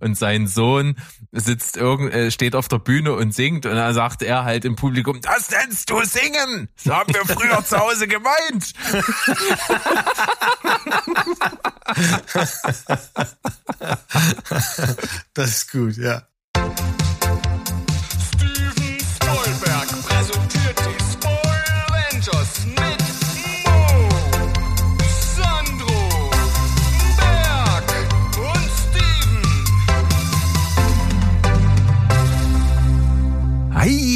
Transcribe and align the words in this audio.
und 0.00 0.16
sein 0.16 0.46
Sohn 0.46 0.96
sitzt 1.32 1.76
irgend, 1.76 2.12
äh, 2.12 2.30
steht 2.30 2.54
auf 2.54 2.68
der 2.68 2.78
Bühne 2.78 3.14
und 3.14 3.34
singt 3.34 3.66
und 3.66 3.74
dann 3.74 3.94
sagt 3.94 4.22
er 4.22 4.44
halt 4.44 4.64
im 4.64 4.76
Publikum, 4.76 5.20
das 5.20 5.50
nennst 5.50 5.90
du 5.90 6.04
singen? 6.04 6.68
So 6.76 6.94
haben 6.94 7.12
wir 7.14 7.24
früher 7.24 7.64
zu 7.64 7.78
Hause 7.78 8.06
gemeint. 8.08 8.72
das 15.34 15.50
ist 15.50 15.72
gut, 15.72 15.96
ja. 15.96 16.29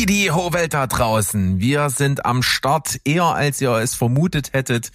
Die 0.06 0.30
Ho-Welt 0.30 0.74
da 0.74 0.86
draußen. 0.86 1.60
Wir 1.60 1.88
sind 1.88 2.26
am 2.26 2.42
Start, 2.42 3.00
eher 3.04 3.24
als 3.24 3.60
ihr 3.60 3.72
es 3.72 3.94
vermutet 3.94 4.52
hättet. 4.52 4.90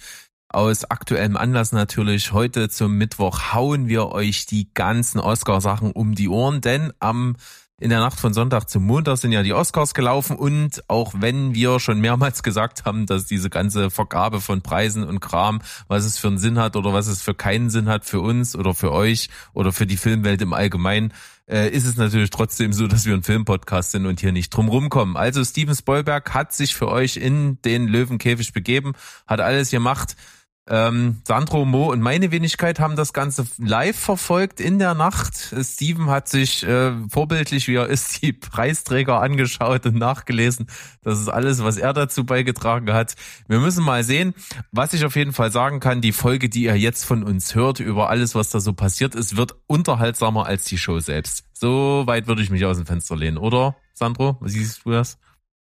Aus 0.48 0.84
aktuellem 0.84 1.36
Anlass 1.36 1.72
natürlich. 1.72 2.32
Heute 2.32 2.68
zum 2.68 2.96
Mittwoch 2.96 3.52
hauen 3.52 3.88
wir 3.88 4.12
euch 4.12 4.46
die 4.46 4.72
ganzen 4.72 5.18
Oscar-Sachen 5.20 5.92
um 5.92 6.14
die 6.14 6.28
Ohren, 6.28 6.60
denn 6.60 6.92
am 7.00 7.36
in 7.80 7.88
der 7.88 8.00
Nacht 8.00 8.20
von 8.20 8.34
Sonntag 8.34 8.68
zum 8.68 8.84
Montag 8.84 9.16
sind 9.16 9.32
ja 9.32 9.42
die 9.42 9.54
Oscars 9.54 9.94
gelaufen 9.94 10.36
und 10.36 10.84
auch 10.86 11.14
wenn 11.16 11.54
wir 11.54 11.80
schon 11.80 11.98
mehrmals 11.98 12.42
gesagt 12.42 12.84
haben, 12.84 13.06
dass 13.06 13.24
diese 13.24 13.48
ganze 13.48 13.90
Vergabe 13.90 14.42
von 14.42 14.60
Preisen 14.60 15.02
und 15.02 15.20
Kram, 15.20 15.62
was 15.88 16.04
es 16.04 16.18
für 16.18 16.28
einen 16.28 16.38
Sinn 16.38 16.58
hat 16.58 16.76
oder 16.76 16.92
was 16.92 17.06
es 17.06 17.22
für 17.22 17.34
keinen 17.34 17.70
Sinn 17.70 17.88
hat 17.88 18.04
für 18.04 18.20
uns 18.20 18.54
oder 18.54 18.74
für 18.74 18.92
euch 18.92 19.30
oder 19.54 19.72
für 19.72 19.86
die 19.86 19.96
Filmwelt 19.96 20.42
im 20.42 20.52
Allgemeinen, 20.52 21.14
äh, 21.50 21.68
ist 21.68 21.86
es 21.86 21.96
natürlich 21.96 22.30
trotzdem 22.30 22.72
so, 22.72 22.86
dass 22.86 23.06
wir 23.06 23.14
ein 23.14 23.22
Filmpodcast 23.22 23.90
sind 23.90 24.06
und 24.06 24.20
hier 24.20 24.32
nicht 24.32 24.50
drum 24.50 24.68
rumkommen. 24.68 25.16
Also 25.16 25.44
Steven 25.44 25.74
Spielberg 25.74 26.32
hat 26.32 26.52
sich 26.52 26.74
für 26.74 26.88
euch 26.88 27.16
in 27.16 27.60
den 27.62 27.88
Löwenkäfig 27.88 28.52
begeben, 28.52 28.92
hat 29.26 29.40
alles 29.40 29.70
gemacht. 29.70 30.16
Ähm, 30.72 31.20
Sandro, 31.26 31.64
Mo 31.64 31.90
und 31.90 32.00
meine 32.00 32.30
Wenigkeit 32.30 32.78
haben 32.78 32.94
das 32.94 33.12
Ganze 33.12 33.44
live 33.58 33.98
verfolgt 33.98 34.60
in 34.60 34.78
der 34.78 34.94
Nacht. 34.94 35.52
Steven 35.60 36.06
hat 36.10 36.28
sich 36.28 36.62
äh, 36.62 36.92
vorbildlich, 37.08 37.66
wie 37.66 37.74
er 37.74 37.88
ist, 37.88 38.22
die 38.22 38.32
Preisträger 38.32 39.20
angeschaut 39.20 39.84
und 39.86 39.96
nachgelesen. 39.96 40.68
Das 41.02 41.18
ist 41.18 41.28
alles, 41.28 41.64
was 41.64 41.76
er 41.76 41.92
dazu 41.92 42.24
beigetragen 42.24 42.92
hat. 42.92 43.16
Wir 43.48 43.58
müssen 43.58 43.82
mal 43.84 44.04
sehen. 44.04 44.32
Was 44.70 44.92
ich 44.92 45.04
auf 45.04 45.16
jeden 45.16 45.32
Fall 45.32 45.50
sagen 45.50 45.80
kann, 45.80 46.00
die 46.00 46.12
Folge, 46.12 46.48
die 46.48 46.62
ihr 46.62 46.76
jetzt 46.76 47.04
von 47.04 47.24
uns 47.24 47.56
hört, 47.56 47.80
über 47.80 48.08
alles, 48.08 48.36
was 48.36 48.50
da 48.50 48.60
so 48.60 48.72
passiert 48.72 49.16
ist, 49.16 49.36
wird 49.36 49.56
unterhaltsamer 49.66 50.46
als 50.46 50.66
die 50.66 50.78
Show 50.78 51.00
selbst. 51.00 51.44
So 51.52 52.04
weit 52.06 52.28
würde 52.28 52.42
ich 52.42 52.50
mich 52.50 52.64
aus 52.64 52.76
dem 52.76 52.86
Fenster 52.86 53.16
lehnen, 53.16 53.38
oder, 53.38 53.74
Sandro? 53.92 54.38
Wie 54.40 54.50
siehst 54.50 54.82
du 54.84 54.92
das? 54.92 55.18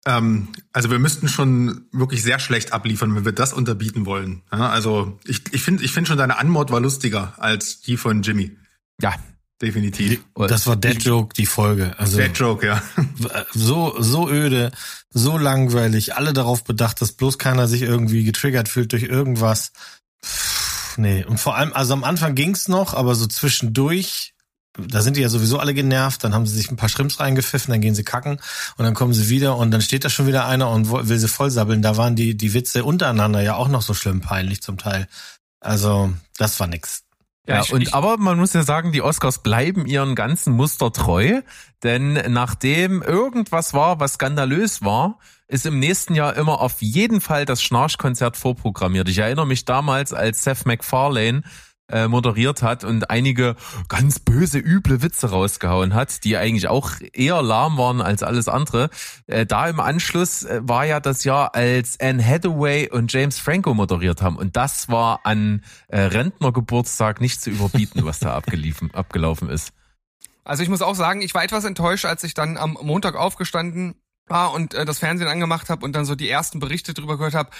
Ähm, 0.04 0.48
also 0.72 0.90
wir 0.90 0.98
müssten 0.98 1.28
schon 1.28 1.86
wirklich 1.92 2.22
sehr 2.22 2.38
schlecht 2.38 2.72
abliefern, 2.72 3.14
wenn 3.14 3.24
wir 3.24 3.32
das 3.32 3.52
unterbieten 3.52 4.04
wollen. 4.04 4.42
Ja, 4.52 4.68
also 4.68 5.18
ich, 5.24 5.42
ich 5.52 5.62
finde 5.62 5.84
ich 5.84 5.92
finde 5.92 6.08
schon 6.08 6.18
deine 6.18 6.38
Anmod 6.38 6.70
war 6.70 6.80
lustiger 6.80 7.34
als 7.38 7.80
die 7.80 7.96
von 7.96 8.22
Jimmy. 8.22 8.56
Ja, 9.00 9.14
definitiv. 9.60 10.20
Das 10.34 10.66
war 10.66 10.76
Dead 10.76 11.02
Joke, 11.02 11.34
die 11.34 11.46
Folge. 11.46 11.94
Also 11.98 12.18
Dead 12.18 12.36
Joke, 12.36 12.66
ja. 12.66 12.82
So, 13.52 13.94
so 14.00 14.28
öde, 14.28 14.72
so 15.10 15.38
langweilig, 15.38 16.16
alle 16.16 16.32
darauf 16.32 16.64
bedacht, 16.64 17.00
dass 17.00 17.12
bloß 17.12 17.38
keiner 17.38 17.68
sich 17.68 17.82
irgendwie 17.82 18.24
getriggert 18.24 18.68
fühlt 18.68 18.92
durch 18.92 19.04
irgendwas. 19.04 19.72
Pff, 20.24 20.98
nee, 20.98 21.24
und 21.24 21.38
vor 21.38 21.56
allem, 21.56 21.72
also 21.72 21.92
am 21.92 22.02
Anfang 22.02 22.34
ging's 22.34 22.66
noch, 22.66 22.94
aber 22.94 23.14
so 23.14 23.26
zwischendurch 23.26 24.31
da 24.78 25.02
sind 25.02 25.16
die 25.16 25.20
ja 25.20 25.28
sowieso 25.28 25.58
alle 25.58 25.74
genervt, 25.74 26.24
dann 26.24 26.34
haben 26.34 26.46
sie 26.46 26.56
sich 26.56 26.70
ein 26.70 26.76
paar 26.76 26.88
Schrimps 26.88 27.20
reingepfiffen, 27.20 27.72
dann 27.72 27.80
gehen 27.80 27.94
sie 27.94 28.04
kacken 28.04 28.40
und 28.76 28.84
dann 28.84 28.94
kommen 28.94 29.12
sie 29.12 29.28
wieder 29.28 29.56
und 29.56 29.70
dann 29.70 29.82
steht 29.82 30.04
da 30.04 30.08
schon 30.08 30.26
wieder 30.26 30.46
einer 30.46 30.70
und 30.70 30.90
will 30.90 31.18
sie 31.18 31.28
vollsabbeln. 31.28 31.82
Da 31.82 31.96
waren 31.96 32.16
die, 32.16 32.36
die 32.36 32.54
Witze 32.54 32.84
untereinander 32.84 33.42
ja 33.42 33.54
auch 33.56 33.68
noch 33.68 33.82
so 33.82 33.92
schlimm 33.92 34.20
peinlich 34.20 34.62
zum 34.62 34.78
Teil. 34.78 35.08
Also, 35.60 36.12
das 36.38 36.58
war 36.58 36.66
nix. 36.66 37.02
Ja, 37.46 37.60
ich, 37.62 37.72
und 37.72 37.82
ich, 37.82 37.94
aber 37.94 38.18
man 38.18 38.38
muss 38.38 38.52
ja 38.52 38.62
sagen, 38.62 38.92
die 38.92 39.02
Oscars 39.02 39.42
bleiben 39.42 39.86
ihren 39.86 40.14
ganzen 40.14 40.52
Muster 40.52 40.92
treu, 40.92 41.42
denn 41.82 42.12
nachdem 42.32 43.02
irgendwas 43.02 43.74
war, 43.74 43.98
was 43.98 44.14
skandalös 44.14 44.82
war, 44.82 45.18
ist 45.48 45.66
im 45.66 45.80
nächsten 45.80 46.14
Jahr 46.14 46.36
immer 46.36 46.60
auf 46.60 46.80
jeden 46.80 47.20
Fall 47.20 47.44
das 47.44 47.62
Schnarchkonzert 47.62 48.36
vorprogrammiert. 48.36 49.08
Ich 49.08 49.18
erinnere 49.18 49.46
mich 49.46 49.64
damals, 49.64 50.12
als 50.12 50.44
Seth 50.44 50.64
MacFarlane 50.64 51.42
äh, 51.88 52.08
moderiert 52.08 52.62
hat 52.62 52.84
und 52.84 53.10
einige 53.10 53.56
ganz 53.88 54.18
böse, 54.18 54.58
üble 54.58 55.02
Witze 55.02 55.30
rausgehauen 55.30 55.94
hat, 55.94 56.24
die 56.24 56.36
eigentlich 56.36 56.68
auch 56.68 56.92
eher 57.12 57.42
lahm 57.42 57.76
waren 57.78 58.00
als 58.00 58.22
alles 58.22 58.48
andere. 58.48 58.90
Äh, 59.26 59.46
da 59.46 59.68
im 59.68 59.80
Anschluss 59.80 60.44
äh, 60.44 60.60
war 60.62 60.84
ja 60.84 61.00
das 61.00 61.24
Jahr, 61.24 61.54
als 61.54 61.98
Anne 62.00 62.24
Hathaway 62.24 62.90
und 62.90 63.12
James 63.12 63.38
Franco 63.38 63.74
moderiert 63.74 64.22
haben 64.22 64.36
und 64.36 64.56
das 64.56 64.88
war 64.88 65.20
an 65.24 65.62
Rentnergeburtstag 65.90 67.20
nicht 67.20 67.42
zu 67.42 67.50
überbieten, 67.50 68.04
was 68.04 68.18
da 68.18 68.34
abgeliefen, 68.34 68.90
abgelaufen 68.94 69.50
ist. 69.50 69.72
Also 70.44 70.62
ich 70.62 70.68
muss 70.68 70.82
auch 70.82 70.94
sagen, 70.94 71.22
ich 71.22 71.34
war 71.34 71.44
etwas 71.44 71.64
enttäuscht, 71.64 72.04
als 72.04 72.24
ich 72.24 72.34
dann 72.34 72.56
am 72.56 72.76
Montag 72.80 73.14
aufgestanden 73.14 73.94
war 74.26 74.52
und 74.52 74.74
äh, 74.74 74.84
das 74.84 74.98
Fernsehen 74.98 75.28
angemacht 75.28 75.70
habe 75.70 75.84
und 75.84 75.94
dann 75.94 76.04
so 76.04 76.14
die 76.14 76.28
ersten 76.28 76.58
Berichte 76.58 76.94
drüber 76.94 77.16
gehört 77.16 77.34
habe. 77.34 77.50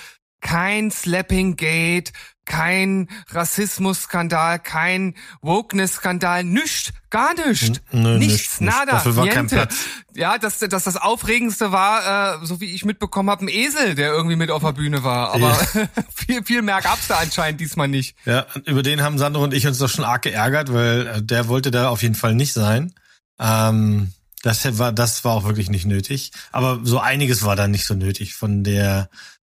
Kein 0.43 0.91
Slapping 0.91 1.57
Gate, 1.57 2.13
kein 2.45 3.09
Rassismusskandal, 3.31 4.59
kein 4.59 5.15
Wokeness-Skandal, 5.41 6.43
nichts, 6.45 6.93
gar 7.11 7.33
nichts. 7.35 7.81
Nö, 7.93 8.19
Nichts, 8.19 8.61
nicht, 8.61 8.61
nicht. 8.61 8.71
nada, 8.73 8.93
Dafür 8.93 9.17
war 9.17 9.27
kein 9.29 9.37
niente. 9.47 9.55
Platz. 9.57 9.77
Ja, 10.15 10.37
dass, 10.39 10.59
dass 10.59 10.85
das 10.85 10.97
Aufregendste 10.97 11.71
war, 11.73 12.43
äh, 12.43 12.47
so 12.47 12.61
wie 12.61 12.75
ich 12.75 12.85
mitbekommen 12.85 13.31
habe, 13.31 13.45
ein 13.45 13.49
Esel, 13.49 13.95
der 13.95 14.13
irgendwie 14.13 14.37
mit 14.37 14.51
auf 14.51 14.63
der 14.63 14.73
Bühne 14.73 15.05
war. 15.05 15.33
Aber 15.33 15.55
viel, 16.15 16.45
viel 16.45 16.63
mehr 16.63 16.81
gab's 16.83 17.07
da 17.07 17.19
anscheinend 17.19 17.61
diesmal 17.61 17.89
nicht. 17.89 18.17
Ja, 18.25 18.47
über 18.67 18.83
den 18.83 19.03
haben 19.03 19.19
Sandro 19.19 19.45
und 19.45 19.55
ich 19.55 19.67
uns 19.67 19.79
doch 19.79 19.89
schon 19.89 20.05
arg 20.05 20.23
geärgert, 20.23 20.73
weil 20.73 21.07
äh, 21.07 21.23
der 21.23 21.47
wollte 21.49 21.71
da 21.71 21.89
auf 21.89 22.03
jeden 22.03 22.17
Fall 22.17 22.35
nicht 22.35 22.53
sein. 22.53 22.93
Ähm, 23.39 24.13
das 24.43 24.77
war, 24.79 24.91
das 24.93 25.25
war 25.25 25.35
auch 25.35 25.45
wirklich 25.45 25.71
nicht 25.71 25.87
nötig. 25.87 26.33
Aber 26.51 26.81
so 26.83 26.99
einiges 26.99 27.45
war 27.45 27.55
da 27.55 27.69
nicht 27.69 27.87
so 27.87 27.95
nötig. 27.95 28.35
Von 28.35 28.65
der 28.65 29.09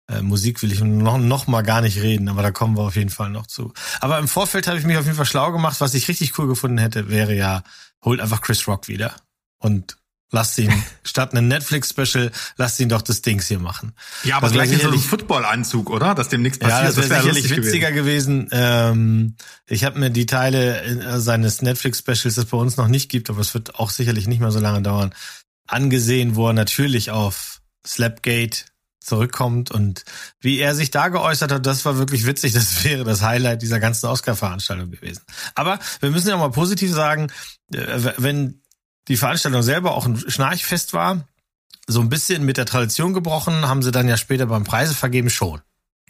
äh, 0.08 0.22
Musik 0.22 0.62
will 0.62 0.72
ich 0.72 0.80
noch, 0.80 1.18
noch 1.18 1.46
mal 1.46 1.62
gar 1.62 1.80
nicht 1.80 2.00
reden, 2.00 2.28
aber 2.28 2.42
da 2.42 2.50
kommen 2.50 2.76
wir 2.76 2.82
auf 2.82 2.96
jeden 2.96 3.10
Fall 3.10 3.30
noch 3.30 3.46
zu. 3.46 3.72
Aber 4.00 4.18
im 4.18 4.28
Vorfeld 4.28 4.66
habe 4.66 4.78
ich 4.78 4.84
mich 4.84 4.96
auf 4.96 5.04
jeden 5.04 5.16
Fall 5.16 5.26
schlau 5.26 5.52
gemacht. 5.52 5.80
Was 5.80 5.94
ich 5.94 6.08
richtig 6.08 6.38
cool 6.38 6.46
gefunden 6.46 6.78
hätte, 6.78 7.08
wäre 7.08 7.34
ja, 7.34 7.62
holt 8.04 8.20
einfach 8.20 8.40
Chris 8.40 8.68
Rock 8.68 8.88
wieder 8.88 9.14
und 9.58 9.96
lasst 10.30 10.58
ihn 10.58 10.72
statt 11.04 11.32
einem 11.32 11.48
Netflix-Special, 11.48 12.30
lasst 12.56 12.78
ihn 12.78 12.88
doch 12.88 13.02
das 13.02 13.22
Dings 13.22 13.48
hier 13.48 13.58
machen. 13.58 13.94
Ja, 14.22 14.36
aber 14.36 14.46
Das 14.46 14.52
gleich 14.52 14.72
in 14.72 14.80
so 14.80 14.88
einem 14.88 15.00
Football-Anzug, 15.00 15.90
oder? 15.90 16.14
Dass 16.14 16.28
dem 16.28 16.42
nichts 16.42 16.58
passiert. 16.58 16.80
Ja, 16.80 16.86
das 16.86 16.96
wäre 16.96 17.10
wär 17.10 17.22
sicherlich 17.22 17.50
witziger 17.50 17.90
gewesen. 17.90 18.48
Ähm, 18.52 19.34
ich 19.66 19.84
habe 19.84 19.98
mir 19.98 20.10
die 20.10 20.26
Teile 20.26 20.82
äh, 20.82 21.18
seines 21.18 21.62
Netflix-Specials, 21.62 22.36
das 22.36 22.44
bei 22.44 22.56
uns 22.56 22.76
noch 22.76 22.88
nicht 22.88 23.08
gibt, 23.08 23.28
aber 23.28 23.40
es 23.40 23.54
wird 23.54 23.74
auch 23.76 23.90
sicherlich 23.90 24.28
nicht 24.28 24.40
mehr 24.40 24.52
so 24.52 24.60
lange 24.60 24.82
dauern, 24.82 25.14
angesehen, 25.66 26.36
wo 26.36 26.48
er 26.48 26.52
natürlich 26.52 27.10
auf 27.10 27.60
Slapgate 27.84 28.66
zurückkommt 29.06 29.70
und 29.70 30.04
wie 30.40 30.58
er 30.58 30.74
sich 30.74 30.90
da 30.90 31.08
geäußert 31.08 31.52
hat, 31.52 31.66
das 31.66 31.84
war 31.84 31.98
wirklich 31.98 32.26
witzig. 32.26 32.52
Das 32.52 32.84
wäre 32.84 33.04
das 33.04 33.22
Highlight 33.22 33.62
dieser 33.62 33.80
ganzen 33.80 34.06
Oscar-Veranstaltung 34.06 34.90
gewesen. 34.90 35.22
Aber 35.54 35.78
wir 36.00 36.10
müssen 36.10 36.28
ja 36.28 36.36
mal 36.36 36.50
positiv 36.50 36.92
sagen, 36.92 37.28
äh, 37.72 38.12
wenn 38.18 38.62
die 39.08 39.16
Veranstaltung 39.16 39.62
selber 39.62 39.92
auch 39.92 40.06
ein 40.06 40.16
Schnarchfest 40.16 40.92
war, 40.92 41.28
so 41.86 42.00
ein 42.00 42.08
bisschen 42.08 42.44
mit 42.44 42.56
der 42.56 42.66
Tradition 42.66 43.14
gebrochen, 43.14 43.68
haben 43.68 43.82
sie 43.82 43.92
dann 43.92 44.08
ja 44.08 44.16
später 44.16 44.46
beim 44.46 44.64
Preisevergeben 44.64 45.30
schon. 45.30 45.60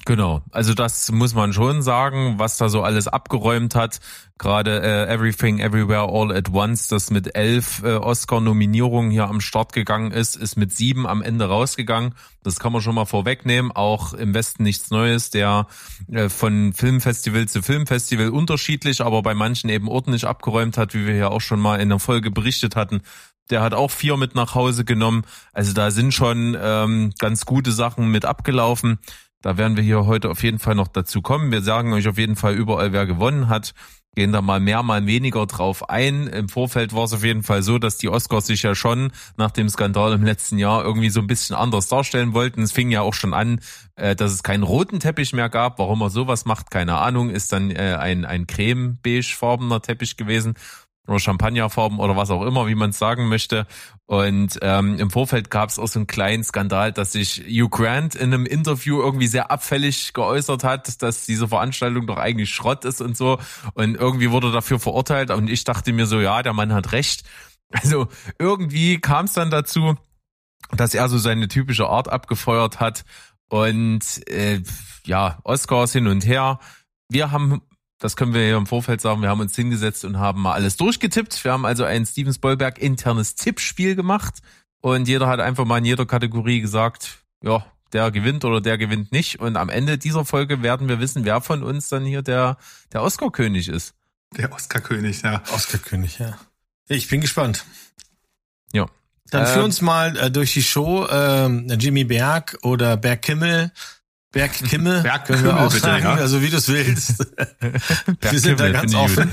Genau, 0.07 0.41
also 0.53 0.73
das 0.73 1.11
muss 1.11 1.35
man 1.35 1.53
schon 1.53 1.83
sagen, 1.83 2.39
was 2.39 2.57
da 2.59 2.69
so 2.69 2.85
alles 2.85 3.09
abgeräumt 3.09 3.75
hat. 3.75 3.99
Gerade 4.39 4.81
äh, 4.81 5.13
Everything 5.13 5.59
Everywhere 5.59 6.09
All 6.09 6.31
at 6.33 6.49
Once, 6.53 6.87
das 6.87 7.11
mit 7.11 7.35
elf 7.35 7.83
äh, 7.83 7.97
Oscar-Nominierungen 7.97 9.11
hier 9.11 9.27
am 9.27 9.41
Start 9.41 9.73
gegangen 9.73 10.13
ist, 10.13 10.37
ist 10.37 10.55
mit 10.55 10.73
sieben 10.73 11.09
am 11.09 11.23
Ende 11.23 11.47
rausgegangen. 11.47 12.15
Das 12.45 12.61
kann 12.61 12.73
man 12.73 12.83
schon 12.83 12.95
mal 12.95 13.05
vorwegnehmen. 13.05 13.73
Auch 13.73 14.13
im 14.13 14.33
Westen 14.33 14.63
nichts 14.63 14.93
Neues, 14.93 15.31
der 15.31 15.67
äh, 16.13 16.29
von 16.29 16.73
Filmfestival 16.73 17.49
zu 17.49 17.61
Filmfestival 17.61 18.29
unterschiedlich, 18.29 19.01
aber 19.01 19.23
bei 19.23 19.35
manchen 19.35 19.71
eben 19.71 19.89
ordentlich 19.89 20.25
abgeräumt 20.25 20.79
hat, 20.79 20.95
wie 20.95 21.05
wir 21.05 21.17
ja 21.17 21.29
auch 21.31 21.41
schon 21.41 21.59
mal 21.59 21.81
in 21.81 21.89
der 21.89 21.99
Folge 21.99 22.31
berichtet 22.31 22.77
hatten. 22.77 23.01
Der 23.51 23.61
hat 23.61 23.75
auch 23.75 23.91
vier 23.91 24.17
mit 24.17 24.37
nach 24.37 24.55
Hause 24.55 24.85
genommen. 24.85 25.25
Also 25.53 25.73
da 25.73 25.91
sind 25.91 26.15
schon 26.15 26.57
ähm, 26.61 27.13
ganz 27.19 27.45
gute 27.45 27.73
Sachen 27.73 28.11
mit 28.11 28.25
abgelaufen. 28.25 28.99
Da 29.47 29.57
werden 29.57 29.77
wir 29.77 29.85
hier 29.85 30.07
heute 30.07 30.29
auf 30.29 30.43
jeden 30.43 30.59
Fall 30.59 30.75
noch 30.75 30.89
dazu 30.89 31.23
kommen. 31.23 31.53
Wir 31.53 31.63
sagen 31.63 31.93
euch 31.93 32.09
auf 32.09 32.19
jeden 32.19 32.35
Fall 32.35 32.57
überall, 32.57 32.93
wer 32.93 33.07
gewonnen 33.07 33.49
hat. 33.49 33.75
Gehen 34.17 34.33
da 34.33 34.43
mal 34.43 34.59
mehr, 34.59 34.83
mal 34.83 35.07
weniger 35.07 35.47
drauf 35.47 35.89
ein. 35.89 36.27
Im 36.27 36.49
Vorfeld 36.49 36.93
war 36.97 37.05
es 37.05 37.13
auf 37.13 37.23
jeden 37.23 37.45
Fall 37.45 37.63
so, 37.63 37.79
dass 37.79 37.97
die 37.97 38.09
Oscars 38.09 38.49
sich 38.49 38.65
ja 38.65 38.75
schon 38.75 39.13
nach 39.37 39.53
dem 39.53 39.69
Skandal 39.69 40.15
im 40.15 40.25
letzten 40.25 40.59
Jahr 40.59 40.83
irgendwie 40.85 41.11
so 41.11 41.21
ein 41.21 41.29
bisschen 41.29 41.55
anders 41.55 41.87
darstellen 41.87 42.35
wollten. 42.35 42.61
Es 42.61 42.73
fing 42.73 42.91
ja 42.91 43.03
auch 43.03 43.15
schon 43.15 43.35
an, 43.35 43.61
äh, 43.95 44.17
dass 44.17 44.33
es 44.33 44.43
keinen 44.43 44.65
roten 44.65 44.99
Teppich 44.99 45.33
mehr 45.33 45.49
gab. 45.49 45.79
Warum 45.79 46.01
er 46.01 46.11
sowas 46.11 46.45
macht, 46.45 46.73
keine 46.73 46.97
Ahnung. 46.97 47.31
Ist 47.31 47.53
dann 47.53 47.71
äh, 47.71 47.97
ein, 48.01 48.25
ein 48.25 48.49
creme-beige-farbener 48.49 49.81
Teppich 49.81 50.17
gewesen. 50.17 50.55
Oder 51.07 51.19
Champagnerfarben 51.19 51.99
oder 51.99 52.17
was 52.17 52.31
auch 52.31 52.43
immer, 52.43 52.67
wie 52.67 52.75
man 52.75 52.91
es 52.91 52.99
sagen 52.99 53.29
möchte. 53.29 53.67
Und 54.07 54.59
ähm, 54.63 54.99
im 54.99 55.11
Vorfeld 55.11 55.51
gab 55.51 55.69
es 55.69 55.79
auch 55.79 55.89
so 55.89 55.99
einen 55.99 56.07
kleinen 56.07 56.45
Skandal, 56.45 56.93
dass 56.93 57.13
sich 57.13 57.45
Hugh 57.47 57.69
Grant 57.69 58.15
in 58.15 58.33
einem 58.33 58.47
Interview 58.47 59.01
irgendwie 59.01 59.27
sehr 59.27 59.51
abfällig 59.51 60.13
geäußert 60.13 60.65
hat, 60.65 61.03
dass 61.03 61.27
diese 61.27 61.49
Veranstaltung 61.49 62.07
doch 62.07 62.19
eigentlich 62.19 62.51
Schrott 62.51 62.85
ist 62.85 63.01
und 63.01 63.17
so. 63.17 63.39
Und 63.75 63.97
irgendwie 63.97 64.31
wurde 64.31 64.53
dafür 64.53 64.79
verurteilt. 64.79 65.31
Und 65.31 65.49
ich 65.49 65.65
dachte 65.65 65.93
mir 65.93 66.07
so, 66.07 66.21
ja, 66.21 66.43
der 66.43 66.53
Mann 66.53 66.73
hat 66.73 66.93
recht. 66.93 67.25
Also 67.71 68.09
irgendwie 68.39 69.01
kam 69.01 69.25
es 69.25 69.33
dann 69.33 69.51
dazu, 69.51 69.97
dass 70.71 70.95
er 70.95 71.09
so 71.09 71.19
seine 71.19 71.49
typische 71.49 71.89
Art 71.89 72.09
abgefeuert 72.09 72.81
hat. 72.81 73.05
Und 73.49 74.29
äh, 74.29 74.63
ja, 75.05 75.39
Oscars 75.45 75.93
hin 75.93 76.07
und 76.07 76.27
her. 76.27 76.59
Wir 77.09 77.31
haben 77.31 77.63
das 77.99 78.17
können 78.17 78.35
wir 78.35 78.43
hier 78.43 78.57
im 78.57 78.67
Vorfeld 78.67 79.01
sagen. 79.01 79.23
Wir 79.23 79.29
haben 79.29 79.41
uns 79.41 79.57
hingesetzt 79.57 80.05
und 80.05 80.19
haben 80.19 80.43
mal 80.43 80.53
alles 80.53 80.77
durchgetippt. 80.77 81.43
Wir 81.45 81.53
haben 81.53 81.65
also 81.65 81.85
ein 81.85 82.05
Steven 82.05 82.33
Spielberg 82.33 82.79
internes 82.79 83.35
Tippspiel 83.35 83.95
gemacht 83.97 84.41
und 84.81 85.09
jeder 85.09 85.27
hat 85.27 85.41
einfach 85.41 85.65
mal 85.65 85.79
in 85.79 85.85
jeder 85.85 86.07
Kategorie 86.07 86.61
gesagt, 86.61 87.19
ja, 87.43 87.65
der 87.93 88.11
gewinnt 88.11 88.45
oder 88.45 88.61
der 88.61 88.79
gewinnt 88.79 89.13
nicht. 89.13 89.41
Und 89.41 89.57
am 89.57 89.69
Ende 89.69 89.99
dieser 89.99 90.25
Folge 90.25 90.63
werden 90.63 90.89
wir 90.89 91.01
wissen, 91.01 91.25
wer 91.25 91.41
von 91.41 91.63
uns 91.63 91.89
dann 91.89 92.05
hier 92.05 92.23
der, 92.23 92.59
der 92.93 93.03
Oscar-König 93.03 93.69
ist. 93.69 93.95
Der 94.37 94.53
Oscar-König, 94.53 95.23
ja. 95.23 95.43
Oscar-König, 95.53 96.19
ja. 96.19 96.37
Ich 96.89 97.09
bin 97.09 97.21
gespannt. 97.21 97.65
Ja. 98.73 98.87
Dann 99.31 99.47
führ 99.47 99.59
Ähm, 99.59 99.65
uns 99.65 99.81
mal 99.81 100.17
äh, 100.17 100.31
durch 100.31 100.53
die 100.53 100.63
Show. 100.63 101.07
Ähm, 101.11 101.69
Jimmy 101.79 102.05
Berg 102.05 102.59
oder 102.63 102.97
Berg 102.97 103.23
Kimmel. 103.23 103.73
Berg 104.33 104.53
Kimmel. 104.53 105.03
Berg 105.03 105.25
können 105.27 105.45
wir 105.45 105.57
auch 105.59 105.69
bitte, 105.69 105.81
sagen, 105.81 106.05
ja. 106.05 106.15
also 106.15 106.43
wie 106.43 106.51
du 106.51 106.57
es 106.57 106.69
willst. 106.69 107.19
wir 108.21 108.39
sind 108.39 108.61
da 108.61 108.71
ganz 108.71 108.95
offen. 108.95 109.33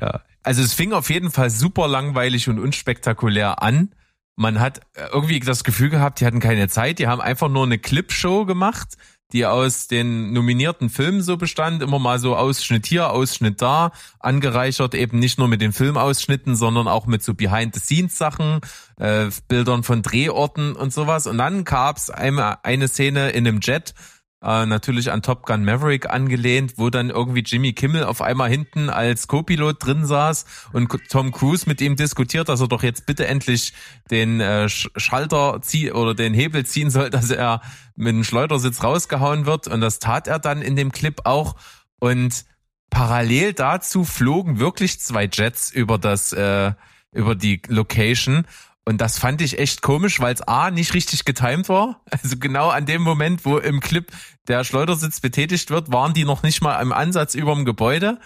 Ja. 0.00 0.22
Also 0.42 0.62
es 0.62 0.72
fing 0.72 0.92
auf 0.92 1.10
jeden 1.10 1.30
Fall 1.30 1.50
super 1.50 1.86
langweilig 1.86 2.48
und 2.48 2.58
unspektakulär 2.58 3.62
an. 3.62 3.90
Man 4.36 4.58
hat 4.58 4.80
äh, 4.94 5.06
irgendwie 5.12 5.38
das 5.40 5.64
Gefühl 5.64 5.90
gehabt, 5.90 6.20
die 6.20 6.26
hatten 6.26 6.40
keine 6.40 6.68
Zeit. 6.68 6.98
Die 6.98 7.06
haben 7.06 7.20
einfach 7.20 7.48
nur 7.48 7.64
eine 7.64 7.78
Clipshow 7.78 8.46
gemacht, 8.46 8.96
die 9.32 9.46
aus 9.46 9.88
den 9.88 10.32
nominierten 10.32 10.90
Filmen 10.90 11.22
so 11.22 11.36
bestand. 11.36 11.82
Immer 11.82 11.98
mal 11.98 12.18
so 12.18 12.36
Ausschnitt 12.36 12.86
hier, 12.86 13.10
Ausschnitt 13.10 13.62
da. 13.62 13.92
Angereichert 14.18 14.94
eben 14.94 15.18
nicht 15.18 15.38
nur 15.38 15.48
mit 15.48 15.60
den 15.60 15.72
Filmausschnitten, 15.72 16.56
sondern 16.56 16.88
auch 16.88 17.06
mit 17.06 17.22
so 17.22 17.34
Behind-the-Scenes-Sachen, 17.34 18.60
äh, 18.98 19.30
Bildern 19.48 19.82
von 19.82 20.02
Drehorten 20.02 20.76
und 20.76 20.92
sowas. 20.92 21.26
Und 21.26 21.38
dann 21.38 21.64
gab's 21.64 22.10
eine, 22.10 22.64
eine 22.64 22.88
Szene 22.88 23.30
in 23.30 23.46
einem 23.46 23.60
Jet, 23.60 23.94
äh, 24.42 24.64
natürlich 24.66 25.12
an 25.12 25.22
Top 25.22 25.44
Gun 25.44 25.64
Maverick 25.64 26.08
angelehnt, 26.08 26.74
wo 26.76 26.88
dann 26.90 27.10
irgendwie 27.10 27.40
Jimmy 27.40 27.72
Kimmel 27.72 28.04
auf 28.04 28.22
einmal 28.22 28.48
hinten 28.48 28.88
als 28.88 29.28
Co-Pilot 29.28 29.84
drin 29.84 30.06
saß 30.06 30.44
und 30.72 30.90
Tom 31.10 31.30
Cruise 31.30 31.68
mit 31.68 31.80
ihm 31.80 31.96
diskutiert, 31.96 32.48
dass 32.48 32.60
er 32.60 32.68
doch 32.68 32.82
jetzt 32.82 33.06
bitte 33.06 33.26
endlich 33.26 33.74
den 34.10 34.40
äh, 34.40 34.66
Sch- 34.68 34.90
Schalter 34.96 35.60
zieh 35.62 35.92
oder 35.92 36.14
den 36.14 36.32
Hebel 36.34 36.64
ziehen 36.64 36.90
soll, 36.90 37.10
dass 37.10 37.30
er 37.30 37.60
mit 37.96 38.14
dem 38.14 38.24
Schleudersitz 38.24 38.82
rausgehauen 38.82 39.44
wird. 39.46 39.68
Und 39.68 39.80
das 39.82 39.98
tat 39.98 40.26
er 40.26 40.38
dann 40.38 40.62
in 40.62 40.76
dem 40.76 40.90
Clip 40.92 41.20
auch. 41.24 41.56
Und 41.98 42.46
parallel 42.88 43.52
dazu 43.52 44.04
flogen 44.04 44.58
wirklich 44.58 45.00
zwei 45.00 45.28
Jets 45.30 45.70
über 45.70 45.98
das 45.98 46.32
äh, 46.32 46.72
über 47.12 47.34
die 47.34 47.60
Location 47.68 48.46
und 48.90 49.00
das 49.00 49.20
fand 49.20 49.40
ich 49.40 49.56
echt 49.56 49.82
komisch, 49.82 50.18
weil 50.18 50.34
es 50.34 50.42
A 50.42 50.72
nicht 50.72 50.94
richtig 50.94 51.24
getimed 51.24 51.68
war. 51.68 52.02
Also 52.10 52.36
genau 52.36 52.70
an 52.70 52.86
dem 52.86 53.02
Moment, 53.02 53.44
wo 53.44 53.56
im 53.58 53.78
Clip 53.78 54.10
der 54.48 54.64
Schleudersitz 54.64 55.20
betätigt 55.20 55.70
wird, 55.70 55.92
waren 55.92 56.12
die 56.12 56.24
noch 56.24 56.42
nicht 56.42 56.60
mal 56.60 56.80
im 56.80 56.92
Ansatz 56.92 57.36
über 57.36 57.54
dem 57.54 57.64
Gebäude. 57.64 58.18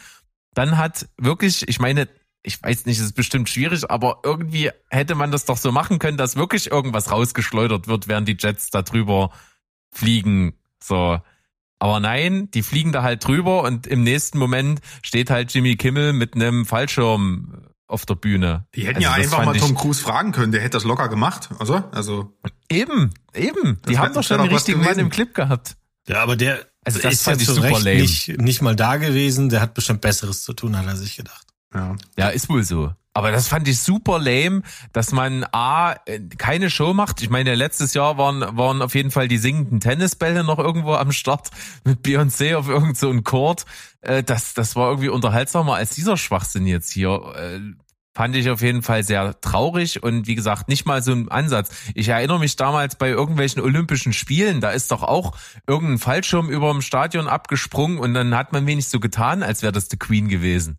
Dann 0.55 0.79
hat 0.79 1.07
wirklich, 1.19 1.69
ich 1.69 1.81
meine, 1.81 2.09
ich 2.43 2.63
weiß 2.63 2.87
nicht, 2.87 2.99
es 2.99 3.05
ist 3.05 3.13
bestimmt 3.13 3.51
schwierig, 3.51 3.91
aber 3.91 4.21
irgendwie 4.25 4.71
hätte 4.89 5.15
man 5.15 5.31
das 5.31 5.45
doch 5.45 5.59
so 5.59 5.71
machen 5.71 5.99
können, 5.99 6.17
dass 6.17 6.35
wirklich 6.35 6.71
irgendwas 6.71 7.11
rausgeschleudert 7.11 7.87
wird, 7.87 8.09
während 8.09 8.27
die 8.27 8.39
Jets 8.39 8.71
da 8.71 8.81
drüber 8.81 9.33
fliegen. 9.91 10.55
So. 10.83 11.21
Aber 11.79 12.01
nein, 12.01 12.51
die 12.53 12.63
fliegen 12.63 12.93
da 12.93 13.03
halt 13.03 13.27
drüber 13.27 13.65
und 13.65 13.87
im 13.87 14.03
nächsten 14.03 14.39
Moment 14.39 14.81
steht 15.03 15.29
halt 15.29 15.53
Jimmy 15.53 15.77
Kimmel 15.77 16.15
mit 16.15 16.35
einem 16.35 16.65
Fallschirm 16.65 17.74
auf 17.95 18.05
der 18.07 18.15
Bühne. 18.17 18.67
Die 18.75 18.83
hätten 18.87 18.97
Also 18.97 19.09
ja 19.09 19.15
einfach 19.15 19.45
mal 19.45 19.57
Tom 19.57 19.75
Cruise 19.75 20.03
fragen 20.03 20.33
können, 20.33 20.53
der 20.53 20.61
hätte 20.61 20.73
das 20.77 20.85
locker 20.85 21.09
gemacht, 21.09 21.49
also, 21.59 21.83
also 21.93 22.37
Eben, 22.69 23.15
eben. 23.35 23.81
Die 23.89 23.99
haben 23.99 24.13
doch 24.13 24.23
schon 24.23 24.39
den 24.43 24.53
richtigen 24.53 24.83
Mann 24.83 24.99
im 24.99 25.09
Clip 25.11 25.33
gehabt. 25.35 25.77
Ja, 26.09 26.23
aber 26.23 26.37
der 26.37 26.67
Also 26.85 26.99
das 27.01 27.15
ist 27.15 27.25
ja 27.27 27.31
fand 27.31 27.41
ich 27.41 27.49
zu 27.49 27.55
super 27.55 27.69
Recht 27.69 27.83
lame. 27.85 28.01
nicht, 28.03 28.39
nicht 28.39 28.61
mal 28.63 28.77
da 28.77 28.97
gewesen. 28.97 29.49
Der 29.49 29.61
hat 29.63 29.73
bestimmt 29.75 30.01
Besseres 30.03 30.43
zu 30.43 30.53
tun, 30.53 30.77
hat 30.77 30.87
er 30.87 30.97
sich 30.97 31.17
gedacht. 31.17 31.47
ja. 31.75 31.97
Ja, 32.19 32.29
ist 32.29 32.49
wohl 32.51 32.63
so. 32.63 32.93
Aber 33.17 33.31
das 33.31 33.47
fand 33.47 33.69
ich 33.69 33.79
super 33.81 34.19
lame, 34.19 34.63
dass 34.93 35.13
man 35.13 35.45
A, 35.53 35.93
äh, 36.07 36.19
keine 36.37 36.69
Show 36.69 36.93
macht. 36.95 37.23
Ich 37.23 37.31
meine, 37.31 37.55
letztes 37.55 37.95
Jahr 37.95 38.19
waren, 38.19 38.41
waren 38.57 38.83
auf 38.83 38.97
jeden 38.97 39.13
Fall 39.13 39.29
die 39.29 39.39
singenden 39.39 39.79
Tennisbälle 39.79 40.43
noch 40.43 40.59
irgendwo 40.59 40.95
am 40.95 41.13
Start 41.13 41.51
mit 41.85 42.05
Beyoncé 42.05 42.57
auf 42.57 42.67
irgend 42.69 42.97
so 42.99 43.09
einem 43.09 43.23
Court. 43.23 43.67
Äh, 44.01 44.25
Das, 44.25 44.53
das 44.55 44.75
war 44.75 44.89
irgendwie 44.91 45.11
unterhaltsamer 45.11 45.77
als 45.77 45.95
dieser 45.95 46.17
Schwachsinn 46.17 46.67
jetzt 46.67 46.91
hier. 46.91 47.23
Fand 48.15 48.37
ich 48.37 48.49
auf 48.49 48.63
jeden 48.63 48.83
Fall 48.83 49.03
sehr 49.03 49.41
traurig 49.41 50.03
und 50.03 50.29
wie 50.29 50.37
gesagt, 50.37 50.69
nicht 50.69 50.87
mal 50.87 51.03
so 51.03 51.11
ein 51.11 51.29
Ansatz. 51.29 51.75
Ich 51.95 52.09
erinnere 52.09 52.39
mich 52.39 52.55
damals 52.55 52.95
bei 52.95 53.09
irgendwelchen 53.09 53.61
Olympischen 53.61 54.13
Spielen, 54.13 54.61
da 54.61 54.71
ist 54.71 54.93
doch 54.93 55.03
auch 55.03 55.37
irgendein 55.67 55.99
Fallschirm 55.99 56.49
über 56.49 56.71
dem 56.71 56.81
Stadion 56.81 57.27
abgesprungen 57.27 57.99
und 57.99 58.15
dann 58.15 58.37
hat 58.37 58.53
man 58.53 58.67
wenig 58.67 58.87
so 58.87 59.01
getan, 59.01 59.43
als 59.43 59.63
wäre 59.63 59.73
das 59.73 59.89
The 59.91 59.97
Queen 59.97 60.29
gewesen. 60.29 60.79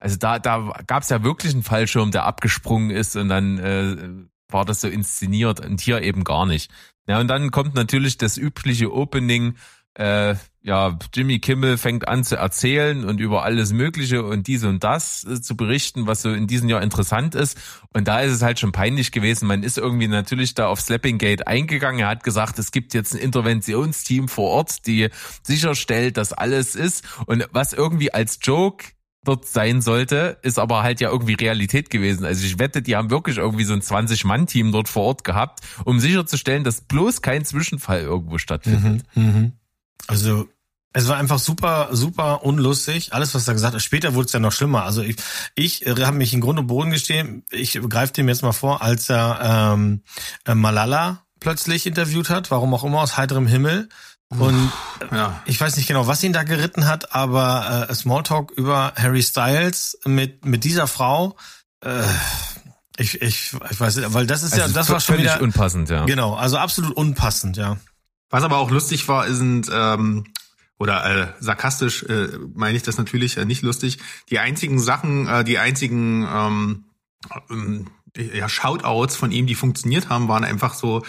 Also 0.00 0.16
da, 0.16 0.40
da 0.40 0.74
gab 0.88 1.04
es 1.04 1.10
ja 1.10 1.22
wirklich 1.22 1.52
einen 1.52 1.62
Fallschirm, 1.62 2.10
der 2.10 2.24
abgesprungen 2.24 2.90
ist 2.90 3.14
und 3.14 3.28
dann 3.28 3.58
äh, 3.58 4.52
war 4.52 4.64
das 4.64 4.80
so 4.80 4.88
inszeniert 4.88 5.64
und 5.64 5.80
hier 5.80 6.02
eben 6.02 6.24
gar 6.24 6.46
nicht. 6.46 6.72
Ja, 7.06 7.20
und 7.20 7.28
dann 7.28 7.52
kommt 7.52 7.74
natürlich 7.74 8.18
das 8.18 8.36
übliche 8.36 8.92
Opening. 8.92 9.54
Äh, 9.94 10.36
ja, 10.62 10.96
Jimmy 11.12 11.40
Kimmel 11.40 11.76
fängt 11.76 12.06
an 12.06 12.22
zu 12.24 12.36
erzählen 12.36 13.04
und 13.04 13.20
über 13.20 13.42
alles 13.42 13.72
Mögliche 13.72 14.22
und 14.22 14.46
dies 14.46 14.64
und 14.64 14.84
das 14.84 15.24
äh, 15.24 15.40
zu 15.42 15.56
berichten, 15.56 16.06
was 16.06 16.22
so 16.22 16.32
in 16.32 16.46
diesem 16.46 16.68
Jahr 16.68 16.82
interessant 16.82 17.34
ist. 17.34 17.58
Und 17.92 18.06
da 18.06 18.20
ist 18.20 18.32
es 18.32 18.42
halt 18.42 18.60
schon 18.60 18.72
peinlich 18.72 19.10
gewesen. 19.10 19.48
Man 19.48 19.64
ist 19.64 19.76
irgendwie 19.76 20.08
natürlich 20.08 20.54
da 20.54 20.68
auf 20.68 20.80
Slappinggate 20.80 21.46
eingegangen. 21.46 22.00
Er 22.00 22.08
hat 22.08 22.22
gesagt, 22.24 22.58
es 22.58 22.70
gibt 22.70 22.94
jetzt 22.94 23.12
ein 23.12 23.18
Interventionsteam 23.18 24.28
vor 24.28 24.50
Ort, 24.50 24.86
die 24.86 25.08
sicherstellt, 25.42 26.16
dass 26.16 26.32
alles 26.32 26.74
ist. 26.76 27.04
Und 27.26 27.46
was 27.52 27.72
irgendwie 27.72 28.14
als 28.14 28.38
Joke 28.40 28.86
dort 29.24 29.46
sein 29.46 29.82
sollte, 29.82 30.38
ist 30.42 30.58
aber 30.58 30.82
halt 30.82 31.00
ja 31.00 31.10
irgendwie 31.10 31.34
Realität 31.34 31.90
gewesen. 31.90 32.24
Also 32.24 32.44
ich 32.46 32.58
wette, 32.58 32.82
die 32.82 32.96
haben 32.96 33.10
wirklich 33.10 33.38
irgendwie 33.38 33.64
so 33.64 33.72
ein 33.72 33.80
20-Mann-Team 33.80 34.72
dort 34.72 34.88
vor 34.88 35.04
Ort 35.04 35.24
gehabt, 35.24 35.60
um 35.84 36.00
sicherzustellen, 36.00 36.64
dass 36.64 36.80
bloß 36.80 37.20
kein 37.22 37.44
Zwischenfall 37.44 38.00
irgendwo 38.00 38.38
stattfindet. 38.38 39.04
Mhm. 39.14 39.52
Also 40.06 40.48
es 40.92 41.08
war 41.08 41.16
einfach 41.16 41.38
super, 41.38 41.88
super 41.92 42.44
unlustig. 42.44 43.12
Alles, 43.14 43.34
was 43.34 43.48
er 43.48 43.54
gesagt 43.54 43.74
hat. 43.74 43.82
Später 43.82 44.14
wurde 44.14 44.26
es 44.26 44.32
ja 44.32 44.40
noch 44.40 44.52
schlimmer. 44.52 44.84
Also 44.84 45.02
ich, 45.02 45.16
ich 45.54 45.84
habe 45.86 46.16
mich 46.16 46.34
in 46.34 46.40
Grund 46.40 46.58
und 46.58 46.66
Boden 46.66 46.90
gestehen. 46.90 47.44
Ich 47.50 47.80
greife 47.88 48.12
dem 48.12 48.28
jetzt 48.28 48.42
mal 48.42 48.52
vor, 48.52 48.82
als 48.82 49.08
er 49.08 49.72
ähm, 49.74 50.02
äh, 50.44 50.54
Malala 50.54 51.24
plötzlich 51.40 51.86
interviewt 51.86 52.30
hat, 52.30 52.50
warum 52.50 52.74
auch 52.74 52.84
immer 52.84 53.00
aus 53.00 53.16
heiterem 53.16 53.46
Himmel. 53.46 53.88
Und 54.28 54.72
ja. 55.10 55.42
ich 55.44 55.60
weiß 55.60 55.76
nicht 55.76 55.88
genau, 55.88 56.06
was 56.06 56.22
ihn 56.22 56.32
da 56.32 56.42
geritten 56.42 56.86
hat, 56.86 57.14
aber 57.14 57.88
äh, 57.90 57.94
Smalltalk 57.94 58.50
über 58.52 58.94
Harry 58.96 59.22
Styles 59.22 59.98
mit 60.06 60.46
mit 60.46 60.64
dieser 60.64 60.86
Frau. 60.86 61.36
Äh, 61.84 62.02
ich, 62.96 63.20
ich, 63.20 63.54
ich 63.70 63.80
weiß 63.80 63.96
nicht, 63.96 64.14
weil 64.14 64.26
das 64.26 64.42
ist 64.42 64.56
ja, 64.56 64.64
Also 64.64 64.74
das 64.74 64.88
war 64.88 65.00
schon 65.00 65.16
völlig 65.16 65.32
wieder 65.32 65.42
unpassend, 65.42 65.90
ja. 65.90 66.04
genau, 66.04 66.34
also 66.34 66.56
absolut 66.56 66.96
unpassend, 66.96 67.56
ja. 67.56 67.76
Was 68.32 68.44
aber 68.44 68.56
auch 68.56 68.70
lustig 68.70 69.06
war, 69.08 69.30
sind, 69.30 69.70
ähm, 69.70 70.24
oder 70.78 71.04
äh, 71.04 71.26
sarkastisch 71.38 72.02
äh, 72.04 72.28
meine 72.54 72.76
ich 72.76 72.82
das 72.82 72.96
natürlich 72.96 73.36
äh, 73.36 73.44
nicht 73.44 73.62
lustig, 73.62 73.98
die 74.30 74.38
einzigen 74.38 74.80
Sachen, 74.80 75.28
äh, 75.28 75.44
die 75.44 75.58
einzigen 75.58 76.26
ähm, 76.26 76.84
ähm, 77.50 77.90
ja, 78.16 78.48
Shoutouts 78.48 79.16
von 79.16 79.32
ihm, 79.32 79.46
die 79.46 79.54
funktioniert 79.54 80.08
haben, 80.08 80.28
waren 80.28 80.44
einfach 80.44 80.72
so 80.72 81.02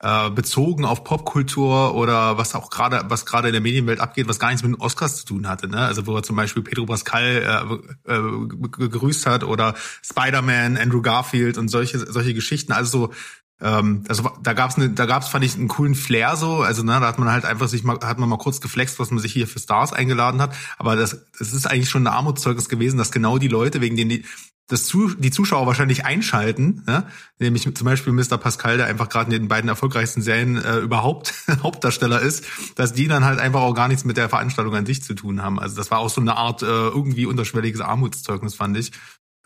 äh, 0.00 0.28
bezogen 0.28 0.84
auf 0.84 1.02
Popkultur 1.02 1.94
oder 1.94 2.36
was 2.36 2.54
auch 2.54 2.68
gerade, 2.68 3.06
was 3.08 3.24
gerade 3.24 3.48
in 3.48 3.52
der 3.52 3.62
Medienwelt 3.62 3.98
abgeht, 3.98 4.28
was 4.28 4.38
gar 4.38 4.48
nichts 4.48 4.62
mit 4.62 4.76
den 4.76 4.80
Oscars 4.80 5.16
zu 5.16 5.24
tun 5.24 5.48
hatte. 5.48 5.68
Ne? 5.68 5.78
Also 5.78 6.06
wo 6.06 6.14
er 6.14 6.22
zum 6.22 6.36
Beispiel 6.36 6.62
Pedro 6.62 6.84
Pascal 6.84 7.80
äh, 8.06 8.12
äh, 8.12 8.46
gegrüßt 8.46 9.24
hat 9.24 9.44
oder 9.44 9.74
Spider-Man, 10.02 10.76
Andrew 10.76 11.00
Garfield 11.00 11.56
und 11.56 11.68
solche 11.68 11.98
solche 12.12 12.34
Geschichten. 12.34 12.72
Also 12.72 12.98
so 12.98 13.14
ähm, 13.60 14.04
also 14.08 14.30
da 14.42 14.52
gab's 14.52 14.76
eine, 14.76 14.90
da 14.90 15.06
gab's 15.06 15.28
fand 15.28 15.44
ich 15.44 15.54
einen 15.54 15.68
coolen 15.68 15.94
Flair 15.94 16.36
so, 16.36 16.62
also 16.62 16.82
ne, 16.82 16.92
da 17.00 17.06
hat 17.06 17.18
man 17.18 17.30
halt 17.30 17.44
einfach 17.44 17.68
sich 17.68 17.84
mal, 17.84 17.98
hat 18.02 18.18
man 18.18 18.28
mal 18.28 18.38
kurz 18.38 18.60
geflext, 18.60 18.98
was 18.98 19.10
man 19.10 19.20
sich 19.20 19.32
hier 19.32 19.48
für 19.48 19.58
Stars 19.58 19.92
eingeladen 19.92 20.42
hat, 20.42 20.54
aber 20.78 20.96
das, 20.96 21.26
das 21.38 21.52
ist 21.52 21.66
eigentlich 21.66 21.90
schon 21.90 22.06
ein 22.06 22.12
Armutszeugnis 22.12 22.68
gewesen, 22.68 22.98
dass 22.98 23.12
genau 23.12 23.38
die 23.38 23.48
Leute, 23.48 23.80
wegen 23.80 23.96
denen 23.96 24.10
die, 24.10 24.24
das 24.68 24.84
zu, 24.84 25.14
die 25.14 25.30
Zuschauer 25.30 25.66
wahrscheinlich 25.66 26.04
einschalten, 26.04 26.82
ne? 26.86 27.06
nämlich 27.38 27.72
zum 27.74 27.84
Beispiel 27.84 28.12
Mr. 28.12 28.36
Pascal, 28.36 28.78
der 28.78 28.86
einfach 28.86 29.08
gerade 29.08 29.26
in 29.26 29.42
den 29.42 29.48
beiden 29.48 29.68
erfolgreichsten 29.68 30.22
Serien 30.22 30.56
äh, 30.56 30.78
überhaupt 30.78 31.34
Hauptdarsteller 31.62 32.20
ist, 32.20 32.44
dass 32.74 32.92
die 32.92 33.06
dann 33.06 33.24
halt 33.24 33.38
einfach 33.38 33.60
auch 33.60 33.74
gar 33.74 33.88
nichts 33.88 34.04
mit 34.04 34.16
der 34.16 34.28
Veranstaltung 34.28 34.74
an 34.74 34.86
sich 34.86 35.02
zu 35.04 35.14
tun 35.14 35.40
haben. 35.40 35.60
Also 35.60 35.76
das 35.76 35.90
war 35.90 36.00
auch 36.00 36.10
so 36.10 36.20
eine 36.20 36.36
Art 36.36 36.62
äh, 36.62 36.66
irgendwie 36.66 37.26
unterschwelliges 37.26 37.80
Armutszeugnis, 37.80 38.54
fand 38.56 38.76
ich. 38.76 38.90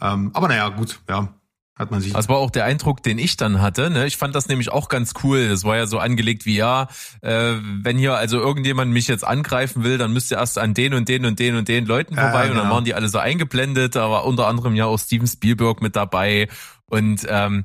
Ähm, 0.00 0.30
aber 0.32 0.48
naja, 0.48 0.70
gut, 0.70 1.00
ja, 1.06 1.34
hat 1.80 1.90
man 1.90 2.00
sich. 2.00 2.12
Das 2.12 2.28
war 2.28 2.37
auch 2.37 2.50
der 2.50 2.64
Eindruck, 2.64 3.02
den 3.02 3.18
ich 3.18 3.37
dann 3.37 3.60
hatte. 3.60 3.90
Ne? 3.90 4.06
Ich 4.06 4.16
fand 4.16 4.34
das 4.34 4.49
nämlich 4.49 4.70
auch 4.70 4.88
ganz 4.88 5.14
cool. 5.25 5.49
Das 5.49 5.64
war 5.64 5.76
ja 5.76 5.87
so 5.87 5.99
angelegt 5.99 6.46
wie, 6.46 6.56
ja, 6.56 6.88
äh, 7.22 7.54
wenn 7.82 7.99
hier 7.99 8.14
also 8.14 8.38
irgendjemand 8.38 8.92
mich 8.92 9.08
jetzt 9.08 9.26
angreifen 9.26 9.82
will, 9.82 9.99
dann 9.99 10.12
müsst 10.12 10.30
ihr 10.30 10.38
erst 10.38 10.58
an 10.58 10.75
den 10.75 10.94
und 10.94 11.08
den 11.08 11.25
und 11.25 11.38
den 11.38 11.56
und 11.56 11.68
den 11.68 11.87
Leuten 11.87 12.14
vorbei. 12.14 12.42
Und 12.42 12.54
dann 12.54 12.64
genau. 12.64 12.75
waren 12.75 12.84
die 12.84 12.94
alle 12.94 13.08
so 13.08 13.18
eingeblendet. 13.18 13.96
Da 13.96 14.10
war 14.10 14.25
unter 14.26 14.46
anderem 14.46 14.75
ja 14.75 14.87
auch 14.87 14.99
Steven 14.99 15.26
Spielberg 15.26 15.82
mit 15.82 15.96
dabei. 15.96 16.49
Und 16.87 17.26
ähm, 17.28 17.64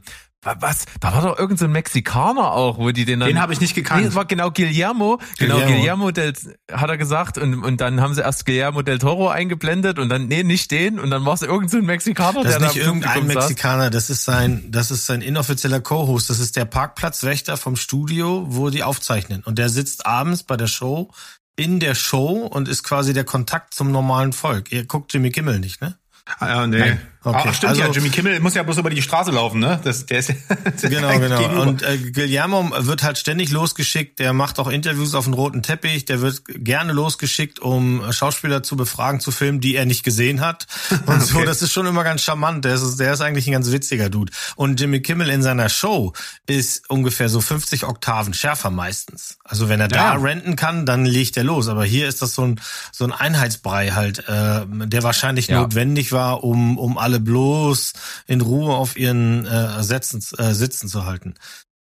was? 0.60 0.86
Da 1.00 1.14
war 1.14 1.22
doch 1.22 1.38
irgendein 1.38 1.58
so 1.58 1.66
ein 1.66 1.72
Mexikaner 1.72 2.52
auch, 2.52 2.78
wo 2.78 2.92
die 2.92 3.06
den 3.06 3.20
dann. 3.20 3.30
Den 3.30 3.42
habe 3.42 3.54
ich 3.54 3.62
nicht 3.62 3.76
Nee, 3.76 3.82
gekannt. 3.82 4.06
es 4.06 4.16
war 4.16 4.26
genau 4.26 4.52
Guillermo. 4.52 5.20
Genau, 5.38 5.56
Guillermo. 5.56 5.76
Guillermo 5.76 6.12
del, 6.12 6.34
hat 6.72 6.90
er 6.90 6.98
gesagt. 6.98 7.38
Und, 7.38 7.64
und 7.64 7.82
dann 7.82 8.02
haben 8.02 8.14
sie 8.14 8.22
erst 8.22 8.46
Guillermo 8.46 8.82
del 8.82 9.00
Toro 9.00 9.30
eingeblendet 9.30 9.98
und 10.00 10.10
dann, 10.10 10.28
nee, 10.28 10.44
nicht 10.44 10.72
den. 10.72 11.00
Und 11.00 11.10
dann 11.10 11.26
war 11.26 11.34
es 11.34 11.42
irgendein 11.42 11.70
so 11.70 11.78
ein 11.78 11.86
Mexikaner, 11.86 12.44
Das 12.44 12.44
der 12.44 12.52
ist 12.58 12.62
da 12.62 12.68
nicht 12.68 12.78
im 12.78 12.84
irgendein 12.86 13.14
Publikum 13.14 13.42
saß. 13.42 13.50
Mexikaner, 13.50 13.90
das 13.90 14.10
ist 14.10 14.24
sein, 14.26 14.66
das 14.70 14.92
ist 14.92 15.06
sein 15.06 15.22
inoffizieller 15.22 15.80
Co-Host, 15.82 16.30
das 16.30 16.40
ist 16.40 16.56
der 16.56 16.66
Parkplatzwächter 16.66 17.58
vom 17.58 17.76
Studio, 17.76 18.46
wo 18.48 18.70
die 18.70 18.84
aufzeichnen. 18.84 19.42
Und 19.44 19.58
der 19.58 19.70
sitzt 19.70 20.06
abends 20.06 20.44
bei 20.44 20.58
der 20.58 20.68
Show 20.68 21.12
in 21.58 21.80
der 21.80 21.96
Show 21.96 22.46
und 22.52 22.68
ist 22.68 22.84
quasi 22.84 23.14
der 23.14 23.24
Kontakt 23.24 23.74
zum 23.74 23.92
normalen 23.92 24.34
Volk. 24.34 24.72
Ihr 24.72 24.86
guckt 24.86 25.14
Jimmy 25.14 25.32
Kimmel 25.32 25.60
nicht, 25.60 25.82
ne? 25.82 25.96
Ah, 26.40 26.48
ja, 26.48 26.68
nee. 26.68 26.80
Nein. 26.80 27.02
Okay. 27.26 27.44
Ah, 27.50 27.54
stimmt 27.54 27.70
Also- 27.72 27.82
ja, 27.82 27.90
Jimmy 27.90 28.10
Kimmel 28.10 28.40
muss 28.40 28.54
ja 28.54 28.64
bloß 28.64 28.78
über 28.78 28.90
die 28.90 29.02
Straße 29.02 29.32
laufen, 29.32 29.60
ne? 29.60 29.80
Das, 29.84 30.06
der 30.06 30.20
ist, 30.20 30.30
Genau, 30.82 31.18
genau. 31.20 31.40
gegenüber. 31.40 31.62
Und 31.62 31.82
äh, 31.82 31.98
Guillermo 31.98 32.72
wird 32.78 33.04
halt 33.04 33.18
ständig 33.18 33.52
losgeschickt. 33.52 34.20
Der 34.20 34.32
macht 34.34 34.60
auch 34.60 34.68
Interviews 34.68 35.16
auf 35.16 35.26
dem 35.26 35.34
roten 35.34 35.64
Teppich. 35.64 36.06
Der 36.06 36.22
wird 36.22 36.44
gerne 36.48 36.94
losgeschickt, 36.94 37.60
um 37.60 38.04
Schauspieler 38.12 38.64
zu 38.64 38.76
befragen, 38.78 39.20
zu 39.20 39.32
filmen, 39.32 39.60
die 39.60 39.76
er 39.76 39.86
nicht 39.86 40.04
gesehen 40.04 40.42
hat. 40.42 40.68
Und 41.08 41.22
so, 41.22 41.38
Okay. 41.38 41.46
das 41.46 41.62
ist 41.62 41.74
schon 41.74 41.86
immer 41.88 42.04
ganz 42.04 42.22
charmant. 42.22 42.64
Der 42.64 42.76
ist, 42.76 42.98
der 42.98 43.14
ist 43.14 43.22
eigentlich 43.22 43.48
ein 43.48 43.54
ganz 43.54 43.72
witziger 43.72 44.10
Dude. 44.10 44.32
Und 44.56 44.80
Jimmy 44.80 45.02
Kimmel 45.02 45.30
in 45.30 45.42
seiner 45.42 45.70
Show 45.70 46.14
ist 46.46 46.90
ungefähr 46.90 47.28
so 47.30 47.42
50 47.42 47.86
Oktaven 47.86 48.34
schärfer 48.34 48.70
meistens. 48.70 49.38
Also 49.44 49.68
wenn 49.68 49.82
er 49.82 49.88
da 49.88 50.14
Ja. 50.14 50.14
renten 50.16 50.56
kann, 50.56 50.86
dann 50.86 51.06
legt 51.06 51.38
er 51.38 51.44
los. 51.44 51.68
Aber 51.68 51.86
hier 51.86 52.08
ist 52.08 52.22
das 52.22 52.36
so 52.36 52.44
ein 52.44 52.62
so 52.92 53.04
ein 53.04 53.12
Einheitsbrei 53.12 53.92
halt, 53.92 54.20
äh, 54.30 54.62
der 54.68 55.04
wahrscheinlich 55.04 55.48
Ja. 55.48 55.62
notwendig 55.62 56.12
war, 56.12 56.44
um 56.44 56.78
um 56.78 56.98
alle 56.98 57.15
bloß 57.20 57.94
in 58.28 58.42
Ruhe 58.42 58.74
auf 58.76 58.98
ihren 58.98 59.46
äh, 59.46 59.84
Sätzen, 59.84 60.24
äh, 60.38 60.54
Sitzen 60.54 60.88
zu 60.88 61.06
halten. 61.06 61.36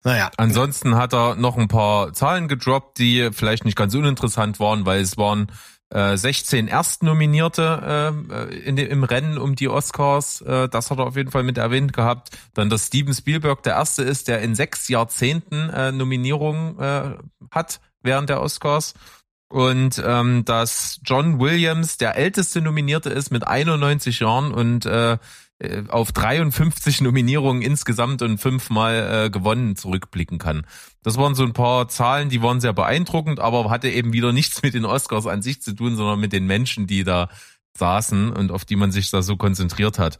Naja, 0.02 0.30
Ansonsten 0.38 0.94
hat 0.94 1.12
er 1.12 1.34
noch 1.34 1.58
ein 1.58 1.68
paar 1.68 2.12
Zahlen 2.14 2.49
gedroppt, 2.49 2.99
die 2.99 3.30
vielleicht 3.32 3.64
nicht 3.64 3.76
ganz 3.76 3.94
uninteressant 3.94 4.58
waren, 4.58 4.87
weil 4.87 5.02
es 5.02 5.18
waren 5.18 5.52
äh, 5.90 6.16
16 6.16 6.68
Erstnominierte 6.68 8.14
äh, 8.40 8.54
in 8.60 8.78
im 8.78 9.04
Rennen 9.04 9.38
um 9.38 9.56
die 9.56 9.68
Oscars. 9.68 10.40
Äh, 10.40 10.68
das 10.68 10.90
hat 10.90 10.99
er 10.99 11.06
auf 11.06 11.16
jeden 11.16 11.30
Fall 11.30 11.42
mit 11.42 11.58
erwähnt 11.58 11.92
gehabt. 11.92 12.30
Dann, 12.54 12.70
dass 12.70 12.87
Steven 12.87 13.12
Spielberg 13.12 13.62
der 13.62 13.75
Erste 13.75 14.02
ist, 14.02 14.28
der 14.28 14.40
in 14.40 14.54
sechs 14.54 14.88
Jahrzehnten 14.88 15.68
äh, 15.68 15.92
Nominierungen 15.92 16.78
äh, 16.78 17.16
hat 17.50 17.80
während 18.02 18.30
der 18.30 18.40
Oscars. 18.40 18.94
Und 19.50 20.00
ähm, 20.07 20.45
dass 20.45 21.00
John 21.04 21.40
Williams 21.40 21.99
der 21.99 22.16
älteste 22.16 22.62
Nominierte 22.62 23.11
ist 23.11 23.33
mit 23.33 23.45
91 23.45 24.21
Jahren 24.21 24.52
und 24.52 24.87
äh, 24.87 25.19
äh, 25.59 25.83
auf 25.88 26.12
53 26.12 27.00
Nominierungen 27.02 27.61
insgesamt 27.61 28.23
und 28.23 28.38
fünfmal 28.38 29.25
äh, 29.26 29.30
gewonnen 29.30 29.75
zurückblicken 29.75 30.38
kann. 30.38 30.64
Das 31.02 31.19
waren 31.19 31.35
so 31.35 31.42
ein 31.42 31.52
paar 31.52 31.88
Zahlen, 31.88 32.28
die 32.28 32.42
waren 32.42 32.61
sehr 32.61 32.73
beeindruckend, 32.73 33.40
aber 33.40 33.69
hatte 33.71 33.88
eben 33.88 34.12
wieder 34.12 34.33
nichts 34.33 34.62
mit 34.62 34.73
den 34.73 34.85
Oscars 34.85 35.26
an 35.26 35.42
sich 35.42 35.61
zu 35.61 35.75
tun, 35.75 35.97
sondern 35.97 36.21
mit 36.21 36.33
den 36.33 36.47
Menschen, 36.47 36.87
die 36.87 37.02
da 37.02 37.28
saßen 37.76 38.30
und 38.30 38.52
auf 38.52 38.64
die 38.64 38.76
man 38.76 38.92
sich 38.92 39.11
da 39.11 39.21
so 39.21 39.37
konzentriert 39.37 39.99
hat. 39.99 40.19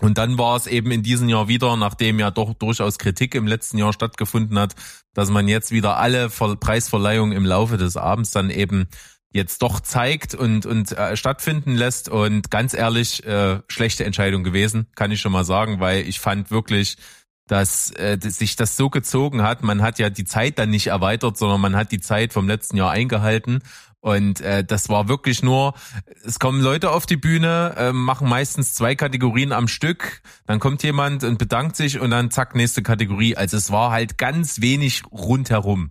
Und 0.00 0.18
dann 0.18 0.38
war 0.38 0.56
es 0.56 0.66
eben 0.66 0.90
in 0.90 1.02
diesem 1.02 1.28
Jahr 1.28 1.48
wieder, 1.48 1.76
nachdem 1.76 2.18
ja 2.18 2.30
doch 2.30 2.54
durchaus 2.54 2.98
Kritik 2.98 3.34
im 3.34 3.46
letzten 3.46 3.78
Jahr 3.78 3.92
stattgefunden 3.92 4.58
hat, 4.58 4.74
dass 5.14 5.30
man 5.30 5.48
jetzt 5.48 5.70
wieder 5.70 5.96
alle 5.96 6.30
Ver 6.30 6.56
Preisverleihungen 6.56 7.36
im 7.36 7.46
Laufe 7.46 7.76
des 7.76 7.96
Abends 7.96 8.30
dann 8.30 8.50
eben 8.50 8.88
jetzt 9.32 9.62
doch 9.62 9.80
zeigt 9.80 10.34
und 10.34 10.66
und 10.66 10.92
äh, 10.92 11.16
stattfinden 11.16 11.74
lässt 11.74 12.08
und 12.08 12.50
ganz 12.50 12.74
ehrlich 12.74 13.24
äh, 13.26 13.60
schlechte 13.68 14.04
Entscheidung 14.04 14.44
gewesen, 14.44 14.88
kann 14.94 15.10
ich 15.10 15.20
schon 15.20 15.32
mal 15.32 15.44
sagen, 15.44 15.80
weil 15.80 16.08
ich 16.08 16.20
fand 16.20 16.50
wirklich, 16.50 16.96
dass, 17.46 17.90
äh, 17.92 18.18
dass 18.18 18.38
sich 18.38 18.56
das 18.56 18.76
so 18.76 18.90
gezogen 18.90 19.42
hat. 19.42 19.62
Man 19.62 19.82
hat 19.82 19.98
ja 19.98 20.10
die 20.10 20.24
Zeit 20.24 20.58
dann 20.58 20.70
nicht 20.70 20.88
erweitert, 20.88 21.36
sondern 21.36 21.60
man 21.60 21.76
hat 21.76 21.92
die 21.92 22.00
Zeit 22.00 22.32
vom 22.32 22.48
letzten 22.48 22.76
Jahr 22.76 22.90
eingehalten. 22.90 23.60
Und 24.06 24.40
äh, 24.40 24.62
das 24.62 24.88
war 24.88 25.08
wirklich 25.08 25.42
nur, 25.42 25.74
es 26.24 26.38
kommen 26.38 26.60
Leute 26.60 26.92
auf 26.92 27.06
die 27.06 27.16
Bühne, 27.16 27.74
äh, 27.76 27.92
machen 27.92 28.28
meistens 28.28 28.72
zwei 28.72 28.94
Kategorien 28.94 29.50
am 29.50 29.66
Stück, 29.66 30.22
dann 30.46 30.60
kommt 30.60 30.84
jemand 30.84 31.24
und 31.24 31.38
bedankt 31.38 31.74
sich 31.74 31.98
und 31.98 32.10
dann 32.12 32.30
zack, 32.30 32.54
nächste 32.54 32.84
Kategorie. 32.84 33.36
Also 33.36 33.56
es 33.56 33.72
war 33.72 33.90
halt 33.90 34.16
ganz 34.16 34.60
wenig 34.60 35.02
rundherum. 35.10 35.90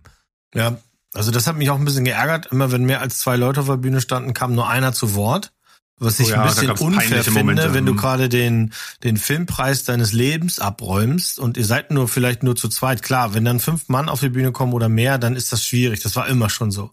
ja, 0.54 0.78
also 1.12 1.30
das 1.30 1.46
hat 1.46 1.56
mich 1.56 1.68
auch 1.68 1.78
ein 1.78 1.84
bisschen 1.84 2.06
geärgert. 2.06 2.46
Immer 2.46 2.72
wenn 2.72 2.84
mehr 2.86 3.02
als 3.02 3.18
zwei 3.18 3.36
Leute 3.36 3.60
auf 3.60 3.66
der 3.66 3.76
Bühne 3.76 4.00
standen, 4.00 4.32
kam 4.32 4.54
nur 4.54 4.66
einer 4.66 4.94
zu 4.94 5.14
Wort. 5.14 5.52
Was 5.98 6.18
ich 6.18 6.28
Oh 6.28 6.30
ja, 6.30 6.42
ein 6.42 6.48
bisschen 6.48 6.70
unfair 6.70 7.22
finde, 7.24 7.40
Momente. 7.40 7.74
wenn 7.74 7.84
du 7.84 7.92
Mhm. 7.92 7.96
gerade 7.98 8.28
den, 8.30 8.72
den 9.04 9.18
Filmpreis 9.18 9.84
deines 9.84 10.12
Lebens 10.12 10.58
abräumst 10.58 11.38
und 11.38 11.58
ihr 11.58 11.66
seid 11.66 11.90
nur 11.90 12.08
vielleicht 12.08 12.42
nur 12.42 12.56
zu 12.56 12.68
zweit. 12.70 13.02
Klar, 13.02 13.34
wenn 13.34 13.44
dann 13.44 13.60
fünf 13.60 13.88
Mann 13.90 14.08
auf 14.08 14.20
die 14.20 14.30
Bühne 14.30 14.52
kommen 14.52 14.72
oder 14.72 14.88
mehr, 14.88 15.18
dann 15.18 15.36
ist 15.36 15.52
das 15.52 15.64
schwierig. 15.66 16.00
Das 16.00 16.16
war 16.16 16.28
immer 16.28 16.48
schon 16.48 16.70
so. 16.70 16.92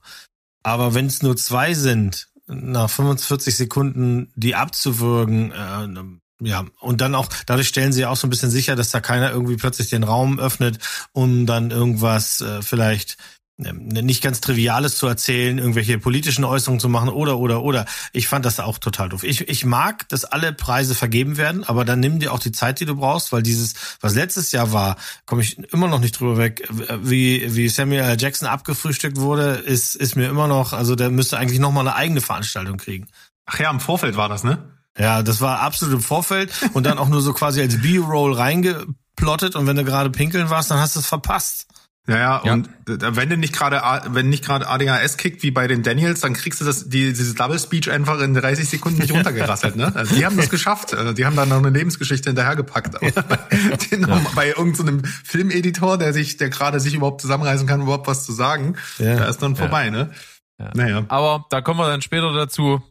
Aber 0.63 0.93
wenn 0.93 1.07
es 1.07 1.21
nur 1.21 1.35
zwei 1.35 1.73
sind, 1.73 2.27
nach 2.47 2.89
45 2.89 3.55
Sekunden 3.55 4.31
die 4.35 4.55
abzuwürgen, 4.55 5.51
äh, 5.51 6.47
ja, 6.47 6.65
und 6.79 7.01
dann 7.01 7.15
auch, 7.15 7.27
dadurch 7.45 7.67
stellen 7.67 7.93
sie 7.93 8.05
auch 8.05 8.17
so 8.17 8.27
ein 8.27 8.29
bisschen 8.29 8.49
sicher, 8.49 8.75
dass 8.75 8.91
da 8.91 8.99
keiner 8.99 9.31
irgendwie 9.31 9.55
plötzlich 9.55 9.89
den 9.89 10.03
Raum 10.03 10.39
öffnet, 10.39 10.79
um 11.13 11.45
dann 11.45 11.71
irgendwas 11.71 12.41
äh, 12.41 12.61
vielleicht 12.61 13.17
nicht 13.57 14.23
ganz 14.23 14.41
Triviales 14.41 14.97
zu 14.97 15.05
erzählen, 15.05 15.59
irgendwelche 15.59 15.99
politischen 15.99 16.43
Äußerungen 16.43 16.79
zu 16.79 16.89
machen 16.89 17.09
oder, 17.09 17.37
oder, 17.37 17.61
oder. 17.61 17.85
Ich 18.11 18.27
fand 18.27 18.45
das 18.45 18.59
auch 18.59 18.79
total 18.79 19.09
doof. 19.09 19.23
Ich, 19.23 19.47
ich 19.47 19.63
mag, 19.63 20.09
dass 20.09 20.25
alle 20.25 20.53
Preise 20.53 20.95
vergeben 20.95 21.37
werden, 21.37 21.63
aber 21.63 21.85
dann 21.85 21.99
nimm 21.99 22.19
dir 22.19 22.33
auch 22.33 22.39
die 22.39 22.51
Zeit, 22.51 22.79
die 22.79 22.85
du 22.85 22.95
brauchst, 22.95 23.31
weil 23.31 23.43
dieses, 23.43 23.75
was 24.01 24.15
letztes 24.15 24.51
Jahr 24.51 24.73
war, 24.73 24.95
komme 25.27 25.43
ich 25.43 25.59
immer 25.71 25.87
noch 25.87 25.99
nicht 25.99 26.19
drüber 26.19 26.37
weg, 26.37 26.67
wie, 27.01 27.55
wie 27.55 27.69
Samuel 27.69 28.01
L. 28.01 28.17
Jackson 28.19 28.47
abgefrühstückt 28.47 29.17
wurde, 29.17 29.51
ist, 29.51 29.95
ist 29.95 30.15
mir 30.15 30.29
immer 30.29 30.47
noch, 30.47 30.73
also 30.73 30.95
der 30.95 31.11
müsste 31.11 31.37
eigentlich 31.37 31.59
noch 31.59 31.71
mal 31.71 31.81
eine 31.81 31.95
eigene 31.95 32.21
Veranstaltung 32.21 32.77
kriegen. 32.77 33.07
Ach 33.45 33.59
ja, 33.59 33.69
im 33.69 33.79
Vorfeld 33.79 34.17
war 34.17 34.29
das, 34.29 34.43
ne? 34.43 34.71
Ja, 34.97 35.21
das 35.21 35.41
war 35.41 35.59
absolut 35.61 35.95
im 35.95 36.01
Vorfeld 36.01 36.51
und 36.73 36.85
dann 36.85 36.97
auch 36.97 37.07
nur 37.07 37.21
so 37.21 37.33
quasi 37.33 37.61
als 37.61 37.81
B-Roll 37.81 38.33
reingeplottet 38.33 39.55
und 39.55 39.67
wenn 39.67 39.75
du 39.75 39.83
gerade 39.83 40.09
pinkeln 40.09 40.49
warst, 40.49 40.71
dann 40.71 40.79
hast 40.79 40.95
du 40.95 40.99
es 40.99 41.07
verpasst. 41.07 41.67
Ja, 42.05 42.17
ja, 42.17 42.41
Ja. 42.43 42.53
und 42.53 42.67
äh, 42.89 43.15
wenn 43.15 43.29
du 43.29 43.37
nicht 43.37 43.53
gerade, 43.53 43.81
wenn 44.09 44.27
nicht 44.27 44.43
gerade 44.43 44.67
ADHS 44.67 45.15
kickt 45.15 45.41
wie 45.41 45.51
bei 45.51 45.67
den 45.67 45.83
Daniels, 45.83 46.19
dann 46.19 46.33
kriegst 46.33 46.59
du 46.59 46.65
das, 46.65 46.89
die, 46.89 47.13
dieses 47.13 47.35
Double 47.35 47.57
Speech 47.57 47.89
einfach 47.89 48.19
in 48.19 48.33
30 48.33 48.67
Sekunden 48.67 48.99
nicht 48.99 49.11
runtergerasselt, 49.13 49.77
ne? 49.77 49.89
Also 49.95 50.13
die 50.15 50.25
haben 50.25 50.35
das 50.35 50.49
geschafft. 50.49 50.91
Äh, 50.91 51.13
Die 51.13 51.25
haben 51.25 51.37
dann 51.37 51.47
noch 51.47 51.57
eine 51.59 51.69
Lebensgeschichte 51.69 52.29
hinterhergepackt. 52.29 52.95
Aber 53.01 53.21
bei, 53.23 53.37
den, 53.91 54.05
bei 54.35 54.49
irgendeinem 54.49 55.03
Filmeditor, 55.05 55.97
der 55.97 56.11
sich, 56.11 56.35
der 56.35 56.49
gerade 56.49 56.79
sich 56.81 56.93
überhaupt 56.93 57.21
zusammenreißen 57.21 57.67
kann, 57.67 57.81
überhaupt 57.81 58.07
was 58.07 58.25
zu 58.25 58.33
sagen, 58.33 58.75
Ja. 58.97 59.15
da 59.15 59.25
ist 59.25 59.41
dann 59.41 59.55
vorbei, 59.55 59.89
ne? 59.89 60.11
Ja. 60.59 60.71
Naja. 60.75 61.05
Aber 61.07 61.45
da 61.49 61.61
kommen 61.61 61.79
wir 61.79 61.87
dann 61.87 62.01
später 62.01 62.31
dazu. 62.33 62.81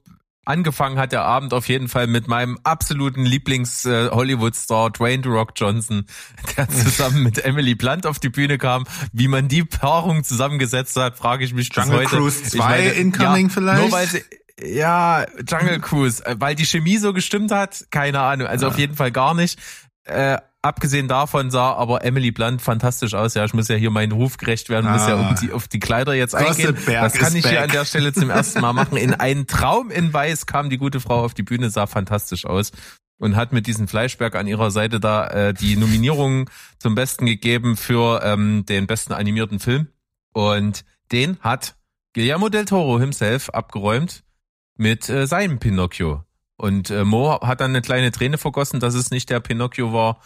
Angefangen 0.44 0.98
hat 0.98 1.12
der 1.12 1.22
Abend 1.22 1.54
auf 1.54 1.68
jeden 1.68 1.88
Fall 1.88 2.08
mit 2.08 2.26
meinem 2.26 2.58
absoluten 2.64 3.24
Lieblings-Hollywood-Star 3.24 4.90
Dwayne 4.90 5.22
The 5.22 5.28
Rock 5.28 5.52
Johnson, 5.54 6.06
der 6.56 6.68
zusammen 6.68 7.22
mit 7.22 7.44
Emily 7.44 7.76
Blunt 7.76 8.06
auf 8.06 8.18
die 8.18 8.28
Bühne 8.28 8.58
kam. 8.58 8.84
Wie 9.12 9.28
man 9.28 9.46
die 9.46 9.62
Paarung 9.62 10.24
zusammengesetzt 10.24 10.96
hat, 10.96 11.16
frage 11.16 11.44
ich 11.44 11.54
mich 11.54 11.68
bis 11.68 11.84
Jungle 11.84 12.00
heute. 12.00 12.16
Cruise 12.16 12.42
Ich 12.42 12.50
2 12.50 12.86
incoming 12.88 13.46
ja, 13.46 13.52
vielleicht? 13.52 13.82
Nur 13.82 13.92
weil 13.92 14.08
sie, 14.08 14.22
ja, 14.60 15.26
Jungle 15.48 15.80
Cruise, 15.80 16.24
äh, 16.26 16.34
weil 16.38 16.56
die 16.56 16.66
Chemie 16.66 16.98
so 16.98 17.12
gestimmt 17.12 17.52
hat, 17.52 17.86
keine 17.90 18.20
Ahnung. 18.20 18.48
Also 18.48 18.66
auf 18.66 18.78
jeden 18.78 18.96
Fall 18.96 19.12
gar 19.12 19.34
nicht. 19.34 19.60
Äh, 20.04 20.38
abgesehen 20.62 21.08
davon 21.08 21.50
sah 21.50 21.72
aber 21.74 22.04
Emily 22.04 22.30
Blunt 22.30 22.62
fantastisch 22.62 23.14
aus. 23.14 23.34
Ja, 23.34 23.44
ich 23.44 23.52
muss 23.54 23.68
ja 23.68 23.74
hier 23.76 23.90
meinen 23.90 24.12
Ruf 24.12 24.36
gerecht 24.36 24.68
werden, 24.68 24.90
muss 24.90 25.06
ja 25.06 25.16
Ah. 25.16 25.28
um 25.30 25.34
die, 25.36 25.52
auf 25.52 25.68
die 25.68 25.80
Kleider 25.80 26.14
jetzt 26.14 26.34
eingehen. 26.34 26.76
Das 26.86 27.14
kann 27.14 27.34
ich 27.36 27.44
hier 27.46 27.58
back. 27.58 27.62
an 27.64 27.70
der 27.70 27.84
Stelle 27.84 28.12
zum 28.12 28.30
ersten 28.30 28.60
Mal 28.60 28.72
machen. 28.72 28.96
In 28.96 29.14
einen 29.14 29.46
Traum 29.46 29.90
in 29.90 30.12
Weiß 30.12 30.46
kam 30.46 30.70
die 30.70 30.78
gute 30.78 31.00
Frau 31.00 31.24
auf 31.24 31.34
die 31.34 31.42
Bühne, 31.42 31.68
sah 31.70 31.86
fantastisch 31.86 32.46
aus 32.46 32.70
und 33.18 33.36
hat 33.36 33.52
mit 33.52 33.66
diesem 33.66 33.88
Fleischberg 33.88 34.34
an 34.36 34.46
ihrer 34.46 34.70
Seite 34.70 34.98
da 35.00 35.26
äh, 35.28 35.54
die 35.54 35.76
Nominierung 35.76 36.48
zum 36.78 36.94
Besten 36.94 37.26
gegeben 37.26 37.76
für 37.76 38.20
ähm, 38.24 38.64
den 38.66 38.86
besten 38.86 39.12
animierten 39.12 39.58
Film. 39.60 39.88
Und 40.32 40.84
den 41.12 41.38
hat 41.40 41.74
Guillermo 42.14 42.48
del 42.48 42.64
Toro 42.64 42.98
himself 43.00 43.50
abgeräumt 43.50 44.22
mit 44.76 45.08
äh, 45.08 45.26
seinem 45.26 45.58
Pinocchio. 45.58 46.24
Und 46.56 46.90
äh, 46.90 47.04
Mo 47.04 47.40
hat 47.40 47.60
dann 47.60 47.70
eine 47.72 47.82
kleine 47.82 48.12
Träne 48.12 48.38
vergossen, 48.38 48.80
dass 48.80 48.94
es 48.94 49.10
nicht 49.10 49.28
der 49.30 49.40
Pinocchio 49.40 49.92
war, 49.92 50.20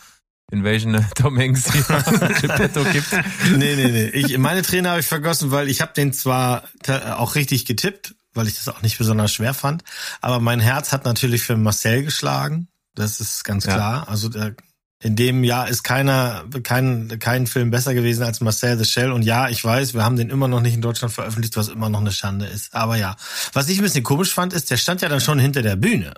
in 0.52 0.64
welchen 0.64 0.94
äh, 0.94 1.02
Tom 1.14 1.38
Hanks 1.38 1.64
Geppetto 2.40 2.84
gibt. 2.84 3.12
Nee, 3.56 3.74
nee, 3.76 3.88
nee. 3.88 4.06
Ich, 4.08 4.36
meine 4.38 4.62
Träne 4.62 4.90
habe 4.90 5.00
ich 5.00 5.06
vergossen, 5.06 5.50
weil 5.50 5.68
ich 5.68 5.80
habe 5.80 5.92
den 5.94 6.12
zwar 6.12 6.64
ta- 6.82 7.16
auch 7.16 7.34
richtig 7.34 7.64
getippt, 7.66 8.14
weil 8.34 8.46
ich 8.46 8.56
das 8.56 8.68
auch 8.68 8.82
nicht 8.82 8.98
besonders 8.98 9.32
schwer 9.32 9.54
fand, 9.54 9.82
aber 10.20 10.40
mein 10.40 10.60
Herz 10.60 10.92
hat 10.92 11.04
natürlich 11.04 11.42
für 11.42 11.56
Marcel 11.56 12.02
geschlagen, 12.04 12.68
Das 12.94 13.20
ist 13.20 13.44
ganz 13.44 13.64
Ja. 13.66 13.74
klar. 13.74 14.08
Also 14.08 14.28
der, 14.28 14.54
in 15.02 15.14
dem 15.16 15.44
Jahr 15.44 15.68
ist 15.68 15.82
keiner, 15.82 16.44
kein, 16.62 17.18
kein 17.18 17.46
Film 17.46 17.70
besser 17.70 17.92
gewesen 17.92 18.22
als 18.22 18.40
Marcel 18.40 18.78
the 18.78 18.84
Shell. 18.86 19.12
Und 19.12 19.22
ja, 19.22 19.48
ich 19.50 19.62
weiß, 19.62 19.92
wir 19.92 20.02
haben 20.04 20.16
den 20.16 20.30
immer 20.30 20.48
noch 20.48 20.62
nicht 20.62 20.72
in 20.74 20.80
Deutschland 20.80 21.12
veröffentlicht, 21.12 21.54
was 21.58 21.68
immer 21.68 21.90
noch 21.90 22.00
eine 22.00 22.12
Schande 22.12 22.46
ist. 22.46 22.74
Aber 22.74 22.96
ja. 22.96 23.14
Was 23.52 23.68
ich 23.68 23.78
ein 23.78 23.82
bisschen 23.82 24.04
komisch 24.04 24.32
fand, 24.32 24.54
ist, 24.54 24.70
der 24.70 24.78
stand 24.78 25.02
ja 25.02 25.10
dann 25.10 25.20
schon 25.20 25.38
hinter 25.38 25.60
der 25.60 25.76
Bühne. 25.76 26.14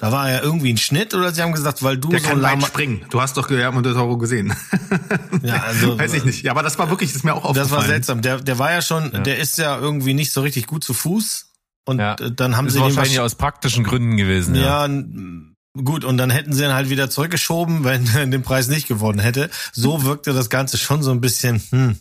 Da 0.00 0.12
war 0.12 0.30
ja 0.30 0.40
irgendwie 0.42 0.72
ein 0.72 0.76
Schnitt 0.76 1.12
oder 1.12 1.32
sie 1.32 1.42
haben 1.42 1.50
gesagt, 1.52 1.82
weil 1.82 1.98
du 1.98 2.08
Der 2.10 2.20
so 2.20 2.28
kann 2.28 2.40
weit 2.42 2.62
springen. 2.62 3.04
Du 3.10 3.20
hast 3.20 3.36
doch 3.36 3.48
Guillermo 3.48 3.80
del 3.80 3.94
Toro 3.94 4.16
gesehen. 4.16 4.54
Ja, 5.42 5.62
also- 5.64 5.98
Weiß 5.98 6.14
ich 6.14 6.24
nicht. 6.24 6.42
Ja, 6.44 6.52
aber 6.52 6.62
das 6.62 6.78
war 6.78 6.88
wirklich, 6.90 7.10
das 7.10 7.16
ist 7.18 7.24
mir 7.24 7.34
auch 7.34 7.40
Das 7.42 7.48
aufgefallen. 7.64 7.72
war 7.82 7.86
seltsam. 7.86 8.22
Der, 8.22 8.38
der 8.40 8.58
war 8.58 8.70
ja 8.72 8.80
schon, 8.82 9.10
Ja. 9.12 9.18
der 9.20 9.38
ist 9.38 9.58
ja 9.58 9.76
irgendwie 9.78 10.14
nicht 10.14 10.32
so 10.32 10.40
richtig 10.40 10.66
gut 10.66 10.84
zu 10.84 10.94
Fuß. 10.94 11.52
Und 11.84 11.98
Ja. 11.98 12.14
äh, 12.14 12.30
dann 12.32 12.56
haben 12.56 12.66
ist 12.66 12.74
sie 12.74 12.78
den 12.78 12.84
wahrscheinlich 12.84 13.18
wahrsch- 13.18 13.22
aus 13.22 13.34
praktischen 13.34 13.82
Gründen 13.84 14.16
gewesen. 14.16 14.54
Ja. 14.54 14.86
Ja, 14.86 15.82
gut, 15.82 16.04
und 16.04 16.16
dann 16.18 16.30
hätten 16.30 16.52
sie 16.52 16.64
ihn 16.64 16.72
halt 16.72 16.90
wieder 16.90 17.10
zurückgeschoben, 17.10 17.82
wenn 17.84 18.06
er 18.14 18.26
den 18.26 18.42
Preis 18.42 18.68
nicht 18.68 18.86
gewonnen 18.88 19.18
hätte. 19.20 19.50
So 19.72 20.04
wirkte 20.04 20.32
das 20.32 20.48
Ganze 20.50 20.78
schon 20.78 21.02
so 21.02 21.10
ein 21.10 21.20
bisschen, 21.20 21.60
hm. 21.70 21.98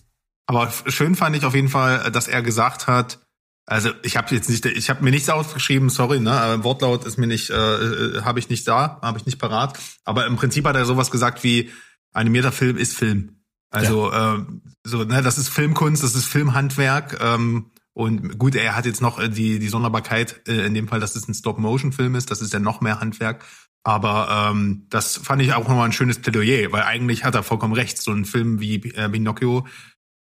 Aber 0.50 0.72
schön 0.88 1.16
fand 1.16 1.36
ich 1.36 1.46
auf 1.46 1.56
jeden 1.56 1.70
Fall, 1.70 2.10
dass 2.12 2.28
er 2.28 2.42
gesagt 2.42 2.88
hat, 2.88 3.20
also 3.70 3.92
ich 4.02 4.16
habe 4.16 4.34
jetzt 4.34 4.50
nicht, 4.50 4.66
ich 4.66 4.90
habe 4.90 5.04
mir 5.04 5.12
nichts 5.12 5.30
aufgeschrieben, 5.30 5.90
sorry, 5.90 6.22
ne, 6.22 6.32
aber 6.32 6.64
Wortlaut 6.64 7.06
ist 7.06 7.18
mir 7.18 7.28
nicht, 7.28 7.50
äh, 7.50 7.54
äh, 7.54 8.22
habe 8.22 8.40
ich 8.40 8.50
nicht 8.50 8.66
da, 8.66 8.98
habe 9.02 9.20
ich 9.20 9.26
nicht 9.26 9.40
parat. 9.40 9.78
Aber 10.06 10.26
im 10.26 10.38
Prinzip 10.38 10.66
hat 10.66 10.78
er 10.78 10.86
sowas 10.86 11.12
gesagt 11.12 11.44
wie 11.44 11.70
animierter 12.14 12.54
Film 12.54 12.78
ist 12.78 12.96
Film. 12.96 13.42
Also 13.70 14.10
äh, 14.12 14.40
so, 14.86 15.04
ne, 15.04 15.22
das 15.22 15.38
ist 15.38 15.50
Filmkunst, 15.50 16.02
das 16.02 16.16
ist 16.16 16.26
Filmhandwerk. 16.26 17.20
Ähm, 17.22 17.72
und 17.92 18.40
gut, 18.40 18.56
er 18.56 18.74
hat 18.74 18.86
jetzt 18.86 19.02
noch 19.02 19.20
äh, 19.20 19.28
die 19.28 19.60
die 19.60 19.68
Sonderbarkeit 19.68 20.48
äh, 20.48 20.66
in 20.66 20.74
dem 20.74 20.88
Fall, 20.88 21.02
dass 21.02 21.18
es 21.18 21.28
ein 21.28 21.34
Stop-Motion-Film 21.34 22.16
ist. 22.16 22.32
Das 22.32 22.42
ist 22.42 22.54
ja 22.54 22.60
noch 22.60 22.80
mehr 22.80 23.02
Handwerk. 23.02 23.44
Aber 23.84 24.50
ähm, 24.52 24.86
das 24.90 25.18
fand 25.18 25.42
ich 25.42 25.54
auch 25.54 25.68
nochmal 25.68 25.86
ein 25.86 25.94
schönes 25.94 26.20
Plädoyer, 26.20 26.72
weil 26.72 26.84
eigentlich 26.84 27.26
hat 27.26 27.36
er 27.36 27.44
vollkommen 27.44 27.74
recht. 27.74 28.02
So 28.02 28.12
ein 28.12 28.24
Film 28.24 28.62
wie 28.62 28.76
äh, 28.94 29.10
Pinocchio 29.10 29.68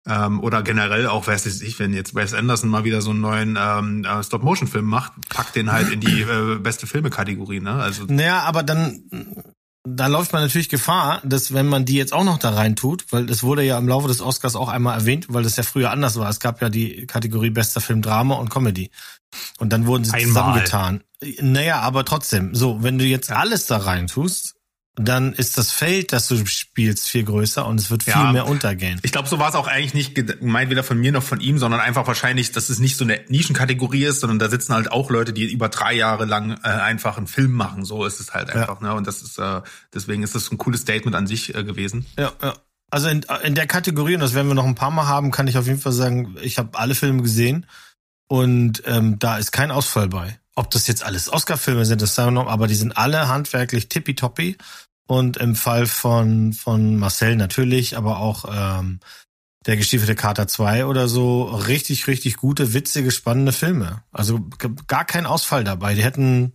ähm, 0.07 0.41
oder 0.41 0.63
generell 0.63 1.07
auch, 1.07 1.27
weiß 1.27 1.45
ich, 1.61 1.79
wenn 1.79 1.93
jetzt 1.93 2.13
Wes 2.13 2.33
Anderson 2.33 2.69
mal 2.69 2.83
wieder 2.83 3.01
so 3.01 3.11
einen 3.11 3.21
neuen 3.21 3.57
ähm, 3.59 4.05
äh, 4.05 4.23
Stop-Motion-Film 4.23 4.85
macht, 4.85 5.13
packt 5.29 5.55
den 5.55 5.71
halt 5.71 5.91
in 5.91 6.01
die 6.01 6.21
äh, 6.21 6.59
beste 6.59 6.87
Filme-Kategorie. 6.87 7.61
Ne? 7.61 7.71
Also 7.71 8.05
Naja, 8.07 8.41
aber 8.41 8.63
dann, 8.63 9.03
da 9.87 10.07
läuft 10.07 10.33
man 10.33 10.41
natürlich 10.41 10.69
Gefahr, 10.69 11.21
dass 11.23 11.53
wenn 11.53 11.67
man 11.67 11.85
die 11.85 11.95
jetzt 11.95 12.13
auch 12.13 12.25
noch 12.25 12.37
da 12.37 12.51
rein 12.51 12.75
tut, 12.75 13.05
weil 13.11 13.25
das 13.25 13.43
wurde 13.43 13.63
ja 13.63 13.77
im 13.77 13.87
Laufe 13.87 14.07
des 14.07 14.21
Oscars 14.21 14.55
auch 14.55 14.69
einmal 14.69 14.97
erwähnt, 14.97 15.27
weil 15.29 15.43
das 15.43 15.55
ja 15.55 15.63
früher 15.63 15.91
anders 15.91 16.17
war. 16.17 16.29
Es 16.29 16.39
gab 16.39 16.61
ja 16.61 16.69
die 16.69 17.05
Kategorie 17.05 17.49
bester 17.49 17.79
Film 17.79 18.01
Drama 18.01 18.35
und 18.35 18.49
Comedy. 18.49 18.91
Und 19.57 19.73
dann 19.73 19.87
wurden 19.87 20.03
sie 20.03 20.13
Einmal. 20.13 20.27
zusammengetan. 20.27 21.03
Naja, 21.39 21.79
aber 21.79 22.05
trotzdem, 22.05 22.53
so, 22.53 22.83
wenn 22.83 22.97
du 22.97 23.05
jetzt 23.05 23.31
alles 23.31 23.65
da 23.65 23.77
rein 23.77 24.07
tust, 24.07 24.55
dann 24.95 25.33
ist 25.33 25.57
das 25.57 25.71
Feld, 25.71 26.13
das 26.13 26.27
du 26.27 26.45
spielst, 26.45 27.09
viel 27.09 27.23
größer 27.23 27.65
und 27.65 27.79
es 27.79 27.89
wird 27.89 28.03
viel 28.03 28.13
Ja. 28.13 28.31
mehr 28.31 28.47
untergehen. 28.47 28.99
Ich 29.01 29.11
glaube, 29.11 29.27
so 29.27 29.39
war 29.39 29.49
es 29.49 29.55
auch 29.55 29.67
eigentlich 29.67 29.95
nicht 29.95 30.13
gemeint, 30.13 30.69
weder 30.69 30.83
von 30.83 30.99
mir 30.99 31.11
noch 31.11 31.23
von 31.23 31.39
ihm, 31.39 31.57
sondern 31.57 31.79
einfach 31.79 32.05
wahrscheinlich, 32.05 32.51
dass 32.51 32.69
es 32.69 32.77
nicht 32.77 32.95
so 32.95 33.03
eine 33.03 33.19
Nischenkategorie 33.27 34.05
ist, 34.05 34.19
sondern 34.19 34.37
da 34.37 34.49
sitzen 34.49 34.73
halt 34.73 34.91
auch 34.91 35.09
Leute, 35.09 35.33
die 35.33 35.51
über 35.51 35.69
drei 35.69 35.93
Jahre 35.93 36.25
lang 36.25 36.51
äh, 36.63 36.67
einfach 36.67 37.17
einen 37.17 37.25
Film 37.25 37.53
machen. 37.53 37.85
So 37.85 38.05
ist 38.05 38.19
es 38.19 38.33
halt 38.35 38.51
einfach. 38.51 38.81
Ne? 38.81 38.93
Und 38.93 39.07
das 39.07 39.23
ist 39.23 39.39
äh, 39.39 39.61
deswegen 39.93 40.21
ist 40.21 40.35
das 40.35 40.51
ein 40.51 40.59
cooles 40.59 40.81
Statement 40.81 41.15
an 41.15 41.25
sich 41.25 41.55
äh, 41.55 41.63
gewesen. 41.63 42.05
Ja, 42.17 42.31
ja. 42.41 42.53
Also 42.91 43.07
in, 43.07 43.25
in 43.43 43.55
der 43.55 43.65
Kategorie, 43.65 44.13
und 44.13 44.21
das 44.21 44.35
werden 44.35 44.47
wir 44.47 44.53
noch 44.53 44.67
ein 44.67 44.75
paar 44.75 44.91
Mal 44.91 45.07
haben, 45.07 45.31
kann 45.31 45.47
ich 45.47 45.57
auf 45.57 45.65
jeden 45.65 45.79
Fall 45.79 45.93
sagen, 45.93 46.35
ich 46.43 46.59
habe 46.59 46.77
alle 46.77 46.93
Filme 46.93 47.23
gesehen 47.23 47.65
und 48.27 48.83
ähm, 48.85 49.17
da 49.17 49.37
ist 49.39 49.51
kein 49.51 49.71
Ausfall 49.71 50.07
bei. 50.09 50.37
Ob 50.55 50.69
das 50.71 50.87
jetzt 50.87 51.03
alles 51.03 51.31
Oscar-Filme 51.31 51.85
sind, 51.85 52.01
das 52.01 52.15
sagen 52.15 52.33
wir 52.35 52.43
noch, 52.43 52.51
aber 52.51 52.67
die 52.67 52.75
sind 52.75 52.95
alle 52.97 53.27
handwerklich 53.27 53.89
tippitoppi. 53.89 54.57
Und 55.07 55.37
im 55.37 55.55
Fall 55.55 55.85
von, 55.85 56.53
von 56.53 56.95
Marcel 56.97 57.35
natürlich, 57.35 57.97
aber 57.97 58.19
auch 58.19 58.45
ähm, 58.49 58.99
der 59.65 59.77
gestiefelte 59.77 60.15
Kater 60.15 60.47
2 60.47 60.85
oder 60.85 61.07
so, 61.07 61.43
richtig, 61.43 62.07
richtig 62.07 62.37
gute, 62.37 62.73
witzige, 62.73 63.11
spannende 63.11 63.51
Filme. 63.51 64.03
Also 64.11 64.39
gar 64.87 65.05
kein 65.05 65.25
Ausfall 65.25 65.63
dabei. 65.63 65.95
Die 65.95 66.03
hätten, 66.03 66.53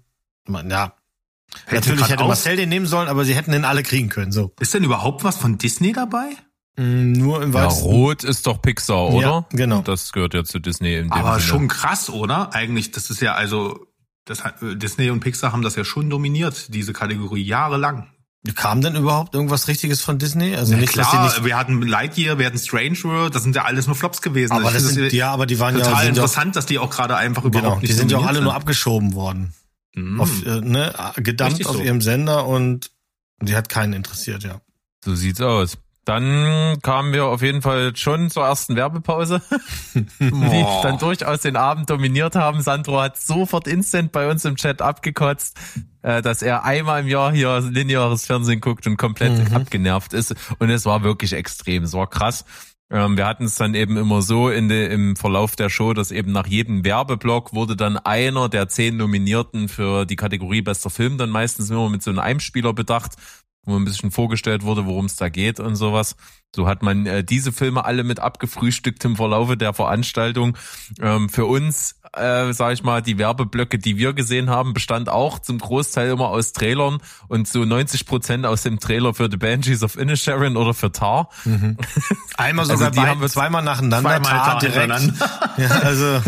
ja, 0.49 0.95
natürlich 1.71 2.01
grad 2.01 2.11
hätte 2.11 2.25
Marcel 2.25 2.57
den 2.57 2.69
nehmen 2.69 2.87
sollen, 2.87 3.09
aber 3.09 3.25
sie 3.25 3.35
hätten 3.35 3.53
den 3.53 3.65
alle 3.65 3.83
kriegen 3.83 4.09
können, 4.09 4.33
so. 4.33 4.55
Ist 4.61 4.73
denn 4.75 4.85
überhaupt 4.85 5.25
was 5.25 5.37
von 5.37 5.59
Disney 5.59 5.93
dabei? 5.93 6.31
Mm, 6.77 7.13
Nur 7.13 7.43
im 7.43 7.53
Ja, 7.53 7.65
weitesten 7.65 7.85
Rot 7.85 8.25
ist 8.25 8.47
doch 8.47 8.63
Pixar, 8.63 9.09
oder? 9.09 9.21
Ja, 9.27 9.47
genau. 9.51 9.83
Das 9.83 10.13
gehört 10.13 10.35
ja 10.35 10.45
zu 10.45 10.59
Disney 10.59 10.95
in 10.97 11.05
dem 11.05 11.13
Aber 11.13 11.35
Sinne. 11.35 11.43
schon 11.47 11.69
krass, 11.69 12.09
oder? 12.09 12.55
Eigentlich, 12.55 12.93
das 12.93 13.11
ist 13.11 13.21
ja 13.21 13.35
also, 13.35 13.88
das 14.29 14.45
hat, 14.45 14.63
äh, 14.63 14.77
Disney 14.77 15.11
und 15.11 15.21
Pixar 15.21 15.53
haben 15.53 15.63
das 15.63 15.77
ja 15.77 15.85
schon 15.85 16.11
dominiert, 16.11 16.75
diese 16.75 16.93
Kategorie, 16.93 17.43
jahrelang. 17.43 18.09
Kam 18.55 18.81
denn 18.81 18.95
überhaupt 18.95 19.35
irgendwas 19.35 19.69
Richtiges 19.69 20.01
von 20.01 20.19
Disney? 20.19 20.55
Also 20.55 20.75
nicht, 20.77 20.97
dass 20.97 21.11
Klar, 21.11 21.29
sie 21.29 21.37
nicht. 21.37 21.45
wir 21.45 21.57
hatten 21.57 21.83
Lightyear, 21.83 22.39
wir 22.39 22.47
hatten 22.47 22.59
Strange 22.59 23.03
World, 23.03 23.35
das 23.35 23.43
sind 23.43 23.57
ja 23.57 23.65
alles 23.65 23.87
nur 23.87 23.97
Flops 23.97 24.23
gewesen. 24.23 24.53
Aber 24.53 24.71
das 24.71 24.85
sind, 24.85 25.13
ja, 25.13 25.33
aber 25.33 25.45
die 25.45 25.59
waren 25.59 25.77
ja, 25.77 25.85
total 25.85 25.97
ja 25.97 26.05
auch, 26.05 26.09
interessant, 26.09 26.57
dass 26.57 26.65
die 26.65 26.79
auch 26.79 26.91
gerade 26.91 27.17
einfach 27.17 27.45
überhaupt 27.45 27.65
genau, 27.65 27.81
nicht 27.81 27.91
die 27.91 27.97
sind 27.97 28.13
ja 28.13 28.19
auch 28.19 28.27
alle 28.27 28.41
nur 28.41 28.53
sind. 28.53 28.61
abgeschoben 28.61 29.15
worden. 29.15 29.55
Mhm. 29.95 30.21
Auf, 30.21 30.47
äh, 30.47 30.61
ne, 30.61 30.95
gedumpt 31.17 31.55
Richtig 31.55 31.67
auf 31.67 31.77
so. 31.77 31.83
ihrem 31.83 32.01
Sender 32.01 32.47
und 32.47 32.91
die 33.43 33.57
hat 33.57 33.69
keinen 33.69 33.93
interessiert, 33.93 34.45
ja. 34.45 34.61
So 35.05 35.15
sieht's 35.15 35.41
aus. 35.41 35.79
Dann 36.09 36.79
kamen 36.81 37.13
wir 37.13 37.27
auf 37.27 37.43
jeden 37.43 37.61
Fall 37.61 37.95
schon 37.95 38.31
zur 38.31 38.47
ersten 38.47 38.77
Werbepause, 38.77 39.43
die 39.95 40.65
dann 40.83 40.97
durchaus 40.97 41.43
den 41.43 41.55
Abend 41.55 41.91
dominiert 41.91 42.35
haben. 42.35 42.63
Sandro 42.63 43.03
hat 43.03 43.21
sofort 43.21 43.69
instant 43.69 44.11
bei 44.11 44.31
uns 44.31 44.47
im 44.47 44.57
Chat 44.57 44.81
abgekotzt, 44.81 45.59
äh, 46.01 46.23
dass 46.23 46.41
er 46.41 46.65
einmal 46.65 47.03
im 47.03 47.09
Jahr 47.09 47.31
hier 47.31 47.61
lineares 47.61 48.25
Fernsehen 48.25 48.63
guckt 48.63 48.87
und 48.87 48.97
komplett 48.97 49.53
abgenervt 49.53 50.15
ist. 50.15 50.35
Und 50.59 50.71
es 50.71 50.87
war 50.87 51.03
wirklich 51.03 51.35
extrem, 51.35 51.83
es 51.83 51.93
war 51.93 52.07
krass. 52.07 52.47
Ähm, 52.91 53.19
wir 53.19 53.27
hatten 53.27 53.45
es 53.45 53.57
dann 53.57 53.75
eben 53.75 53.99
immer 53.99 54.23
so 54.23 54.49
in 54.49 54.71
de, 54.71 54.91
im 54.91 55.15
Verlauf 55.15 55.57
der 55.57 55.69
Show, 55.69 55.93
dass 55.93 56.11
eben 56.11 56.33
nach 56.33 56.47
jedem 56.47 56.85
Werbeblock 56.85 57.53
wurde 57.53 57.77
dann 57.77 57.99
einer 57.99 58.49
der 58.49 58.69
zehn 58.69 58.97
Nominierten 58.97 59.69
für 59.69 60.07
die 60.07 60.17
Kategorie 60.17 60.63
bester 60.63 60.89
Film 60.89 61.19
dann 61.19 61.29
meistens 61.29 61.69
immer 61.69 61.91
mit 61.91 62.03
so 62.03 62.11
einem 62.11 62.21
Einspieler 62.21 62.73
bedacht, 62.73 63.13
wo 63.69 63.77
ein 63.77 63.85
bisschen 63.85 64.11
vorgestellt 64.11 64.63
wurde, 64.63 64.87
worum 64.87 65.05
es 65.07 65.17
da 65.17 65.29
geht 65.29 65.61
und 65.61 65.77
sowas. 65.77 66.17
So 66.57 66.67
hat 66.67 66.83
man 66.83 67.05
äh, 67.05 67.23
diese 67.23 67.53
Filme 67.53 67.85
alle 67.85 68.05
mit 68.05 68.21
abgefrühstückt 68.21 69.05
im 69.05 69.17
Verlaufe 69.17 69.57
der 69.57 69.75
Veranstaltung. 69.75 70.57
Ähm, 71.01 71.29
für 71.29 71.45
uns, 71.45 72.01
äh, 72.15 72.53
sage 72.55 72.73
ich 72.73 72.83
mal, 72.83 73.03
die 73.03 73.19
Werbeblöcke, 73.19 73.79
die 73.79 73.99
wir 73.99 74.15
gesehen 74.15 74.49
haben, 74.49 74.73
bestand 74.73 75.11
auch 75.11 75.39
zum 75.41 75.59
Großteil 75.59 76.09
immer 76.09 76.29
aus 76.29 76.53
Trailern 76.55 76.99
und 77.29 77.47
so 77.47 77.67
90 77.67 78.07
Prozent 78.07 78.47
aus 78.47 78.63
dem 78.63 78.81
Trailer 78.81 79.13
für 79.13 79.29
The 79.31 79.37
Banshees 79.37 79.83
of 79.83 79.99
Inisherin 79.99 80.57
oder 80.57 80.73
für 80.73 80.91
Tar. 80.91 81.29
Einmal 82.39 82.65
Also 82.65 82.77
sogar 82.77 82.91
die 82.93 83.01
bei, 83.01 83.09
haben 83.09 83.21
wir 83.21 83.29
zweimal 83.29 83.63
nacheinander, 83.63 84.09
Zweimal 84.09 84.33
Tar 84.33 84.61
hintereinander. 84.61 85.15
Ja, 85.59 85.69
also 85.81 86.23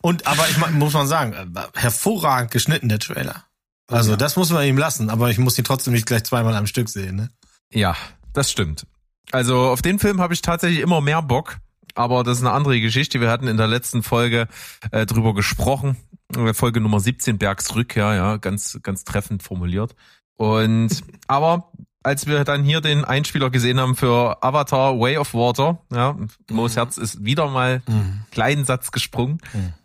und 0.00 0.26
aber 0.26 0.46
ich 0.48 0.58
muss 0.72 0.92
man 0.92 1.06
sagen, 1.06 1.32
äh, 1.32 1.46
hervorragend 1.74 2.50
geschnitten 2.50 2.88
der 2.88 2.98
Trailer. 2.98 3.44
Also 3.86 4.16
das 4.16 4.36
muss 4.36 4.50
man 4.50 4.66
ihm 4.66 4.78
lassen, 4.78 5.10
aber 5.10 5.30
ich 5.30 5.38
muss 5.38 5.58
ihn 5.58 5.64
trotzdem 5.64 5.92
nicht 5.92 6.06
gleich 6.06 6.24
zweimal 6.24 6.54
am 6.54 6.66
Stück 6.66 6.88
sehen. 6.88 7.16
Ne? 7.16 7.30
Ja, 7.72 7.96
das 8.32 8.50
stimmt. 8.50 8.86
Also 9.30 9.58
auf 9.58 9.82
den 9.82 9.98
Film 9.98 10.20
habe 10.20 10.34
ich 10.34 10.42
tatsächlich 10.42 10.80
immer 10.80 11.00
mehr 11.00 11.22
Bock, 11.22 11.58
aber 11.94 12.24
das 12.24 12.38
ist 12.38 12.44
eine 12.44 12.52
andere 12.52 12.80
Geschichte. 12.80 13.20
Wir 13.20 13.30
hatten 13.30 13.46
in 13.46 13.56
der 13.56 13.66
letzten 13.66 14.02
Folge 14.02 14.48
äh, 14.90 15.06
drüber 15.06 15.34
gesprochen. 15.34 15.96
Äh, 16.34 16.54
Folge 16.54 16.80
Nummer 16.80 17.00
17, 17.00 17.38
Bergs 17.38 17.74
Rückkehr, 17.74 18.14
ja, 18.14 18.36
ganz, 18.36 18.78
ganz 18.82 19.04
treffend 19.04 19.42
formuliert. 19.42 19.94
Und 20.36 21.02
aber 21.26 21.70
als 22.04 22.26
wir 22.26 22.44
dann 22.44 22.64
hier 22.64 22.80
den 22.80 23.04
Einspieler 23.04 23.50
gesehen 23.50 23.80
haben 23.80 23.96
für 23.96 24.42
Avatar 24.42 24.98
Way 24.98 25.18
of 25.18 25.34
Water, 25.34 25.78
ja, 25.92 26.16
Mo's 26.50 26.76
Herz 26.76 26.98
ist 26.98 27.24
wieder 27.24 27.48
mal 27.48 27.82
einen 27.86 28.26
kleinen 28.30 28.64
Satz 28.64 28.92
gesprungen 28.92 29.38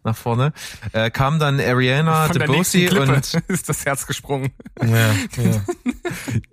nach 0.03 0.15
vorne, 0.15 0.53
äh, 0.91 1.09
kam 1.09 1.39
dann 1.39 1.59
Ariana 1.59 2.27
Klippe 2.27 3.01
und 3.01 3.33
ist 3.47 3.69
das 3.69 3.85
Herz 3.85 4.05
gesprungen. 4.05 4.51
Ja, 4.81 5.11
ja. 5.37 5.61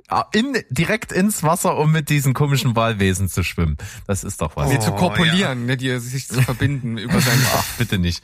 Ah, 0.09 0.25
in, 0.33 0.57
direkt 0.71 1.13
ins 1.13 1.43
Wasser, 1.43 1.77
um 1.77 1.93
mit 1.93 2.11
diesen 2.11 2.33
komischen 2.33 2.77
Walwesen 2.77 3.29
zu 3.29 3.43
schwimmen. 3.43 3.77
Das 4.07 4.25
ist 4.25 4.41
doch 4.41 4.57
was. 4.57 4.71
Sie 4.71 4.79
zu 4.79 4.93
Oh, 4.93 4.97
korpulieren, 4.97 5.67
ne, 5.67 5.77
die 5.77 5.99
sich 5.99 6.29
zu 6.29 6.41
verbinden 6.41 6.97
über 6.99 7.21
seinen 7.21 7.45
Ach, 7.55 7.65
bitte 7.77 7.99
nicht. 7.99 8.23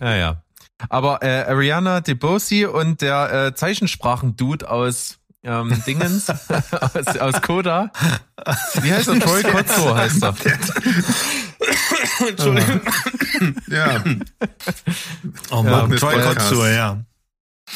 Ja, 0.00 0.14
ja. 0.16 0.42
Aber 0.88 1.22
äh, 1.22 1.44
Ariana 1.44 2.00
DeBose 2.00 2.70
und 2.70 3.02
der 3.02 3.32
äh, 3.32 3.54
Zeichensprachen-Dude 3.54 4.70
aus 4.70 5.19
ähm, 5.42 5.82
Dingens, 5.86 6.28
aus, 6.28 7.16
aus 7.18 7.42
Koda. 7.42 7.90
Wie 8.82 8.92
heißt 8.92 9.08
er? 9.08 9.20
Troy 9.20 9.42
Kotzo 9.42 9.94
heißt 9.94 10.22
er. 10.22 10.34
Entschuldigung. 12.28 12.80
Ja. 13.68 14.04
Oh 15.50 15.62
Ja, 15.64 15.70
Mann, 15.70 15.88
mit 15.88 16.00
Troy. 16.00 16.20
Kotsur, 16.22 16.68
ja. 16.68 17.04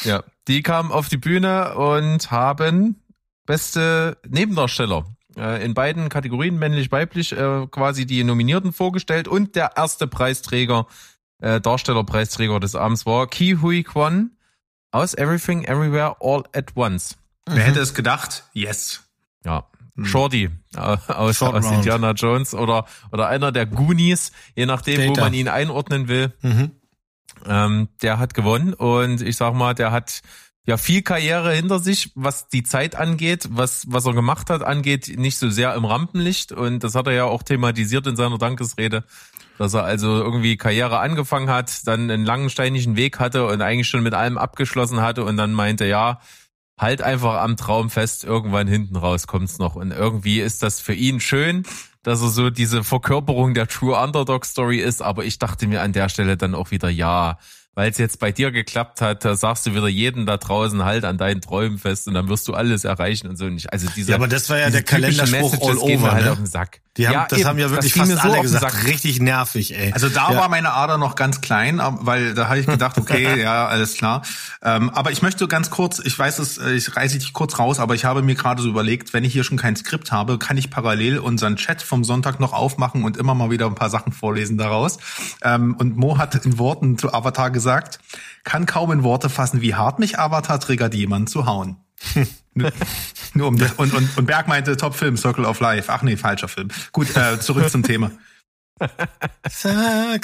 Ja, 0.03 0.23
die 0.47 0.61
kamen 0.61 0.91
auf 0.91 1.09
die 1.09 1.17
Bühne 1.17 1.75
und 1.75 2.29
haben 2.29 3.01
beste 3.45 4.17
Nebendarsteller 4.27 5.05
äh, 5.37 5.63
in 5.63 5.73
beiden 5.73 6.09
Kategorien, 6.09 6.57
männlich-weiblich, 6.57 7.31
äh, 7.31 7.67
quasi 7.67 8.05
die 8.05 8.23
Nominierten 8.23 8.73
vorgestellt 8.73 9.27
und 9.27 9.55
der 9.55 9.71
erste 9.75 10.07
Preisträger, 10.07 10.87
äh, 11.39 11.61
Darstellerpreisträger 11.61 12.59
des 12.59 12.75
Abends 12.75 13.05
war 13.05 13.27
Ki 13.27 13.57
Hui 13.61 13.83
Kwan 13.83 14.31
aus 14.91 15.13
Everything 15.13 15.63
Everywhere 15.63 16.17
All 16.19 16.43
at 16.53 16.75
Once. 16.75 17.17
Wer 17.45 17.63
hätte 17.63 17.79
es 17.79 17.93
gedacht? 17.93 18.43
Yes. 18.53 19.03
Ja. 19.43 19.67
Hm. 19.95 20.05
Shorty 20.05 20.49
äh, 20.75 20.79
aus, 20.79 21.41
aus. 21.41 21.71
Indiana 21.71 22.11
Jones 22.11 22.53
oder, 22.53 22.85
oder 23.11 23.27
einer 23.27 23.51
der 23.51 23.65
Goonies, 23.65 24.31
je 24.55 24.65
nachdem, 24.65 25.09
wo 25.09 25.13
Data. 25.13 25.25
man 25.27 25.33
ihn 25.33 25.47
einordnen 25.47 26.07
will. 26.07 26.33
Mhm. 26.41 26.71
Ähm, 27.45 27.89
der 28.01 28.19
hat 28.19 28.33
gewonnen 28.33 28.73
und 28.73 29.21
ich 29.21 29.37
sag 29.37 29.53
mal, 29.53 29.73
der 29.73 29.91
hat 29.91 30.21
ja 30.65 30.77
viel 30.77 31.01
Karriere 31.01 31.53
hinter 31.53 31.79
sich, 31.79 32.11
was 32.15 32.47
die 32.47 32.63
Zeit 32.63 32.95
angeht, 32.95 33.47
was, 33.51 33.85
was 33.87 34.05
er 34.05 34.13
gemacht 34.13 34.49
hat, 34.49 34.63
angeht, 34.63 35.13
nicht 35.17 35.37
so 35.37 35.49
sehr 35.49 35.75
im 35.75 35.85
Rampenlicht. 35.85 36.51
Und 36.51 36.83
das 36.83 36.95
hat 36.95 37.07
er 37.07 37.13
ja 37.13 37.25
auch 37.25 37.43
thematisiert 37.43 38.07
in 38.07 38.15
seiner 38.15 38.37
Dankesrede, 38.37 39.03
dass 39.57 39.73
er 39.75 39.83
also 39.83 40.07
irgendwie 40.17 40.57
Karriere 40.57 40.99
angefangen 40.99 41.49
hat, 41.49 41.87
dann 41.87 42.09
einen 42.09 42.25
langen 42.25 42.49
steinigen 42.49 42.95
Weg 42.95 43.19
hatte 43.19 43.45
und 43.45 43.61
eigentlich 43.61 43.87
schon 43.87 44.03
mit 44.03 44.13
allem 44.13 44.37
abgeschlossen 44.37 45.01
hatte 45.01 45.23
und 45.23 45.37
dann 45.37 45.53
meinte, 45.53 45.85
ja, 45.85 46.19
halt 46.77 47.01
einfach 47.01 47.41
am 47.41 47.57
Traum 47.57 47.89
fest, 47.89 48.23
irgendwann 48.23 48.67
hinten 48.67 48.95
raus 48.95 49.27
kommt's 49.27 49.59
noch. 49.59 49.75
Und 49.75 49.91
irgendwie 49.91 50.41
ist 50.41 50.61
das 50.63 50.79
für 50.79 50.93
ihn 50.93 51.19
schön, 51.19 51.63
dass 52.03 52.21
er 52.21 52.29
so 52.29 52.49
diese 52.49 52.83
Verkörperung 52.83 53.53
der 53.53 53.67
True 53.67 53.97
Underdog 53.97 54.45
Story 54.45 54.79
ist, 54.79 55.01
aber 55.01 55.25
ich 55.25 55.39
dachte 55.39 55.67
mir 55.67 55.81
an 55.81 55.93
der 55.93 56.09
Stelle 56.09 56.37
dann 56.37 56.53
auch 56.53 56.71
wieder, 56.71 56.89
ja, 56.89 57.39
weil 57.73 57.91
es 57.91 57.97
jetzt 57.97 58.19
bei 58.19 58.31
dir 58.31 58.51
geklappt 58.51 59.01
hat, 59.01 59.25
da 59.25 59.35
sagst 59.35 59.65
du 59.65 59.71
wieder 59.71 59.87
jeden 59.87 60.25
da 60.25 60.37
draußen 60.37 60.83
halt 60.85 61.03
an 61.03 61.17
deinen 61.17 61.41
Träumen 61.41 61.77
fest 61.77 62.07
und 62.07 62.13
dann 62.13 62.29
wirst 62.29 62.47
du 62.47 62.53
alles 62.53 62.85
erreichen 62.85 63.27
und 63.27 63.35
so 63.37 63.45
nicht. 63.45 63.71
Also 63.71 63.87
diese, 63.95 64.11
Ja, 64.11 64.17
aber 64.17 64.27
das 64.27 64.49
war 64.49 64.57
ja 64.57 64.69
der 64.69 64.83
Kalenderspruch 64.83 65.61
all 65.61 65.77
over, 65.77 66.11
halt 66.11 66.25
ne? 66.25 66.31
auf 66.31 66.37
den 66.37 66.45
Sack. 66.45 66.81
Die 66.97 67.09
haben, 67.09 67.25
das 67.29 67.39
eben, 67.39 67.49
haben 67.49 67.59
ja 67.59 67.69
wirklich 67.71 67.93
fast 67.93 68.09
so 68.11 68.17
alle 68.19 68.41
gesagt. 68.41 68.85
Richtig 68.85 69.19
nervig, 69.19 69.75
ey. 69.77 69.91
Also 69.91 70.07
da 70.07 70.31
Ja. 70.31 70.37
war 70.39 70.49
meine 70.49 70.71
Ader 70.73 70.97
noch 70.97 71.15
ganz 71.15 71.41
klein, 71.41 71.81
weil 71.99 72.33
da 72.33 72.47
habe 72.47 72.59
ich 72.59 72.65
gedacht, 72.67 72.97
okay, 72.97 73.41
ja, 73.41 73.67
alles 73.67 73.95
klar. 73.97 74.21
Ähm, 74.61 74.89
aber 74.91 75.11
ich 75.11 75.21
möchte 75.21 75.47
ganz 75.49 75.69
kurz, 75.69 75.99
ich 75.99 76.17
weiß 76.17 76.39
es, 76.39 76.57
äh, 76.57 76.71
ich 76.71 76.95
reiße 76.95 77.17
dich 77.17 77.33
kurz 77.33 77.59
raus, 77.59 77.79
aber 77.79 77.95
ich 77.95 78.05
habe 78.05 78.21
mir 78.21 78.35
gerade 78.35 78.61
so 78.61 78.69
überlegt, 78.69 79.13
wenn 79.13 79.25
ich 79.25 79.33
hier 79.33 79.43
schon 79.43 79.57
kein 79.57 79.75
Skript 79.75 80.13
habe, 80.13 80.37
kann 80.37 80.55
ich 80.57 80.69
parallel 80.69 81.19
unseren 81.19 81.57
Chat 81.57 81.81
vom 81.81 82.05
Sonntag 82.05 82.39
noch 82.39 82.53
aufmachen 82.53 83.03
und 83.03 83.17
immer 83.17 83.35
mal 83.35 83.51
wieder 83.51 83.65
ein 83.65 83.75
paar 83.75 83.89
Sachen 83.89 84.13
vorlesen 84.13 84.57
daraus. 84.57 84.97
Ähm, 85.43 85.75
und 85.77 85.97
Mo 85.97 86.17
hat 86.17 86.45
in 86.45 86.57
Worten 86.57 86.97
zu 86.97 87.13
Avatar 87.13 87.51
gesagt, 87.51 87.99
kann 88.45 88.65
kaum 88.65 88.91
in 88.93 89.03
Worte 89.03 89.29
fassen, 89.29 89.59
wie 89.61 89.75
hart 89.75 89.99
mich 89.99 90.17
Avatar 90.17 90.59
triggert, 90.61 90.93
jemanden 90.93 91.27
zu 91.27 91.45
hauen. 91.45 91.75
Nur- 93.33 93.47
um 93.47 93.55
und, 93.77 93.93
und, 93.93 94.17
und 94.17 94.25
Berg 94.25 94.47
meinte 94.47 94.77
Top-Film, 94.77 95.17
Circle 95.17 95.45
of 95.45 95.59
Life. 95.59 95.91
Ach 95.91 96.01
nee, 96.01 96.15
falscher 96.17 96.47
Film. 96.47 96.69
Gut, 96.91 97.15
äh, 97.15 97.39
zurück 97.39 97.69
zum 97.69 97.83
Thema. 97.83 98.11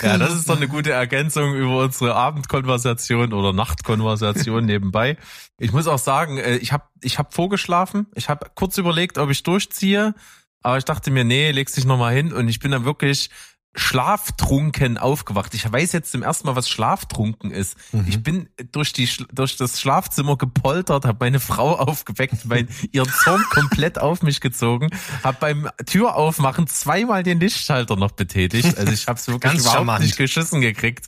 Ja, 0.01 0.17
das 0.17 0.35
ist 0.35 0.49
doch 0.49 0.57
eine 0.57 0.67
gute 0.67 0.91
Ergänzung 0.91 1.55
über 1.55 1.83
unsere 1.83 2.15
Abendkonversation 2.15 3.31
oder 3.31 3.53
Nachtkonversation 3.53 4.65
nebenbei. 4.65 5.17
Ich 5.57 5.71
muss 5.71 5.87
auch 5.87 5.99
sagen, 5.99 6.37
äh, 6.37 6.57
ich 6.57 6.73
habe 6.73 6.83
ich 7.01 7.17
hab 7.17 7.33
vorgeschlafen. 7.33 8.07
Ich 8.13 8.29
habe 8.29 8.47
kurz 8.53 8.77
überlegt, 8.77 9.17
ob 9.17 9.29
ich 9.29 9.43
durchziehe, 9.43 10.13
aber 10.61 10.77
ich 10.77 10.85
dachte 10.85 11.11
mir, 11.11 11.23
nee, 11.23 11.51
legst 11.51 11.77
dich 11.77 11.85
nochmal 11.85 12.13
hin 12.13 12.33
und 12.33 12.49
ich 12.49 12.59
bin 12.59 12.71
dann 12.71 12.83
wirklich 12.83 13.29
schlaftrunken 13.73 14.97
aufgewacht. 14.97 15.53
Ich 15.53 15.71
weiß 15.71 15.93
jetzt 15.93 16.11
zum 16.11 16.23
ersten 16.23 16.47
Mal, 16.47 16.55
was 16.55 16.67
schlaftrunken 16.69 17.51
ist. 17.51 17.77
Ich 18.07 18.21
bin 18.21 18.49
durch 18.71 18.91
die 18.93 19.09
durch 19.31 19.55
das 19.55 19.79
Schlafzimmer 19.79 20.37
gepoltert, 20.37 21.05
habe 21.05 21.17
meine 21.21 21.39
Frau 21.51 21.75
aufgeweckt, 21.77 22.45
mein 22.45 22.67
ihren 22.91 23.09
Zorn 23.09 23.43
komplett 23.49 23.99
auf 23.99 24.23
mich 24.23 24.41
gezogen, 24.41 24.89
habe 25.23 25.37
beim 25.39 25.69
Türaufmachen 25.85 26.67
zweimal 26.67 27.23
den 27.23 27.39
Lichtschalter 27.39 27.95
noch 27.95 28.11
betätigt. 28.11 28.77
Also 28.77 28.91
ich 28.91 29.07
habe 29.07 29.19
es 29.19 29.27
wirklich 29.27 29.41
Ganz 29.51 29.61
überhaupt 29.61 29.77
charmant. 29.77 30.03
nicht 30.03 30.17
geschissen 30.17 30.61
gekriegt. 30.61 31.07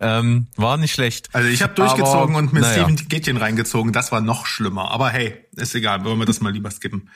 Ähm, 0.00 0.46
war 0.56 0.78
nicht 0.78 0.94
schlecht. 0.94 1.28
Also 1.34 1.48
ich 1.48 1.62
habe 1.62 1.74
durchgezogen 1.74 2.34
Aber, 2.34 2.38
und 2.38 2.52
mit 2.54 2.62
naja. 2.62 2.84
Steven 2.84 3.08
Gätchen 3.08 3.36
reingezogen. 3.36 3.92
Das 3.92 4.12
war 4.12 4.22
noch 4.22 4.46
schlimmer. 4.46 4.90
Aber 4.90 5.10
hey, 5.10 5.34
ist 5.56 5.74
egal. 5.74 6.04
Wollen 6.04 6.18
wir 6.18 6.24
das 6.24 6.40
mal 6.40 6.52
lieber 6.52 6.70
skippen. 6.70 7.10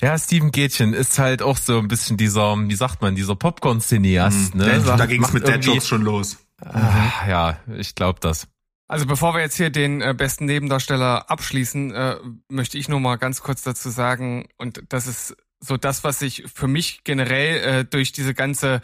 Ja, 0.00 0.18
Steven 0.18 0.50
Gätchen 0.50 0.94
ist 0.94 1.18
halt 1.18 1.42
auch 1.42 1.56
so 1.58 1.78
ein 1.78 1.88
bisschen 1.88 2.16
dieser, 2.16 2.56
wie 2.68 2.74
sagt 2.74 3.02
man, 3.02 3.14
dieser 3.14 3.36
Popcorn-Cineast. 3.36 4.54
Ne? 4.54 4.64
Denn, 4.64 4.82
Sagt- 4.82 5.00
da 5.00 5.06
ging 5.06 5.20
es 5.20 5.28
macht 5.28 5.34
mit 5.34 5.42
Dead 5.44 5.54
irgendwie- 5.54 5.70
Jokes 5.70 5.86
schon 5.88 6.02
los. 6.02 6.38
Ah, 6.62 7.26
ja, 7.28 7.58
ich 7.76 7.94
glaube 7.94 8.20
das. 8.20 8.46
Also 8.88 9.06
bevor 9.06 9.34
wir 9.34 9.40
jetzt 9.40 9.56
hier 9.56 9.70
den 9.70 10.00
äh, 10.02 10.14
besten 10.16 10.46
Nebendarsteller 10.46 11.30
abschließen, 11.30 11.92
äh, 11.94 12.16
möchte 12.48 12.76
ich 12.76 12.88
nur 12.88 12.98
mal 13.00 13.16
ganz 13.16 13.40
kurz 13.40 13.62
dazu 13.62 13.88
sagen, 13.88 14.48
und 14.58 14.82
das 14.88 15.06
ist 15.06 15.36
so 15.60 15.76
das, 15.76 16.02
was 16.02 16.18
sich 16.18 16.44
für 16.52 16.66
mich 16.66 17.04
generell 17.04 17.80
äh, 17.80 17.84
durch 17.84 18.12
diese 18.12 18.34
ganze 18.34 18.80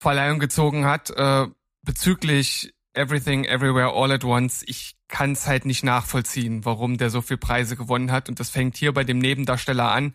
Verleihung 0.00 0.38
gezogen 0.40 0.84
hat, 0.84 1.10
äh, 1.10 1.46
bezüglich 1.82 2.74
Everything 2.94 3.44
Everywhere 3.44 3.92
All 3.94 4.10
at 4.10 4.24
Once. 4.24 4.62
Ich 4.66 4.96
kann 5.08 5.32
es 5.32 5.46
halt 5.46 5.64
nicht 5.66 5.84
nachvollziehen, 5.84 6.64
warum 6.64 6.96
der 6.98 7.10
so 7.10 7.20
viel 7.22 7.36
Preise 7.36 7.76
gewonnen 7.76 8.10
hat. 8.10 8.28
Und 8.28 8.40
das 8.40 8.50
fängt 8.50 8.76
hier 8.76 8.92
bei 8.92 9.04
dem 9.04 9.18
Nebendarsteller 9.18 9.90
an. 9.92 10.14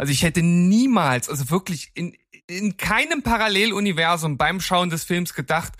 Also 0.00 0.12
ich 0.12 0.22
hätte 0.22 0.42
niemals, 0.42 1.28
also 1.28 1.50
wirklich 1.50 1.90
in, 1.92 2.16
in 2.46 2.78
keinem 2.78 3.22
Paralleluniversum 3.22 4.38
beim 4.38 4.58
Schauen 4.58 4.88
des 4.88 5.04
Films 5.04 5.34
gedacht, 5.34 5.74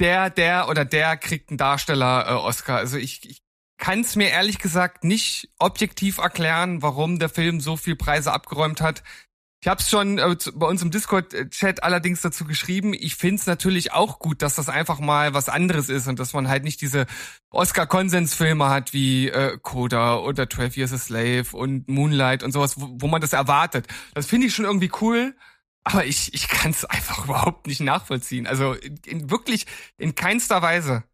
der, 0.00 0.30
der 0.30 0.70
oder 0.70 0.86
der 0.86 1.18
kriegt 1.18 1.50
einen 1.50 1.58
Darsteller 1.58 2.26
äh, 2.26 2.32
Oscar. 2.32 2.78
Also 2.78 2.96
ich, 2.96 3.28
ich 3.28 3.42
kann 3.76 4.00
es 4.00 4.16
mir 4.16 4.30
ehrlich 4.30 4.60
gesagt 4.60 5.04
nicht 5.04 5.50
objektiv 5.58 6.16
erklären, 6.16 6.80
warum 6.80 7.18
der 7.18 7.28
Film 7.28 7.60
so 7.60 7.76
viel 7.76 7.96
Preise 7.96 8.32
abgeräumt 8.32 8.80
hat. 8.80 9.02
Ich 9.62 9.68
habe 9.68 9.80
es 9.80 9.88
schon 9.88 10.18
äh, 10.18 10.36
bei 10.54 10.66
uns 10.66 10.82
im 10.82 10.90
Discord-Chat 10.90 11.82
allerdings 11.82 12.20
dazu 12.20 12.44
geschrieben. 12.44 12.92
Ich 12.94 13.16
find's 13.16 13.46
natürlich 13.46 13.92
auch 13.92 14.18
gut, 14.18 14.42
dass 14.42 14.54
das 14.54 14.68
einfach 14.68 15.00
mal 15.00 15.34
was 15.34 15.48
anderes 15.48 15.88
ist 15.88 16.06
und 16.06 16.18
dass 16.18 16.34
man 16.34 16.48
halt 16.48 16.62
nicht 16.62 16.80
diese 16.82 17.06
Oscar-Konsensfilme 17.50 18.68
hat 18.68 18.92
wie 18.92 19.28
äh, 19.28 19.58
Coda 19.60 20.18
oder 20.18 20.48
12 20.48 20.76
Years 20.76 20.92
a 20.92 20.98
Slave 20.98 21.46
und 21.52 21.88
Moonlight 21.88 22.42
und 22.42 22.52
sowas, 22.52 22.80
wo, 22.80 22.88
wo 23.00 23.06
man 23.08 23.20
das 23.20 23.32
erwartet. 23.32 23.86
Das 24.14 24.26
finde 24.26 24.46
ich 24.46 24.54
schon 24.54 24.66
irgendwie 24.66 24.90
cool. 25.00 25.34
Aber 25.84 26.04
ich, 26.04 26.34
ich 26.34 26.48
kann 26.48 26.72
es 26.72 26.84
einfach 26.84 27.24
überhaupt 27.24 27.66
nicht 27.66 27.80
nachvollziehen. 27.80 28.46
Also 28.46 28.74
in, 28.74 28.96
in 29.06 29.30
wirklich 29.30 29.66
in 29.98 30.14
keinster 30.14 30.60
Weise. 30.60 31.04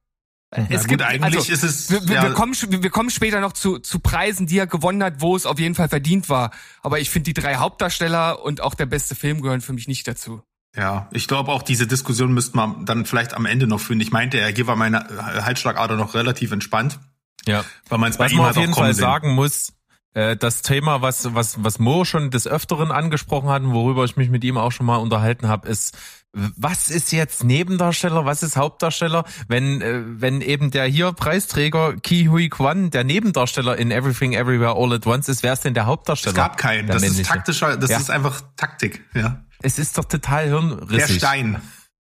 Ja, 0.55 0.83
gut, 0.83 1.01
eigentlich 1.03 1.49
ist 1.49 1.63
es- 1.65 1.91
Wir, 1.91 2.07
wir, 2.09 2.15
ja. 2.17 2.23
wir, 2.25 2.33
kommen, 2.33 2.55
wir 2.55 2.91
kommen 2.91 3.09
später 3.11 3.41
noch 3.41 3.53
zu, 3.55 3.79
zu 3.79 4.01
Preisen, 4.01 4.47
die 4.47 4.59
er 4.59 4.67
gewonnen 4.67 5.03
hat, 5.03 5.21
wo 5.21 5.35
es 5.35 5.47
auf 5.47 5.59
jeden 5.59 5.75
Fall 5.75 5.89
verdient 5.89 6.29
war. 6.29 6.51
Aber 6.83 7.01
ich 7.01 7.09
finde, 7.11 7.33
die 7.33 7.41
drei 7.41 7.55
Hauptdarsteller 7.57 8.43
und 8.45 8.61
auch 8.61 8.75
der 8.75 8.87
beste 8.87 9.15
Film 9.15 9.41
gehören 9.41 9.63
für 9.63 9.73
mich 9.73 9.89
nicht 9.89 10.07
dazu. 10.07 10.43
Ja, 10.77 11.09
ich 11.13 11.27
glaube 11.29 11.53
auch 11.53 11.63
diese 11.63 11.87
Diskussion 11.87 12.33
müsste 12.33 12.57
man 12.57 12.85
dann 12.87 13.05
vielleicht 13.07 13.35
am 13.35 13.47
Ende 13.47 13.67
noch 13.67 13.81
führen. 13.81 14.01
Ich 14.01 14.11
meinte, 14.13 14.39
er 14.39 14.49
hier 14.49 14.67
war 14.67 14.77
meine 14.77 15.07
Halsschlagader 15.45 15.97
noch 15.97 16.15
relativ 16.15 16.51
entspannt, 16.53 16.99
Ja. 17.47 17.65
weil 17.89 17.99
man 17.99 18.11
es 18.11 18.17
bei 18.19 18.29
ihm 18.29 18.41
halt 18.43 18.51
auf 18.51 18.57
jeden 18.57 18.73
auch 18.73 18.77
kommen 18.77 18.87
Fall 18.89 18.95
sehen. 18.95 19.03
sagen 19.03 19.35
muss, 19.35 19.73
das 20.15 20.63
Thema, 20.63 21.01
was, 21.03 21.35
was, 21.35 21.63
was 21.65 21.79
Mo 21.79 22.05
schon 22.05 22.31
des 22.31 22.47
Öfteren 22.47 22.91
angesprochen 22.91 23.49
hat 23.49 23.63
und 23.63 23.73
worüber 23.73 24.05
ich 24.05 24.17
mich 24.17 24.29
mit 24.29 24.45
ihm 24.45 24.59
auch 24.59 24.71
schon 24.73 24.87
mal 24.87 24.97
unterhalten 24.97 25.49
habe, 25.49 25.69
ist, 25.69 25.97
was 26.35 26.91
ist 26.91 27.13
jetzt 27.13 27.45
Nebendarsteller, 27.45 28.25
was 28.25 28.43
ist 28.43 28.57
Hauptdarsteller? 28.57 29.25
Wenn, 29.49 29.81
äh, 29.83 30.03
wenn 30.07 30.41
eben 30.41 30.71
der 30.71 30.87
hier 30.87 31.13
Preisträger 31.13 31.95
Ki 31.97 32.27
Hui 32.27 32.49
Kwan 32.49 32.91
der 32.91 33.05
Nebendarsteller 33.05 33.77
in 33.77 33.91
Everything 33.91 34.33
Everywhere 34.33 34.75
All 34.77 34.93
at 34.95 35.07
Once 35.07 35.29
ist, 35.29 35.43
wer 35.43 35.53
ist 35.53 35.65
denn 35.65 35.75
der 35.75 35.87
Hauptdarsteller? 35.87 36.33
Es 36.33 36.37
gab 36.37 36.57
keinen. 36.57 36.87
Der 36.87 36.95
Das 36.97 37.03
ist 37.03 37.11
männliche? 37.11 37.31
taktischer, 37.31 37.77
das 37.77 37.91
Ja. 37.91 37.99
ist 37.99 38.11
einfach 38.11 38.41
Taktik, 38.57 39.05
ja. 39.15 39.45
Es 39.63 39.79
ist 39.79 39.97
doch 39.99 40.05
total 40.07 40.49
Der 40.49 40.59
hirnrissig. 40.59 41.19
Stein. 41.19 41.61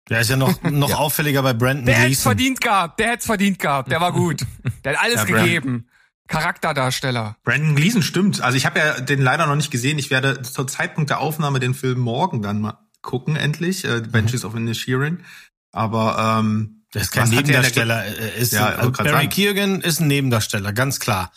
Der 0.10 0.22
ist 0.22 0.30
ja 0.30 0.38
noch, 0.38 0.62
noch 0.63 0.93
auffälliger 0.98 1.43
bei 1.43 1.54
Brandon 1.54 1.86
Der 1.86 1.95
hätte 1.95 2.15
verdient 2.15 2.62
gehabt, 2.62 3.00
der 3.00 3.10
hätte 3.12 3.26
verdient 3.26 3.60
gehabt, 3.60 3.91
der 3.91 4.02
war 4.02 4.12
gut. 4.13 4.41
Der 4.84 4.93
hat 4.93 5.04
alles 5.04 5.15
Ja, 5.17 5.26
Brand- 5.26 5.43
gegeben. 5.45 5.88
Charakterdarsteller. 6.30 7.36
Brandon 7.44 7.76
Gleason 7.76 8.02
stimmt. 8.02 8.42
Also 8.42 8.56
ich 8.58 8.65
habe 8.65 8.80
ja 8.80 9.00
den 9.02 9.22
leider 9.22 9.46
noch 9.48 9.56
nicht 9.56 9.72
gesehen. 9.72 10.00
Ich 10.00 10.10
werde 10.10 10.42
zur 10.42 10.68
Zeitpunkt 10.68 11.10
der 11.10 11.20
Aufnahme 11.20 11.60
den 11.60 11.74
Film 11.74 12.00
morgen 12.00 12.42
dann 12.42 12.62
mal 12.62 12.78
gucken, 13.02 13.36
endlich. 13.36 13.84
Äh, 13.86 14.02
Benches 14.02 14.46
of 14.46 14.56
Inisherin. 14.56 15.24
Aber 15.72 16.39
ähm, 16.39 16.84
Der 16.94 17.02
ist 17.02 17.12
kein 17.12 17.30
Nebendarsteller. 17.30 18.06
Er 18.06 18.36
ist, 18.36 18.54
Ja, 18.54 18.68
also 18.68 18.92
Barry 18.92 19.10
sagen. 19.10 19.30
Keoghan 19.30 19.82
ist 19.82 20.00
ein 20.00 20.08
Nebendarsteller, 20.08 20.72
ganz 20.74 21.00
klar. 21.00 21.32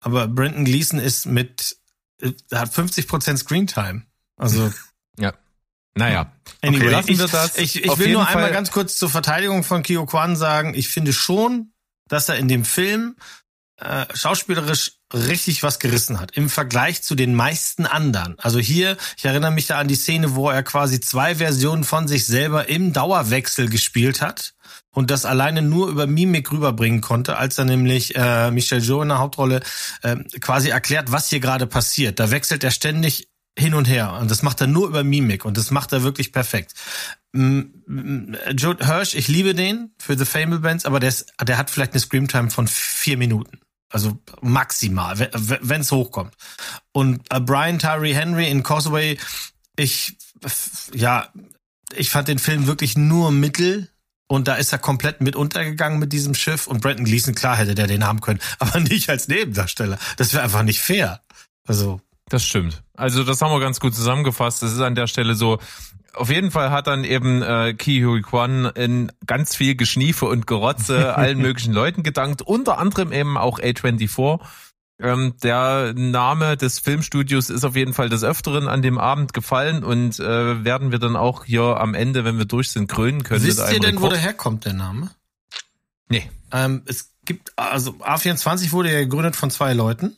Aber 0.00 0.28
Brandon 0.28 0.64
Gleason 0.64 0.98
ist 0.98 1.26
mit, 1.26 1.76
äh, 2.22 2.32
hat 2.54 2.72
50% 2.72 3.36
Screentime. 3.38 4.02
Also, 4.36 4.72
Naja. 5.98 6.30
anyway, 6.60 6.94
okay, 6.94 7.12
ich, 7.12 7.18
wir 7.18 7.26
das. 7.26 7.56
ich, 7.56 7.82
ich 7.82 7.98
will 7.98 8.12
nur 8.12 8.26
einmal 8.28 8.44
Fall- 8.44 8.52
ganz 8.52 8.70
kurz 8.70 8.98
zur 8.98 9.08
Verteidigung 9.08 9.64
von 9.64 9.82
Kyo 9.82 10.04
Kwan 10.04 10.36
sagen, 10.36 10.74
ich 10.74 10.88
finde 10.90 11.14
schon, 11.14 11.72
dass 12.06 12.28
er 12.28 12.36
in 12.36 12.48
dem 12.48 12.66
Film 12.66 13.16
äh, 13.78 14.06
schauspielerisch 14.14 14.92
richtig 15.12 15.62
was 15.62 15.78
gerissen 15.78 16.18
hat 16.18 16.36
im 16.36 16.48
Vergleich 16.48 17.02
zu 17.02 17.14
den 17.14 17.34
meisten 17.34 17.86
anderen. 17.86 18.38
Also 18.38 18.58
hier, 18.58 18.96
ich 19.16 19.24
erinnere 19.24 19.50
mich 19.50 19.66
da 19.66 19.78
an 19.78 19.88
die 19.88 19.94
Szene, 19.94 20.34
wo 20.34 20.50
er 20.50 20.62
quasi 20.62 21.00
zwei 21.00 21.36
Versionen 21.36 21.84
von 21.84 22.08
sich 22.08 22.26
selber 22.26 22.68
im 22.68 22.92
Dauerwechsel 22.92 23.68
gespielt 23.68 24.20
hat 24.20 24.54
und 24.90 25.10
das 25.10 25.24
alleine 25.24 25.62
nur 25.62 25.88
über 25.88 26.06
Mimik 26.06 26.50
rüberbringen 26.50 27.02
konnte, 27.02 27.36
als 27.36 27.58
er 27.58 27.66
nämlich 27.66 28.16
äh, 28.16 28.50
Michel 28.50 28.82
Jo 28.82 29.02
in 29.02 29.08
der 29.08 29.18
Hauptrolle 29.18 29.60
äh, 30.02 30.16
quasi 30.40 30.70
erklärt, 30.70 31.12
was 31.12 31.28
hier 31.28 31.40
gerade 31.40 31.66
passiert. 31.66 32.18
Da 32.18 32.30
wechselt 32.30 32.64
er 32.64 32.70
ständig 32.70 33.28
hin 33.58 33.74
und 33.74 33.86
her 33.86 34.14
und 34.20 34.30
das 34.30 34.42
macht 34.42 34.60
er 34.60 34.66
nur 34.66 34.88
über 34.88 35.04
Mimik 35.04 35.44
und 35.44 35.56
das 35.56 35.70
macht 35.70 35.92
er 35.92 36.02
wirklich 36.02 36.32
perfekt. 36.32 36.74
Mm, 37.32 37.60
mm, 37.86 38.36
Joe 38.54 38.76
Hirsch, 38.80 39.14
ich 39.14 39.28
liebe 39.28 39.54
den 39.54 39.92
für 39.98 40.16
The 40.16 40.24
Fable 40.24 40.58
Bands, 40.58 40.84
aber 40.84 41.00
der, 41.00 41.10
ist, 41.10 41.32
der 41.42 41.58
hat 41.58 41.70
vielleicht 41.70 41.92
eine 41.92 42.00
Screamtime 42.00 42.50
von 42.50 42.66
vier 42.66 43.16
Minuten. 43.16 43.60
Also 43.88 44.18
maximal, 44.40 45.18
wenn 45.18 45.80
es 45.80 45.92
hochkommt. 45.92 46.34
Und 46.92 47.20
äh, 47.32 47.40
Brian 47.40 47.78
Tyree 47.78 48.14
Henry 48.14 48.50
in 48.50 48.62
Causeway, 48.62 49.16
ich, 49.76 50.16
ja, 50.92 51.28
ich 51.94 52.10
fand 52.10 52.28
den 52.28 52.38
Film 52.38 52.66
wirklich 52.66 52.96
nur 52.96 53.30
mittel. 53.30 53.88
Und 54.28 54.48
da 54.48 54.56
ist 54.56 54.72
er 54.72 54.78
komplett 54.78 55.20
mit 55.20 55.36
untergegangen 55.36 56.00
mit 56.00 56.12
diesem 56.12 56.34
Schiff. 56.34 56.66
Und 56.66 56.80
Brandon 56.80 57.04
Gleason, 57.04 57.34
klar 57.34 57.56
hätte 57.56 57.76
der 57.76 57.86
den 57.86 58.04
haben 58.04 58.20
können, 58.20 58.40
aber 58.58 58.80
nicht 58.80 59.08
als 59.08 59.28
Nebendarsteller. 59.28 59.98
Das 60.16 60.32
wäre 60.32 60.42
einfach 60.42 60.62
nicht 60.62 60.80
fair. 60.80 61.22
Also. 61.66 62.00
Das 62.28 62.44
stimmt. 62.44 62.82
Also 62.94 63.22
das 63.22 63.40
haben 63.40 63.52
wir 63.52 63.60
ganz 63.60 63.78
gut 63.78 63.94
zusammengefasst. 63.94 64.60
Das 64.60 64.72
ist 64.72 64.80
an 64.80 64.96
der 64.96 65.06
Stelle 65.06 65.36
so, 65.36 65.60
auf 66.16 66.30
jeden 66.30 66.50
Fall 66.50 66.70
hat 66.70 66.86
dann 66.86 67.04
eben 67.04 67.42
äh, 67.42 67.74
Ki 67.74 68.02
Hui 68.02 68.22
Kwan 68.22 68.66
in 68.74 69.12
ganz 69.26 69.54
viel 69.54 69.76
Geschniefe 69.76 70.26
und 70.26 70.46
Gerotze 70.46 71.16
allen 71.16 71.38
möglichen 71.38 71.72
Leuten 71.72 72.02
gedankt, 72.02 72.42
unter 72.42 72.78
anderem 72.78 73.12
eben 73.12 73.36
auch 73.36 73.58
A24. 73.60 74.40
Ähm, 74.98 75.34
der 75.42 75.92
Name 75.94 76.56
des 76.56 76.78
Filmstudios 76.78 77.50
ist 77.50 77.64
auf 77.64 77.76
jeden 77.76 77.92
Fall 77.92 78.08
des 78.08 78.24
Öfteren 78.24 78.66
an 78.66 78.80
dem 78.80 78.96
Abend 78.98 79.34
gefallen 79.34 79.84
und 79.84 80.18
äh, 80.18 80.64
werden 80.64 80.90
wir 80.90 80.98
dann 80.98 81.16
auch 81.16 81.44
hier 81.44 81.62
am 81.62 81.92
Ende, 81.92 82.24
wenn 82.24 82.38
wir 82.38 82.46
durch 82.46 82.70
sind, 82.70 82.90
krönen 82.90 83.22
können. 83.22 83.44
Wisst 83.44 83.58
ihr 83.58 83.80
denn, 83.80 83.96
wo 83.96 84.04
Rekord. 84.06 84.12
der 84.12 84.20
herkommt, 84.20 84.64
der 84.64 84.72
Name? 84.72 85.10
Nee. 86.08 86.30
Ähm, 86.50 86.82
es 86.86 87.10
gibt, 87.26 87.52
also 87.56 87.90
A24 87.92 88.72
wurde 88.72 88.90
ja 88.90 89.00
gegründet 89.00 89.36
von 89.36 89.50
zwei 89.50 89.74
Leuten 89.74 90.16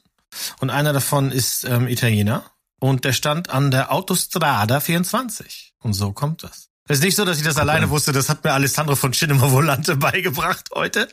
und 0.60 0.70
einer 0.70 0.92
davon 0.92 1.32
ist 1.32 1.64
ähm, 1.64 1.88
Italiener 1.88 2.44
und 2.78 3.04
der 3.04 3.12
stand 3.12 3.50
an 3.50 3.72
der 3.72 3.90
Autostrada 3.90 4.78
24 4.78 5.67
und 5.82 5.92
so 5.94 6.12
kommt 6.12 6.42
das. 6.42 6.68
Es 6.90 6.98
ist 6.98 7.04
nicht 7.04 7.16
so, 7.16 7.24
dass 7.26 7.36
ich 7.38 7.44
das 7.44 7.58
alleine 7.58 7.90
wusste, 7.90 8.12
das 8.12 8.30
hat 8.30 8.42
mir 8.44 8.52
Alessandro 8.52 8.96
von 8.96 9.12
Cinema 9.12 9.50
Volante 9.50 9.96
beigebracht 9.96 10.70
heute, 10.74 11.08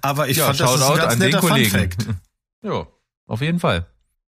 aber 0.00 0.28
ich 0.28 0.38
Ja, 0.38 0.46
fand, 0.46 0.60
das 0.60 0.74
ist 0.74 0.82
ein 0.82 0.96
ganz 0.96 1.12
an 1.12 1.20
den 1.20 1.28
netter 1.30 1.40
Kollegen. 1.40 1.70
Funfact. 1.70 2.06
Ja, 2.62 2.86
auf 3.26 3.40
jeden 3.40 3.58
Fall. 3.60 3.86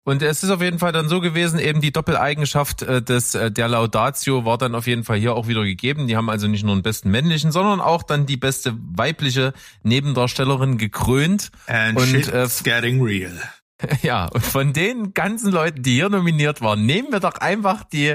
Und 0.03 0.23
es 0.23 0.45
ist 0.45 0.51
auf 0.51 0.61
jeden 0.62 0.79
Fall 0.79 0.93
dann 0.93 1.09
so 1.09 1.21
gewesen, 1.21 1.59
eben 1.59 1.81
die 1.81 1.91
Doppeleigenschaft 1.93 2.83
äh, 2.83 3.03
des 3.03 3.35
äh, 3.35 3.51
der 3.51 3.67
Laudatio 3.67 4.45
war 4.45 4.57
dann 4.59 4.77
auf 4.77 4.87
jeden 4.87 5.03
Fall 5.03 5.19
hier 5.19 5.35
auch 5.35 5.49
wieder 5.49 5.65
gegeben. 5.65 6.07
Die 6.07 6.17
haben 6.17 6.31
also 6.31 6.47
nicht 6.47 6.65
nur 6.65 6.77
den 6.77 6.83
besten 6.83 7.11
männlichen, 7.11 7.51
sondern 7.51 7.81
auch 7.81 8.05
dann 8.05 8.25
die 8.27 8.37
beste 8.37 8.77
weibliche 8.79 9.53
Nebendarstellerin 9.83 10.79
gekrönt. 10.79 11.51
And 11.67 11.99
Und, 11.99 12.07
shit's 12.07 12.29
äh, 12.29 12.49
getting 12.65 13.03
real. 13.03 13.33
Ja, 14.03 14.27
und 14.27 14.45
von 14.45 14.73
den 14.73 15.12
ganzen 15.12 15.53
Leuten, 15.53 15.83
die 15.83 15.95
hier 15.95 16.09
nominiert 16.09 16.62
waren, 16.62 16.87
nehmen 16.87 17.12
wir 17.12 17.21
doch 17.21 17.35
einfach 17.35 17.85
die 17.85 18.15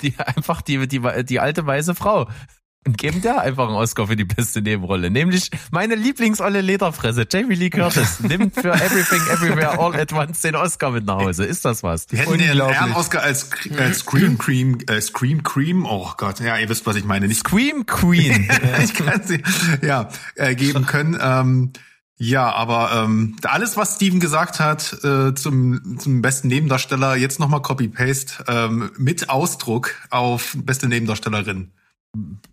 die 0.00 0.14
einfach 0.18 0.62
die 0.62 0.86
die 0.88 1.00
die 1.24 1.40
alte 1.40 1.66
weiße 1.66 1.94
Frau 1.94 2.28
und 2.88 2.96
geben 2.96 3.20
der 3.20 3.42
einfach 3.42 3.66
einen 3.68 3.76
Oscar 3.76 4.06
für 4.06 4.16
die 4.16 4.24
beste 4.24 4.62
Nebenrolle. 4.62 5.10
Nämlich 5.10 5.50
meine 5.70 5.94
Lieblingsolle 5.94 6.62
Lederfresse, 6.62 7.26
Jamie 7.30 7.54
Lee 7.54 7.68
Curtis, 7.68 8.20
nimmt 8.20 8.54
für 8.54 8.72
Everything 8.72 9.20
Everywhere 9.30 9.78
All 9.78 9.94
at 9.94 10.12
Once 10.12 10.40
den 10.40 10.56
Oscar 10.56 10.90
mit 10.90 11.04
nach 11.04 11.16
Hause. 11.16 11.44
Ist 11.44 11.64
das 11.64 11.82
was? 11.82 12.06
Die 12.06 12.16
hätten 12.16 12.38
den. 12.38 12.58
Ehren-Oscar 12.58 13.22
als, 13.22 13.50
als 13.78 13.98
Scream 13.98 14.38
Cream, 14.38 14.78
äh, 14.88 15.00
Scream 15.00 15.42
Cream, 15.42 15.84
oh 15.84 16.12
Gott, 16.16 16.40
ja, 16.40 16.56
ihr 16.56 16.68
wisst, 16.68 16.86
was 16.86 16.96
ich 16.96 17.04
meine, 17.04 17.28
nicht 17.28 17.40
Scream 17.40 17.84
Queen. 17.84 18.48
ich 18.82 18.94
kann 18.94 19.22
sie, 19.22 19.42
ja, 19.82 20.08
äh, 20.36 20.54
geben 20.54 20.86
können. 20.86 21.18
Ähm, 21.20 21.72
ja, 22.18 22.52
aber 22.52 23.04
ähm, 23.04 23.36
alles, 23.44 23.76
was 23.76 23.94
Steven 23.96 24.18
gesagt 24.20 24.58
hat 24.60 24.92
äh, 25.04 25.34
zum, 25.34 25.98
zum 25.98 26.20
besten 26.20 26.48
Nebendarsteller, 26.48 27.14
jetzt 27.16 27.38
nochmal 27.40 27.62
Copy-Paste 27.62 28.44
ähm, 28.48 28.90
mit 28.98 29.30
Ausdruck 29.30 29.94
auf 30.10 30.56
beste 30.64 30.88
Nebendarstellerin. 30.88 31.70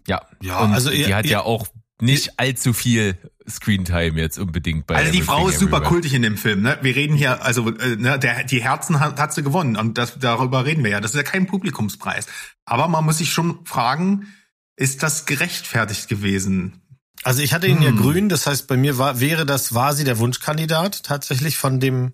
ja, 0.07 0.21
Ja, 0.41 0.59
und 0.59 0.71
also 0.73 0.89
die 0.91 0.97
ihr- 1.01 1.15
hat 1.15 1.25
ihr- 1.25 1.31
ja 1.31 1.41
auch 1.41 1.67
nicht 2.01 2.39
allzu 2.39 2.73
viel 2.73 3.17
Screentime 3.49 4.19
jetzt 4.19 4.37
unbedingt 4.37 4.85
bei 4.85 4.95
Also 4.95 5.11
die 5.13 5.21
Frau 5.21 5.47
ist 5.47 5.59
super 5.59 5.79
kultig 5.81 6.13
in 6.13 6.23
dem 6.23 6.35
Film. 6.37 6.61
Ne? 6.61 6.77
Wir 6.81 6.95
reden 6.95 7.15
hier, 7.15 7.41
also 7.43 7.69
äh, 7.69 7.95
ne, 7.95 8.19
der, 8.19 8.43
die 8.43 8.61
Herzen 8.61 8.99
hat, 8.99 9.19
hat 9.19 9.33
sie 9.33 9.43
gewonnen 9.43 9.77
und 9.77 9.97
das, 9.97 10.19
darüber 10.19 10.65
reden 10.65 10.83
wir 10.83 10.91
ja. 10.91 10.99
Das 10.99 11.11
ist 11.11 11.17
ja 11.17 11.23
kein 11.23 11.47
Publikumspreis. 11.47 12.27
Aber 12.65 12.87
man 12.89 13.05
muss 13.05 13.19
sich 13.19 13.31
schon 13.31 13.65
fragen, 13.65 14.27
ist 14.75 15.03
das 15.03 15.25
gerechtfertigt 15.25 16.09
gewesen? 16.09 16.81
Also 17.25 17.41
ich 17.41 17.53
hatte 17.53 17.65
ihn 17.65 17.81
ja 17.81 17.89
Hm. 17.89 17.97
grün, 17.97 18.29
das 18.29 18.45
heißt 18.45 18.67
bei 18.67 18.77
mir 18.77 18.99
war, 18.99 19.19
wäre 19.19 19.47
das, 19.47 19.73
war 19.73 19.95
sie 19.95 20.03
der 20.03 20.19
Wunschkandidat 20.19 21.01
tatsächlich 21.01 21.57
von 21.57 21.79
dem 21.79 22.13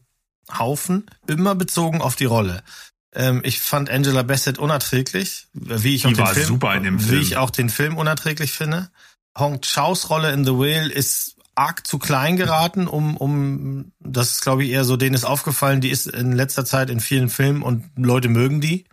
Haufen, 0.58 1.06
immer 1.28 1.54
bezogen 1.54 2.02
auf 2.02 2.16
die 2.16 2.26
Rolle. 2.26 2.64
Ähm, 3.14 3.42
ich 3.44 3.60
fand 3.60 3.90
Angela 3.90 4.24
Bassett 4.24 4.58
unerträglich, 4.58 5.48
wie 5.54 5.96
ich 5.96 6.04
Die 6.04 6.08
auch 6.08 6.14
den 6.14 6.28
Film, 6.28 6.48
super 6.48 6.76
in 6.76 6.84
dem 6.84 7.00
wie 7.02 7.10
Film. 7.10 7.22
ich 7.22 7.36
auch 7.36 7.50
den 7.50 7.70
Film 7.70 7.98
unerträglich 7.98 8.54
finde. 8.54 8.90
Hong 9.38 9.60
Chaos 9.60 10.10
Rolle 10.10 10.32
in 10.32 10.46
The 10.46 10.54
Whale 10.54 10.90
ist 10.90 11.36
arg 11.56 11.86
zu 11.86 12.00
klein 12.00 12.38
geraten, 12.38 12.88
um, 12.88 13.18
um, 13.18 13.92
das 14.00 14.32
ist 14.32 14.42
glaube 14.44 14.64
ich 14.64 14.70
eher 14.72 14.86
so, 14.86 14.96
denen 14.96 15.14
ist 15.14 15.26
aufgefallen, 15.26 15.82
die 15.82 15.90
ist 15.90 16.08
in 16.08 16.32
letzter 16.32 16.64
Zeit 16.64 16.90
in 16.90 17.02
vielen 17.02 17.28
Filmen 17.28 17.64
und 17.64 17.84
Leute 17.98 18.30
mögen 18.30 18.62
die. 18.62 18.86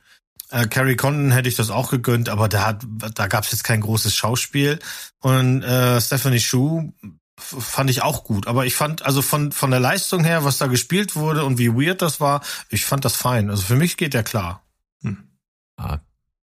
Äh, 0.50 0.66
Carrie 0.66 0.96
Condon 0.96 1.30
hätte 1.30 1.48
ich 1.48 1.56
das 1.56 1.70
auch 1.70 1.90
gegönnt, 1.90 2.28
aber 2.28 2.48
da 2.48 2.66
hat, 2.66 2.82
da 3.14 3.26
gab 3.26 3.44
es 3.44 3.52
jetzt 3.52 3.64
kein 3.64 3.80
großes 3.80 4.14
Schauspiel. 4.14 4.78
Und 5.20 5.62
äh, 5.62 6.00
Stephanie 6.00 6.40
Shu 6.40 6.92
fand 7.38 7.90
ich 7.90 8.02
auch 8.02 8.24
gut. 8.24 8.46
Aber 8.46 8.66
ich 8.66 8.74
fand, 8.74 9.04
also 9.06 9.22
von, 9.22 9.52
von 9.52 9.70
der 9.70 9.80
Leistung 9.80 10.24
her, 10.24 10.44
was 10.44 10.58
da 10.58 10.66
gespielt 10.66 11.14
wurde 11.16 11.44
und 11.44 11.58
wie 11.58 11.68
weird 11.72 12.02
das 12.02 12.20
war, 12.20 12.40
ich 12.68 12.84
fand 12.84 13.04
das 13.04 13.14
fein. 13.14 13.50
Also 13.50 13.62
für 13.62 13.76
mich 13.76 13.96
geht 13.96 14.14
der 14.14 14.22
klar. 14.24 14.62
Ja. 15.78 16.00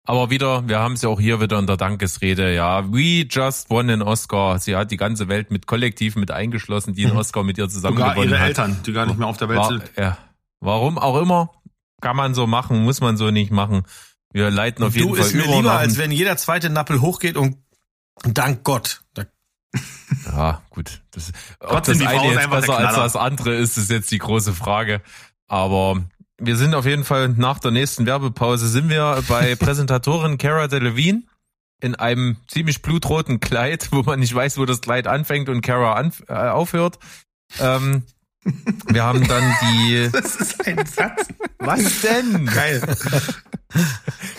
Aber 0.04 0.30
wieder, 0.30 0.66
wir 0.66 0.78
haben 0.78 0.94
es 0.94 1.02
ja 1.02 1.10
auch 1.10 1.20
hier 1.20 1.38
wieder 1.42 1.58
in 1.58 1.66
der 1.66 1.76
Dankesrede, 1.76 2.54
ja, 2.54 2.90
we 2.90 3.26
just 3.28 3.68
won 3.68 3.90
an 3.90 4.00
Oscar. 4.00 4.58
Sie 4.58 4.74
hat 4.74 4.90
die 4.90 4.96
ganze 4.96 5.28
Welt 5.28 5.50
mit 5.50 5.66
Kollektiv 5.66 6.16
mit 6.16 6.30
eingeschlossen, 6.30 6.94
die 6.94 7.04
einen 7.04 7.12
Mhm. 7.12 7.18
Oscar 7.20 7.42
mit 7.42 7.58
ihr 7.58 7.68
zusammen 7.68 7.98
Sogar 7.98 8.14
gewonnen 8.14 8.30
ihre 8.30 8.40
hat. 8.40 8.48
Eltern, 8.48 8.80
die 8.86 8.92
gar 8.94 9.04
nicht 9.04 9.18
mehr 9.18 9.28
auf 9.28 9.36
der 9.36 9.50
Welt 9.50 9.58
War, 9.58 9.68
sind. 9.68 9.82
ja. 9.98 10.16
Warum 10.60 10.98
auch 10.98 11.20
immer, 11.20 11.50
kann 12.00 12.16
man 12.16 12.34
so 12.34 12.46
machen, 12.46 12.82
muss 12.82 13.00
man 13.00 13.16
so 13.16 13.30
nicht 13.30 13.50
machen. 13.50 13.82
Wir 14.32 14.50
leiten 14.50 14.84
auf 14.84 14.94
jeden 14.94 15.08
du 15.08 15.14
Fall 15.14 15.26
ist 15.26 15.34
mir 15.34 15.46
lieber, 15.46 15.72
als 15.72 15.96
wenn 15.96 16.10
jeder 16.10 16.36
zweite 16.36 16.70
Nappel 16.70 17.00
hochgeht 17.00 17.36
und 17.36 17.56
dank 18.22 18.64
Gott. 18.64 19.02
Ja, 20.24 20.62
gut. 20.70 21.02
Das, 21.10 21.32
ob 21.60 21.82
das 21.84 21.98
die 21.98 22.04
Frau 22.04 22.10
eine 22.10 22.32
ist 22.32 22.40
jetzt 22.40 22.50
besser 22.50 22.78
als 22.78 22.96
das 22.96 23.16
andere 23.16 23.54
ist, 23.54 23.76
ist 23.76 23.90
jetzt 23.90 24.10
die 24.10 24.18
große 24.18 24.54
Frage. 24.54 25.02
Aber 25.46 26.02
wir 26.38 26.56
sind 26.56 26.74
auf 26.74 26.86
jeden 26.86 27.04
Fall 27.04 27.28
nach 27.28 27.58
der 27.58 27.70
nächsten 27.70 28.06
Werbepause 28.06 28.68
sind 28.68 28.88
wir 28.88 29.22
bei 29.28 29.54
Präsentatorin 29.56 30.38
Cara 30.38 30.68
Delevingne 30.68 31.24
in 31.80 31.94
einem 31.94 32.38
ziemlich 32.48 32.82
blutroten 32.82 33.40
Kleid, 33.40 33.88
wo 33.92 34.02
man 34.02 34.20
nicht 34.20 34.34
weiß, 34.34 34.58
wo 34.58 34.64
das 34.64 34.80
Kleid 34.80 35.06
anfängt 35.06 35.48
und 35.48 35.60
Cara 35.60 36.00
äh, 36.28 36.32
aufhört. 36.32 36.98
Ähm, 37.60 38.04
wir 38.88 39.02
haben 39.02 39.26
dann 39.26 39.54
die. 39.62 40.08
Das 40.12 40.36
ist 40.36 40.66
ein 40.66 40.84
Satz. 40.86 41.26
Was 41.58 42.00
denn? 42.02 42.46
Geil. 42.46 42.82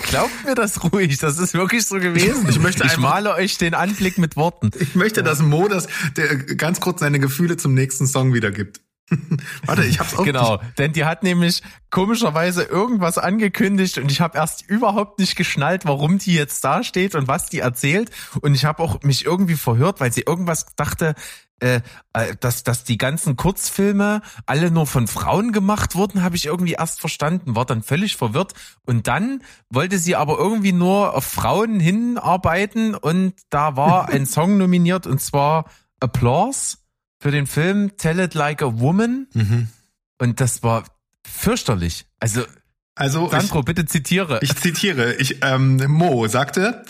Glaubt 0.10 0.46
mir 0.46 0.56
das 0.56 0.84
ruhig, 0.92 1.18
das 1.20 1.38
ist 1.38 1.54
wirklich 1.54 1.86
so 1.86 2.00
gewesen. 2.00 2.48
Ich 2.50 2.60
möchte 2.60 2.84
ich 2.84 2.92
einfach- 2.92 3.02
male 3.04 3.34
euch 3.36 3.58
den 3.58 3.74
Anblick 3.74 4.18
mit 4.18 4.36
Worten. 4.36 4.72
Ich 4.80 4.96
möchte, 4.96 5.22
dass 5.22 5.42
Mo 5.42 5.68
das, 5.68 5.88
der 6.18 6.38
ganz 6.38 6.80
kurz 6.80 7.02
seine 7.02 7.20
Gefühle 7.20 7.58
zum 7.58 7.74
nächsten 7.74 8.08
Song 8.08 8.34
wiedergibt. 8.34 8.82
Warte, 9.66 9.84
ich 9.86 10.00
hab's 10.00 10.16
auch. 10.16 10.24
Genau, 10.24 10.62
denn 10.78 10.94
die 10.94 11.04
hat 11.06 11.24
nämlich 11.24 11.62
komischerweise 11.90 12.64
irgendwas 12.64 13.18
angekündigt 13.18 13.98
und 13.98 14.12
ich 14.12 14.22
habe 14.22 14.38
erst 14.38 14.68
überhaupt 14.70 15.20
nicht 15.20 15.36
geschnallt, 15.36 15.86
warum 15.86 16.20
die 16.20 16.34
jetzt 16.36 16.64
da 16.64 16.84
steht 16.84 17.16
und 17.16 17.28
was 17.28 17.48
die 17.48 17.60
erzählt 17.60 18.12
und 18.42 18.54
ich 18.54 18.66
habe 18.66 18.82
auch 18.84 19.02
mich 19.02 19.26
irgendwie 19.26 19.56
verhört, 19.56 20.00
weil 20.00 20.14
sie 20.14 20.22
irgendwas 20.22 20.68
dachte, 20.76 21.16
äh, 21.60 21.82
äh, 22.14 22.36
dass, 22.40 22.64
dass 22.64 22.84
die 22.84 22.98
ganzen 22.98 23.36
Kurzfilme 23.36 24.22
alle 24.46 24.72
nur 24.72 24.88
von 24.88 25.08
Frauen 25.08 25.52
gemacht 25.52 25.96
wurden, 25.96 26.24
habe 26.24 26.36
ich 26.36 26.46
irgendwie 26.46 26.74
erst 26.74 27.00
verstanden, 27.00 27.56
war 27.56 27.66
dann 27.66 27.84
völlig 27.84 28.16
verwirrt 28.16 28.54
und 28.86 29.08
dann 29.08 29.44
wollte 29.70 29.98
sie 30.00 30.16
aber 30.16 30.38
irgendwie 30.38 30.74
nur 30.74 31.16
auf 31.16 31.26
Frauen 31.26 31.80
hinarbeiten 31.80 32.96
und 32.96 33.34
da 33.50 33.76
war 33.76 34.10
ein 34.14 34.26
Song 34.26 34.58
nominiert 34.58 35.08
und 35.08 35.22
zwar 35.22 35.66
Applause 36.00 36.78
für 37.20 37.32
den 37.32 37.48
Film 37.48 37.98
Tell 37.98 38.20
It 38.20 38.34
Like 38.34 38.62
a 38.62 38.80
Woman 38.80 39.28
und 40.20 40.40
das 40.40 40.64
war 40.64 40.86
fürchterlich. 41.26 42.06
Also, 42.20 42.44
Also, 42.96 43.26
ich, 43.26 43.32
Sandro, 43.32 43.64
bitte 43.64 43.86
zitiere. 43.86 44.40
ich 44.42 44.56
zitiere, 44.56 45.16
ich, 45.16 45.40
ähm, 45.42 45.78
Mo 45.88 46.28
sagte, 46.28 46.84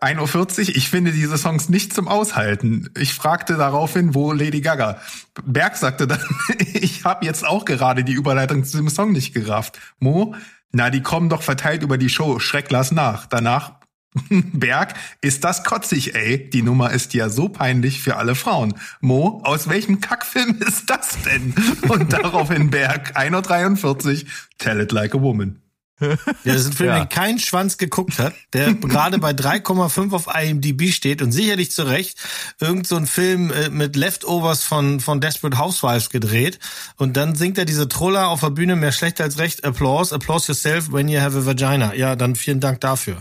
1.40 0.00 0.68
Uhr, 0.68 0.76
ich 0.76 0.88
finde 0.88 1.12
diese 1.12 1.36
Songs 1.36 1.68
nicht 1.68 1.92
zum 1.92 2.08
Aushalten. 2.08 2.88
Ich 2.98 3.12
fragte 3.12 3.56
daraufhin, 3.56 4.14
wo 4.14 4.32
Lady 4.32 4.62
Gaga. 4.62 4.98
Berg 5.44 5.76
sagte 5.76 6.06
dann, 6.06 6.24
ich 6.58 7.04
habe 7.04 7.26
jetzt 7.26 7.46
auch 7.46 7.64
gerade 7.64 8.02
die 8.02 8.14
Überleitung 8.14 8.64
zu 8.64 8.78
dem 8.78 8.88
Song 8.88 9.12
nicht 9.12 9.34
gerafft. 9.34 9.78
Mo, 9.98 10.34
na, 10.72 10.90
die 10.90 11.02
kommen 11.02 11.28
doch 11.28 11.42
verteilt 11.42 11.82
über 11.82 11.98
die 11.98 12.08
Show. 12.08 12.38
Schreck 12.38 12.70
lass 12.70 12.92
nach. 12.92 13.26
Danach, 13.26 13.80
Berg, 14.30 14.94
ist 15.20 15.44
das 15.44 15.64
kotzig, 15.64 16.14
ey. 16.14 16.48
Die 16.50 16.62
Nummer 16.62 16.90
ist 16.92 17.14
ja 17.14 17.28
so 17.28 17.48
peinlich 17.48 18.00
für 18.00 18.16
alle 18.16 18.34
Frauen. 18.34 18.74
Mo, 19.00 19.40
aus 19.44 19.68
welchem 19.68 20.00
Kackfilm 20.00 20.58
ist 20.66 20.88
das 20.90 21.18
denn? 21.22 21.54
Und 21.88 22.12
daraufhin 22.12 22.70
Berg, 22.70 23.16
1.43 23.16 24.24
Uhr, 24.24 24.30
Tell 24.58 24.80
it 24.80 24.92
like 24.92 25.14
a 25.14 25.20
woman. 25.20 25.60
Ja, 26.00 26.16
das 26.44 26.62
ist 26.62 26.66
ein 26.68 26.72
Film, 26.72 26.88
Ja. 26.90 26.98
den 27.00 27.08
kein 27.08 27.38
Schwanz 27.38 27.76
geguckt 27.78 28.18
hat, 28.18 28.34
der 28.52 28.72
gerade 28.74 29.18
bei 29.18 29.30
3,5 29.32 30.12
auf 30.12 30.26
IMDb 30.34 30.92
steht 30.92 31.20
und 31.22 31.32
sicherlich 31.32 31.70
zu 31.72 31.82
Recht 31.82 32.18
irgend 32.60 32.86
so 32.86 32.96
ein 32.96 33.06
Film 33.06 33.50
äh, 33.52 33.68
mit 33.68 33.96
Leftovers 33.96 34.64
von, 34.64 35.00
von 35.00 35.20
Desperate 35.20 35.58
Housewives 35.58 36.10
gedreht 36.10 36.58
und 36.96 37.16
dann 37.16 37.34
singt 37.34 37.58
er 37.58 37.64
diese 37.64 37.88
Troller 37.88 38.28
auf 38.28 38.40
der 38.40 38.50
Bühne 38.50 38.76
mehr 38.76 38.92
schlecht 38.92 39.20
als 39.20 39.38
recht. 39.38 39.64
Applause, 39.64 40.14
applause 40.14 40.52
yourself 40.52 40.92
when 40.92 41.08
you 41.08 41.20
have 41.20 41.36
a 41.36 41.44
vagina. 41.44 41.94
Ja, 41.94 42.16
dann 42.16 42.34
vielen 42.36 42.60
Dank 42.60 42.80
dafür. 42.80 43.20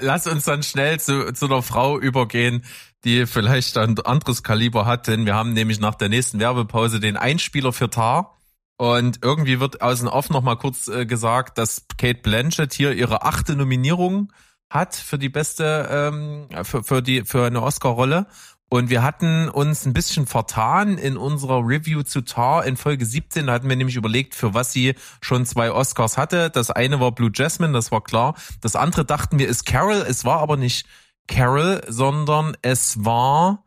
Lass 0.00 0.26
uns 0.26 0.44
dann 0.44 0.62
schnell 0.62 0.98
zu, 0.98 1.32
zu 1.34 1.46
einer 1.46 1.62
Frau 1.62 1.98
übergehen, 2.00 2.64
die 3.04 3.26
vielleicht 3.26 3.76
ein 3.76 3.98
anderes 4.00 4.42
Kaliber 4.42 4.86
hat, 4.86 5.06
denn 5.06 5.26
wir 5.26 5.34
haben 5.34 5.52
nämlich 5.52 5.78
nach 5.80 5.94
der 5.94 6.08
nächsten 6.08 6.40
Werbepause 6.40 6.98
den 6.98 7.16
Einspieler 7.16 7.72
für 7.72 7.90
Tar. 7.90 8.35
Und 8.78 9.20
irgendwie 9.22 9.58
wird 9.58 9.80
aus 9.80 10.00
dem 10.00 10.08
Off 10.08 10.28
noch 10.28 10.42
mal 10.42 10.56
kurz 10.56 10.88
äh, 10.88 11.06
gesagt, 11.06 11.58
dass 11.58 11.86
Kate 11.96 12.20
Blanchett 12.20 12.74
hier 12.74 12.92
ihre 12.92 13.22
achte 13.22 13.56
Nominierung 13.56 14.32
hat 14.68 14.94
für 14.94 15.18
die 15.18 15.28
beste, 15.28 15.88
ähm, 15.90 16.48
für, 16.64 16.82
für 16.82 17.02
die, 17.02 17.24
für 17.24 17.46
eine 17.46 17.62
Oscar-Rolle. 17.62 18.26
Und 18.68 18.90
wir 18.90 19.04
hatten 19.04 19.48
uns 19.48 19.86
ein 19.86 19.92
bisschen 19.92 20.26
vertan 20.26 20.98
in 20.98 21.16
unserer 21.16 21.60
Review 21.60 22.02
zu 22.02 22.22
Tar 22.22 22.64
in 22.64 22.76
Folge 22.76 23.06
17. 23.06 23.46
Da 23.46 23.52
hatten 23.52 23.68
wir 23.68 23.76
nämlich 23.76 23.94
überlegt, 23.94 24.34
für 24.34 24.54
was 24.54 24.72
sie 24.72 24.96
schon 25.20 25.46
zwei 25.46 25.70
Oscars 25.70 26.18
hatte. 26.18 26.50
Das 26.50 26.72
eine 26.72 26.98
war 26.98 27.12
Blue 27.12 27.30
Jasmine, 27.32 27.72
das 27.72 27.92
war 27.92 28.02
klar. 28.02 28.34
Das 28.60 28.74
andere 28.74 29.04
dachten 29.04 29.38
wir 29.38 29.46
ist 29.46 29.66
Carol. 29.66 30.04
Es 30.08 30.24
war 30.24 30.40
aber 30.40 30.56
nicht 30.56 30.86
Carol, 31.28 31.82
sondern 31.86 32.56
es 32.62 33.04
war 33.04 33.64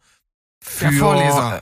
für... 0.59 0.89
Der 0.89 0.93
Vorleser. 0.99 1.61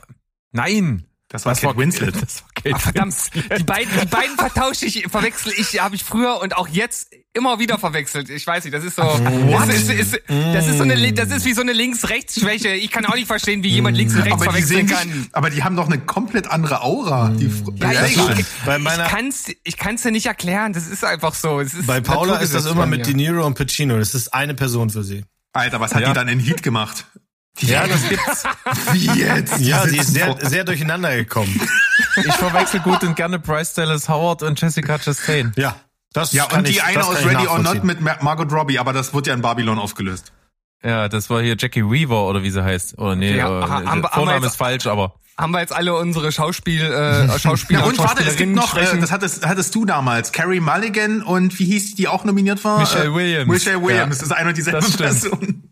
Nein. 0.50 1.04
war 1.04 1.08
Das 1.28 1.44
Kate 1.44 1.66
war 1.66 1.76
Winslet. 1.76 2.14
Das 2.20 2.44
Ach, 2.74 2.80
verdammt, 2.80 3.14
die 3.34 3.62
beiden, 3.64 3.92
die 4.00 4.06
beiden 4.06 4.36
vertausche 4.36 4.86
ich, 4.86 5.06
verwechsel 5.08 5.52
ich, 5.56 5.80
habe 5.80 5.94
ich 5.94 6.04
früher 6.04 6.40
und 6.40 6.56
auch 6.56 6.68
jetzt 6.68 7.08
immer 7.34 7.58
wieder 7.58 7.78
verwechselt. 7.78 8.30
Ich 8.30 8.46
weiß 8.46 8.64
nicht, 8.64 8.74
das 8.74 8.84
ist 8.84 8.96
so, 8.96 9.02
das 9.02 9.68
ist, 9.68 9.90
ist, 9.90 10.20
das 10.28 10.66
ist 10.66 10.78
so 10.78 10.82
eine, 10.82 11.12
das 11.12 11.30
ist 11.30 11.44
wie 11.44 11.52
so 11.52 11.60
eine 11.60 11.72
Links-Rechts-Schwäche. 11.72 12.70
Ich 12.70 12.90
kann 12.90 13.06
auch 13.06 13.14
nicht 13.14 13.26
verstehen, 13.26 13.62
wie 13.62 13.68
jemand 13.68 13.96
links 13.96 14.14
und 14.14 14.22
rechts 14.22 14.32
Aber 14.34 14.44
verwechseln 14.44 14.86
sehen 14.88 14.96
kann. 14.96 15.08
nicht, 15.08 15.34
aber 15.34 15.50
die 15.50 15.62
haben 15.62 15.76
doch 15.76 15.86
eine 15.86 15.98
komplett 15.98 16.48
andere 16.50 16.82
Aura. 16.82 17.28
Die, 17.30 17.50
Ja, 17.80 17.92
Ja, 17.92 18.06
ich, 18.06 18.16
Bei 18.64 18.78
meiner- 18.78 19.04
ich 19.06 19.10
kann's, 19.10 19.44
ich 19.64 19.76
kann's 19.76 20.02
dir 20.02 20.10
nicht 20.10 20.26
erklären. 20.26 20.72
Das 20.72 20.86
ist 20.88 21.04
einfach 21.04 21.34
so. 21.34 21.60
Es 21.60 21.74
ist 21.74 21.86
Bei 21.86 22.00
Paula 22.00 22.36
ist 22.38 22.54
das 22.54 22.66
immer 22.66 22.86
mit. 22.86 23.06
De 23.06 23.14
Niro 23.14 23.46
und 23.46 23.54
Pacino. 23.54 23.98
Das 23.98 24.14
ist 24.14 24.34
eine 24.34 24.54
Person 24.54 24.90
für 24.90 25.04
sie. 25.04 25.24
Alter, 25.52 25.80
was 25.80 25.94
hat 25.94 26.02
Ja. 26.02 26.08
die 26.08 26.14
dann 26.14 26.28
in 26.28 26.40
Heat 26.40 26.62
gemacht? 26.62 27.06
Ja, 27.60 27.86
das 27.86 28.08
gibt's. 28.08 28.44
Wie 28.92 29.06
jetzt? 29.20 29.58
Ja, 29.58 29.86
sie 29.86 29.98
ist 29.98 30.12
sehr, 30.14 30.36
sehr 30.40 30.64
durcheinander 30.64 31.14
gekommen. 31.16 31.60
Ich 32.16 32.34
verwechsel 32.34 32.80
gut 32.80 33.02
und 33.02 33.16
gerne 33.16 33.38
Bryce 33.38 33.74
Dallas 33.74 34.08
Howard 34.08 34.42
und 34.42 34.60
Jessica 34.60 34.98
Chastain. 34.98 35.52
Ja, 35.56 35.74
das 36.12 36.32
Ja, 36.32 36.46
kann 36.46 36.60
und 36.60 36.68
die 36.68 36.72
ich, 36.72 36.84
eine 36.84 37.04
aus 37.04 37.24
Ready 37.24 37.46
or 37.48 37.58
Not 37.58 37.82
mit 37.84 38.00
Mar 38.00 38.18
Margot 38.22 38.52
Robbie, 38.52 38.78
aber 38.78 38.92
das 38.92 39.12
wurde 39.12 39.30
ja 39.30 39.34
in 39.34 39.42
Babylon 39.42 39.78
aufgelöst. 39.78 40.32
Ja, 40.84 41.08
das 41.08 41.28
war 41.30 41.42
hier 41.42 41.56
Jackie 41.58 41.82
Weaver 41.82 42.28
oder 42.28 42.42
wie 42.44 42.50
sie 42.50 42.62
heißt. 42.62 42.96
Oder 42.98 43.16
nee, 43.16 43.36
Ja, 43.36 43.46
äh, 43.60 43.62
ha- 43.62 43.68
haben 43.68 43.82
wir- 43.84 43.90
haben 43.90 44.02
wir 44.02 44.08
Vorname 44.10 44.38
jetzt- 44.44 44.52
ist 44.52 44.56
falsch, 44.56 44.86
aber 44.86 45.14
Haben 45.38 45.52
wir 45.52 45.60
jetzt 45.60 45.72
alle 45.72 45.94
unsere 45.94 46.32
Schauspiel, 46.32 46.82
äh, 46.82 47.38
Schauspieler 47.38 47.80
Ja, 47.80 47.86
und 47.86 47.96
warte, 47.98 48.24
es 48.24 48.36
gibt 48.36 48.54
Schauspielerinnen 48.54 48.54
noch, 48.56 48.76
äh, 48.76 49.00
das 49.00 49.12
hattest, 49.12 49.46
hattest 49.46 49.74
du 49.74 49.84
damals, 49.84 50.32
Carrie 50.32 50.58
Mulligan 50.60 51.22
und 51.22 51.56
wie 51.60 51.64
hieß 51.66 51.90
die, 51.90 51.94
die 51.94 52.08
auch 52.08 52.24
nominiert 52.24 52.64
war? 52.64 52.80
Michelle 52.80 53.04
Äh, 53.10 53.14
Williams. 53.14 53.48
Michelle 53.48 53.80
Williams, 53.80 54.00
Ja. 54.00 54.06
das 54.06 54.22
ist 54.22 54.32
eine 54.32 54.48
und 54.48 54.56
dieselbe. 54.58 54.80
Person. 54.98 55.62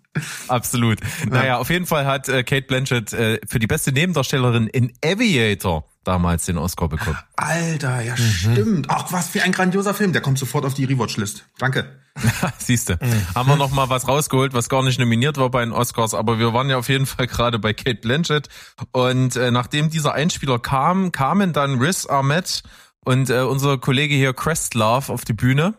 absolut. 0.48 0.98
Naja, 1.28 1.58
auf 1.58 1.68
jeden 1.68 1.86
Fall 1.86 2.06
hat 2.06 2.28
äh, 2.28 2.42
Kate 2.44 2.62
Blanchett 2.66 3.12
äh, 3.12 3.40
für 3.46 3.58
die 3.58 3.66
beste 3.66 3.92
Nebendarstellerin 3.92 4.68
in 4.68 4.92
Aviator 5.04 5.84
damals 6.04 6.46
den 6.46 6.56
Oscar 6.58 6.88
bekommen. 6.88 7.18
Alter, 7.36 8.00
ja 8.02 8.14
Mhm. 8.14 8.18
stimmt. 8.52 8.86
Ach, 8.88 9.10
was 9.12 9.28
für 9.28 9.42
ein 9.42 9.50
grandioser 9.52 9.92
Film. 9.94 10.12
Der 10.12 10.22
kommt 10.22 10.38
sofort 10.38 10.64
auf 10.64 10.74
die 10.74 10.84
Rewatch-List. 10.84 11.44
Danke. 11.58 11.98
Siehste, 12.58 12.98
Mhm. 13.00 13.34
haben 13.34 13.48
wir 13.48 13.56
noch 13.56 13.70
mal 13.70 13.88
was 13.88 14.08
rausgeholt, 14.08 14.54
was 14.54 14.68
gar 14.68 14.82
nicht 14.82 14.98
nominiert 14.98 15.36
war 15.36 15.50
bei 15.50 15.64
den 15.64 15.72
Oscars, 15.72 16.14
aber 16.14 16.38
wir 16.38 16.52
waren 16.52 16.70
ja 16.70 16.78
auf 16.78 16.88
jeden 16.88 17.06
Fall 17.06 17.26
gerade 17.26 17.58
bei 17.58 17.72
Kate 17.72 18.00
Blanchett 18.00 18.48
und 18.92 19.36
äh, 19.36 19.50
nachdem 19.50 19.90
dieser 19.90 20.14
Einspieler 20.14 20.58
kam, 20.58 21.12
kamen 21.12 21.52
dann 21.52 21.78
Riz 21.78 22.06
Ahmed 22.06 22.62
und 23.04 23.30
äh, 23.30 23.40
unser 23.40 23.78
Kollege 23.78 24.14
hier 24.14 24.32
Questlove 24.32 25.10
auf 25.12 25.24
die 25.24 25.34
Bühne 25.34 25.74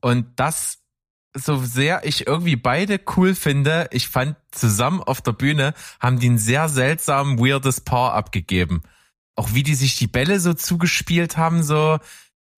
und 0.00 0.26
das 0.36 0.78
so 1.32 1.56
sehr 1.62 2.04
ich 2.04 2.26
irgendwie 2.26 2.56
beide 2.56 3.00
cool 3.16 3.34
finde, 3.36 3.86
ich 3.92 4.08
fand 4.08 4.36
zusammen 4.50 5.00
auf 5.00 5.20
der 5.20 5.32
Bühne 5.32 5.74
haben 6.00 6.18
die 6.18 6.28
ein 6.28 6.38
sehr 6.38 6.68
seltsam 6.68 7.38
weirdes 7.38 7.80
Paar 7.82 8.14
abgegeben. 8.14 8.82
Auch 9.36 9.54
wie 9.54 9.62
die 9.62 9.76
sich 9.76 9.96
die 9.96 10.08
Bälle 10.08 10.40
so 10.40 10.54
zugespielt 10.54 11.36
haben, 11.36 11.62
so 11.62 11.98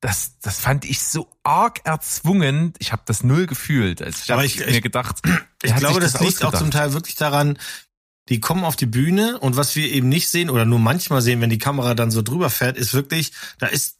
das, 0.02 0.32
das 0.40 0.58
fand 0.58 0.84
ich 0.84 1.00
so 1.02 1.30
arg 1.44 1.80
erzwungen. 1.84 2.74
Ich 2.80 2.90
habe 2.92 3.02
das 3.06 3.22
null 3.22 3.46
gefühlt. 3.46 4.02
Also 4.02 4.18
ich 4.24 4.30
habe 4.30 4.44
ich- 4.44 4.58
mir 4.58 4.80
gedacht, 4.80 5.20
Ich 5.62 5.74
glaube, 5.76 6.02
sich 6.02 6.12
das, 6.12 6.20
liegt 6.20 6.42
auch 6.42 6.48
ausgedacht? 6.48 6.58
zum 6.58 6.70
Teil 6.72 6.92
wirklich 6.92 7.14
daran, 7.14 7.56
die 8.28 8.40
kommen 8.40 8.64
auf 8.64 8.74
die 8.76 8.86
Bühne 8.86 9.38
und 9.38 9.56
was 9.56 9.74
wir 9.76 9.88
eben 9.90 10.08
nicht 10.08 10.28
sehen 10.28 10.50
oder 10.50 10.64
nur 10.64 10.80
manchmal 10.80 11.22
sehen, 11.22 11.40
wenn 11.40 11.50
die 11.50 11.58
Kamera 11.58 11.94
dann 11.94 12.10
so 12.10 12.20
drüber 12.22 12.50
fährt, 12.50 12.76
ist 12.76 12.94
wirklich, 12.94 13.32
da 13.58 13.66
ist, 13.68 13.98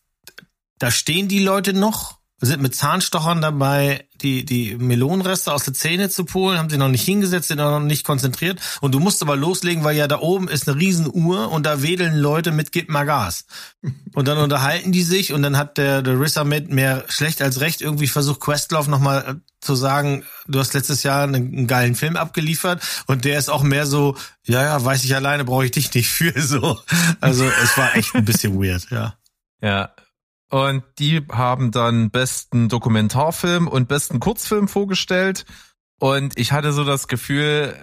da 0.79 0.91
stehen 0.91 1.29
die 1.29 1.39
Leute 1.43 1.73
noch, 1.73 2.19
sind 2.47 2.61
mit 2.61 2.75
Zahnstochern 2.75 3.41
dabei, 3.41 4.05
die, 4.21 4.45
die 4.45 4.77
Melonenreste 4.77 5.53
aus 5.53 5.65
der 5.65 5.75
Zähne 5.75 6.11
zu 6.11 6.25
polen, 6.25 6.59
haben 6.59 6.69
sich 6.69 6.79
noch 6.79 6.89
nicht 6.89 7.05
hingesetzt, 7.05 7.49
sind 7.49 7.59
noch 7.59 7.79
nicht 7.79 8.05
konzentriert 8.05 8.61
und 8.81 8.93
du 8.93 9.01
musst 9.01 9.23
aber 9.23 9.37
loslegen, 9.37 9.85
weil 9.85 9.97
ja 9.97 10.09
da 10.09 10.19
oben 10.19 10.49
ist 10.49 10.69
eine 10.69 10.79
Riesenuhr 10.79 11.51
und 11.53 11.65
da 11.65 11.83
wedeln 11.83 12.17
Leute 12.17 12.51
mit 12.51 12.73
Gib 12.73 12.89
mal 12.89 13.05
Gas. 13.05 13.47
Und 14.15 14.27
dann 14.27 14.39
unterhalten 14.39 14.91
die 14.91 15.03
sich 15.03 15.33
und 15.33 15.43
dann 15.43 15.57
hat 15.57 15.79
der, 15.79 16.03
der 16.03 16.21
Riz 16.21 16.37
Ahmed 16.37 16.71
mehr 16.71 17.05
schlecht 17.09 17.43
als 17.43 17.61
recht 17.61 17.81
irgendwie 17.81 18.09
versucht, 18.09 18.41
Questlove 18.41 18.91
nochmal 18.91 19.25
äh, 19.25 19.35
zu 19.61 19.77
sagen, 19.77 20.25
du 20.49 20.59
hast 20.59 20.75
letztes 20.75 21.05
Jahr 21.05 21.23
einen, 21.23 21.35
einen 21.35 21.67
geilen 21.69 21.95
Film 21.95 22.17
abgeliefert 22.17 22.83
und 23.07 23.25
der 23.25 23.39
ist 23.39 23.51
auch 23.51 23.63
mehr 23.63 23.87
so, 23.87 24.17
ja, 24.45 24.63
ja, 24.63 24.85
weiß 24.85 25.05
ich 25.05 25.15
alleine, 25.15 25.45
brauche 25.45 25.65
ich 25.65 25.71
dich 25.71 25.95
nicht 25.95 26.11
für 26.11 26.33
so. 26.41 26.81
Also 27.21 27.45
es 27.63 27.77
war 27.79 27.95
echt 27.95 28.15
ein 28.17 28.25
bisschen 28.25 28.61
weird, 28.61 28.89
ja. 28.91 29.15
Ja. 29.61 29.93
Und 30.53 30.85
die 30.99 31.23
haben 31.33 31.71
dann 31.71 32.11
besten 32.11 32.69
Dokumentarfilm 32.69 33.67
und 33.67 33.89
besten 33.89 34.21
Kurzfilm 34.21 34.69
vorgestellt. 34.69 35.47
Und 35.99 36.39
ich 36.39 36.53
hatte 36.53 36.75
so 36.75 36.85
das 36.85 37.09
Gefühl, 37.09 37.75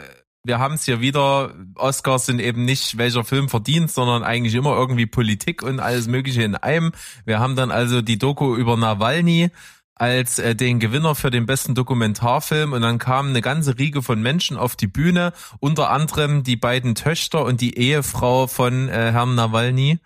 wir 0.44 0.60
haben 0.60 0.76
es 0.76 0.84
hier 0.84 1.02
wieder, 1.02 1.56
Oscars 1.74 2.28
sind 2.28 2.40
eben 2.40 2.66
nicht 2.66 3.00
welcher 3.00 3.24
Film 3.24 3.50
verdient, 3.50 3.90
sondern 3.90 4.22
eigentlich 4.22 4.54
immer 4.54 4.76
irgendwie 4.76 5.08
Politik 5.08 5.64
und 5.64 5.80
alles 5.80 6.08
Mögliche 6.08 6.44
in 6.44 6.54
einem. 6.54 6.92
Wir 7.26 7.40
haben 7.40 7.56
dann 7.56 7.72
also 7.72 8.04
die 8.04 8.20
Doku 8.20 8.56
über 8.56 8.78
Nawalny 8.78 9.50
als 9.96 10.38
äh, 10.38 10.56
den 10.56 10.78
Gewinner 10.78 11.16
für 11.16 11.32
den 11.32 11.48
besten 11.48 11.74
Dokumentarfilm 11.74 12.74
und 12.74 12.84
dann 12.84 13.00
kam 13.00 13.30
eine 13.30 13.42
ganze 13.42 13.80
Riege 13.80 14.04
von 14.04 14.22
Menschen 14.22 14.58
auf 14.58 14.76
die 14.76 14.86
Bühne, 14.86 15.34
unter 15.60 15.90
anderem 15.90 16.44
die 16.44 16.56
beiden 16.56 16.94
Töchter 16.94 17.44
und 17.46 17.62
die 17.62 17.80
Ehefrau 17.80 18.46
von 18.46 18.90
äh, 18.90 19.12
Herrn 19.12 19.34
Nawalny 19.34 19.98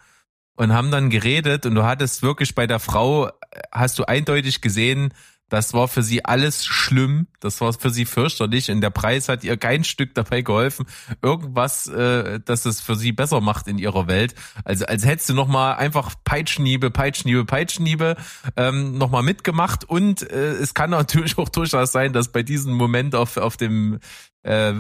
und 0.56 0.74
haben 0.74 0.92
dann 0.92 1.10
geredet 1.10 1.66
und 1.66 1.76
du 1.76 1.84
hattest 1.84 2.22
wirklich 2.24 2.56
bei 2.56 2.68
der 2.68 2.80
Frau, 2.80 3.32
hast 3.72 4.00
du 4.00 4.06
eindeutig 4.06 4.62
gesehen, 4.62 5.14
das 5.54 5.74
war 5.76 5.88
für 5.88 6.02
sie 6.02 6.26
alles 6.26 6.66
schlimm, 6.66 7.28
das 7.40 7.62
war 7.62 7.74
für 7.74 7.92
sie 7.92 8.06
fürchterlich 8.06 8.72
und 8.72 8.82
der 8.82 8.90
Preis 8.90 9.30
hat 9.30 9.44
ihr 9.44 9.56
kein 9.56 9.84
Stück 9.84 10.16
dabei 10.16 10.42
geholfen, 10.42 10.88
irgendwas, 11.22 11.86
äh, 11.88 12.40
dass 12.40 12.66
es 12.66 12.82
für 12.82 12.96
sie 12.96 13.12
besser 13.12 13.40
macht 13.40 13.68
in 13.68 13.78
ihrer 13.78 14.08
Welt. 14.08 14.34
Also 14.66 14.88
als 14.88 15.06
hättest 15.06 15.30
du 15.30 15.36
nochmal 15.36 15.76
einfach 15.76 16.16
Peitschenhiebe, 16.24 16.90
Peitschenhiebe, 16.90 17.46
Peitschenhiebe 17.46 18.16
ähm, 18.58 18.98
nochmal 18.98 19.22
mitgemacht 19.22 19.84
und 19.84 20.28
äh, 20.32 20.54
es 20.54 20.74
kann 20.74 20.90
natürlich 20.90 21.38
auch 21.38 21.50
durchaus 21.50 21.92
sein, 21.92 22.14
dass 22.14 22.32
bei 22.32 22.42
diesem 22.42 22.74
Moment 22.74 23.14
auf, 23.14 23.38
auf 23.38 23.56
dem 23.56 24.00
äh, 24.44 24.74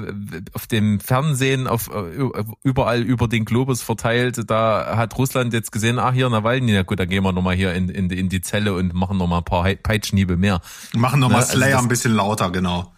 auf 0.54 0.67
dem 0.67 0.99
Fernsehen, 0.99 1.67
auf 1.67 1.89
äh, 1.89 2.30
überall 2.63 3.02
über 3.02 3.28
den 3.28 3.45
Globus 3.45 3.82
verteilt, 3.82 4.49
da 4.49 4.95
hat 4.97 5.17
Russland 5.17 5.54
jetzt 5.54 5.71
gesehen, 5.71 5.99
ach 5.99 6.13
hier 6.13 6.30
Nawalny, 6.30 6.73
na 6.73 6.84
gut, 6.84 6.99
dann 6.99 7.10
gehen 7.10 7.23
wir 7.23 7.32
nochmal 7.32 7.56
hier 7.56 7.73
in, 7.73 7.89
in, 7.89 8.10
in 8.10 8.30
die 8.30 8.41
Zelle 8.41 8.73
und 8.73 8.93
machen 8.93 9.17
nochmal 9.17 9.39
ein 9.39 9.45
paar 9.45 9.63
Peitschenhiebe 9.76 10.38
mehr. 10.38 10.62
Machen 10.93 11.19
nochmal 11.19 11.41
Ne, 11.41 11.45
also 11.47 11.58
Slayer 11.58 11.71
das- 11.71 11.82
ein 11.82 11.88
bisschen 11.88 12.13
lauter, 12.13 12.52
genau. 12.52 12.93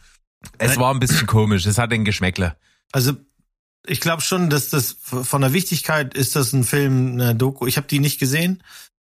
Es 0.58 0.78
war 0.78 0.94
ein 0.94 1.00
bisschen 1.00 1.26
komisch, 1.28 1.66
es 1.66 1.78
hat 1.78 1.92
ein 1.92 2.06
Geschmäckle. 2.06 2.56
Also 2.92 3.14
ich 3.88 4.00
glaube 4.00 4.22
schon, 4.22 4.50
dass 4.50 4.70
das 4.70 4.96
von 5.02 5.42
der 5.42 5.54
Wichtigkeit 5.54 6.14
ist 6.16 6.36
das 6.36 6.54
ein 6.54 6.64
Film, 6.64 7.14
eine 7.14 7.36
Doku. 7.36 7.68
Ich 7.68 7.78
habe 7.78 7.88
die 7.88 8.00
nicht 8.00 8.20
gesehen. 8.20 8.64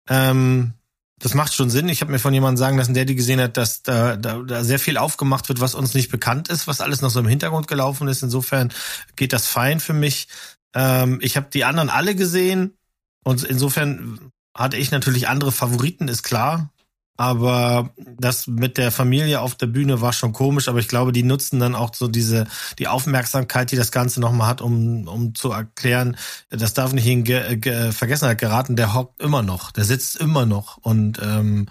Ähm, 0.09 0.73
das 1.19 1.35
macht 1.35 1.55
schon 1.55 1.71
Sinn. 1.71 1.89
Ich 1.89 2.01
habe 2.01 2.13
mir 2.13 2.19
von 2.19 2.35
jemandem 2.35 2.59
sagen 2.59 2.79
lassen, 2.79 2.95
der 2.95 3.05
die 3.05 3.15
gesehen 3.15 3.41
hat, 3.41 3.57
dass 3.57 3.83
da, 3.83 4.17
da, 4.17 4.39
da 4.43 4.65
sehr 4.65 4.79
viel 4.79 4.97
aufgemacht 4.97 5.49
wird, 5.49 5.61
was 5.61 5.75
uns 5.75 5.95
nicht 5.95 6.11
bekannt 6.11 6.49
ist, 6.49 6.67
was 6.67 6.81
alles 6.81 7.01
noch 7.01 7.11
so 7.11 7.21
im 7.21 7.29
Hintergrund 7.29 7.67
gelaufen 7.67 8.09
ist. 8.09 8.23
Insofern 8.23 8.73
geht 9.17 9.33
das 9.33 9.47
fein 9.47 9.81
für 9.81 9.95
mich. 9.95 10.29
Ähm, 10.75 11.19
ich 11.23 11.37
habe 11.37 11.49
die 11.53 11.65
anderen 11.65 11.91
alle 11.91 12.15
gesehen 12.15 12.77
und 13.25 13.43
insofern 13.45 14.31
hatte 14.55 14.77
ich 14.77 14.91
natürlich 14.91 15.29
andere 15.29 15.53
Favoriten, 15.53 16.09
ist 16.09 16.23
klar. 16.23 16.71
Aber 17.19 17.91
das 18.17 18.47
mit 18.47 18.79
der 18.79 18.93
Familie 18.93 19.41
auf 19.41 19.57
der 19.57 19.67
Bühne 19.67 20.01
war 20.01 20.13
schon 20.13 20.33
komisch, 20.33 20.69
aber 20.69 20.79
ich 20.79 20.87
glaube, 20.87 21.11
die 21.11 21.25
nutzen 21.25 21.59
dann 21.59 21.75
auch 21.75 21.93
so 21.93 22.07
diese, 22.07 22.47
die 22.79 22.87
Aufmerksamkeit, 22.87 23.73
die 23.73 23.77
das 23.77 23.91
Ganze 23.91 24.21
nochmal 24.21 24.47
hat, 24.47 24.61
um, 24.61 25.09
um 25.09 25.35
zu 25.35 25.51
erklären, 25.51 26.17
das 26.49 26.75
darf 26.75 26.93
nicht 26.93 27.09
in 27.09 27.25
Ge 27.25 27.57
Ge 27.57 27.91
Vergessenheit 27.91 28.39
geraten, 28.39 28.77
der 28.77 28.95
hockt 28.95 29.21
immer 29.21 29.43
noch, 29.43 29.73
der 29.73 29.85
sitzt 29.85 30.15
immer 30.17 30.47
noch. 30.47 30.77
Und 30.77 31.21
ähm, 31.21 31.67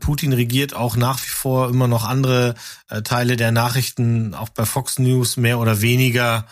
Putin 0.00 0.32
regiert 0.32 0.74
auch 0.74 0.96
nach 0.96 1.22
wie 1.22 1.28
vor 1.28 1.68
immer 1.68 1.88
noch 1.88 2.08
andere 2.08 2.54
äh, 2.88 3.02
Teile 3.02 3.36
der 3.36 3.52
Nachrichten, 3.52 4.34
auch 4.34 4.48
bei 4.48 4.64
Fox 4.64 4.98
News 4.98 5.36
mehr 5.36 5.58
oder 5.58 5.82
weniger 5.82 6.46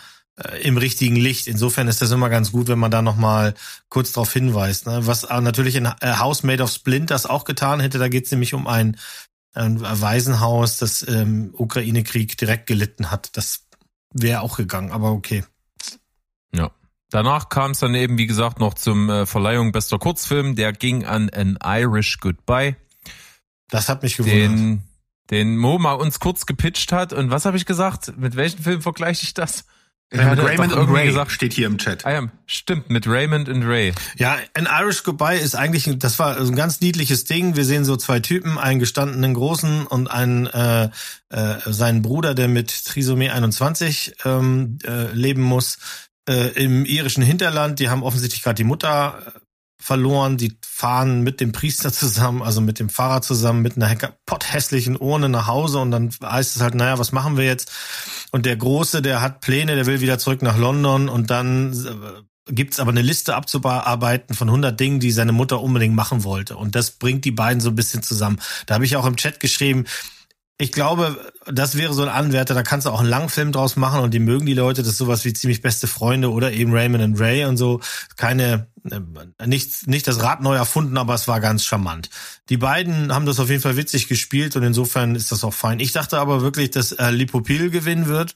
im 0.61 0.77
richtigen 0.77 1.15
Licht. 1.15 1.47
Insofern 1.47 1.87
ist 1.87 2.01
das 2.01 2.11
immer 2.11 2.29
ganz 2.29 2.51
gut, 2.51 2.67
wenn 2.67 2.79
man 2.79 2.91
da 2.91 3.01
nochmal 3.01 3.53
kurz 3.89 4.11
darauf 4.11 4.33
hinweist. 4.33 4.85
Ne? 4.85 5.07
Was 5.07 5.23
natürlich 5.23 5.75
in 5.75 5.85
äh, 5.85 6.17
House 6.17 6.43
Made 6.43 6.61
of 6.61 6.71
Splinters 6.71 7.25
auch 7.25 7.45
getan 7.45 7.79
hätte, 7.79 7.99
da 7.99 8.09
geht 8.09 8.25
es 8.25 8.31
nämlich 8.31 8.53
um 8.53 8.67
ein, 8.67 8.97
ein 9.53 9.79
Waisenhaus, 9.79 10.77
das 10.77 11.01
im 11.01 11.53
Ukraine-Krieg 11.53 12.37
direkt 12.37 12.67
gelitten 12.67 13.11
hat. 13.11 13.37
Das 13.37 13.61
wäre 14.11 14.41
auch 14.41 14.57
gegangen, 14.57 14.91
aber 14.91 15.11
okay. 15.11 15.45
Ja. 16.53 16.71
Danach 17.11 17.47
kam 17.47 17.71
es 17.71 17.79
dann 17.79 17.95
eben, 17.95 18.17
wie 18.17 18.27
gesagt, 18.27 18.59
noch 18.59 18.73
zum 18.73 19.09
äh, 19.09 19.25
Verleihung 19.25 19.71
bester 19.71 19.99
Kurzfilm. 19.99 20.55
Der 20.55 20.73
ging 20.73 21.05
an 21.05 21.29
An 21.29 21.57
Irish 21.63 22.19
Goodbye. 22.19 22.75
Das 23.69 23.87
hat 23.87 24.03
mich 24.03 24.17
gewundert. 24.17 24.51
Den, 24.51 24.83
den 25.29 25.55
Mo 25.55 25.77
mal 25.79 25.93
uns 25.93 26.19
kurz 26.19 26.45
gepitcht 26.45 26.91
hat. 26.91 27.13
Und 27.13 27.29
was 27.29 27.45
habe 27.45 27.55
ich 27.55 27.65
gesagt? 27.65 28.17
Mit 28.17 28.35
welchem 28.35 28.61
Film 28.61 28.81
vergleiche 28.81 29.23
ich 29.23 29.33
das? 29.33 29.65
Ja, 30.13 30.29
mit 30.29 30.39
Raymond 30.43 30.71
und 30.73 30.89
Ray 30.93 31.07
gesagt- 31.07 31.31
steht 31.31 31.53
hier 31.53 31.65
im 31.67 31.77
Chat. 31.77 32.05
Ah 32.05 32.11
ja, 32.13 32.21
stimmt, 32.45 32.89
mit 32.89 33.07
Raymond 33.07 33.49
und 33.49 33.63
Ray. 33.63 33.91
Ja, 34.17 34.37
An 34.53 34.67
Irish 34.81 35.03
Goodbye 35.03 35.37
ist 35.39 35.55
eigentlich, 35.55 35.87
ein- 35.87 35.99
das 35.99 36.19
war 36.19 36.37
ein 36.39 36.55
ganz 36.55 36.79
niedliches 36.79 37.23
Ding. 37.25 37.55
Wir 37.55 37.65
sehen 37.65 37.83
so 37.85 37.97
zwei 37.97 38.19
Typen, 38.19 38.57
einen 38.57 38.79
gestandenen 38.79 39.33
Großen 39.33 39.85
und 39.87 40.09
einen 40.09 40.45
äh, 40.47 40.89
äh, 41.29 41.55
seinen 41.65 42.01
Bruder, 42.01 42.35
der 42.35 42.47
mit 42.47 42.85
Trisomie 42.85 43.29
21 43.31 44.13
ähm, 44.25 44.77
äh, 44.85 45.11
leben 45.11 45.41
muss, 45.41 45.79
äh, 46.29 46.49
im 46.63 46.85
irischen 46.85 47.23
Hinterland. 47.23 47.79
Die 47.79 47.89
haben 47.89 48.03
offensichtlich 48.03 48.43
gerade 48.43 48.55
die 48.55 48.63
Mutter 48.63 49.19
äh, 49.25 49.39
verloren. 49.85 50.37
Die 50.37 50.57
fahren 50.65 51.21
mit 51.21 51.39
dem 51.39 51.51
Priester 51.51 51.93
zusammen, 51.93 52.41
also 52.41 52.59
mit 52.59 52.79
dem 52.79 52.89
Pfarrer 52.89 53.21
zusammen, 53.21 53.61
mit 53.61 53.77
einer 53.77 53.95
potthässlichen 54.25 54.97
Urne 54.97 55.29
nach 55.29 55.45
Hause 55.45 55.77
und 55.77 55.91
dann 55.91 56.09
heißt 56.23 56.55
es 56.55 56.61
halt, 56.63 56.73
naja, 56.73 56.97
was 56.97 57.11
machen 57.11 57.37
wir 57.37 57.45
jetzt? 57.45 57.71
Und 58.31 58.47
der 58.47 58.57
Große, 58.57 59.03
der 59.03 59.21
hat 59.21 59.41
Pläne, 59.41 59.75
der 59.75 59.85
will 59.85 60.01
wieder 60.01 60.17
zurück 60.17 60.41
nach 60.41 60.57
London 60.57 61.07
und 61.07 61.29
dann 61.29 61.73
äh, 61.73 62.51
gibt's 62.51 62.79
aber 62.79 62.89
eine 62.89 63.03
Liste 63.03 63.35
abzuarbeiten 63.35 64.35
von 64.35 64.49
100 64.49 64.79
Dingen, 64.79 64.99
die 64.99 65.11
seine 65.11 65.33
Mutter 65.33 65.61
unbedingt 65.61 65.95
machen 65.95 66.23
wollte. 66.23 66.57
Und 66.57 66.73
das 66.73 66.91
bringt 66.91 67.23
die 67.23 67.31
beiden 67.31 67.61
so 67.61 67.69
ein 67.69 67.75
bisschen 67.75 68.01
zusammen. 68.01 68.41
Da 68.65 68.73
habe 68.73 68.85
ich 68.85 68.95
auch 68.95 69.05
im 69.05 69.17
Chat 69.17 69.39
geschrieben, 69.39 69.85
ich 70.57 70.71
glaube, 70.71 71.33
das 71.47 71.75
wäre 71.77 71.93
so 71.93 72.01
ein 72.01 72.09
Anwärter, 72.09 72.53
da 72.53 72.63
kannst 72.63 72.87
du 72.87 72.91
auch 72.91 73.01
einen 73.01 73.09
langen 73.09 73.27
Film 73.27 73.51
draus 73.51 73.75
machen 73.75 73.99
und 73.99 74.13
die 74.13 74.19
mögen 74.19 74.45
die 74.45 74.53
Leute, 74.53 74.83
das 74.83 74.93
ist 74.93 74.97
sowas 74.97 75.25
wie 75.25 75.33
ziemlich 75.33 75.61
beste 75.61 75.87
Freunde 75.87 76.31
oder 76.31 76.53
eben 76.53 76.71
Raymond 76.71 77.03
and 77.03 77.19
Ray 77.19 77.43
und 77.43 77.57
so. 77.57 77.81
Keine, 78.15 78.67
äh, 78.89 79.01
nicht, 79.45 79.87
nicht 79.87 80.07
das 80.07 80.21
Rad 80.21 80.41
neu 80.41 80.55
erfunden, 80.55 80.97
aber 80.97 81.13
es 81.13 81.27
war 81.27 81.41
ganz 81.41 81.65
charmant. 81.65 82.09
Die 82.47 82.57
beiden 82.57 83.13
haben 83.13 83.25
das 83.25 83.39
auf 83.41 83.49
jeden 83.49 83.61
Fall 83.61 83.75
witzig 83.75 84.07
gespielt 84.07 84.55
und 84.55 84.63
insofern 84.63 85.15
ist 85.15 85.31
das 85.33 85.43
auch 85.43 85.53
fein. 85.53 85.81
Ich 85.81 85.91
dachte 85.91 86.19
aber 86.19 86.41
wirklich, 86.41 86.71
dass 86.71 86.93
äh, 86.93 87.09
Lipopil 87.09 87.69
gewinnen 87.69 88.05
wird, 88.05 88.33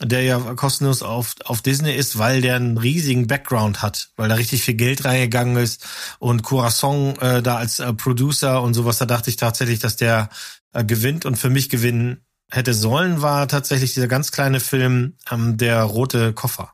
der 0.00 0.22
ja 0.22 0.38
kostenlos 0.54 1.02
auf, 1.02 1.36
auf 1.44 1.62
Disney 1.62 1.94
ist, 1.94 2.18
weil 2.18 2.40
der 2.40 2.56
einen 2.56 2.76
riesigen 2.76 3.28
Background 3.28 3.82
hat, 3.82 4.10
weil 4.16 4.28
da 4.28 4.34
richtig 4.34 4.64
viel 4.64 4.74
Geld 4.74 5.04
reingegangen 5.04 5.56
ist 5.56 5.86
und 6.18 6.42
Corazon 6.42 7.16
äh, 7.20 7.40
da 7.40 7.56
als 7.56 7.78
äh, 7.78 7.92
Producer 7.92 8.62
und 8.62 8.74
sowas, 8.74 8.98
da 8.98 9.06
dachte 9.06 9.30
ich 9.30 9.36
tatsächlich, 9.36 9.78
dass 9.78 9.94
der 9.94 10.28
äh, 10.72 10.84
gewinnt 10.84 11.24
und 11.24 11.36
für 11.36 11.50
mich 11.50 11.68
gewinnen 11.68 12.24
hätte 12.50 12.74
sollen, 12.74 13.22
war 13.22 13.48
tatsächlich 13.48 13.94
dieser 13.94 14.08
ganz 14.08 14.30
kleine 14.32 14.60
Film 14.60 15.14
ähm, 15.30 15.56
Der 15.56 15.82
rote 15.82 16.32
Koffer. 16.32 16.72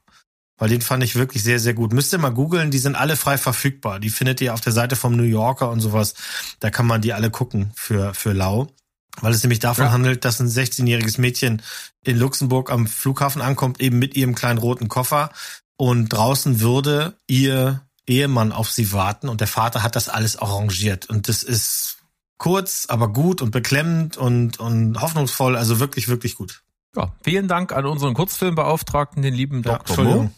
Weil 0.61 0.71
den 0.71 0.83
fand 0.83 1.05
ich 1.05 1.15
wirklich 1.15 1.45
sehr, 1.45 1.61
sehr 1.61 1.75
gut. 1.75 1.93
Müsst 1.93 2.13
ihr 2.13 2.19
mal 2.19 2.31
googeln, 2.31 2.73
die 2.73 2.79
sind 2.79 2.97
alle 2.97 3.15
frei 3.17 3.39
verfügbar. 3.39 4.01
Die 4.01 4.11
findet 4.11 4.41
ihr 4.41 4.55
auf 4.55 4.61
der 4.61 4.73
Seite 4.73 4.97
vom 4.97 5.17
New 5.17 5.23
Yorker 5.23 5.71
und 5.71 5.81
sowas. 5.81 6.15
Da 6.59 6.71
kann 6.71 6.87
man 6.87 7.01
die 7.01 7.13
alle 7.13 7.31
gucken 7.31 7.71
für, 7.77 8.13
für 8.13 8.33
lau. 8.33 8.67
Weil 9.21 9.33
es 9.35 9.43
nämlich 9.45 9.61
davon 9.61 9.85
Ja. 9.87 9.93
handelt, 9.93 10.25
dass 10.25 10.41
ein 10.41 10.49
16-jähriges 10.49 11.21
Mädchen 11.21 11.63
in 12.05 12.19
Luxemburg 12.19 12.73
am 12.73 12.89
Flughafen 12.89 13.41
ankommt, 13.41 13.81
eben 13.81 14.01
mit 14.01 14.17
ihrem 14.17 14.35
kleinen 14.35 14.59
roten 14.59 14.89
Koffer. 14.89 15.31
Und 15.77 16.09
draußen 16.09 16.61
würde 16.61 17.15
ihr 17.29 17.83
Ehemann 18.09 18.51
auf 18.51 18.71
sie 18.73 18.93
warten 18.93 19.29
und 19.29 19.41
der 19.41 19.49
Vater 19.49 19.85
hat 19.85 19.95
das 19.95 20.09
alles 20.09 20.37
arrangiert. 20.37 21.09
Und 21.09 21.29
das 21.29 21.45
ist 21.45 21.98
kurz, 22.39 22.87
aber 22.89 23.13
gut 23.13 23.43
und 23.43 23.51
beklemmend 23.51 24.17
und, 24.17 24.59
und 24.59 25.01
hoffnungsvoll. 25.01 25.57
Also 25.57 25.81
wirklich, 25.81 26.09
wirklich 26.09 26.37
gut. 26.37 26.63
Ja, 26.97 27.13
vielen 27.23 27.49
Dank 27.49 27.73
an 27.73 27.85
unseren 27.85 28.15
Kurzfilmbeauftragten, 28.15 29.23
den 29.23 29.35
lieben 29.35 29.63
Ja, 29.63 29.79
Dr. 29.79 30.05
Mo. 30.05 30.31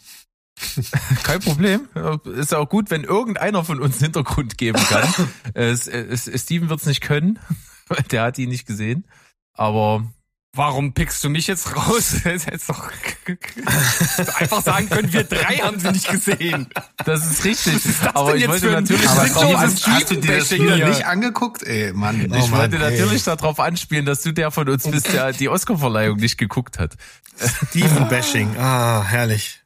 Kein 1.23 1.41
Problem. 1.41 1.89
Ist 2.37 2.53
ja 2.53 2.59
auch 2.59 2.69
gut, 2.69 2.91
wenn 2.91 3.05
irgendeiner 3.05 3.65
von 3.65 3.81
uns 3.81 3.99
Hintergrund 3.99 4.59
geben 4.59 4.81
kann. 4.89 5.09
es, 5.55 5.87
es, 5.87 6.27
Steven 6.43 6.69
wird's 6.69 6.87
nicht 6.87 7.01
können. 7.01 7.39
Der 8.11 8.23
hat 8.23 8.39
ihn 8.39 8.51
nicht 8.51 8.67
gesehen. 8.67 9.07
Aber 9.55 10.05
Warum 10.53 10.95
pickst 10.95 11.23
du 11.23 11.31
mich 11.31 11.47
jetzt 11.47 11.77
raus? 11.77 12.17
Das 12.25 12.47
hättest 12.47 12.69
doch 12.71 12.91
einfach 14.41 14.63
sagen 14.63 14.89
können, 14.91 15.13
wir 15.13 15.23
drei 15.25 15.57
haben 15.59 15.79
sie 15.79 15.93
nicht 15.93 16.09
gesehen. 16.11 16.69
das 17.05 17.25
ist 17.31 17.45
richtig. 17.45 17.75
das 17.85 18.15
aber 18.17 18.33
denn 18.33 18.37
ich 18.37 18.41
jetzt 18.43 18.51
wollte 18.51 18.71
natürlich, 18.73 19.09
Aber 19.09 19.29
so 19.29 19.41
Steven, 19.41 19.59
hast 19.61 20.11
du 20.11 20.17
dir 20.17 20.39
das 20.39 20.49
hier. 20.49 20.89
nicht 20.89 21.07
angeguckt? 21.07 21.63
Ey, 21.63 21.93
Mann. 21.93 22.21
ich 22.21 22.31
Oh 22.33 22.51
wollte 22.51 22.79
Mann, 22.79 22.91
ey. 22.93 22.99
natürlich 23.01 23.23
darauf 23.23 23.61
anspielen, 23.61 24.07
dass 24.07 24.23
du 24.23 24.33
der 24.33 24.51
von 24.51 24.69
uns 24.69 24.91
bist, 24.91 25.13
der 25.13 25.33
die 25.33 25.49
Oscarverleihung 25.49 26.17
nicht 26.19 26.37
geguckt 26.37 26.79
hat. 26.81 26.97
Steven 27.39 28.09
Bashing. 28.09 28.55
Ah, 28.59 29.05
herrlich. 29.05 29.63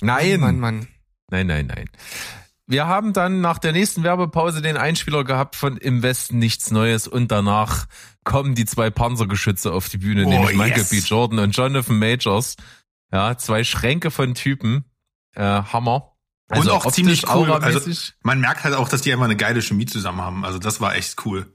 Nein, 0.00 0.40
Mann, 0.40 0.58
Mann. 0.60 0.86
Nein, 1.30 1.46
nein, 1.48 1.66
nein. 1.66 1.90
Wir 2.66 2.86
haben 2.86 3.12
dann 3.12 3.40
nach 3.40 3.58
der 3.58 3.72
nächsten 3.72 4.04
Werbepause 4.04 4.62
den 4.62 4.76
Einspieler 4.76 5.24
gehabt 5.24 5.56
von 5.56 5.76
Im 5.76 6.02
Westen 6.04 6.38
nichts 6.38 6.70
Neues 6.70 7.08
und 7.08 7.32
danach 7.32 7.86
kommen 8.24 8.54
die 8.54 8.64
zwei 8.64 8.90
Panzergeschütze 8.90 9.72
auf 9.72 9.88
die 9.88 9.98
Bühne, 9.98 10.26
Oh, 10.26 10.28
nämlich 10.28 10.56
Michael 10.56 10.78
yes. 10.78 10.90
B. 10.90 10.98
Jordan 10.98 11.38
und 11.38 11.56
Jonathan 11.56 11.98
Majors. 11.98 12.56
Ja, 13.12 13.36
zwei 13.36 13.64
Schränke 13.64 14.10
von 14.10 14.34
Typen. 14.34 14.84
Äh, 15.34 15.42
Hammer. 15.42 16.12
Und 16.48 16.68
auch 16.68 16.90
ziemlich 16.90 17.28
cool. 17.32 17.50
Also, 17.52 17.80
man 18.22 18.40
merkt 18.40 18.64
halt 18.64 18.74
auch, 18.74 18.88
dass 18.88 19.02
die 19.02 19.12
einfach 19.12 19.26
eine 19.26 19.36
geile 19.36 19.62
Chemie 19.62 19.86
zusammen 19.86 20.20
haben. 20.20 20.44
Also 20.44 20.58
das 20.58 20.80
war 20.80 20.96
echt 20.96 21.24
cool. 21.24 21.46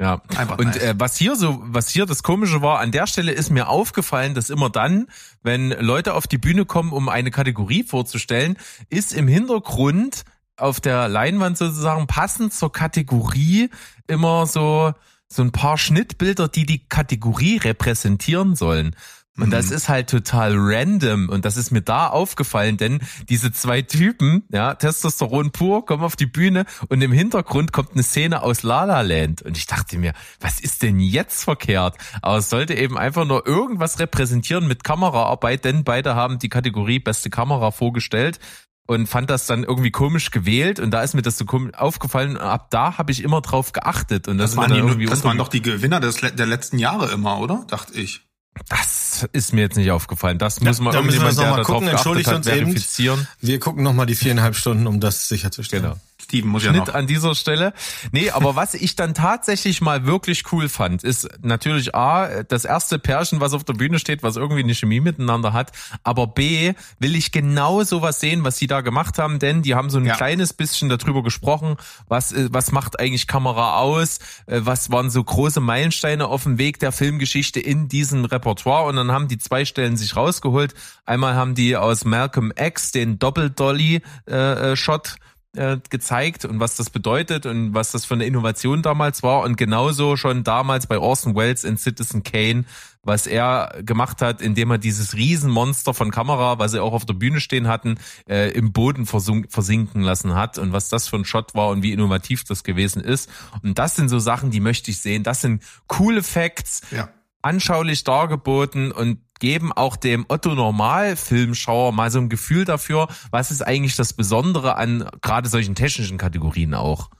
Ja. 0.00 0.22
Einfach 0.36 0.58
Und 0.58 0.66
nice. 0.66 0.76
äh, 0.82 0.94
was 0.96 1.16
hier 1.16 1.36
so, 1.36 1.60
was 1.64 1.88
hier 1.88 2.06
das 2.06 2.22
Komische 2.22 2.62
war, 2.62 2.80
an 2.80 2.90
der 2.92 3.06
Stelle 3.06 3.32
ist 3.32 3.50
mir 3.50 3.68
aufgefallen, 3.68 4.34
dass 4.34 4.50
immer 4.50 4.70
dann, 4.70 5.06
wenn 5.42 5.70
Leute 5.70 6.14
auf 6.14 6.26
die 6.26 6.38
Bühne 6.38 6.64
kommen, 6.66 6.92
um 6.92 7.08
eine 7.08 7.30
Kategorie 7.30 7.82
vorzustellen, 7.84 8.56
ist 8.90 9.12
im 9.12 9.28
Hintergrund 9.28 10.24
auf 10.56 10.80
der 10.80 11.08
Leinwand 11.08 11.58
sozusagen 11.58 12.06
passend 12.06 12.52
zur 12.52 12.72
Kategorie 12.72 13.70
immer 14.06 14.46
so 14.46 14.94
so 15.34 15.42
ein 15.42 15.52
paar 15.52 15.78
Schnittbilder, 15.78 16.48
die 16.48 16.66
die 16.66 16.86
Kategorie 16.86 17.58
repräsentieren 17.58 18.56
sollen. 18.56 18.94
Und 19.36 19.50
das 19.50 19.72
ist 19.72 19.88
halt 19.88 20.08
total 20.08 20.54
random. 20.56 21.28
Und 21.28 21.44
das 21.44 21.56
ist 21.56 21.72
mir 21.72 21.82
da 21.82 22.06
aufgefallen, 22.06 22.76
denn 22.76 23.00
diese 23.28 23.50
zwei 23.50 23.82
Typen, 23.82 24.44
ja, 24.52 24.74
Testosteron 24.74 25.50
pur, 25.50 25.84
kommen 25.86 26.04
auf 26.04 26.14
die 26.14 26.26
Bühne 26.26 26.66
und 26.88 27.02
im 27.02 27.10
Hintergrund 27.10 27.72
kommt 27.72 27.92
eine 27.92 28.04
Szene 28.04 28.42
aus 28.42 28.62
La 28.62 28.84
La 28.84 29.00
Land. 29.00 29.42
Und 29.42 29.56
ich 29.56 29.66
dachte 29.66 29.98
mir, 29.98 30.12
was 30.38 30.60
ist 30.60 30.84
denn 30.84 31.00
jetzt 31.00 31.42
verkehrt? 31.42 31.96
Aber 32.22 32.38
es 32.38 32.48
sollte 32.48 32.74
eben 32.74 32.96
einfach 32.96 33.24
nur 33.24 33.44
irgendwas 33.44 33.98
repräsentieren 33.98 34.68
mit 34.68 34.84
Kameraarbeit, 34.84 35.64
denn 35.64 35.82
beide 35.82 36.14
haben 36.14 36.38
die 36.38 36.48
Kategorie 36.48 37.00
beste 37.00 37.28
Kamera 37.28 37.72
vorgestellt 37.72 38.38
und 38.86 39.06
fand 39.08 39.30
das 39.30 39.46
dann 39.46 39.64
irgendwie 39.64 39.90
komisch 39.90 40.30
gewählt 40.30 40.78
und 40.78 40.90
da 40.90 41.02
ist 41.02 41.14
mir 41.14 41.22
das 41.22 41.38
so 41.38 41.44
komisch 41.44 41.74
aufgefallen 41.74 42.32
und 42.36 42.42
ab 42.42 42.68
da 42.70 42.98
habe 42.98 43.12
ich 43.12 43.22
immer 43.22 43.40
drauf 43.40 43.72
geachtet 43.72 44.28
und 44.28 44.38
das, 44.38 44.50
Das, 44.50 44.56
waren, 44.56 44.72
die, 44.72 44.78
irgendwie 44.78 45.06
das 45.06 45.24
waren 45.24 45.38
doch 45.38 45.48
die 45.48 45.62
Gewinner 45.62 46.00
des, 46.00 46.16
der 46.16 46.46
letzten 46.46 46.78
Jahre 46.78 47.10
immer, 47.12 47.38
oder? 47.40 47.64
Dachte 47.68 47.94
ich. 47.94 48.22
das 48.68 49.26
ist 49.32 49.52
mir 49.52 49.62
jetzt 49.62 49.76
nicht 49.76 49.90
aufgefallen. 49.90 50.38
Das 50.38 50.60
muss 50.60 50.80
mal 50.80 50.92
da 50.92 51.02
müssen 51.02 51.20
wir 51.20 51.26
irgendjemand, 51.28 51.36
noch 51.36 51.42
der 51.42 51.50
mal 51.50 51.56
da 51.56 51.62
drauf 51.62 51.66
gucken. 51.66 51.88
geachtet 51.88 51.98
Entschuldigt 51.98 52.28
hat, 52.28 52.36
uns 52.36 52.46
eben. 52.46 52.56
verifizieren. 52.66 53.28
Wir 53.40 53.58
gucken 53.58 53.82
noch 53.82 53.94
mal 53.94 54.06
die 54.06 54.14
viereinhalb 54.14 54.54
Stunden, 54.54 54.86
um 54.86 55.00
das 55.00 55.28
sicherzustellen. 55.28 55.84
Genau. 55.84 55.96
Steven 56.34 56.50
muss 56.50 56.64
ja 56.64 56.70
Schnitt 56.70 56.88
noch. 56.88 56.94
an 56.94 57.06
dieser 57.06 57.34
Stelle. 57.34 57.72
Nee, 58.12 58.30
aber 58.30 58.56
was 58.56 58.74
ich 58.74 58.96
dann 58.96 59.14
tatsächlich 59.14 59.80
mal 59.80 60.04
wirklich 60.06 60.42
cool 60.52 60.68
fand, 60.68 61.04
ist 61.04 61.28
natürlich 61.42 61.94
A, 61.94 62.42
das 62.42 62.64
erste 62.64 62.98
Pärchen, 62.98 63.40
was 63.40 63.52
auf 63.54 63.64
der 63.64 63.74
Bühne 63.74 63.98
steht, 63.98 64.22
was 64.22 64.36
irgendwie 64.36 64.62
eine 64.62 64.74
Chemie 64.74 65.00
miteinander 65.00 65.52
hat. 65.52 65.72
Aber 66.02 66.26
B, 66.26 66.74
will 66.98 67.14
ich 67.14 67.30
genau 67.32 67.82
sowas 67.84 68.20
sehen, 68.20 68.42
was 68.44 68.56
sie 68.56 68.66
da 68.66 68.80
gemacht 68.80 69.18
haben, 69.18 69.38
denn 69.38 69.62
die 69.62 69.74
haben 69.74 69.90
so 69.90 69.98
ein 69.98 70.06
Ja. 70.06 70.16
kleines 70.16 70.52
bisschen 70.52 70.88
darüber 70.88 71.22
gesprochen, 71.22 71.76
was, 72.08 72.32
äh, 72.32 72.48
was 72.50 72.72
macht 72.72 72.98
eigentlich 72.98 73.26
Kamera 73.26 73.78
aus, 73.78 74.18
äh, 74.46 74.60
was 74.64 74.90
waren 74.90 75.10
so 75.10 75.22
große 75.22 75.60
Meilensteine 75.60 76.26
auf 76.26 76.42
dem 76.42 76.58
Weg 76.58 76.78
der 76.80 76.92
Filmgeschichte 76.92 77.60
in 77.60 77.88
diesem 77.88 78.24
Repertoire 78.24 78.86
und 78.88 78.96
dann 78.96 79.12
haben 79.12 79.28
die 79.28 79.38
zwei 79.38 79.64
Stellen 79.64 79.96
sich 79.96 80.16
rausgeholt. 80.16 80.74
Einmal 81.06 81.34
haben 81.34 81.54
die 81.54 81.76
aus 81.76 82.04
Malcolm 82.04 82.52
X 82.58 82.90
den 82.92 83.18
Doppel-Dolly-Shot 83.18 85.08
äh, 85.08 85.20
gezeigt 85.54 86.44
und 86.44 86.60
was 86.60 86.76
das 86.76 86.90
bedeutet 86.90 87.46
und 87.46 87.74
was 87.74 87.92
das 87.92 88.04
für 88.04 88.14
eine 88.14 88.26
Innovation 88.26 88.82
damals 88.82 89.22
war 89.22 89.42
und 89.42 89.56
genauso 89.56 90.16
schon 90.16 90.44
damals 90.44 90.86
bei 90.86 90.98
Orson 90.98 91.36
Welles 91.36 91.64
in 91.64 91.76
Citizen 91.76 92.22
Kane, 92.24 92.64
was 93.02 93.26
er 93.26 93.80
gemacht 93.84 94.22
hat, 94.22 94.40
indem 94.42 94.70
er 94.70 94.78
dieses 94.78 95.14
Riesenmonster 95.14 95.94
von 95.94 96.10
Kamera, 96.10 96.58
was 96.58 96.72
sie 96.72 96.82
auch 96.82 96.92
auf 96.92 97.04
der 97.04 97.14
Bühne 97.14 97.40
stehen 97.40 97.68
hatten, 97.68 97.96
äh, 98.28 98.50
im 98.52 98.72
Boden 98.72 99.06
versinken 99.06 100.02
lassen 100.02 100.34
hat 100.34 100.58
und 100.58 100.72
was 100.72 100.88
das 100.88 101.06
für 101.08 101.16
ein 101.16 101.24
Shot 101.24 101.54
war 101.54 101.68
und 101.68 101.82
wie 101.82 101.92
innovativ 101.92 102.44
das 102.44 102.64
gewesen 102.64 103.02
ist. 103.02 103.30
Und 103.62 103.78
das 103.78 103.94
sind 103.94 104.08
so 104.08 104.18
Sachen, 104.18 104.50
die 104.50 104.60
möchte 104.60 104.90
ich 104.90 104.98
sehen. 105.00 105.22
Das 105.22 105.40
sind 105.40 105.62
coole 105.86 106.22
Facts, 106.22 106.80
Ja. 106.90 107.10
anschaulich 107.42 108.04
dargeboten 108.04 108.90
und 108.90 109.18
geben 109.40 109.72
auch 109.72 109.96
dem 109.96 110.24
Otto 110.28 110.54
Normal-Filmschauer 110.54 111.92
mal 111.92 112.10
so 112.10 112.18
ein 112.18 112.28
Gefühl 112.28 112.64
dafür, 112.64 113.08
was 113.30 113.50
ist 113.50 113.62
eigentlich 113.62 113.96
das 113.96 114.12
Besondere 114.12 114.76
an 114.76 115.08
gerade 115.22 115.48
solchen 115.48 115.74
technischen 115.74 116.18
Kategorien 116.18 116.74
auch. 116.74 117.10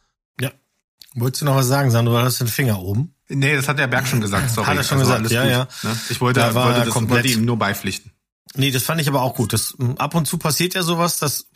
Ja. 0.40 0.50
Wolltest 1.14 1.42
du 1.42 1.46
noch 1.46 1.56
was 1.56 1.66
sagen, 1.66 1.90
Sandro? 1.90 2.14
Du 2.14 2.22
hast 2.24 2.40
den 2.40 2.48
Finger 2.48 2.80
oben. 2.80 3.14
Nee, 3.28 3.56
das 3.56 3.68
hat 3.68 3.78
der 3.78 3.86
Berg 3.86 4.06
schon 4.06 4.20
gesagt, 4.20 4.50
sorry. 4.50 4.66
Hat 4.66 4.76
er 4.76 4.84
schon 4.84 4.98
Also 4.98 5.12
gesagt, 5.12 5.30
ja, 5.32 5.42
gut, 5.42 5.50
ja. 5.82 5.90
Ne? 5.90 5.98
Ich 6.10 6.20
wollte, 6.20 6.40
Da 6.40 6.54
war 6.54 6.66
wollte, 6.66 6.80
das, 6.84 6.90
komplett- 6.90 7.24
wollte 7.24 7.38
ihm 7.38 7.44
nur 7.44 7.58
beipflichten. 7.58 8.12
Nee, 8.54 8.70
das 8.70 8.82
fand 8.84 9.00
ich 9.00 9.08
aber 9.08 9.22
auch 9.22 9.34
gut. 9.34 9.52
Das, 9.52 9.74
ab 9.96 10.14
und 10.14 10.26
zu 10.26 10.38
passiert 10.38 10.74
ja 10.74 10.82
sowas, 10.82 11.18
dass, 11.18 11.48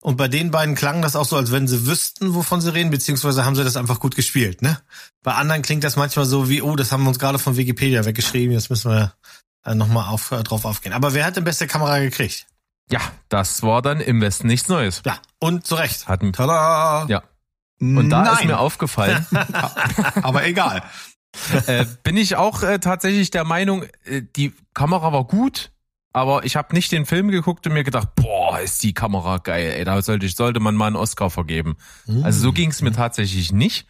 und 0.00 0.16
bei 0.16 0.26
den 0.28 0.50
beiden 0.50 0.74
klang 0.74 1.02
das 1.02 1.14
auch 1.14 1.26
so, 1.26 1.36
als 1.36 1.52
wenn 1.52 1.68
sie 1.68 1.86
wüssten, 1.86 2.34
wovon 2.34 2.60
sie 2.60 2.72
reden, 2.72 2.90
beziehungsweise 2.90 3.44
haben 3.44 3.54
sie 3.54 3.62
das 3.64 3.76
einfach 3.76 4.00
gut 4.00 4.16
gespielt, 4.16 4.62
ne? 4.62 4.80
Bei 5.22 5.34
anderen 5.34 5.62
klingt 5.62 5.84
das 5.84 5.96
manchmal 5.96 6.24
so 6.24 6.48
wie, 6.48 6.62
oh, 6.62 6.74
das 6.74 6.90
haben 6.90 7.02
wir 7.02 7.08
uns 7.10 7.18
gerade 7.18 7.38
von 7.38 7.56
Wikipedia 7.56 8.04
weggeschrieben, 8.04 8.52
jetzt 8.52 8.70
müssen 8.70 8.90
wir 8.90 9.12
äh, 9.64 9.74
nochmal 9.74 10.08
auf, 10.08 10.32
äh, 10.32 10.42
drauf 10.42 10.64
aufgehen. 10.64 10.92
Aber 10.92 11.14
wer 11.14 11.24
hat 11.24 11.36
denn 11.36 11.44
beste 11.44 11.66
Kamera 11.66 11.98
gekriegt? 11.98 12.46
Ja, 12.90 13.00
das 13.28 13.62
war 13.62 13.82
dann 13.82 14.00
im 14.00 14.20
Westen 14.20 14.48
nichts 14.48 14.68
Neues. 14.68 15.02
Ja, 15.06 15.18
und 15.38 15.66
zu 15.66 15.76
Recht. 15.76 16.08
Hatten, 16.08 16.32
Tada! 16.32 17.06
ja. 17.08 17.22
Und 17.80 18.10
da 18.10 18.24
Nein, 18.24 18.34
ist 18.34 18.44
mir 18.44 18.58
aufgefallen, 18.58 19.24
aber 20.22 20.44
egal. 20.44 20.82
äh, 21.66 21.86
bin 22.02 22.18
ich 22.18 22.36
auch 22.36 22.62
äh, 22.62 22.78
tatsächlich 22.78 23.30
der 23.30 23.44
Meinung, 23.44 23.84
äh, 24.04 24.22
die 24.36 24.52
Kamera 24.74 25.14
war 25.14 25.24
gut, 25.24 25.70
aber 26.12 26.44
ich 26.44 26.56
habe 26.56 26.74
nicht 26.74 26.92
den 26.92 27.06
Film 27.06 27.30
geguckt 27.30 27.66
und 27.66 27.72
mir 27.72 27.84
gedacht, 27.84 28.08
boah, 28.16 28.60
ist 28.60 28.82
die 28.82 28.92
Kamera 28.92 29.38
geil, 29.38 29.72
ey, 29.78 29.84
da 29.84 30.02
sollte 30.02 30.26
ich 30.26 30.36
sollte 30.36 30.60
man 30.60 30.74
mal 30.74 30.88
einen 30.88 30.96
Oscar 30.96 31.30
vergeben. 31.30 31.76
Also 32.22 32.40
so 32.40 32.52
ging 32.52 32.70
es 32.70 32.82
mir 32.82 32.92
tatsächlich 32.92 33.50
nicht. 33.52 33.86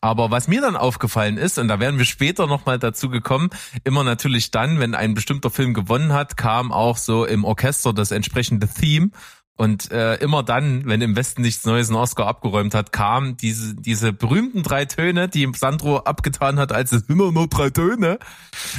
Aber 0.00 0.30
was 0.30 0.48
mir 0.48 0.60
dann 0.60 0.76
aufgefallen 0.76 1.36
ist, 1.36 1.58
und 1.58 1.68
da 1.68 1.80
werden 1.80 1.98
wir 1.98 2.04
später 2.04 2.46
nochmal 2.46 2.78
dazu 2.78 3.08
gekommen, 3.08 3.50
immer 3.84 4.04
natürlich 4.04 4.50
dann, 4.50 4.78
wenn 4.78 4.94
ein 4.94 5.14
bestimmter 5.14 5.50
Film 5.50 5.74
gewonnen 5.74 6.12
hat, 6.12 6.36
kam 6.36 6.72
auch 6.72 6.96
so 6.96 7.24
im 7.24 7.44
Orchester 7.44 7.92
das 7.92 8.10
entsprechende 8.10 8.68
Theme. 8.68 9.10
Und 9.58 9.90
äh, 9.90 10.14
immer 10.16 10.44
dann, 10.44 10.86
wenn 10.86 11.00
im 11.00 11.16
Westen 11.16 11.42
nichts 11.42 11.64
Neues 11.66 11.88
einen 11.88 11.96
Oscar 11.96 12.28
abgeräumt 12.28 12.74
hat, 12.74 12.92
kam 12.92 13.36
diese, 13.36 13.74
diese 13.74 14.12
berühmten 14.12 14.62
drei 14.62 14.84
Töne, 14.84 15.28
die 15.28 15.50
Sandro 15.56 15.98
abgetan 15.98 16.60
hat, 16.60 16.70
als 16.70 16.92
es 16.92 17.02
immer 17.08 17.32
nur 17.32 17.48
drei 17.48 17.70
Töne. 17.70 18.20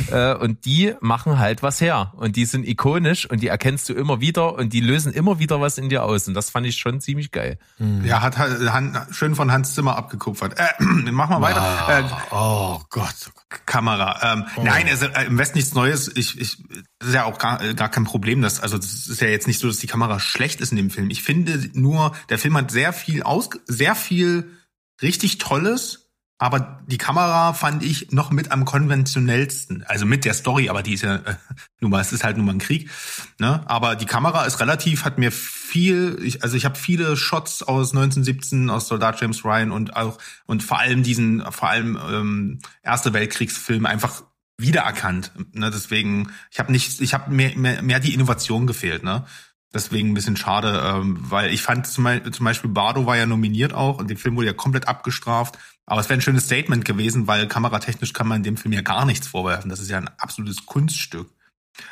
Äh, 0.10 0.36
und 0.36 0.64
die 0.64 0.94
machen 1.02 1.38
halt 1.38 1.64
was 1.64 1.82
her. 1.82 2.14
Und 2.16 2.38
die 2.38 2.46
sind 2.46 2.66
ikonisch 2.66 3.30
und 3.30 3.42
die 3.42 3.48
erkennst 3.48 3.90
du 3.90 3.94
immer 3.94 4.22
wieder 4.22 4.56
und 4.56 4.72
die 4.72 4.80
lösen 4.80 5.12
immer 5.12 5.38
wieder 5.38 5.60
was 5.60 5.78
in 5.78 5.90
dir 5.90 6.06
aus. 6.06 6.30
Und 6.30 6.34
das 6.34 6.50
fand 6.50 6.66
ich 6.66 6.78
schon 6.78 7.02
ziemlich 7.02 7.32
geil. 7.32 7.60
Ja, 8.06 8.22
hat 8.22 8.38
Han, 8.38 8.98
schön 9.12 9.36
von 9.36 9.52
Hans 9.52 9.76
Zimmer 9.76 9.98
abgekupfert. 9.98 10.58
Äh, 10.58 10.68
mach 11.12 11.28
mal 11.28 11.42
weiter. 11.42 12.00
Äh, 12.00 12.04
Oh 12.32 12.80
Gott. 12.90 13.32
Kamera. 13.66 14.34
Ähm, 14.34 14.46
Nein, 14.64 14.88
also 14.88 15.08
äh, 15.08 15.26
im 15.26 15.38
Westen 15.38 15.58
nichts 15.58 15.74
Neues. 15.74 16.10
Ich, 16.16 16.40
ich, 16.40 16.64
das 17.00 17.10
ist 17.10 17.16
ja 17.16 17.24
auch 17.24 17.38
gar, 17.38 17.62
äh, 17.62 17.74
gar 17.74 17.90
kein 17.90 18.04
Problem. 18.04 18.42
Dass, 18.42 18.60
also 18.60 18.78
das 18.78 19.08
ist 19.08 19.22
ja 19.22 19.28
jetzt 19.28 19.48
nicht 19.48 19.60
so, 19.60 19.68
dass 19.68 19.78
die 19.78 19.88
Kamera 19.88 20.20
schlecht 20.20 20.62
ist 20.62 20.72
in 20.72 20.78
dem 20.78 20.90
Film. 20.90 21.10
Ich 21.10 21.24
finde 21.24 21.70
nur, 21.74 22.14
der 22.30 22.38
Film 22.38 22.58
hat 22.58 22.72
sehr 22.72 22.94
viel 22.94 23.24
aus, 23.24 23.50
sehr 23.66 23.96
viel 23.96 24.52
richtig 25.02 25.38
Tolles. 25.38 26.06
Aber 26.42 26.80
die 26.88 26.98
Kamera 26.98 27.52
fand 27.52 27.84
ich 27.84 28.12
noch 28.12 28.32
mit 28.32 28.54
am 28.54 28.64
konventionellsten. 28.64 29.84
Also 29.84 30.06
mit 30.06 30.24
der 30.24 30.34
Story, 30.34 30.70
aber 30.70 30.84
die 30.84 30.94
ist 30.94 31.04
ja 31.04 31.16
äh, 31.16 31.36
nun 31.82 31.92
mal, 31.92 32.00
es 32.00 32.14
ist 32.14 32.24
halt 32.24 32.38
nun 32.38 32.46
mal 32.46 32.54
ein 32.54 32.60
Krieg. 32.60 32.90
Ne? 33.40 33.62
Aber 33.66 33.98
die 33.98 34.06
Kamera 34.06 34.46
ist 34.46 34.62
relativ, 34.62 35.04
hat 35.04 35.18
mir 35.18 35.34
viel, 35.34 36.18
ich, 36.24 36.42
also 36.42 36.56
ich 36.56 36.64
habe 36.64 36.78
viele 36.78 37.18
Shots 37.18 37.62
aus 37.62 37.92
1917, 37.92 38.70
aus 38.70 38.88
Soldat 38.88 39.20
James 39.20 39.44
Ryan 39.44 39.72
und 39.72 39.98
auch 39.98 40.18
und 40.46 40.64
vor 40.64 40.80
allem 40.80 41.04
diesen, 41.04 41.44
vor 41.52 41.70
allem 41.70 42.00
ähm, 42.10 42.60
Erste 42.84 43.12
Weltkriegsfilm 43.12 43.86
einfach 43.86 44.24
wiedererkannt. 44.60 45.32
Ne? 45.54 45.72
Deswegen, 45.72 46.32
ich 46.52 46.60
habe 46.60 46.72
nicht, 46.72 47.02
ich 47.02 47.14
habe 47.14 47.32
mehr, 47.32 47.58
mehr, 47.58 47.82
mehr 47.82 48.00
die 48.00 48.14
Innovation 48.14 48.68
gefehlt. 48.68 49.04
Ne? 49.04 49.26
Deswegen 49.74 50.10
ein 50.10 50.14
bisschen 50.14 50.38
schade, 50.38 50.82
ähm, 50.86 51.18
weil 51.30 51.52
ich 51.52 51.62
fand 51.62 51.88
zum, 51.88 52.04
Beispiel- 52.04 52.32
zum 52.32 52.44
Beispiel 52.44 52.70
Bardo 52.70 53.06
war 53.06 53.18
ja 53.18 53.26
nominiert 53.26 53.74
auch 53.74 54.00
und 54.00 54.10
der 54.10 54.18
Film 54.18 54.36
wurde 54.36 54.48
ja 54.48 54.54
komplett 54.54 54.88
abgestraft. 54.88 55.58
Aber 55.86 56.02
es 56.02 56.10
wäre 56.10 56.20
ein 56.20 56.22
schönes 56.22 56.46
Statement 56.46 56.86
gewesen, 56.86 57.28
weil 57.28 57.48
kameratechnisch 57.48 58.14
kann 58.14 58.28
man 58.28 58.44
dem 58.44 58.58
Film 58.58 58.74
ja 58.74 58.82
gar 58.82 59.06
nichts 59.06 59.28
vorwerfen. 59.28 59.70
Das 59.70 59.80
ist 59.80 59.90
ja 59.90 59.98
ein 59.98 60.10
absolutes 60.20 60.66
Kunststück. 60.66 61.32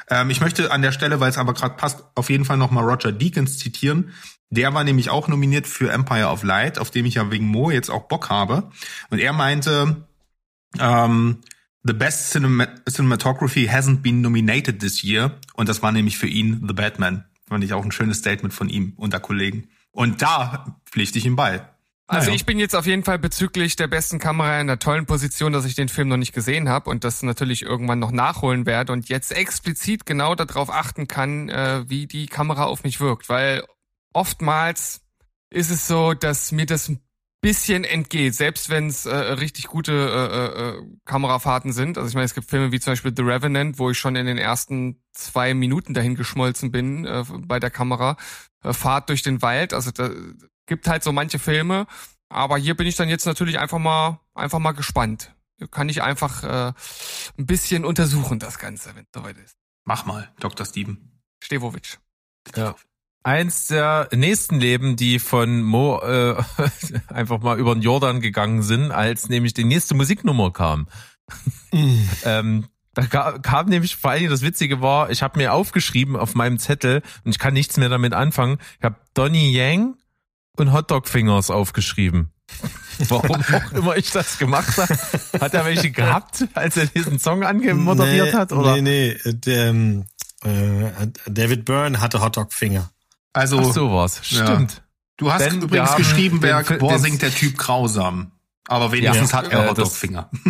Ähm, 0.10 0.30
ich 0.30 0.42
möchte 0.42 0.72
an 0.72 0.82
der 0.82 0.92
Stelle, 0.92 1.20
weil 1.20 1.30
es 1.30 1.38
aber 1.38 1.54
gerade 1.54 1.76
passt, 1.76 2.04
auf 2.16 2.30
jeden 2.30 2.46
Fall 2.46 2.58
nochmal 2.58 2.84
Roger 2.84 3.12
Deakins 3.12 3.58
zitieren. 3.58 4.14
Der 4.50 4.74
war 4.74 4.84
nämlich 4.84 5.10
auch 5.10 5.28
nominiert 5.28 5.68
für 5.68 5.92
Empire 5.92 6.28
of 6.28 6.44
Light, 6.44 6.80
auf 6.80 6.92
dem 6.92 7.06
ich 7.06 7.16
ja 7.16 7.32
wegen 7.32 7.48
Mo 7.48 7.72
jetzt 7.72 7.90
auch 7.90 8.08
Bock 8.08 8.30
habe. 8.30 8.72
Und 9.10 9.20
er 9.20 9.34
meinte, 9.34 10.08
ähm, 10.80 11.40
The 11.88 11.94
best 11.94 12.32
cinema 12.32 12.68
cinematography 12.90 13.70
hasn't 13.70 14.02
been 14.02 14.22
nominated 14.22 14.82
this 14.82 15.04
year. 15.04 15.40
Und 15.54 15.70
das 15.70 15.82
war 15.82 15.94
nämlich 15.94 16.18
für 16.18 16.28
ihn 16.28 16.66
The 16.68 16.74
Batman. 16.74 17.24
Fand 17.48 17.64
ich 17.64 17.74
auch 17.74 17.86
ein 17.86 17.94
schönes 17.94 18.18
Statement 18.18 18.54
von 18.54 18.68
ihm 18.68 18.94
unter 18.98 19.22
Kollegen. 19.22 19.70
Und 19.92 20.22
da 20.22 20.80
pflichte 20.86 21.18
ich 21.18 21.26
ihm 21.26 21.38
bei. 21.38 21.66
Also 22.10 22.32
ich 22.32 22.46
bin 22.46 22.58
jetzt 22.58 22.76
auf 22.76 22.86
jeden 22.86 23.04
Fall 23.04 23.20
bezüglich 23.20 23.76
der 23.76 23.88
besten 23.88 24.18
Kamera 24.18 24.62
in 24.62 24.68
der 24.68 24.80
tollen 24.80 25.06
Position, 25.06 25.52
dass 25.52 25.66
ich 25.66 25.76
den 25.76 25.90
Film 25.90 26.08
noch 26.08 26.18
nicht 26.18 26.34
gesehen 26.34 26.70
habe 26.70 26.90
und 26.90 27.04
das 27.04 27.22
natürlich 27.22 27.64
irgendwann 27.64 28.00
noch 28.00 28.12
nachholen 28.12 28.66
werde 28.66 28.94
und 28.94 29.10
jetzt 29.10 29.34
explizit 29.34 30.06
genau 30.06 30.34
darauf 30.34 30.70
achten 30.70 31.08
kann, 31.08 31.50
äh, 31.50 31.84
wie 31.90 32.08
die 32.08 32.28
Kamera 32.28 32.64
auf 32.64 32.84
mich 32.84 33.02
wirkt, 33.02 33.28
weil 33.28 33.64
oftmals 34.14 35.02
ist 35.50 35.70
es 35.70 35.88
so, 35.88 36.14
dass 36.14 36.54
mir 36.54 36.66
das 36.66 36.88
ein 36.88 37.02
bisschen 37.48 37.86
entgeht, 37.86 38.36
selbst 38.36 38.70
wenn 38.70 38.88
es 38.88 39.06
äh, 39.06 39.16
richtig 39.16 39.68
gute 39.68 39.94
äh, 39.94 40.82
äh, 40.82 40.98
Kamerafahrten 41.06 41.72
sind. 41.72 41.98
Also 41.98 42.10
ich 42.10 42.14
meine, 42.14 42.26
es 42.26 42.34
gibt 42.34 42.50
Filme 42.50 42.74
wie 42.74 42.80
zum 42.82 42.92
Beispiel 42.92 43.14
The 43.16 43.22
Revenant, 43.22 43.80
wo 43.80 43.90
ich 43.90 43.98
schon 43.98 44.18
in 44.18 44.26
den 44.26 44.38
ersten 44.38 45.02
zwei 45.14 45.54
Minuten 45.54 45.94
dahin 45.94 46.16
geschmolzen 46.16 46.72
bin 46.72 47.06
äh, 47.06 47.24
bei 47.46 47.62
der 47.62 47.70
Kamera. 47.70 48.18
Äh, 48.64 48.74
Fahrt 48.74 49.08
durch 49.08 49.24
den 49.24 49.42
Wald, 49.42 49.74
also 49.74 49.92
da 49.92 50.10
gibt 50.66 50.90
halt 50.90 51.04
so 51.06 51.14
manche 51.14 51.40
Filme, 51.40 51.88
aber 52.28 52.58
hier 52.58 52.76
bin 52.76 52.86
ich 52.86 52.98
dann 52.98 53.08
jetzt 53.08 53.26
natürlich 53.26 53.60
einfach 53.60 53.80
mal 53.80 54.20
einfach 54.34 54.60
mal 54.60 54.74
gespannt. 54.74 55.34
Kann 55.72 55.88
ich 55.88 56.04
einfach 56.04 56.44
äh, 56.44 56.74
ein 57.38 57.46
bisschen 57.46 57.86
untersuchen 57.86 58.40
das 58.40 58.60
Ganze, 58.60 58.94
wenn 58.94 59.04
es 59.04 59.10
soweit 59.16 59.38
ist. 59.38 59.56
Mach 59.86 60.06
mal, 60.06 60.30
Dr. 60.42 60.66
Steven. 60.66 61.22
Stevovic. 61.42 61.98
Ja. 62.58 62.76
Eins 63.28 63.68
der 63.68 64.08
nächsten 64.16 64.58
Leben, 64.58 64.96
die 64.96 65.20
von 65.20 65.62
Mo 65.62 66.00
äh, 66.00 66.42
einfach 67.14 67.42
mal 67.42 67.60
über 67.60 67.76
den 67.76 67.82
Jordan 67.82 68.22
gegangen 68.22 68.62
sind, 68.64 68.92
als 68.94 69.28
nämlich 69.28 69.54
die 69.54 69.66
nächste 69.66 69.96
Musiknummer 69.96 70.54
kam. 70.54 70.88
ähm, 72.24 72.68
da 72.94 73.02
ga- 73.06 73.38
kam 73.40 73.68
nämlich 73.68 73.98
vor 73.98 74.12
allen 74.12 74.22
Dingen 74.22 74.32
das 74.32 74.44
Witzige 74.44 74.80
war, 74.82 75.10
ich 75.10 75.24
habe 75.24 75.38
mir 75.38 75.52
aufgeschrieben 75.52 76.16
auf 76.16 76.36
meinem 76.36 76.58
Zettel 76.58 77.02
und 77.26 77.32
ich 77.32 77.38
kann 77.38 77.54
nichts 77.54 77.76
mehr 77.76 77.90
damit 77.90 78.14
anfangen. 78.14 78.60
Ich 78.80 78.86
habe 78.86 78.96
Donny 79.14 79.52
Yang 79.52 79.96
und 80.56 80.72
Hotdog 80.72 81.10
Fingers 81.10 81.52
aufgeschrieben. 81.52 82.32
Warum 83.10 83.44
auch 83.44 83.72
immer 83.74 83.98
ich 83.98 84.10
das 84.12 84.38
gemacht 84.40 84.78
habe. 84.78 84.98
Hat 85.42 85.54
er 85.54 85.66
welche 85.66 85.92
gehabt, 85.92 86.46
als 86.54 86.78
er 86.78 86.86
diesen 86.86 87.20
Song 87.20 87.44
angemoderiert 87.44 88.34
hat? 88.34 88.54
Oder? 88.54 88.76
Nee, 88.82 89.18
nee, 89.26 89.32
der, 89.34 89.68
ähm, 89.68 90.06
äh, 90.46 91.08
David 91.30 91.66
Byrne 91.66 92.00
hatte 92.00 92.22
Hotdog-Finger. 92.22 92.90
Also, 93.38 93.60
Ach 93.60 93.74
so 93.74 93.92
war's. 93.92 94.22
Ja. 94.32 94.46
Stimmt. 94.46 94.84
du 95.18 95.32
hast 95.32 95.46
wir 95.52 95.62
übrigens 95.62 95.90
haben 95.92 95.98
geschrieben, 95.98 96.40
Berg, 96.40 96.80
boah, 96.80 96.98
singt 97.00 97.22
der 97.22 97.32
Typ 97.32 97.58
grausam. 97.58 98.32
Aber 98.68 98.92
wenigstens 98.92 99.32
Ja. 99.32 99.38
hat 99.38 99.52
er 99.52 99.66
Äh, 99.66 99.70
Hotdog-Finger. 99.70 100.30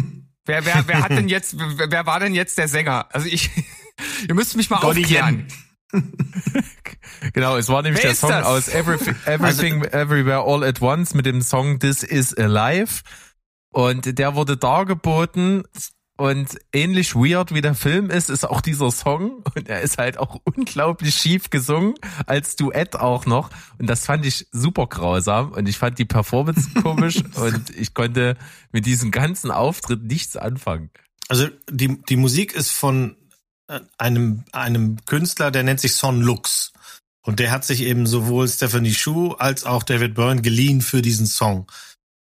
Wer, 0.46 0.66
wer, 0.66 0.88
wer 0.88 1.02
hat 1.04 1.10
denn 1.12 1.28
jetzt, 1.28 1.58
wer, 1.60 1.92
wer 1.92 2.06
war 2.06 2.22
denn 2.22 2.34
jetzt 2.34 2.58
der 2.58 2.70
Sänger? 2.70 3.08
Also 3.12 3.28
ich, 3.28 3.50
ihr 4.30 4.34
müsst 4.34 4.56
mich 4.56 4.70
mal 4.70 4.80
Donny 4.80 5.02
aufklären. 5.04 5.46
Genau, 7.34 7.58
es 7.58 7.68
war 7.70 7.82
nämlich 7.82 8.04
Wer 8.04 8.12
der 8.12 8.16
Song 8.16 8.30
das? 8.30 8.46
aus 8.46 8.68
Everything, 8.70 9.16
Everything 9.26 9.84
Everywhere 9.84 10.44
All 10.46 10.64
at 10.64 10.82
Once 10.82 11.14
mit 11.14 11.26
dem 11.26 11.42
Song 11.42 11.80
This 11.80 12.04
Is 12.04 12.34
Alive. 12.38 13.02
Und 13.74 14.18
der 14.18 14.36
wurde 14.36 14.56
dargeboten 14.58 15.64
und 16.18 16.58
ähnlich 16.74 17.16
weird 17.16 17.54
wie 17.54 17.62
der 17.62 17.76
Film 17.76 18.10
ist, 18.10 18.30
ist 18.30 18.44
auch 18.44 18.62
dieser 18.62 18.92
Song 18.92 19.44
und 19.56 19.70
er 19.70 19.82
ist 19.82 19.98
halt 19.98 20.18
auch 20.18 20.42
unglaublich 20.44 21.16
schief 21.16 21.50
gesungen, 21.50 21.94
als 22.26 22.56
Duett 22.56 22.96
auch 22.96 23.26
noch. 23.26 23.50
Und 23.78 23.88
das 23.88 24.06
fand 24.06 24.26
ich 24.26 24.48
super 24.52 24.88
grausam 24.88 25.52
und 25.52 25.70
ich 25.70 25.78
fand 25.78 26.00
die 26.00 26.06
Performance 26.06 26.70
komisch 26.82 27.24
und 27.36 27.70
ich 27.70 27.94
konnte 27.94 28.36
mit 28.72 28.86
diesem 28.86 29.12
ganzen 29.12 29.52
Auftritt 29.52 30.04
nichts 30.04 30.36
anfangen. 30.36 30.90
Also 31.30 31.48
die, 31.70 32.02
die 32.04 32.16
Musik 32.18 32.54
ist 32.54 32.72
von 32.72 33.16
äh, 33.68 33.80
einem, 33.98 34.44
einem 34.52 34.98
Künstler, 35.06 35.52
der 35.52 35.64
nennt 35.64 35.80
sich 35.80 35.96
Son 35.96 36.22
Lux. 36.22 36.74
Und 37.22 37.40
der 37.40 37.52
hat 37.52 37.66
sich 37.66 37.82
eben 37.82 38.08
sowohl 38.08 38.48
Stephanie 38.48 38.94
Shu 38.94 39.34
als 39.34 39.66
auch 39.66 39.84
David 39.84 40.16
Byrne 40.16 40.42
geliehen 40.42 40.82
für 40.82 41.02
diesen 41.02 41.28
Song. 41.28 41.70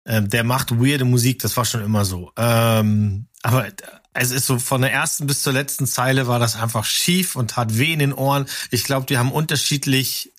Ähm, 0.06 0.30
der 0.30 0.44
macht 0.44 0.72
weirde 0.72 1.06
Musik, 1.06 1.40
das 1.40 1.56
war 1.58 1.66
schon 1.66 1.84
immer 1.84 2.06
so. 2.06 2.32
Ähm, 2.38 3.28
aber 3.44 3.68
es 4.14 4.32
ist 4.32 4.48
so 4.48 4.60
von 4.60 4.82
der 4.82 4.92
ersten 4.92 5.28
bis 5.28 5.42
zur 5.42 5.54
letzten 5.54 5.86
Zeile 5.86 6.28
war 6.28 6.40
das 6.40 6.56
einfach 6.56 6.86
schief 6.86 7.36
und 7.36 7.52
tat 7.52 7.78
weh 7.78 7.94
in 7.94 8.00
den 8.00 8.14
Ohren. 8.14 8.46
Ich 8.72 8.84
glaube, 8.84 9.06
die 9.06 9.18
haben 9.18 9.32
unterschiedlich 9.32 10.34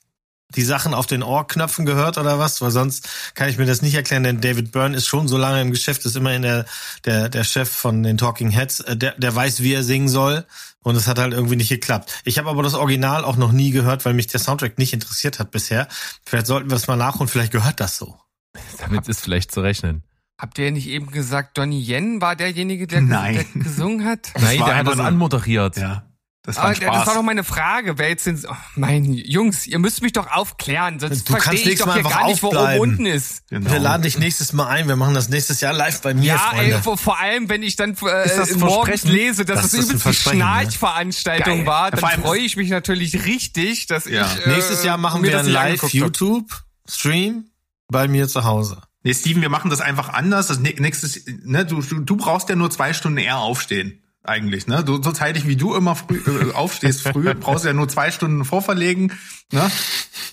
die 0.54 0.62
Sachen 0.62 0.94
auf 0.94 1.06
den 1.06 1.22
Ohrknöpfen 1.22 1.86
gehört 1.86 2.18
oder 2.18 2.38
was, 2.38 2.60
weil 2.60 2.70
sonst 2.70 3.08
kann 3.34 3.48
ich 3.48 3.58
mir 3.58 3.66
das 3.66 3.82
nicht 3.82 3.94
erklären, 3.94 4.22
denn 4.22 4.40
David 4.40 4.72
Byrne 4.72 4.96
ist 4.96 5.06
schon 5.06 5.28
so 5.28 5.38
lange 5.38 5.60
im 5.62 5.70
Geschäft, 5.70 6.04
ist 6.04 6.16
immerhin 6.16 6.42
der, 6.42 6.66
der, 7.04 7.28
der 7.28 7.44
Chef 7.44 7.70
von 7.70 8.02
den 8.02 8.18
Talking 8.18 8.50
Heads, 8.50 8.80
äh, 8.80 8.96
der, 8.96 9.12
der 9.18 9.34
weiß, 9.34 9.62
wie 9.62 9.72
er 9.72 9.82
singen 9.82 10.08
soll 10.08 10.44
und 10.82 10.96
es 10.96 11.06
hat 11.06 11.18
halt 11.18 11.32
irgendwie 11.32 11.56
nicht 11.56 11.70
geklappt. 11.70 12.12
Ich 12.24 12.38
habe 12.38 12.50
aber 12.50 12.62
das 12.62 12.74
Original 12.74 13.24
auch 13.24 13.36
noch 13.36 13.52
nie 13.52 13.70
gehört, 13.70 14.04
weil 14.04 14.14
mich 14.14 14.26
der 14.26 14.40
Soundtrack 14.40 14.78
nicht 14.78 14.92
interessiert 14.92 15.38
hat 15.38 15.50
bisher. 15.50 15.88
Vielleicht 16.24 16.46
sollten 16.46 16.70
wir 16.70 16.76
es 16.76 16.86
mal 16.86 16.96
nachholen, 16.96 17.28
vielleicht 17.28 17.52
gehört 17.52 17.80
das 17.80 17.96
so. 17.96 18.18
Damit 18.78 19.09
ist 19.09 19.20
vielleicht 19.20 19.53
zu 19.53 19.61
rechnen. 19.61 20.03
Habt 20.38 20.59
ihr 20.59 20.70
nicht 20.72 20.88
eben 20.88 21.11
gesagt, 21.11 21.57
Donnie 21.59 21.80
Yen 21.82 22.20
war 22.20 22.34
derjenige, 22.36 22.86
der, 22.86 23.00
Nein. 23.00 23.34
der 23.55 23.62
gesungen 23.62 24.05
hat? 24.05 24.32
Nein, 24.40 24.59
war 24.61 24.66
der 24.68 24.76
hat 24.78 24.86
das 24.88 24.96
nur- 24.96 25.05
anmoderiert. 25.07 25.76
Ja. 25.76 26.07
Das 26.44 26.57
war 26.57 26.64
Aber 26.64 26.74
das 26.74 27.07
war 27.07 27.14
doch 27.14 27.22
meine 27.22 27.44
Frage. 27.44 27.98
Wer 27.98 28.09
jetzt 28.09 28.24
sind, 28.24 28.44
oh, 28.50 28.55
mein 28.74 29.05
Jungs, 29.14 29.64
ihr 29.68 29.78
müsst 29.78 30.03
mich 30.03 30.11
doch 30.12 30.26
aufklären, 30.28 30.98
sonst 30.98 31.28
Du 31.28 31.34
kannst 31.34 31.46
verstehe 31.50 31.72
ich 31.74 31.78
doch 31.78 31.86
Mal 31.86 32.00
hier 32.00 32.03
gar 32.03 32.26
nicht, 32.26 32.42
wo 32.42 32.48
oben 32.48 32.80
unten 32.80 33.07
ist. 33.07 33.48
Genau. 33.48 33.70
Wir 33.70 33.78
laden 33.78 34.03
dich 34.03 34.18
nächstes 34.18 34.53
Mal 34.53 34.66
ein, 34.66 34.88
wir 34.88 34.96
machen 34.96 35.14
das 35.14 35.28
nächstes 35.28 35.61
Jahr 35.61 35.72
live 35.72 36.00
bei 36.03 36.14
mir, 36.14 36.24
Ja, 36.24 36.50
ey, 36.55 36.59
Freunde. 36.72 36.82
vor, 36.82 36.98
vor 36.98 37.20
allem, 37.20 37.48
wenn 37.48 37.62
ich 37.62 37.76
dann 37.76 37.92
Ist 37.92 38.03
das 38.03 38.50
äh, 38.50 38.57
morgens 38.59 39.05
lese, 39.05 39.44
dass 39.44 39.62
Das 39.62 39.72
es 39.74 39.86
übelst 39.86 40.05
die 40.05 40.09
ne? 40.09 40.14
Schnarchveranstaltung 40.14 41.59
Geil. 41.59 41.66
war, 41.66 41.84
Ja, 41.84 41.90
dann 41.92 42.05
allem- 42.11 42.22
freue 42.22 42.40
ich 42.40 42.57
mich 42.57 42.70
natürlich 42.70 43.24
richtig, 43.24 43.86
dass 43.86 44.07
Ja. 44.07 44.26
ich 44.26 44.44
äh, 44.44 44.48
Nächstes 44.50 44.82
Jahr 44.82 44.98
machen 44.98 45.22
wir 45.22 45.30
das 45.30 45.46
angeguckt 45.46 45.82
hab. 45.84 45.92
Live-YouTube-Stream 45.92 47.44
bei 47.93 48.09
mir 48.09 48.26
zu 48.26 48.43
Hause. 48.43 48.82
Nee, 49.05 49.14
Steven, 49.14 49.43
wir 49.43 49.49
machen 49.49 49.70
das 49.70 49.80
einfach 49.80 50.09
anders. 50.09 50.49
Das 50.49 50.59
nä- 50.61 50.80
nächstes, 50.80 51.24
ne, 51.45 51.64
du, 51.64 51.80
du, 51.80 52.01
du 52.01 52.16
brauchst 52.16 52.49
ja 52.49 52.57
nur 52.57 52.70
zwei 52.70 52.93
Stunden 52.93 53.18
eher 53.18 53.38
aufstehen. 53.38 54.01
Eigentlich, 54.24 54.68
ne? 54.68 54.84
Du, 54.84 55.03
so 55.03 55.11
zeitig 55.11 55.49
wie 55.49 55.57
du 55.57 55.74
immer 55.74 55.97
früh, 55.97 56.20
äh, 56.26 56.53
aufstehst 56.53 57.03
früh, 57.09 57.34
brauchst 57.34 57.64
du 57.64 57.68
ja 57.68 57.74
nur 57.74 57.88
zwei 57.88 58.11
Stunden 58.12 58.45
vorverlegen, 58.45 59.12
ne? 59.53 59.70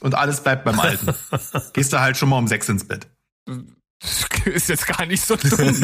Und 0.02 0.16
alles 0.16 0.42
bleibt 0.42 0.64
beim 0.64 0.80
Alten. 0.80 1.14
Gehst 1.74 1.92
du 1.94 2.00
halt 2.00 2.16
schon 2.18 2.30
mal 2.30 2.38
um 2.38 2.48
sechs 2.48 2.70
ins 2.70 2.88
Bett. 2.88 3.08
Ist 4.46 4.70
jetzt 4.70 4.88
gar 4.88 5.06
nicht 5.06 5.22
so 5.22 5.36
dumm. 5.36 5.84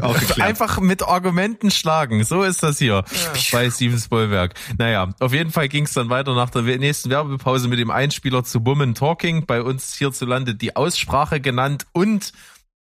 Einfach 0.40 0.80
mit 0.80 1.02
Argumenten 1.02 1.70
schlagen. 1.70 2.24
So 2.24 2.42
ist 2.42 2.62
das 2.62 2.78
hier 2.78 3.04
bei 3.52 3.70
Steven 3.70 3.98
Spielberg. 3.98 4.54
Naja, 4.76 5.14
auf 5.20 5.32
jeden 5.32 5.52
Fall 5.52 5.68
ging 5.68 5.84
es 5.84 5.92
dann 5.92 6.10
weiter 6.10 6.34
nach 6.34 6.50
der 6.50 6.62
nächsten 6.62 7.10
Werbepause 7.10 7.68
mit 7.68 7.78
dem 7.78 7.90
Einspieler 7.90 8.42
zu 8.42 8.64
Woman 8.66 8.94
Talking. 8.94 9.46
Bei 9.46 9.62
uns 9.62 9.94
hierzulande 9.94 10.56
die 10.56 10.74
Aussprache 10.74 11.40
genannt 11.40 11.86
und 11.92 12.32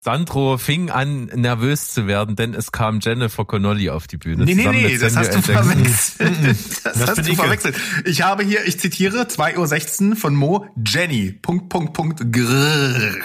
Sandro 0.03 0.57
fing 0.57 0.89
an, 0.89 1.27
nervös 1.33 1.93
zu 1.93 2.07
werden, 2.07 2.35
denn 2.35 2.53
es 2.53 2.73
kam 2.73 2.99
Jennifer 2.99 3.45
Connolly 3.45 3.89
auf 3.89 4.05
die 4.05 4.17
Bühne. 4.17 4.43
Nee, 4.43 4.53
nee, 4.53 4.67
nee, 4.67 4.87
mit 4.89 5.01
das 5.01 5.15
hast 5.15 5.33
du 5.33 5.41
verwechselt. 5.41 6.19
Das, 6.83 6.93
Das 6.97 7.09
hast 7.09 7.25
du 7.25 7.31
ich. 7.31 7.37
verwechselt. 7.37 7.75
Ich 8.03 8.21
habe 8.21 8.43
hier, 8.43 8.65
ich 8.65 8.77
zitiere, 8.79 9.23
2.16 9.23 10.09
Uhr 10.09 10.15
von 10.17 10.35
Mo, 10.35 10.67
Jenny, 10.85 11.31
Punkt, 11.31 11.69
Punkt, 11.69 11.93
Punkt, 11.93 12.33
grrr. 12.33 13.15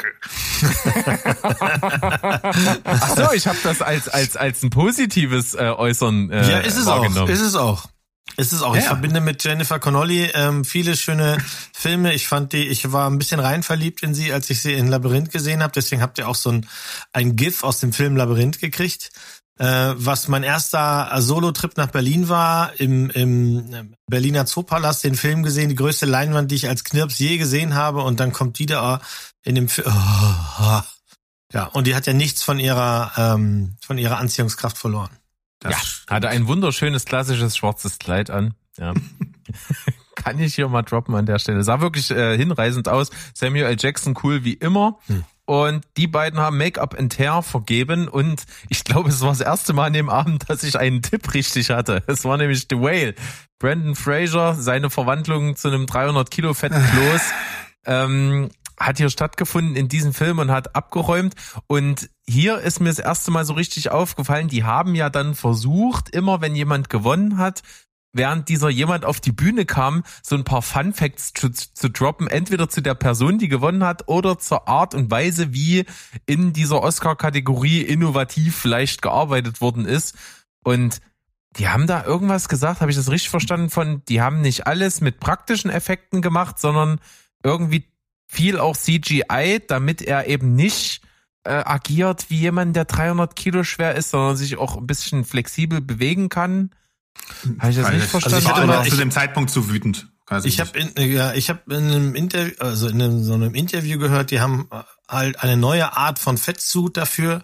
Ach 2.85 3.17
so, 3.17 3.33
ich 3.35 3.49
habe 3.49 3.59
das 3.65 3.83
als 3.83 4.09
als 4.09 4.37
als 4.37 4.63
ein 4.63 4.71
positives 4.71 5.55
äh, 5.55 5.73
Äußern 5.77 6.31
äh, 6.31 6.49
Ja, 6.49 6.59
ist 6.59 6.77
es 6.77 6.87
auch. 6.87 7.29
Ist 7.29 7.41
es 7.41 7.57
auch. 7.57 7.89
Ist 8.37 8.53
es 8.53 8.63
auch. 8.63 8.77
Ich 8.77 8.83
Ja. 8.83 8.89
verbinde 8.89 9.21
mit 9.21 9.43
Jennifer 9.43 9.79
Connolly 9.79 10.31
ähm, 10.35 10.65
viele 10.65 10.97
schöne 10.97 11.39
Filme. 11.73 12.15
Ich 12.15 12.29
fand 12.29 12.53
die, 12.53 12.69
ich 12.69 12.93
war 12.93 13.09
ein 13.11 13.19
bisschen 13.19 13.41
rein 13.41 13.63
verliebt 13.63 14.03
in 14.03 14.15
sie, 14.15 14.33
als 14.33 14.49
ich 14.51 14.63
sie 14.63 14.75
in 14.75 14.89
Labyrinth 14.89 15.31
gesehen 15.33 15.63
habe. 15.63 15.73
Deswegen 15.75 16.03
habt 16.03 16.19
ihr 16.19 16.29
auch 16.29 16.35
so 16.37 16.51
ein, 16.51 16.69
ein 17.13 17.35
GIF 17.37 17.65
aus 17.65 17.81
dem 17.81 17.93
Film 17.93 18.17
Labyrinth 18.17 18.61
gekriegt. 18.61 19.11
Äh, 19.59 19.95
was 19.97 20.29
mein 20.29 20.45
erster 20.45 21.11
Solo-Trip 21.21 21.77
nach 21.77 21.89
Berlin 21.89 22.29
war, 22.29 22.79
im, 22.79 23.11
im 23.11 23.95
Berliner 24.09 24.47
Zoopalast 24.47 25.03
den 25.03 25.17
Film 25.17 25.43
gesehen, 25.43 25.69
die 25.69 25.75
größte 25.75 26.07
Leinwand, 26.07 26.53
die 26.53 26.55
ich 26.55 26.69
als 26.69 26.85
Knirps 26.85 27.19
je 27.19 27.39
gesehen 27.39 27.75
habe. 27.75 28.03
Und 28.03 28.21
dann 28.21 28.33
kommt 28.33 28.61
die 28.61 28.67
da 28.67 29.01
in 29.45 29.57
dem 29.57 29.69
Film. 29.69 29.93
Oh, 30.61 30.81
ja, 31.53 31.65
und 31.65 31.87
die 31.87 31.95
hat 31.95 32.07
ja 32.07 32.13
nichts 32.13 32.43
von 32.43 32.59
ihrer, 32.59 33.13
ähm, 33.17 33.77
von 33.81 33.97
ihrer 33.97 34.19
Anziehungskraft 34.19 34.77
verloren. 34.77 35.18
Das 35.61 35.73
Ja, 35.73 36.15
hatte 36.15 36.29
ein 36.29 36.47
wunderschönes 36.47 37.05
klassisches 37.05 37.57
schwarzes 37.57 37.99
Kleid 37.99 38.31
an. 38.31 38.55
Ja. 38.79 38.95
Kann 40.15 40.39
ich 40.41 40.55
hier 40.55 40.69
mal 40.69 40.83
droppen 40.83 41.15
an 41.15 41.27
der 41.27 41.39
Stelle. 41.39 41.63
Sah 41.63 41.81
wirklich 41.81 42.11
äh, 42.11 42.37
hinreißend 42.37 42.89
aus. 42.89 43.11
Samuel 43.35 43.67
L. 43.67 43.77
Jackson 43.79 44.15
cool 44.23 44.45
wie 44.45 44.55
immer. 44.55 44.99
Hm. 45.07 45.25
Und 45.47 45.87
die 45.97 46.07
beiden 46.07 46.39
haben 46.41 46.59
Make-up 46.59 46.99
and 46.99 47.19
Hair 47.19 47.43
vergeben 47.43 48.07
und 48.07 48.45
ich 48.69 48.85
glaube, 48.85 49.09
es 49.09 49.23
war 49.23 49.31
das 49.31 49.41
erste 49.41 49.73
Mal 49.73 49.87
an 49.87 49.93
dem 49.95 50.11
Abend, 50.11 50.45
dass 50.51 50.63
ich 50.63 50.79
einen 50.79 51.01
Tipp 51.01 51.33
richtig 51.33 51.71
hatte. 51.71 52.03
Es 52.07 52.27
war 52.27 52.37
nämlich 52.37 52.67
The 52.69 52.77
Whale. 52.77 53.15
Brandon 53.59 53.95
Fraser, 53.95 54.55
seine 54.55 54.91
Verwandlung 54.91 55.57
zu 55.57 55.69
einem 55.69 55.87
300 55.87 56.31
Kilo 56.31 56.53
fetten 56.53 56.85
Kloß, 56.85 57.23
ähm, 57.87 58.51
hat 58.79 58.99
hier 58.99 59.11
stattgefunden 59.11 59.77
in 59.77 59.89
diesem 59.89 60.13
Film 60.13 60.39
und 60.39 60.51
hat 60.51 60.75
abgeräumt. 60.75 61.35
Und 61.67 62.11
hier 62.27 62.59
ist 62.59 62.81
mir 62.81 62.89
das 62.89 62.99
erste 62.99 63.31
Mal 63.31 63.45
so 63.45 63.55
richtig 63.55 63.91
aufgefallen, 63.91 64.49
die 64.49 64.65
haben 64.65 64.95
ja 64.95 65.11
dann 65.11 65.35
versucht, 65.35 66.11
immer 66.11 66.41
wenn 66.41 66.55
jemand 66.55 66.89
gewonnen 66.91 67.39
hat, 67.39 67.63
während 68.13 68.49
dieser 68.49 68.69
jemand 68.69 69.05
auf 69.05 69.21
die 69.21 69.33
Bühne 69.33 69.67
kam, 69.67 70.03
so 70.23 70.37
ein 70.37 70.45
paar 70.45 70.63
Fun 70.63 70.93
Facts 70.93 71.33
zu, 71.35 71.51
zu 71.51 71.91
droppen, 71.91 72.27
entweder 72.27 72.69
zu 72.69 72.81
der 72.81 72.95
Person, 72.95 73.39
die 73.39 73.49
gewonnen 73.49 73.85
hat, 73.85 74.09
oder 74.09 74.39
zur 74.39 74.69
Art 74.69 74.95
und 74.95 75.11
Weise, 75.11 75.53
wie 75.53 75.85
in 76.27 76.53
dieser 76.53 76.83
Oscar-Kategorie 76.83 77.83
innovativ 77.83 78.57
vielleicht 78.57 79.03
gearbeitet 79.03 79.61
worden 79.61 79.85
ist. 79.85 80.17
Und 80.65 81.01
die 81.57 81.69
haben 81.69 81.87
da 81.87 82.05
irgendwas 82.05 82.49
gesagt, 82.49 82.81
habe 82.81 82.91
ich 82.91 82.97
das 82.97 83.11
richtig 83.11 83.31
verstanden 83.31 83.71
von, 83.71 84.03
die 84.09 84.21
haben 84.21 84.41
nicht 84.41 84.67
alles 84.67 85.01
mit 85.01 85.21
praktischen 85.21 85.71
Effekten 85.71 86.23
gemacht, 86.23 86.59
sondern 86.59 87.01
irgendwie 87.43 87.89
viel 88.29 88.59
auch 88.61 88.77
CGI, 88.77 89.61
damit 89.67 90.03
er 90.03 90.27
eben 90.29 90.55
nicht 90.55 91.01
äh, 91.45 91.51
agiert 91.51 92.27
wie 92.29 92.39
jemand, 92.39 92.77
der 92.77 92.85
300 92.85 93.35
Kilo 93.35 93.65
schwer 93.65 93.95
ist, 93.95 94.11
sondern 94.11 94.37
sich 94.37 94.59
auch 94.59 94.77
ein 94.77 94.87
bisschen 94.87 95.25
flexibel 95.25 95.81
bewegen 95.81 96.29
kann. 96.29 96.71
Habe 97.59 97.71
ich 97.73 97.77
das 97.79 97.91
nicht 97.91 98.03
Also 98.03 98.07
verstanden? 98.21 98.39
ich 98.39 98.45
war 98.51 98.67
mal- 98.67 98.87
zu 98.87 98.97
dem 98.97 99.11
Zeitpunkt 99.11 99.51
zu 99.51 99.69
wütend. 99.71 100.09
Also 100.27 100.47
Ich 100.47 100.61
habe 100.61 100.79
in, 100.79 101.11
ja, 101.11 101.33
ich 101.33 101.49
habe 101.49 101.75
in 101.75 101.85
einem 101.85 102.15
Interview, 102.15 102.53
also 102.59 102.87
in 102.89 103.01
einem, 103.01 103.25
so 103.25 103.33
einem 103.33 103.55
Interview 103.55 103.99
gehört, 103.99 104.31
die 104.31 104.41
haben 104.41 104.69
äh, 104.71 104.83
halt 105.09 105.43
eine 105.43 105.57
neue 105.57 105.97
Art 105.97 106.19
von 106.19 106.37
Fettsuit 106.37 106.99
dafür 106.99 107.43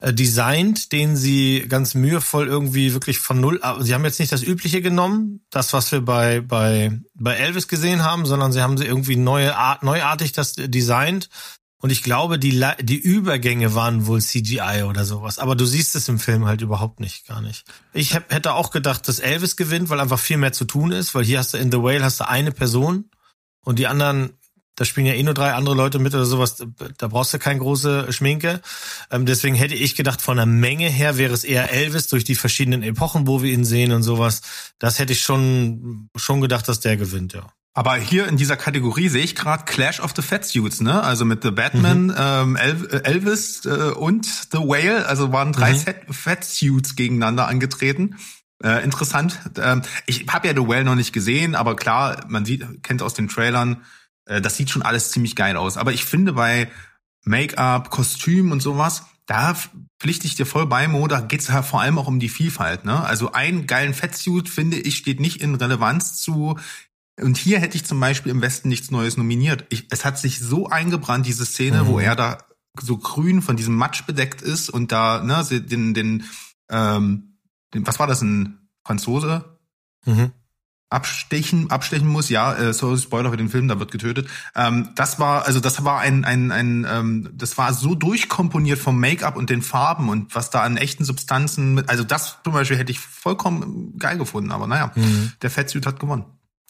designt, 0.00 0.92
den 0.92 1.16
sie 1.16 1.66
ganz 1.68 1.94
mühevoll 1.94 2.46
irgendwie 2.46 2.92
wirklich 2.92 3.18
von 3.18 3.40
null. 3.40 3.60
Sie 3.80 3.94
haben 3.94 4.04
jetzt 4.04 4.20
nicht 4.20 4.30
das 4.30 4.44
Übliche 4.44 4.80
genommen, 4.80 5.44
das 5.50 5.72
was 5.72 5.90
wir 5.90 6.00
bei 6.02 6.40
bei 6.40 7.00
bei 7.14 7.34
Elvis 7.34 7.66
gesehen 7.66 8.04
haben, 8.04 8.24
sondern 8.24 8.52
sie 8.52 8.62
haben 8.62 8.78
sie 8.78 8.84
irgendwie 8.84 9.16
neue 9.16 9.56
Art, 9.56 9.82
neuartig 9.82 10.32
das 10.32 10.52
designt. 10.52 11.28
Und 11.80 11.90
ich 11.90 12.02
glaube, 12.02 12.38
die 12.38 12.64
die 12.80 12.98
Übergänge 12.98 13.74
waren 13.74 14.06
wohl 14.06 14.20
CGI 14.20 14.84
oder 14.88 15.04
sowas. 15.04 15.38
Aber 15.38 15.56
du 15.56 15.64
siehst 15.64 15.96
es 15.96 16.08
im 16.08 16.20
Film 16.20 16.46
halt 16.46 16.60
überhaupt 16.60 17.00
nicht, 17.00 17.26
gar 17.26 17.40
nicht. 17.40 17.64
Ich 17.92 18.14
hab, 18.14 18.32
hätte 18.32 18.54
auch 18.54 18.70
gedacht, 18.70 19.08
dass 19.08 19.18
Elvis 19.18 19.56
gewinnt, 19.56 19.88
weil 19.88 20.00
einfach 20.00 20.18
viel 20.18 20.38
mehr 20.38 20.52
zu 20.52 20.64
tun 20.64 20.92
ist, 20.92 21.14
weil 21.14 21.24
hier 21.24 21.38
hast 21.38 21.54
du 21.54 21.58
in 21.58 21.72
The 21.72 21.78
Whale 21.78 22.04
hast 22.04 22.20
du 22.20 22.28
eine 22.28 22.52
Person 22.52 23.10
und 23.64 23.78
die 23.78 23.88
anderen, 23.88 24.37
da 24.78 24.84
spielen 24.84 25.06
ja 25.06 25.14
eh 25.14 25.22
nur 25.24 25.34
drei 25.34 25.52
andere 25.54 25.74
Leute 25.74 25.98
mit 25.98 26.14
oder 26.14 26.24
sowas, 26.24 26.56
da 26.98 27.08
brauchst 27.08 27.34
du 27.34 27.38
keine 27.40 27.58
große 27.58 28.12
Schminke. 28.12 28.60
Ähm, 29.10 29.26
deswegen 29.26 29.56
hätte 29.56 29.74
ich 29.74 29.96
gedacht, 29.96 30.22
von 30.22 30.36
der 30.36 30.46
Menge 30.46 30.88
her 30.88 31.18
wäre 31.18 31.34
es 31.34 31.42
eher 31.42 31.72
Elvis 31.72 32.06
durch 32.06 32.22
die 32.22 32.36
verschiedenen 32.36 32.84
Epochen, 32.84 33.26
wo 33.26 33.42
wir 33.42 33.52
ihn 33.52 33.64
sehen 33.64 33.90
und 33.90 34.04
sowas. 34.04 34.40
Das 34.78 35.00
hätte 35.00 35.12
ich 35.12 35.20
schon, 35.22 36.08
schon 36.14 36.40
gedacht, 36.40 36.68
dass 36.68 36.78
der 36.78 36.96
gewinnt, 36.96 37.32
ja. 37.32 37.46
Aber 37.74 37.96
hier 37.96 38.26
in 38.28 38.36
dieser 38.36 38.56
Kategorie 38.56 39.08
sehe 39.08 39.22
ich 39.24 39.34
gerade 39.34 39.64
Clash 39.64 39.98
of 40.00 40.12
the 40.14 40.22
Fat 40.22 40.44
Suits, 40.44 40.80
ne? 40.80 41.02
Also 41.02 41.24
mit 41.24 41.42
The 41.42 41.50
Batman, 41.50 42.06
Mhm. 42.06 42.14
ähm, 42.16 42.56
El 42.56 42.86
äh, 42.86 43.02
Elvis 43.04 43.64
äh, 43.66 43.68
und 43.92 44.26
The 44.52 44.58
Whale, 44.58 45.06
also 45.06 45.32
waren 45.32 45.52
drei 45.52 45.72
Mhm. 45.72 45.76
Fat, 45.78 45.96
Fat 46.10 46.44
Suits 46.44 46.94
gegeneinander 46.96 47.46
angetreten. 47.48 48.16
Äh, 48.62 48.82
interessant. 48.82 49.38
Ähm, 49.60 49.82
ich 50.06 50.26
habe 50.28 50.48
ja 50.48 50.54
The 50.54 50.66
Whale 50.66 50.82
noch 50.84 50.96
nicht 50.96 51.12
gesehen, 51.12 51.54
aber 51.54 51.76
klar, 51.76 52.24
man 52.28 52.44
sieht, 52.44 52.64
kennt 52.82 53.02
aus 53.02 53.14
den 53.14 53.28
Trailern, 53.28 53.82
äh, 54.28 54.40
das 54.40 54.56
sieht 54.56 54.70
schon 54.70 54.82
alles 54.82 55.10
ziemlich 55.10 55.34
geil 55.36 55.56
aus. 55.56 55.76
Aber 55.76 55.92
ich 55.92 56.04
finde 56.04 56.32
bei 56.32 56.70
Make-up, 57.24 57.90
Kostüm 57.90 58.52
und 58.52 58.60
sowas, 58.60 59.04
da 59.26 59.54
pflichte 60.00 60.26
ich 60.26 60.36
dir 60.36 60.46
voll 60.46 60.66
bei, 60.66 60.88
Mo, 60.88 61.06
da 61.08 61.20
geht's 61.20 61.48
ja 61.48 61.62
vor 61.62 61.80
allem 61.82 61.98
auch 61.98 62.06
um 62.06 62.20
die 62.20 62.30
Vielfalt. 62.30 62.84
Ne? 62.84 63.04
Also 63.04 63.32
einen 63.32 63.66
geilen 63.66 63.92
Fettsuit, 63.92 64.48
finde 64.48 64.78
ich, 64.78 64.96
steht 64.96 65.20
nicht 65.20 65.42
in 65.42 65.54
Relevanz 65.54 66.16
zu 66.16 66.58
und 67.20 67.36
hier 67.36 67.58
hätte 67.58 67.76
ich 67.76 67.84
zum 67.84 67.98
Beispiel 68.00 68.30
im 68.30 68.40
Westen 68.42 68.68
nichts 68.68 68.90
Neues 68.90 69.16
nominiert. 69.16 69.66
Ich, 69.70 69.88
es 69.90 70.04
hat 70.04 70.18
sich 70.18 70.38
so 70.38 70.68
eingebrannt, 70.68 71.26
diese 71.26 71.44
Szene, 71.44 71.82
Mhm. 71.82 71.86
wo 71.88 71.98
er 71.98 72.14
da 72.16 72.38
so 72.80 72.96
grün 72.96 73.42
von 73.42 73.56
diesem 73.56 73.74
Matsch 73.74 74.06
bedeckt 74.06 74.40
ist 74.40 74.70
und 74.70 74.92
da, 74.92 75.22
ne, 75.22 75.44
den, 75.60 75.94
den, 75.94 76.24
ähm, 76.70 77.38
den 77.74 77.86
was 77.86 77.98
war 77.98 78.06
das, 78.06 78.22
ein 78.22 78.68
Franzose? 78.84 79.58
Mhm. 80.06 80.30
Abstechen, 80.90 81.70
abstechen 81.70 82.08
muss. 82.08 82.28
Ja, 82.28 82.54
äh, 82.54 82.72
sorry, 82.72 82.98
Spoiler 82.98 83.30
für 83.30 83.36
den 83.36 83.48
Film, 83.48 83.68
da 83.68 83.78
wird 83.78 83.90
getötet. 83.90 84.28
Ähm, 84.54 84.90
das 84.94 85.18
war, 85.18 85.46
also 85.46 85.60
das 85.60 85.84
war 85.84 86.00
ein, 86.00 86.24
ein, 86.24 86.50
ein 86.50 86.86
ähm, 86.90 87.30
das 87.34 87.58
war 87.58 87.72
so 87.74 87.94
durchkomponiert 87.94 88.78
vom 88.78 88.98
Make-up 88.98 89.36
und 89.36 89.50
den 89.50 89.62
Farben 89.62 90.08
und 90.08 90.34
was 90.34 90.50
da 90.50 90.62
an 90.62 90.76
echten 90.76 91.04
Substanzen 91.04 91.74
mit, 91.74 91.88
also 91.88 92.04
das 92.04 92.38
zum 92.42 92.52
Beispiel 92.52 92.78
hätte 92.78 92.92
ich 92.92 93.00
vollkommen 93.00 93.98
geil 93.98 94.18
gefunden, 94.18 94.52
aber 94.52 94.66
naja, 94.66 94.92
der 95.42 95.50
Fettsuit 95.50 95.86
hat 95.86 96.00
gewonnen. 96.00 96.24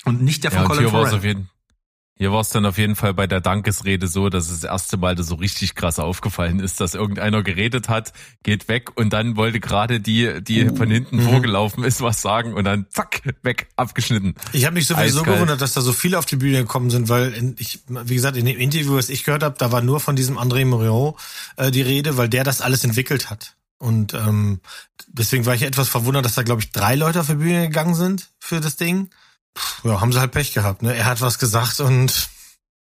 Und 0.04 0.22
nicht 0.22 0.44
der 0.44 0.50
von 0.50 0.62
Ja, 0.62 0.66
Colin 0.66 0.88
Farrell. 0.90 1.46
Hier 2.18 2.32
war 2.32 2.40
es 2.40 2.50
dann 2.50 2.66
auf 2.66 2.78
jeden 2.78 2.96
Fall 2.96 3.14
bei 3.14 3.28
der 3.28 3.40
Dankesrede 3.40 4.08
so, 4.08 4.28
dass 4.28 4.50
es 4.50 4.60
das 4.60 4.70
erste 4.70 4.96
Mal 4.96 5.14
das 5.14 5.28
so 5.28 5.36
richtig 5.36 5.76
krass 5.76 6.00
aufgefallen 6.00 6.58
ist, 6.58 6.80
dass 6.80 6.94
irgendeiner 6.94 7.44
geredet 7.44 7.88
hat, 7.88 8.12
geht 8.42 8.66
weg 8.68 8.90
und 8.96 9.12
dann 9.12 9.36
wollte 9.36 9.60
gerade 9.60 10.00
die, 10.00 10.42
die 10.42 10.68
von 10.68 10.90
hinten 10.90 11.20
vorgelaufen 11.22 11.84
ist, 11.84 12.00
was 12.00 12.20
sagen 12.20 12.54
und 12.54 12.64
dann 12.64 12.86
zack, 12.90 13.22
weg, 13.42 13.68
abgeschnitten. 13.76 14.34
Ich 14.52 14.64
habe 14.64 14.74
mich 14.74 14.88
sowieso 14.88 15.20
Eiskalt. 15.20 15.36
gewundert, 15.36 15.60
dass 15.60 15.74
da 15.74 15.80
so 15.80 15.92
viele 15.92 16.18
auf 16.18 16.26
die 16.26 16.36
Bühne 16.36 16.58
gekommen 16.58 16.90
sind, 16.90 17.08
weil 17.08 17.32
in, 17.32 17.54
ich, 17.58 17.80
wie 17.86 18.14
gesagt, 18.16 18.36
in 18.36 18.46
dem 18.46 18.58
Interview, 18.58 18.96
was 18.96 19.10
ich 19.10 19.22
gehört 19.22 19.44
habe, 19.44 19.54
da 19.56 19.70
war 19.70 19.80
nur 19.80 20.00
von 20.00 20.16
diesem 20.16 20.38
André 20.38 20.64
Morion 20.64 21.14
äh, 21.56 21.70
die 21.70 21.82
Rede, 21.82 22.16
weil 22.16 22.28
der 22.28 22.42
das 22.42 22.60
alles 22.60 22.82
entwickelt 22.82 23.30
hat. 23.30 23.54
Und 23.78 24.12
ähm, 24.14 24.60
deswegen 25.06 25.46
war 25.46 25.54
ich 25.54 25.62
etwas 25.62 25.88
verwundert, 25.88 26.24
dass 26.24 26.34
da, 26.34 26.42
glaube 26.42 26.62
ich, 26.62 26.72
drei 26.72 26.96
Leute 26.96 27.20
auf 27.20 27.28
die 27.28 27.34
Bühne 27.34 27.68
gegangen 27.68 27.94
sind 27.94 28.30
für 28.40 28.60
das 28.60 28.76
Ding. 28.76 29.08
Ja, 29.84 30.00
haben 30.00 30.12
sie 30.12 30.20
halt 30.20 30.32
Pech 30.32 30.52
gehabt. 30.52 30.82
Ne? 30.82 30.94
Er 30.94 31.06
hat 31.06 31.20
was 31.20 31.38
gesagt 31.38 31.80
und 31.80 32.28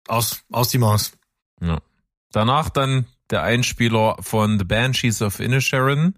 aus, 0.09 0.43
aus 0.51 0.69
die 0.69 0.79
Maus. 0.79 1.13
Ja. 1.61 1.79
Danach 2.33 2.71
dann 2.71 3.07
der 3.31 3.43
Einspieler 3.43 4.17
von 4.21 4.59
The 4.59 4.65
Banshees 4.65 5.23
of 5.23 5.41
Inisherin. 5.41 6.15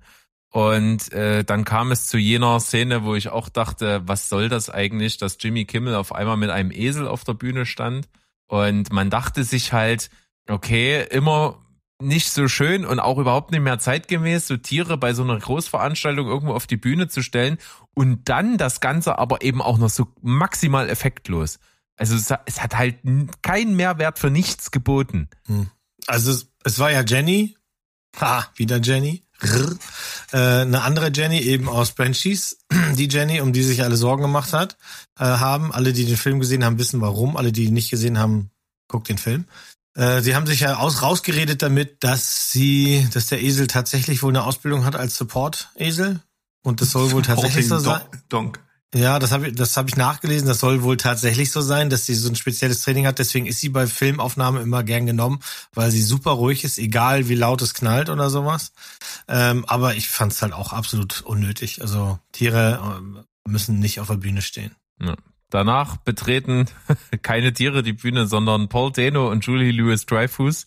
Und 0.50 1.12
äh, 1.12 1.44
dann 1.44 1.64
kam 1.64 1.92
es 1.92 2.06
zu 2.06 2.16
jener 2.16 2.58
Szene, 2.58 3.04
wo 3.04 3.14
ich 3.14 3.28
auch 3.28 3.48
dachte, 3.48 4.02
was 4.06 4.28
soll 4.28 4.48
das 4.48 4.70
eigentlich, 4.70 5.18
dass 5.18 5.36
Jimmy 5.38 5.66
Kimmel 5.66 5.94
auf 5.94 6.14
einmal 6.14 6.38
mit 6.38 6.50
einem 6.50 6.70
Esel 6.70 7.06
auf 7.06 7.24
der 7.24 7.34
Bühne 7.34 7.66
stand. 7.66 8.08
Und 8.46 8.90
man 8.90 9.10
dachte 9.10 9.44
sich 9.44 9.74
halt, 9.74 10.08
okay, 10.48 11.06
immer 11.10 11.58
nicht 12.00 12.30
so 12.30 12.48
schön 12.48 12.86
und 12.86 13.00
auch 13.00 13.18
überhaupt 13.18 13.50
nicht 13.50 13.60
mehr 13.60 13.78
zeitgemäß, 13.78 14.46
so 14.46 14.56
Tiere 14.56 14.96
bei 14.96 15.12
so 15.12 15.22
einer 15.22 15.38
Großveranstaltung 15.38 16.28
irgendwo 16.28 16.54
auf 16.54 16.66
die 16.66 16.76
Bühne 16.76 17.08
zu 17.08 17.22
stellen 17.22 17.58
und 17.98 18.28
dann 18.28 18.58
das 18.58 18.80
Ganze 18.80 19.18
aber 19.18 19.42
eben 19.42 19.60
auch 19.60 19.76
noch 19.78 19.90
so 19.90 20.06
maximal 20.22 20.88
effektlos. 20.88 21.58
Also 21.96 22.14
es, 22.14 22.30
hat- 22.30 22.42
es 22.46 22.62
hat 22.62 22.76
halt 22.76 22.96
keinen 23.42 23.74
Mehrwert 23.74 24.18
für 24.20 24.30
nichts 24.30 24.70
geboten. 24.70 25.28
Also 26.06 26.30
es, 26.30 26.46
es 26.64 26.78
war 26.78 26.92
ja 26.92 27.02
Jenny, 27.02 27.56
ha, 28.20 28.46
wieder 28.54 28.80
Jenny, 28.80 29.24
Rrr. 29.42 29.76
äh, 30.32 30.62
eine 30.62 30.82
andere 30.82 31.10
Jenny 31.12 31.40
eben 31.40 31.68
aus 31.68 31.92
Banshees, 31.92 32.58
die 32.96 33.08
Jenny, 33.08 33.40
um 33.40 33.52
die 33.52 33.62
sich 33.64 33.82
alle 33.82 33.96
Sorgen 33.96 34.22
gemacht 34.22 34.52
hat, 34.52 34.76
äh, 35.18 35.24
haben. 35.24 35.72
Alle, 35.72 35.92
die 35.92 36.04
den 36.06 36.16
Film 36.16 36.38
gesehen 36.40 36.64
haben, 36.64 36.78
wissen 36.78 37.00
warum. 37.00 37.36
Alle, 37.36 37.50
die 37.52 37.64
ihn 37.64 37.74
nicht 37.74 37.90
gesehen 37.90 38.18
haben, 38.18 38.50
guckt 38.88 39.08
den 39.08 39.18
Film. 39.18 39.44
Äh, 39.96 40.22
sie 40.22 40.36
haben 40.36 40.46
sich 40.46 40.60
ja 40.60 40.76
aus, 40.76 41.02
rausgeredet 41.02 41.62
damit, 41.62 42.04
dass 42.04 42.50
sie, 42.52 43.08
dass 43.12 43.26
der 43.26 43.42
Esel 43.42 43.66
tatsächlich 43.66 44.22
wohl 44.22 44.30
eine 44.32 44.44
Ausbildung 44.44 44.84
hat 44.84 44.94
als 44.96 45.16
Support-Esel. 45.16 46.20
Und 46.62 46.80
das 46.80 46.90
soll 46.90 47.12
wohl 47.12 47.22
tatsächlich 47.22 47.68
so 47.68 47.78
sein. 47.78 48.00
Donk. 48.28 48.60
Ja, 48.94 49.18
das 49.18 49.32
habe 49.32 49.48
ich, 49.48 49.54
das 49.54 49.76
habe 49.76 49.88
ich 49.90 49.96
nachgelesen. 49.96 50.48
Das 50.48 50.60
soll 50.60 50.82
wohl 50.82 50.96
tatsächlich 50.96 51.50
so 51.50 51.60
sein, 51.60 51.90
dass 51.90 52.06
sie 52.06 52.14
so 52.14 52.28
ein 52.28 52.36
spezielles 52.36 52.82
Training 52.82 53.06
hat. 53.06 53.18
Deswegen 53.18 53.46
ist 53.46 53.60
sie 53.60 53.68
bei 53.68 53.86
Filmaufnahmen 53.86 54.62
immer 54.62 54.82
gern 54.82 55.04
genommen, 55.04 55.40
weil 55.74 55.90
sie 55.90 56.02
super 56.02 56.30
ruhig 56.30 56.64
ist, 56.64 56.78
egal 56.78 57.28
wie 57.28 57.34
laut 57.34 57.60
es 57.60 57.74
knallt 57.74 58.08
oder 58.08 58.30
sowas. 58.30 58.72
Ähm, 59.28 59.66
aber 59.66 59.94
ich 59.94 60.08
fand 60.08 60.32
es 60.32 60.40
halt 60.40 60.54
auch 60.54 60.72
absolut 60.72 61.20
unnötig. 61.20 61.82
Also 61.82 62.18
Tiere 62.32 62.80
ähm, 62.82 63.24
müssen 63.46 63.78
nicht 63.78 64.00
auf 64.00 64.06
der 64.06 64.14
Bühne 64.14 64.40
stehen. 64.40 64.74
Ja. 65.00 65.16
Danach 65.50 65.98
betreten 65.98 66.66
keine 67.22 67.52
Tiere 67.52 67.82
die 67.82 67.92
Bühne, 67.92 68.26
sondern 68.26 68.68
Paul 68.70 68.92
Dano 68.92 69.30
und 69.30 69.44
Julie 69.44 69.72
Louis 69.72 70.06
Dreyfus. 70.06 70.66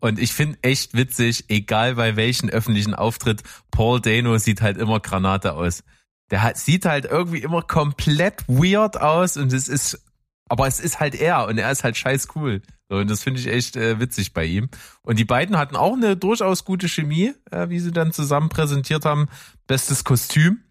Und 0.00 0.18
ich 0.18 0.32
finde 0.32 0.58
echt 0.62 0.94
witzig, 0.94 1.46
egal 1.48 1.94
bei 1.94 2.16
welchen 2.16 2.50
öffentlichen 2.50 2.94
Auftritt, 2.94 3.42
Paul 3.70 4.00
Dano 4.00 4.36
sieht 4.38 4.60
halt 4.60 4.76
immer 4.76 5.00
Granate 5.00 5.54
aus. 5.54 5.82
Der 6.30 6.42
hat, 6.42 6.58
sieht 6.58 6.84
halt 6.84 7.04
irgendwie 7.06 7.38
immer 7.38 7.62
komplett 7.62 8.46
weird 8.48 9.00
aus 9.00 9.36
und 9.36 9.52
es 9.52 9.68
ist, 9.68 10.04
aber 10.48 10.66
es 10.66 10.80
ist 10.80 11.00
halt 11.00 11.14
er 11.14 11.46
und 11.46 11.58
er 11.58 11.70
ist 11.70 11.84
halt 11.84 11.96
scheiß 11.96 12.28
cool. 12.34 12.62
So, 12.90 12.96
und 12.96 13.08
das 13.08 13.22
finde 13.22 13.40
ich 13.40 13.46
echt 13.46 13.76
äh, 13.76 13.98
witzig 13.98 14.34
bei 14.34 14.44
ihm. 14.44 14.68
Und 15.02 15.18
die 15.18 15.24
beiden 15.24 15.56
hatten 15.56 15.76
auch 15.76 15.94
eine 15.94 16.16
durchaus 16.16 16.64
gute 16.64 16.88
Chemie, 16.88 17.32
äh, 17.50 17.68
wie 17.70 17.80
sie 17.80 17.92
dann 17.92 18.12
zusammen 18.12 18.50
präsentiert 18.50 19.04
haben. 19.04 19.28
Bestes 19.66 20.04
Kostüm. 20.04 20.63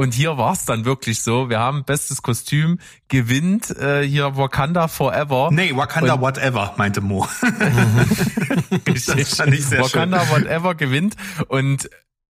Und 0.00 0.14
hier 0.14 0.38
war 0.38 0.54
es 0.54 0.64
dann 0.64 0.86
wirklich 0.86 1.20
so. 1.20 1.50
Wir 1.50 1.58
haben 1.58 1.84
bestes 1.84 2.22
Kostüm, 2.22 2.78
gewinnt 3.08 3.68
äh, 3.76 4.02
hier 4.02 4.34
Wakanda 4.34 4.88
Forever. 4.88 5.50
Nee, 5.52 5.76
Wakanda 5.76 6.14
Und- 6.14 6.22
whatever, 6.22 6.72
meinte 6.78 7.02
Mo. 7.02 7.28
das 8.86 9.36
fand 9.36 9.52
ich 9.52 9.66
sehr 9.66 9.82
Wakanda 9.82 10.24
schön. 10.24 10.44
Whatever 10.46 10.74
gewinnt. 10.74 11.16
Und 11.48 11.90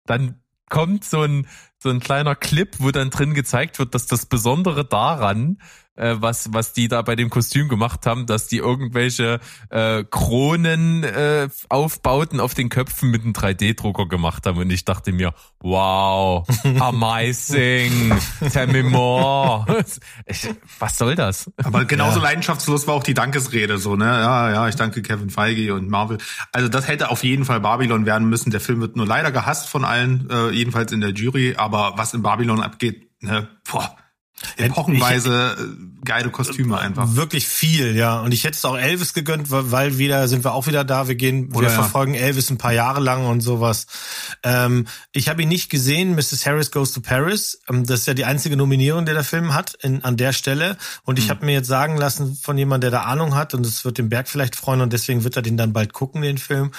dann 0.05 0.35
kommt 0.69 1.05
so 1.05 1.23
ein, 1.23 1.47
so 1.79 1.89
ein 1.89 1.99
kleiner 1.99 2.35
Clip, 2.35 2.75
wo 2.79 2.91
dann 2.91 3.09
drin 3.09 3.33
gezeigt 3.33 3.79
wird, 3.79 3.93
dass 3.95 4.07
das 4.07 4.25
Besondere 4.25 4.85
daran, 4.85 5.57
äh, 5.95 6.15
was, 6.19 6.53
was 6.53 6.73
die 6.73 6.87
da 6.87 7.01
bei 7.01 7.15
dem 7.15 7.29
Kostüm 7.29 7.69
gemacht 7.69 8.05
haben, 8.05 8.25
dass 8.25 8.47
die 8.47 8.57
irgendwelche 8.57 9.39
äh, 9.69 10.03
Kronen 10.03 11.03
äh, 11.03 11.49
aufbauten 11.69 12.39
auf 12.39 12.53
den 12.53 12.69
Köpfen 12.69 13.11
mit 13.11 13.23
einem 13.23 13.33
3D-Drucker 13.33 14.07
gemacht 14.07 14.45
haben. 14.45 14.57
Und 14.57 14.69
ich 14.69 14.85
dachte 14.85 15.11
mir, 15.11 15.33
wow, 15.59 16.45
amazing, 16.79 18.13
tell 18.51 18.67
me 18.67 18.83
more. 18.83 19.65
Ich, 20.25 20.49
was 20.79 20.97
soll 20.97 21.15
das? 21.15 21.49
Aber 21.63 21.85
genauso 21.85 22.19
leidenschaftslos 22.19 22.87
war 22.87 22.95
auch 22.95 23.03
die 23.03 23.13
Dankesrede 23.13 23.77
so, 23.77 23.95
ne? 23.95 24.05
Ja, 24.05 24.51
ja, 24.51 24.67
ich 24.67 24.75
danke 24.75 25.01
Kevin 25.01 25.29
Feige 25.29 25.73
und 25.73 25.89
Marvel. 25.89 26.17
Also 26.51 26.67
das 26.67 26.87
hätte 26.87 27.09
auf 27.09 27.23
jeden 27.23 27.45
Fall 27.45 27.61
Babylon 27.61 28.05
werden 28.05 28.27
müssen. 28.27 28.51
Der 28.51 28.59
Film 28.59 28.81
wird 28.81 28.95
nur 28.95 29.07
leider 29.07 29.31
gehasst 29.31 29.69
von 29.69 29.85
allen, 29.85 30.29
äh, 30.29 30.49
jedenfalls 30.49 30.91
in 30.91 31.01
der 31.01 31.11
Jury. 31.11 31.55
Aber 31.65 31.97
was 31.97 32.13
in 32.13 32.21
Babylon 32.21 32.61
abgeht, 32.61 33.09
ne? 33.21 33.47
Boah, 33.69 33.97
epochenweise 34.57 35.55
äh, 35.57 36.05
geile 36.05 36.29
Kostüme 36.29 36.77
einfach. 36.77 37.15
Wirklich 37.15 37.47
viel, 37.47 37.95
ja. 37.95 38.19
Und 38.19 38.33
ich 38.33 38.43
hätte 38.43 38.55
es 38.55 38.65
auch 38.65 38.77
Elvis 38.77 39.13
gegönnt, 39.13 39.47
weil 39.49 39.97
wieder 39.97 40.27
sind 40.27 40.43
wir 40.43 40.53
auch 40.53 40.67
wieder 40.67 40.83
da. 40.83 41.07
Wir 41.07 41.15
gehen, 41.15 41.49
Oder 41.49 41.61
wir 41.61 41.69
ja. 41.69 41.73
verfolgen 41.73 42.13
Elvis 42.13 42.51
ein 42.51 42.59
paar 42.59 42.73
Jahre 42.73 43.01
lang 43.01 43.25
und 43.25 43.41
sowas. 43.41 43.87
Ähm, 44.43 44.85
ich 45.11 45.27
habe 45.27 45.41
ihn 45.41 45.49
nicht 45.49 45.71
gesehen. 45.71 46.13
Mrs. 46.13 46.45
Harris 46.45 46.69
Goes 46.69 46.93
to 46.93 47.01
Paris. 47.01 47.59
Ähm, 47.67 47.85
das 47.85 48.01
ist 48.01 48.05
ja 48.05 48.13
die 48.13 48.25
einzige 48.25 48.55
Nominierung, 48.55 49.05
der 49.05 49.15
der 49.15 49.23
Film 49.23 49.53
hat 49.55 49.73
in, 49.81 50.03
an 50.03 50.17
der 50.17 50.33
Stelle. 50.33 50.77
Und 51.03 51.17
ich 51.17 51.31
habe 51.31 51.43
mir 51.43 51.53
jetzt 51.53 51.67
sagen 51.67 51.97
lassen 51.97 52.35
von 52.35 52.57
jemandem, 52.57 52.91
der 52.91 52.99
da 52.99 53.05
Ahnung 53.07 53.33
hat, 53.33 53.55
und 53.55 53.65
es 53.65 53.83
wird 53.83 53.97
den 53.97 54.09
Berg 54.09 54.27
vielleicht 54.27 54.55
freuen 54.55 54.81
und 54.81 54.93
deswegen 54.93 55.23
wird 55.23 55.35
er 55.35 55.41
den 55.41 55.57
dann 55.57 55.73
bald 55.73 55.93
gucken, 55.93 56.21
den 56.21 56.37
Film. 56.37 56.71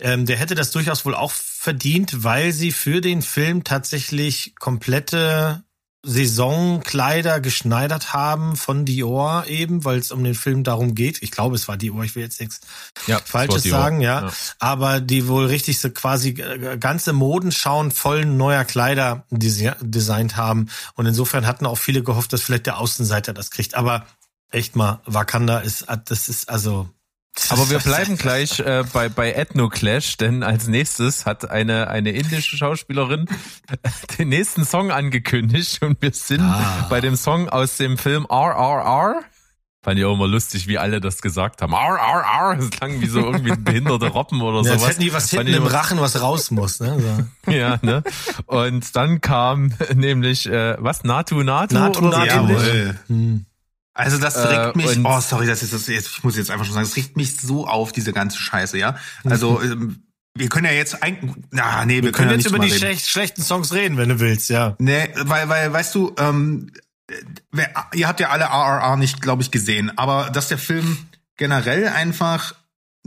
Ähm, 0.00 0.26
der 0.26 0.36
hätte 0.36 0.54
das 0.54 0.70
durchaus 0.70 1.04
wohl 1.04 1.14
auch 1.14 1.32
verdient, 1.32 2.24
weil 2.24 2.52
sie 2.52 2.72
für 2.72 3.00
den 3.00 3.22
Film 3.22 3.64
tatsächlich 3.64 4.54
komplette 4.58 5.62
Saisonkleider 6.02 7.40
geschneidert 7.40 8.14
haben 8.14 8.56
von 8.56 8.86
Dior 8.86 9.44
eben, 9.46 9.84
weil 9.84 9.98
es 9.98 10.12
um 10.12 10.24
den 10.24 10.34
Film 10.34 10.64
darum 10.64 10.94
geht. 10.94 11.22
Ich 11.22 11.30
glaube, 11.30 11.56
es 11.56 11.68
war 11.68 11.76
Dior, 11.76 12.02
ich 12.04 12.14
will 12.16 12.22
jetzt 12.22 12.40
nichts 12.40 12.60
Ja, 13.06 13.20
Falsches 13.22 13.64
sagen, 13.64 14.00
ja. 14.00 14.22
Ja. 14.22 14.32
Aber 14.58 15.00
die 15.00 15.28
wohl 15.28 15.44
richtig 15.44 15.78
so 15.78 15.90
quasi 15.90 16.30
äh, 16.30 16.78
ganze 16.78 17.12
Modenschauen 17.12 17.90
voll 17.90 18.24
neuer 18.24 18.64
Kleider 18.64 19.26
desi- 19.30 19.74
designt 19.82 20.36
haben. 20.38 20.70
Und 20.94 21.04
insofern 21.04 21.46
hatten 21.46 21.66
auch 21.66 21.76
viele 21.78 22.02
gehofft, 22.02 22.32
dass 22.32 22.40
vielleicht 22.40 22.64
der 22.64 22.78
Außenseiter 22.78 23.34
das 23.34 23.50
kriegt. 23.50 23.74
Aber 23.74 24.06
echt 24.50 24.76
mal, 24.76 25.00
Wakanda 25.04 25.58
ist, 25.58 25.84
das 26.06 26.30
ist 26.30 26.48
also. 26.48 26.88
Aber 27.48 27.70
wir 27.70 27.78
bleiben 27.78 28.16
gleich 28.18 28.58
äh, 28.60 28.84
bei, 28.92 29.08
bei 29.08 29.32
Ethno 29.32 29.68
Clash, 29.68 30.16
denn 30.16 30.42
als 30.42 30.66
nächstes 30.68 31.26
hat 31.26 31.50
eine, 31.50 31.88
eine 31.88 32.10
indische 32.10 32.56
Schauspielerin 32.56 33.26
den 34.18 34.28
nächsten 34.28 34.64
Song 34.64 34.90
angekündigt 34.90 35.82
und 35.82 36.00
wir 36.02 36.12
sind 36.12 36.40
Ah. 36.42 36.86
bei 36.90 37.00
dem 37.00 37.16
Song 37.16 37.48
aus 37.48 37.76
dem 37.76 37.96
Film 37.98 38.26
RRR. 38.28 39.20
Fand 39.82 39.98
ich 39.98 40.04
auch 40.04 40.12
immer 40.12 40.26
lustig, 40.28 40.66
wie 40.68 40.76
alle 40.76 41.00
das 41.00 41.22
gesagt 41.22 41.62
haben. 41.62 41.72
RRR, 41.72 42.56
das 42.56 42.68
klang 42.70 43.00
wie 43.00 43.06
so 43.06 43.20
irgendwie 43.20 43.56
behinderte 43.58 44.08
Robben 44.08 44.42
oder 44.42 44.60
Ja, 44.62 44.72
als 44.72 44.80
sowas. 44.80 44.90
hätten 44.92 45.00
die 45.00 45.12
was 45.14 45.30
Fand 45.30 45.48
hinten 45.48 45.62
im 45.62 45.66
Rachen, 45.66 46.00
was 46.00 46.20
raus 46.20 46.50
muss. 46.50 46.80
Ne? 46.80 46.98
So. 47.46 47.50
Ja, 47.52 47.78
ne? 47.80 48.02
Und 48.46 48.94
dann 48.94 49.20
kam 49.22 49.72
nämlich, 49.94 50.46
äh, 50.46 50.76
was, 50.78 51.04
Natu 51.04 51.42
Natu? 51.42 51.74
Natu 51.74 52.02
Natu. 52.08 52.26
Jawohl. 52.26 52.98
Hm. 53.06 53.46
Also 54.04 54.18
das 54.18 54.36
Äh, 54.36 54.46
regt 54.48 54.76
mich, 54.76 54.96
und- 54.96 55.06
oh 55.06 55.20
sorry, 55.20 55.46
das 55.46 55.62
ist 55.62 55.72
das 55.72 55.86
jetzt, 55.86 56.08
ich 56.08 56.24
muss 56.24 56.36
jetzt 56.36 56.50
einfach 56.50 56.64
schon 56.64 56.74
sagen, 56.74 56.86
das 56.86 56.96
regt 56.96 57.16
mich 57.16 57.36
so 57.40 57.66
auf, 57.66 57.92
diese 57.92 58.12
ganze 58.12 58.38
Scheiße, 58.38 58.78
ja. 58.78 58.96
Also 59.24 59.60
Mhm. 59.62 59.72
ähm, 59.72 60.02
wir 60.34 60.48
können 60.48 60.66
ja 60.66 60.72
jetzt 60.72 61.02
eigentlich, 61.02 61.34
na 61.50 61.84
nee, 61.84 61.96
wir, 61.96 62.04
Wir 62.04 62.12
können, 62.12 62.12
können 62.12 62.28
ja 62.30 62.36
jetzt 62.36 62.44
nicht 62.44 62.54
über 62.54 62.58
die 62.64 62.70
reden. 62.70 62.78
schlecht, 62.78 63.06
schlechten 63.08 63.42
Songs 63.42 63.72
reden, 63.72 63.96
wenn 63.96 64.08
du 64.08 64.20
willst, 64.20 64.48
ja. 64.50 64.76
Nee, 64.78 65.08
weil, 65.24 65.48
weil, 65.48 65.72
weißt 65.72 65.94
du, 65.94 66.14
ähm, 66.18 66.70
wer, 67.50 67.70
ihr 67.94 68.06
habt 68.08 68.20
ja 68.20 68.30
alle 68.30 68.44
RRR 68.44 68.96
nicht, 68.96 69.20
glaube 69.20 69.42
ich, 69.42 69.50
gesehen, 69.50 69.96
aber 69.98 70.30
dass 70.30 70.48
der 70.48 70.58
Film 70.58 70.98
generell 71.36 71.88
einfach, 71.88 72.54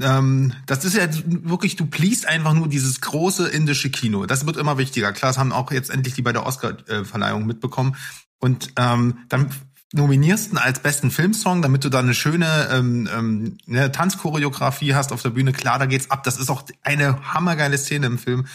ähm, 0.01 0.53
das 0.65 0.83
ist 0.85 0.95
ja 0.95 1.07
wirklich, 1.25 1.75
du 1.75 1.85
pleased 1.85 2.25
einfach 2.25 2.53
nur 2.53 2.67
dieses 2.67 2.99
große 2.99 3.47
indische 3.47 3.89
Kino. 3.89 4.25
Das 4.25 4.45
wird 4.45 4.57
immer 4.57 4.77
wichtiger. 4.77 5.13
Klar, 5.13 5.29
das 5.31 5.37
haben 5.37 5.51
auch 5.53 5.71
jetzt 5.71 5.91
endlich 5.91 6.15
die 6.15 6.23
bei 6.23 6.33
der 6.33 6.45
Oscar-Verleihung 6.45 7.45
mitbekommen. 7.45 7.95
Und 8.39 8.73
ähm, 8.75 9.19
dann 9.29 9.51
nominierst 9.93 10.51
ihn 10.51 10.57
als 10.57 10.79
besten 10.79 11.11
Filmsong, 11.11 11.61
damit 11.61 11.85
du 11.85 11.89
da 11.89 11.99
eine 11.99 12.13
schöne 12.13 12.67
ähm, 12.71 13.07
ähm, 13.15 13.57
ne, 13.65 13.91
Tanzchoreografie 13.91 14.95
hast 14.95 15.11
auf 15.11 15.21
der 15.21 15.29
Bühne. 15.29 15.53
Klar, 15.53 15.79
da 15.79 15.85
geht's 15.85 16.11
ab. 16.11 16.23
Das 16.23 16.37
ist 16.37 16.49
auch 16.49 16.63
eine 16.81 17.33
hammergeile 17.33 17.77
Szene 17.77 18.07
im 18.07 18.17
Film. 18.17 18.47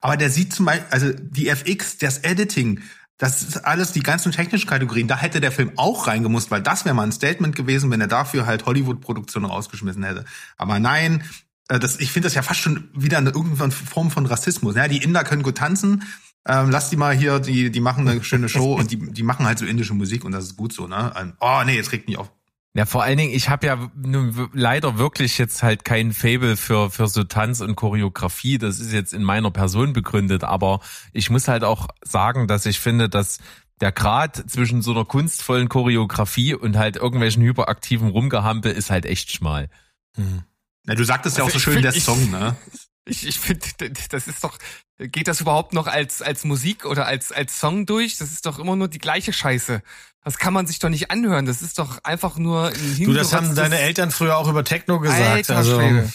Aber 0.00 0.16
der 0.16 0.30
sieht 0.30 0.52
zum 0.52 0.66
Beispiel, 0.66 0.86
also 0.90 1.12
die 1.12 1.48
FX, 1.48 1.98
das 1.98 2.18
Editing, 2.18 2.80
das 3.18 3.42
ist 3.42 3.64
alles 3.64 3.92
die 3.92 4.00
ganzen 4.00 4.32
technischen 4.32 4.68
Kategorien. 4.68 5.08
Da 5.08 5.16
hätte 5.16 5.40
der 5.40 5.52
Film 5.52 5.72
auch 5.76 6.06
reingemusst, 6.06 6.50
weil 6.50 6.62
das 6.62 6.84
wäre 6.84 6.94
mal 6.94 7.04
ein 7.04 7.12
Statement 7.12 7.56
gewesen, 7.56 7.90
wenn 7.90 8.00
er 8.00 8.08
dafür 8.08 8.46
halt 8.46 8.66
Hollywood-Produktionen 8.66 9.46
rausgeschmissen 9.46 10.02
hätte. 10.02 10.24
Aber 10.56 10.78
nein, 10.78 11.24
äh, 11.68 11.78
das, 11.78 11.98
ich 11.98 12.10
finde 12.10 12.26
das 12.26 12.34
ja 12.34 12.42
fast 12.42 12.60
schon 12.60 12.88
wieder 12.94 13.18
eine 13.18 13.30
irgendeine 13.30 13.70
Form 13.70 14.10
von 14.10 14.26
Rassismus. 14.26 14.76
Ja, 14.76 14.88
die 14.88 15.02
Inder 15.02 15.24
können 15.24 15.42
gut 15.42 15.58
tanzen. 15.58 16.04
Ähm, 16.48 16.70
lass 16.70 16.90
die 16.90 16.96
mal 16.96 17.14
hier, 17.14 17.40
die, 17.40 17.70
die 17.70 17.80
machen 17.80 18.06
eine 18.06 18.22
schöne 18.22 18.48
Show 18.48 18.74
und 18.74 18.90
die, 18.92 18.98
die 19.12 19.22
machen 19.24 19.46
halt 19.46 19.58
so 19.58 19.66
indische 19.66 19.94
Musik 19.94 20.24
und 20.24 20.32
das 20.32 20.44
ist 20.44 20.56
gut 20.56 20.72
so, 20.72 20.86
ne? 20.86 21.12
Ähm, 21.16 21.32
Oh 21.40 21.62
nee, 21.66 21.74
jetzt 21.76 21.90
regt 21.92 22.08
mich 22.08 22.16
auf. 22.18 22.30
Ja, 22.74 22.84
vor 22.84 23.02
allen 23.02 23.16
Dingen, 23.16 23.32
ich 23.34 23.48
habe 23.48 23.66
ja 23.66 23.90
nun 23.96 24.50
leider 24.52 24.98
wirklich 24.98 25.38
jetzt 25.38 25.62
halt 25.62 25.84
kein 25.86 26.12
Fable 26.12 26.56
für, 26.58 26.90
für 26.90 27.08
so 27.08 27.24
Tanz 27.24 27.60
und 27.62 27.74
Choreografie. 27.74 28.58
Das 28.58 28.80
ist 28.80 28.92
jetzt 28.92 29.14
in 29.14 29.22
meiner 29.22 29.50
Person 29.50 29.94
begründet, 29.94 30.44
aber 30.44 30.80
ich 31.14 31.30
muss 31.30 31.48
halt 31.48 31.64
auch 31.64 31.88
sagen, 32.04 32.46
dass 32.48 32.66
ich 32.66 32.78
finde, 32.78 33.08
dass 33.08 33.38
der 33.80 33.92
Grad 33.92 34.36
zwischen 34.50 34.82
so 34.82 34.90
einer 34.92 35.06
kunstvollen 35.06 35.68
Choreografie 35.70 36.54
und 36.54 36.76
halt 36.76 36.96
irgendwelchen 36.96 37.42
hyperaktiven 37.42 38.08
Rumgehampel 38.10 38.72
ist 38.72 38.90
halt 38.90 39.06
echt 39.06 39.32
schmal. 39.32 39.68
Ja, 40.86 40.94
du 40.94 41.04
sagtest 41.04 41.38
ja 41.38 41.44
auch 41.44 41.48
Also 41.48 41.58
so 41.58 41.64
schön, 41.64 41.72
find- 41.74 41.84
der 41.86 41.92
Song, 41.92 42.30
ne? 42.30 42.56
Ich, 43.08 43.24
ich 43.24 43.38
finde, 43.38 43.64
das 44.10 44.26
ist 44.26 44.42
doch, 44.42 44.58
geht 44.98 45.28
das 45.28 45.40
überhaupt 45.40 45.72
noch 45.72 45.86
als, 45.86 46.22
als 46.22 46.44
Musik 46.44 46.84
oder 46.84 47.06
als, 47.06 47.32
als 47.32 47.58
Song 47.60 47.86
durch? 47.86 48.18
Das 48.18 48.32
ist 48.32 48.46
doch 48.46 48.58
immer 48.58 48.76
nur 48.76 48.88
die 48.88 48.98
gleiche 48.98 49.32
Scheiße. 49.32 49.82
Das 50.24 50.38
kann 50.38 50.52
man 50.52 50.66
sich 50.66 50.78
doch 50.78 50.88
nicht 50.88 51.10
anhören. 51.10 51.46
Das 51.46 51.62
ist 51.62 51.78
doch 51.78 52.02
einfach 52.02 52.36
nur 52.36 52.68
ein 52.68 53.04
Du, 53.04 53.12
das 53.12 53.32
haben 53.32 53.54
deine 53.54 53.78
Eltern 53.78 54.10
früher 54.10 54.36
auch 54.36 54.48
über 54.48 54.64
Techno 54.64 54.98
gesagt. 54.98 55.22
Alter 55.22 55.56
also 55.56 55.78
Schwede. 55.78 56.12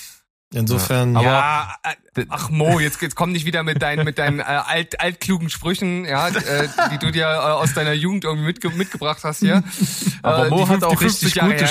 insofern. 0.53 1.15
Aber- 1.15 1.25
ja, 1.25 1.75
äh, 2.15 2.25
ach 2.27 2.49
Mo, 2.49 2.79
jetzt, 2.79 3.01
jetzt 3.01 3.15
komm 3.15 3.32
nicht 3.32 3.45
wieder 3.45 3.63
mit 3.63 3.82
deinen, 3.82 4.03
mit 4.03 4.17
deinen 4.17 4.39
äh, 4.39 4.43
alt, 4.43 4.99
altklugen 4.99 5.49
Sprüchen, 5.49 6.03
ja, 6.03 6.27
äh, 6.27 6.67
die 6.91 6.97
du 6.97 7.11
dir 7.11 7.25
äh, 7.25 7.38
aus 7.38 7.73
deiner 7.73 7.93
Jugend 7.93 8.25
irgendwie 8.25 8.47
mitge 8.47 8.69
mitgebracht 8.71 9.23
hast 9.23 9.39
hier. 9.39 9.63
Aber 10.23 10.47
äh, 10.47 10.49
Mo 10.49 10.67
hat 10.67 10.84
auch 10.84 10.91
die 10.91 10.97
50 10.97 11.25
richtig 11.27 11.36
Jahre 11.36 11.53
gute. 11.53 11.69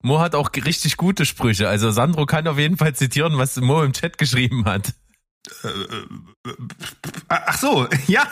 Mo 0.00 0.20
hat 0.20 0.34
auch 0.34 0.50
richtig 0.54 0.96
gute 0.96 1.26
Sprüche. 1.26 1.68
Also 1.68 1.90
Sandro 1.90 2.24
kann 2.24 2.46
auf 2.46 2.58
jeden 2.58 2.76
Fall 2.76 2.94
zitieren, 2.94 3.36
was 3.36 3.56
Mo 3.56 3.82
im 3.82 3.92
Chat 3.92 4.16
geschrieben 4.16 4.64
hat. 4.64 4.94
Ach 7.28 7.58
so, 7.58 7.88
ja. 8.06 8.26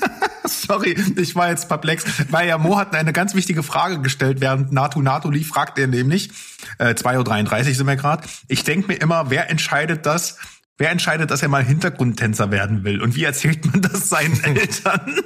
Sorry, 0.44 0.96
ich 1.16 1.36
war 1.36 1.50
jetzt 1.50 1.68
perplex, 1.68 2.04
weil 2.30 2.48
ja 2.48 2.58
Mo 2.58 2.78
hat 2.78 2.94
eine 2.94 3.12
ganz 3.12 3.34
wichtige 3.34 3.62
Frage 3.62 4.00
gestellt, 4.00 4.40
während 4.40 4.72
Natu 4.72 5.00
Natu 5.02 5.30
lief, 5.30 5.48
fragt 5.48 5.78
er 5.78 5.86
nämlich, 5.86 6.30
äh, 6.78 6.94
2.33 6.94 7.68
Uhr 7.68 7.74
sind 7.74 7.86
wir 7.86 7.96
gerade, 7.96 8.26
ich 8.48 8.64
denke 8.64 8.88
mir 8.88 9.00
immer, 9.00 9.30
wer 9.30 9.50
entscheidet 9.50 10.06
das, 10.06 10.38
wer 10.78 10.90
entscheidet, 10.90 11.30
dass 11.30 11.42
er 11.42 11.48
mal 11.48 11.62
Hintergrundtänzer 11.62 12.50
werden 12.50 12.84
will 12.84 13.00
und 13.00 13.14
wie 13.14 13.24
erzählt 13.24 13.64
man 13.66 13.82
das 13.82 14.08
seinen 14.08 14.42
Eltern? 14.44 15.20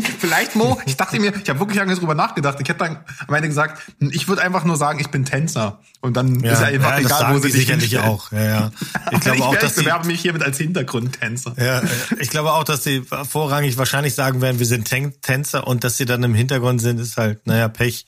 Vielleicht 0.00 0.56
Mo, 0.56 0.78
ich 0.86 0.96
dachte 0.96 1.18
mir, 1.20 1.32
ich 1.34 1.48
habe 1.48 1.58
wirklich 1.60 1.76
lange 1.78 1.94
drüber 1.94 2.14
nachgedacht. 2.14 2.58
Ich 2.60 2.68
hätte 2.68 2.78
dann 2.80 2.98
am 3.26 3.34
Ende 3.34 3.48
gesagt, 3.48 3.80
ich 4.00 4.28
würde 4.28 4.42
einfach 4.42 4.64
nur 4.64 4.76
sagen, 4.76 4.98
ich 5.00 5.08
bin 5.08 5.24
Tänzer. 5.24 5.80
Und 6.00 6.16
dann 6.16 6.40
Ja, 6.40 6.52
ist 6.52 6.60
ja 6.60 6.66
einfach 6.66 6.90
ja, 6.92 6.98
egal, 6.98 7.18
sagen 7.18 7.34
wo 7.34 7.38
sie 7.38 7.50
dich 7.50 7.60
sicherlich 7.66 7.98
auch. 7.98 8.30
Ja, 8.32 8.42
ja. 8.44 8.70
Ich 9.10 9.12
Ich, 9.12 9.20
glaube 9.20 9.42
auch, 9.44 9.54
ich 9.54 9.60
dass 9.60 9.74
die, 9.74 9.80
bewerbe 9.80 10.06
mich 10.06 10.20
hiermit 10.20 10.42
als 10.42 10.58
Hintergrundtänzer. 10.58 11.54
ja, 11.56 11.82
ich 12.18 12.30
glaube 12.30 12.52
auch, 12.52 12.64
dass 12.64 12.82
die 12.82 13.02
vorrangig 13.28 13.76
wahrscheinlich 13.78 14.14
sagen 14.14 14.40
werden, 14.40 14.58
wir 14.58 14.66
sind 14.66 14.88
Tän- 14.88 15.14
Tänzer 15.22 15.66
und 15.66 15.84
dass 15.84 15.96
sie 15.96 16.04
dann 16.06 16.22
im 16.22 16.34
Hintergrund 16.34 16.80
sind, 16.80 16.98
ist 17.00 17.16
halt, 17.16 17.46
naja, 17.46 17.68
Pech. 17.68 18.06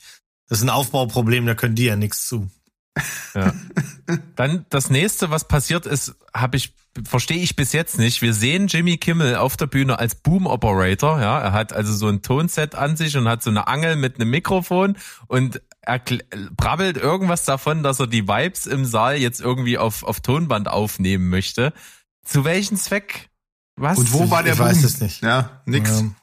Das 0.49 0.57
ist 0.59 0.63
ein 0.65 0.69
Aufbauproblem, 0.69 1.45
da 1.45 1.55
können 1.55 1.75
die 1.75 1.85
ja 1.85 1.95
nichts 1.95 2.27
zu. 2.27 2.49
Ja. 3.33 3.53
Dann 4.35 4.65
das 4.69 4.89
nächste, 4.89 5.29
was 5.29 5.47
passiert 5.47 5.85
ist, 5.85 6.13
habe 6.33 6.57
ich 6.57 6.73
verstehe 7.07 7.37
ich 7.41 7.55
bis 7.55 7.73
jetzt 7.73 7.97
nicht. 7.97 8.21
Wir 8.21 8.33
sehen 8.33 8.67
Jimmy 8.67 8.97
Kimmel 8.97 9.35
auf 9.35 9.57
der 9.57 9.67
Bühne 9.67 9.99
als 9.99 10.15
Boom 10.15 10.45
Operator, 10.45 11.19
ja, 11.21 11.39
er 11.39 11.53
hat 11.53 11.73
also 11.73 11.93
so 11.93 12.07
ein 12.07 12.21
Tonset 12.21 12.75
an 12.75 12.97
sich 12.97 13.15
und 13.17 13.27
hat 13.27 13.43
so 13.43 13.49
eine 13.49 13.67
Angel 13.67 13.95
mit 13.95 14.15
einem 14.15 14.29
Mikrofon 14.29 14.97
und 15.27 15.61
er 15.81 16.01
brabbelt 16.55 16.97
irgendwas 16.97 17.45
davon, 17.45 17.81
dass 17.81 17.99
er 17.99 18.07
die 18.07 18.27
Vibes 18.27 18.67
im 18.67 18.85
Saal 18.85 19.17
jetzt 19.17 19.41
irgendwie 19.41 19.77
auf 19.77 20.03
auf 20.03 20.19
Tonband 20.19 20.67
aufnehmen 20.67 21.29
möchte. 21.29 21.73
Zu 22.23 22.43
welchem 22.45 22.77
Zweck? 22.77 23.29
Was? 23.75 23.97
Und 23.97 24.13
wo 24.13 24.29
war 24.29 24.43
der 24.43 24.53
ich 24.53 24.59
weiß 24.59 24.77
Boom? 24.77 24.85
es 24.85 25.01
nicht. 25.01 25.23
Ja, 25.23 25.61
nix. 25.65 26.01
Ähm, 26.01 26.15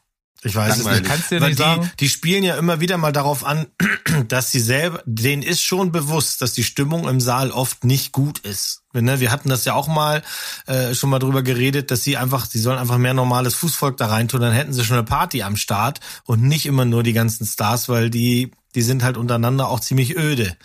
Ich 0.45 0.55
weiß 0.55 0.77
Langweilig. 0.79 0.99
es 0.99 1.03
nicht. 1.03 1.11
Kannst 1.11 1.31
du 1.31 1.35
dir 1.35 1.41
Weil 1.41 1.49
nicht 1.49 1.59
die, 1.59 1.63
sagen? 1.65 1.91
die 1.99 2.09
spielen 2.09 2.45
ja 2.45 2.57
immer 2.57 2.79
wieder 2.81 2.97
mal 2.97 3.13
darauf 3.13 3.45
an, 3.45 3.67
dass 4.29 4.53
sie 4.53 4.61
selber, 4.61 5.03
denen 5.05 5.43
ist 5.43 5.63
schon 5.63 5.91
bewusst, 5.91 6.41
dass 6.43 6.53
die 6.53 6.63
Stimmung 6.63 7.09
im 7.09 7.21
Saal 7.21 7.51
oft 7.51 7.85
nicht 7.85 8.13
gut 8.13 8.39
ist. 8.41 8.83
Ne, 8.93 9.19
Wir 9.21 9.33
hatten 9.33 9.49
das 9.49 9.65
ja 9.65 9.75
auch 9.75 9.89
mal 9.89 10.23
äh, 10.67 10.95
schon 10.95 11.11
mal 11.11 11.19
drüber 11.19 11.43
geredet, 11.43 11.91
dass 11.91 12.05
sie 12.05 12.17
einfach, 12.17 12.47
sie 12.47 12.61
sollen 12.61 12.79
einfach 12.79 12.99
mehr 12.99 13.15
normales 13.15 13.55
Fußvolk 13.55 13.97
da 13.97 14.07
reintun, 14.07 14.41
dann 14.41 14.53
hätten 14.53 14.73
sie 14.73 14.85
schon 14.85 14.97
eine 14.97 15.05
Party 15.07 15.43
am 15.43 15.57
Start 15.57 16.01
und 16.25 16.43
nicht 16.43 16.67
immer 16.67 16.85
nur 16.85 17.03
die 17.03 17.13
ganzen 17.13 17.45
Stars, 17.45 17.89
weil 17.89 18.09
die, 18.09 18.53
die 18.75 18.83
sind 18.83 19.03
halt 19.03 19.17
untereinander 19.17 19.69
auch 19.69 19.81
ziemlich 19.81 20.17
öde. 20.17 20.57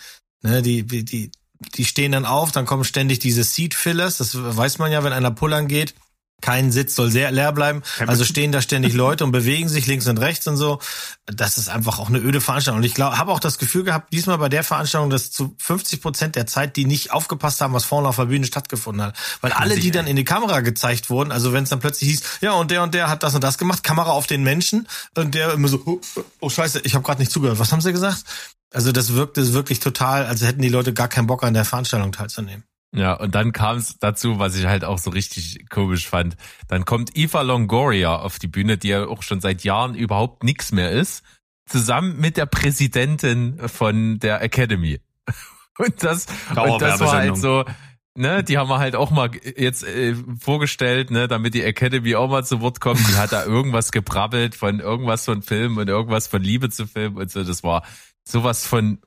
Ne, 0.43 0.61
die, 0.61 0.83
die, 0.83 1.03
die, 1.03 1.31
die 1.75 1.85
stehen 1.85 2.11
dann 2.11 2.25
auf, 2.25 2.51
dann 2.51 2.65
kommen 2.65 2.83
ständig 2.83 3.19
diese 3.19 3.43
Seat 3.43 3.73
Fillers, 3.73 4.17
das 4.17 4.31
weiß 4.35 4.77
man 4.77 4.91
ja, 4.91 5.03
wenn 5.03 5.13
einer 5.13 5.31
pullern 5.31 5.67
geht. 5.67 5.95
Kein 6.43 6.73
Sitz 6.73 6.95
soll 6.95 7.09
sehr 7.09 7.31
leer 7.31 7.53
bleiben. 7.53 7.83
Also 8.05 8.25
stehen 8.25 8.51
da 8.51 8.61
ständig 8.61 8.93
Leute 8.93 9.23
und 9.23 9.31
bewegen 9.31 9.69
sich 9.69 9.87
links 9.87 10.07
und 10.07 10.17
rechts 10.17 10.45
und 10.45 10.57
so. 10.57 10.79
Das 11.25 11.57
ist 11.57 11.69
einfach 11.69 11.99
auch 11.99 12.09
eine 12.09 12.19
öde 12.19 12.41
Veranstaltung. 12.41 12.79
Und 12.79 12.83
ich 12.83 12.93
glaube, 12.93 13.17
habe 13.17 13.31
auch 13.31 13.39
das 13.39 13.57
Gefühl 13.57 13.85
gehabt, 13.85 14.11
diesmal 14.11 14.37
bei 14.37 14.49
der 14.49 14.65
Veranstaltung, 14.65 15.09
dass 15.09 15.31
zu 15.31 15.55
50 15.57 16.01
Prozent 16.01 16.35
der 16.35 16.45
Zeit 16.45 16.75
die 16.75 16.83
nicht 16.83 17.11
aufgepasst 17.11 17.61
haben, 17.61 17.73
was 17.73 17.85
vorne 17.85 18.09
auf 18.09 18.17
der 18.17 18.25
Bühne 18.25 18.45
stattgefunden 18.45 19.05
hat. 19.05 19.15
Weil 19.39 19.53
alle, 19.53 19.79
die 19.79 19.89
dann 19.89 20.05
in 20.05 20.17
die 20.17 20.25
Kamera 20.25 20.59
gezeigt 20.59 21.09
wurden, 21.09 21.31
also 21.31 21.53
wenn 21.53 21.63
es 21.63 21.69
dann 21.69 21.79
plötzlich 21.79 22.09
hieß, 22.09 22.23
ja 22.41 22.51
und 22.51 22.71
der 22.71 22.83
und 22.83 22.93
der 22.93 23.09
hat 23.09 23.23
das 23.23 23.35
und 23.35 23.41
das 23.41 23.57
gemacht, 23.57 23.81
Kamera 23.81 24.11
auf 24.11 24.27
den 24.27 24.43
Menschen 24.43 24.89
und 25.15 25.35
der 25.35 25.53
immer 25.53 25.69
so, 25.69 25.81
oh, 25.85 26.01
oh 26.41 26.49
scheiße, 26.49 26.81
ich 26.83 26.93
habe 26.93 27.05
gerade 27.05 27.21
nicht 27.21 27.31
zugehört. 27.31 27.57
Was 27.57 27.71
haben 27.71 27.79
sie 27.79 27.93
gesagt? 27.93 28.25
Also 28.73 28.91
das 28.91 29.13
wirkte 29.13 29.53
wirklich 29.53 29.79
total, 29.79 30.25
als 30.25 30.41
hätten 30.41 30.61
die 30.61 30.67
Leute 30.67 30.91
gar 30.93 31.07
keinen 31.07 31.27
Bock 31.27 31.45
an 31.45 31.53
der 31.53 31.63
Veranstaltung 31.63 32.11
teilzunehmen. 32.11 32.65
Ja, 32.95 33.13
und 33.13 33.33
dann 33.33 33.53
kam 33.53 33.77
es 33.77 33.97
dazu, 33.97 34.37
was 34.37 34.55
ich 34.55 34.65
halt 34.65 34.85
auch 34.85 34.99
so 34.99 35.09
richtig 35.09 35.67
komisch 35.69 36.07
fand. 36.07 36.35
Dann 36.67 36.85
kommt 36.85 37.17
Eva 37.17 37.41
Longoria 37.41 38.17
auf 38.17 38.37
die 38.37 38.47
Bühne, 38.47 38.77
die 38.77 38.89
ja 38.89 39.07
auch 39.07 39.23
schon 39.23 39.41
seit 39.41 39.63
Jahren 39.63 39.95
überhaupt 39.95 40.43
nichts 40.43 40.71
mehr 40.71 40.91
ist, 40.91 41.23
zusammen 41.65 42.19
mit 42.19 42.37
der 42.37 42.45
Präsidentin 42.45 43.67
von 43.67 44.19
der 44.19 44.41
Academy. 44.41 44.99
Und 45.79 46.03
das, 46.03 46.27
und 46.51 46.83
das 46.83 46.99
war 46.99 47.13
halt 47.13 47.35
so, 47.35 47.65
ne, 48.13 48.43
die 48.43 48.59
haben 48.59 48.69
wir 48.69 48.77
halt 48.77 48.95
auch 48.95 49.09
mal 49.09 49.31
jetzt 49.57 49.83
äh, 49.83 50.13
vorgestellt, 50.39 51.09
ne, 51.09 51.27
damit 51.27 51.55
die 51.55 51.63
Academy 51.63 52.13
auch 52.13 52.29
mal 52.29 52.45
zu 52.45 52.61
Wort 52.61 52.79
kommt. 52.79 52.99
Die 53.09 53.15
hat 53.15 53.31
da 53.31 53.43
irgendwas 53.43 53.91
gebrabbelt 53.91 54.53
von 54.53 54.79
irgendwas 54.79 55.25
von 55.25 55.41
Film 55.41 55.77
und 55.77 55.89
irgendwas 55.89 56.27
von 56.27 56.43
Liebe 56.43 56.69
zu 56.69 56.85
Film 56.85 57.17
und 57.17 57.31
so. 57.31 57.43
Das 57.43 57.63
war 57.63 57.83
sowas 58.23 58.67
von 58.67 58.99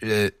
äh, 0.00 0.32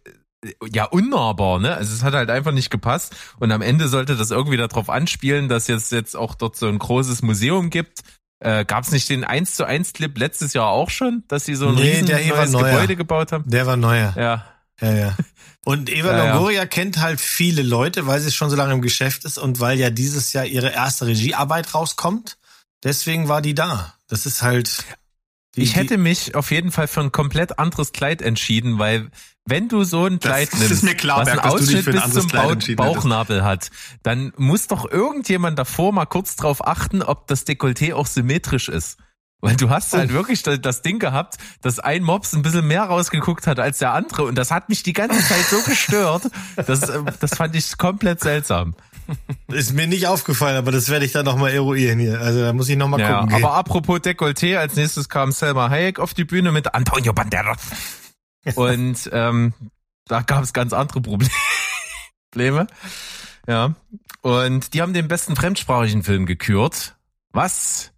ja 0.70 0.84
unnahbar, 0.84 1.58
ne? 1.58 1.74
Also 1.74 1.94
es 1.94 2.02
hat 2.02 2.14
halt 2.14 2.30
einfach 2.30 2.52
nicht 2.52 2.70
gepasst 2.70 3.14
und 3.38 3.50
am 3.52 3.62
Ende 3.62 3.88
sollte 3.88 4.16
das 4.16 4.30
irgendwie 4.30 4.56
darauf 4.56 4.88
anspielen, 4.88 5.48
dass 5.48 5.66
jetzt 5.66 5.90
jetzt 5.92 6.16
auch 6.16 6.34
dort 6.34 6.56
so 6.56 6.66
ein 6.68 6.78
großes 6.78 7.22
Museum 7.22 7.70
gibt. 7.70 8.00
Äh, 8.40 8.64
Gab 8.64 8.84
es 8.84 8.92
nicht 8.92 9.08
den 9.08 9.24
1 9.24 9.56
zu 9.56 9.64
1 9.66 9.94
Clip 9.94 10.16
letztes 10.16 10.52
Jahr 10.52 10.68
auch 10.68 10.90
schon, 10.90 11.24
dass 11.26 11.44
sie 11.44 11.56
so 11.56 11.68
ein 11.68 11.74
Nee, 11.74 11.90
riesen 12.00 12.06
neues. 12.52 12.52
Gebäude 12.52 12.94
gebaut 12.96 13.32
haben? 13.32 13.44
Der 13.50 13.66
war 13.66 13.76
neuer. 13.76 14.14
Ja. 14.16 14.44
Ja, 14.80 14.94
ja. 14.94 15.16
Und 15.64 15.90
Eva 15.90 16.12
Ja, 16.16 16.24
ja. 16.24 16.34
Longoria 16.34 16.64
kennt 16.66 16.98
halt 17.00 17.20
viele 17.20 17.62
Leute, 17.62 18.06
weil 18.06 18.20
sie 18.20 18.30
schon 18.30 18.48
so 18.48 18.54
lange 18.54 18.72
im 18.74 18.80
Geschäft 18.80 19.24
ist 19.24 19.36
und 19.38 19.58
weil 19.60 19.78
ja 19.78 19.90
dieses 19.90 20.32
Jahr 20.32 20.46
ihre 20.46 20.70
erste 20.70 21.06
Regiearbeit 21.06 21.74
rauskommt. 21.74 22.38
Deswegen 22.84 23.26
war 23.28 23.42
die 23.42 23.54
da. 23.54 23.92
Das 24.06 24.24
ist 24.24 24.40
halt. 24.42 24.84
die- 25.56 25.62
Ich 25.62 25.74
hätte 25.74 25.98
mich 25.98 26.36
auf 26.36 26.52
jeden 26.52 26.70
Fall 26.70 26.86
für 26.86 27.00
ein 27.00 27.10
komplett 27.12 27.58
anderes 27.58 27.90
Kleid 27.92 28.22
entschieden, 28.22 28.78
weil 28.78 29.10
wenn 29.48 29.68
du 29.68 29.84
so 29.84 30.06
ein 30.06 30.18
Kleid 30.20 30.52
das 30.52 30.82
nimmst, 30.82 30.98
klar, 30.98 31.20
was 31.20 31.28
einen 31.28 31.40
Berg, 31.40 31.52
Ausschnitt 31.52 31.88
ein 31.88 31.94
bis 31.94 32.12
zum 32.12 32.28
Bauch. 32.28 32.56
Bauchnabel 32.76 33.44
hat, 33.44 33.70
dann 34.02 34.32
muss 34.36 34.66
doch 34.66 34.90
irgendjemand 34.90 35.58
davor 35.58 35.92
mal 35.92 36.06
kurz 36.06 36.36
drauf 36.36 36.66
achten, 36.66 37.02
ob 37.02 37.26
das 37.26 37.46
Dekolleté 37.46 37.94
auch 37.94 38.06
symmetrisch 38.06 38.68
ist. 38.68 38.98
Weil 39.40 39.54
du 39.54 39.70
hast 39.70 39.94
Oh. 39.94 39.98
halt 39.98 40.12
wirklich 40.12 40.42
das- 40.42 40.82
Ding 40.82 40.98
gehabt, 40.98 41.36
dass 41.62 41.78
ein 41.78 42.02
Mops 42.02 42.32
ein 42.32 42.42
bisschen 42.42 42.66
mehr 42.66 42.82
rausgeguckt 42.82 43.46
hat 43.46 43.60
als 43.60 43.78
der 43.78 43.92
andere 43.94 44.24
und 44.24 44.34
das 44.34 44.50
hat 44.50 44.68
mich 44.68 44.82
die 44.82 44.92
ganze 44.92 45.20
Zeit 45.24 45.44
so 45.48 45.60
gestört. 45.62 46.22
Das, 46.56 46.88
äh, 46.88 46.98
das 47.20 47.36
fand 47.36 47.54
ich 47.54 47.78
komplett 47.78 48.18
seltsam. 48.20 48.74
Ist 49.46 49.72
mir 49.74 49.86
nicht 49.86 50.06
aufgefallen, 50.08 50.56
aber 50.56 50.70
das 50.72 50.88
werde 50.90 51.04
ich 51.06 51.12
dann 51.12 51.24
nochmal 51.24 51.52
eruieren 51.52 51.98
hier. 52.00 52.20
Also 52.20 52.40
da 52.42 52.52
muss 52.52 52.68
ich 52.68 52.76
nochmal 52.76 52.98
Ja, 53.00 53.20
gucken. 53.20 53.28
gehen. 53.36 53.44
aber 53.44 53.54
apropos 53.54 54.00
Dekolleté, 54.00 54.56
als 54.56 54.74
nächstes 54.74 55.08
kam 55.08 55.30
Selma 55.32 55.70
Hayek 55.70 55.98
auf 56.00 56.14
die 56.14 56.24
Bühne 56.24 56.50
mit 56.52 56.74
Antonio 56.74 57.12
Banderas. 57.12 57.58
Und 58.56 59.10
ähm, 59.12 59.52
da 60.06 60.22
gab 60.22 60.42
es 60.42 60.52
ganz 60.52 60.72
andere 60.72 61.00
Proble- 61.00 61.30
Probleme. 62.30 62.66
Ja. 63.46 63.74
Und 64.22 64.74
die 64.74 64.82
haben 64.82 64.92
den 64.92 65.08
besten 65.08 65.36
fremdsprachigen 65.36 66.02
Film 66.02 66.26
gekürt. 66.26 66.96
Was? 67.32 67.92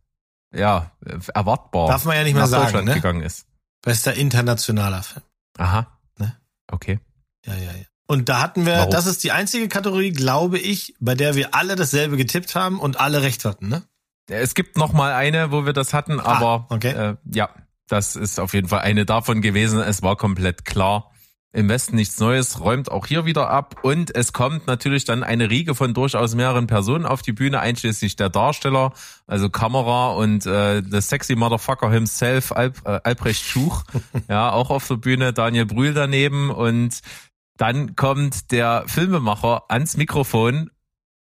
Ja, 0.55 0.93
erwartbar. 1.35 1.89
Darf 1.89 2.05
man 2.05 2.17
ja 2.17 2.25
nicht 2.25 2.35
mehr 2.35 2.43
nach 2.43 2.49
sagen, 2.49 2.65
Deutschland 2.65 2.89
ne? 2.89 2.95
gegangen 2.95 3.23
ist. 3.23 3.47
Bester 3.83 4.15
internationaler 4.15 5.03
Film. 5.03 5.25
Aha. 5.59 5.99
Ne? 6.19 6.37
Okay. 6.71 7.01
Ja, 7.47 7.55
ja, 7.55 7.73
ja. 7.73 7.85
Und 8.07 8.29
da 8.29 8.41
hatten 8.41 8.67
wir, 8.67 8.75
Warum? 8.75 8.91
das 8.91 9.07
ist 9.07 9.23
die 9.23 9.31
einzige 9.31 9.69
Kategorie, 9.69 10.11
glaube 10.11 10.59
ich, 10.59 10.95
bei 10.99 11.15
der 11.15 11.37
wir 11.37 11.55
alle 11.55 11.77
dasselbe 11.77 12.17
getippt 12.17 12.57
haben 12.57 12.81
und 12.81 12.99
alle 12.99 13.23
recht 13.23 13.45
hatten, 13.45 13.69
ne? 13.69 13.85
Es 14.29 14.55
gibt 14.55 14.77
noch 14.77 14.93
mal 14.93 15.13
eine, 15.13 15.51
wo 15.53 15.65
wir 15.65 15.73
das 15.73 15.93
hatten, 15.95 16.21
aber 16.21 16.67
okay. 16.71 16.91
äh, 16.91 17.17
ja, 17.33 17.51
das 17.91 18.15
ist 18.15 18.39
auf 18.39 18.55
jeden 18.55 18.69
Fall 18.69 18.81
eine 18.81 19.05
davon 19.05 19.41
gewesen. 19.41 19.81
Es 19.81 20.03
war 20.03 20.17
komplett 20.17 20.65
klar. 20.65 21.11
Im 21.53 21.69
Westen 21.69 21.97
nichts 21.97 22.21
Neues, 22.21 22.61
räumt 22.61 22.93
auch 22.93 23.07
hier 23.07 23.25
wieder 23.25 23.51
ab 23.51 23.75
und 23.83 24.15
es 24.15 24.33
kommt 24.33 24.69
natürlich 24.69 25.05
dann 25.05 25.25
eine 25.25 25.51
Riege 25.51 25.75
von 25.75 25.95
durchaus 25.95 26.37
mehreren 26.37 26.69
Personen 26.69 27.07
auf 27.07 27.23
die 27.23 27.33
Bühne, 27.33 27.59
einschließlich 27.59 28.15
der 28.15 28.29
Darsteller, 28.29 28.93
also 29.27 29.51
Kamera 29.51 30.11
und 30.13 30.47
äh, 30.47 30.81
the 30.89 31.01
sexy 31.01 31.35
Motherfucker 31.35 31.91
himself, 31.91 32.53
Alp, 32.53 32.81
äh, 32.85 33.01
Albrecht 33.03 33.45
Schuch, 33.45 33.83
ja, 34.29 34.53
auch 34.53 34.71
auf 34.71 34.87
der 34.87 34.95
Bühne, 34.95 35.33
Daniel 35.33 35.67
Brühl 35.67 35.93
daneben 35.93 36.51
und 36.51 37.01
dann 37.57 37.97
kommt 37.97 38.53
der 38.53 38.85
Filmemacher 38.87 39.65
ans 39.69 39.97
Mikrofon 39.97 40.71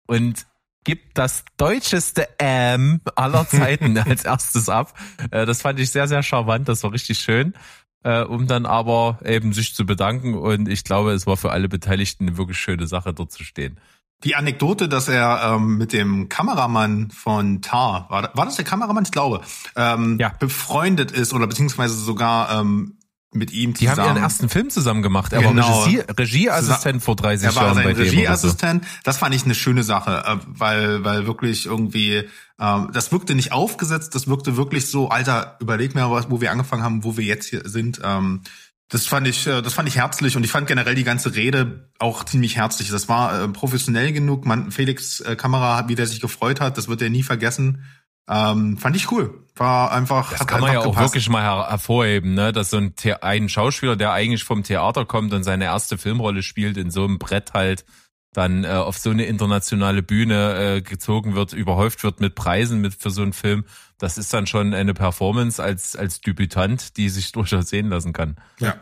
und 0.06 0.46
gibt 0.84 1.18
das 1.18 1.44
deutscheste 1.56 2.28
Ähm 2.38 3.00
aller 3.14 3.46
Zeiten 3.48 3.96
als 3.98 4.24
erstes 4.24 4.68
ab. 4.68 4.94
Äh, 5.30 5.46
das 5.46 5.62
fand 5.62 5.78
ich 5.80 5.90
sehr, 5.90 6.08
sehr 6.08 6.22
charmant, 6.22 6.68
das 6.68 6.82
war 6.82 6.92
richtig 6.92 7.18
schön. 7.18 7.54
Äh, 8.02 8.22
um 8.22 8.46
dann 8.46 8.64
aber 8.64 9.18
eben 9.26 9.52
sich 9.52 9.74
zu 9.74 9.84
bedanken 9.84 10.34
und 10.34 10.68
ich 10.68 10.84
glaube, 10.84 11.12
es 11.12 11.26
war 11.26 11.36
für 11.36 11.50
alle 11.50 11.68
Beteiligten 11.68 12.28
eine 12.28 12.38
wirklich 12.38 12.56
schöne 12.58 12.86
Sache, 12.86 13.12
dort 13.12 13.30
zu 13.30 13.44
stehen. 13.44 13.78
Die 14.24 14.34
Anekdote, 14.36 14.88
dass 14.88 15.08
er 15.08 15.54
ähm, 15.54 15.76
mit 15.76 15.92
dem 15.92 16.28
Kameramann 16.30 17.10
von 17.10 17.60
Tar, 17.60 18.06
war, 18.08 18.30
war 18.34 18.44
das 18.46 18.56
der 18.56 18.64
Kameramann? 18.64 19.04
Ich 19.04 19.12
glaube, 19.12 19.42
ähm, 19.76 20.18
Ja. 20.18 20.30
befreundet 20.38 21.10
ist 21.10 21.34
oder 21.34 21.46
beziehungsweise 21.46 21.94
sogar 21.94 22.58
ähm, 22.60 22.96
mit 23.32 23.52
ihm 23.52 23.74
Die 23.74 23.88
haben 23.88 23.96
zusammen. 23.96 24.16
ihren 24.16 24.22
ersten 24.24 24.48
Film 24.48 24.70
zusammen 24.70 25.02
gemacht. 25.02 25.32
Er 25.32 25.42
Genau. 25.42 25.62
war 25.68 25.86
Regie, 25.86 26.00
Regieassistent 26.18 27.02
vor 27.02 27.14
30 27.16 27.46
er 27.48 27.54
war 27.54 27.62
Jahren 27.64 27.74
sein 27.76 27.84
bei. 27.84 27.92
Regieassistent. 27.92 28.84
Das 29.04 29.18
fand 29.18 29.34
ich 29.34 29.44
eine 29.44 29.54
schöne 29.54 29.82
Sache, 29.84 30.24
äh, 30.26 30.36
weil 30.46 31.04
weil 31.04 31.26
wirklich 31.26 31.66
irgendwie 31.66 32.24
ähm, 32.60 32.90
das 32.92 33.12
wirkte 33.12 33.34
nicht 33.34 33.52
aufgesetzt, 33.52 34.14
das 34.14 34.26
wirkte 34.26 34.56
wirklich 34.56 34.86
so, 34.90 35.08
Alter, 35.10 35.56
überleg 35.60 35.94
mir 35.94 36.10
was, 36.10 36.30
wo 36.30 36.40
wir 36.40 36.50
angefangen 36.50 36.82
haben, 36.82 37.04
wo 37.04 37.16
wir 37.16 37.24
jetzt 37.24 37.48
hier 37.48 37.62
sind. 37.68 38.00
Ähm, 38.04 38.42
das 38.88 39.06
fand 39.06 39.28
ich, 39.28 39.46
äh, 39.46 39.62
das 39.62 39.74
fand 39.74 39.88
ich 39.88 39.94
herzlich 39.96 40.36
und 40.36 40.42
ich 40.42 40.50
fand 40.50 40.66
generell 40.66 40.96
die 40.96 41.04
ganze 41.04 41.36
Rede 41.36 41.88
auch 42.00 42.24
ziemlich 42.24 42.56
herzlich. 42.56 42.90
Das 42.90 43.08
war 43.08 43.42
äh, 43.44 43.48
professionell 43.48 44.12
genug. 44.12 44.44
Man, 44.44 44.72
Felix 44.72 45.22
Kamera, 45.36 45.88
wie 45.88 45.94
der 45.94 46.08
sich 46.08 46.20
gefreut 46.20 46.60
hat, 46.60 46.76
das 46.76 46.88
wird 46.88 47.00
er 47.00 47.10
nie 47.10 47.22
vergessen. 47.22 47.84
Ähm, 48.30 48.78
fand 48.78 48.96
ich 48.96 49.10
cool. 49.10 49.44
War 49.56 49.92
einfach. 49.92 50.30
Das 50.30 50.40
hat 50.40 50.48
kann 50.48 50.60
man 50.60 50.72
ja 50.72 50.80
auch 50.80 50.84
gepasst. 50.84 51.08
wirklich 51.08 51.28
mal 51.28 51.42
her 51.42 51.68
hervorheben, 51.68 52.34
ne? 52.34 52.52
dass 52.52 52.70
so 52.70 52.78
ein, 52.78 52.94
The 52.98 53.14
ein 53.14 53.48
Schauspieler, 53.48 53.96
der 53.96 54.12
eigentlich 54.12 54.44
vom 54.44 54.62
Theater 54.62 55.04
kommt 55.04 55.34
und 55.34 55.42
seine 55.42 55.64
erste 55.64 55.98
Filmrolle 55.98 56.42
spielt, 56.42 56.76
in 56.76 56.90
so 56.90 57.04
einem 57.04 57.18
Brett 57.18 57.52
halt 57.52 57.84
dann 58.32 58.62
äh, 58.62 58.68
auf 58.68 58.96
so 58.96 59.10
eine 59.10 59.24
internationale 59.24 60.02
Bühne 60.02 60.76
äh, 60.76 60.82
gezogen 60.82 61.34
wird, 61.34 61.52
überhäuft 61.52 62.04
wird 62.04 62.20
mit 62.20 62.36
Preisen 62.36 62.80
mit 62.80 62.94
für 62.94 63.10
so 63.10 63.22
einen 63.22 63.32
Film. 63.32 63.64
Das 63.98 64.16
ist 64.16 64.32
dann 64.32 64.46
schon 64.46 64.72
eine 64.72 64.94
Performance 64.94 65.60
als 65.60 65.96
als 65.96 66.20
Debütant, 66.20 66.96
die 66.96 67.08
sich 67.08 67.32
durchaus 67.32 67.68
sehen 67.68 67.90
lassen 67.90 68.12
kann. 68.12 68.36
Ja. 68.60 68.76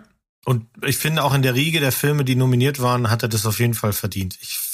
Und 0.44 0.66
ich 0.84 0.98
finde 0.98 1.24
auch 1.24 1.34
in 1.34 1.42
der 1.42 1.54
Riege 1.54 1.80
der 1.80 1.92
Filme, 1.92 2.24
die 2.24 2.36
nominiert 2.36 2.80
waren, 2.80 3.10
hat 3.10 3.22
er 3.22 3.28
das 3.28 3.46
auf 3.46 3.58
jeden 3.58 3.74
Fall 3.74 3.92
verdient. 3.92 4.38
Ich, 4.40 4.67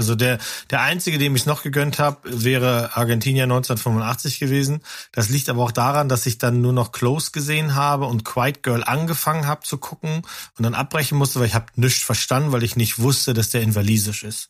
also 0.00 0.14
der, 0.14 0.38
der 0.70 0.80
einzige, 0.80 1.18
dem 1.18 1.36
ich 1.36 1.44
noch 1.44 1.62
gegönnt 1.62 1.98
habe, 1.98 2.18
wäre 2.24 2.96
Argentinier 2.96 3.42
1985 3.42 4.38
gewesen. 4.38 4.80
Das 5.12 5.28
liegt 5.28 5.50
aber 5.50 5.62
auch 5.62 5.72
daran, 5.72 6.08
dass 6.08 6.24
ich 6.24 6.38
dann 6.38 6.62
nur 6.62 6.72
noch 6.72 6.90
Close 6.90 7.32
gesehen 7.32 7.74
habe 7.74 8.06
und 8.06 8.24
Quiet 8.24 8.62
Girl 8.62 8.82
angefangen 8.82 9.46
habe 9.46 9.60
zu 9.62 9.76
gucken 9.76 10.22
und 10.56 10.62
dann 10.64 10.72
abbrechen 10.72 11.18
musste, 11.18 11.38
weil 11.38 11.48
ich 11.48 11.54
habe 11.54 11.66
nichts 11.76 12.02
verstanden, 12.02 12.50
weil 12.50 12.62
ich 12.62 12.76
nicht 12.76 12.98
wusste, 12.98 13.34
dass 13.34 13.50
der 13.50 13.60
in 13.60 13.74
Walisisch 13.74 14.24
ist. 14.24 14.48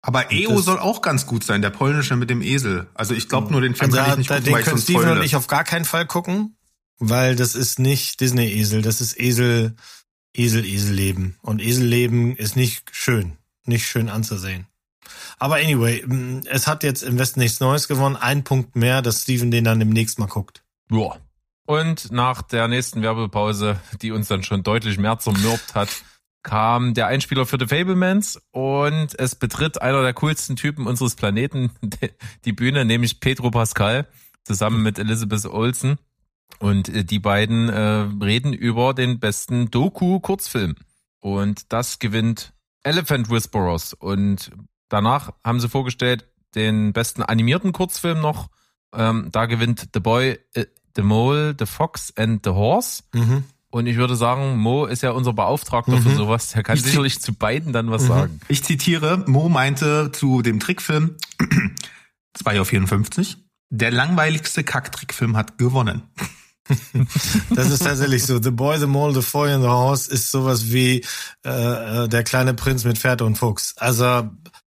Aber 0.00 0.32
EO 0.32 0.62
soll 0.62 0.78
auch 0.78 1.02
ganz 1.02 1.26
gut 1.26 1.44
sein, 1.44 1.60
der 1.60 1.70
polnische 1.70 2.16
mit 2.16 2.30
dem 2.30 2.40
Esel. 2.40 2.86
Also 2.94 3.12
ich 3.12 3.28
glaube 3.28 3.52
nur 3.52 3.60
den 3.60 3.74
Film 3.74 3.92
Also 3.92 4.02
kann 4.02 4.12
ich 4.12 4.18
nicht 4.18 4.28
gucken, 4.28 4.44
den 4.44 4.54
weil 4.54 4.62
können 4.62 4.78
Steven 4.78 5.10
und 5.10 5.22
ich 5.22 5.36
auf 5.36 5.46
gar 5.46 5.64
keinen 5.64 5.84
Fall 5.84 6.06
gucken, 6.06 6.56
weil 6.98 7.36
das 7.36 7.54
ist 7.54 7.78
nicht 7.78 8.20
Disney-Esel, 8.20 8.80
das 8.80 9.02
ist 9.02 9.20
Esel, 9.20 9.76
Esel, 10.32 10.64
Eselleben. 10.64 11.36
Und 11.42 11.60
Eselleben 11.60 12.34
ist 12.34 12.56
nicht 12.56 12.94
schön, 12.94 13.36
nicht 13.64 13.86
schön 13.86 14.08
anzusehen. 14.08 14.66
Aber 15.38 15.56
anyway, 15.56 16.04
mh, 16.06 16.42
es 16.46 16.66
hat 16.66 16.82
jetzt 16.82 17.02
im 17.02 17.18
Westen 17.18 17.40
nichts 17.40 17.60
Neues 17.60 17.88
gewonnen. 17.88 18.16
Ein 18.16 18.44
Punkt 18.44 18.76
mehr, 18.76 19.02
dass 19.02 19.22
Steven 19.22 19.50
den 19.50 19.64
dann 19.64 19.78
demnächst 19.78 20.18
mal 20.18 20.26
guckt. 20.26 20.62
Ja. 20.90 21.16
Und 21.66 22.12
nach 22.12 22.42
der 22.42 22.68
nächsten 22.68 23.02
Werbepause, 23.02 23.80
die 24.00 24.12
uns 24.12 24.28
dann 24.28 24.44
schon 24.44 24.62
deutlich 24.62 24.98
mehr 24.98 25.18
zermürbt 25.18 25.74
hat, 25.74 25.88
kam 26.44 26.94
der 26.94 27.08
Einspieler 27.08 27.44
für 27.44 27.58
The 27.58 27.66
Fablemans 27.66 28.40
und 28.52 29.18
es 29.18 29.34
betritt 29.34 29.82
einer 29.82 30.02
der 30.02 30.14
coolsten 30.14 30.54
Typen 30.54 30.86
unseres 30.86 31.16
Planeten 31.16 31.72
die 32.44 32.52
Bühne, 32.52 32.84
nämlich 32.84 33.18
Pedro 33.18 33.50
Pascal, 33.50 34.06
zusammen 34.44 34.80
mit 34.84 35.00
Elizabeth 35.00 35.44
Olsen. 35.46 35.98
Und 36.60 36.88
äh, 36.88 37.04
die 37.04 37.18
beiden 37.18 37.68
äh, 37.68 38.06
reden 38.24 38.52
über 38.52 38.94
den 38.94 39.18
besten 39.18 39.70
Doku-Kurzfilm. 39.72 40.76
Und 41.20 41.72
das 41.72 41.98
gewinnt 41.98 42.52
Elephant 42.84 43.28
Whisperers. 43.28 43.92
Und 43.92 44.52
danach 44.88 45.32
haben 45.44 45.60
sie 45.60 45.68
vorgestellt 45.68 46.26
den 46.54 46.92
besten 46.92 47.22
animierten 47.22 47.72
Kurzfilm 47.72 48.20
noch. 48.20 48.48
Ähm, 48.94 49.28
da 49.32 49.46
gewinnt 49.46 49.88
The 49.92 50.00
Boy, 50.00 50.38
äh, 50.54 50.66
The 50.94 51.02
Mole, 51.02 51.54
The 51.58 51.66
Fox 51.66 52.12
and 52.16 52.40
The 52.44 52.50
Horse. 52.50 53.02
Mhm. 53.12 53.44
Und 53.68 53.86
ich 53.86 53.96
würde 53.96 54.16
sagen, 54.16 54.56
Mo 54.56 54.86
ist 54.86 55.02
ja 55.02 55.10
unser 55.10 55.34
Beauftragter 55.34 55.96
Mhm. 55.96 56.02
für 56.02 56.14
sowas. 56.14 56.50
Der 56.52 56.62
kann 56.62 56.76
Ich- 56.78 56.84
sicherlich 56.84 57.20
zu 57.20 57.34
beiden 57.34 57.72
dann 57.74 57.90
was 57.90 58.04
Mhm. 58.04 58.08
sagen. 58.08 58.40
Ich 58.48 58.64
zitiere, 58.64 59.22
Mo 59.26 59.48
meinte 59.50 60.10
zu 60.12 60.40
dem 60.40 60.60
Trickfilm 60.60 61.16
2.54 62.38 63.36
Uhr, 63.36 63.42
der 63.70 63.90
langweiligste 63.90 64.64
Kacktrickfilm 64.64 65.36
hat 65.36 65.58
gewonnen. 65.58 66.02
Das 67.50 67.70
ist 67.70 67.84
tatsächlich 67.84 68.24
so. 68.24 68.42
The 68.42 68.50
Boy, 68.50 68.80
the 68.80 68.88
Mole, 68.88 69.14
the 69.14 69.22
Foy 69.22 69.52
and 69.52 69.62
the 69.62 69.68
Horse 69.68 70.10
ist 70.10 70.32
sowas 70.32 70.72
wie 70.72 71.04
äh, 71.44 71.48
äh, 72.04 72.08
der 72.08 72.24
kleine 72.24 72.54
Prinz 72.54 72.82
mit 72.82 72.98
Pferd 72.98 73.22
und 73.22 73.38
Fuchs. 73.38 73.76
Also 73.76 74.28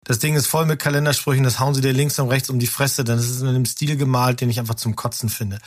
das 0.05 0.19
Ding 0.19 0.35
ist 0.35 0.47
voll 0.47 0.65
mit 0.65 0.79
Kalendersprüchen, 0.79 1.43
das 1.43 1.59
hauen 1.59 1.73
sie 1.73 1.81
dir 1.81 1.93
links 1.93 2.19
und 2.19 2.29
rechts 2.29 2.49
um 2.49 2.59
die 2.59 2.67
Fresse, 2.67 3.03
dann 3.03 3.19
ist 3.19 3.29
es 3.29 3.41
in 3.41 3.47
einem 3.47 3.65
Stil 3.65 3.97
gemalt, 3.97 4.41
den 4.41 4.49
ich 4.49 4.59
einfach 4.59 4.75
zum 4.75 4.95
Kotzen 4.95 5.29
finde. 5.29 5.59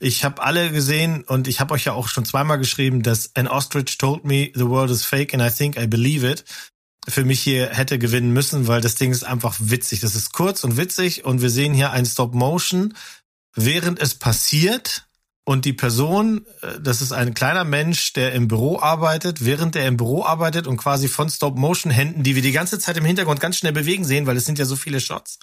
Ich 0.00 0.24
habe 0.24 0.42
alle 0.42 0.72
gesehen 0.72 1.22
und 1.22 1.46
ich 1.46 1.60
habe 1.60 1.74
euch 1.74 1.84
ja 1.84 1.92
auch 1.92 2.08
schon 2.08 2.24
zweimal 2.24 2.58
geschrieben, 2.58 3.02
dass 3.02 3.36
An 3.36 3.46
Ostrich 3.46 3.98
told 3.98 4.24
me 4.24 4.50
the 4.54 4.66
world 4.66 4.90
is 4.90 5.04
fake 5.04 5.32
and 5.32 5.42
I 5.42 5.54
think 5.54 5.76
I 5.76 5.86
believe 5.86 6.28
it. 6.28 6.44
Für 7.08 7.24
mich 7.24 7.40
hier 7.40 7.68
hätte 7.68 7.98
gewinnen 7.98 8.32
müssen, 8.32 8.66
weil 8.66 8.80
das 8.80 8.94
Ding 8.94 9.12
ist 9.12 9.24
einfach 9.24 9.56
witzig. 9.58 10.00
Das 10.00 10.14
ist 10.14 10.32
kurz 10.32 10.64
und 10.64 10.76
witzig 10.76 11.24
und 11.24 11.42
wir 11.42 11.50
sehen 11.50 11.74
hier 11.74 11.92
ein 11.92 12.06
Stop 12.06 12.34
Motion, 12.34 12.94
während 13.54 14.00
es 14.00 14.14
passiert 14.14 15.06
und 15.44 15.64
die 15.64 15.72
Person, 15.72 16.46
äh, 16.62 16.80
das 16.80 17.02
ist 17.02 17.12
ein 17.12 17.34
kleiner 17.34 17.64
Mensch, 17.64 18.12
der 18.12 18.32
im 18.32 18.48
Büro 18.48 18.78
arbeitet, 18.78 19.44
während 19.44 19.74
er 19.76 19.88
im 19.88 19.96
Büro 19.96 20.24
arbeitet 20.24 20.66
und 20.66 20.76
quasi 20.76 21.08
von 21.08 21.28
Stop-Motion-Händen, 21.28 22.22
die 22.22 22.34
wir 22.34 22.42
die 22.42 22.52
ganze 22.52 22.78
Zeit 22.78 22.96
im 22.96 23.04
Hintergrund 23.04 23.40
ganz 23.40 23.56
schnell 23.56 23.72
bewegen 23.72 24.04
sehen, 24.04 24.26
weil 24.26 24.36
es 24.36 24.44
sind 24.44 24.58
ja 24.58 24.64
so 24.64 24.76
viele 24.76 25.00
Shots, 25.00 25.38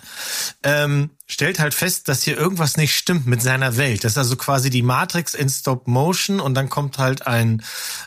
ähm, 0.64 1.12
stellt 1.32 1.60
halt 1.60 1.76
fest, 1.76 2.08
dass 2.08 2.24
hier 2.24 2.38
irgendwas 2.38 2.76
nicht 2.76 2.96
stimmt 2.96 3.28
mit 3.28 3.42
seiner 3.42 3.78
Welt. 3.78 4.04
Das 4.04 4.14
ist 4.14 4.18
also 4.18 4.36
quasi 4.36 4.72
die 4.72 4.82
Matrix 4.82 5.36
in 5.36 5.48
Stop-Motion 5.48 6.40
und 6.40 6.56
dann 6.56 6.70
kommt 6.70 6.98
halt 6.98 7.28
ein, 7.28 7.64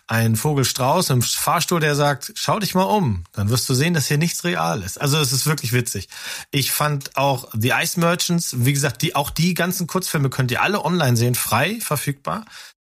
ein 0.09 0.35
Vogelstrauß 0.35 1.11
im 1.11 1.23
Fahrstuhl, 1.23 1.79
der 1.79 1.95
sagt, 1.95 2.33
schau 2.35 2.59
dich 2.59 2.75
mal 2.75 2.83
um, 2.83 3.23
dann 3.33 3.49
wirst 3.49 3.69
du 3.69 3.75
sehen, 3.75 3.95
dass 3.95 4.09
hier 4.09 4.19
nichts 4.19 4.43
real 4.43 4.83
ist. 4.83 5.01
Also 5.01 5.19
es 5.19 5.33
ist 5.33 5.47
wirklich 5.47 5.73
witzig. 5.73 6.09
Ich 6.51 6.73
fand 6.73 7.17
auch 7.17 7.49
The 7.53 7.73
Ice 7.81 7.99
Merchants, 7.99 8.57
wie 8.59 8.73
gesagt, 8.73 9.03
die, 9.03 9.15
auch 9.15 9.31
die 9.31 9.55
ganzen 9.55 9.87
Kurzfilme 9.87 10.29
könnt 10.29 10.51
ihr 10.51 10.61
alle 10.61 10.85
online 10.85 11.17
sehen, 11.17 11.37
frei 11.37 11.79
verfügbar. 11.81 12.45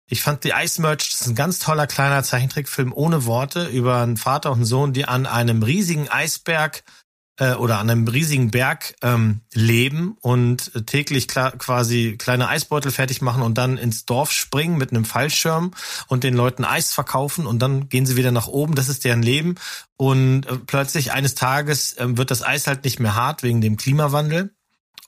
Ich 0.07 0.21
fand 0.23 0.43
The 0.43 0.53
Ice 0.55 0.81
Merchants 0.81 1.27
ein 1.27 1.35
ganz 1.35 1.59
toller 1.59 1.87
kleiner 1.87 2.23
Zeichentrickfilm 2.23 2.93
ohne 2.93 3.25
Worte 3.25 3.67
über 3.67 4.01
einen 4.01 4.17
Vater 4.17 4.51
und 4.51 4.59
einen 4.59 4.65
Sohn, 4.65 4.93
die 4.93 5.05
an 5.05 5.25
einem 5.25 5.61
riesigen 5.61 6.09
Eisberg 6.09 6.83
äh, 7.37 7.53
oder 7.53 7.79
an 7.79 7.89
einem 7.89 8.07
riesigen 8.07 8.51
Berg 8.51 8.95
ähm, 9.01 9.41
leben 9.53 10.17
und 10.21 10.73
äh, 10.75 10.83
täglich 10.83 11.27
quasi 11.27 12.15
kleine 12.17 12.47
Eisbeutel 12.47 12.91
fertig 12.91 13.21
machen 13.21 13.41
und 13.41 13.57
dann 13.57 13.77
ins 13.77 14.05
Dorf 14.05 14.31
springen 14.31 14.77
mit 14.77 14.91
einem 14.91 15.05
Fallschirm 15.05 15.71
und 16.07 16.23
den 16.23 16.33
Leuten 16.33 16.65
Eis 16.65 16.93
verkaufen 16.93 17.45
und 17.45 17.59
dann 17.59 17.89
gehen 17.89 18.05
sie 18.05 18.15
wieder 18.17 18.31
nach 18.31 18.47
oben. 18.47 18.75
Das 18.75 18.89
ist 18.89 19.05
deren 19.05 19.23
Leben. 19.23 19.55
Und 19.97 20.45
äh, 20.45 20.57
plötzlich 20.57 21.11
eines 21.11 21.35
Tages 21.35 21.95
ähm, 21.99 22.17
wird 22.17 22.31
das 22.31 22.43
Eis 22.43 22.67
halt 22.67 22.83
nicht 22.83 22.99
mehr 22.99 23.15
hart 23.15 23.43
wegen 23.43 23.61
dem 23.61 23.77
Klimawandel 23.77 24.53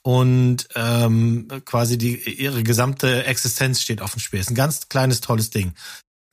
und 0.02 0.68
ähm, 0.76 1.48
quasi 1.66 1.98
die 1.98 2.18
ihre 2.18 2.64
gesamte 2.64 3.26
Existenz 3.26 3.82
steht 3.82 4.02
auf 4.02 4.12
dem 4.12 4.20
Spiel. 4.20 4.40
Ist 4.40 4.52
ein 4.52 4.56
ganz 4.56 4.90
kleines 4.90 5.22
tolles 5.22 5.50
Ding. 5.50 5.74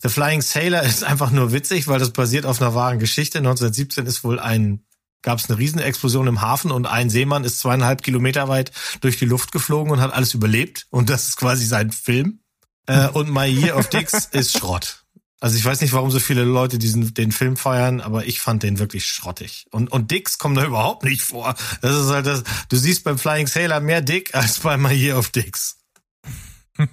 The 0.02 0.08
Flying 0.08 0.42
Sailor 0.42 0.82
ist 0.84 1.04
einfach 1.04 1.30
nur 1.30 1.52
witzig, 1.52 1.88
weil 1.88 1.98
das 1.98 2.10
basiert 2.10 2.46
auf 2.46 2.60
einer 2.60 2.74
wahren 2.74 2.98
Geschichte. 2.98 3.38
1917 3.38 4.06
ist 4.06 4.24
wohl 4.24 4.38
ein 4.38 4.82
gab 5.22 5.38
es 5.38 5.48
eine 5.48 5.58
Riesenexplosion 5.58 6.26
im 6.26 6.40
Hafen 6.40 6.70
und 6.70 6.86
ein 6.86 7.10
Seemann 7.10 7.44
ist 7.44 7.60
zweieinhalb 7.60 8.02
Kilometer 8.02 8.48
weit 8.48 8.72
durch 9.00 9.18
die 9.18 9.26
Luft 9.26 9.52
geflogen 9.52 9.92
und 9.92 10.00
hat 10.00 10.12
alles 10.12 10.34
überlebt. 10.34 10.86
Und 10.90 11.10
das 11.10 11.28
ist 11.28 11.36
quasi 11.36 11.66
sein 11.66 11.90
Film. 11.90 12.40
Äh, 12.86 13.08
und 13.08 13.30
My 13.30 13.46
Year 13.46 13.76
of 13.76 13.88
Dicks 13.88 14.24
ist 14.32 14.56
Schrott. 14.56 15.04
Also 15.40 15.56
ich 15.56 15.64
weiß 15.64 15.80
nicht, 15.80 15.94
warum 15.94 16.10
so 16.10 16.20
viele 16.20 16.44
Leute 16.44 16.78
diesen 16.78 17.14
den 17.14 17.32
Film 17.32 17.56
feiern, 17.56 18.02
aber 18.02 18.26
ich 18.26 18.40
fand 18.40 18.62
den 18.62 18.78
wirklich 18.78 19.06
schrottig. 19.06 19.66
Und 19.70 19.90
und 19.90 20.10
Dicks 20.10 20.36
kommen 20.36 20.54
da 20.54 20.64
überhaupt 20.64 21.02
nicht 21.02 21.22
vor. 21.22 21.54
Das 21.80 21.96
ist 21.96 22.10
halt 22.10 22.26
das. 22.26 22.42
Du 22.68 22.76
siehst 22.76 23.04
beim 23.04 23.18
Flying 23.18 23.46
Sailor 23.46 23.80
mehr 23.80 24.02
Dick 24.02 24.34
als 24.34 24.58
bei 24.58 24.76
My 24.76 24.92
Year 24.92 25.18
of 25.18 25.30
Dicks. 25.30 25.78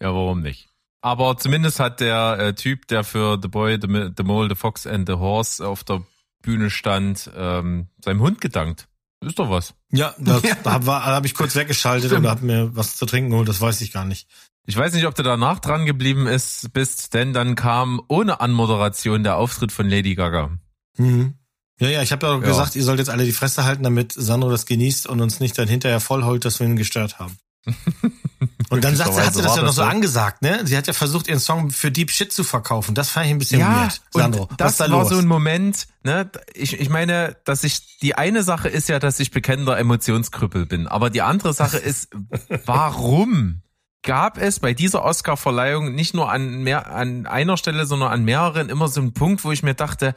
Ja, 0.00 0.14
warum 0.14 0.42
nicht? 0.42 0.68
Aber 1.00 1.36
zumindest 1.38 1.80
hat 1.80 2.00
der 2.00 2.38
äh, 2.38 2.54
Typ, 2.54 2.86
der 2.88 3.02
für 3.04 3.38
The 3.40 3.48
Boy, 3.48 3.78
the, 3.80 4.10
the 4.16 4.22
Mole, 4.22 4.48
The 4.48 4.54
Fox 4.54 4.86
and 4.86 5.08
the 5.08 5.14
Horse 5.14 5.66
auf 5.66 5.84
der 5.84 6.04
Bühne 6.48 6.70
stand, 6.70 7.30
ähm, 7.36 7.88
seinem 8.02 8.20
Hund 8.20 8.40
gedankt. 8.40 8.88
Ist 9.20 9.38
doch 9.38 9.50
was. 9.50 9.74
Ja, 9.92 10.14
das, 10.18 10.42
Ja. 10.44 10.54
da 10.62 10.72
habe 10.72 10.86
hab 11.04 11.24
ich 11.26 11.34
kurz 11.34 11.54
weggeschaltet 11.56 12.10
Stimmt. 12.10 12.24
und 12.24 12.30
hab 12.30 12.40
mir 12.40 12.74
was 12.74 12.96
zu 12.96 13.04
trinken 13.04 13.30
geholt. 13.30 13.48
Das 13.48 13.60
weiß 13.60 13.82
ich 13.82 13.92
gar 13.92 14.04
nicht. 14.06 14.26
Ich 14.64 14.76
weiß 14.76 14.94
nicht, 14.94 15.06
ob 15.06 15.14
du 15.14 15.22
danach 15.22 15.58
dran 15.58 15.84
geblieben 15.86 16.26
ist, 16.26 16.72
bist, 16.72 17.12
denn 17.12 17.32
dann 17.34 17.54
kam 17.54 18.00
ohne 18.08 18.40
Anmoderation 18.40 19.22
der 19.24 19.36
Auftritt 19.36 19.72
von 19.72 19.88
Lady 19.88 20.14
Gaga. 20.14 20.50
Mhm. 20.96 21.34
Ja, 21.80 21.88
ja, 21.88 22.02
ich 22.02 22.12
habe 22.12 22.26
ja 22.26 22.32
auch 22.32 22.40
Ja. 22.40 22.46
gesagt, 22.48 22.76
ihr 22.76 22.84
sollt 22.84 22.98
jetzt 22.98 23.10
alle 23.10 23.24
die 23.24 23.32
Fresse 23.32 23.64
halten, 23.64 23.82
damit 23.82 24.12
Sandro 24.12 24.50
das 24.50 24.64
genießt 24.66 25.06
und 25.06 25.20
uns 25.20 25.38
nicht 25.40 25.58
dann 25.58 25.68
hinterher 25.68 26.00
vollholt, 26.00 26.44
dass 26.46 26.60
wir 26.60 26.66
ihn 26.66 26.76
gestört 26.76 27.18
haben. 27.18 27.36
Und 28.70 28.84
dann 28.84 28.96
sagt 28.96 29.14
sie, 29.14 29.20
hat 29.20 29.34
sie 29.34 29.42
das 29.42 29.56
ja 29.56 29.62
noch 29.62 29.72
so 29.72 29.82
angesagt, 29.82 30.42
ne? 30.42 30.60
Sie 30.64 30.76
hat 30.76 30.86
ja 30.86 30.92
versucht, 30.92 31.28
ihren 31.28 31.40
Song 31.40 31.70
für 31.70 31.90
Deep 31.90 32.10
Shit 32.10 32.32
zu 32.32 32.44
verkaufen. 32.44 32.94
Das 32.94 33.10
fand 33.10 33.26
ich 33.26 33.32
ein 33.32 33.38
bisschen 33.38 33.60
weird. 33.60 34.00
Sandro, 34.12 34.48
das 34.56 34.76
da 34.76 34.90
war 34.90 35.02
los? 35.02 35.08
so 35.08 35.18
ein 35.18 35.26
Moment, 35.26 35.86
ne, 36.02 36.30
ich, 36.54 36.78
ich 36.78 36.88
meine, 36.90 37.36
dass 37.44 37.64
ich, 37.64 37.98
die 37.98 38.14
eine 38.16 38.42
Sache 38.42 38.68
ist 38.68 38.88
ja, 38.88 38.98
dass 38.98 39.20
ich 39.20 39.30
bekennender 39.30 39.78
Emotionskrüppel 39.78 40.66
bin, 40.66 40.86
aber 40.86 41.10
die 41.10 41.22
andere 41.22 41.54
Sache 41.54 41.78
ist, 41.78 42.10
warum 42.66 43.62
gab 44.02 44.38
es 44.38 44.60
bei 44.60 44.74
dieser 44.74 45.04
Oscar-Verleihung 45.04 45.94
nicht 45.94 46.14
nur 46.14 46.30
an 46.30 46.62
mehr, 46.62 46.90
an 46.92 47.26
einer 47.26 47.56
Stelle, 47.56 47.86
sondern 47.86 48.10
an 48.10 48.24
mehreren 48.24 48.68
immer 48.68 48.88
so 48.88 49.00
einen 49.00 49.12
Punkt, 49.12 49.44
wo 49.44 49.52
ich 49.52 49.62
mir 49.62 49.74
dachte, 49.74 50.14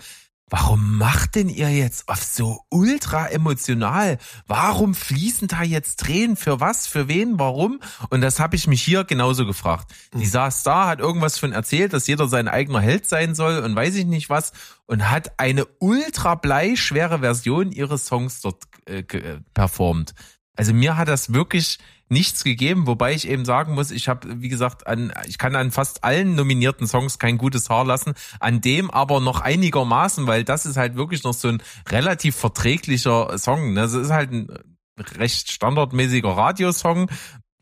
Warum 0.52 0.98
macht 0.98 1.36
denn 1.36 1.48
ihr 1.48 1.70
jetzt 1.70 2.10
auf 2.10 2.22
so 2.22 2.60
ultra 2.68 3.28
emotional? 3.28 4.18
Warum 4.48 4.94
fließen 4.94 5.48
da 5.48 5.64
jetzt 5.64 6.02
Tränen? 6.02 6.36
Für 6.36 6.60
was? 6.60 6.88
Für 6.88 7.08
wen? 7.08 7.40
Warum? 7.40 7.80
Und 8.10 8.20
das 8.20 8.42
habe 8.42 8.58
ich 8.58 8.68
mich 8.68 8.82
hier 8.82 9.06
genauso 9.06 9.46
gefragt. 9.46 9.94
Die 10.14 10.26
saß 10.26 10.64
da, 10.64 10.88
hat 10.88 11.00
irgendwas 11.00 11.40
von 11.40 11.54
erzählt, 11.54 11.94
dass 11.94 12.06
jeder 12.06 12.28
sein 12.28 12.50
eigener 12.50 12.82
Held 12.82 13.08
sein 13.08 13.34
soll 13.34 13.60
und 13.60 13.74
weiß 13.78 13.96
ich 13.96 14.06
nicht 14.06 14.30
was 14.30 14.52
und 14.88 15.10
hat 15.10 15.40
eine 15.40 15.66
ultra 15.80 16.36
bleischwere 16.36 17.20
Version 17.20 17.72
ihres 17.72 18.06
Songs 18.06 18.42
dort 18.42 18.66
äh, 18.88 19.00
äh, 19.00 19.40
performt. 19.54 20.14
Also 20.58 20.74
mir 20.74 20.98
hat 20.98 21.08
das 21.08 21.34
wirklich 21.34 21.80
nichts 22.12 22.44
gegeben, 22.44 22.88
wobei 22.88 23.14
ich 23.14 23.28
eben 23.28 23.46
sagen 23.46 23.74
muss, 23.74 23.90
ich 23.90 24.10
habe, 24.10 24.42
wie 24.42 24.50
gesagt, 24.50 24.86
an, 24.86 25.14
ich 25.28 25.38
kann 25.38 25.56
an 25.56 25.72
fast 25.72 26.04
allen 26.04 26.36
nominierten 26.36 26.86
Songs 26.86 27.20
kein 27.20 27.38
gutes 27.38 27.70
Haar 27.70 27.86
lassen, 27.86 28.14
an 28.40 28.60
dem 28.60 28.92
aber 28.92 29.22
noch 29.22 29.40
einigermaßen, 29.40 30.28
weil 30.28 30.44
das 30.44 30.66
ist 30.66 30.78
halt 30.78 30.96
wirklich 30.96 31.24
noch 31.24 31.34
so 31.34 31.48
ein 31.48 31.64
relativ 31.90 32.36
verträglicher 32.36 33.38
Song. 33.38 33.76
Das 33.76 33.94
ist 33.94 34.12
halt 34.12 34.32
ein 34.32 34.50
recht 35.18 35.50
standardmäßiger 35.52 36.30
Radiosong, 36.30 37.10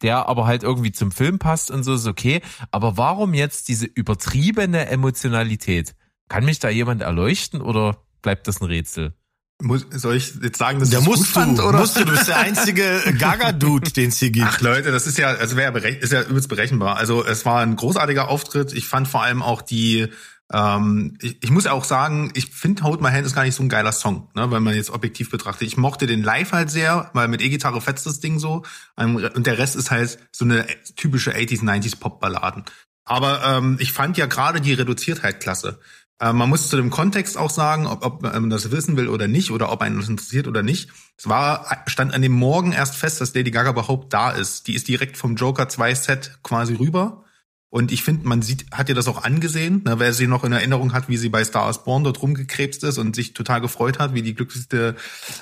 der 0.01 0.27
aber 0.27 0.47
halt 0.47 0.63
irgendwie 0.63 0.91
zum 0.91 1.11
Film 1.11 1.37
passt 1.37 1.69
und 1.69 1.83
so 1.83 1.93
ist 1.93 2.07
okay. 2.07 2.41
Aber 2.71 2.97
warum 2.97 3.35
jetzt 3.35 3.67
diese 3.67 3.85
übertriebene 3.85 4.87
Emotionalität? 4.87 5.93
Kann 6.27 6.45
mich 6.45 6.59
da 6.59 6.69
jemand 6.69 7.01
erleuchten 7.01 7.61
oder 7.61 7.97
bleibt 8.21 8.47
das 8.47 8.61
ein 8.61 8.65
Rätsel? 8.65 9.13
Muss, 9.61 9.85
soll 9.91 10.15
ich 10.15 10.35
jetzt 10.41 10.57
sagen, 10.57 10.79
dass 10.79 10.89
Da 10.89 10.99
ich 10.99 11.03
es 11.03 11.07
gut 11.09 11.17
musst 11.17 11.35
du, 11.35 11.39
fand, 11.39 11.59
oder? 11.59 11.79
musst 11.79 11.97
du, 11.99 12.05
du 12.05 12.11
bist 12.13 12.29
der 12.29 12.37
einzige 12.39 13.01
Gaga-Dude, 13.17 13.91
den 13.91 14.07
es 14.07 14.17
hier 14.17 14.31
gibt. 14.31 14.47
Ach 14.47 14.61
Leute, 14.61 14.91
das 14.91 15.05
ist 15.05 15.17
ja, 15.17 15.29
also 15.29 15.57
wäre 15.57 15.77
ist 15.89 16.13
ja 16.13 16.21
übelst 16.23 16.47
berechenbar. 16.47 16.95
Also 16.95 17.25
es 17.25 17.45
war 17.45 17.61
ein 17.61 17.75
großartiger 17.75 18.29
Auftritt. 18.29 18.71
Ich 18.71 18.87
fand 18.87 19.09
vor 19.09 19.21
allem 19.21 19.41
auch 19.41 19.61
die, 19.61 20.07
ähm, 20.53 21.17
ich, 21.21 21.43
ich 21.43 21.51
muss 21.51 21.67
auch 21.67 21.83
sagen, 21.83 22.31
ich 22.35 22.51
finde 22.51 22.83
Hold 22.83 23.01
My 23.01 23.09
Hand 23.09 23.25
ist 23.25 23.35
gar 23.35 23.43
nicht 23.43 23.55
so 23.55 23.61
ein 23.61 23.67
geiler 23.67 23.91
Song, 23.91 24.29
ne, 24.33 24.49
wenn 24.49 24.63
man 24.63 24.75
jetzt 24.75 24.91
objektiv 24.91 25.29
betrachtet. 25.29 25.67
Ich 25.67 25.75
mochte 25.75 26.07
den 26.07 26.23
Live 26.23 26.53
halt 26.53 26.69
sehr, 26.69 27.09
weil 27.13 27.27
mit 27.27 27.41
E-Gitarre 27.41 27.81
fetzt 27.81 28.05
das 28.05 28.21
Ding 28.21 28.39
so. 28.39 28.63
Ähm, 28.97 29.17
Und 29.17 29.45
der 29.45 29.57
Rest 29.57 29.75
ist 29.75 29.91
halt 29.91 30.19
so 30.31 30.45
eine 30.45 30.65
typische 30.95 31.35
80s, 31.35 31.63
90s 31.63 31.99
Pop-Balladen. 31.99 32.63
Aber 33.03 33.43
ähm, 33.43 33.75
ich 33.79 33.91
fand 33.91 34.17
ja 34.17 34.27
gerade 34.27 34.61
die 34.61 34.73
Reduziertheit 34.73 35.41
klasse. 35.41 35.79
Äh, 36.19 36.33
man 36.33 36.49
muss 36.49 36.69
zu 36.69 36.75
dem 36.75 36.89
Kontext 36.89 37.37
auch 37.37 37.49
sagen, 37.49 37.87
ob, 37.87 38.05
ob 38.05 38.21
man 38.21 38.49
das 38.49 38.71
wissen 38.71 38.97
will 38.97 39.07
oder 39.07 39.27
nicht, 39.27 39.51
oder 39.51 39.71
ob 39.71 39.81
einen 39.81 39.97
das 39.99 40.09
interessiert 40.09 40.47
oder 40.47 40.63
nicht. 40.63 40.89
Es 41.17 41.27
war, 41.27 41.83
stand 41.87 42.13
an 42.13 42.21
dem 42.21 42.33
Morgen 42.33 42.71
erst 42.71 42.95
fest, 42.95 43.21
dass 43.21 43.33
Lady 43.33 43.51
Gaga 43.51 43.71
überhaupt 43.71 44.13
da 44.13 44.31
ist. 44.31 44.67
Die 44.67 44.75
ist 44.75 44.87
direkt 44.87 45.17
vom 45.17 45.35
Joker 45.35 45.69
2 45.69 45.95
Set 45.95 46.39
quasi 46.43 46.75
rüber. 46.75 47.25
Und 47.71 47.91
ich 47.91 48.03
finde, 48.03 48.27
man 48.27 48.41
sieht, 48.41 48.65
hat 48.71 48.89
ihr 48.89 48.95
das 48.95 49.07
auch 49.07 49.23
angesehen, 49.23 49.83
ne, 49.85 49.99
wer 49.99 50.11
sie 50.11 50.25
noch 50.25 50.43
in 50.43 50.51
Erinnerung 50.51 50.91
hat, 50.91 51.07
wie 51.07 51.17
sie 51.17 51.29
bei 51.29 51.43
Star 51.43 51.69
is 51.69 51.83
Born 51.83 52.03
dort 52.03 52.19
rumgekrebst 52.19 52.83
ist 52.83 52.97
und 52.97 53.15
sich 53.15 53.33
total 53.33 53.61
gefreut 53.61 53.99
hat, 53.99 54.15
wie 54.15 54.23
die 54.23 54.33
glücklichste, 54.33 54.95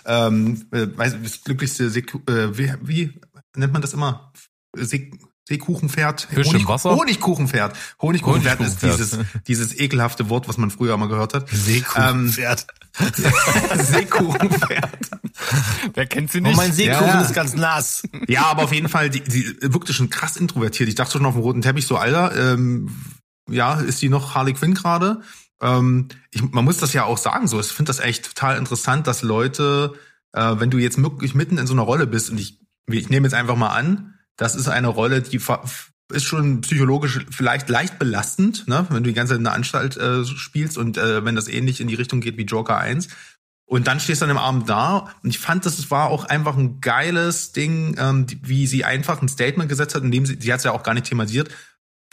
ähm, 0.05 0.65
äh, 0.71 0.87
weiß, 0.93 1.43
glücklichste, 1.45 1.89
Seku 1.89 2.19
äh, 2.27 2.57
wie, 2.57 2.73
wie 2.81 3.21
nennt 3.55 3.71
man 3.71 3.81
das 3.81 3.93
immer? 3.93 4.33
See 4.75 5.11
Seekuchenpferd? 5.47 6.27
Fisch 6.29 6.51
im 6.53 6.67
Wasser? 6.67 6.95
Honigkuchenpferd. 6.95 7.75
Honigkuchenpferd 8.01 8.59
ist 8.61 8.81
dieses, 8.83 9.17
dieses 9.47 9.79
ekelhafte 9.79 10.29
Wort, 10.29 10.47
was 10.49 10.57
man 10.57 10.71
früher 10.71 10.97
mal 10.97 11.07
gehört 11.07 11.33
hat. 11.33 11.49
Seekuchenpferd. 11.49 12.67
Seekuchenpferd. 13.77 15.09
Wer 15.93 16.05
kennt 16.05 16.31
sie 16.31 16.39
Oh, 16.39 16.43
nicht? 16.43 16.57
mein 16.57 16.71
Seekuchen 16.71 17.07
Ja. 17.07 17.21
ist 17.21 17.33
ganz 17.33 17.55
nass. 17.55 18.03
Ja, 18.27 18.45
aber 18.47 18.63
auf 18.63 18.73
jeden 18.73 18.89
Fall, 18.89 19.09
die, 19.09 19.21
die 19.21 19.55
wirkte 19.61 19.93
schon 19.93 20.09
krass 20.09 20.35
introvertiert. 20.35 20.89
Ich 20.89 20.95
dachte 20.95 21.13
schon 21.13 21.25
auf 21.25 21.33
dem 21.35 21.41
roten 21.43 21.61
Teppich 21.61 21.87
so, 21.87 21.97
Alter, 21.97 22.35
ähm, 22.53 22.89
ja, 23.49 23.75
ist 23.79 24.01
die 24.01 24.09
noch 24.09 24.35
Harley 24.35 24.53
Quinn 24.53 24.73
gerade? 24.73 25.21
Ähm, 25.61 26.09
ich, 26.31 26.41
man 26.51 26.65
muss 26.65 26.77
das 26.77 26.93
ja 26.93 27.05
auch 27.05 27.17
sagen, 27.17 27.47
so. 27.47 27.59
Ich 27.59 27.67
finde 27.67 27.89
das 27.89 27.99
echt 27.99 28.25
total 28.25 28.57
interessant, 28.57 29.07
dass 29.07 29.21
Leute, 29.21 29.93
äh, 30.33 30.55
wenn 30.57 30.69
du 30.69 30.77
jetzt 30.77 31.01
wirklich 31.01 31.33
mitten 31.35 31.57
in 31.57 31.67
so 31.67 31.73
einer 31.73 31.83
Rolle 31.83 32.07
bist, 32.07 32.29
und 32.29 32.39
ich, 32.39 32.59
ich 32.91 33.09
nehme 33.09 33.25
jetzt 33.27 33.33
einfach 33.33 33.55
mal 33.55 33.69
an, 33.69 34.13
das 34.37 34.55
ist 34.55 34.67
eine 34.67 34.87
Rolle, 34.87 35.21
die 35.21 35.41
ist 36.13 36.23
schon 36.23 36.61
psychologisch 36.61 37.25
vielleicht 37.29 37.69
leicht 37.69 37.99
belastend, 37.99 38.67
ne, 38.67 38.85
wenn 38.89 39.03
du 39.03 39.09
die 39.09 39.13
ganze 39.13 39.31
Zeit 39.33 39.39
in 39.39 39.43
der 39.43 39.53
Anstalt 39.53 39.97
äh, 39.97 40.23
spielst 40.25 40.77
und 40.77 40.97
äh, 40.97 41.25
wenn 41.25 41.35
das 41.35 41.47
ähnlich 41.47 41.81
in 41.81 41.87
die 41.87 41.95
Richtung 41.95 42.21
geht 42.21 42.37
wie 42.37 42.43
Joker 42.43 42.77
1. 42.77 43.09
Und 43.65 43.87
dann 43.87 43.99
stehst 43.99 44.21
du 44.21 44.25
dann 44.25 44.37
am 44.37 44.43
Abend 44.43 44.69
da 44.69 45.13
und 45.23 45.29
ich 45.29 45.39
fand, 45.39 45.65
das 45.65 45.91
war 45.91 46.09
auch 46.09 46.23
einfach 46.23 46.55
ein 46.55 46.79
geiles 46.79 47.51
Ding, 47.51 47.97
ähm, 47.99 48.25
wie 48.41 48.65
sie 48.65 48.85
einfach 48.85 49.21
ein 49.21 49.27
Statement 49.27 49.67
gesetzt 49.67 49.93
hat, 49.95 50.03
indem 50.03 50.25
sie, 50.25 50.37
sie 50.39 50.53
hat 50.53 50.59
es 50.59 50.63
ja 50.63 50.71
auch 50.71 50.83
gar 50.83 50.93
nicht 50.93 51.07
thematisiert. 51.07 51.49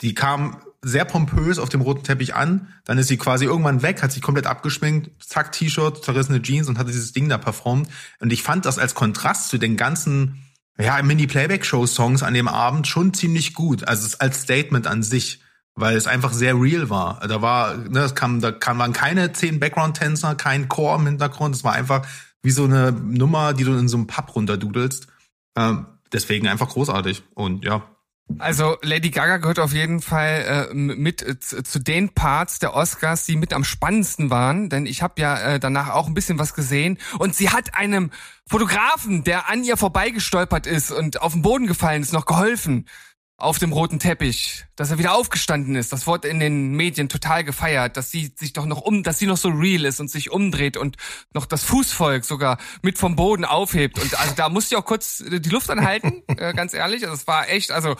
Die 0.01 0.13
kam 0.13 0.57
sehr 0.81 1.05
pompös 1.05 1.57
auf 1.57 1.69
dem 1.69 1.81
roten 1.81 2.03
Teppich 2.03 2.35
an, 2.35 2.67
dann 2.83 2.97
ist 2.97 3.07
sie 3.07 3.17
quasi 3.17 3.45
irgendwann 3.45 3.81
weg, 3.81 4.03
hat 4.03 4.11
sich 4.11 4.21
komplett 4.21 4.45
abgeschminkt, 4.45 5.09
zack, 5.23 5.51
T-Shirt, 5.53 6.03
zerrissene 6.03 6.41
Jeans 6.41 6.67
und 6.67 6.77
hatte 6.77 6.91
dieses 6.91 7.13
Ding 7.13 7.27
da 7.27 7.37
performt. 7.37 7.89
Und 8.19 8.31
ich 8.31 8.43
fand 8.43 8.65
das 8.65 8.77
als 8.77 8.93
Kontrast 8.93 9.49
zu 9.49 9.57
den 9.57 9.77
ganzen, 9.77 10.44
ja, 10.77 11.01
Mini-Playback-Show-Songs 11.01 12.23
an 12.23 12.33
dem 12.33 12.47
Abend 12.47 12.87
schon 12.87 13.13
ziemlich 13.13 13.53
gut. 13.53 13.87
Also 13.87 14.17
als 14.19 14.41
Statement 14.41 14.87
an 14.87 15.03
sich 15.03 15.41
weil 15.75 15.97
es 15.97 16.07
einfach 16.07 16.31
sehr 16.31 16.59
real 16.59 16.89
war. 16.89 17.19
Da 17.27 17.41
war, 17.41 17.75
ne, 17.75 17.99
es 17.99 18.15
kam, 18.15 18.39
da 18.39 18.51
kam 18.51 18.79
waren 18.79 18.93
keine 18.93 19.33
zehn 19.33 19.59
Background-Tänzer, 19.59 20.35
kein 20.35 20.69
Chor 20.69 20.95
im 20.95 21.05
Hintergrund. 21.05 21.53
Es 21.53 21.63
war 21.63 21.73
einfach 21.73 22.07
wie 22.41 22.51
so 22.51 22.63
eine 22.63 22.91
Nummer, 22.91 23.53
die 23.53 23.65
du 23.65 23.73
in 23.73 23.89
so 23.89 23.97
einem 23.97 24.07
Pub 24.07 24.35
runterdudelst. 24.35 25.07
Ähm, 25.57 25.85
deswegen 26.13 26.47
einfach 26.47 26.69
großartig. 26.69 27.23
Und 27.33 27.65
ja, 27.65 27.83
Also 28.39 28.77
Lady 28.81 29.11
Gaga 29.11 29.37
gehört 29.37 29.59
auf 29.59 29.71
jeden 29.71 30.01
Fall 30.01 30.69
äh, 30.71 30.73
mit 30.73 31.21
äh, 31.21 31.39
zu, 31.39 31.79
den 31.79 32.09
Parts 32.09 32.57
der 32.59 32.73
Oscars, 32.73 33.25
die 33.25 33.35
mit 33.35 33.53
am 33.53 33.63
spannendsten 33.63 34.31
waren, 34.31 34.69
denn 34.69 34.87
ich 34.87 35.03
habe 35.03 35.21
ja 35.21 35.39
äh, 35.39 35.59
danach 35.59 35.89
auch 35.89 36.07
ein 36.07 36.15
bisschen 36.15 36.39
was 36.39 36.55
gesehen. 36.55 36.97
Und 37.19 37.35
sie 37.35 37.51
hat 37.51 37.75
einem 37.75 38.11
Fotografen, 38.47 39.23
der 39.23 39.49
an 39.49 39.63
ihr 39.63 39.77
vorbeigestolpert 39.77 40.65
ist 40.65 40.91
und 40.91 41.21
auf 41.21 41.33
den 41.33 41.43
Boden 41.43 41.67
gefallen 41.67 42.01
ist, 42.01 42.13
noch 42.13 42.25
geholfen 42.25 42.87
auf 43.37 43.59
dem 43.59 43.73
roten 43.73 43.99
Teppich, 43.99 44.65
dass 44.77 44.91
er 44.91 44.97
wieder 44.97 45.13
aufgestanden 45.13 45.75
ist. 45.75 45.91
Das 45.91 46.07
wurde 46.07 46.29
in 46.29 46.39
den 46.39 46.71
Medien 46.71 47.09
total 47.09 47.43
gefeiert, 47.43 47.97
dass 47.97 48.09
sie 48.09 48.31
sich 48.35 48.53
doch 48.53 48.65
noch 48.65 48.81
um, 48.81 49.03
dass 49.03 49.19
sie 49.19 49.27
noch 49.27 49.37
so 49.37 49.49
real 49.49 49.83
ist 49.83 49.99
und 49.99 50.09
sich 50.09 50.31
umdreht 50.31 50.77
und 50.77 50.95
noch 51.33 51.45
das 51.45 51.63
Fußvolk 51.63 52.23
sogar 52.23 52.57
mit 52.81 52.97
vom 52.97 53.17
Boden 53.17 53.43
aufhebt. 53.43 53.99
Und 53.99 54.17
also 54.19 54.33
da 54.35 54.47
musste 54.47 54.75
ich 54.75 54.79
auch 54.79 54.85
kurz 54.85 55.23
die 55.27 55.49
Luft 55.49 55.69
anhalten, 55.69 56.23
äh, 56.27 56.53
ganz 56.53 56.73
ehrlich. 56.73 57.03
Also 57.03 57.15
es 57.15 57.27
war 57.27 57.49
echt, 57.49 57.71
also 57.71 57.95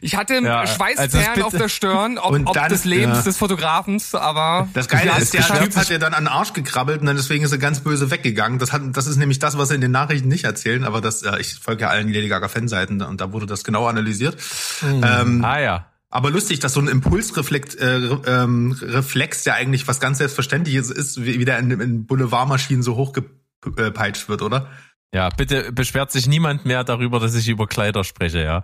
ich 0.00 0.16
hatte 0.16 0.34
Ja, 0.42 0.60
also 0.60 0.74
Schweißperlen 0.74 1.28
das 1.36 1.44
auf 1.44 1.56
der 1.56 1.68
Stirn, 1.68 2.18
ob, 2.18 2.32
Und 2.32 2.46
ob 2.46 2.54
dann- 2.54 2.68
des 2.68 2.84
Lebens 2.84 3.18
ja. 3.18 3.22
des 3.22 3.36
Fotografens, 3.38 4.14
aber 4.14 4.68
Das 4.74 4.88
Geile 4.88 5.12
ist, 5.18 5.32
der. 5.34 5.42
Typ 5.46 5.74
hat 5.76 5.88
ja 5.88 5.98
dann 5.98 6.12
an 6.14 6.24
den 6.24 6.28
Arsch 6.28 6.52
gekrabbelt 6.52 7.00
und 7.00 7.06
dann 7.06 7.16
deswegen 7.16 7.44
ist 7.44 7.52
er 7.52 7.58
ganz 7.58 7.80
böse 7.80 8.10
weggegangen. 8.10 8.58
Das 8.58 8.72
hat, 8.72 8.82
das 8.92 9.06
ist 9.06 9.16
nämlich 9.16 9.38
das, 9.38 9.56
was 9.56 9.68
sie 9.68 9.76
in 9.76 9.80
den 9.80 9.92
Nachrichten 9.92 10.28
nicht 10.28 10.44
erzählen, 10.44 10.84
aber 10.84 11.00
das, 11.00 11.22
äh, 11.22 11.38
ich 11.40 11.54
folge 11.54 11.82
ja 11.82 11.88
allen 11.88 12.08
Lady 12.12 12.28
Gaga 12.28 12.48
Fanseiten 12.48 13.00
und 13.02 13.20
da 13.20 13.32
wurde 13.32 13.46
das 13.46 13.64
genau 13.64 13.86
analysiert. 13.86 14.36
Ähm, 14.82 15.44
Ah 15.44 15.58
ja. 15.60 15.86
aber 16.10 16.30
lustig, 16.30 16.58
dass 16.60 16.74
so 16.74 16.80
ein 16.80 16.88
Impulsreflex, 16.88 17.74
äh, 17.76 17.96
ähm, 18.26 18.76
Reflex, 18.82 19.44
der 19.44 19.54
eigentlich 19.54 19.88
was 19.88 20.00
ganz 20.00 20.18
Selbstverständliches 20.18 20.90
ist, 20.90 21.24
wie, 21.24 21.38
wie 21.40 21.44
der 21.44 21.58
in, 21.58 21.70
in 21.80 22.06
Boulevardmaschinen 22.06 22.82
so 22.82 22.96
hochgepeitscht 22.96 24.28
wird, 24.28 24.42
oder? 24.42 24.68
Ja, 25.14 25.28
bitte 25.28 25.70
beschwert 25.72 26.10
sich 26.10 26.26
niemand 26.26 26.64
mehr 26.66 26.82
darüber, 26.82 27.20
dass 27.20 27.34
ich 27.36 27.48
über 27.48 27.68
Kleider 27.68 28.02
spreche, 28.02 28.42
ja. 28.42 28.62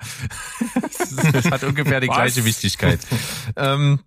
Das 1.32 1.44
hat 1.50 1.64
ungefähr 1.64 2.00
die 2.00 2.08
Was? 2.08 2.16
gleiche 2.16 2.44
Wichtigkeit. 2.44 2.98
ähm, 3.56 4.00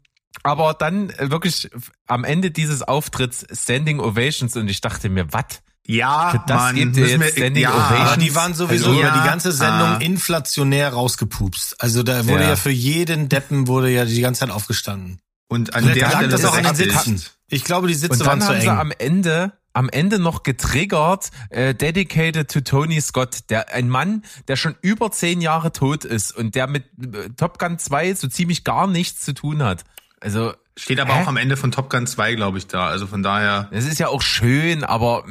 aber 0.44 0.74
dann 0.74 1.14
wirklich 1.20 1.70
am 2.06 2.24
Ende 2.26 2.52
dieses 2.52 2.82
Auftritts 2.82 3.46
Standing 3.54 4.00
Ovations 4.00 4.56
und 4.58 4.68
ich 4.68 4.82
dachte 4.82 5.08
mir, 5.10 5.32
was? 5.32 5.46
Ja, 5.86 6.32
Für 6.32 6.44
das 6.48 6.58
Mann, 6.58 6.76
müssen 6.76 6.96
jetzt 7.06 7.20
wir- 7.20 7.28
Standing 7.32 7.64
ja, 7.64 7.72
Ovations? 7.74 8.24
Die 8.24 8.36
waren 8.36 8.54
sowieso 8.54 8.88
Also, 8.88 9.00
über 9.00 9.08
ja, 9.10 9.22
die 9.22 9.28
ganze 9.28 9.52
Sendung 9.54 9.88
ah. 9.88 9.98
inflationär 10.02 10.94
rausgepupst. 10.94 11.82
Also 11.82 12.04
da 12.04 12.26
wurde 12.28 12.44
Ja. 12.44 12.50
ja. 12.50 12.56
für 12.58 12.72
jeden 12.72 13.30
Deppen 13.30 13.68
wurde 13.68 13.90
ja 13.90 14.04
die 14.06 14.20
ganze 14.22 14.42
Zeit 14.42 14.50
aufgestanden. 14.52 15.20
Und 15.50 15.76
an 15.76 15.84
Vielleicht 15.84 16.02
der 16.02 16.10
lag 16.22 16.30
das 16.30 16.46
auch 16.46 16.56
an 16.58 16.64
den 16.64 16.76
Sitzen. 16.76 17.22
Ich 17.48 17.64
glaube, 17.64 17.88
die 17.88 17.94
Sitze 17.94 18.20
Und 18.20 18.26
waren 18.26 18.40
dann 18.40 18.48
zu 18.48 18.54
haben 18.56 18.62
sie 18.62 18.68
eng. 18.68 18.78
am 18.78 18.92
Ende 18.98 19.54
am 19.74 19.90
Ende 19.90 20.20
noch 20.20 20.44
getriggert, 20.44 21.32
äh, 21.50 21.74
dedicated 21.74 22.50
to 22.50 22.62
Tony 22.62 23.02
Scott, 23.02 23.50
der 23.50 23.74
ein 23.74 23.90
Mann, 23.90 24.24
der 24.48 24.56
schon 24.56 24.76
über 24.82 25.12
zehn 25.12 25.42
Jahre 25.42 25.72
tot 25.72 26.06
ist 26.06 26.32
und 26.32 26.56
der 26.56 26.68
mit 26.68 26.86
äh, 27.00 27.30
Top 27.36 27.60
Gun 27.60 27.80
2 27.80 28.14
so 28.14 28.28
ziemlich 28.28 28.64
gar 28.64 28.88
nichts 28.88 29.22
zu 29.22 29.34
tun 29.34 29.64
hat. 29.64 29.84
Also 30.20 30.54
Steht 30.78 31.00
aber 31.00 31.16
Hä? 31.16 31.24
auch 31.24 31.28
am 31.28 31.38
Ende 31.38 31.56
von 31.56 31.72
Top 31.72 31.90
Gun 31.90 32.08
2, 32.08 32.34
glaube 32.34 32.58
ich, 32.58 32.66
da. 32.68 32.88
Also 32.88 33.06
von 33.06 33.22
daher. 33.22 33.68
Es 33.72 33.86
ist 33.86 34.00
ja 34.00 34.08
auch 34.08 34.22
schön, 34.24 34.84
aber 34.84 35.24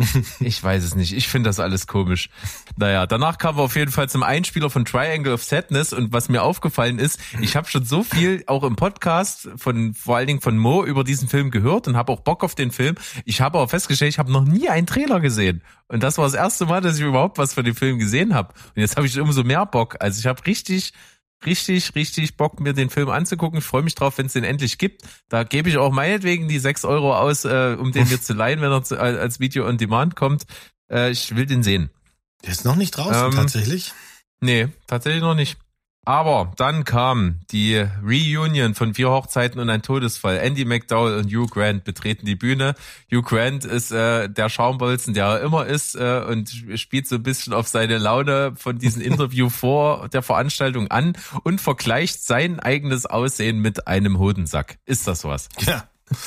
ich 0.40 0.62
weiß 0.62 0.82
es 0.84 0.94
nicht. 0.94 1.12
Ich 1.12 1.28
finde 1.28 1.48
das 1.48 1.60
alles 1.60 1.86
komisch. 1.86 2.30
Naja, 2.76 3.06
danach 3.06 3.38
kamen 3.38 3.58
wir 3.58 3.62
auf 3.62 3.76
jeden 3.76 3.90
Fall 3.90 4.08
zum 4.08 4.22
Einspieler 4.22 4.70
von 4.70 4.84
Triangle 4.84 5.34
of 5.34 5.44
Sadness 5.44 5.92
und 5.92 6.12
was 6.12 6.28
mir 6.28 6.42
aufgefallen 6.42 6.98
ist, 6.98 7.18
ich 7.40 7.56
habe 7.56 7.68
schon 7.68 7.84
so 7.84 8.02
viel 8.02 8.42
auch 8.46 8.62
im 8.62 8.76
Podcast 8.76 9.48
von 9.56 9.94
vor 9.94 10.16
allen 10.16 10.26
Dingen 10.26 10.40
von 10.40 10.56
Mo 10.56 10.84
über 10.84 11.04
diesen 11.04 11.28
Film 11.28 11.50
gehört 11.50 11.88
und 11.88 11.96
habe 11.96 12.12
auch 12.12 12.20
Bock 12.20 12.44
auf 12.44 12.54
den 12.54 12.70
Film. 12.70 12.96
Ich 13.24 13.40
habe 13.40 13.58
aber 13.58 13.68
festgestellt, 13.68 14.10
ich 14.10 14.18
habe 14.18 14.32
noch 14.32 14.44
nie 14.44 14.68
einen 14.68 14.86
Trailer 14.86 15.20
gesehen 15.20 15.62
und 15.88 16.02
das 16.02 16.18
war 16.18 16.24
das 16.24 16.34
erste 16.34 16.66
Mal, 16.66 16.80
dass 16.80 16.96
ich 16.96 17.02
überhaupt 17.02 17.38
was 17.38 17.54
von 17.54 17.64
dem 17.64 17.74
Film 17.74 17.98
gesehen 17.98 18.34
habe. 18.34 18.54
Und 18.74 18.80
jetzt 18.80 18.96
habe 18.96 19.06
ich 19.06 19.18
umso 19.20 19.42
mehr 19.44 19.66
Bock. 19.66 19.96
Also 20.00 20.20
ich 20.20 20.26
habe 20.26 20.44
richtig 20.46 20.92
richtig, 21.44 21.94
richtig 21.94 22.36
Bock, 22.36 22.60
mir 22.60 22.72
den 22.72 22.90
Film 22.90 23.08
anzugucken. 23.08 23.58
Ich 23.58 23.64
freue 23.64 23.82
mich 23.82 23.94
drauf, 23.94 24.18
wenn 24.18 24.26
es 24.26 24.32
den 24.32 24.44
endlich 24.44 24.78
gibt. 24.78 25.02
Da 25.28 25.44
gebe 25.44 25.68
ich 25.68 25.78
auch 25.78 25.92
meinetwegen 25.92 26.48
die 26.48 26.58
sechs 26.58 26.84
Euro 26.84 27.16
aus, 27.16 27.44
äh, 27.44 27.76
um 27.78 27.92
den 27.92 28.08
mir 28.08 28.20
zu 28.20 28.34
leihen, 28.34 28.60
wenn 28.60 28.70
er 28.70 28.82
zu, 28.82 28.96
äh, 28.96 28.98
als 28.98 29.40
Video 29.40 29.66
on 29.66 29.78
Demand 29.78 30.16
kommt. 30.16 30.44
Äh, 30.90 31.10
ich 31.10 31.34
will 31.36 31.46
den 31.46 31.62
sehen. 31.62 31.90
Der 32.44 32.52
ist 32.52 32.64
noch 32.64 32.76
nicht 32.76 32.92
draußen 32.92 33.26
Ähm, 33.26 33.32
tatsächlich. 33.32 33.92
Nee, 34.40 34.68
tatsächlich 34.86 35.22
noch 35.22 35.34
nicht. 35.34 35.58
Aber 36.06 36.52
dann 36.56 36.84
kam 36.84 37.40
die 37.50 37.76
Reunion 38.02 38.74
von 38.74 38.94
vier 38.94 39.10
Hochzeiten 39.10 39.60
und 39.60 39.68
ein 39.68 39.82
Todesfall. 39.82 40.38
Andy 40.38 40.64
McDowell 40.64 41.18
und 41.18 41.26
Hugh 41.30 41.46
Grant 41.46 41.84
betreten 41.84 42.24
die 42.24 42.36
Bühne. 42.36 42.74
Hugh 43.12 43.22
Grant 43.22 43.66
ist 43.66 43.92
äh, 43.92 44.28
der 44.28 44.48
Schaumbolzen, 44.48 45.12
der 45.12 45.26
er 45.26 45.40
immer 45.42 45.66
ist, 45.66 45.94
äh, 45.96 46.24
und 46.26 46.50
spielt 46.76 47.06
so 47.06 47.16
ein 47.16 47.22
bisschen 47.22 47.52
auf 47.52 47.68
seine 47.68 47.98
Laune 47.98 48.54
von 48.56 48.78
diesem 48.78 49.02
Interview 49.02 49.50
vor 49.50 50.08
der 50.08 50.22
Veranstaltung 50.22 50.88
an 50.88 51.12
und 51.44 51.60
vergleicht 51.60 52.24
sein 52.24 52.60
eigenes 52.60 53.04
Aussehen 53.04 53.60
mit 53.60 53.86
einem 53.86 54.18
Hodensack. 54.18 54.78
Ist 54.86 55.06
das 55.06 55.24
was? 55.24 55.48
Ja. 55.60 55.84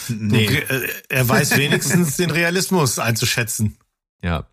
Nee. 0.08 0.46
Äh, 0.46 0.88
Er 1.10 1.28
weiß 1.28 1.58
wenigstens 1.58 2.16
den 2.16 2.30
Realismus 2.30 3.00
einzuschätzen. 3.00 3.76
Ja. 4.22 4.46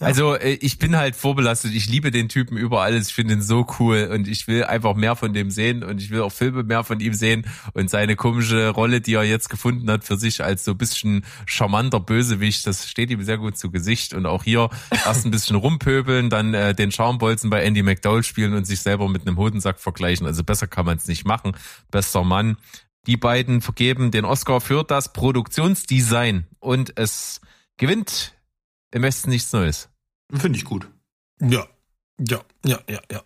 Also 0.00 0.34
äh, 0.34 0.54
ich 0.54 0.78
bin 0.78 0.96
halt 0.96 1.14
vorbelastet. 1.14 1.72
Ich 1.72 1.88
liebe 1.88 2.10
den 2.10 2.28
Typen 2.28 2.56
über 2.56 2.82
alles. 2.82 3.08
Ich 3.08 3.14
finde 3.14 3.34
ihn 3.34 3.42
so 3.42 3.64
cool 3.78 4.10
und 4.12 4.26
ich 4.26 4.48
will 4.48 4.64
einfach 4.64 4.94
mehr 4.94 5.14
von 5.14 5.32
dem 5.32 5.50
sehen 5.50 5.84
und 5.84 6.00
ich 6.00 6.10
will 6.10 6.20
auch 6.22 6.32
Filme 6.32 6.64
mehr 6.64 6.82
von 6.82 6.98
ihm 6.98 7.14
sehen 7.14 7.46
und 7.74 7.88
seine 7.88 8.16
komische 8.16 8.70
Rolle, 8.70 9.00
die 9.00 9.14
er 9.14 9.22
jetzt 9.22 9.48
gefunden 9.50 9.88
hat 9.88 10.02
für 10.02 10.16
sich 10.16 10.42
als 10.42 10.64
so 10.64 10.72
ein 10.72 10.78
bisschen 10.78 11.24
charmanter 11.46 12.00
Bösewicht, 12.00 12.66
das 12.66 12.88
steht 12.88 13.10
ihm 13.10 13.22
sehr 13.22 13.38
gut 13.38 13.56
zu 13.56 13.70
Gesicht 13.70 14.14
und 14.14 14.26
auch 14.26 14.42
hier 14.42 14.68
erst 14.90 15.26
ein 15.26 15.30
bisschen 15.30 15.56
rumpöbeln, 15.56 16.28
dann 16.28 16.54
äh, 16.54 16.74
den 16.74 16.90
Schaumbolzen 16.90 17.48
bei 17.48 17.62
Andy 17.62 17.84
McDowell 17.84 18.24
spielen 18.24 18.54
und 18.54 18.66
sich 18.66 18.80
selber 18.80 19.08
mit 19.08 19.26
einem 19.26 19.36
Hodensack 19.36 19.78
vergleichen. 19.78 20.26
Also 20.26 20.42
besser 20.42 20.66
kann 20.66 20.86
man 20.86 20.96
es 20.96 21.06
nicht 21.06 21.24
machen. 21.24 21.56
Bester 21.92 22.24
Mann. 22.24 22.56
Die 23.06 23.16
beiden 23.16 23.60
vergeben 23.60 24.10
den 24.10 24.24
Oscar 24.24 24.60
für 24.60 24.82
das 24.82 25.12
Produktionsdesign 25.12 26.46
und 26.58 26.98
es 26.98 27.40
gewinnt 27.76 28.34
im 28.94 29.02
Westen 29.02 29.30
nichts 29.30 29.52
Neues. 29.52 29.88
Finde 30.32 30.56
ich 30.56 30.64
gut. 30.64 30.88
Ja. 31.40 31.66
Ja, 32.18 32.40
ja, 32.64 32.78
ja, 32.88 33.00
ja. 33.10 33.22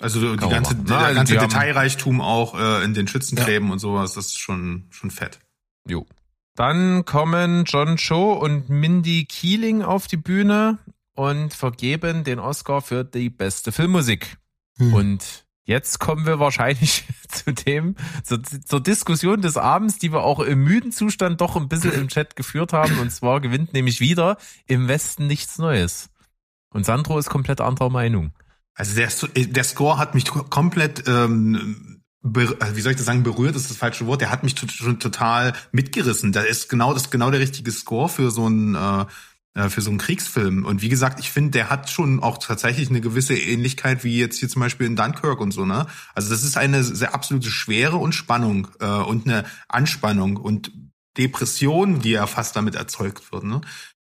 Also 0.00 0.20
die 0.20 0.36
Kann 0.38 0.48
ganze, 0.48 0.74
der 0.74 0.96
also 0.96 1.14
ganze 1.14 1.36
Detailreichtum 1.36 2.20
auch 2.22 2.58
äh, 2.58 2.82
in 2.82 2.94
den 2.94 3.06
Schützengräben 3.06 3.70
und 3.70 3.78
sowas, 3.78 4.14
das 4.14 4.26
ist 4.26 4.38
schon, 4.38 4.86
schon 4.90 5.10
fett. 5.10 5.38
Jo. 5.86 6.06
Dann 6.56 7.04
kommen 7.04 7.64
John 7.66 7.96
Cho 7.96 8.32
und 8.32 8.70
Mindy 8.70 9.26
Keeling 9.26 9.82
auf 9.82 10.06
die 10.06 10.16
Bühne 10.16 10.78
und 11.14 11.52
vergeben 11.52 12.24
den 12.24 12.38
Oscar 12.38 12.80
für 12.80 13.04
die 13.04 13.28
beste 13.28 13.70
Filmmusik. 13.70 14.38
Hm. 14.78 14.94
Und 14.94 15.44
jetzt 15.64 15.98
kommen 16.00 16.26
wir 16.26 16.38
wahrscheinlich 16.38 17.04
zu 17.28 17.52
dem, 17.52 17.96
zur, 18.24 18.42
zur 18.42 18.82
Diskussion 18.82 19.42
des 19.42 19.56
Abends, 19.56 19.98
die 19.98 20.12
wir 20.12 20.22
auch 20.22 20.40
im 20.40 20.64
müden 20.64 20.92
Zustand 20.92 21.40
doch 21.40 21.56
ein 21.56 21.68
bisschen 21.68 21.92
im 21.92 22.08
Chat 22.08 22.36
geführt 22.36 22.72
haben. 22.72 22.98
Und 22.98 23.10
zwar 23.10 23.40
gewinnt 23.40 23.72
nämlich 23.72 24.00
wieder 24.00 24.36
im 24.66 24.88
Westen 24.88 25.26
nichts 25.26 25.58
Neues. 25.58 26.10
Und 26.70 26.84
Sandro 26.86 27.18
ist 27.18 27.28
komplett 27.28 27.60
anderer 27.60 27.90
Meinung. 27.90 28.32
Also 28.74 28.94
der, 28.96 29.10
der 29.36 29.64
Score 29.64 29.98
hat 29.98 30.14
mich 30.14 30.24
komplett, 30.26 31.06
ähm, 31.06 32.02
also 32.24 32.76
wie 32.76 32.80
soll 32.80 32.92
ich 32.92 32.96
das 32.96 33.06
sagen, 33.06 33.22
berührt 33.22 33.56
ist 33.56 33.68
das 33.68 33.76
falsche 33.76 34.06
Wort. 34.06 34.22
Der 34.22 34.30
hat 34.30 34.42
mich 34.42 34.54
schon 34.58 34.98
total 34.98 35.52
mitgerissen. 35.72 36.32
Da 36.32 36.40
ist 36.40 36.68
genau 36.68 36.94
das 36.94 37.10
genau 37.10 37.30
der 37.30 37.40
richtige 37.40 37.70
Score 37.70 38.08
für 38.08 38.30
so 38.30 38.48
äh, 38.48 39.02
äh, 39.02 39.06
für 39.54 39.80
so 39.82 39.90
einen 39.90 39.98
Kriegsfilm. 39.98 40.64
Und 40.64 40.80
wie 40.80 40.88
gesagt, 40.88 41.20
ich 41.20 41.30
finde, 41.30 41.50
der 41.50 41.68
hat 41.70 41.90
schon 41.90 42.22
auch 42.22 42.38
tatsächlich 42.38 42.88
eine 42.88 43.00
gewisse 43.02 43.34
Ähnlichkeit 43.36 44.02
wie 44.02 44.18
jetzt 44.18 44.38
hier 44.38 44.48
zum 44.48 44.60
Beispiel 44.60 44.86
in 44.86 44.96
Dunkirk 44.96 45.40
und 45.40 45.52
so, 45.52 45.66
ne? 45.66 45.86
Also 46.14 46.30
das 46.30 46.42
ist 46.42 46.56
eine 46.56 46.82
sehr 46.82 47.14
absolute 47.14 47.50
Schwere 47.50 47.96
und 47.96 48.14
Spannung 48.14 48.68
äh, 48.80 48.86
und 48.86 49.26
eine 49.26 49.44
Anspannung 49.68 50.36
und 50.36 50.72
Depression, 51.18 52.00
die 52.00 52.10
ja 52.12 52.26
fast 52.26 52.56
damit 52.56 52.74
erzeugt 52.74 53.30
wird, 53.32 53.44
ne? 53.44 53.60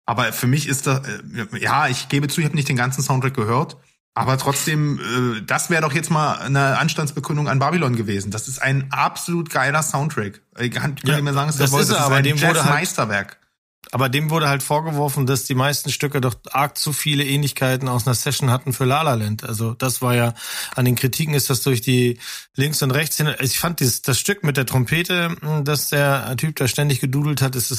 Aber 0.06 0.32
für 0.34 0.48
mich 0.48 0.68
ist 0.68 0.88
das, 0.88 1.02
äh, 1.08 1.60
ja, 1.60 1.88
ich 1.88 2.10
gebe 2.10 2.28
zu, 2.28 2.42
ich 2.42 2.46
habe 2.46 2.56
nicht 2.56 2.70
den 2.70 2.78
ganzen 2.78 3.02
Soundtrack 3.02 3.34
gehört. 3.34 3.78
Aber 4.16 4.38
trotzdem, 4.40 5.00
äh, 5.00 5.42
das 5.44 5.70
wäre 5.70 5.82
doch 5.84 5.94
jetzt 5.94 6.10
mal 6.10 6.40
eine 6.40 6.78
Anstandsbekundung 6.80 7.48
an 7.48 7.60
Babylon 7.60 7.96
gewesen. 7.96 8.32
Das 8.32 8.48
ist 8.48 8.60
ein 8.62 8.88
absolut 8.92 9.50
geiler 9.52 9.84
Soundtrack. 9.84 10.42
Ich 10.60 10.72
kann, 10.72 10.96
könnt 10.96 11.08
Ja, 11.08 11.18
ihr 11.18 11.24
mir 11.24 11.34
sagen, 11.34 11.50
was 11.50 11.58
das 11.58 11.72
wollt. 11.72 11.84
ist 11.84 11.90
das 11.92 12.00
ist 12.00 12.04
aber 12.04 12.16
ein 12.16 12.24
dem 12.24 12.36
wurde 12.38 12.48
halt- 12.48 12.56
Jazz-Meisterwerk. 12.58 13.38
Aber 13.92 14.10
dem 14.10 14.30
wurde 14.30 14.50
halt 14.50 14.64
vorgeworfen, 14.64 15.26
dass 15.26 15.46
die 15.46 15.56
meisten 15.56 15.92
Stücke 15.92 16.22
doch 16.22 16.36
arg 16.52 16.78
zu 16.78 16.94
viele 16.94 17.24
Ähnlichkeiten 17.26 17.88
aus 17.88 18.06
einer 18.06 18.16
Session 18.16 18.52
hatten 18.52 18.74
für 18.74 18.86
La 18.86 19.02
La 19.02 19.14
Land. 19.14 19.44
Also 19.44 19.74
das 19.74 20.02
war 20.02 20.16
ja, 20.16 20.34
an 20.76 20.86
den 20.86 20.96
Kritiken 20.96 21.34
ist 21.34 21.50
das 21.50 21.62
durch 21.62 21.82
die 21.82 22.20
links 22.56 22.82
und 22.82 22.92
rechts 22.92 23.18
hin. 23.18 23.34
Ich 23.40 23.60
fand 23.60 23.80
dieses, 23.80 24.02
das 24.02 24.20
Stück 24.20 24.44
mit 24.44 24.58
der 24.58 24.66
Trompete, 24.66 25.36
mh, 25.42 25.62
dass 25.62 25.90
der 25.90 26.36
Typ 26.38 26.56
da 26.58 26.68
ständig 26.68 27.00
gedudelt 27.00 27.42
hat, 27.42 27.56
ist, 27.56 27.72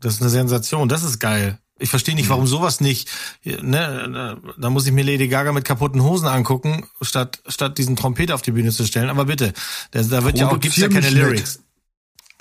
das 0.00 0.14
ist 0.14 0.20
eine 0.20 0.30
Sensation. 0.30 0.88
Das 0.88 1.02
ist 1.02 1.18
geil. 1.18 1.58
Ich 1.78 1.90
verstehe 1.90 2.14
nicht, 2.14 2.28
warum 2.28 2.46
sowas 2.46 2.80
nicht, 2.80 3.08
ne, 3.44 4.38
da 4.56 4.70
muss 4.70 4.86
ich 4.86 4.92
mir 4.92 5.02
Lady 5.02 5.26
Gaga 5.26 5.52
mit 5.52 5.64
kaputten 5.64 6.02
Hosen 6.02 6.28
angucken, 6.28 6.86
statt, 7.00 7.42
statt 7.48 7.76
diesen 7.76 7.96
Trompete 7.96 8.34
auf 8.34 8.42
die 8.42 8.52
Bühne 8.52 8.70
zu 8.70 8.86
stellen. 8.86 9.10
Aber 9.10 9.24
bitte, 9.24 9.52
da, 9.90 10.02
da 10.02 10.22
wird 10.22 10.38
ja 10.38 10.48
auch, 10.48 10.60
gibt's 10.60 10.76
ja 10.76 10.88
keine 10.88 11.10
Lyrics. 11.10 11.61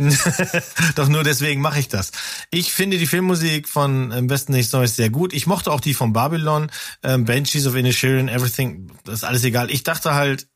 Doch 0.95 1.07
nur 1.07 1.23
deswegen 1.23 1.61
mache 1.61 1.79
ich 1.79 1.87
das. 1.87 2.11
Ich 2.49 2.73
finde 2.73 2.97
die 2.97 3.07
Filmmusik 3.07 3.67
von 3.67 4.11
Im 4.11 4.29
Westen 4.29 4.53
nichts 4.53 4.73
Neues 4.73 4.95
sehr 4.95 5.09
gut. 5.09 5.33
Ich 5.33 5.47
mochte 5.47 5.71
auch 5.71 5.79
die 5.79 5.93
von 5.93 6.13
Babylon, 6.13 6.71
ähm, 7.03 7.25
Banshees 7.25 7.67
of 7.67 7.75
Inisherin, 7.75 8.27
Everything, 8.27 8.91
das 9.03 9.15
ist 9.15 9.23
alles 9.23 9.43
egal. 9.43 9.69
Ich 9.71 9.83
dachte 9.83 10.13
halt, 10.13 10.47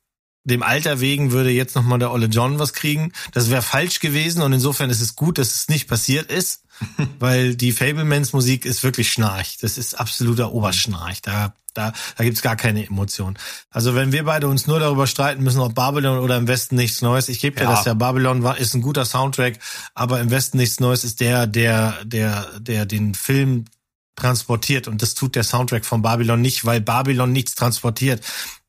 dem 0.45 0.61
Alter 0.61 0.99
wegen 0.99 1.31
würde 1.31 1.49
jetzt 1.49 1.75
nochmal 1.75 1.99
der 1.99 2.11
Olle 2.11 2.27
John 2.27 2.59
was 2.59 2.73
kriegen. 2.73 3.11
Das 3.33 3.49
wäre 3.49 3.63
falsch 3.63 3.99
gewesen 3.99 4.41
und 4.41 4.53
insofern 4.53 4.89
ist 4.89 5.01
es 5.01 5.15
gut, 5.15 5.37
dass 5.37 5.53
es 5.53 5.69
nicht 5.69 5.87
passiert 5.87 6.31
ist, 6.31 6.64
weil 7.19 7.55
die 7.55 7.71
Fablemans 7.71 8.33
Musik 8.33 8.65
ist 8.65 8.83
wirklich 8.83 9.11
Schnarch. 9.11 9.57
Das 9.61 9.77
ist 9.77 9.95
absoluter 9.95 10.51
Oberschnarch. 10.51 11.21
Da, 11.21 11.53
da, 11.73 11.93
da 12.17 12.23
gibt's 12.23 12.41
gar 12.41 12.55
keine 12.55 12.85
Emotion. 12.85 13.37
Also 13.69 13.95
wenn 13.95 14.11
wir 14.11 14.23
beide 14.23 14.47
uns 14.47 14.67
nur 14.67 14.79
darüber 14.79 15.07
streiten 15.07 15.43
müssen, 15.43 15.59
ob 15.59 15.75
Babylon 15.75 16.19
oder 16.19 16.37
im 16.37 16.47
Westen 16.47 16.75
nichts 16.75 17.01
Neues, 17.01 17.29
ich 17.29 17.39
gebe 17.39 17.57
dir 17.57 17.63
Ja. 17.63 17.71
das 17.71 17.85
ja, 17.85 17.93
Babylon 17.93 18.43
war, 18.43 18.57
ist 18.57 18.73
ein 18.73 18.81
guter 18.81 19.05
Soundtrack, 19.05 19.59
aber 19.93 20.19
im 20.19 20.31
Westen 20.31 20.57
nichts 20.57 20.79
Neues 20.79 21.03
ist 21.03 21.19
der, 21.19 21.47
der, 21.47 22.03
der, 22.03 22.59
der 22.59 22.85
den 22.85 23.13
Film 23.13 23.65
transportiert 24.15 24.87
und 24.87 25.01
das 25.01 25.13
tut 25.13 25.35
der 25.35 25.43
Soundtrack 25.43 25.85
von 25.85 26.01
Babylon 26.01 26.41
nicht, 26.41 26.65
weil 26.65 26.81
Babylon 26.81 27.31
nichts 27.31 27.55
transportiert. 27.55 28.23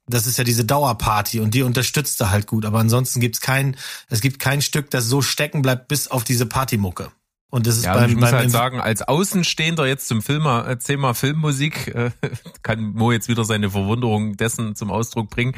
Das 0.09 0.27
ist 0.27 0.39
ja 0.39 0.45
diese 0.45 0.65
Dauerparty 0.65 1.41
und 1.41 1.55
die 1.55 1.63
unterstützt 1.63 2.21
er 2.21 2.31
halt 2.31 2.47
gut, 2.47 2.65
aber 2.65 2.79
ansonsten 2.79 3.21
gibt's 3.21 3.41
kein, 3.41 3.77
es 4.09 4.21
gibt 4.21 4.39
kein 4.39 4.63
Stück, 4.63 4.91
das 4.91 5.07
so 5.07 5.23
stecken 5.23 5.63
bleibt 5.63 5.89
bis 5.89 6.09
auf 6.09 6.23
diese 6.23 6.47
Partymucke. 6.47 7.11
Und 7.49 7.67
das 7.67 7.79
ist 7.79 7.85
Ja, 7.85 7.95
beim, 7.95 8.11
ich 8.11 8.17
muss 8.17 8.33
halt 8.33 8.51
sagen, 8.51 8.81
als 8.81 9.03
Außenstehender 9.03 9.87
jetzt 9.87 10.09
zum 10.09 10.21
Film, 10.21 10.47
äh, 10.47 10.77
Thema 10.79 11.15
Filmmusik, 11.15 11.89
äh, 11.95 12.11
kann 12.63 12.93
Mo 12.93 13.13
jetzt 13.13 13.29
wieder 13.29 13.45
seine 13.45 13.71
Verwunderung 13.71 14.37
dessen 14.37 14.75
zum 14.75 14.91
Ausdruck 14.91 15.31
bringen, 15.31 15.55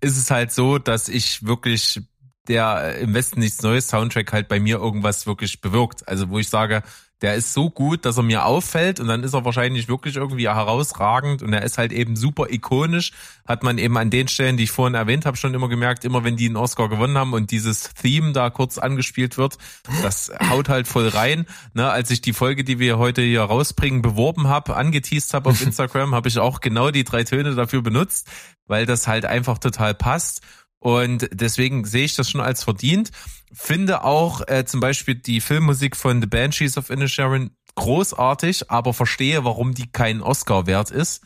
ist 0.00 0.16
es 0.16 0.30
halt 0.30 0.52
so, 0.52 0.78
dass 0.78 1.08
ich 1.08 1.44
wirklich 1.44 2.00
der 2.48 2.96
äh, 2.96 3.02
im 3.02 3.14
Westen 3.14 3.40
nichts 3.40 3.62
Neues 3.62 3.88
Soundtrack 3.88 4.32
halt 4.32 4.48
bei 4.48 4.60
mir 4.60 4.76
irgendwas 4.76 5.26
wirklich 5.26 5.60
bewirkt. 5.60 6.06
Also 6.08 6.28
wo 6.30 6.38
ich 6.38 6.48
sage, 6.48 6.82
der 7.22 7.36
ist 7.36 7.54
so 7.54 7.70
gut, 7.70 8.04
dass 8.04 8.16
er 8.16 8.24
mir 8.24 8.44
auffällt 8.44 8.98
und 8.98 9.06
dann 9.06 9.22
ist 9.22 9.32
er 9.32 9.44
wahrscheinlich 9.44 9.88
wirklich 9.88 10.16
irgendwie 10.16 10.48
herausragend 10.48 11.42
und 11.42 11.52
er 11.52 11.62
ist 11.62 11.78
halt 11.78 11.92
eben 11.92 12.16
super 12.16 12.48
ikonisch. 12.50 13.12
Hat 13.46 13.62
man 13.62 13.78
eben 13.78 13.96
an 13.96 14.10
den 14.10 14.26
Stellen, 14.26 14.56
die 14.56 14.64
ich 14.64 14.72
vorhin 14.72 14.94
erwähnt 14.94 15.24
habe, 15.24 15.36
schon 15.36 15.54
immer 15.54 15.68
gemerkt, 15.68 16.04
immer 16.04 16.24
wenn 16.24 16.36
die 16.36 16.46
einen 16.46 16.56
Oscar 16.56 16.88
gewonnen 16.88 17.16
haben 17.16 17.32
und 17.32 17.52
dieses 17.52 17.94
Theme 17.94 18.32
da 18.32 18.50
kurz 18.50 18.76
angespielt 18.76 19.38
wird, 19.38 19.56
das 20.02 20.32
haut 20.50 20.68
halt 20.68 20.88
voll 20.88 21.08
rein. 21.08 21.46
Ne, 21.74 21.88
als 21.88 22.10
ich 22.10 22.22
die 22.22 22.32
Folge, 22.32 22.64
die 22.64 22.80
wir 22.80 22.98
heute 22.98 23.22
hier 23.22 23.42
rausbringen, 23.42 24.02
beworben 24.02 24.48
habe, 24.48 24.74
angeteased 24.74 25.32
habe 25.32 25.50
auf 25.50 25.62
Instagram, 25.62 26.14
habe 26.14 26.28
ich 26.28 26.38
auch 26.38 26.60
genau 26.60 26.90
die 26.90 27.04
drei 27.04 27.22
Töne 27.22 27.54
dafür 27.54 27.82
benutzt, 27.82 28.28
weil 28.66 28.84
das 28.84 29.06
halt 29.06 29.26
einfach 29.26 29.58
total 29.58 29.94
passt. 29.94 30.42
Und 30.80 31.28
deswegen 31.32 31.84
sehe 31.84 32.04
ich 32.04 32.16
das 32.16 32.28
schon 32.28 32.40
als 32.40 32.64
verdient. 32.64 33.12
Finde 33.52 34.04
auch 34.04 34.42
äh, 34.48 34.64
zum 34.64 34.80
Beispiel 34.80 35.14
die 35.14 35.40
Filmmusik 35.40 35.96
von 35.96 36.20
The 36.20 36.26
Banshees 36.26 36.78
of 36.78 36.90
Inisherin 36.90 37.50
großartig, 37.74 38.70
aber 38.70 38.92
verstehe, 38.94 39.44
warum 39.44 39.74
die 39.74 39.90
keinen 39.90 40.22
Oscar 40.22 40.66
wert 40.66 40.90
ist. 40.90 41.22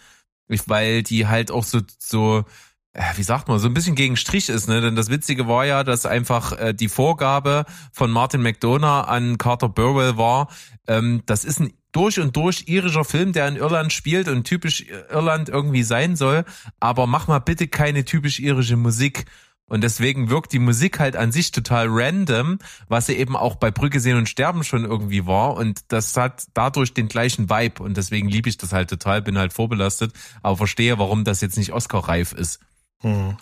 Weil 0.48 1.02
die 1.02 1.26
halt 1.26 1.50
auch 1.50 1.64
so, 1.64 1.80
so, 1.98 2.44
äh, 2.92 3.02
wie 3.16 3.22
sagt 3.22 3.48
man, 3.48 3.58
so 3.58 3.66
ein 3.68 3.74
bisschen 3.74 3.96
gegen 3.96 4.16
Strich 4.16 4.48
ist, 4.48 4.68
ne? 4.68 4.80
Denn 4.80 4.94
das 4.94 5.10
Witzige 5.10 5.48
war 5.48 5.66
ja, 5.66 5.82
dass 5.82 6.06
einfach 6.06 6.52
äh, 6.52 6.72
die 6.72 6.88
Vorgabe 6.88 7.64
von 7.92 8.10
Martin 8.10 8.42
McDonough 8.42 9.08
an 9.08 9.38
Carter 9.38 9.68
Burwell 9.68 10.16
war, 10.16 10.48
ähm, 10.86 11.22
das 11.26 11.44
ist 11.44 11.60
ein 11.60 11.72
durch 11.96 12.20
und 12.20 12.36
durch 12.36 12.64
irischer 12.66 13.04
Film, 13.06 13.32
der 13.32 13.48
in 13.48 13.56
Irland 13.56 13.90
spielt 13.90 14.28
und 14.28 14.44
typisch 14.44 14.84
Irland 15.10 15.48
irgendwie 15.48 15.82
sein 15.82 16.14
soll, 16.14 16.44
aber 16.78 17.06
mach 17.06 17.26
mal 17.26 17.38
bitte 17.38 17.68
keine 17.68 18.04
typisch 18.04 18.38
irische 18.38 18.76
Musik. 18.76 19.24
Und 19.68 19.82
deswegen 19.82 20.30
wirkt 20.30 20.52
die 20.52 20.60
Musik 20.60 21.00
halt 21.00 21.16
an 21.16 21.32
sich 21.32 21.50
total 21.50 21.88
random, 21.90 22.58
was 22.88 23.06
sie 23.06 23.14
eben 23.14 23.34
auch 23.34 23.56
bei 23.56 23.70
Brücke 23.70 23.98
sehen 23.98 24.16
und 24.16 24.28
sterben 24.28 24.62
schon 24.62 24.84
irgendwie 24.84 25.26
war. 25.26 25.54
Und 25.54 25.80
das 25.88 26.16
hat 26.16 26.46
dadurch 26.54 26.94
den 26.94 27.08
gleichen 27.08 27.50
Vibe. 27.50 27.82
Und 27.82 27.96
deswegen 27.96 28.28
liebe 28.28 28.48
ich 28.48 28.58
das 28.58 28.72
halt 28.72 28.88
total, 28.90 29.22
bin 29.22 29.38
halt 29.38 29.52
vorbelastet, 29.52 30.12
aber 30.42 30.56
verstehe, 30.56 30.98
warum 30.98 31.24
das 31.24 31.40
jetzt 31.40 31.56
nicht 31.56 31.72
Oscar-reif 31.72 32.32
ist. 32.32 32.60
Hm. 33.00 33.36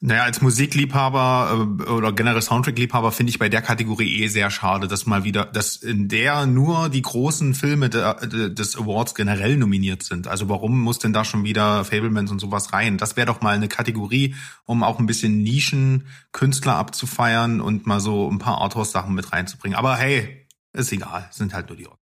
Naja, 0.00 0.24
als 0.24 0.42
Musikliebhaber 0.42 1.68
äh, 1.80 1.90
oder 1.90 2.12
generell 2.12 2.42
Soundtrack-Liebhaber 2.42 3.10
finde 3.10 3.30
ich 3.30 3.38
bei 3.38 3.48
der 3.48 3.62
Kategorie 3.62 4.22
eh 4.22 4.26
sehr 4.26 4.50
schade, 4.50 4.86
dass 4.86 5.06
mal 5.06 5.24
wieder, 5.24 5.46
dass 5.46 5.76
in 5.76 6.08
der 6.08 6.46
nur 6.46 6.90
die 6.90 7.00
großen 7.00 7.54
Filme 7.54 7.88
der, 7.88 8.14
des 8.14 8.76
Awards 8.76 9.14
generell 9.14 9.56
nominiert 9.56 10.02
sind. 10.02 10.26
Also 10.28 10.48
warum 10.48 10.78
muss 10.80 10.98
denn 10.98 11.14
da 11.14 11.24
schon 11.24 11.44
wieder 11.44 11.84
Fablemans 11.84 12.30
und 12.30 12.38
sowas 12.38 12.72
rein? 12.72 12.98
Das 12.98 13.16
wäre 13.16 13.26
doch 13.26 13.40
mal 13.40 13.54
eine 13.54 13.68
Kategorie, 13.68 14.34
um 14.66 14.82
auch 14.82 14.98
ein 14.98 15.06
bisschen 15.06 15.42
Nischen-Künstler 15.42 16.76
abzufeiern 16.76 17.62
und 17.62 17.86
mal 17.86 18.00
so 18.00 18.30
ein 18.30 18.38
paar 18.38 18.58
Arthouse-Sachen 18.58 19.14
mit 19.14 19.32
reinzubringen. 19.32 19.78
Aber 19.78 19.96
hey, 19.96 20.46
ist 20.74 20.92
egal, 20.92 21.28
sind 21.30 21.54
halt 21.54 21.68
nur 21.68 21.78
die 21.78 21.86
Orte. 21.86 22.03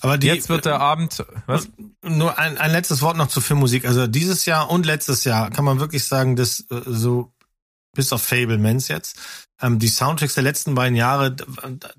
Aber 0.00 0.18
die, 0.18 0.26
Jetzt 0.26 0.48
wird 0.48 0.64
der 0.64 0.80
Abend, 0.80 1.24
was? 1.46 1.68
Nur 2.02 2.38
ein, 2.38 2.58
ein 2.58 2.72
letztes 2.72 3.02
Wort 3.02 3.16
noch 3.16 3.28
zur 3.28 3.42
Filmmusik. 3.42 3.84
Also 3.86 4.06
dieses 4.06 4.44
Jahr 4.46 4.68
und 4.70 4.84
letztes 4.84 5.24
Jahr 5.24 5.50
kann 5.50 5.64
man 5.64 5.78
wirklich 5.78 6.04
sagen, 6.04 6.34
dass 6.34 6.60
äh, 6.70 6.80
so 6.86 7.32
bis 7.94 8.12
auf 8.12 8.22
Fablemans 8.22 8.88
jetzt, 8.88 9.16
ähm, 9.60 9.78
die 9.78 9.88
Soundtracks 9.88 10.34
der 10.34 10.42
letzten 10.42 10.74
beiden 10.74 10.96
Jahre, 10.96 11.36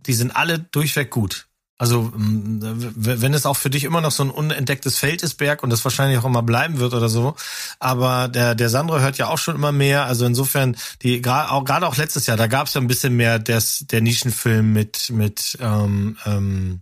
die 0.05 0.13
sind 0.13 0.35
alle 0.35 0.59
durchweg 0.59 1.11
gut. 1.11 1.47
Also 1.77 2.11
w- 2.15 3.21
wenn 3.21 3.33
es 3.33 3.45
auch 3.45 3.57
für 3.57 3.69
dich 3.69 3.83
immer 3.83 3.99
noch 3.99 4.11
so 4.11 4.23
ein 4.23 4.29
unentdecktes 4.29 4.99
Feld 4.99 5.23
ist, 5.23 5.35
Berg, 5.35 5.63
und 5.63 5.69
das 5.69 5.83
wahrscheinlich 5.83 6.19
auch 6.19 6.25
immer 6.25 6.43
bleiben 6.43 6.79
wird 6.79 6.93
oder 6.93 7.09
so, 7.09 7.35
aber 7.79 8.27
der 8.27 8.53
der 8.55 8.69
Sandro 8.69 8.99
hört 8.99 9.17
ja 9.17 9.27
auch 9.27 9.37
schon 9.39 9.55
immer 9.55 9.71
mehr. 9.71 10.05
Also 10.05 10.25
insofern 10.25 10.77
die 11.01 11.21
gerade 11.21 11.51
auch 11.51 11.65
gerade 11.65 11.87
auch 11.87 11.97
letztes 11.97 12.25
Jahr, 12.25 12.37
da 12.37 12.47
gab 12.47 12.67
es 12.67 12.73
ja 12.75 12.81
ein 12.81 12.87
bisschen 12.87 13.15
mehr 13.15 13.39
des 13.39 13.85
der 13.89 14.01
Nischenfilm 14.01 14.71
mit 14.71 15.09
mit 15.09 15.57
ähm, 15.61 16.17
ähm, 16.25 16.81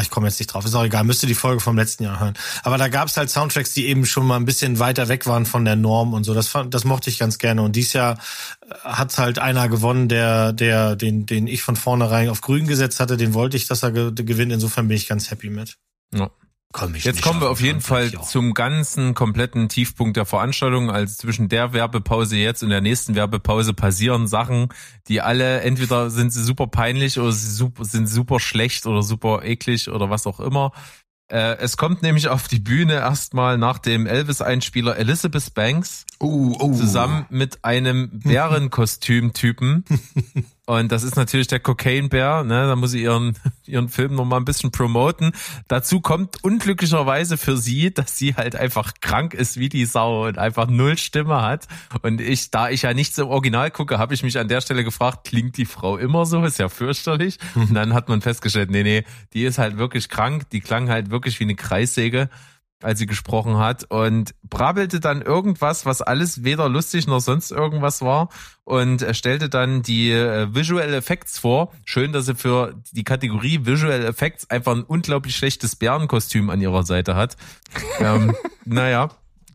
ich 0.00 0.10
komme 0.10 0.28
jetzt 0.28 0.38
nicht 0.38 0.48
drauf, 0.48 0.66
ist 0.66 0.74
auch 0.74 0.84
egal, 0.84 1.04
müsste 1.04 1.26
die 1.26 1.34
Folge 1.34 1.60
vom 1.60 1.76
letzten 1.76 2.04
Jahr 2.04 2.20
hören. 2.20 2.34
Aber 2.62 2.76
da 2.76 2.88
gab 2.88 3.08
es 3.08 3.16
halt 3.16 3.30
Soundtracks, 3.30 3.72
die 3.72 3.86
eben 3.86 4.04
schon 4.04 4.26
mal 4.26 4.36
ein 4.36 4.44
bisschen 4.44 4.78
weiter 4.78 5.08
weg 5.08 5.26
waren 5.26 5.46
von 5.46 5.64
der 5.64 5.76
Norm 5.76 6.12
und 6.12 6.24
so. 6.24 6.34
Das 6.34 6.48
fand, 6.48 6.74
das 6.74 6.84
mochte 6.84 7.08
ich 7.08 7.18
ganz 7.18 7.38
gerne. 7.38 7.62
Und 7.62 7.74
dieses 7.74 7.94
Jahr 7.94 8.18
hat 8.82 9.16
halt 9.16 9.38
einer 9.38 9.68
gewonnen, 9.68 10.08
der, 10.08 10.52
der, 10.52 10.94
den, 10.94 11.24
den 11.24 11.46
ich 11.46 11.62
von 11.62 11.76
vornherein 11.76 12.28
auf 12.28 12.42
Grün 12.42 12.66
gesetzt 12.66 13.00
hatte. 13.00 13.16
Den 13.16 13.32
wollte 13.32 13.56
ich, 13.56 13.66
dass 13.66 13.82
er 13.82 13.92
ge 13.92 14.12
gewinnt. 14.14 14.52
Insofern 14.52 14.88
bin 14.88 14.96
ich 14.96 15.08
ganz 15.08 15.30
happy 15.30 15.48
mit. 15.48 15.78
Ja. 16.12 16.30
Komm 16.72 16.94
ich 16.94 17.04
Jetzt 17.04 17.22
kommen 17.22 17.40
wir 17.40 17.48
auf 17.48 17.60
jeden 17.62 17.80
Fall 17.80 18.10
25 18.10 18.18
auch. 18.20 18.28
zum 18.28 18.52
ganzen 18.52 19.14
kompletten 19.14 19.68
Tiefpunkt 19.70 20.16
der 20.18 20.26
Veranstaltung. 20.26 20.90
Also 20.90 21.14
zwischen 21.16 21.48
der 21.48 21.72
Werbepause 21.72 22.36
jetzt 22.36 22.62
und 22.62 22.68
der 22.68 22.82
nächsten 22.82 23.14
Werbepause 23.14 23.72
passieren 23.72 24.28
Sachen, 24.28 24.68
die 25.08 25.22
alle 25.22 25.62
entweder 25.62 26.10
sind 26.10 26.30
sie 26.30 26.42
super 26.44 26.66
peinlich 26.66 27.18
oder 27.18 27.32
sie 27.32 27.50
super, 27.50 27.84
sind 27.86 28.06
super 28.06 28.38
schlecht 28.38 28.86
oder 28.86 29.02
super 29.02 29.44
eklig 29.44 29.88
oder 29.88 30.10
was 30.10 30.26
auch 30.26 30.40
immer. 30.40 30.72
Äh, 31.30 31.56
es 31.58 31.76
kommt 31.78 32.02
nämlich 32.02 32.28
auf 32.28 32.48
die 32.48 32.58
Bühne 32.58 32.94
erstmal 32.94 33.56
nach 33.58 33.78
dem 33.78 34.06
Elvis-Einspieler 34.06 34.96
Elizabeth 34.96 35.54
Banks 35.54 36.04
Oh, 36.20 36.54
oh. 36.58 36.74
zusammen 36.74 37.26
mit 37.30 37.64
einem 37.64 38.10
Bärenkostüm-Typen. 38.24 39.84
Und 40.68 40.92
das 40.92 41.02
ist 41.02 41.16
natürlich 41.16 41.46
der 41.46 41.60
Cocaine 41.60 42.10
Bär, 42.10 42.44
ne? 42.44 42.66
Da 42.66 42.76
muss 42.76 42.90
sie 42.90 43.02
ihren, 43.02 43.38
ihren 43.64 43.88
Film 43.88 44.14
noch 44.14 44.26
mal 44.26 44.36
ein 44.36 44.44
bisschen 44.44 44.70
promoten. 44.70 45.32
Dazu 45.66 46.02
kommt 46.02 46.44
unglücklicherweise 46.44 47.38
für 47.38 47.56
sie, 47.56 47.90
dass 47.90 48.18
sie 48.18 48.34
halt 48.34 48.54
einfach 48.54 48.92
krank 49.00 49.32
ist 49.32 49.58
wie 49.58 49.70
die 49.70 49.86
Sau 49.86 50.26
und 50.26 50.36
einfach 50.36 50.68
null 50.68 50.98
Stimme 50.98 51.40
hat. 51.40 51.68
Und 52.02 52.20
ich, 52.20 52.50
da 52.50 52.68
ich 52.68 52.82
ja 52.82 52.92
nichts 52.92 53.16
im 53.16 53.28
Original 53.28 53.70
gucke, 53.70 53.96
habe 53.96 54.12
ich 54.12 54.22
mich 54.22 54.38
an 54.38 54.48
der 54.48 54.60
Stelle 54.60 54.84
gefragt, 54.84 55.24
klingt 55.24 55.56
die 55.56 55.64
Frau 55.64 55.96
immer 55.96 56.26
so? 56.26 56.44
Ist 56.44 56.58
ja 56.58 56.68
fürchterlich. 56.68 57.38
Und 57.54 57.72
dann 57.72 57.94
hat 57.94 58.10
man 58.10 58.20
festgestellt, 58.20 58.70
nee, 58.70 58.82
nee, 58.82 59.04
die 59.32 59.44
ist 59.44 59.56
halt 59.56 59.78
wirklich 59.78 60.10
krank. 60.10 60.50
Die 60.50 60.60
klang 60.60 60.90
halt 60.90 61.08
wirklich 61.08 61.40
wie 61.40 61.44
eine 61.44 61.54
Kreissäge 61.54 62.28
als 62.82 62.98
sie 62.98 63.06
gesprochen 63.06 63.58
hat 63.58 63.84
und 63.90 64.34
brabbelte 64.42 65.00
dann 65.00 65.22
irgendwas, 65.22 65.84
was 65.84 66.00
alles 66.02 66.44
weder 66.44 66.68
lustig 66.68 67.06
noch 67.06 67.20
sonst 67.20 67.50
irgendwas 67.50 68.02
war 68.02 68.28
und 68.64 69.04
stellte 69.16 69.48
dann 69.48 69.82
die 69.82 70.12
äh, 70.12 70.54
Visual 70.54 70.92
Effects 70.94 71.38
vor. 71.38 71.72
Schön, 71.84 72.12
dass 72.12 72.26
sie 72.26 72.34
für 72.34 72.74
die 72.92 73.04
Kategorie 73.04 73.66
Visual 73.66 74.04
Effects 74.04 74.48
einfach 74.50 74.74
ein 74.76 74.82
unglaublich 74.84 75.34
schlechtes 75.36 75.74
Bärenkostüm 75.76 76.50
an 76.50 76.60
ihrer 76.60 76.84
Seite 76.84 77.16
hat. 77.16 77.36
ähm, 77.98 78.36
naja, 78.64 79.08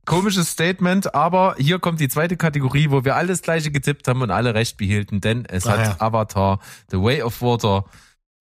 komisches 0.06 0.50
Statement, 0.52 1.16
aber 1.16 1.56
hier 1.58 1.80
kommt 1.80 2.02
die 2.02 2.10
zweite 2.10 2.36
Kategorie, 2.36 2.90
wo 2.92 3.06
wir 3.06 3.16
alles 3.16 3.42
gleiche 3.42 3.72
getippt 3.72 4.06
haben 4.10 4.22
und 4.22 4.32
alle 4.32 4.54
recht 4.54 4.76
behielten, 4.76 5.22
denn 5.22 5.46
es 5.46 5.66
Ah, 5.66 5.72
hat 5.78 5.80
ja. 5.80 5.96
Avatar, 6.02 6.60
The 6.92 6.98
Way 6.98 7.22
of 7.22 7.42
Water, 7.42 7.86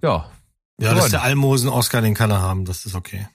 ja, 0.03 0.29
Ja, 0.81 0.93
gewonnen. 0.95 1.11
der 1.13 1.23
Almosen-Oscar, 1.23 2.01
den 2.03 2.15
kann 2.15 2.33
er 2.33 2.41
haben. 2.43 2.65
Das 2.65 2.85
ist 2.85 2.97
okay. 2.97 3.29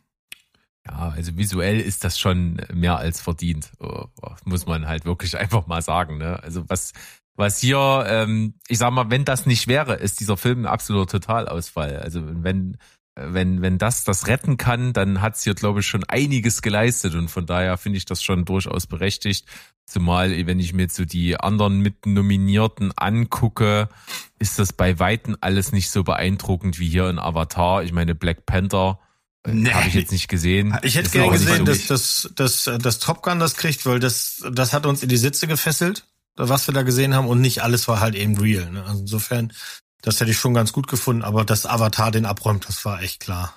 Ja, 0.89 1.09
also 1.15 1.38
visuell 1.38 1.80
ist 1.80 2.03
das 2.03 2.18
schon 2.18 2.61
mehr 2.73 2.97
als 2.97 3.19
verdient, 3.19 3.72
Oh, 3.80 4.05
muss 4.45 4.65
man 4.65 4.88
halt 4.88 5.05
wirklich 5.05 5.38
einfach 5.38 5.68
mal 5.68 5.81
sagen. 5.81 6.18
Ne? 6.18 6.41
Also 6.41 6.69
was, 6.69 6.93
was 7.35 7.59
hier, 7.59 8.05
ähm, 8.07 8.53
ich 8.68 8.77
sag 8.77 8.91
mal, 8.91 9.09
wenn 9.09 9.26
das 9.26 9.45
nicht 9.45 9.68
wäre, 9.68 9.95
ist 9.95 10.19
dieser 10.19 10.38
Film 10.38 10.61
ein 10.61 10.65
absoluter 10.65 11.19
Totalausfall. 11.19 11.97
Also 11.99 12.22
wenn, 12.26 12.77
wenn, 13.15 13.61
wenn 13.61 13.77
das 13.77 14.03
das 14.03 14.27
retten 14.27 14.57
kann, 14.57 14.93
dann 14.93 15.22
hat's 15.22 15.43
hier, 15.43 15.55
glaube 15.55 15.80
ich, 15.81 15.88
schon 15.88 16.03
einiges 16.05 16.61
geleistet 16.61 17.15
und 17.15 17.30
von 17.30 17.45
daher 17.45 17.77
finde 17.77 17.97
ich 17.97 18.05
das 18.05 18.23
schon 18.23 18.45
durchaus 18.45 18.88
berechtigt. 18.88 19.47
Zumal, 19.85 20.45
wenn 20.45 20.59
ich 20.59 20.73
mir 20.73 20.84
jetzt 20.84 20.95
so 20.95 21.05
die 21.05 21.39
anderen 21.39 21.80
Mitnominierten 21.80 22.91
angucke, 22.95 23.89
ist 24.38 24.59
das 24.59 24.73
bei 24.73 24.99
Weitem 24.99 25.38
alles 25.41 25.72
nicht 25.72 25.89
so 25.89 26.03
beeindruckend 26.03 26.80
wie 26.80 26.89
hier 26.89 27.09
in 27.09 27.19
Avatar. 27.19 27.84
Ich 27.84 27.93
meine, 27.93 28.14
Black 28.14 28.45
Panther 28.45 28.99
Nee. 29.45 29.72
habe 29.72 29.88
ich 29.88 29.93
jetzt 29.93 30.11
nicht 30.11 30.27
gesehen. 30.27 30.77
Ich 30.84 30.95
hätte 30.95 31.09
gerne 31.09 31.31
gesehen, 31.31 31.64
dass, 31.65 31.88
dass, 31.88 32.30
dass, 32.35 32.69
dass 32.81 32.99
Top 32.99 33.23
Gun 33.23 33.39
das 33.39 33.55
kriegt, 33.55 33.85
weil 33.85 33.99
das, 33.99 34.43
das 34.51 34.73
hat 34.73 34.85
uns 34.85 35.03
in 35.03 35.09
die 35.09 35.18
Sitze 35.18 35.47
gefesselt, 35.47 36.05
was 36.35 36.68
wir 36.68 36.73
da 36.73 36.81
gesehen 36.84 37.15
haben, 37.15 37.27
und 37.27 37.39
nicht 37.41 37.64
alles 37.64 37.88
war 37.88 37.99
halt 37.99 38.15
eben 38.15 38.38
real. 38.38 38.69
Ne? 38.72 38.84
Also 38.84 39.01
insofern, 39.01 39.53
das 40.01 40.19
hätte 40.19 40.31
ich 40.31 40.38
schon 40.38 40.53
ganz 40.53 40.73
gut 40.73 40.88
gefunden, 40.88 41.23
aber 41.23 41.45
dass 41.45 41.65
Avatar 41.65 42.11
den 42.11 42.26
abräumt, 42.26 42.68
das 42.68 42.84
war 42.84 43.01
echt 43.01 43.22
klar. 43.22 43.53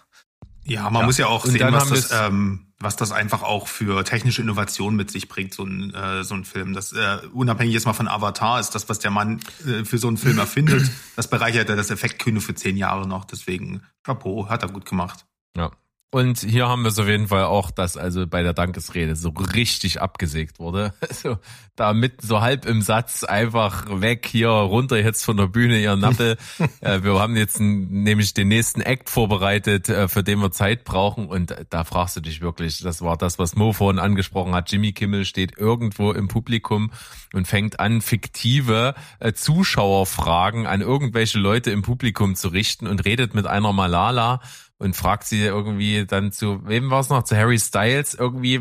Ja, 0.65 0.89
man 0.91 1.01
Ja. 1.03 1.07
muss 1.07 1.19
ja 1.19 1.27
auch 1.27 1.45
Und 1.45 1.53
sehen, 1.53 1.73
was 1.73 1.89
das, 1.89 2.11
ähm, 2.13 2.67
was 2.79 2.95
das 2.97 3.11
einfach 3.13 3.43
auch 3.43 3.67
für 3.67 4.05
technische 4.05 4.43
Innovation 4.43 4.95
mit 4.95 5.11
sich 5.11 5.29
bringt, 5.29 5.53
so 5.55 5.65
ein, 5.65 5.93
äh, 5.93 6.23
so 6.23 6.35
ein 6.35 6.45
Film. 6.45 6.73
Das 6.75 6.93
äh, 6.93 7.19
unabhängig 7.33 7.75
jetzt 7.75 7.87
mal 7.87 7.93
von 7.95 8.07
Avatar 8.09 8.61
ist 8.61 8.71
das, 8.75 8.89
was 8.89 9.01
der 9.01 9.11
Mann 9.11 9.41
äh, 9.67 9.85
für 9.85 9.99
so 9.99 10.07
einen 10.09 10.17
Film 10.19 10.39
erfindet. 10.39 10.89
Das 11.17 11.29
bereichert 11.29 11.69
er 11.69 11.77
das 11.77 11.91
Effektkino 11.91 12.41
für 12.41 12.55
zehn 12.55 12.77
Jahre 12.77 13.09
noch. 13.09 13.25
Deswegen 13.25 13.83
Chapeau, 14.05 14.49
hat 14.49 14.63
er 14.63 14.69
gut 14.69 14.87
gemacht. 14.87 15.25
Ja. 15.57 15.71
Und 16.13 16.41
hier 16.41 16.69
haben 16.69 16.83
wir 16.83 16.89
es 16.89 16.99
auf 16.99 17.07
jeden 17.07 17.29
Fall 17.29 17.45
auch, 17.45 17.71
dass 17.71 17.97
also 17.97 18.27
bei 18.27 18.43
der 18.43 18.53
Dankesrede 18.53 19.15
so 19.15 19.29
richtig 19.29 20.01
abgesägt 20.01 20.59
wurde. 20.59 20.93
Also 21.11 21.39
da 21.77 21.93
mit 21.93 22.21
so 22.21 22.41
halb 22.41 22.67
im 22.67 22.83
Satz 22.83 23.25
einfach 23.25 23.87
weg 24.01 24.27
hier 24.27 24.49
runter 24.49 24.99
jetzt 24.99 25.25
von 25.25 25.37
der 25.37 25.47
Bühne 25.47 25.81
ihr 25.81 25.97
Nappel. 25.97 26.37
äh, 26.81 27.03
wir 27.03 27.19
haben 27.19 27.37
jetzt 27.37 27.59
nämlich 27.61 28.35
den 28.35 28.49
nächsten 28.49 28.81
Act 28.81 29.09
vorbereitet, 29.09 29.89
äh, 29.89 30.09
für 30.09 30.23
den 30.23 30.41
wir 30.41 30.51
Zeit 30.51 30.85
brauchen 30.85 31.27
und 31.27 31.55
da 31.71 31.85
fragst 31.85 32.17
du 32.17 32.21
dich 32.21 32.41
wirklich, 32.41 32.81
das 32.81 33.03
war 33.03 33.17
das, 33.17 33.39
was 33.39 33.55
Mo 33.55 33.73
vorhin 33.73 33.99
angesprochen 33.99 34.55
hat. 34.55 34.71
Jimmy 34.71 34.93
Kimmel 34.93 35.25
steht 35.25 35.59
irgendwo 35.59 36.13
im 36.13 36.29
Publikum 36.29 36.91
und 37.33 37.47
fängt 37.47 37.81
an, 37.81 38.01
fiktive 38.01 38.95
äh, 39.21 39.33
Zuschauerfragen 39.33 40.67
an 40.67 40.81
irgendwelche 40.81 41.39
Leute 41.39 41.71
im 41.71 41.83
Publikum 41.83 42.35
zu 42.35 42.49
richten 42.49 42.87
und 42.87 43.05
redet 43.05 43.35
mit 43.35 43.47
einer 43.47 43.73
Malala 43.73 44.41
und 44.81 44.97
fragt 44.97 45.25
sie 45.25 45.43
irgendwie 45.45 46.05
dann 46.07 46.33
zu, 46.33 46.67
wem 46.67 46.91
war 46.91 47.01
es 47.01 47.09
noch, 47.11 47.23
zu 47.23 47.37
Harry 47.37 47.59
Styles 47.59 48.15
irgendwie 48.15 48.61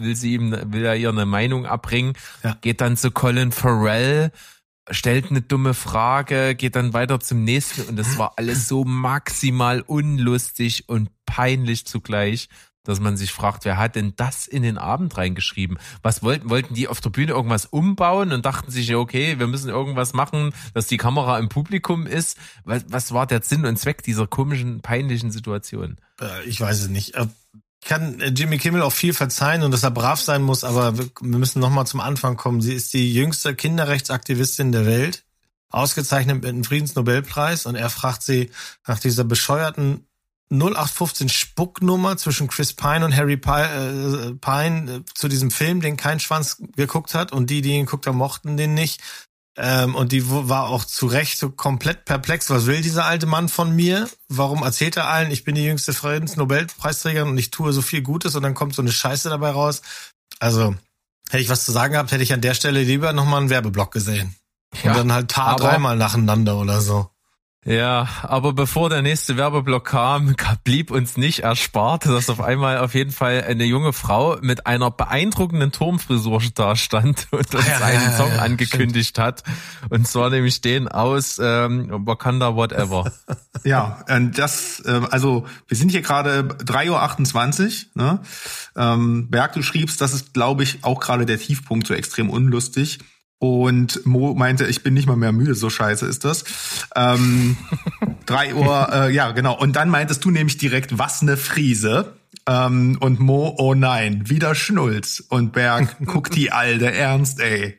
will 0.00 0.16
sie 0.16 0.34
ihm, 0.34 0.56
will 0.72 0.84
er 0.84 0.96
ihr 0.96 1.08
eine 1.10 1.26
Meinung 1.26 1.66
abbringen, 1.66 2.14
Ja. 2.44 2.56
geht 2.60 2.80
dann 2.80 2.96
zu 2.96 3.10
Colin 3.10 3.50
Farrell, 3.52 4.30
stellt 4.90 5.30
eine 5.30 5.42
dumme 5.42 5.74
Frage, 5.74 6.54
geht 6.54 6.76
dann 6.76 6.92
weiter 6.92 7.20
zum 7.20 7.44
nächsten 7.44 7.82
und 7.82 7.96
das 7.96 8.16
war 8.16 8.34
alles 8.36 8.68
so 8.68 8.84
maximal 8.84 9.80
unlustig 9.82 10.88
und 10.88 11.10
peinlich 11.26 11.84
zugleich, 11.84 12.48
dass 12.88 13.00
man 13.00 13.18
sich 13.18 13.32
fragt, 13.32 13.66
wer 13.66 13.76
hat 13.76 13.96
denn 13.96 14.14
das 14.16 14.46
in 14.46 14.62
den 14.62 14.78
Abend 14.78 15.18
reingeschrieben? 15.18 15.78
Was 16.02 16.22
wollten, 16.22 16.48
wollten 16.48 16.72
die 16.72 16.88
auf 16.88 17.02
der 17.02 17.10
Bühne 17.10 17.32
irgendwas 17.32 17.66
umbauen 17.66 18.32
und 18.32 18.46
dachten 18.46 18.70
sich, 18.70 18.94
okay, 18.94 19.38
wir 19.38 19.46
müssen 19.46 19.68
irgendwas 19.68 20.14
machen, 20.14 20.54
dass 20.72 20.86
die 20.86 20.96
Kamera 20.96 21.38
im 21.38 21.50
Publikum 21.50 22.06
ist? 22.06 22.38
Was, 22.64 22.86
was 22.88 23.12
war 23.12 23.26
der 23.26 23.42
Sinn 23.42 23.66
und 23.66 23.78
Zweck 23.78 24.02
dieser 24.02 24.26
komischen, 24.26 24.80
peinlichen 24.80 25.30
Situation? 25.30 25.98
Äh, 26.18 26.48
Ich 26.48 26.62
weiß 26.62 26.80
es 26.80 26.88
nicht. 26.88 27.14
Äh, 27.14 27.26
Ich 27.82 27.88
kann 27.88 28.20
äh, 28.20 28.28
Jimmy 28.28 28.56
Kimmel 28.56 28.80
auch 28.80 28.92
viel 28.92 29.12
verzeihen 29.12 29.62
und 29.62 29.70
dass 29.70 29.82
er 29.82 29.90
brav 29.90 30.20
sein 30.20 30.42
muss, 30.42 30.64
aber 30.64 30.96
wir 30.96 31.06
müssen 31.20 31.60
nochmal 31.60 31.86
zum 31.86 32.00
Anfang 32.00 32.38
kommen. 32.38 32.62
Sie 32.62 32.72
ist 32.72 32.94
die 32.94 33.12
jüngste 33.12 33.54
Kinderrechtsaktivistin 33.54 34.72
der 34.72 34.86
Welt, 34.86 35.24
ausgezeichnet 35.68 36.36
mit 36.36 36.46
einem 36.46 36.64
Friedensnobelpreis 36.64 37.66
und 37.66 37.74
er 37.74 37.90
fragt 37.90 38.22
sie 38.22 38.50
nach 38.86 38.98
dieser 38.98 39.24
bescheuerten 39.24 40.07
0815 40.50 41.28
Spucknummer 41.28 42.16
zwischen 42.16 42.48
Chris 42.48 42.72
Pine 42.72 43.04
und 43.04 43.14
Harry 43.14 43.36
Pi- 43.36 43.50
äh, 43.50 44.34
Pine 44.34 44.96
äh, 44.96 45.00
zu 45.14 45.28
diesem 45.28 45.50
Film, 45.50 45.80
den 45.80 45.96
kein 45.96 46.20
Schwanz 46.20 46.62
geguckt 46.76 47.14
hat 47.14 47.32
und 47.32 47.50
die, 47.50 47.60
die 47.62 47.70
ihn 47.72 47.84
geguckt 47.86 48.06
haben, 48.06 48.16
mochten 48.16 48.56
den 48.56 48.74
nicht. 48.74 49.00
Ähm, 49.60 49.94
und 49.96 50.12
die 50.12 50.22
war 50.30 50.68
auch 50.68 50.84
zu 50.84 51.06
Recht 51.06 51.36
so 51.38 51.50
komplett 51.50 52.04
perplex. 52.04 52.48
Was 52.48 52.66
will 52.66 52.80
dieser 52.80 53.04
alte 53.06 53.26
Mann 53.26 53.48
von 53.48 53.74
mir? 53.74 54.08
Warum 54.28 54.62
erzählt 54.62 54.96
er 54.96 55.08
allen, 55.08 55.30
ich 55.32 55.42
bin 55.44 55.54
die 55.56 55.64
jüngste 55.64 55.92
Friedensnobelpreisträgerin 55.92 57.28
und 57.28 57.38
ich 57.38 57.50
tue 57.50 57.72
so 57.72 57.82
viel 57.82 58.02
Gutes 58.02 58.36
und 58.36 58.42
dann 58.42 58.54
kommt 58.54 58.74
so 58.74 58.82
eine 58.82 58.92
Scheiße 58.92 59.28
dabei 59.28 59.50
raus? 59.50 59.82
Also, 60.38 60.76
hätte 61.28 61.42
ich 61.42 61.48
was 61.48 61.64
zu 61.64 61.72
sagen 61.72 61.92
gehabt, 61.94 62.12
hätte 62.12 62.22
ich 62.22 62.32
an 62.32 62.40
der 62.40 62.54
Stelle 62.54 62.82
lieber 62.84 63.12
nochmal 63.12 63.40
einen 63.40 63.50
Werbeblock 63.50 63.90
gesehen. 63.92 64.36
Ja, 64.84 64.92
und 64.92 64.98
dann 64.98 65.12
halt 65.12 65.36
aber- 65.36 65.64
dreimal 65.64 65.96
nacheinander 65.96 66.56
oder 66.56 66.80
so. 66.80 67.10
Ja, 67.68 68.08
aber 68.22 68.54
bevor 68.54 68.88
der 68.88 69.02
nächste 69.02 69.36
Werbeblock 69.36 69.84
kam, 69.84 70.34
blieb 70.64 70.90
uns 70.90 71.18
nicht 71.18 71.40
erspart, 71.40 72.06
dass 72.06 72.30
auf 72.30 72.40
einmal 72.40 72.78
auf 72.78 72.94
jeden 72.94 73.12
Fall 73.12 73.44
eine 73.46 73.64
junge 73.64 73.92
Frau 73.92 74.38
mit 74.40 74.66
einer 74.66 74.90
beeindruckenden 74.90 75.70
Turmfrisur 75.70 76.40
da 76.54 76.76
stand 76.76 77.26
und 77.30 77.54
uns 77.54 77.66
ja, 77.66 77.84
einen 77.84 78.04
ja, 78.04 78.16
Song 78.16 78.30
ja, 78.30 78.38
angekündigt 78.38 79.18
hat. 79.18 79.42
Und 79.90 80.08
zwar 80.08 80.30
nämlich 80.30 80.62
den 80.62 80.88
aus 80.88 81.38
ähm, 81.42 81.90
Wakanda 82.06 82.56
Whatever. 82.56 83.12
Ja, 83.64 84.04
das, 84.34 84.80
äh, 84.86 85.00
also 85.10 85.44
wir 85.66 85.76
sind 85.76 85.90
hier 85.90 86.00
gerade 86.00 86.42
3.28 86.42 87.86
Uhr. 87.96 88.02
Ne? 88.02 88.20
Ähm, 88.76 89.28
Berg, 89.30 89.54
du 89.54 89.62
schriebst, 89.62 90.00
das 90.00 90.14
ist, 90.14 90.32
glaube 90.32 90.62
ich, 90.62 90.84
auch 90.84 91.00
gerade 91.00 91.26
der 91.26 91.40
Tiefpunkt, 91.40 91.88
so 91.88 91.94
extrem 91.94 92.30
unlustig. 92.30 93.00
Und 93.40 94.04
Mo 94.04 94.34
meinte, 94.34 94.66
ich 94.66 94.82
bin 94.82 94.94
nicht 94.94 95.06
mal 95.06 95.16
mehr 95.16 95.32
müde, 95.32 95.54
so 95.54 95.70
scheiße 95.70 96.06
ist 96.06 96.24
das. 96.24 96.44
Ähm, 96.96 97.56
3 98.26 98.54
Uhr, 98.54 98.88
äh, 98.92 99.14
ja, 99.14 99.30
genau. 99.30 99.56
Und 99.56 99.76
dann 99.76 99.88
meintest 99.90 100.24
du 100.24 100.30
nämlich 100.30 100.58
direkt, 100.58 100.98
was 100.98 101.22
ne 101.22 101.36
Friese. 101.36 102.16
Ähm, 102.46 102.98
und 103.00 103.20
Mo, 103.20 103.54
oh 103.58 103.74
nein, 103.74 104.28
wieder 104.28 104.54
Schnulz. 104.54 105.24
Und 105.28 105.52
Berg, 105.52 105.96
guck 106.06 106.30
die 106.30 106.50
alte 106.50 106.92
ernst, 106.92 107.40
ey. 107.40 107.78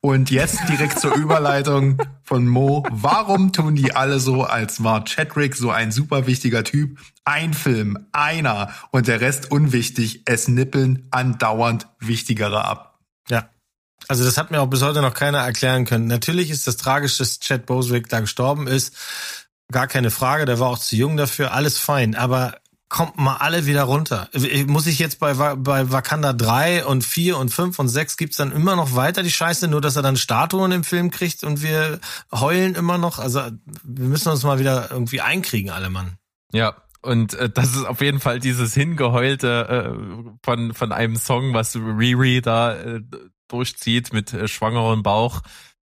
Und 0.00 0.30
jetzt 0.30 0.68
direkt 0.68 0.98
zur 0.98 1.14
Überleitung 1.14 1.98
von 2.24 2.46
Mo. 2.46 2.84
Warum 2.90 3.52
tun 3.52 3.76
die 3.76 3.94
alle 3.94 4.18
so, 4.18 4.42
als 4.42 4.82
war 4.82 5.04
Chadwick 5.04 5.54
so 5.54 5.70
ein 5.70 5.92
super 5.92 6.26
wichtiger 6.26 6.64
Typ? 6.64 6.98
Ein 7.24 7.54
Film, 7.54 8.06
einer 8.10 8.70
und 8.90 9.06
der 9.06 9.20
Rest 9.20 9.52
unwichtig. 9.52 10.22
Es 10.24 10.48
nippeln 10.48 11.06
andauernd 11.12 11.86
wichtigere 12.00 12.64
ab. 12.64 12.98
Ja. 13.28 13.48
Also 14.08 14.24
das 14.24 14.36
hat 14.36 14.50
mir 14.50 14.60
auch 14.60 14.66
bis 14.66 14.82
heute 14.82 15.02
noch 15.02 15.14
keiner 15.14 15.38
erklären 15.38 15.84
können. 15.84 16.06
Natürlich 16.06 16.50
ist 16.50 16.66
das 16.66 16.76
tragisch, 16.76 17.18
dass 17.18 17.40
Chad 17.40 17.66
Boswick 17.66 18.08
da 18.08 18.20
gestorben 18.20 18.66
ist. 18.66 18.94
Gar 19.70 19.86
keine 19.86 20.10
Frage, 20.10 20.44
der 20.44 20.58
war 20.58 20.68
auch 20.68 20.78
zu 20.78 20.96
jung 20.96 21.16
dafür, 21.16 21.52
alles 21.52 21.78
fein. 21.78 22.14
Aber 22.14 22.56
kommt 22.92 23.16
mal 23.16 23.36
alle 23.36 23.64
wieder 23.64 23.84
runter. 23.84 24.28
Muss 24.66 24.86
ich 24.86 24.98
jetzt 24.98 25.18
bei, 25.18 25.32
bei 25.32 25.90
Wakanda 25.90 26.34
3 26.34 26.84
und 26.84 27.02
4 27.02 27.38
und 27.38 27.48
5 27.48 27.78
und 27.78 27.88
6 27.88 28.18
gibt's 28.18 28.36
dann 28.36 28.52
immer 28.52 28.76
noch 28.76 28.94
weiter 28.94 29.22
die 29.22 29.30
Scheiße, 29.30 29.66
nur 29.66 29.80
dass 29.80 29.96
er 29.96 30.02
dann 30.02 30.18
Statuen 30.18 30.72
im 30.72 30.84
Film 30.84 31.10
kriegt 31.10 31.42
und 31.42 31.62
wir 31.62 32.00
heulen 32.30 32.74
immer 32.74 32.98
noch. 32.98 33.18
Also 33.18 33.40
wir 33.82 34.08
müssen 34.08 34.28
uns 34.28 34.42
mal 34.42 34.58
wieder 34.58 34.90
irgendwie 34.90 35.22
einkriegen, 35.22 35.70
alle 35.70 35.88
Mann. 35.88 36.18
Ja. 36.52 36.74
Und 37.00 37.34
äh, 37.34 37.48
das 37.50 37.74
ist 37.74 37.84
auf 37.84 38.00
jeden 38.00 38.20
Fall 38.20 38.38
dieses 38.38 38.74
Hingeheulte 38.74 39.96
äh, 39.96 40.36
von, 40.44 40.74
von 40.74 40.92
einem 40.92 41.16
Song, 41.16 41.54
was 41.54 41.74
Riri 41.74 42.42
da 42.42 42.74
äh, 42.74 43.00
durchzieht 43.48 44.12
mit 44.12 44.32
äh, 44.32 44.48
schwangerem 44.48 45.02
Bauch, 45.02 45.42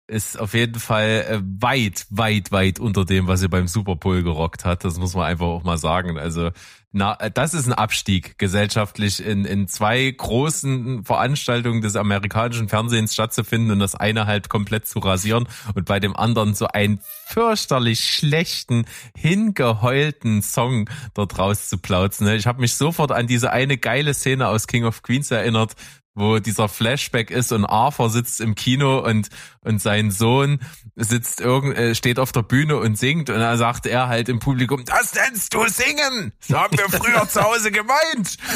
ist 0.07 0.39
auf 0.39 0.53
jeden 0.53 0.79
Fall 0.79 1.25
äh, 1.27 1.41
weit, 1.61 2.05
weit, 2.09 2.51
weit 2.51 2.79
unter 2.79 3.05
dem, 3.05 3.27
was 3.27 3.39
sie 3.39 3.47
beim 3.47 3.67
Super 3.67 3.95
Bowl 3.95 4.21
gerockt 4.21 4.65
hat. 4.65 4.83
Das 4.83 4.97
muss 4.97 5.15
man 5.15 5.25
einfach 5.25 5.45
auch 5.45 5.63
mal 5.63 5.77
sagen. 5.77 6.17
Also 6.17 6.51
na, 6.91 7.15
äh, 7.19 7.31
das 7.31 7.53
ist 7.53 7.67
ein 7.67 7.73
Abstieg 7.73 8.37
gesellschaftlich 8.37 9.25
in, 9.25 9.45
in 9.45 9.67
zwei 9.67 10.11
großen 10.11 11.03
Veranstaltungen 11.03 11.81
des 11.81 11.95
amerikanischen 11.95 12.69
Fernsehens 12.69 13.13
stattzufinden 13.13 13.71
und 13.71 13.79
das 13.79 13.95
eine 13.95 14.27
halt 14.27 14.49
komplett 14.49 14.87
zu 14.87 14.99
rasieren 14.99 15.47
und 15.73 15.85
bei 15.85 15.99
dem 15.99 16.15
anderen 16.15 16.53
so 16.53 16.67
einen 16.67 16.99
fürchterlich 17.25 18.01
schlechten, 18.01 18.85
hingeheulten 19.17 20.43
Song 20.43 20.89
dort 21.15 21.39
rauszuplauzen. 21.39 22.27
ne? 22.27 22.35
Ich 22.35 22.45
habe 22.45 22.61
mich 22.61 22.75
sofort 22.75 23.11
an 23.11 23.25
diese 23.25 23.51
eine 23.51 23.77
geile 23.77 24.13
Szene 24.13 24.47
aus 24.47 24.67
King 24.67 24.83
of 24.83 25.01
Queens 25.01 25.31
erinnert, 25.31 25.75
wo 26.15 26.39
dieser 26.39 26.69
Flashback 26.69 27.31
ist 27.31 27.51
und 27.51 27.65
Arthur 27.65 28.09
sitzt 28.09 28.39
im 28.41 28.55
Kino 28.55 28.99
und 28.99 29.29
und 29.63 29.81
sein 29.81 30.11
Sohn 30.11 30.59
sitzt 30.95 31.41
irgend 31.41 31.77
äh, 31.77 31.95
steht 31.95 32.19
auf 32.19 32.31
der 32.31 32.43
Bühne 32.43 32.77
und 32.77 32.97
singt 32.97 33.29
und 33.29 33.39
dann 33.39 33.57
sagt 33.57 33.85
er 33.85 34.07
halt 34.07 34.29
im 34.29 34.39
Publikum, 34.39 34.83
das 34.85 35.13
nennst 35.13 35.53
du 35.53 35.67
singen. 35.67 36.31
So 36.39 36.57
haben 36.59 36.77
wir 36.77 36.89
früher 36.89 37.27
zu 37.27 37.41
Hause 37.41 37.71
gemeint. 37.71 38.37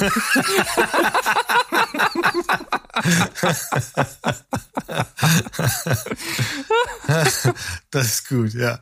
Das 7.91 8.05
ist 8.05 8.29
gut, 8.29 8.53
ja. 8.53 8.79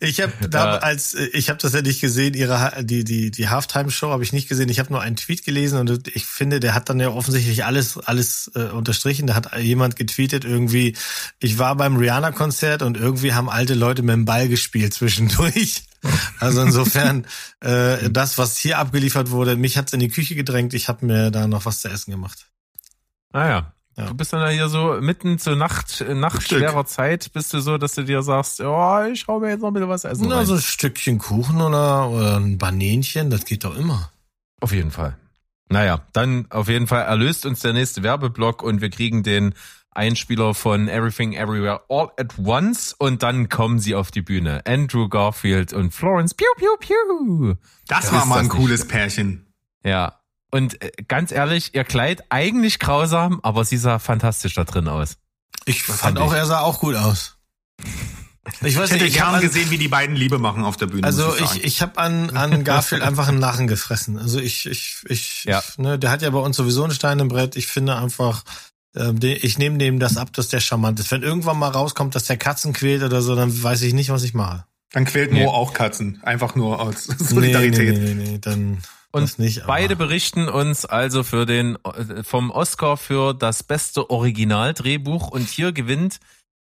Ich 0.00 0.20
habe 0.20 0.32
da 0.48 0.74
Ja. 0.74 0.78
als 0.78 1.14
ich 1.14 1.48
habe 1.48 1.58
das 1.58 1.72
ja 1.72 1.82
nicht 1.82 2.00
gesehen, 2.00 2.34
ihre 2.34 2.84
die 2.84 3.04
die 3.04 3.30
die 3.30 3.48
Halftime 3.48 3.90
Show 3.90 4.10
habe 4.10 4.22
ich 4.22 4.32
nicht 4.32 4.48
gesehen. 4.48 4.68
Ich 4.68 4.78
habe 4.78 4.92
nur 4.92 5.00
einen 5.00 5.16
Tweet 5.16 5.44
gelesen 5.44 5.78
und 5.78 6.08
ich 6.14 6.26
finde, 6.26 6.60
der 6.60 6.74
hat 6.74 6.88
dann 6.88 7.00
ja 7.00 7.08
offensichtlich 7.08 7.64
alles 7.64 7.98
alles 7.98 8.50
äh, 8.54 8.64
unterstrichen. 8.64 9.26
Da 9.26 9.34
hat 9.34 9.56
jemand 9.58 9.96
getweetet 9.96 10.44
irgendwie, 10.44 10.96
ich 11.40 11.58
war 11.62 11.76
beim 11.76 11.94
Rihanna 11.96 12.32
Konzert 12.32 12.82
und 12.82 12.96
irgendwie 12.96 13.34
haben 13.34 13.48
alte 13.48 13.74
Leute 13.74 14.02
mit 14.02 14.14
dem 14.14 14.24
Ball 14.24 14.48
gespielt 14.48 14.92
zwischendurch. 14.94 15.84
Also 16.40 16.60
insofern 16.60 17.24
äh, 17.60 18.10
das 18.10 18.36
was 18.36 18.58
hier 18.58 18.78
abgeliefert 18.78 19.30
wurde, 19.30 19.54
mich 19.54 19.78
hat's 19.78 19.92
in 19.92 20.00
die 20.00 20.08
Küche 20.08 20.34
gedrängt. 20.34 20.74
Ich 20.74 20.88
habe 20.88 21.06
mir 21.06 21.30
da 21.30 21.46
noch 21.46 21.64
was 21.64 21.80
zu 21.80 21.88
essen 21.88 22.10
gemacht. 22.10 22.48
Naja. 23.32 23.72
Ja. 23.96 24.06
Du 24.06 24.14
bist 24.14 24.32
dann 24.32 24.40
ja 24.40 24.48
hier 24.48 24.68
so 24.68 24.98
mitten 25.00 25.38
zur 25.38 25.54
Nacht, 25.54 26.04
Nacht 26.08 26.42
Stück. 26.42 26.58
schwerer 26.58 26.84
Zeit, 26.84 27.32
bist 27.32 27.52
du 27.52 27.60
so, 27.60 27.78
dass 27.78 27.94
du 27.94 28.02
dir 28.02 28.22
sagst, 28.22 28.60
oh, 28.60 29.04
ich 29.04 29.20
schau 29.20 29.38
mir 29.38 29.50
jetzt 29.50 29.60
noch 29.60 29.68
ein 29.68 29.74
bisschen 29.74 29.88
was 29.88 30.04
essen 30.04 30.26
Na, 30.28 30.38
rein. 30.38 30.46
so 30.46 30.54
ein 30.54 30.60
Stückchen 30.60 31.18
Kuchen 31.18 31.60
oder, 31.60 32.08
oder 32.08 32.38
ein 32.38 32.58
Banänchen, 32.58 33.30
das 33.30 33.44
geht 33.44 33.62
doch 33.62 33.76
immer. 33.76 34.10
Auf 34.60 34.72
jeden 34.72 34.90
Fall. 34.90 35.16
Naja, 35.68 36.00
dann 36.12 36.46
auf 36.50 36.68
jeden 36.68 36.88
Fall 36.88 37.02
erlöst 37.02 37.46
uns 37.46 37.60
der 37.60 37.72
nächste 37.72 38.02
Werbeblock 38.02 38.64
und 38.64 38.80
wir 38.80 38.90
kriegen 38.90 39.22
den 39.22 39.54
Einspieler 39.94 40.54
von 40.54 40.88
Everything 40.88 41.32
Everywhere 41.34 41.82
All 41.88 42.10
at 42.18 42.38
Once 42.38 42.94
und 42.98 43.22
dann 43.22 43.48
kommen 43.48 43.78
sie 43.78 43.94
auf 43.94 44.10
die 44.10 44.22
Bühne. 44.22 44.62
Andrew 44.66 45.08
Garfield 45.08 45.72
und 45.72 45.92
Florence 45.94 46.34
Pew 46.34 46.44
Pew 46.56 46.76
Pew. 46.80 47.54
Das 47.88 48.06
Ja, 48.06 48.12
war 48.12 48.26
mal 48.26 48.34
das 48.36 48.38
ein 48.44 48.48
nicht 48.48 48.56
cooles 48.56 48.88
Pärchen. 48.88 49.52
Ja. 49.84 50.18
Und 50.50 50.82
äh, 50.82 50.90
ganz 51.08 51.32
ehrlich, 51.32 51.74
ihr 51.74 51.84
Kleid 51.84 52.24
eigentlich 52.30 52.78
grausam, 52.78 53.40
aber 53.42 53.64
sie 53.64 53.76
sah 53.78 53.98
fantastisch 53.98 54.54
da 54.54 54.64
drin 54.64 54.88
aus. 54.88 55.16
Ich 55.64 55.86
Das 55.86 56.00
fand 56.00 56.18
auch, 56.18 56.32
ich. 56.32 56.38
er 56.38 56.46
sah 56.46 56.60
auch 56.60 56.80
gut 56.80 56.94
aus. 56.96 57.36
Ich 58.60 58.76
weiß 58.76 58.86
Ich 58.86 58.94
hätte 58.94 59.04
nicht, 59.04 59.12
ich 59.12 59.14
gern 59.14 59.28
habe 59.28 59.40
gesehen, 59.40 59.70
wie 59.70 59.78
die 59.78 59.88
beiden 59.88 60.16
Liebe 60.16 60.38
machen 60.38 60.64
auf 60.64 60.76
der 60.76 60.86
Bühne. 60.86 61.04
also 61.06 61.26
muss 61.26 61.36
ich, 61.36 61.42
ich, 61.42 61.48
sagen. 61.48 61.60
ich 61.64 61.82
habe 61.82 61.98
an, 61.98 62.30
an 62.36 62.64
Garfield 62.64 63.02
einfach 63.02 63.28
einen 63.28 63.38
Narren 63.38 63.66
gefressen. 63.68 64.18
Also 64.18 64.40
ich, 64.40 64.66
ich, 64.66 65.04
ich, 65.08 65.44
Ja. 65.44 65.62
ich 65.66 65.78
ne, 65.78 65.98
der 65.98 66.10
hat 66.10 66.22
ja 66.22 66.30
bei 66.30 66.38
uns 66.40 66.56
sowieso 66.56 66.82
einen 66.82 66.92
Stein 66.92 67.20
im 67.20 67.28
Brett. 67.28 67.54
Ich 67.56 67.68
finde 67.68 67.96
einfach, 67.96 68.42
ich 68.94 69.58
nehme 69.58 69.78
dem 69.78 69.98
das 69.98 70.16
ab, 70.16 70.32
dass 70.32 70.48
der 70.48 70.60
charmant 70.60 71.00
ist. 71.00 71.10
Wenn 71.10 71.22
irgendwann 71.22 71.58
mal 71.58 71.68
rauskommt, 71.70 72.14
dass 72.14 72.24
der 72.24 72.36
Katzen 72.36 72.72
quält 72.72 73.02
oder 73.02 73.22
so, 73.22 73.34
dann 73.34 73.62
weiß 73.62 73.82
ich 73.82 73.94
nicht, 73.94 74.10
was 74.10 74.22
ich 74.22 74.34
mache. 74.34 74.64
Dann 74.92 75.06
quält 75.06 75.32
Nee. 75.32 75.44
Mo 75.44 75.50
auch 75.50 75.72
Katzen. 75.72 76.20
Einfach 76.22 76.54
nur 76.54 76.78
aus 76.80 77.08
Nee, 77.08 77.14
Solidarität. 77.18 77.98
nee, 77.98 78.14
nee, 78.14 78.30
nee, 78.32 78.38
dann 78.38 78.82
Und 79.10 79.22
das 79.22 79.38
nicht. 79.38 79.58
aber- 79.62 79.68
Beide 79.68 79.96
berichten 79.96 80.48
uns 80.48 80.84
also 80.84 81.22
für 81.22 81.46
den 81.46 81.76
äh, 81.84 82.22
vom 82.22 82.50
Oscar 82.50 82.98
für 82.98 83.32
das 83.32 83.62
beste 83.62 84.10
Originaldrehbuch 84.10 85.28
und 85.28 85.48
hier 85.48 85.72
gewinnt 85.72 86.18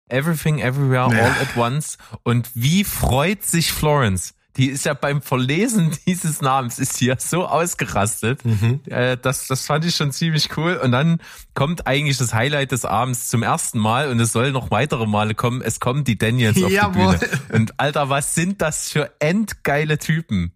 Everything 0.10 0.60
Everywhere 0.60 1.12
Ja. 1.12 1.24
All 1.26 1.32
at 1.42 1.58
Once 1.58 1.98
und 2.24 2.50
wie 2.54 2.84
freut 2.84 3.44
sich 3.44 3.72
Florence? 3.72 4.34
Die 4.60 4.70
ist 4.70 4.84
ja 4.84 4.94
beim 4.94 5.22
Verlesen 5.22 5.98
dieses 6.06 6.42
Namens 6.42 6.80
ist 6.80 6.98
sie 6.98 7.06
ja 7.06 7.16
so 7.18 7.48
ausgerastet. 7.48 8.44
Mhm. 8.44 8.82
Äh, 8.88 9.16
das, 9.18 9.48
das 9.48 9.66
fand 9.66 9.86
ich 9.86 9.96
schon 9.96 10.12
ziemlich 10.12 10.56
cool. 10.58 10.76
Und 10.76 10.92
dann 10.92 11.22
kommt 11.54 11.88
eigentlich 11.88 12.18
das 12.18 12.34
Highlight 12.34 12.74
des 12.74 12.84
Abends 12.84 13.30
zum 13.30 13.42
ersten 13.42 13.80
Mal 13.80 14.10
und 14.10 14.20
es 14.20 14.34
soll 14.34 14.52
noch 14.52 14.70
weitere 14.70 15.08
Male 15.08 15.34
kommen. 15.34 15.62
Es 15.62 15.80
kommen 15.80 16.04
die 16.04 16.18
Daniels 16.18 16.62
auf 16.62 16.72
Jawohl. 16.72 17.18
die 17.18 17.26
Bühne. 17.26 17.42
Und 17.54 17.80
Alter, 17.80 18.10
was 18.10 18.36
sind 18.36 18.62
das 18.62 18.90
für 18.90 19.10
endgeile 19.20 19.98
Typen? 19.98 20.52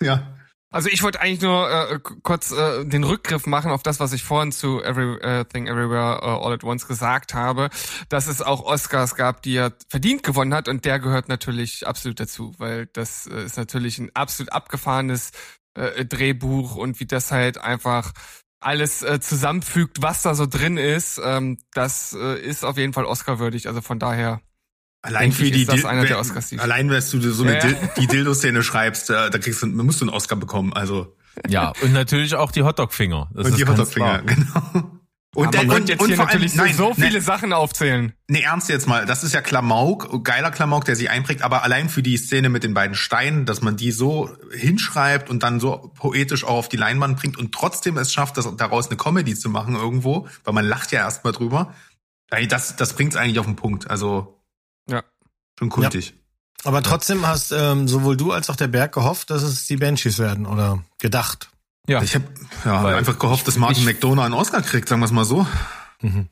Ja. 0.00 0.35
Also 0.76 0.90
ich 0.90 1.02
wollte 1.02 1.22
eigentlich 1.22 1.40
nur 1.40 1.70
äh, 1.70 1.98
kurz 2.22 2.52
äh, 2.52 2.84
den 2.84 3.02
Rückgriff 3.02 3.46
machen 3.46 3.70
auf 3.70 3.82
das, 3.82 3.98
was 3.98 4.12
ich 4.12 4.22
vorhin 4.22 4.52
zu 4.52 4.82
Everything 4.82 5.68
Everywhere 5.68 6.20
uh, 6.22 6.44
All 6.44 6.52
at 6.52 6.64
Once 6.64 6.86
gesagt 6.86 7.32
habe, 7.32 7.70
dass 8.10 8.26
es 8.26 8.42
auch 8.42 8.62
Oscars 8.62 9.14
gab, 9.14 9.40
die 9.40 9.56
er 9.56 9.72
verdient 9.88 10.22
gewonnen 10.22 10.52
hat 10.52 10.68
und 10.68 10.84
der 10.84 10.98
gehört 10.98 11.30
natürlich 11.30 11.86
absolut 11.86 12.20
dazu, 12.20 12.54
weil 12.58 12.88
das 12.92 13.26
äh, 13.26 13.42
ist 13.46 13.56
natürlich 13.56 13.98
ein 13.98 14.10
absolut 14.12 14.52
abgefahrenes 14.52 15.30
äh, 15.78 16.04
Drehbuch 16.04 16.76
und 16.76 17.00
wie 17.00 17.06
das 17.06 17.32
halt 17.32 17.56
einfach 17.56 18.12
alles 18.60 19.02
äh, 19.02 19.18
zusammenfügt, 19.18 20.02
was 20.02 20.20
da 20.20 20.34
so 20.34 20.44
drin 20.44 20.76
ist, 20.76 21.18
ähm, 21.24 21.56
das 21.72 22.12
äh, 22.12 22.38
ist 22.38 22.66
auf 22.66 22.76
jeden 22.76 22.92
Fall 22.92 23.06
Oscar-würdig. 23.06 23.66
Also 23.66 23.80
von 23.80 23.98
daher 23.98 24.42
Allein 25.06 25.32
für 25.32 25.50
die 25.50 25.62
ist 25.62 25.72
das 25.72 25.84
einer 25.84 26.04
der 26.04 26.18
Oscars, 26.18 26.52
Allein, 26.58 26.90
wenn 26.90 27.02
du 27.20 27.32
so 27.32 27.42
eine 27.42 27.58
Ja, 27.58 27.72
die 27.98 28.06
Dildo-Szene 28.06 28.62
schreibst, 28.62 29.10
da, 29.10 29.30
da 29.30 29.38
kriegst 29.38 29.62
du, 29.62 29.66
musst 29.66 30.00
du 30.00 30.04
einen 30.06 30.14
Oscar 30.14 30.36
bekommen. 30.36 30.72
Also 30.72 31.16
Ja, 31.48 31.72
und 31.82 31.92
natürlich 31.92 32.34
auch 32.34 32.52
die 32.52 32.62
Hotdog-Finger. 32.62 33.30
Und 33.34 33.58
die 33.58 33.66
Hotdog-Finger, 33.66 34.22
genau. 34.22 34.90
Und, 35.36 35.54
und, 35.54 35.68
könnte 35.68 35.92
jetzt 35.92 36.00
und 36.00 36.08
hier 36.08 36.18
allem, 36.18 36.26
natürlich 36.28 36.52
so- 36.52 36.62
nein, 36.62 36.74
so 36.74 36.88
ne- 36.88 36.94
viele 36.94 37.20
Sachen 37.20 37.52
aufzählen. 37.52 38.14
Nee, 38.26 38.40
ernst 38.40 38.70
jetzt 38.70 38.88
mal. 38.88 39.04
Das 39.04 39.22
ist 39.22 39.34
ja 39.34 39.42
Klamauk, 39.42 40.24
geiler 40.24 40.50
Klamauk, 40.50 40.86
der 40.86 40.96
sich 40.96 41.10
einprägt, 41.10 41.42
aber 41.42 41.62
allein 41.62 41.90
für 41.90 42.02
die 42.02 42.16
Szene 42.16 42.48
mit 42.48 42.64
den 42.64 42.72
beiden 42.72 42.96
Steinen, 42.96 43.44
dass 43.44 43.60
man 43.60 43.76
die 43.76 43.92
so 43.92 44.30
hinschreibt 44.56 45.28
und 45.28 45.42
dann 45.42 45.60
so 45.60 45.92
poetisch 45.94 46.44
auch 46.44 46.56
auf 46.56 46.68
die 46.70 46.78
Leinwand 46.78 47.18
bringt 47.18 47.36
und 47.36 47.52
trotzdem 47.52 47.98
es 47.98 48.14
schafft, 48.14 48.38
das, 48.38 48.48
daraus 48.56 48.88
eine 48.88 48.96
Comedy 48.96 49.34
zu 49.34 49.50
machen 49.50 49.74
irgendwo, 49.76 50.26
weil 50.44 50.54
man 50.54 50.64
lacht 50.64 50.90
ja 50.90 51.00
erstmal 51.00 51.34
drüber. 51.34 51.74
Das, 52.48 52.76
das 52.76 52.94
bringt's 52.94 53.14
eigentlich 53.14 53.38
auf 53.38 53.46
den 53.46 53.56
Punkt. 53.56 53.90
Also. 53.90 54.35
Schon 55.58 55.68
kultig. 55.68 56.14
Aber 56.64 56.82
trotzdem 56.82 57.26
hast 57.26 57.52
ähm, 57.52 57.86
sowohl 57.86 58.16
du 58.16 58.32
als 58.32 58.50
auch 58.50 58.56
der 58.56 58.66
Berg 58.68 58.92
gehofft, 58.92 59.30
dass 59.30 59.42
es 59.42 59.66
die 59.66 59.76
Banshees 59.76 60.18
werden 60.18 60.46
oder 60.46 60.82
gedacht. 60.98 61.48
Ja, 61.88 62.02
Ich 62.02 62.14
habe 62.16 62.24
ja, 62.64 62.84
einfach 62.96 63.18
gehofft, 63.18 63.46
dass 63.46 63.56
Martin 63.56 63.82
ich- 63.82 63.86
McDonough 63.86 64.24
einen 64.24 64.34
Oscar 64.34 64.62
kriegt, 64.62 64.88
sagen 64.88 65.00
wir 65.00 65.06
es 65.06 65.12
mal 65.12 65.24
so. 65.24 65.46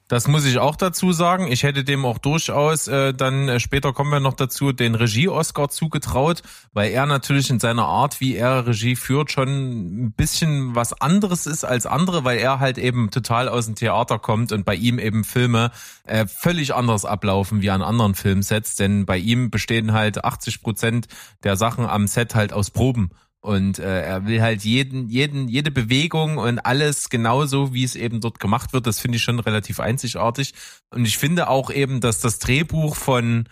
Das 0.09 0.29
muss 0.29 0.45
ich 0.45 0.59
auch 0.59 0.77
dazu 0.77 1.13
sagen. 1.13 1.51
Ich 1.51 1.63
hätte 1.63 1.85
dem 1.85 2.05
auch 2.05 2.19
durchaus 2.19 2.87
äh, 2.87 3.15
dann 3.15 3.49
äh, 3.49 3.61
später 3.61 3.93
kommen 3.93 4.11
wir 4.11 4.21
noch 4.21 4.35
dazu 4.35 4.73
den 4.73 4.95
Regie-Oscar 4.95 5.71
zugetraut, 5.71 6.43
weil 6.73 6.93
er 6.93 7.07
natürlich 7.07 7.49
in 7.51 7.61
seiner 7.61 7.87
Art, 7.87 8.21
wie 8.21 8.37
er 8.37 8.67
Regie 8.67 8.95
führt, 8.95 9.33
schon 9.33 9.49
ein 9.49 10.13
bisschen 10.13 10.75
was 10.75 10.93
anderes 11.01 11.47
ist 11.47 11.65
als 11.65 11.87
andere, 11.87 12.25
weil 12.25 12.39
er 12.39 12.61
halt 12.61 12.77
eben 12.77 13.11
total 13.11 13.49
aus 13.49 13.67
dem 13.67 13.75
Theater 13.75 14.19
kommt 14.19 14.53
und 14.53 14.65
bei 14.65 14.75
ihm 14.75 14.99
eben 14.99 15.25
Filme 15.25 15.71
äh, 16.05 16.27
völlig 16.27 16.75
anders 16.75 17.05
ablaufen 17.05 17.63
wie 17.63 17.71
an 17.71 17.83
anderen 17.83 18.15
Filmsets, 18.15 18.77
denn 18.77 19.07
bei 19.07 19.17
ihm 19.17 19.51
bestehen 19.51 19.93
halt 19.93 20.25
80 20.25 20.63
Prozent 20.63 21.09
der 21.43 21.57
Sachen 21.57 21.87
am 21.87 22.07
Set 22.07 22.35
halt 22.35 22.53
aus 22.53 22.71
Proben. 22.71 23.11
Und 23.45 23.79
äh, 23.79 24.01
er 24.01 24.25
will 24.25 24.41
halt 24.41 24.65
jeden, 24.65 25.11
jeden, 25.11 25.49
jede 25.49 25.71
Bewegung 25.71 26.39
und 26.39 26.61
alles 26.61 27.11
genauso, 27.11 27.75
wie 27.75 27.85
es 27.85 27.95
eben 27.95 28.23
dort 28.23 28.41
gemacht 28.41 28.73
wird. 28.73 28.87
Das 28.87 29.01
finde 29.01 29.17
ich 29.17 29.23
schon 29.23 29.39
relativ 29.39 29.81
einzigartig. 29.81 30.55
Und 30.89 31.05
ich 31.05 31.19
finde 31.19 31.49
auch 31.49 31.71
eben, 31.71 32.01
dass 32.01 32.21
das 32.21 32.39
Drehbuch 32.39 32.97
von 32.97 33.47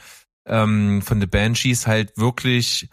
ähm, 0.47 1.03
von 1.03 1.21
The 1.21 1.27
Banshees 1.27 1.87
halt 1.87 2.17
wirklich 2.17 2.89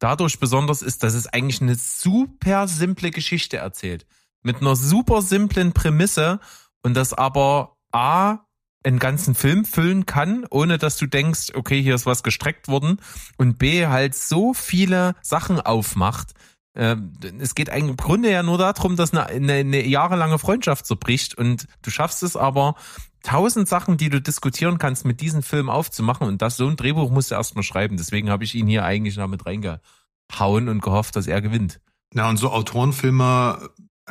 dadurch 0.00 0.40
besonders 0.40 0.82
ist, 0.82 1.04
dass 1.04 1.14
es 1.14 1.28
eigentlich 1.28 1.62
eine 1.62 1.76
super 1.76 2.66
simple 2.66 3.12
Geschichte 3.12 3.58
erzählt. 3.58 4.04
Mit 4.42 4.56
einer 4.56 4.74
super 4.74 5.22
simplen 5.22 5.72
Prämisse 5.72 6.40
und 6.82 6.94
das 6.94 7.12
aber 7.14 7.76
A 7.92 8.40
einen 8.84 8.98
ganzen 8.98 9.34
Film 9.34 9.64
füllen 9.64 10.06
kann, 10.06 10.46
ohne 10.50 10.78
dass 10.78 10.96
du 10.96 11.06
denkst, 11.06 11.52
okay, 11.54 11.82
hier 11.82 11.94
ist 11.94 12.06
was 12.06 12.22
gestreckt 12.22 12.68
worden 12.68 13.00
und 13.36 13.58
B 13.58 13.86
halt 13.86 14.14
so 14.14 14.54
viele 14.54 15.14
Sachen 15.22 15.60
aufmacht. 15.60 16.32
Ähm, 16.74 17.12
Es 17.38 17.54
geht 17.54 17.68
eigentlich 17.68 17.90
im 17.90 17.96
Grunde 17.96 18.30
ja 18.30 18.42
nur 18.42 18.58
darum, 18.58 18.96
dass 18.96 19.12
eine, 19.12 19.26
eine, 19.26 19.54
eine 19.54 19.86
jahrelange 19.86 20.38
Freundschaft 20.38 20.86
zerbricht 20.86 21.36
und 21.36 21.66
du 21.82 21.90
schaffst 21.90 22.22
es 22.22 22.36
aber, 22.36 22.74
tausend 23.22 23.68
Sachen, 23.68 23.96
die 23.96 24.08
du 24.08 24.20
diskutieren 24.20 24.78
kannst, 24.78 25.04
mit 25.04 25.20
diesem 25.20 25.42
Film 25.42 25.68
aufzumachen 25.68 26.26
und 26.26 26.40
das 26.40 26.56
so 26.56 26.66
ein 26.66 26.76
Drehbuch 26.76 27.10
musst 27.10 27.30
du 27.30 27.34
erstmal 27.34 27.64
schreiben. 27.64 27.96
Deswegen 27.96 28.30
habe 28.30 28.44
ich 28.44 28.54
ihn 28.54 28.66
hier 28.66 28.84
eigentlich 28.84 29.16
damit 29.16 29.44
reingehauen 29.46 30.68
und 30.68 30.80
gehofft, 30.80 31.16
dass 31.16 31.26
er 31.26 31.42
gewinnt. 31.42 31.80
Ja, 32.14 32.28
und 32.28 32.38
so 32.38 32.50
Autorenfilmer, 32.50 33.68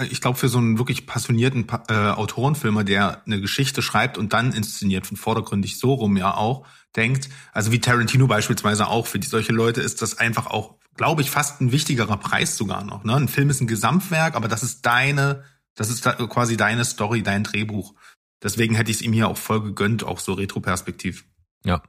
ich 0.10 0.22
glaube, 0.22 0.38
für 0.38 0.50
so 0.50 0.58
einen 0.58 0.78
wirklich 0.78 1.06
passionierten 1.06 1.68
Pa- 1.68 1.84
äh, 1.90 2.12
Autorenfilmer, 2.12 2.84
der 2.84 3.24
eine 3.26 3.42
Geschichte 3.42 3.82
schreibt 3.82 4.18
und 4.18 4.34
dann 4.34 4.54
inszeniert, 4.54 5.08
von 5.08 5.18
vordergründig 5.18 5.78
so 5.78 5.94
rum 5.94 6.18
ja 6.18 6.34
auch, 6.34 6.66
denkt, 6.96 7.30
also 7.54 7.72
wie 7.72 7.80
Tarantino 7.80 8.28
beispielsweise 8.28 8.88
auch, 8.88 9.08
für 9.08 9.20
die, 9.20 9.28
solche 9.28 9.54
Leute 9.54 9.82
ist 9.82 10.02
das 10.02 10.18
einfach 10.18 10.48
auch, 10.48 10.76
glaube 10.96 11.22
ich, 11.22 11.32
fast 11.32 11.62
ein 11.62 11.72
wichtigerer 11.72 12.18
Preis 12.18 12.58
sogar 12.58 12.84
noch. 12.84 13.04
Ne? 13.04 13.16
Ein 13.16 13.28
Film 13.28 13.50
ist 13.50 13.62
ein 13.62 13.68
Gesamtwerk, 13.68 14.36
aber 14.36 14.48
das 14.48 14.64
ist 14.64 14.86
deine, 14.86 15.44
das 15.76 15.90
ist 15.90 16.06
da 16.06 16.14
quasi 16.14 16.58
deine 16.58 16.86
Story, 16.86 17.24
dein 17.24 17.44
Drehbuch. 17.44 17.94
Deswegen 18.42 18.76
hätte 18.76 18.92
ich 18.92 18.98
es 18.98 19.02
ihm 19.02 19.14
hier 19.14 19.28
auch 19.28 19.38
voll 19.38 19.62
gegönnt, 19.62 20.04
auch 20.04 20.20
so 20.20 20.34
retroperspektiv. 20.34 21.26
Ja. 21.64 21.82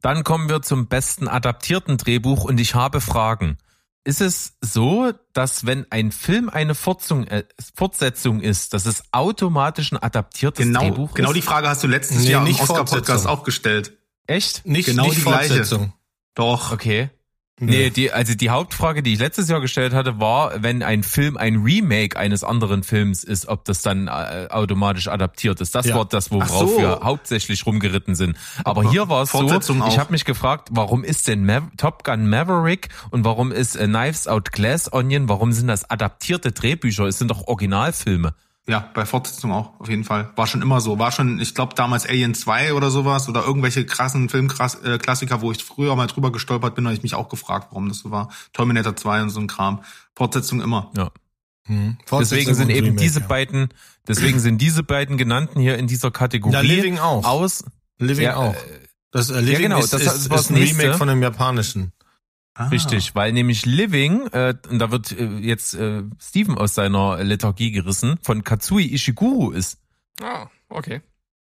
Dann 0.00 0.24
kommen 0.24 0.48
wir 0.48 0.62
zum 0.62 0.88
besten 0.88 1.28
adaptierten 1.28 1.96
Drehbuch 1.96 2.44
und 2.44 2.58
ich 2.58 2.74
habe 2.74 3.00
Fragen. 3.00 3.58
Ist 4.04 4.20
es 4.20 4.54
so, 4.60 5.12
dass 5.32 5.64
wenn 5.64 5.86
ein 5.90 6.10
Film 6.10 6.48
eine 6.48 6.74
Fortsetzung, 6.74 7.24
äh, 7.28 7.44
Fortsetzung 7.74 8.40
ist, 8.40 8.74
dass 8.74 8.84
es 8.86 9.04
automatisch 9.12 9.92
ein 9.92 9.98
adaptiertes 10.02 10.64
Genau, 10.66 10.80
Drehbuch 10.80 11.14
genau 11.14 11.30
ist? 11.30 11.36
die 11.36 11.42
Frage 11.42 11.68
hast 11.68 11.84
du 11.84 11.86
letztes 11.86 12.18
Nee, 12.24 12.30
Jahr 12.30 12.42
im 12.42 12.48
nicht 12.48 12.60
Oscar-Podcast 12.60 12.90
Fortsetzung. 13.06 13.30
auch 13.30 13.44
gestellt. 13.44 13.96
Echt? 14.26 14.66
Nicht, 14.66 14.86
Genau 14.86 15.04
nicht 15.04 15.18
die 15.18 15.22
gleiche. 15.22 15.54
Fortsetzung. 15.54 15.92
Doch. 16.34 16.72
Okay. 16.72 17.10
Nee, 17.60 17.90
die, 17.90 18.10
also 18.10 18.34
die 18.34 18.50
Hauptfrage, 18.50 19.02
die 19.02 19.12
ich 19.12 19.18
letztes 19.20 19.48
Jahr 19.48 19.60
gestellt 19.60 19.92
hatte, 19.92 20.18
war, 20.18 20.62
wenn 20.62 20.82
ein 20.82 21.02
Film 21.02 21.36
ein 21.36 21.56
Remake 21.56 22.18
eines 22.18 22.42
anderen 22.42 22.82
Films 22.82 23.22
ist, 23.22 23.46
ob 23.46 23.64
das 23.66 23.82
dann 23.82 24.08
äh, 24.08 24.48
automatisch 24.50 25.06
adaptiert 25.06 25.60
ist. 25.60 25.74
Das 25.74 25.86
Ja. 25.86 25.96
war 25.96 26.06
das, 26.06 26.32
worauf 26.32 26.70
so. 26.70 26.78
wir 26.78 27.00
hauptsächlich 27.02 27.64
rumgeritten 27.66 28.14
sind. 28.14 28.36
Aber 28.64 28.90
hier 28.90 29.08
war 29.08 29.22
es 29.22 29.30
so, 29.32 29.44
ich 29.86 29.98
habe 29.98 30.10
mich 30.12 30.24
gefragt, 30.24 30.68
warum 30.72 31.04
ist 31.04 31.28
denn 31.28 31.44
Mav 31.44 31.64
Top 31.76 32.04
Gun 32.04 32.28
Maverick 32.28 32.88
und 33.10 33.24
warum 33.24 33.52
ist 33.52 33.76
äh, 33.76 33.86
Knives 33.86 34.26
Out 34.26 34.50
Glass 34.50 34.92
Onion, 34.92 35.28
warum 35.28 35.52
sind 35.52 35.68
das 35.68 35.88
adaptierte 35.88 36.52
Drehbücher? 36.52 37.04
Es 37.04 37.18
sind 37.18 37.30
doch 37.30 37.46
Originalfilme. 37.46 38.34
Ja, 38.68 38.90
bei 38.94 39.04
Fortsetzung 39.04 39.50
auch, 39.50 39.80
auf 39.80 39.88
jeden 39.88 40.04
Fall. 40.04 40.30
War 40.36 40.46
schon 40.46 40.62
immer 40.62 40.80
so. 40.80 40.98
War 40.98 41.10
schon, 41.10 41.40
ich 41.40 41.54
glaube, 41.54 41.74
damals 41.74 42.06
Alien 42.06 42.32
2 42.34 42.74
oder 42.74 42.90
sowas 42.90 43.28
oder 43.28 43.44
irgendwelche 43.44 43.84
krassen 43.84 44.28
Filmklassiker, 44.28 45.40
wo 45.40 45.50
ich 45.50 45.64
früher 45.64 45.96
mal 45.96 46.06
drüber 46.06 46.30
gestolpert 46.30 46.76
bin, 46.76 46.84
habe 46.84 46.94
ich 46.94 47.02
mich 47.02 47.14
auch 47.14 47.28
gefragt, 47.28 47.68
warum 47.70 47.88
das 47.88 47.98
so 47.98 48.12
war. 48.12 48.30
Terminator 48.52 48.94
2 48.94 49.22
und 49.22 49.30
so 49.30 49.40
ein 49.40 49.48
Kram. 49.48 49.82
Fortsetzung 50.14 50.60
immer. 50.60 50.92
Ja. 50.96 51.10
Hm. 51.66 51.96
Deswegen 52.12 52.54
sind 52.54 52.70
eben 52.70 52.86
Remake, 52.86 53.02
diese 53.02 53.20
ja. 53.20 53.26
beiden, 53.26 53.68
deswegen 54.06 54.38
sind 54.38 54.58
diese 54.60 54.82
beiden 54.84 55.16
genannten 55.16 55.60
hier 55.60 55.76
in 55.78 55.86
dieser 55.88 56.10
Kategorie 56.12 56.54
Ja, 56.54 56.60
Living 56.60 56.98
auch. 56.98 57.24
aus. 57.24 57.64
Living 57.98 58.24
Ja, 58.24 58.36
auch. 58.36 58.54
Das 59.10 59.30
äh, 59.30 59.40
Living 59.40 59.62
genau, 59.62 59.78
ist, 59.78 59.92
das- 59.92 60.02
ist, 60.02 60.06
das 60.08 60.30
war 60.30 60.38
ist 60.38 60.44
das 60.44 60.50
ein 60.50 60.56
Remake 60.56 60.76
nächste. 60.76 60.98
von 60.98 61.08
dem 61.08 61.22
japanischen. 61.22 61.92
Ah. 62.54 62.68
Richtig, 62.68 63.14
weil 63.14 63.32
nämlich 63.32 63.64
Living, 63.64 64.26
äh, 64.32 64.54
und 64.68 64.78
da 64.78 64.90
wird 64.90 65.12
äh, 65.12 65.38
jetzt 65.38 65.74
äh, 65.74 66.02
Steven 66.20 66.58
aus 66.58 66.74
seiner 66.74 67.22
Lethargie 67.24 67.70
gerissen, 67.70 68.18
von 68.22 68.44
Katsui 68.44 68.92
Ishiguro 68.92 69.50
ist. 69.52 69.78
Ah, 70.20 70.48
okay. 70.68 71.00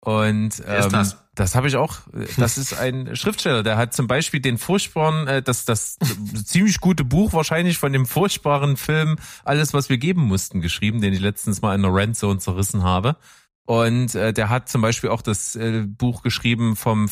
Und 0.02 0.60
ähm, 0.60 0.66
Wer 0.66 0.80
ist 0.80 0.94
das? 0.94 1.18
das 1.36 1.56
habe 1.56 1.68
ich 1.68 1.76
auch. 1.76 1.98
Das 2.38 2.58
ist 2.58 2.74
ein 2.74 3.16
Schriftsteller, 3.16 3.64
der 3.64 3.78
hat 3.78 3.94
zum 3.94 4.08
Beispiel 4.08 4.40
den 4.40 4.58
furchtbaren, 4.58 5.28
äh, 5.28 5.42
das 5.42 5.66
das 5.66 5.98
ziemlich 6.46 6.80
gute 6.80 7.04
Buch 7.04 7.34
wahrscheinlich 7.34 7.78
von 7.78 7.92
dem 7.92 8.06
furchtbaren 8.06 8.78
Film 8.78 9.18
Alles, 9.44 9.74
was 9.74 9.90
wir 9.90 9.98
geben 9.98 10.22
mussten, 10.22 10.62
geschrieben, 10.62 11.02
den 11.02 11.14
ich 11.14 11.20
letztens 11.20 11.62
mal 11.62 11.76
in 11.76 11.82
der 11.82 11.94
Rant 11.94 12.18
Zone 12.18 12.40
zerrissen 12.40 12.84
habe. 12.84 13.18
Und 13.66 14.16
äh, 14.16 14.34
der 14.34 14.50
hat 14.50 14.70
zum 14.70 14.82
Beispiel 14.82 15.10
auch 15.10 15.22
das 15.22 15.56
äh, 15.56 15.84
Buch 15.86 16.24
geschrieben 16.24 16.76
vom 16.76 17.10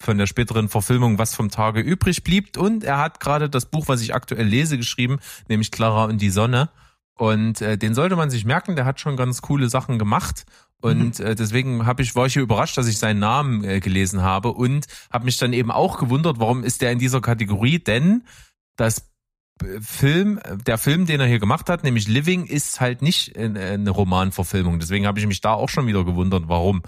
von 0.00 0.18
der 0.18 0.26
späteren 0.26 0.68
Verfilmung 0.68 1.18
Was 1.18 1.34
vom 1.34 1.50
Tage 1.50 1.80
übrig 1.80 2.22
blieb. 2.24 2.56
Und 2.56 2.84
er 2.84 2.98
hat 2.98 3.20
gerade 3.20 3.50
das 3.50 3.66
Buch, 3.66 3.88
was 3.88 4.00
ich 4.00 4.14
aktuell 4.14 4.46
lese, 4.46 4.76
geschrieben, 4.76 5.18
nämlich 5.48 5.70
Clara 5.70 6.04
und 6.04 6.20
die 6.20 6.30
Sonne. 6.30 6.70
Und 7.14 7.60
äh, 7.60 7.76
den 7.76 7.94
sollte 7.94 8.14
man 8.14 8.30
sich 8.30 8.44
merken, 8.44 8.76
der 8.76 8.84
hat 8.84 9.00
schon 9.00 9.16
ganz 9.16 9.42
coole 9.42 9.68
Sachen 9.68 9.98
gemacht. 9.98 10.46
Und 10.80 11.18
äh, 11.18 11.34
deswegen 11.34 11.86
habe 11.86 12.02
ich 12.02 12.14
war 12.14 12.26
ich 12.26 12.34
hier 12.34 12.42
überrascht, 12.42 12.78
dass 12.78 12.86
ich 12.86 12.98
seinen 12.98 13.18
Namen 13.18 13.64
äh, 13.64 13.80
gelesen 13.80 14.22
habe 14.22 14.52
und 14.52 14.86
habe 15.12 15.24
mich 15.24 15.36
dann 15.36 15.52
eben 15.52 15.72
auch 15.72 15.98
gewundert, 15.98 16.38
warum 16.38 16.62
ist 16.62 16.82
der 16.82 16.92
in 16.92 17.00
dieser 17.00 17.20
Kategorie? 17.20 17.80
Denn 17.80 18.22
das 18.76 19.10
äh, 19.60 19.80
Film, 19.80 20.38
äh, 20.38 20.56
der 20.56 20.78
Film, 20.78 21.06
den 21.06 21.18
er 21.20 21.26
hier 21.26 21.40
gemacht 21.40 21.68
hat, 21.68 21.82
nämlich 21.82 22.06
Living, 22.06 22.46
ist 22.46 22.80
halt 22.80 23.02
nicht 23.02 23.36
äh, 23.36 23.50
eine 23.72 23.90
Romanverfilmung. 23.90 24.78
Deswegen 24.78 25.08
habe 25.08 25.18
ich 25.18 25.26
mich 25.26 25.40
da 25.40 25.52
auch 25.52 25.68
schon 25.68 25.88
wieder 25.88 26.04
gewundert, 26.04 26.44
warum. 26.46 26.82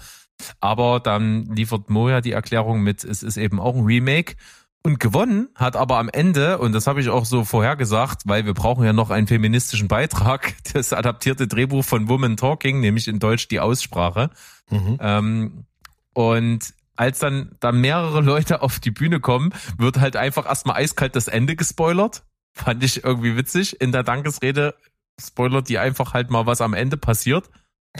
Aber 0.59 0.99
dann 0.99 1.45
liefert 1.45 1.89
Moja 1.89 2.21
die 2.21 2.31
Erklärung 2.31 2.81
mit, 2.81 3.03
es 3.03 3.23
ist 3.23 3.37
eben 3.37 3.59
auch 3.59 3.75
ein 3.75 3.83
Remake. 3.83 4.35
Und 4.83 4.99
gewonnen 4.99 5.49
hat 5.53 5.75
aber 5.75 5.99
am 5.99 6.09
Ende, 6.09 6.57
und 6.57 6.73
das 6.73 6.87
habe 6.87 7.01
ich 7.01 7.09
auch 7.09 7.25
so 7.25 7.45
vorhergesagt, 7.45 8.23
weil 8.25 8.47
wir 8.47 8.55
brauchen 8.55 8.83
ja 8.83 8.93
noch 8.93 9.11
einen 9.11 9.27
feministischen 9.27 9.87
Beitrag, 9.87 10.55
das 10.73 10.91
adaptierte 10.91 11.47
Drehbuch 11.47 11.85
von 11.85 12.09
Woman 12.09 12.35
Talking, 12.35 12.79
nämlich 12.79 13.07
in 13.07 13.19
Deutsch 13.19 13.47
die 13.47 13.59
Aussprache. 13.59 14.31
Mhm. 14.71 14.97
Ähm, 14.99 15.65
und 16.13 16.73
als 16.95 17.19
dann 17.19 17.55
da 17.59 17.71
mehrere 17.71 18.21
Leute 18.21 18.61
auf 18.61 18.79
die 18.79 18.91
Bühne 18.91 19.19
kommen, 19.19 19.53
wird 19.77 19.99
halt 19.99 20.15
einfach 20.15 20.45
erstmal 20.45 20.77
eiskalt 20.77 21.15
das 21.15 21.27
Ende 21.27 21.55
gespoilert. 21.55 22.23
Fand 22.53 22.83
ich 22.83 23.03
irgendwie 23.03 23.37
witzig. 23.37 23.79
In 23.81 23.91
der 23.91 24.03
Dankesrede 24.03 24.75
spoilert 25.19 25.69
die 25.69 25.79
einfach 25.79 26.13
halt 26.13 26.31
mal, 26.31 26.45
was 26.45 26.61
am 26.61 26.73
Ende 26.73 26.97
passiert. 26.97 27.49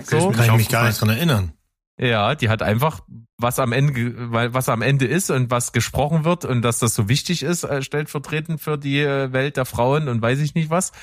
So. 0.03 0.31
Kann 0.31 0.45
ich 0.45 0.51
mich 0.53 0.69
gar 0.69 0.87
nicht 0.87 0.99
dran 0.99 1.09
erinnern. 1.09 1.53
Ja, 2.01 2.33
die 2.33 2.49
hat 2.49 2.63
einfach, 2.63 3.01
was 3.37 3.59
am 3.59 3.71
Ende, 3.73 4.31
weil 4.31 4.55
was 4.55 4.69
am 4.69 4.81
Ende 4.81 5.05
ist 5.05 5.29
und 5.29 5.51
was 5.51 5.71
gesprochen 5.71 6.25
wird 6.25 6.45
und 6.45 6.63
dass 6.63 6.79
das 6.79 6.95
so 6.95 7.07
wichtig 7.07 7.43
ist, 7.43 7.63
äh, 7.63 7.83
stellvertretend 7.83 8.59
für 8.59 8.79
die 8.79 9.01
äh, 9.01 9.31
Welt 9.33 9.55
der 9.55 9.65
Frauen 9.65 10.07
und 10.07 10.19
weiß 10.19 10.39
ich 10.39 10.55
nicht 10.55 10.71
was. 10.71 10.93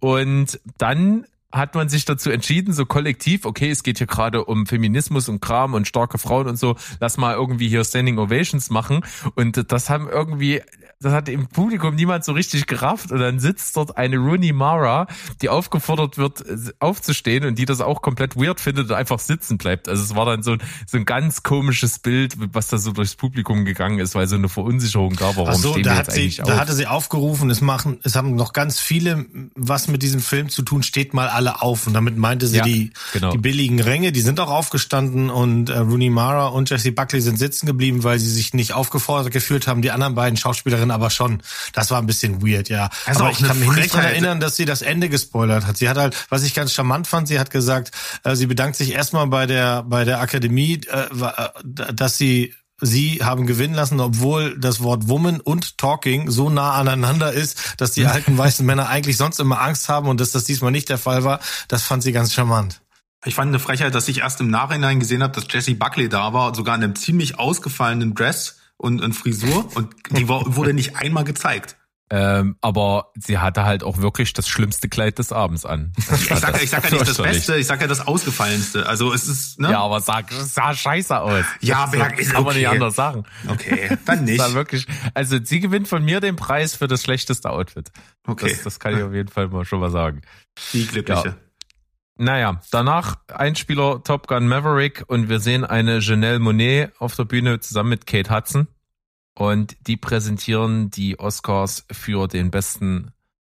Und 0.00 0.60
dann 0.76 1.26
hat 1.50 1.74
man 1.74 1.88
sich 1.88 2.04
dazu 2.04 2.30
entschieden, 2.30 2.74
so 2.74 2.84
kollektiv, 2.84 3.46
okay, 3.46 3.70
es 3.70 3.82
geht 3.82 3.98
hier 3.98 4.06
gerade 4.06 4.44
um 4.44 4.66
Feminismus 4.66 5.28
und 5.30 5.40
Kram 5.40 5.72
und 5.74 5.88
starke 5.88 6.18
Frauen 6.18 6.46
und 6.46 6.58
so, 6.58 6.76
lass 7.00 7.16
mal 7.16 7.34
irgendwie 7.34 7.68
hier 7.68 7.84
Standing 7.84 8.18
Ovations 8.18 8.68
machen. 8.68 9.00
Und 9.34 9.72
das 9.72 9.88
haben 9.88 10.08
irgendwie, 10.08 10.60
das 11.00 11.12
hat 11.14 11.28
im 11.30 11.46
Publikum 11.46 11.94
niemand 11.94 12.24
so 12.24 12.32
richtig 12.32 12.66
gerafft. 12.66 13.10
Und 13.12 13.20
dann 13.20 13.38
sitzt 13.40 13.76
dort 13.78 13.96
eine 13.96 14.18
Rooney 14.18 14.52
Mara, 14.52 15.06
die 15.40 15.48
aufgefordert 15.48 16.18
wird, 16.18 16.44
aufzustehen 16.80 17.44
und 17.46 17.58
die 17.58 17.64
das 17.64 17.80
auch 17.80 18.02
komplett 18.02 18.36
weird 18.36 18.60
findet 18.60 18.90
und 18.90 18.96
einfach 18.96 19.18
sitzen 19.18 19.56
bleibt. 19.56 19.88
Also 19.88 20.02
es 20.02 20.14
war 20.14 20.26
dann 20.26 20.42
so, 20.42 20.52
ein- 20.52 20.62
so 20.86 20.98
ein 20.98 21.06
ganz 21.06 21.42
komisches 21.42 21.98
Bild, 21.98 22.34
was 22.52 22.68
da 22.68 22.76
so 22.76 22.92
durchs 22.92 23.14
Publikum 23.16 23.64
gegangen 23.64 24.00
ist, 24.00 24.14
weil 24.14 24.26
so 24.26 24.36
eine 24.36 24.50
Verunsicherung 24.50 25.14
da 25.16 25.28
war. 25.28 25.36
Warum 25.38 25.48
Ach 25.50 25.54
so, 25.54 25.72
stehen 25.72 25.84
da 25.84 25.96
hat 25.96 26.14
jetzt 26.14 26.36
sie, 26.36 26.42
da 26.42 26.52
auf? 26.54 26.60
hatte 26.60 26.74
sie 26.74 26.86
aufgerufen, 26.86 27.48
es 27.48 27.62
machen, 27.62 28.00
es 28.02 28.16
haben 28.16 28.34
noch 28.34 28.52
ganz 28.52 28.80
viele 28.80 29.24
was 29.54 29.88
mit 29.88 30.02
diesem 30.02 30.20
Film 30.20 30.50
zu 30.50 30.60
tun, 30.62 30.82
steht 30.82 31.14
mal 31.14 31.28
alle 31.38 31.62
auf. 31.62 31.86
Und 31.86 31.94
damit 31.94 32.16
meinte 32.16 32.48
sie 32.48 32.56
Ja, 32.56 32.64
die, 32.64 32.90
genau. 33.12 33.30
die 33.30 33.38
billigen 33.38 33.80
Ränge, 33.80 34.10
die 34.10 34.20
sind 34.20 34.40
auch 34.40 34.50
aufgestanden 34.50 35.30
und 35.30 35.70
äh, 35.70 35.78
Rooney 35.78 36.10
Mara 36.10 36.48
und 36.48 36.68
Jessie 36.68 36.90
Buckley 36.90 37.20
sind 37.20 37.38
sitzen 37.38 37.66
geblieben, 37.66 38.02
weil 38.02 38.18
sie 38.18 38.28
sich 38.28 38.54
nicht 38.54 38.72
aufgefordert 38.72 39.32
gefühlt 39.32 39.68
haben, 39.68 39.80
die 39.80 39.92
anderen 39.92 40.16
beiden 40.16 40.36
Schauspielerinnen 40.36 40.90
aber 40.90 41.10
schon. 41.10 41.40
Das 41.72 41.92
war 41.92 41.98
ein 41.98 42.06
bisschen 42.06 42.42
weird, 42.44 42.68
ja. 42.68 42.90
Also 43.06 43.20
aber 43.20 43.30
ich 43.30 43.42
kann 43.42 43.58
mich 43.60 43.70
nicht 43.70 43.94
daran 43.94 44.06
erinnern, 44.06 44.40
dass 44.40 44.56
sie 44.56 44.64
das 44.64 44.82
Ende 44.82 45.08
gespoilert 45.08 45.64
hat. 45.64 45.76
Sie 45.76 45.88
hat 45.88 45.96
halt, 45.96 46.16
was 46.28 46.42
ich 46.42 46.54
ganz 46.54 46.72
charmant 46.72 47.06
fand, 47.06 47.28
sie 47.28 47.38
hat 47.38 47.50
gesagt, 47.50 47.92
äh, 48.24 48.34
sie 48.34 48.46
bedankt 48.46 48.74
sich 48.76 48.92
erstmal 48.92 49.28
bei 49.28 49.46
der 49.46 49.84
bei 49.84 50.04
der 50.04 50.20
Akademie, 50.20 50.80
äh, 50.90 51.02
äh, 51.02 51.92
dass 51.94 52.18
sie 52.18 52.52
sie 52.80 53.20
haben 53.22 53.46
gewinnen 53.46 53.74
lassen, 53.74 54.00
obwohl 54.00 54.58
das 54.58 54.82
Wort 54.82 55.08
Woman 55.08 55.40
und 55.40 55.78
Talking 55.78 56.30
so 56.30 56.50
nah 56.50 56.72
aneinander 56.74 57.32
ist, 57.32 57.74
dass 57.78 57.92
die 57.92 58.06
alten 58.06 58.38
weißen 58.38 58.64
Männer 58.64 58.88
eigentlich 58.88 59.16
sonst 59.16 59.40
immer 59.40 59.60
Angst 59.60 59.88
haben 59.88 60.08
und 60.08 60.20
dass 60.20 60.32
das 60.32 60.44
diesmal 60.44 60.70
nicht 60.70 60.88
der 60.88 60.98
Fall 60.98 61.24
war. 61.24 61.40
Das 61.68 61.82
fand 61.82 62.02
sie 62.02 62.12
ganz 62.12 62.32
charmant. 62.32 62.80
Ich 63.24 63.34
fand 63.34 63.48
eine 63.48 63.58
Frechheit, 63.58 63.94
dass 63.94 64.06
ich 64.08 64.18
erst 64.18 64.40
im 64.40 64.48
Nachhinein 64.48 65.00
gesehen 65.00 65.22
habe, 65.22 65.34
dass 65.34 65.46
Jessie 65.50 65.74
Buckley 65.74 66.08
da 66.08 66.32
war, 66.32 66.54
sogar 66.54 66.76
in 66.76 66.84
einem 66.84 66.94
ziemlich 66.94 67.38
ausgefallenen 67.38 68.14
Dress 68.14 68.58
und, 68.76 69.02
und 69.02 69.12
Frisur 69.12 69.68
und 69.74 69.92
die 70.10 70.28
wurde 70.28 70.72
nicht 70.72 70.96
einmal 70.96 71.24
gezeigt. 71.24 71.76
Ähm, 72.10 72.56
aber 72.62 73.12
sie 73.18 73.36
hatte 73.38 73.64
halt 73.64 73.82
auch 73.84 73.98
wirklich 73.98 74.32
das 74.32 74.48
schlimmste 74.48 74.88
Kleid 74.88 75.18
des 75.18 75.30
Abends 75.30 75.66
an. 75.66 75.92
Ich 75.98 76.04
sag, 76.06 76.54
ja- 76.56 76.62
ich 76.62 76.70
sag 76.70 76.84
ja 76.84 76.90
nicht 76.96 77.06
das. 77.08 77.18
Beste, 77.18 77.56
ich 77.58 77.66
sag 77.66 77.80
ja 77.82 77.86
das 77.86 78.06
Ausgefallenste. 78.06 78.86
Also 78.86 79.12
es 79.12 79.28
ist, 79.28 79.60
ne? 79.60 79.70
Ja, 79.72 79.80
aber 79.80 80.00
sah, 80.00 80.22
sah 80.30 80.72
scheiße 80.74 81.20
aus. 81.20 81.44
Ja, 81.60 81.84
Berg, 81.86 82.18
ist 82.18 82.32
kann 82.32 82.44
man 82.44 82.56
nicht 82.56 82.66
okay. 82.66 82.76
anders 82.76 82.94
sagen. 82.96 83.24
Okay, 83.46 83.98
dann 84.06 84.24
nicht. 84.24 84.40
Sah 84.40 84.54
wirklich, 84.54 84.86
also 85.12 85.36
sie 85.42 85.60
gewinnt 85.60 85.86
von 85.88 86.02
mir 86.02 86.20
den 86.20 86.36
Preis 86.36 86.74
für 86.74 86.88
das 86.88 87.02
schlechteste 87.02 87.50
Outfit. 87.50 87.90
Okay, 88.26 88.50
Das, 88.52 88.62
das 88.62 88.80
kann 88.80 88.96
ich 88.96 89.02
auf 89.02 89.12
jeden 89.12 89.28
Fall 89.28 89.48
mal 89.48 89.66
schon 89.66 89.80
mal 89.80 89.90
sagen. 89.90 90.22
die 90.72 90.86
Glückliche. 90.86 91.36
Naja, 92.20 92.60
danach 92.72 93.16
Einspieler 93.32 94.02
Top 94.02 94.26
Gun 94.26 94.48
Maverick 94.48 95.04
und 95.06 95.28
wir 95.28 95.38
sehen 95.40 95.64
eine 95.64 95.98
Janelle 95.98 96.38
Monet 96.40 96.92
auf 96.98 97.14
der 97.14 97.24
Bühne 97.26 97.60
zusammen 97.60 97.90
mit 97.90 98.06
Kate 98.06 98.34
Hudson 98.34 98.66
und 99.38 99.76
die 99.86 99.96
präsentieren 99.96 100.90
die 100.90 101.20
Oscars 101.20 101.86
für 101.92 102.26
den 102.26 102.50
besten 102.50 103.12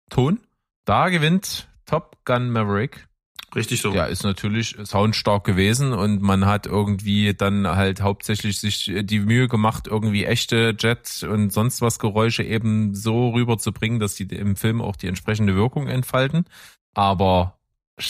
Ton. 0.09 0.41
Da 0.87 1.11
gewinnt 1.11 1.69
Top 1.85 2.25
Gun 2.25 2.49
Maverick. 2.49 3.07
Richtig 3.55 3.83
so. 3.83 3.93
Ja, 3.93 4.07
ist 4.07 4.25
natürlich 4.25 4.77
soundstark 4.83 5.45
gewesen 5.45 5.93
und 5.93 6.23
man 6.23 6.47
hat 6.47 6.67
irgendwie 6.67 7.35
dann 7.35 7.69
halt 7.69 8.01
hauptsächlich 8.01 8.59
sich 8.59 8.91
die 8.97 9.21
Mühe 9.21 9.47
gemacht, 9.47 9.87
irgendwie 9.87 10.25
echte 10.25 10.75
Jet 10.79 11.23
und 11.23 11.53
sonst 11.53 11.83
was 11.83 11.99
Geräusche 11.99 12.43
eben 12.43 12.95
so 12.95 13.29
rüberzubringen, 13.31 14.01
dass 14.01 14.15
die 14.15 14.25
im 14.25 14.57
Film 14.57 14.81
auch 14.81 14.97
die 14.97 15.07
entsprechende 15.07 15.55
Wirkung 15.55 15.87
entfalten. 15.87 16.47
Aber 16.95 17.59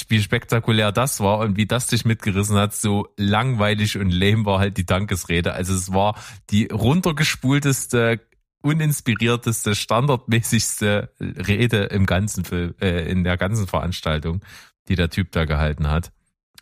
wie 0.09 0.23
spektakulär 0.23 0.93
das 0.93 1.20
war 1.20 1.39
und 1.39 1.56
wie 1.56 1.66
das 1.66 1.89
dich 1.89 2.05
mitgerissen 2.05 2.56
hat, 2.56 2.74
so 2.74 3.09
langweilig 3.16 3.98
und 3.98 4.11
lame 4.11 4.47
war 4.47 4.59
halt 4.59 4.77
die 4.78 4.86
Dankesrede. 4.86 5.52
Also 5.52 5.74
es 5.74 5.93
war 5.93 6.16
die 6.51 6.66
runtergespulteste, 6.66 8.20
uninspirierteste, 8.62 9.74
standardmäßigste 9.74 11.11
Rede 11.20 11.85
im 11.85 12.06
ganzen 12.06 12.44
Film, 12.44 12.74
äh, 12.81 13.11
in 13.11 13.24
der 13.24 13.36
ganzen 13.36 13.66
Veranstaltung, 13.66 14.43
die 14.89 14.94
der 14.94 15.11
Typ 15.11 15.32
da 15.32 15.44
gehalten 15.44 15.90
hat. 15.90 16.12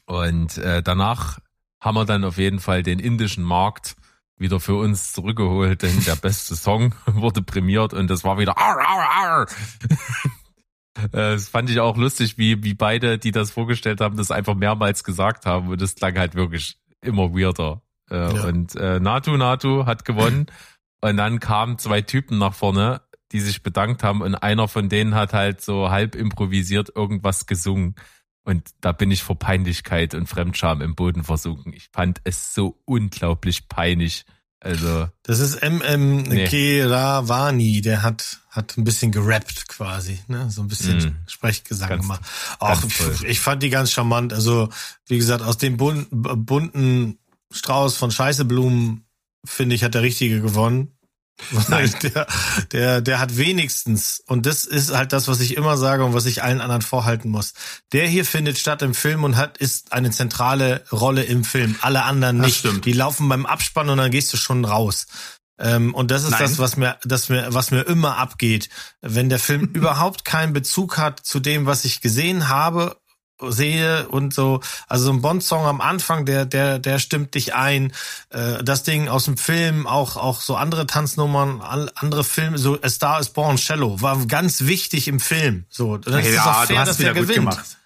Und 0.06 0.58
äh, 0.58 0.82
danach 0.82 1.38
haben 1.80 1.94
wir 1.94 2.04
dann 2.04 2.24
auf 2.24 2.38
jeden 2.38 2.58
Fall 2.58 2.82
den 2.82 2.98
indischen 2.98 3.44
Markt 3.44 3.94
wieder 4.36 4.60
für 4.60 4.74
uns 4.74 5.12
zurückgeholt, 5.12 5.82
denn 5.82 6.02
der 6.04 6.16
beste 6.16 6.56
Song 6.56 6.94
wurde 7.06 7.42
prämiert 7.42 7.94
und 7.94 8.08
das 8.08 8.24
war 8.24 8.38
wieder 8.38 8.58
Arr, 8.58 8.80
Arr, 8.80 9.08
Arr. 9.24 9.46
Äh, 10.96 11.08
Das 11.10 11.48
fand 11.48 11.70
ich 11.70 11.80
auch 11.80 11.96
lustig, 11.96 12.38
wie, 12.38 12.62
wie 12.64 12.74
beide, 12.74 13.18
die 13.18 13.32
das 13.32 13.50
vorgestellt 13.50 14.00
haben, 14.00 14.16
das 14.16 14.30
einfach 14.30 14.54
mehrmals 14.54 15.04
gesagt 15.04 15.46
haben 15.46 15.68
und 15.68 15.80
das 15.80 15.94
klang 15.94 16.18
halt 16.18 16.34
wirklich 16.34 16.78
immer 17.00 17.32
weirder. 17.32 17.82
Äh, 18.10 18.16
Ja. 18.16 18.44
Und 18.44 18.74
äh, 18.76 19.00
Natu 19.00 19.36
Natu 19.36 19.86
hat 19.86 20.04
gewonnen 20.04 20.46
und 21.00 21.16
dann 21.16 21.40
kamen 21.40 21.78
zwei 21.78 22.02
Typen 22.02 22.38
nach 22.38 22.54
vorne, 22.54 23.00
die 23.32 23.40
sich 23.40 23.62
bedankt 23.62 24.02
haben 24.04 24.20
und 24.20 24.34
einer 24.34 24.68
von 24.68 24.88
denen 24.88 25.14
hat 25.14 25.32
halt 25.32 25.60
so 25.62 25.90
halb 25.90 26.14
improvisiert 26.14 26.90
irgendwas 26.94 27.46
gesungen. 27.46 27.94
Und 28.44 28.70
da 28.80 28.92
bin 28.92 29.10
ich 29.10 29.22
vor 29.22 29.38
Peinlichkeit 29.38 30.14
und 30.14 30.26
Fremdscham 30.26 30.82
im 30.82 30.94
Boden 30.96 31.22
versunken. 31.22 31.72
Ich 31.72 31.88
fand 31.92 32.20
es 32.24 32.54
so 32.54 32.80
unglaublich 32.84 33.68
peinlich. 33.68 34.24
Also, 34.64 35.08
Das 35.24 35.40
ist 35.40 35.60
MM 35.62 36.22
Nee. 36.22 36.46
Keravani, 36.46 37.80
der 37.80 38.02
hat 38.02 38.38
hat 38.50 38.76
ein 38.76 38.84
bisschen 38.84 39.10
gerappt 39.12 39.66
quasi, 39.68 40.20
ne? 40.28 40.50
So 40.50 40.60
ein 40.60 40.68
bisschen 40.68 40.98
Mm. 40.98 41.16
Sprechgesang 41.26 41.88
Ganz- 41.88 42.02
gemacht. 42.02 42.20
Auch 42.58 42.82
ich 43.26 43.40
fand 43.40 43.62
die 43.62 43.70
ganz 43.70 43.90
charmant. 43.90 44.32
Also, 44.34 44.68
wie 45.06 45.16
gesagt, 45.16 45.42
aus 45.42 45.56
dem 45.56 45.78
bun 45.78 46.06
bunten 46.10 47.18
Strauß 47.50 47.96
von 47.96 48.10
Scheißeblumen, 48.10 49.04
finde 49.44 49.74
ich, 49.74 49.82
hat 49.84 49.94
der 49.94 50.02
Richtige 50.02 50.42
gewonnen. 50.42 50.92
Weil 51.50 51.88
der, 51.88 52.26
der, 52.72 53.00
der 53.00 53.18
hat 53.18 53.36
wenigstens, 53.36 54.22
und 54.26 54.46
das 54.46 54.64
ist 54.64 54.94
halt 54.94 55.12
das, 55.12 55.28
was 55.28 55.40
ich 55.40 55.56
immer 55.56 55.76
sage 55.76 56.04
und 56.04 56.14
was 56.14 56.26
ich 56.26 56.42
allen 56.42 56.60
anderen 56.60 56.82
vorhalten 56.82 57.30
muss. 57.30 57.54
Der 57.92 58.06
hier 58.06 58.24
findet 58.24 58.58
statt 58.58 58.82
im 58.82 58.94
Film 58.94 59.24
und 59.24 59.36
hat, 59.36 59.58
ist 59.58 59.92
eine 59.92 60.10
zentrale 60.10 60.84
Rolle 60.92 61.24
im 61.24 61.44
Film. 61.44 61.76
Alle 61.80 62.04
anderen 62.04 62.38
Das 62.38 62.46
nicht. 62.46 62.58
stimmt. 62.58 62.84
Die 62.84 62.92
laufen 62.92 63.28
beim 63.28 63.46
Abspann 63.46 63.88
und 63.88 63.98
dann 63.98 64.10
gehst 64.10 64.32
du 64.32 64.36
schon 64.36 64.64
raus. 64.64 65.06
Ähm, 65.58 65.94
und 65.94 66.10
das 66.10 66.24
ist 66.24 66.30
Nein. 66.30 66.40
das, 66.40 66.58
was 66.58 66.76
mir, 66.76 66.96
das 67.04 67.28
mir, 67.28 67.46
was 67.50 67.70
mir 67.70 67.82
immer 67.82 68.16
abgeht. 68.18 68.68
Wenn 69.00 69.28
der 69.28 69.38
Film 69.38 69.64
überhaupt 69.72 70.24
keinen 70.24 70.52
Bezug 70.52 70.98
hat 70.98 71.20
zu 71.20 71.40
dem, 71.40 71.66
was 71.66 71.84
ich 71.84 72.00
gesehen 72.00 72.48
habe, 72.48 73.01
sehe 73.50 74.08
und 74.08 74.32
so, 74.34 74.60
also 74.88 75.06
so 75.06 75.12
ein 75.12 75.20
Bond-Song 75.22 75.64
am 75.66 75.80
Anfang, 75.80 76.24
der, 76.26 76.44
der, 76.44 76.78
der 76.78 76.98
stimmt 76.98 77.34
dich 77.34 77.54
ein. 77.54 77.92
Äh, 78.30 78.62
das 78.62 78.82
Ding 78.82 79.08
aus 79.08 79.24
dem 79.24 79.36
Film, 79.36 79.86
auch, 79.86 80.16
auch 80.16 80.40
so 80.40 80.56
andere 80.56 80.86
Tanznummern, 80.86 81.60
an- 81.60 81.90
andere 81.94 82.24
Filme, 82.24 82.58
so 82.58 82.78
A 82.82 82.88
Star 82.88 83.20
is 83.20 83.30
Born, 83.30 83.58
Shallow, 83.58 84.00
war 84.00 84.24
ganz 84.26 84.62
wichtig 84.62 85.08
im 85.08 85.20
Film. 85.20 85.64
So, 85.68 85.96
dann 85.96 86.20
ist 86.20 86.28
es 86.28 86.34
ja, 86.34 86.44
auch 86.44 86.60
du 86.62 86.66
fair, 86.68 86.78
hast 86.80 86.88
dass 86.88 86.98
wieder 86.98 87.14
der 87.14 87.22
gut 87.22 87.28
gewinnt. 87.30 87.50
gemacht. 87.50 87.76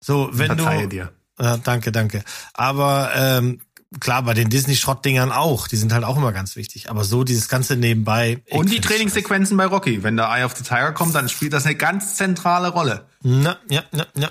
So, 0.00 0.30
wenn 0.32 0.56
du, 0.56 0.86
dir. 0.88 1.12
ja, 1.40 1.56
danke, 1.58 1.92
danke. 1.92 2.24
Aber 2.54 3.10
ähm, 3.14 3.60
klar, 3.98 4.22
bei 4.22 4.34
den 4.34 4.48
Disney-Schrottdingern 4.48 5.32
auch. 5.32 5.68
Die 5.68 5.76
sind 5.76 5.92
halt 5.92 6.04
auch 6.04 6.16
immer 6.16 6.32
ganz 6.32 6.56
wichtig. 6.56 6.88
Aber 6.90 7.04
so 7.04 7.24
dieses 7.24 7.48
ganze 7.48 7.76
nebenbei. 7.76 8.42
Und 8.50 8.70
die 8.70 8.80
Trainingssequenzen 8.80 9.56
bei 9.56 9.66
Rocky. 9.66 10.02
Wenn 10.02 10.16
der 10.16 10.26
Eye 10.30 10.44
of 10.44 10.56
the 10.56 10.62
Tiger 10.62 10.92
kommt, 10.92 11.14
dann 11.14 11.28
spielt 11.28 11.52
das 11.52 11.66
eine 11.66 11.74
ganz 11.74 12.14
zentrale 12.14 12.68
Rolle. 12.68 13.06
Na, 13.22 13.58
ja, 13.68 13.82
ja, 13.92 14.06
ja. 14.16 14.30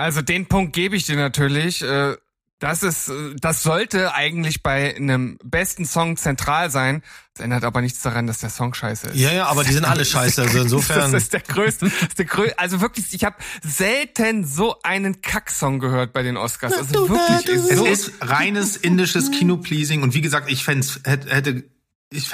Also 0.00 0.22
den 0.22 0.46
Punkt 0.46 0.72
gebe 0.72 0.96
ich 0.96 1.04
dir 1.06 1.16
natürlich. 1.16 1.82
äh, 1.82 2.16
Das 2.58 2.82
ist, 2.82 3.08
äh, 3.08 3.34
das 3.40 3.62
sollte 3.62 4.14
eigentlich 4.14 4.62
bei 4.62 4.94
einem 4.94 5.38
besten 5.42 5.86
Song 5.86 6.16
zentral 6.18 6.70
sein. 6.70 7.02
Das 7.32 7.42
ändert 7.44 7.64
aber 7.64 7.80
nichts 7.80 8.00
daran, 8.02 8.26
dass 8.26 8.38
der 8.38 8.50
Song 8.50 8.74
scheiße 8.74 9.08
ist. 9.08 9.16
Ja, 9.16 9.32
ja, 9.32 9.46
aber 9.46 9.64
die 9.64 9.72
sind 9.72 9.84
alle 9.86 10.04
scheiße. 10.14 10.42
Also 10.42 10.60
insofern. 10.60 11.12
Das 11.12 11.22
ist 11.22 11.32
der 11.32 11.40
größte, 11.40 11.86
das 11.86 12.08
ist 12.08 12.18
der 12.18 12.26
größte, 12.26 12.58
also 12.58 12.80
wirklich, 12.82 13.12
ich 13.12 13.24
habe 13.24 13.36
selten 13.62 14.44
so 14.44 14.76
einen 14.82 15.22
Kacksong 15.22 15.78
gehört 15.80 16.12
bei 16.12 16.22
den 16.22 16.36
Oscars. 16.36 16.74
Also 16.74 17.08
wirklich, 17.08 17.70
Es 17.70 17.78
so, 17.78 17.86
ist 17.86 18.12
reines 18.20 18.76
indisches 18.76 19.30
Kinopleasing 19.30 20.02
und 20.02 20.14
wie 20.14 20.20
gesagt, 20.20 20.50
ich 20.50 20.64
fände 20.64 20.86
hätte, 21.04 21.30
hätte 21.30 21.64
ich, 22.12 22.28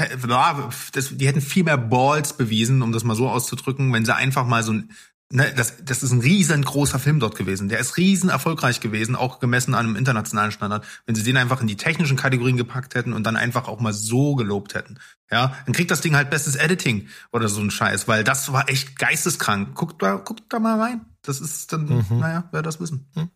das, 0.92 1.10
die 1.16 1.26
hätten 1.26 1.40
viel 1.40 1.64
mehr 1.64 1.76
Balls 1.78 2.32
bewiesen, 2.36 2.82
um 2.82 2.92
das 2.92 3.04
mal 3.04 3.14
so 3.14 3.28
auszudrücken, 3.28 3.92
wenn 3.92 4.04
sie 4.04 4.14
einfach 4.14 4.46
mal 4.46 4.62
so 4.62 4.72
ein, 4.72 4.90
ne, 5.30 5.52
das, 5.54 5.84
das 5.84 6.02
ist 6.02 6.12
ein 6.12 6.20
riesengroßer 6.20 6.98
Film 6.98 7.20
dort 7.20 7.36
gewesen. 7.36 7.68
Der 7.68 7.78
ist 7.78 7.96
riesen 7.96 8.28
erfolgreich 8.28 8.80
gewesen, 8.80 9.16
auch 9.16 9.40
gemessen 9.40 9.74
an 9.74 9.86
einem 9.86 9.96
internationalen 9.96 10.52
Standard. 10.52 10.84
Wenn 11.06 11.14
sie 11.14 11.22
den 11.22 11.36
einfach 11.36 11.60
in 11.60 11.66
die 11.66 11.76
technischen 11.76 12.16
Kategorien 12.16 12.56
gepackt 12.56 12.94
hätten 12.94 13.12
und 13.12 13.24
dann 13.24 13.36
einfach 13.36 13.68
auch 13.68 13.80
mal 13.80 13.92
so 13.92 14.34
gelobt 14.34 14.74
hätten. 14.74 14.98
Ja, 15.30 15.54
dann 15.64 15.74
kriegt 15.74 15.90
das 15.90 16.00
Ding 16.00 16.14
halt 16.14 16.30
bestes 16.30 16.54
Editing 16.56 17.08
oder 17.32 17.48
so 17.48 17.60
ein 17.60 17.70
Scheiß, 17.70 18.06
weil 18.06 18.22
das 18.24 18.52
war 18.52 18.68
echt 18.68 18.98
geisteskrank. 18.98 19.74
Guckt 19.74 20.02
da, 20.02 20.16
guckt 20.16 20.44
da 20.50 20.58
mal 20.58 20.80
rein. 20.80 21.06
Das 21.22 21.40
ist 21.40 21.72
dann, 21.72 21.86
Mhm. 21.86 22.18
naja, 22.20 22.44
wer 22.52 22.62
das 22.62 22.78
wissen. 22.80 23.08
Hm? 23.14 23.30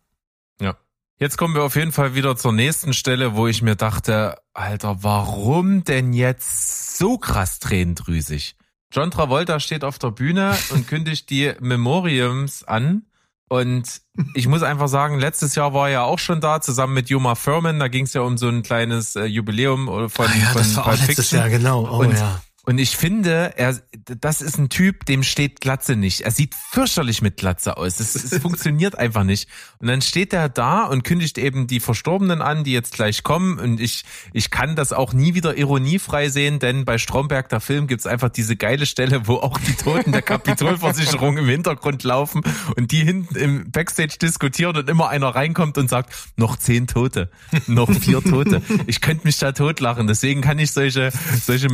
Ja. 0.61 0.77
Jetzt 1.17 1.37
kommen 1.37 1.53
wir 1.53 1.61
auf 1.61 1.75
jeden 1.75 1.91
Fall 1.91 2.15
wieder 2.15 2.35
zur 2.35 2.51
nächsten 2.51 2.93
Stelle, 2.93 3.35
wo 3.35 3.47
ich 3.47 3.61
mir 3.61 3.75
dachte, 3.75 4.37
Alter, 4.53 5.03
warum 5.03 5.83
denn 5.83 6.13
jetzt 6.13 6.97
so 6.97 7.19
krass 7.19 7.59
tränendrüsig? 7.59 8.55
John 8.91 9.11
Travolta 9.11 9.59
steht 9.59 9.83
auf 9.83 9.97
der 9.99 10.11
Bühne 10.11 10.55
und 10.71 10.87
kündigt 10.87 11.29
die 11.29 11.53
Memoriams 11.59 12.63
an. 12.63 13.03
Und 13.49 14.01
ich 14.33 14.47
muss 14.47 14.63
einfach 14.63 14.87
sagen, 14.87 15.19
letztes 15.19 15.55
Jahr 15.55 15.73
war 15.73 15.87
er 15.87 15.93
ja 15.93 16.03
auch 16.03 16.19
schon 16.19 16.39
da, 16.39 16.61
zusammen 16.61 16.93
mit 16.93 17.09
Juma 17.09 17.35
Furman. 17.35 17.79
Da 17.79 17.89
ging 17.89 18.05
es 18.05 18.13
ja 18.13 18.21
um 18.21 18.37
so 18.37 18.47
ein 18.47 18.63
kleines 18.63 19.15
äh, 19.17 19.25
Jubiläum 19.25 19.87
äh, 19.89 20.09
von, 20.09 20.25
Ah 20.27 20.35
ja, 20.39 20.45
von 20.47 20.61
das 20.61 20.75
war 20.77 20.85
auch 20.85 20.91
letztes 20.91 21.15
Fiction. 21.15 21.39
Jahr, 21.39 21.49
genau. 21.49 21.81
Oh 21.89 21.99
Und- 21.99 22.13
ja. 22.17 22.41
Und 22.63 22.77
ich 22.77 22.95
finde, 22.95 23.53
er, 23.57 23.75
das 24.19 24.41
ist 24.43 24.59
ein 24.59 24.69
Typ, 24.69 25.05
dem 25.07 25.23
steht 25.23 25.61
Glatze 25.61 25.95
nicht. 25.95 26.21
Er 26.21 26.29
sieht 26.29 26.53
fürchterlich 26.53 27.23
mit 27.23 27.37
Glatze 27.37 27.75
aus. 27.75 27.99
Es, 27.99 28.13
es 28.13 28.37
funktioniert 28.41 28.97
einfach 28.99 29.23
nicht. 29.23 29.49
Und 29.79 29.87
dann 29.87 30.03
steht 30.03 30.31
er 30.31 30.47
da 30.47 30.83
und 30.83 31.03
kündigt 31.03 31.39
eben 31.39 31.65
die 31.65 31.79
Verstorbenen 31.79 32.43
an, 32.43 32.63
die 32.63 32.71
jetzt 32.71 32.93
gleich 32.93 33.23
kommen. 33.23 33.57
Und 33.57 33.81
ich, 33.81 34.03
ich 34.31 34.51
kann 34.51 34.75
das 34.75 34.93
auch 34.93 35.11
nie 35.11 35.33
wieder 35.33 35.57
ironiefrei 35.57 36.29
sehen, 36.29 36.59
denn 36.59 36.85
bei 36.85 36.99
Stromberg, 36.99 37.49
der 37.49 37.61
Film, 37.61 37.87
gibt's 37.87 38.05
einfach 38.05 38.29
diese 38.29 38.55
geile 38.55 38.85
Stelle, 38.85 39.27
wo 39.27 39.37
auch 39.37 39.57
die 39.57 39.73
Toten 39.73 40.11
der 40.11 40.21
Kapitolversicherung 40.21 41.37
im 41.37 41.47
Hintergrund 41.47 42.03
laufen 42.03 42.43
und 42.75 42.91
die 42.91 43.03
hinten 43.03 43.35
im 43.37 43.71
Backstage 43.71 44.17
diskutieren 44.21 44.77
und 44.77 44.87
immer 44.87 45.09
einer 45.09 45.29
reinkommt 45.29 45.79
und 45.79 45.89
sagt, 45.89 46.13
noch 46.35 46.57
zehn 46.57 46.85
Tote, 46.85 47.31
noch 47.65 47.91
vier 47.91 48.21
Tote. 48.21 48.61
Ich 48.85 49.01
könnte 49.01 49.25
mich 49.25 49.39
da 49.39 49.51
totlachen. 49.51 50.05
Deswegen 50.05 50.41
kann 50.41 50.59
ich 50.59 50.71
solche, 50.71 51.11
solche 51.43 51.69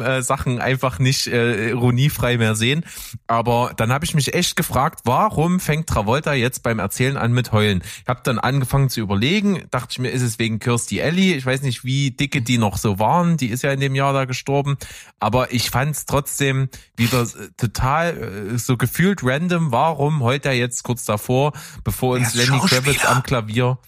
Memorium-Sachen 0.00 0.60
einfach 0.60 0.98
nicht 0.98 1.26
äh, 1.26 1.70
ironiefrei 1.70 2.38
mehr 2.38 2.54
sehen. 2.54 2.84
Aber 3.26 3.72
dann 3.76 3.92
habe 3.92 4.04
ich 4.04 4.14
mich 4.14 4.34
echt 4.34 4.56
gefragt, 4.56 5.00
warum 5.04 5.60
fängt 5.60 5.86
Travolta 5.86 6.34
jetzt 6.34 6.62
beim 6.62 6.78
Erzählen 6.78 7.16
an 7.16 7.32
mit 7.32 7.52
Heulen? 7.52 7.82
Ich 8.02 8.08
habe 8.08 8.20
dann 8.24 8.38
angefangen 8.38 8.88
zu 8.88 9.00
überlegen, 9.00 9.64
dachte 9.70 9.88
ich 9.92 9.98
mir, 9.98 10.10
ist 10.10 10.22
es 10.22 10.38
wegen 10.38 10.58
Kirstie 10.58 10.98
Ellie? 10.98 11.34
Ich 11.34 11.46
weiß 11.46 11.62
nicht, 11.62 11.84
wie 11.84 12.10
dicke 12.10 12.42
die 12.42 12.58
noch 12.58 12.78
so 12.78 12.98
waren. 12.98 13.36
Die 13.36 13.48
ist 13.48 13.62
ja 13.62 13.72
in 13.72 13.80
dem 13.80 13.94
Jahr 13.94 14.12
da 14.12 14.24
gestorben. 14.24 14.76
Aber 15.18 15.52
ich 15.52 15.70
fand 15.70 15.94
es 15.94 16.06
trotzdem 16.06 16.68
wieder 16.96 17.22
äh, 17.22 17.50
total 17.56 18.52
äh, 18.54 18.58
so 18.58 18.76
gefühlt 18.76 19.20
random. 19.22 19.72
Warum 19.72 20.22
heult 20.22 20.46
er 20.46 20.52
jetzt 20.52 20.82
kurz 20.82 21.04
davor, 21.04 21.52
bevor 21.84 22.16
uns 22.16 22.34
Lenny. 22.34 22.58
Kravitz 22.60 23.04
am 23.04 23.22
Klavier 23.22 23.78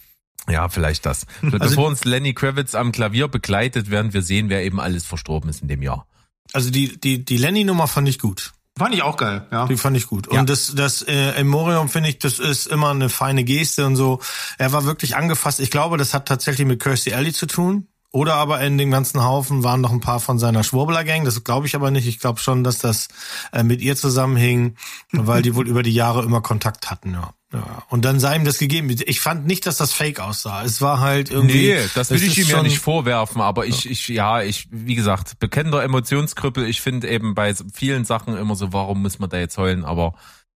ja, 0.49 0.69
vielleicht 0.69 1.07
das. 1.07 1.27
Bevor 1.41 1.87
uns 1.89 2.05
Lenny 2.05 2.35
Kravitz 2.35 2.75
am 2.75 2.93
Klavier 2.93 3.29
begleitet, 3.29 3.91
werden 3.91 4.13
wir 4.13 4.23
sehen, 4.23 4.49
wer 4.49 4.65
eben 4.65 4.81
alles 4.81 5.05
verstorben 5.05 5.49
ist 5.49 5.63
in 5.63 5.69
dem 5.69 5.83
Jahr. 5.83 6.07
Also 6.53 6.71
die, 6.71 6.99
die, 7.01 7.25
die 7.25 7.37
Lenny-Nummer 7.37 7.87
fand 7.87 8.09
ich 8.09 8.19
gut. 8.19 8.53
Fand 8.77 8.95
ich 8.95 9.03
auch 9.03 9.19
geil, 9.19 9.47
ja. 9.53 9.67
Die 9.67 9.77
fand 9.77 9.97
ich 9.97 10.07
gut. 10.07 10.33
Ja. 10.33 10.41
Und 10.41 10.49
das, 10.49 10.75
das 10.75 11.03
äh, 11.03 11.33
Emorium 11.33 11.89
finde 11.89 12.09
ich, 12.09 12.19
das 12.19 12.39
ist 12.39 12.67
immer 12.67 12.91
eine 12.91 13.11
feine 13.11 13.45
Geste 13.45 13.87
und 13.87 13.97
so. 13.97 14.21
Er 14.57 14.73
war 14.73 14.85
wirklich 14.85 15.15
angefasst. 15.15 15.61
Ich 15.61 15.71
glaube, 15.71 15.99
das 15.99 16.15
hat 16.15 16.27
tatsächlich 16.27 16.67
mit 16.67 16.83
Kirstie 16.83 17.13
Alley 17.13 17.33
zu 17.33 17.47
tun. 17.47 17.89
Oder 18.15 18.35
aber 18.35 18.61
in 18.61 18.77
dem 18.77 18.91
ganzen 18.91 19.25
Haufen 19.25 19.65
waren 19.65 19.81
noch 19.81 19.91
ein 19.91 20.01
paar 20.01 20.21
von 20.21 20.39
seiner 20.39 20.63
Schwurbler-Gang. 20.63 21.25
Das 21.25 21.45
glaube 21.45 21.67
ich 21.67 21.75
aber 21.75 21.91
nicht. 21.91 22.07
Ich 22.07 22.19
glaube 22.19 22.41
schon, 22.41 22.63
dass 22.63 22.79
das 22.79 23.09
äh, 23.53 23.63
mit 23.63 23.81
ihr 23.81 23.97
zusammenhing, 23.97 24.77
weil 25.13 25.41
die 25.41 25.55
wohl 25.55 25.67
über 25.67 25.83
die 25.83 25.95
Jahre 25.95 26.23
immer 26.23 26.43
Kontakt 26.43 26.91
hatten. 26.91 27.13
Ja. 27.13 27.33
Ja. 27.53 27.83
Und 27.91 28.05
dann 28.05 28.19
sei 28.19 28.37
ihm 28.37 28.45
das 28.45 28.59
gegeben. 28.59 28.89
Ich 29.07 29.21
fand 29.21 29.47
nicht, 29.47 29.67
dass 29.67 29.77
das 29.77 29.93
Fake 29.93 30.21
aussah. 30.21 30.65
Es 30.65 30.81
war 30.81 31.01
halt 31.01 31.31
irgendwie. 31.31 31.69
Nee, 31.75 31.79
das 31.95 32.11
will 32.11 32.23
ich 32.23 32.39
ihm 32.39 32.49
ja 32.49 32.63
nicht 32.63 32.79
vorwerfen, 32.79 33.41
aber 33.43 33.67
ich, 33.67 33.89
ich, 33.91 34.09
ja, 34.09 34.43
ich, 34.43 34.69
wie 34.71 34.95
gesagt, 34.95 35.39
bekennender 35.39 35.83
Emotionskrüppel, 35.83 36.67
ich 36.67 36.81
finde 36.81 37.09
eben 37.11 37.35
bei 37.35 37.55
vielen 37.75 38.05
Sachen 38.05 38.37
immer 38.37 38.55
so, 38.57 38.73
warum 38.73 39.03
muss 39.03 39.19
man 39.19 39.29
da 39.29 39.39
jetzt 39.39 39.59
heulen, 39.59 39.85
aber 39.85 40.15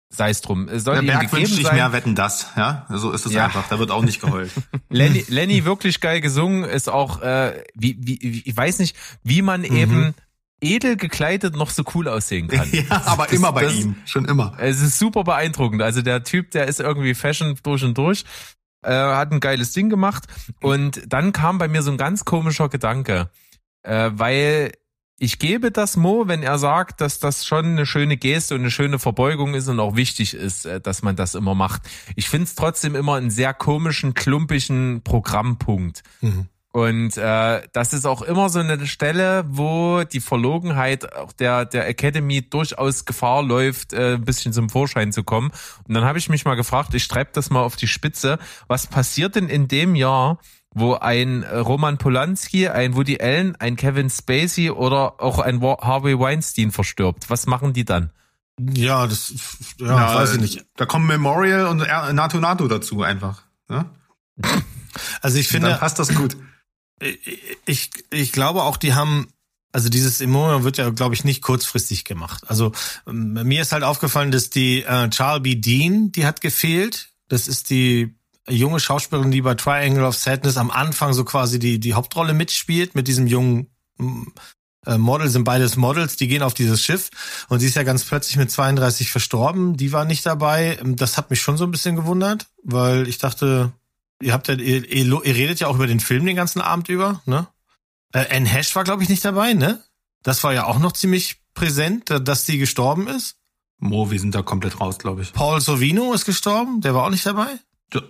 sei 0.08 0.30
es 0.30 0.40
drum. 0.42 0.68
Es 0.68 0.84
soll 0.84 0.94
Der 0.94 1.02
Berg 1.02 1.20
gegeben 1.22 1.38
wünscht 1.38 1.54
sich 1.56 1.72
mehr 1.72 1.92
Wetten 1.92 2.14
das, 2.14 2.50
ja. 2.56 2.86
So 2.88 3.10
ist 3.10 3.26
es 3.26 3.32
Ja. 3.32 3.46
einfach. 3.46 3.66
Da 3.68 3.80
wird 3.80 3.90
auch 3.90 4.02
nicht 4.02 4.20
geheult. 4.20 4.52
Lenny, 4.88 5.24
Lenny 5.26 5.64
wirklich 5.64 6.00
geil 6.00 6.20
gesungen, 6.20 6.62
ist 6.62 6.88
auch, 6.88 7.20
äh, 7.22 7.64
wie, 7.74 7.96
wie, 8.00 8.18
wie- 8.22 8.42
ich 8.44 8.56
weiß 8.56 8.78
nicht, 8.78 8.94
wie 9.24 9.42
man 9.42 9.62
Mhm. 9.62 9.76
eben 9.76 10.14
edel 10.60 10.96
gekleidet 10.96 11.56
noch 11.56 11.70
so 11.70 11.82
cool 11.94 12.08
aussehen 12.08 12.48
kann. 12.48 12.68
ja, 12.72 12.84
aber 13.06 13.24
Das- 13.24 13.32
immer 13.34 13.52
bei 13.52 13.64
das- 13.64 13.74
ihm. 13.74 13.96
Schon 14.06 14.24
immer. 14.24 14.56
Es 14.58 14.80
ist 14.80 14.98
super 14.98 15.24
beeindruckend. 15.24 15.82
Also 15.82 16.02
der 16.02 16.24
Typ, 16.24 16.50
der 16.52 16.66
ist 16.68 16.80
irgendwie 16.80 17.14
Fashion 17.14 17.58
durch 17.62 17.84
und 17.84 17.96
durch, 17.98 18.24
äh, 18.82 18.90
hat 18.92 19.32
ein 19.32 19.40
geiles 19.40 19.72
Ding 19.72 19.88
gemacht. 19.90 20.24
Und 20.60 21.02
dann 21.06 21.32
kam 21.32 21.58
bei 21.58 21.68
mir 21.68 21.82
so 21.82 21.90
ein 21.90 21.98
ganz 21.98 22.24
komischer 22.24 22.68
Gedanke, 22.68 23.30
äh, 23.82 24.10
weil 24.14 24.72
ich 25.18 25.38
gebe 25.38 25.70
das 25.70 25.96
Mo, 25.96 26.24
wenn 26.26 26.42
er 26.42 26.58
sagt, 26.58 27.00
dass 27.00 27.20
das 27.20 27.46
schon 27.46 27.64
eine 27.66 27.86
schöne 27.86 28.16
Geste 28.16 28.54
und 28.56 28.62
eine 28.62 28.70
schöne 28.72 28.98
Verbeugung 28.98 29.54
ist 29.54 29.68
und 29.68 29.78
auch 29.78 29.94
wichtig 29.96 30.34
ist, 30.34 30.66
äh, 30.66 30.80
dass 30.80 31.02
man 31.02 31.14
das 31.14 31.34
immer 31.36 31.54
macht. 31.54 31.82
Ich 32.16 32.28
finde 32.28 32.44
es 32.44 32.54
trotzdem 32.56 32.94
immer 32.96 33.14
einen 33.14 33.30
sehr 33.30 33.54
komischen, 33.54 34.14
klumpigen 34.14 35.02
Programmpunkt. 35.04 36.02
Mhm. 36.20 36.48
Und 36.74 37.16
äh, 37.16 37.62
das 37.72 37.92
ist 37.92 38.04
auch 38.04 38.20
immer 38.20 38.48
so 38.48 38.58
eine 38.58 38.84
Stelle, 38.88 39.44
wo 39.46 40.02
die 40.02 40.18
Verlogenheit 40.18 41.14
auch 41.14 41.30
der, 41.32 41.66
der 41.66 41.86
Academy 41.86 42.42
durchaus 42.42 43.04
Gefahr 43.04 43.44
läuft, 43.44 43.92
äh, 43.92 44.14
ein 44.14 44.24
bisschen 44.24 44.52
zum 44.52 44.68
Vorschein 44.68 45.12
zu 45.12 45.22
kommen. 45.22 45.52
Und 45.86 45.94
dann 45.94 46.04
habe 46.04 46.18
ich 46.18 46.28
mich 46.28 46.44
mal 46.44 46.56
gefragt, 46.56 46.92
ich 46.94 47.06
treibe 47.06 47.30
das 47.32 47.48
mal 47.48 47.62
auf 47.62 47.76
die 47.76 47.86
Spitze, 47.86 48.40
was 48.66 48.88
passiert 48.88 49.36
denn 49.36 49.48
in 49.48 49.68
dem 49.68 49.94
Jahr, 49.94 50.40
wo 50.74 50.94
ein 50.94 51.44
äh, 51.44 51.58
Roman 51.58 51.96
Polanski, 51.96 52.66
ein 52.66 52.96
Woody 52.96 53.20
Allen, 53.20 53.54
ein 53.60 53.76
Kevin 53.76 54.10
Spacey 54.10 54.70
oder 54.70 55.22
auch 55.22 55.38
ein 55.38 55.62
Harvey 55.62 56.18
Weinstein 56.18 56.72
verstirbt? 56.72 57.30
Was 57.30 57.46
machen 57.46 57.72
die 57.72 57.84
dann? 57.84 58.10
Ja, 58.58 59.06
das, 59.06 59.32
ja, 59.78 60.12
weiß 60.16 60.34
ich 60.34 60.40
nicht. 60.40 60.66
Da 60.74 60.86
kommen 60.86 61.06
Memorial 61.06 61.66
und 61.66 61.82
R- 61.82 62.12
Nato 62.12 62.40
Nato 62.40 62.66
dazu 62.66 63.02
einfach. 63.02 63.44
Ne? 63.68 63.84
Also 65.22 65.38
ich 65.38 65.46
finde, 65.46 65.76
passt 65.78 66.00
das 66.00 66.12
gut. 66.12 66.36
Ich, 67.66 67.90
ich 68.10 68.32
glaube 68.32 68.62
auch, 68.62 68.76
die 68.76 68.94
haben, 68.94 69.28
also 69.72 69.88
dieses 69.88 70.20
Emotion 70.20 70.64
wird 70.64 70.78
ja, 70.78 70.90
glaube 70.90 71.14
ich, 71.14 71.24
nicht 71.24 71.42
kurzfristig 71.42 72.04
gemacht. 72.04 72.44
Also 72.46 72.72
ähm, 73.06 73.32
mir 73.32 73.62
ist 73.62 73.72
halt 73.72 73.82
aufgefallen, 73.82 74.30
dass 74.30 74.50
die 74.50 74.82
äh, 74.82 75.10
Charles 75.10 75.42
B. 75.42 75.56
Dean, 75.56 76.12
die 76.12 76.26
hat 76.26 76.40
gefehlt. 76.40 77.10
Das 77.28 77.48
ist 77.48 77.70
die 77.70 78.14
junge 78.48 78.80
Schauspielerin, 78.80 79.30
die 79.30 79.42
bei 79.42 79.54
Triangle 79.54 80.04
of 80.04 80.16
Sadness 80.16 80.56
am 80.56 80.70
Anfang 80.70 81.12
so 81.12 81.24
quasi 81.24 81.58
die, 81.58 81.80
die 81.80 81.94
Hauptrolle 81.94 82.34
mitspielt, 82.34 82.94
mit 82.94 83.08
diesem 83.08 83.26
jungen 83.26 83.70
mm, 83.96 84.24
äh, 84.86 84.98
Model, 84.98 85.28
sind 85.28 85.44
beides 85.44 85.76
Models, 85.76 86.16
die 86.16 86.28
gehen 86.28 86.42
auf 86.42 86.52
dieses 86.52 86.82
Schiff 86.82 87.10
und 87.48 87.60
sie 87.60 87.66
ist 87.66 87.76
ja 87.76 87.84
ganz 87.84 88.04
plötzlich 88.04 88.36
mit 88.36 88.50
32 88.50 89.10
verstorben, 89.10 89.76
die 89.76 89.92
war 89.92 90.04
nicht 90.04 90.26
dabei. 90.26 90.78
Ähm, 90.80 90.96
Das 90.96 91.16
hat 91.16 91.30
mich 91.30 91.40
schon 91.40 91.56
so 91.56 91.64
ein 91.64 91.70
bisschen 91.70 91.96
gewundert, 91.96 92.46
weil 92.62 93.08
ich 93.08 93.18
dachte, 93.18 93.72
ihr 94.24 94.32
habt 94.32 94.48
ja, 94.48 94.54
ihr, 94.54 94.88
ihr, 94.90 95.04
ihr 95.24 95.34
redet 95.34 95.60
ja 95.60 95.66
auch 95.68 95.76
über 95.76 95.86
den 95.86 96.00
Film 96.00 96.24
den 96.26 96.36
ganzen 96.36 96.60
Abend 96.60 96.88
über, 96.88 97.20
ne? 97.26 97.46
Äh, 98.12 98.24
Anne 98.36 98.48
Hash 98.48 98.74
war, 98.76 98.84
glaube 98.84 99.02
ich, 99.02 99.08
nicht 99.08 99.24
dabei, 99.24 99.54
ne? 99.54 99.82
Das 100.22 100.42
war 100.44 100.52
ja 100.54 100.64
auch 100.66 100.78
noch 100.78 100.92
ziemlich 100.92 101.36
präsent, 101.54 102.10
da- 102.10 102.18
dass 102.18 102.44
die 102.44 102.58
gestorben 102.58 103.06
ist. 103.08 103.36
Mo, 103.78 104.10
wir 104.10 104.18
sind 104.20 104.34
da 104.34 104.42
komplett 104.42 104.80
raus, 104.80 104.98
glaube 104.98 105.22
ich. 105.22 105.32
Paul 105.32 105.60
Sorvino 105.60 106.12
ist 106.12 106.24
gestorben, 106.24 106.80
der 106.80 106.94
war 106.94 107.04
auch 107.04 107.10
nicht 107.10 107.26
dabei. 107.26 107.46
Du, 107.90 108.00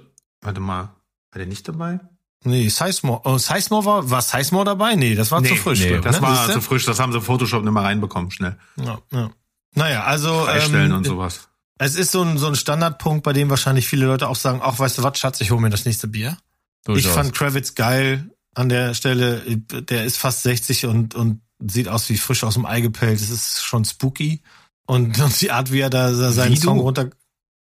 warte 0.41 0.61
mal, 0.61 0.83
war 0.83 0.95
der 1.37 1.47
nicht 1.47 1.67
dabei? 1.67 2.01
Nee, 2.45 2.69
Sizemore. 2.69 3.23
Oh, 3.25 3.39
Sizemore 3.39 3.85
war, 3.87 4.11
war 4.11 4.21
Sizemore 4.23 4.67
dabei? 4.67 4.95
Nee, 4.97 5.15
das 5.15 5.31
war 5.31 5.41
Nee, 5.41 5.49
zu 5.49 5.57
frisch. 5.57 5.81
nee, 5.81 5.89
glaub 5.89 6.03
Das 6.03 6.17
ne? 6.21 6.23
war 6.27 6.51
zu 6.51 6.61
frisch, 6.61 6.85
das 6.85 7.01
haben 7.01 7.13
sie 7.13 7.21
Photoshop 7.21 7.65
nicht 7.65 7.73
mal 7.73 7.83
reinbekommen, 7.85 8.31
schnell. 8.31 8.59
Ja, 8.77 8.99
ja. 9.11 9.31
Naja, 9.75 10.05
also 10.05 10.45
Freistellen 10.45 10.91
ähm, 10.93 10.99
und 10.99 11.05
sowas. 11.05 11.49
Es 11.85 11.97
ist 11.97 12.13
so 12.13 12.23
ein, 12.23 12.39
so 12.39 12.47
ein 12.47 12.55
Standardpunkt, 12.55 13.25
bei 13.25 13.35
dem 13.35 13.51
wahrscheinlich 13.51 13.87
viele 13.87 14.07
Leute 14.07 14.29
auch 14.29 14.37
sagen, 14.37 14.61
ach, 14.63 14.79
weißt 14.79 14.99
du 14.99 15.03
was, 15.03 15.19
Schatz, 15.19 15.41
ich 15.43 15.51
hol 15.51 15.61
mir 15.61 15.69
das 15.69 15.85
nächste 15.85 16.09
Bier. 16.09 16.39
Ich 16.81 16.85
Durchaus. 16.87 17.13
fand 17.13 17.35
Kravitz 17.35 17.75
geil 17.75 18.31
an 18.55 18.71
der 18.71 18.95
Stelle. 18.95 19.43
Der 19.49 20.05
ist 20.05 20.17
fast 20.17 20.43
60 20.43 20.87
und, 20.87 21.15
und 21.15 21.43
sieht 21.59 21.89
aus 21.89 22.09
wie 22.09 22.17
frisch 22.17 22.43
aus 22.43 22.55
dem 22.55 22.65
Ei 22.65 22.81
gepellt. 22.81 23.21
Das 23.21 23.29
ist 23.29 23.63
schon 23.63 23.85
spooky. 23.85 24.41
Und, 24.87 25.19
und 25.21 25.41
die 25.41 25.51
Art, 25.51 25.73
wie 25.73 25.81
er 25.81 25.91
da 25.91 26.15
seinen 26.15 26.53
Wie 26.53 26.57
du? 26.57 26.63
Song 26.63 26.81
runter... 26.81 27.11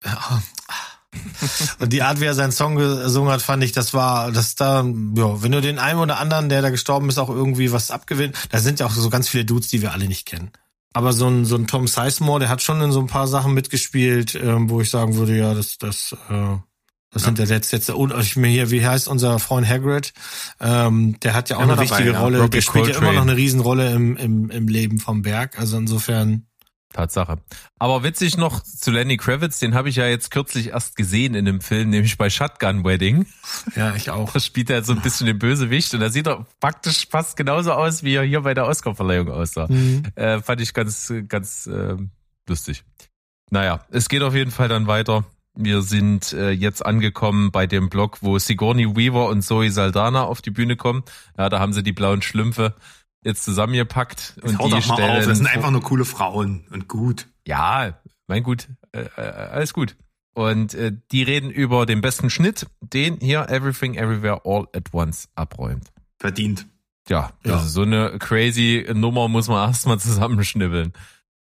Ja. 0.04 0.42
Und 1.78 1.92
die 1.92 2.00
Art, 2.00 2.20
wie 2.20 2.24
er 2.24 2.32
seinen 2.32 2.52
Song 2.52 2.76
gesungen 2.76 3.30
hat, 3.30 3.42
fand 3.42 3.62
ich, 3.62 3.72
das 3.72 3.92
war, 3.92 4.32
das 4.32 4.54
da, 4.54 4.82
ja, 4.82 5.42
wenn 5.42 5.52
du 5.52 5.60
den 5.60 5.78
einen 5.78 5.98
oder 5.98 6.18
anderen, 6.18 6.48
der 6.48 6.62
da 6.62 6.70
gestorben 6.70 7.10
ist, 7.10 7.18
auch 7.18 7.28
irgendwie 7.28 7.70
was 7.70 7.90
abgewinnt, 7.90 8.34
da 8.48 8.60
sind 8.60 8.80
ja 8.80 8.86
auch 8.86 8.90
so 8.90 9.10
ganz 9.10 9.28
viele 9.28 9.44
Dudes, 9.44 9.68
die 9.68 9.82
wir 9.82 9.92
alle 9.92 10.06
nicht 10.06 10.24
kennen. 10.24 10.52
Aber 10.92 11.12
so 11.12 11.26
ein, 11.26 11.44
so 11.44 11.56
ein 11.56 11.66
Tom 11.66 11.86
Sizemore, 11.88 12.40
der 12.40 12.48
hat 12.48 12.62
schon 12.62 12.80
in 12.82 12.92
so 12.92 13.00
ein 13.00 13.06
paar 13.06 13.26
Sachen 13.26 13.54
mitgespielt, 13.54 14.34
ähm, 14.34 14.68
wo 14.70 14.80
ich 14.80 14.90
sagen 14.90 15.16
würde, 15.16 15.36
ja, 15.36 15.54
das, 15.54 15.78
das, 15.78 16.14
äh, 16.28 16.56
Das 17.12 17.24
sind 17.24 17.38
ja 17.38 17.44
jetzt 17.44 17.72
jetzt 17.72 17.90
und 17.90 18.14
ich 18.20 18.36
mir 18.36 18.48
hier, 18.48 18.70
wie 18.70 18.86
heißt 18.86 19.08
unser 19.08 19.38
Freund 19.38 19.68
Hagrid? 19.68 20.12
Ähm, 20.60 21.18
der 21.20 21.34
hat 21.34 21.50
ja 21.50 21.56
auch 21.56 21.62
Immer 21.62 21.74
eine 21.74 21.82
dabei, 21.82 21.90
wichtige 21.90 22.12
ja. 22.12 22.20
Rolle. 22.20 22.40
Robbie 22.40 22.50
der 22.58 22.62
spielt 22.62 22.86
ja 22.86 22.92
Coltrane. 22.92 23.10
immer 23.10 23.20
noch 23.20 23.28
eine 23.30 23.36
Riesenrolle 23.36 23.92
im, 23.92 24.16
im, 24.16 24.50
im 24.50 24.68
Leben 24.68 24.98
vom 24.98 25.22
Berg. 25.22 25.58
Also 25.58 25.76
insofern. 25.76 26.46
Tatsache. 26.92 27.38
Aber 27.78 28.02
witzig 28.02 28.36
noch 28.36 28.62
zu 28.62 28.90
Lenny 28.90 29.16
Kravitz, 29.16 29.58
den 29.58 29.74
habe 29.74 29.88
ich 29.88 29.96
ja 29.96 30.06
jetzt 30.06 30.30
kürzlich 30.30 30.68
erst 30.68 30.96
gesehen 30.96 31.34
in 31.34 31.48
einem 31.48 31.60
Film, 31.60 31.90
nämlich 31.90 32.18
bei 32.18 32.30
Shotgun 32.30 32.84
Wedding. 32.84 33.26
Ja, 33.76 33.94
ich 33.94 34.10
auch. 34.10 34.32
Da 34.32 34.40
spielt 34.40 34.70
er 34.70 34.82
so 34.84 34.92
ein 34.92 35.00
bisschen 35.00 35.26
den 35.26 35.38
Bösewicht 35.38 35.92
und 35.94 36.00
da 36.00 36.10
sieht 36.10 36.26
er 36.26 36.46
praktisch 36.60 37.08
fast 37.08 37.36
genauso 37.36 37.72
aus, 37.72 38.02
wie 38.02 38.14
er 38.14 38.22
hier 38.22 38.42
bei 38.42 38.54
der 38.54 38.66
Oscarverleihung 38.66 39.30
aussah. 39.30 39.66
Mhm. 39.68 40.04
Äh, 40.14 40.40
fand 40.40 40.60
ich 40.60 40.74
ganz, 40.74 41.12
ganz 41.28 41.66
ähm, 41.66 42.10
lustig. 42.48 42.84
Naja, 43.50 43.84
es 43.90 44.08
geht 44.08 44.22
auf 44.22 44.34
jeden 44.34 44.50
Fall 44.50 44.68
dann 44.68 44.86
weiter. 44.86 45.24
Wir 45.54 45.82
sind 45.82 46.32
äh, 46.32 46.50
jetzt 46.50 46.84
angekommen 46.84 47.50
bei 47.50 47.66
dem 47.66 47.90
Block, 47.90 48.22
wo 48.22 48.38
Sigourney 48.38 48.96
Weaver 48.96 49.28
und 49.28 49.42
Zoe 49.42 49.70
Saldana 49.70 50.24
auf 50.24 50.40
die 50.40 50.50
Bühne 50.50 50.76
kommen. 50.76 51.02
Ja, 51.36 51.50
da 51.50 51.60
haben 51.60 51.74
sie 51.74 51.82
die 51.82 51.92
blauen 51.92 52.22
Schlümpfe 52.22 52.74
jetzt 53.24 53.44
zusammengepackt 53.44 54.34
Jetzt 54.36 54.44
und 54.44 54.58
haut 54.58 54.66
die 54.66 54.70
doch 54.80 54.86
mal 54.86 54.94
stellen 54.94 55.18
auf, 55.18 55.26
das 55.26 55.38
sind 55.38 55.46
einfach 55.46 55.70
nur 55.70 55.82
coole 55.82 56.04
Frauen 56.04 56.64
und 56.70 56.88
gut. 56.88 57.28
ja, 57.46 57.98
mein 58.26 58.42
gut, 58.42 58.68
äh, 58.92 59.02
äh, 59.16 59.20
alles 59.20 59.72
gut. 59.72 59.96
Und 60.34 60.72
äh, 60.74 60.92
die 61.10 61.22
reden 61.22 61.50
über 61.50 61.84
den 61.84 62.00
besten 62.00 62.30
Schnitt, 62.30 62.66
den 62.80 63.18
hier 63.20 63.48
Everything 63.50 63.94
Everywhere 63.96 64.40
All 64.44 64.66
at 64.74 64.94
Once 64.94 65.28
abräumt. 65.34 65.88
Verdient. 66.18 66.66
Ja, 67.08 67.32
Ja. 67.44 67.54
also 67.54 67.68
so 67.68 67.82
eine 67.82 68.18
crazy 68.18 68.86
Nummer 68.94 69.28
muss 69.28 69.48
man 69.48 69.68
erstmal 69.68 69.98
zusammenschnibbeln. 69.98 70.92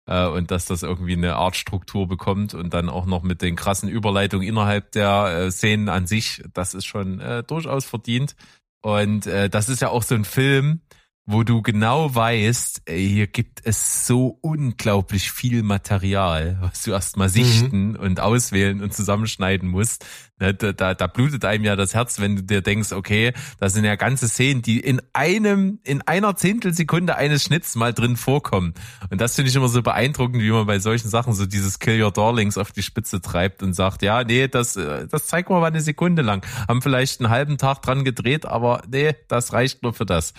Äh, 0.09 0.27
und 0.29 0.53
dass 0.53 0.67
das 0.67 0.85
irgendwie 0.85 1.15
eine 1.15 1.35
Art 1.35 1.57
Struktur 1.57 2.07
bekommt 2.07 2.55
und 2.55 2.73
dann 2.75 2.89
auch 2.89 3.07
noch 3.07 3.23
mit 3.25 3.43
den 3.43 3.57
krassen 3.57 3.89
Überleitungen 3.89 4.47
innerhalb 4.47 4.93
der 4.93 5.47
äh, 5.47 5.51
Szenen 5.51 5.89
an 5.89 6.07
sich, 6.07 6.45
das 6.53 6.75
ist 6.75 6.85
schon 6.85 7.19
äh, 7.19 7.43
durchaus 7.43 7.87
verdient. 7.87 8.37
Und 8.83 9.27
äh, 9.27 9.51
das 9.51 9.69
ist 9.69 9.83
ja 9.83 9.89
auch 9.89 10.05
so 10.05 10.15
ein 10.15 10.25
Film, 10.25 10.83
wo 11.29 11.43
du 11.43 11.61
genau 11.61 12.15
weißt, 12.15 12.83
ey, 12.85 13.09
hier 13.09 13.27
gibt 13.27 13.61
es 13.65 14.07
so 14.07 14.39
unglaublich 14.43 15.33
viel 15.33 15.65
Material, 15.65 16.57
was 16.61 16.83
du 16.83 16.93
erstmal 16.93 17.29
sichten 17.29 17.97
und 17.97 18.21
auswählen 18.21 18.81
und 18.81 18.95
zusammenschneiden 18.95 19.69
musst. 19.69 20.07
Ne, 20.39 20.55
Da, 20.55 20.73
da, 20.73 20.95
da 20.95 21.07
blutet 21.09 21.45
einem 21.45 21.65
ja 21.65 21.75
das 21.75 21.95
Herz, 21.95 22.21
wenn 22.21 22.37
du 22.37 22.43
dir 22.45 22.63
denkst, 22.63 22.93
okay, 22.93 23.33
da 23.59 23.69
sind 23.69 23.85
ja 23.85 23.97
ganze 23.97 24.29
Szenen, 24.29 24.63
die 24.63 24.79
in 24.79 25.03
einem, 25.15 25.81
in 25.83 26.01
einer 26.03 26.37
Zehntelsekunde 26.37 27.17
eines 27.17 27.43
Schnitts 27.43 27.75
mal 27.75 27.93
drin 27.93 28.17
vorkommen. 28.17 28.75
Und 29.11 29.21
das 29.21 29.35
finde 29.35 29.51
ich 29.51 29.57
immer 29.57 29.69
so 29.69 29.83
beeindruckend, 29.83 30.41
wie 30.41 30.51
man 30.53 30.67
bei 30.67 30.79
solchen 30.79 31.09
Sachen 31.09 31.33
so 31.33 31.45
dieses 31.45 31.81
Kill 31.81 32.01
Your 32.01 32.13
Darlings 32.13 32.57
auf 32.57 32.71
die 32.71 32.83
Spitze 32.83 33.21
treibt 33.21 33.65
und 33.65 33.73
sagt, 33.73 34.03
ja, 34.03 34.23
nee, 34.23 34.47
das, 34.47 34.77
äh, 34.77 35.09
das 35.09 35.27
zeigt 35.27 35.51
wir 35.51 35.59
mal 35.59 35.67
eine 35.67 35.81
Sekunde 35.81 36.23
lang. 36.23 36.47
Haben 36.69 36.83
vielleicht 36.83 37.21
einen 37.21 37.31
halben 37.31 37.59
Tag 37.59 37.83
dran 37.83 38.05
gedreht, 38.05 38.47
aber 38.47 38.83
nee, 38.89 39.17
das 39.27 39.53
reicht 39.53 39.83
nur 39.83 39.93
für 39.93 40.07
das. 40.07 40.33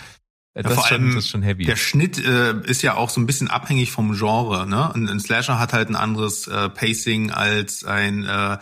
Das, 0.62 0.74
vor 0.74 0.82
ist 0.82 0.88
schon, 0.88 1.02
allem 1.02 1.14
das 1.14 1.24
ist 1.24 1.30
schon 1.30 1.42
heavy. 1.42 1.64
Der 1.64 1.76
Schnitt 1.76 2.18
äh, 2.18 2.60
ist 2.64 2.82
ja 2.82 2.94
auch 2.94 3.10
so 3.10 3.20
ein 3.20 3.26
bisschen 3.26 3.48
abhängig 3.48 3.92
vom 3.92 4.16
Genre. 4.16 4.66
Ne? 4.66 4.92
Ein, 4.94 5.08
ein 5.08 5.20
Slasher 5.20 5.58
hat 5.58 5.72
halt 5.72 5.88
ein 5.88 5.96
anderes 5.96 6.48
äh, 6.48 6.68
Pacing 6.68 7.30
als 7.30 7.84
ein 7.84 8.24
äh, 8.24 8.58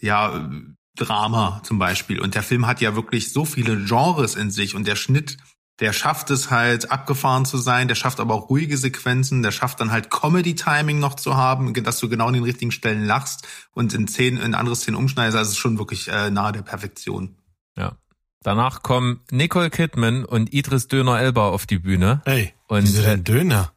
ja 0.00 0.50
Drama 0.94 1.60
zum 1.64 1.78
Beispiel. 1.78 2.20
Und 2.20 2.34
der 2.34 2.42
Film 2.42 2.66
hat 2.66 2.80
ja 2.80 2.94
wirklich 2.94 3.32
so 3.32 3.44
viele 3.44 3.76
Genres 3.84 4.36
in 4.36 4.50
sich 4.50 4.74
und 4.74 4.86
der 4.86 4.96
Schnitt, 4.96 5.38
der 5.80 5.92
schafft 5.92 6.30
es 6.30 6.50
halt 6.50 6.90
abgefahren 6.90 7.44
zu 7.44 7.56
sein, 7.56 7.88
der 7.88 7.94
schafft 7.94 8.20
aber 8.20 8.34
auch 8.34 8.50
ruhige 8.50 8.76
Sequenzen, 8.76 9.42
der 9.42 9.50
schafft 9.52 9.80
dann 9.80 9.90
halt 9.90 10.10
Comedy-Timing 10.10 10.98
noch 10.98 11.14
zu 11.14 11.36
haben, 11.36 11.72
dass 11.74 11.98
du 11.98 12.08
genau 12.08 12.26
an 12.28 12.34
den 12.34 12.44
richtigen 12.44 12.70
Stellen 12.70 13.04
lachst 13.04 13.48
und 13.72 13.94
in 13.94 14.06
Szenen, 14.06 14.40
in 14.40 14.54
andere 14.54 14.76
Szenen 14.76 14.96
umschneidest. 14.96 15.36
Also 15.36 15.48
es 15.48 15.56
ist 15.56 15.60
schon 15.60 15.78
wirklich 15.78 16.08
äh, 16.08 16.30
nahe 16.30 16.52
der 16.52 16.62
Perfektion. 16.62 17.36
Ja. 17.76 17.96
Danach 18.42 18.82
kommen 18.82 19.20
Nicole 19.30 19.70
Kidman 19.70 20.24
und 20.24 20.52
Idris 20.52 20.88
Döner 20.88 21.20
Elba 21.20 21.48
auf 21.48 21.66
die 21.66 21.78
Bühne. 21.78 22.22
Ey, 22.24 22.52
Und 22.68 22.82
wieso 22.84 23.02
äh, 23.02 23.06
denn 23.06 23.24
Döner? 23.24 23.72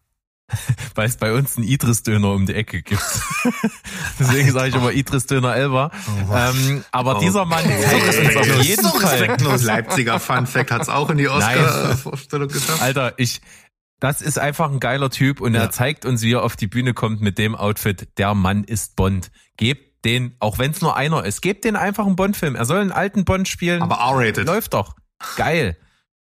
weil 0.95 1.07
es 1.07 1.17
bei 1.17 1.33
uns 1.33 1.57
einen 1.57 1.65
Idris 1.67 2.03
Döner 2.03 2.31
um 2.31 2.45
die 2.45 2.53
Ecke 2.53 2.83
gibt. 2.83 3.01
Deswegen 4.19 4.51
sage 4.51 4.69
ich 4.69 4.75
immer 4.75 4.91
Idris 4.91 5.25
Döner 5.25 5.55
Elba. 5.55 5.91
ähm, 6.31 6.83
aber 6.91 7.17
Oh. 7.17 7.19
dieser 7.19 7.45
Mann 7.45 7.63
zeigt 7.65 8.07
uns 8.27 8.35
auf 8.37 8.63
jeden 8.63 8.83
So 8.83 8.89
Fall. 8.99 9.37
Leipziger 9.63 10.19
Fun 10.19 10.45
Fact 10.47 10.71
hat's 10.71 10.89
auch 10.89 11.09
in 11.09 11.17
die 11.17 11.27
Oscar-Vorstellung 11.27 12.47
geschafft. 12.47 12.81
Alter, 12.81 13.13
ich, 13.17 13.41
das 13.99 14.21
ist 14.21 14.37
einfach 14.37 14.69
ein 14.69 14.79
geiler 14.79 15.09
Typ 15.09 15.41
und 15.41 15.55
Ja. 15.55 15.61
er 15.61 15.71
zeigt 15.71 16.05
uns, 16.05 16.21
wie 16.21 16.33
er 16.33 16.43
auf 16.43 16.55
die 16.55 16.67
Bühne 16.67 16.93
kommt 16.93 17.21
mit 17.21 17.37
dem 17.39 17.55
Outfit. 17.55 18.07
Der 18.17 18.33
Mann 18.35 18.63
ist 18.63 18.95
Bond. 18.95 19.31
Gebt 19.57 19.94
den, 20.05 20.35
auch 20.39 20.59
wenn 20.59 20.71
es 20.71 20.81
nur 20.81 20.95
einer 20.95 21.25
ist, 21.25 21.41
gebt 21.41 21.65
den 21.65 21.75
einfach 21.75 22.05
einen 22.05 22.15
Bond-Film. 22.15 22.55
Er 22.55 22.65
soll 22.65 22.79
einen 22.79 22.91
alten 22.91 23.25
Bond 23.25 23.47
spielen. 23.47 23.81
Aber 23.81 23.95
R-rated. 23.95 24.45
Läuft 24.45 24.73
doch. 24.73 24.95
Geil. 25.35 25.75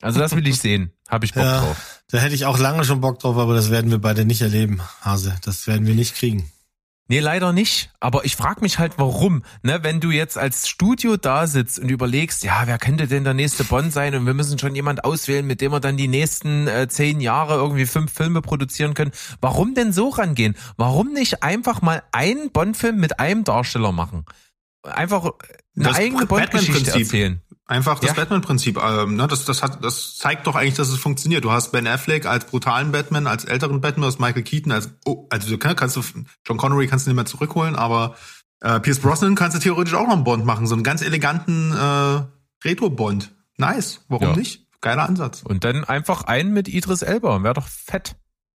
Also 0.02 0.18
das 0.18 0.34
will 0.34 0.46
ich 0.48 0.58
sehen. 0.58 0.92
Hab 1.08 1.24
ich 1.24 1.34
Bock 1.34 1.42
Ja, 1.44 1.60
drauf. 1.60 2.02
da 2.10 2.18
hätte 2.18 2.34
ich 2.34 2.46
auch 2.46 2.58
lange 2.58 2.84
schon 2.84 3.00
Bock 3.00 3.18
drauf, 3.18 3.36
aber 3.36 3.54
das 3.54 3.70
werden 3.70 3.90
wir 3.90 3.98
beide 3.98 4.24
nicht 4.24 4.40
erleben, 4.42 4.80
Hase. 5.02 5.36
Das 5.44 5.66
werden 5.66 5.86
wir 5.86 5.94
nicht 5.94 6.14
kriegen. 6.16 6.50
Nee, 7.10 7.18
leider 7.18 7.52
nicht. 7.52 7.90
Aber 7.98 8.24
ich 8.24 8.36
frage 8.36 8.60
mich 8.60 8.78
halt, 8.78 8.92
warum. 8.96 9.42
Ne, 9.64 9.80
wenn 9.82 9.98
du 9.98 10.12
jetzt 10.12 10.38
als 10.38 10.68
Studio 10.68 11.16
da 11.16 11.48
sitzt 11.48 11.80
und 11.80 11.88
überlegst, 11.88 12.44
ja, 12.44 12.62
wer 12.66 12.78
könnte 12.78 13.08
denn 13.08 13.24
der 13.24 13.34
nächste 13.34 13.64
Bond 13.64 13.92
sein? 13.92 14.14
Und 14.14 14.26
wir 14.26 14.34
müssen 14.34 14.60
schon 14.60 14.76
jemand 14.76 15.02
auswählen, 15.02 15.44
mit 15.44 15.60
dem 15.60 15.72
wir 15.72 15.80
dann 15.80 15.96
die 15.96 16.06
nächsten 16.06 16.68
äh, 16.68 16.86
zehn 16.86 17.20
Jahre 17.20 17.54
irgendwie 17.54 17.86
fünf 17.86 18.12
Filme 18.12 18.42
produzieren 18.42 18.94
können. 18.94 19.10
Warum 19.40 19.74
denn 19.74 19.92
so 19.92 20.10
rangehen? 20.10 20.54
Warum 20.76 21.12
nicht 21.12 21.42
einfach 21.42 21.82
mal 21.82 22.04
einen 22.12 22.52
Bond-Film 22.52 23.00
mit 23.00 23.18
einem 23.18 23.42
Darsteller 23.42 23.90
machen? 23.90 24.24
Einfach 24.84 25.24
eine 25.24 25.32
Das 25.74 25.96
eigene 25.96 26.26
Bond-Geschichte 26.26 26.92
erzählen. 26.92 27.42
Einfach 27.70 28.00
das 28.00 28.10
Ja. 28.10 28.14
Batman-Prinzip. 28.14 28.78
Ähm, 28.82 29.14
ne, 29.14 29.28
das, 29.28 29.44
das, 29.44 29.62
hat, 29.62 29.84
das 29.84 30.16
zeigt 30.16 30.46
doch 30.48 30.56
eigentlich, 30.56 30.74
dass 30.74 30.88
es 30.88 30.98
funktioniert. 30.98 31.44
Du 31.44 31.52
hast 31.52 31.70
Ben 31.70 31.86
Affleck 31.86 32.26
als 32.26 32.46
brutalen 32.46 32.90
Batman, 32.90 33.28
als 33.28 33.44
älteren 33.44 33.80
Batman, 33.80 34.02
du 34.02 34.06
hast 34.08 34.18
Michael 34.18 34.42
Keaton 34.42 34.72
als, 34.72 34.90
oh, 35.04 35.28
also 35.30 35.56
kann- 35.56 35.76
kannst 35.76 35.94
du, 35.94 36.02
John 36.44 36.56
Connery 36.56 36.88
kannst 36.88 37.06
du 37.06 37.10
nicht 37.10 37.16
mehr 37.16 37.26
zurückholen, 37.26 37.76
aber 37.76 38.16
äh, 38.60 38.80
Pierce 38.80 38.98
Brosnan 38.98 39.36
kannst 39.36 39.56
du 39.56 39.60
theoretisch 39.60 39.94
auch 39.94 40.06
noch 40.08 40.14
einen 40.14 40.24
Bond 40.24 40.44
machen, 40.44 40.66
so 40.66 40.74
einen 40.74 40.82
ganz 40.82 41.00
eleganten 41.00 41.70
äh, 41.72 42.22
Retro-Bond. 42.68 43.30
Nice, 43.56 44.04
warum 44.08 44.30
Ja. 44.30 44.36
nicht? 44.36 44.66
Geiler 44.80 45.08
Ansatz. 45.08 45.42
Und 45.44 45.62
dann 45.62 45.84
einfach 45.84 46.24
einen 46.24 46.52
mit 46.52 46.66
Idris 46.66 47.02
Elba. 47.02 47.42
Wäre 47.44 47.54
doch 47.54 47.68
fett. 47.68 48.16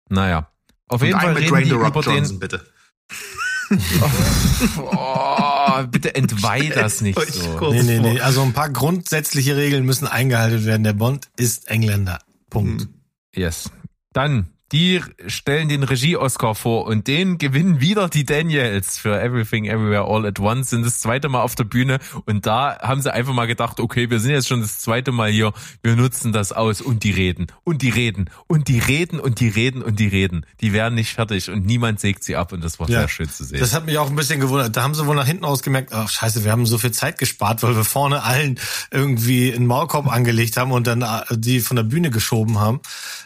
Naja. 0.08 0.48
Auf 0.88 1.02
Und 1.02 1.08
jeden 1.08 1.20
Fall 1.20 1.28
einen 1.30 1.34
mit 1.40 1.52
reden 1.52 1.64
die 1.64 1.68
The 1.68 1.74
Rock 1.76 1.88
über 1.88 2.00
den, 2.02 2.14
Johnson, 2.16 2.38
bitte. 2.38 2.64
Oh, 4.78 5.51
bitte 5.86 6.14
entweih 6.14 6.70
das 6.70 7.00
nicht 7.00 7.18
so. 7.18 7.72
Nee, 7.72 7.82
nee, 7.82 7.98
nee. 7.98 8.20
Also 8.20 8.42
ein 8.42 8.52
paar 8.52 8.70
grundsätzliche 8.70 9.56
Regeln 9.56 9.84
müssen 9.84 10.06
eingehalten 10.06 10.64
werden. 10.64 10.84
Der 10.84 10.92
Bond 10.92 11.28
ist 11.36 11.68
Engländer. 11.68 12.18
Punkt. 12.50 12.82
Hm. 12.82 12.94
Yes. 13.34 13.70
Dann, 14.12 14.46
die 14.72 15.00
stellen 15.26 15.68
den 15.68 15.82
Regie-Oscar 15.82 16.54
vor 16.54 16.86
und 16.86 17.06
den 17.06 17.38
gewinnen 17.38 17.80
wieder 17.80 18.08
die 18.08 18.24
Daniels 18.24 18.98
für 18.98 19.20
Everything 19.20 19.66
Everywhere 19.66 20.04
All 20.04 20.26
at 20.26 20.40
Once, 20.40 20.70
sind 20.70 20.84
das 20.86 20.98
zweite 21.00 21.28
Mal 21.28 21.42
auf 21.42 21.54
der 21.54 21.64
Bühne 21.64 21.98
und 22.24 22.46
da 22.46 22.78
haben 22.80 23.00
sie 23.02 23.12
einfach 23.12 23.34
mal 23.34 23.46
gedacht, 23.46 23.80
okay, 23.80 24.08
wir 24.10 24.18
sind 24.20 24.30
jetzt 24.32 24.48
schon 24.48 24.60
das 24.60 24.78
zweite 24.80 25.12
Mal 25.12 25.30
hier, 25.30 25.52
wir 25.82 25.94
nutzen 25.96 26.32
das 26.32 26.52
aus 26.52 26.80
und 26.80 27.04
die 27.04 27.10
reden 27.10 27.46
und 27.64 27.82
die 27.82 27.90
reden 27.90 28.30
und 28.46 28.68
die 28.68 28.78
reden 28.78 29.20
und 29.20 29.40
die 29.40 29.48
reden 29.48 29.82
und 29.82 29.98
die 30.00 30.08
reden. 30.08 30.46
Die 30.60 30.72
werden 30.72 30.94
nicht 30.94 31.12
fertig 31.12 31.50
und 31.50 31.66
niemand 31.66 32.00
sägt 32.00 32.24
sie 32.24 32.36
ab 32.36 32.52
und 32.52 32.64
das 32.64 32.80
war 32.80 32.88
Ja. 32.88 33.00
sehr 33.00 33.08
schön 33.08 33.28
zu 33.28 33.44
sehen. 33.44 33.60
Das 33.60 33.74
hat 33.74 33.86
mich 33.86 33.98
auch 33.98 34.08
ein 34.08 34.16
bisschen 34.16 34.40
gewundert. 34.40 34.76
Da 34.76 34.82
haben 34.82 34.94
sie 34.94 35.06
wohl 35.06 35.16
nach 35.16 35.26
hinten 35.26 35.44
aus 35.44 35.62
gemerkt, 35.62 35.92
ach 35.92 36.08
scheiße, 36.08 36.44
wir 36.44 36.50
haben 36.52 36.64
so 36.66 36.78
viel 36.78 36.92
Zeit 36.92 37.18
gespart, 37.18 37.62
weil 37.62 37.76
wir 37.76 37.84
vorne 37.84 38.22
allen 38.22 38.58
irgendwie 38.90 39.52
einen 39.52 39.66
Maulkorb 39.66 40.10
angelegt 40.10 40.56
haben 40.56 40.72
und 40.72 40.86
dann 40.86 41.02
äh, 41.02 41.20
die 41.32 41.60
von 41.60 41.76
der 41.76 41.84
Bühne 41.84 42.10
geschoben 42.10 42.58
haben. 42.58 42.80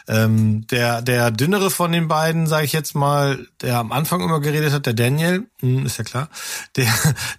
Ähm, 0.07 0.67
der, 0.67 1.01
der 1.01 1.31
dünnere 1.37 1.69
von 1.71 1.91
den 1.91 2.07
beiden, 2.07 2.47
sage 2.47 2.65
ich 2.65 2.73
jetzt 2.73 2.95
mal, 2.95 3.47
der 3.61 3.77
am 3.77 3.91
Anfang 3.91 4.21
immer 4.21 4.39
geredet 4.39 4.73
hat, 4.73 4.85
der 4.85 4.93
Daniel, 4.93 5.47
hm, 5.59 5.85
ist 5.85 5.97
ja 5.97 6.03
klar, 6.03 6.29
der, 6.75 6.87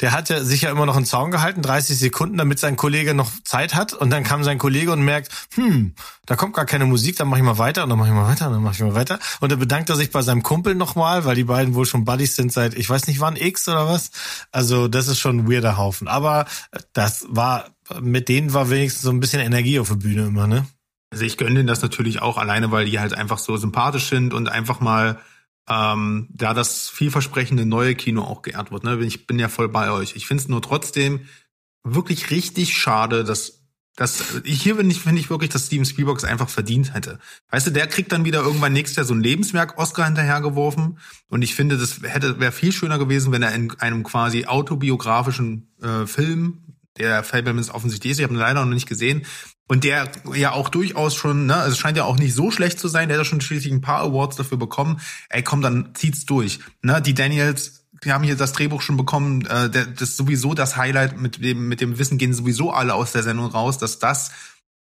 der 0.00 0.12
hat 0.12 0.28
ja 0.28 0.42
sicher 0.42 0.70
immer 0.70 0.86
noch 0.86 0.96
einen 0.96 1.04
Zaun 1.04 1.30
gehalten, 1.30 1.62
30 1.62 1.98
Sekunden, 1.98 2.38
damit 2.38 2.58
sein 2.58 2.76
Kollege 2.76 3.14
noch 3.14 3.30
Zeit 3.44 3.74
hat 3.74 3.92
und 3.92 4.10
dann 4.10 4.24
kam 4.24 4.44
sein 4.44 4.58
Kollege 4.58 4.92
und 4.92 5.02
merkt, 5.02 5.30
hm, 5.54 5.94
da 6.26 6.36
kommt 6.36 6.54
gar 6.54 6.66
keine 6.66 6.86
Musik, 6.86 7.16
dann 7.16 7.28
mache 7.28 7.40
ich 7.40 7.44
mal 7.44 7.58
weiter 7.58 7.82
und 7.82 7.90
dann 7.90 7.98
mache 7.98 8.08
ich 8.08 8.14
mal 8.14 8.28
weiter 8.28 8.46
und 8.46 8.52
dann 8.54 8.62
mache 8.62 8.74
ich 8.74 8.80
mal 8.80 8.94
weiter 8.94 9.18
und 9.40 9.52
dann 9.52 9.58
bedankt 9.58 9.90
er 9.90 9.96
sich 9.96 10.10
bei 10.10 10.22
seinem 10.22 10.42
Kumpel 10.42 10.74
nochmal, 10.74 11.24
weil 11.24 11.34
die 11.34 11.44
beiden 11.44 11.74
wohl 11.74 11.86
schon 11.86 12.04
Buddies 12.04 12.36
sind 12.36 12.52
seit, 12.52 12.74
ich 12.74 12.88
weiß 12.88 13.06
nicht 13.06 13.20
wann, 13.20 13.36
X 13.36 13.68
oder 13.68 13.88
was. 13.88 14.10
Also 14.52 14.88
das 14.88 15.08
ist 15.08 15.18
schon 15.18 15.38
ein 15.38 15.50
weirder 15.50 15.76
Haufen, 15.76 16.08
aber 16.08 16.46
das 16.92 17.26
war, 17.28 17.66
mit 18.00 18.28
denen 18.28 18.54
war 18.54 18.70
wenigstens 18.70 19.02
so 19.02 19.10
ein 19.10 19.20
bisschen 19.20 19.40
Energie 19.40 19.78
auf 19.78 19.88
der 19.88 19.96
Bühne 19.96 20.26
immer, 20.26 20.46
ne? 20.46 20.66
Also 21.10 21.24
ich 21.24 21.36
gönne 21.36 21.56
denen 21.56 21.66
das 21.66 21.82
natürlich 21.82 22.20
auch 22.20 22.39
alleine, 22.39 22.70
weil 22.70 22.86
die 22.86 23.01
halt 23.01 23.14
einfach 23.14 23.39
so 23.39 23.56
sympathisch 23.56 24.09
sind 24.09 24.35
und 24.35 24.48
einfach 24.48 24.80
mal 24.80 25.18
ähm, 25.68 26.28
da 26.30 26.55
das 26.55 26.89
vielversprechende 26.89 27.66
neue 27.66 27.94
Kino 27.94 28.22
auch 28.22 28.43
geehrt 28.43 28.70
wird. 28.72 28.85
Ne? 28.85 28.98
Ich 29.05 29.26
bin 29.26 29.39
ja 29.39 29.48
voll 29.48 29.68
bei 29.68 29.90
euch. 29.90 30.16
Ich 30.16 30.26
finde 30.26 30.43
es 30.43 30.48
nur 30.48 30.62
trotzdem 30.62 31.20
wirklich 31.85 32.30
richtig 32.30 32.76
schade, 32.76 33.24
dass 33.24 33.59
Das, 33.97 34.22
hier 34.44 34.76
finde 34.76 34.93
ich, 34.93 35.01
finde 35.01 35.20
ich 35.20 35.28
wirklich, 35.28 35.51
dass 35.51 35.66
Steven 35.66 35.85
Spielberg 35.85 36.18
es 36.18 36.24
einfach 36.24 36.48
verdient 36.48 36.94
hätte. 36.94 37.18
Weißt 37.51 37.66
du, 37.66 37.72
der 37.72 37.89
kriegt 37.89 38.12
dann 38.12 38.24
wieder 38.24 38.43
irgendwann 38.43 38.72
nächstes 38.72 38.97
Jahr 38.97 39.05
so 39.05 39.14
ein 39.14 39.22
Lebenswerk 39.22 39.76
Oscar 39.76 40.05
hinterhergeworfen. 40.05 40.98
Und 41.28 41.43
ich 41.43 41.56
finde, 41.56 41.76
das 41.76 42.01
hätte, 42.02 42.39
wäre 42.39 42.52
viel 42.52 42.70
schöner 42.70 42.98
gewesen, 42.98 43.32
wenn 43.32 43.43
er 43.43 43.52
in 43.55 43.72
einem 43.80 44.05
quasi 44.05 44.47
autobiografischen 44.47 45.74
äh, 45.82 46.06
Film, 46.06 46.77
der 46.98 47.24
Fablemans 47.24 47.70
offensichtlich 47.70 48.12
ist, 48.12 48.18
ich 48.18 48.24
habe 48.24 48.34
ihn 48.34 48.40
leider 48.40 48.64
noch 48.64 48.72
nicht 48.72 48.88
gesehen, 48.88 49.24
und 49.70 49.84
der 49.84 50.10
ja 50.34 50.52
auch 50.52 50.70
durchaus 50.70 51.14
schon, 51.14 51.46
ne, 51.46 51.56
also 51.56 51.72
es 51.72 51.78
scheint 51.78 51.98
ja 51.98 52.04
auch 52.04 52.18
nicht 52.18 52.34
so 52.34 52.50
schlecht 52.50 52.80
zu 52.80 52.88
sein, 52.88 53.08
der 53.08 53.18
hat 53.18 53.24
ja 53.24 53.28
schon 53.28 53.42
schließlich 53.42 53.72
ein 53.72 53.82
paar 53.82 54.00
Awards 54.00 54.36
dafür 54.36 54.56
bekommen. 54.56 54.98
Ey, 55.28 55.42
komm, 55.42 55.60
dann 55.60 55.94
zieht's 55.94 56.24
durch. 56.24 56.60
Ne, 56.82 57.02
die 57.02 57.12
Daniels 57.14 57.78
wir 58.00 58.14
haben 58.14 58.24
hier 58.24 58.36
das 58.36 58.52
Drehbuch 58.52 58.82
schon 58.82 58.96
bekommen, 58.96 59.44
äh, 59.46 59.68
der, 59.70 59.86
das 59.86 60.10
ist 60.10 60.16
sowieso 60.16 60.54
das 60.54 60.76
Highlight, 60.76 61.18
mit 61.18 61.42
dem, 61.42 61.68
mit 61.68 61.80
dem 61.80 61.98
Wissen 61.98 62.18
gehen 62.18 62.32
sowieso 62.32 62.70
alle 62.70 62.94
aus 62.94 63.12
der 63.12 63.22
Sendung 63.22 63.46
raus, 63.46 63.78
dass 63.78 63.98
das 63.98 64.30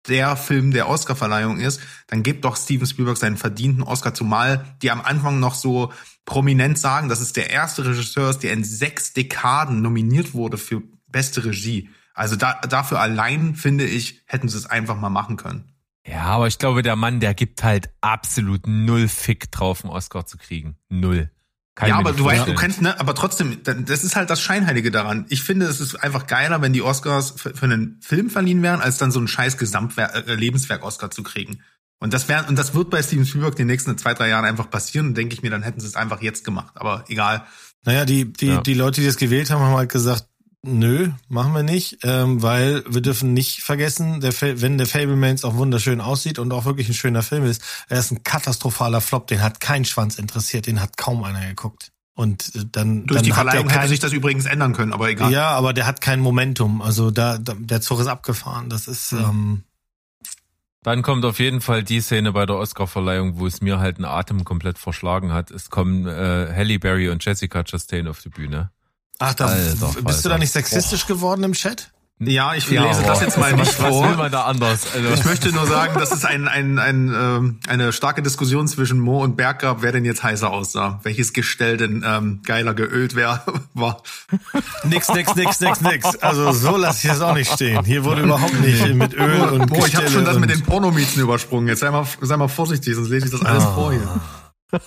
der 0.07 0.37
Film 0.37 0.71
der 0.71 0.87
Oscarverleihung 0.87 1.59
ist, 1.59 1.81
dann 2.07 2.23
gibt 2.23 2.45
doch 2.45 2.55
Steven 2.55 2.87
Spielberg 2.87 3.17
seinen 3.17 3.35
verdienten 3.35 3.83
Oscar, 3.83 4.13
zumal 4.13 4.77
die 4.81 4.91
am 4.91 5.01
Anfang 5.01 5.39
noch 5.39 5.55
so 5.55 5.91
prominent 6.25 6.77
sagen, 6.77 7.09
dass 7.09 7.19
es 7.19 7.33
der 7.33 7.49
erste 7.49 7.85
Regisseur 7.85 8.29
ist, 8.29 8.39
der 8.39 8.53
in 8.53 8.63
sechs 8.63 9.13
Dekaden 9.13 9.81
nominiert 9.81 10.33
wurde 10.33 10.57
für 10.57 10.81
beste 11.07 11.43
Regie. 11.43 11.89
Also 12.17 12.35
da, 12.35 12.55
dafür 12.61 12.99
allein, 12.99 13.55
finde 13.55 13.85
ich, 13.85 14.21
hätten 14.25 14.49
sie 14.49 14.57
es 14.57 14.65
einfach 14.65 14.97
mal 14.97 15.09
machen 15.09 15.37
können. 15.37 15.71
Ja, 16.05 16.21
aber 16.23 16.47
ich 16.47 16.57
glaube, 16.57 16.81
der 16.81 16.95
Mann, 16.95 17.19
der 17.19 17.33
gibt 17.33 17.63
halt 17.63 17.89
absolut 18.01 18.65
null 18.65 19.07
Fick 19.07 19.51
drauf, 19.51 19.83
einen 19.83 19.93
Oscar 19.93 20.25
zu 20.25 20.37
kriegen. 20.37 20.77
Null. 20.89 21.29
Kann 21.75 21.89
ja, 21.89 21.97
aber 21.97 22.13
du 22.13 22.25
weißt, 22.25 22.47
du 22.47 22.55
kannst, 22.55 22.81
ne, 22.81 22.99
aber 22.99 23.13
trotzdem, 23.13 23.61
das 23.63 24.03
ist 24.03 24.15
halt 24.15 24.31
das 24.31 24.41
Scheinheilige 24.41 24.89
daran. 24.89 25.25
Ich 25.29 25.43
finde, 25.43 25.67
es 25.67 25.79
ist 25.79 25.95
einfach 25.95 26.25
geiler, 26.25 26.59
wenn 26.63 26.73
die 26.73 26.81
Oscars 26.81 27.31
für, 27.37 27.53
für 27.53 27.65
einen 27.65 27.99
Film 28.01 28.31
verliehen 28.31 28.63
wären, 28.63 28.81
als 28.81 28.97
dann 28.97 29.11
so 29.11 29.19
ein 29.19 29.27
scheiß 29.27 29.57
Gesamtwerk, 29.59 30.27
äh, 30.27 30.33
Lebenswerk-Oscar 30.33 31.11
zu 31.11 31.21
kriegen. 31.21 31.59
Und 31.99 32.13
das 32.13 32.27
wäre, 32.27 32.45
und 32.47 32.57
das 32.57 32.73
wird 32.73 32.89
bei 32.89 33.03
Steven 33.03 33.27
Spielberg 33.27 33.53
in 33.53 33.57
den 33.59 33.67
nächsten 33.67 33.95
zwei, 33.97 34.15
drei 34.15 34.29
Jahren 34.29 34.45
einfach 34.45 34.71
passieren. 34.71 35.07
Und 35.09 35.17
denke 35.17 35.35
ich 35.35 35.43
mir, 35.43 35.51
dann 35.51 35.61
hätten 35.61 35.79
sie 35.79 35.87
es 35.87 35.95
einfach 35.95 36.21
jetzt 36.23 36.43
gemacht. 36.43 36.73
Aber 36.75 37.03
egal. 37.09 37.43
Naja, 37.85 38.05
die, 38.05 38.33
die, 38.33 38.47
Ja. 38.47 38.61
die 38.61 38.73
Leute, 38.73 39.01
die 39.01 39.07
das 39.07 39.17
gewählt 39.17 39.51
haben, 39.51 39.61
haben 39.61 39.75
halt 39.75 39.91
gesagt, 39.91 40.25
nö, 40.67 41.09
machen 41.29 41.53
wir 41.53 41.63
nicht, 41.63 41.99
ähm, 42.03 42.41
weil 42.41 42.83
wir 42.87 43.01
dürfen 43.01 43.33
nicht 43.33 43.61
vergessen, 43.63 44.19
der, 44.21 44.31
Fa- 44.33 44.61
wenn 44.61 44.77
der 44.77 44.85
Fablemans 44.87 45.43
auch 45.43 45.55
wunderschön 45.55 46.01
aussieht 46.01 46.37
und 46.39 46.51
auch 46.51 46.65
wirklich 46.65 46.87
ein 46.89 46.93
schöner 46.93 47.23
Film 47.23 47.45
ist, 47.45 47.61
er 47.89 47.99
ist 47.99 48.11
ein 48.11 48.23
katastrophaler 48.23 49.01
Flop, 49.01 49.27
den 49.27 49.41
hat 49.41 49.59
kein 49.59 49.85
Schwanz 49.85 50.17
interessiert, 50.19 50.67
den 50.67 50.79
hat 50.81 50.97
kaum 50.97 51.23
einer 51.23 51.45
geguckt. 51.47 51.91
Und 52.13 52.55
äh, 52.55 52.65
dann, 52.71 53.05
Durch 53.05 53.17
dann 53.19 53.23
die 53.25 53.31
hat 53.33 53.37
er 53.37 53.43
Verleihung 53.51 53.69
hätte 53.69 53.79
kein, 53.79 53.89
sich 53.89 53.99
das 53.99 54.11
übrigens 54.11 54.45
ändern 54.45 54.73
können, 54.73 54.93
aber 54.93 55.09
egal. 55.09 55.31
Ja, 55.31 55.49
aber 55.51 55.73
der 55.73 55.85
hat 55.87 56.01
kein 56.01 56.19
Momentum. 56.19 56.81
Also 56.81 57.11
da, 57.11 57.37
da 57.37 57.53
der 57.57 57.81
Zug 57.81 57.99
ist 57.99 58.07
abgefahren. 58.07 58.69
Das 58.69 58.87
ist 58.87 59.11
Hm. 59.11 59.19
ähm, 59.19 59.63
Dann 60.83 61.01
kommt 61.01 61.25
auf 61.25 61.39
jeden 61.39 61.61
Fall 61.61 61.83
die 61.83 62.01
Szene 62.01 62.31
bei 62.31 62.45
der 62.45 62.55
Oscarverleihung, 62.55 63.37
wo 63.39 63.45
es 63.45 63.61
mir 63.61 63.79
halt 63.79 63.97
einen 63.97 64.05
Atem 64.05 64.45
komplett 64.45 64.77
verschlagen 64.79 65.31
hat. 65.33 65.51
Es 65.51 65.69
kommen 65.69 66.07
äh, 66.07 66.51
Halle 66.55 66.79
Berry 66.79 67.09
und 67.09 67.23
Jessica 67.23 67.63
Chastain 67.63 68.07
auf 68.07 68.21
die 68.21 68.29
Bühne. 68.29 68.71
Ach, 69.19 69.33
da 69.33 69.45
Alter, 69.47 69.65
bist 69.87 69.95
du 69.97 70.01
Falter. 70.03 70.29
da 70.29 70.37
nicht 70.37 70.51
sexistisch 70.51 71.07
geworden 71.07 71.43
im 71.43 71.53
Chat? 71.53 71.91
Ja, 72.19 72.55
ich 72.55 72.67
lese 72.67 72.83
das 72.83 72.97
aber 73.07 73.21
jetzt 73.21 73.37
mal 73.37 73.53
nicht 73.53 73.77
Was 73.79 73.83
will 73.83 73.89
vor. 73.91 74.15
man 74.15 74.31
da 74.31 74.45
anders? 74.45 74.87
Also, 74.91 75.09
Ich 75.13 75.23
möchte 75.23 75.51
nur 75.51 75.67
sagen, 75.67 75.99
dass 75.99 76.11
es 76.11 76.25
ein, 76.25 76.47
ein, 76.47 76.79
ein, 76.79 77.13
ähm, 77.15 77.59
eine 77.67 77.93
starke 77.93 78.23
Diskussion 78.23 78.67
zwischen 78.67 78.99
Mo 78.99 79.23
und 79.23 79.37
Berg 79.37 79.59
gab, 79.59 79.83
wer 79.83 79.91
denn 79.91 80.03
jetzt 80.03 80.23
heißer 80.23 80.49
aussah. 80.49 80.99
Welches 81.03 81.31
Gestell 81.33 81.77
denn 81.77 82.03
ähm, 82.03 82.41
geiler 82.43 82.73
geölt 82.73 83.13
wär, 83.15 83.43
war. 83.75 84.01
Nix, 84.83 85.09
nix, 85.09 85.35
nix, 85.35 85.59
nix, 85.59 85.81
nix. 85.81 86.15
Also 86.17 86.51
so 86.53 86.75
lasse 86.75 87.05
ich 87.05 87.13
es 87.13 87.21
auch 87.21 87.35
nicht 87.35 87.51
stehen. 87.53 87.85
Hier 87.85 88.03
wurde 88.03 88.23
überhaupt 88.23 88.59
nicht 88.61 88.95
mit 88.95 89.13
Öl 89.13 89.41
und 89.49 89.69
Mo, 89.69 89.85
ich 89.85 89.95
habe 89.95 90.09
schon 90.09 90.25
das 90.25 90.39
mit 90.39 90.49
den 90.49 90.63
Pornomieten 90.63 91.21
übersprungen. 91.21 91.67
Jetzt 91.67 91.81
sei 91.81 91.91
mal, 91.91 92.07
sei 92.21 92.35
mal 92.35 92.47
vorsichtig, 92.47 92.95
sonst 92.95 93.09
lese 93.09 93.27
ich 93.27 93.31
das 93.31 93.45
alles 93.45 93.63
Ah. 93.63 93.73
vor 93.75 93.91
hier. 93.93 94.21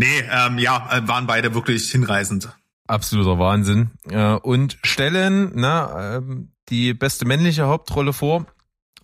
Nee, 0.00 0.24
ähm, 0.30 0.56
ja, 0.56 0.88
äh, 0.90 1.06
waren 1.06 1.26
beide 1.26 1.54
wirklich 1.54 1.90
hinreißend. 1.90 2.48
absoluter 2.86 3.38
Wahnsinn. 3.38 3.90
Äh, 4.08 4.32
und 4.36 4.78
stellen 4.82 5.52
na, 5.54 6.16
ähm, 6.16 6.52
die 6.70 6.94
beste 6.94 7.26
männliche 7.26 7.66
Hauptrolle 7.66 8.14
vor. 8.14 8.46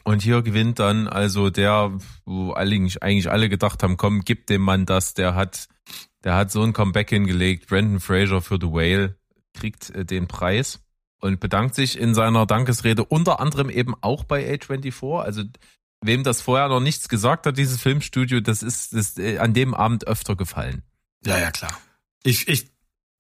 Und 0.05 0.23
hier 0.23 0.41
gewinnt 0.41 0.79
dann 0.79 1.07
also 1.07 1.51
der, 1.51 1.93
wo 2.25 2.55
eigentlich, 2.55 3.03
eigentlich 3.03 3.31
alle 3.31 3.51
gedacht 3.51 3.83
haben, 3.83 3.99
komm, 3.99 4.23
gib 4.25 4.47
dem 4.47 4.63
Mann 4.63 4.87
das, 4.87 5.13
der 5.13 5.35
hat, 5.35 5.69
der 6.25 6.35
hat 6.35 6.51
so 6.51 6.63
ein 6.63 6.73
Comeback 6.73 7.11
hingelegt. 7.11 7.69
Brandon 7.69 8.01
Fraser 8.01 8.41
für 8.41 8.57
The 8.59 8.69
Whale 8.69 9.17
kriegt 9.53 9.91
äh, 9.91 10.07
den 10.07 10.29
Preis 10.29 10.81
und 11.21 11.41
bedankt 11.41 11.75
sich 11.75 11.99
in 11.99 12.15
seiner 12.15 12.47
Dankesrede 12.47 13.05
unter 13.05 13.39
anderem 13.39 13.69
eben 13.69 13.95
auch 14.01 14.25
bei 14.25 14.51
A24. 14.55 15.21
Also 15.21 15.43
wem 16.07 16.25
das 16.25 16.41
vorher 16.41 16.69
noch 16.69 16.81
nichts 16.81 17.09
gesagt 17.09 17.47
hat, 17.47 17.59
dieses 17.59 17.81
Filmstudio, 17.81 18.41
das 18.41 18.63
ist, 18.63 18.95
das, 18.95 19.19
äh, 19.19 19.39
an 19.39 19.55
dem 19.55 19.75
Abend 19.75 20.07
öfter 20.07 20.37
gefallen. 20.37 20.83
Ja, 21.25 21.39
ja, 21.39 21.51
klar. 21.51 21.79
Ich, 22.23 22.49
ich, 22.49 22.71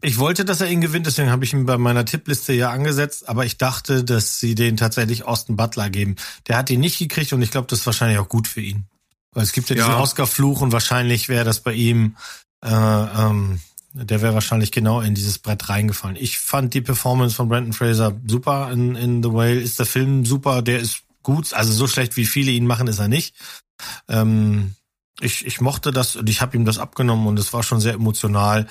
ich 0.03 0.19
wollte, 0.19 0.45
dass 0.45 0.61
er 0.61 0.69
ihn 0.69 0.81
gewinnt, 0.81 1.07
deswegen 1.07 1.31
habe 1.31 1.45
ich 1.45 1.53
ihn 1.53 1.67
bei 1.67 1.79
meiner 1.79 2.05
Tippliste 2.05 2.53
ja 2.53 2.71
angesetzt, 2.71 3.29
aber 3.29 3.45
ich 3.45 3.57
dachte, 3.59 4.05
dass 4.05 4.39
sie 4.39 4.55
den 4.55 4.77
tatsächlich 4.77 5.25
Austin 5.25 5.57
Butler 5.57 5.91
geben. 5.91 6.17
Der 6.47 6.57
hat 6.57 6.71
ihn 6.71 6.81
nicht 6.81 6.99
gekriegt 6.99 7.33
und 7.33 7.43
ich 7.43 7.51
glaube, 7.51 7.67
das 7.69 7.81
ist 7.81 7.87
wahrscheinlich 7.87 8.19
auch 8.19 8.29
gut 8.29 8.47
für 8.47 8.61
ihn. 8.61 8.87
Weil 9.33 9.45
es 9.45 9.53
gibt 9.53 9.69
ja 9.69 9.77
diesen 9.77 9.91
Ja. 9.91 10.01
Oscar-Fluch 10.01 10.61
und 10.61 10.73
wahrscheinlich 10.73 11.29
wäre 11.29 11.45
das 11.45 11.61
bei 11.61 11.73
ihm, 11.73 12.17
äh, 12.65 12.69
ähm, 12.71 13.61
der 13.93 14.21
wäre 14.21 14.35
wahrscheinlich 14.35 14.73
genau 14.73 15.01
in 15.01 15.15
dieses 15.15 15.39
Brett 15.39 15.69
reingefallen. 15.69 16.17
Ich 16.17 16.39
fand 16.39 16.75
die 16.75 16.83
Performance 16.83 17.35
von 17.35 17.49
Brandon 17.49 17.73
Fraser 17.73 18.15
super 18.27 18.71
in, 18.71 18.95
in 18.95 19.23
The 19.23 19.33
Whale. 19.33 19.61
Ist 19.61 19.79
der 19.79 19.87
Film 19.87 20.27
super, 20.27 20.61
der 20.61 20.81
ist 20.81 21.06
gut, 21.27 21.53
also 21.55 21.73
so 21.73 21.89
schlecht 21.89 22.17
wie 22.17 22.25
viele 22.25 22.53
ihn 22.53 22.67
machen, 22.67 22.87
ist 22.87 23.01
er 23.01 23.09
nicht. 23.09 23.35
Ähm, 24.09 24.77
ich, 25.21 25.45
ich 25.45 25.61
mochte 25.61 25.91
das 25.91 26.15
und 26.15 26.31
ich 26.31 26.41
habe 26.41 26.57
ihm 26.57 26.65
das 26.65 26.79
abgenommen 26.79 27.27
und 27.27 27.37
es 27.39 27.53
war 27.53 27.65
schon 27.65 27.81
sehr 27.81 27.95
emotional. 27.95 28.69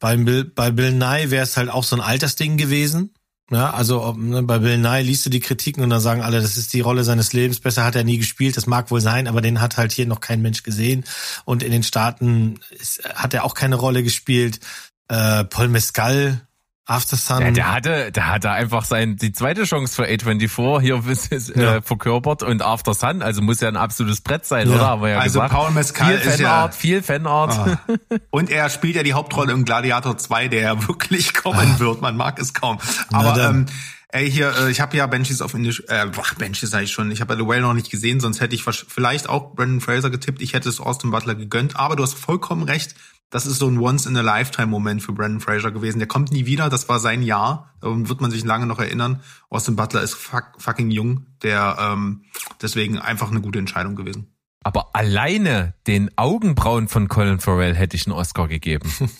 Bei 0.00 0.16
Bill, 0.16 0.44
bei 0.44 0.72
Bill 0.72 0.90
Nye 0.90 1.30
wäre 1.30 1.44
es 1.44 1.56
halt 1.56 1.70
auch 1.70 1.84
so 1.84 1.94
ein 1.94 2.02
Altersding 2.02 2.56
gewesen. 2.56 3.14
Ja, 3.52 3.70
also 3.70 4.02
ob, 4.02 4.18
ne, 4.18 4.42
bei 4.42 4.58
Bill 4.58 4.78
Nye 4.78 5.02
liest 5.02 5.24
du 5.24 5.30
die 5.30 5.38
Kritiken 5.38 5.84
und 5.84 5.90
dann 5.90 6.00
sagen 6.00 6.22
alle, 6.22 6.40
das 6.40 6.56
ist 6.56 6.72
die 6.72 6.80
Rolle 6.80 7.04
seines 7.04 7.32
Lebens, 7.32 7.60
besser 7.60 7.84
hat 7.84 7.94
er 7.94 8.02
nie 8.02 8.18
gespielt, 8.18 8.56
das 8.56 8.66
mag 8.66 8.90
wohl 8.90 9.00
sein, 9.00 9.28
aber 9.28 9.40
den 9.42 9.60
hat 9.60 9.76
halt 9.76 9.92
hier 9.92 10.06
noch 10.06 10.20
kein 10.20 10.42
Mensch 10.42 10.64
gesehen. 10.64 11.04
Und 11.44 11.62
in 11.62 11.70
den 11.70 11.84
Staaten 11.84 12.58
ist, 12.70 13.04
hat 13.14 13.32
er 13.32 13.44
auch 13.44 13.54
keine 13.54 13.76
Rolle 13.76 14.02
gespielt. 14.02 14.58
Äh, 15.06 15.44
Paul 15.44 15.68
Mescal, 15.68 16.48
After 16.84 17.16
Sun. 17.16 17.40
Ja, 17.42 17.50
der 17.52 17.72
hatte, 17.72 18.10
der 18.12 18.26
hatte 18.28 18.50
einfach 18.50 18.84
sein, 18.84 19.14
die 19.16 19.30
zweite 19.32 19.62
Chance 19.64 19.94
für 19.94 20.04
A24 20.08 20.80
hier 20.80 21.00
ist, 21.30 21.54
Ja. 21.54 21.76
äh, 21.76 21.82
verkörpert 21.82 22.42
und 22.42 22.60
After 22.60 22.92
Sun, 22.92 23.22
also 23.22 23.40
muss 23.40 23.60
ja 23.60 23.68
ein 23.68 23.76
absolutes 23.76 24.20
Brett 24.20 24.44
sein, 24.44 24.68
Ja. 24.68 24.74
oder? 24.74 24.86
Haben 24.88 25.02
wir 25.02 25.08
ja 25.10 25.18
Also 25.20 25.38
gesagt. 25.40 25.54
Paul 25.54 25.70
Mescal 25.70 26.18
viel 26.18 26.28
ist 26.32 26.40
ja- 26.40 26.48
Fanart, 26.48 26.74
viel 26.74 27.02
Fanart. 27.02 27.52
Ah. 27.58 27.78
Und 28.30 28.50
er 28.50 28.68
spielt 28.68 28.96
ja 28.96 29.04
die 29.04 29.12
Hauptrolle 29.12 29.52
im 29.52 29.64
Gladiator 29.64 30.18
2, 30.18 30.48
der 30.48 30.60
ja 30.62 30.88
wirklich 30.88 31.34
kommen 31.34 31.78
wird. 31.78 32.00
Man 32.02 32.16
mag 32.16 32.38
es 32.40 32.52
kaum. 32.52 32.78
Aber 33.12 33.38
ähm, 33.40 33.66
ey, 34.08 34.28
hier, 34.28 34.52
äh, 34.58 34.70
ich 34.70 34.80
habe 34.80 34.96
ja 34.96 35.06
Benches 35.06 35.40
auf 35.40 35.54
Indisch, 35.54 35.84
äh, 35.88 36.06
boah, 36.06 36.24
Benches 36.36 36.70
sag 36.70 36.82
ich 36.82 36.90
schon. 36.92 37.12
Ich 37.12 37.20
habe 37.20 37.34
ja 37.34 37.38
The 37.40 37.46
Whale 37.46 37.60
noch 37.62 37.74
nicht 37.74 37.90
gesehen, 37.90 38.18
sonst 38.18 38.40
hätte 38.40 38.56
ich 38.56 38.64
vielleicht 38.64 39.28
auch 39.28 39.54
Brandon 39.54 39.80
Fraser 39.80 40.10
getippt. 40.10 40.42
Ich 40.42 40.52
hätte 40.52 40.68
es 40.68 40.80
Austin 40.80 41.12
Butler 41.12 41.36
gegönnt. 41.36 41.76
Aber 41.76 41.94
du 41.94 42.02
hast 42.02 42.14
vollkommen 42.14 42.64
recht. 42.64 42.96
Das 43.32 43.46
ist 43.46 43.58
so 43.58 43.66
ein 43.66 43.78
Once-in-a-Lifetime-Moment 43.78 45.02
für 45.02 45.12
Brandon 45.12 45.40
Fraser 45.40 45.70
gewesen. 45.72 45.98
Der 45.98 46.06
kommt 46.06 46.32
nie 46.32 46.44
wieder. 46.44 46.68
Das 46.68 46.90
war 46.90 47.00
sein 47.00 47.22
Jahr. 47.22 47.72
Darum 47.80 48.10
wird 48.10 48.20
man 48.20 48.30
sich 48.30 48.44
lange 48.44 48.66
noch 48.66 48.78
erinnern. 48.78 49.22
Austin 49.48 49.74
Butler 49.74 50.02
ist 50.02 50.12
fuck, 50.12 50.52
fucking 50.58 50.90
jung. 50.90 51.26
Der 51.42 51.78
ähm, 51.80 52.26
deswegen 52.60 52.98
einfach 52.98 53.30
eine 53.30 53.40
gute 53.40 53.58
Entscheidung 53.58 53.96
gewesen. 53.96 54.36
Aber 54.62 54.90
alleine 54.94 55.74
den 55.86 56.10
Augenbrauen 56.16 56.88
von 56.88 57.08
Colin 57.08 57.40
Farrell 57.40 57.74
hätte 57.74 57.96
ich 57.96 58.06
einen 58.06 58.14
Oscar 58.14 58.48
gegeben. 58.48 58.92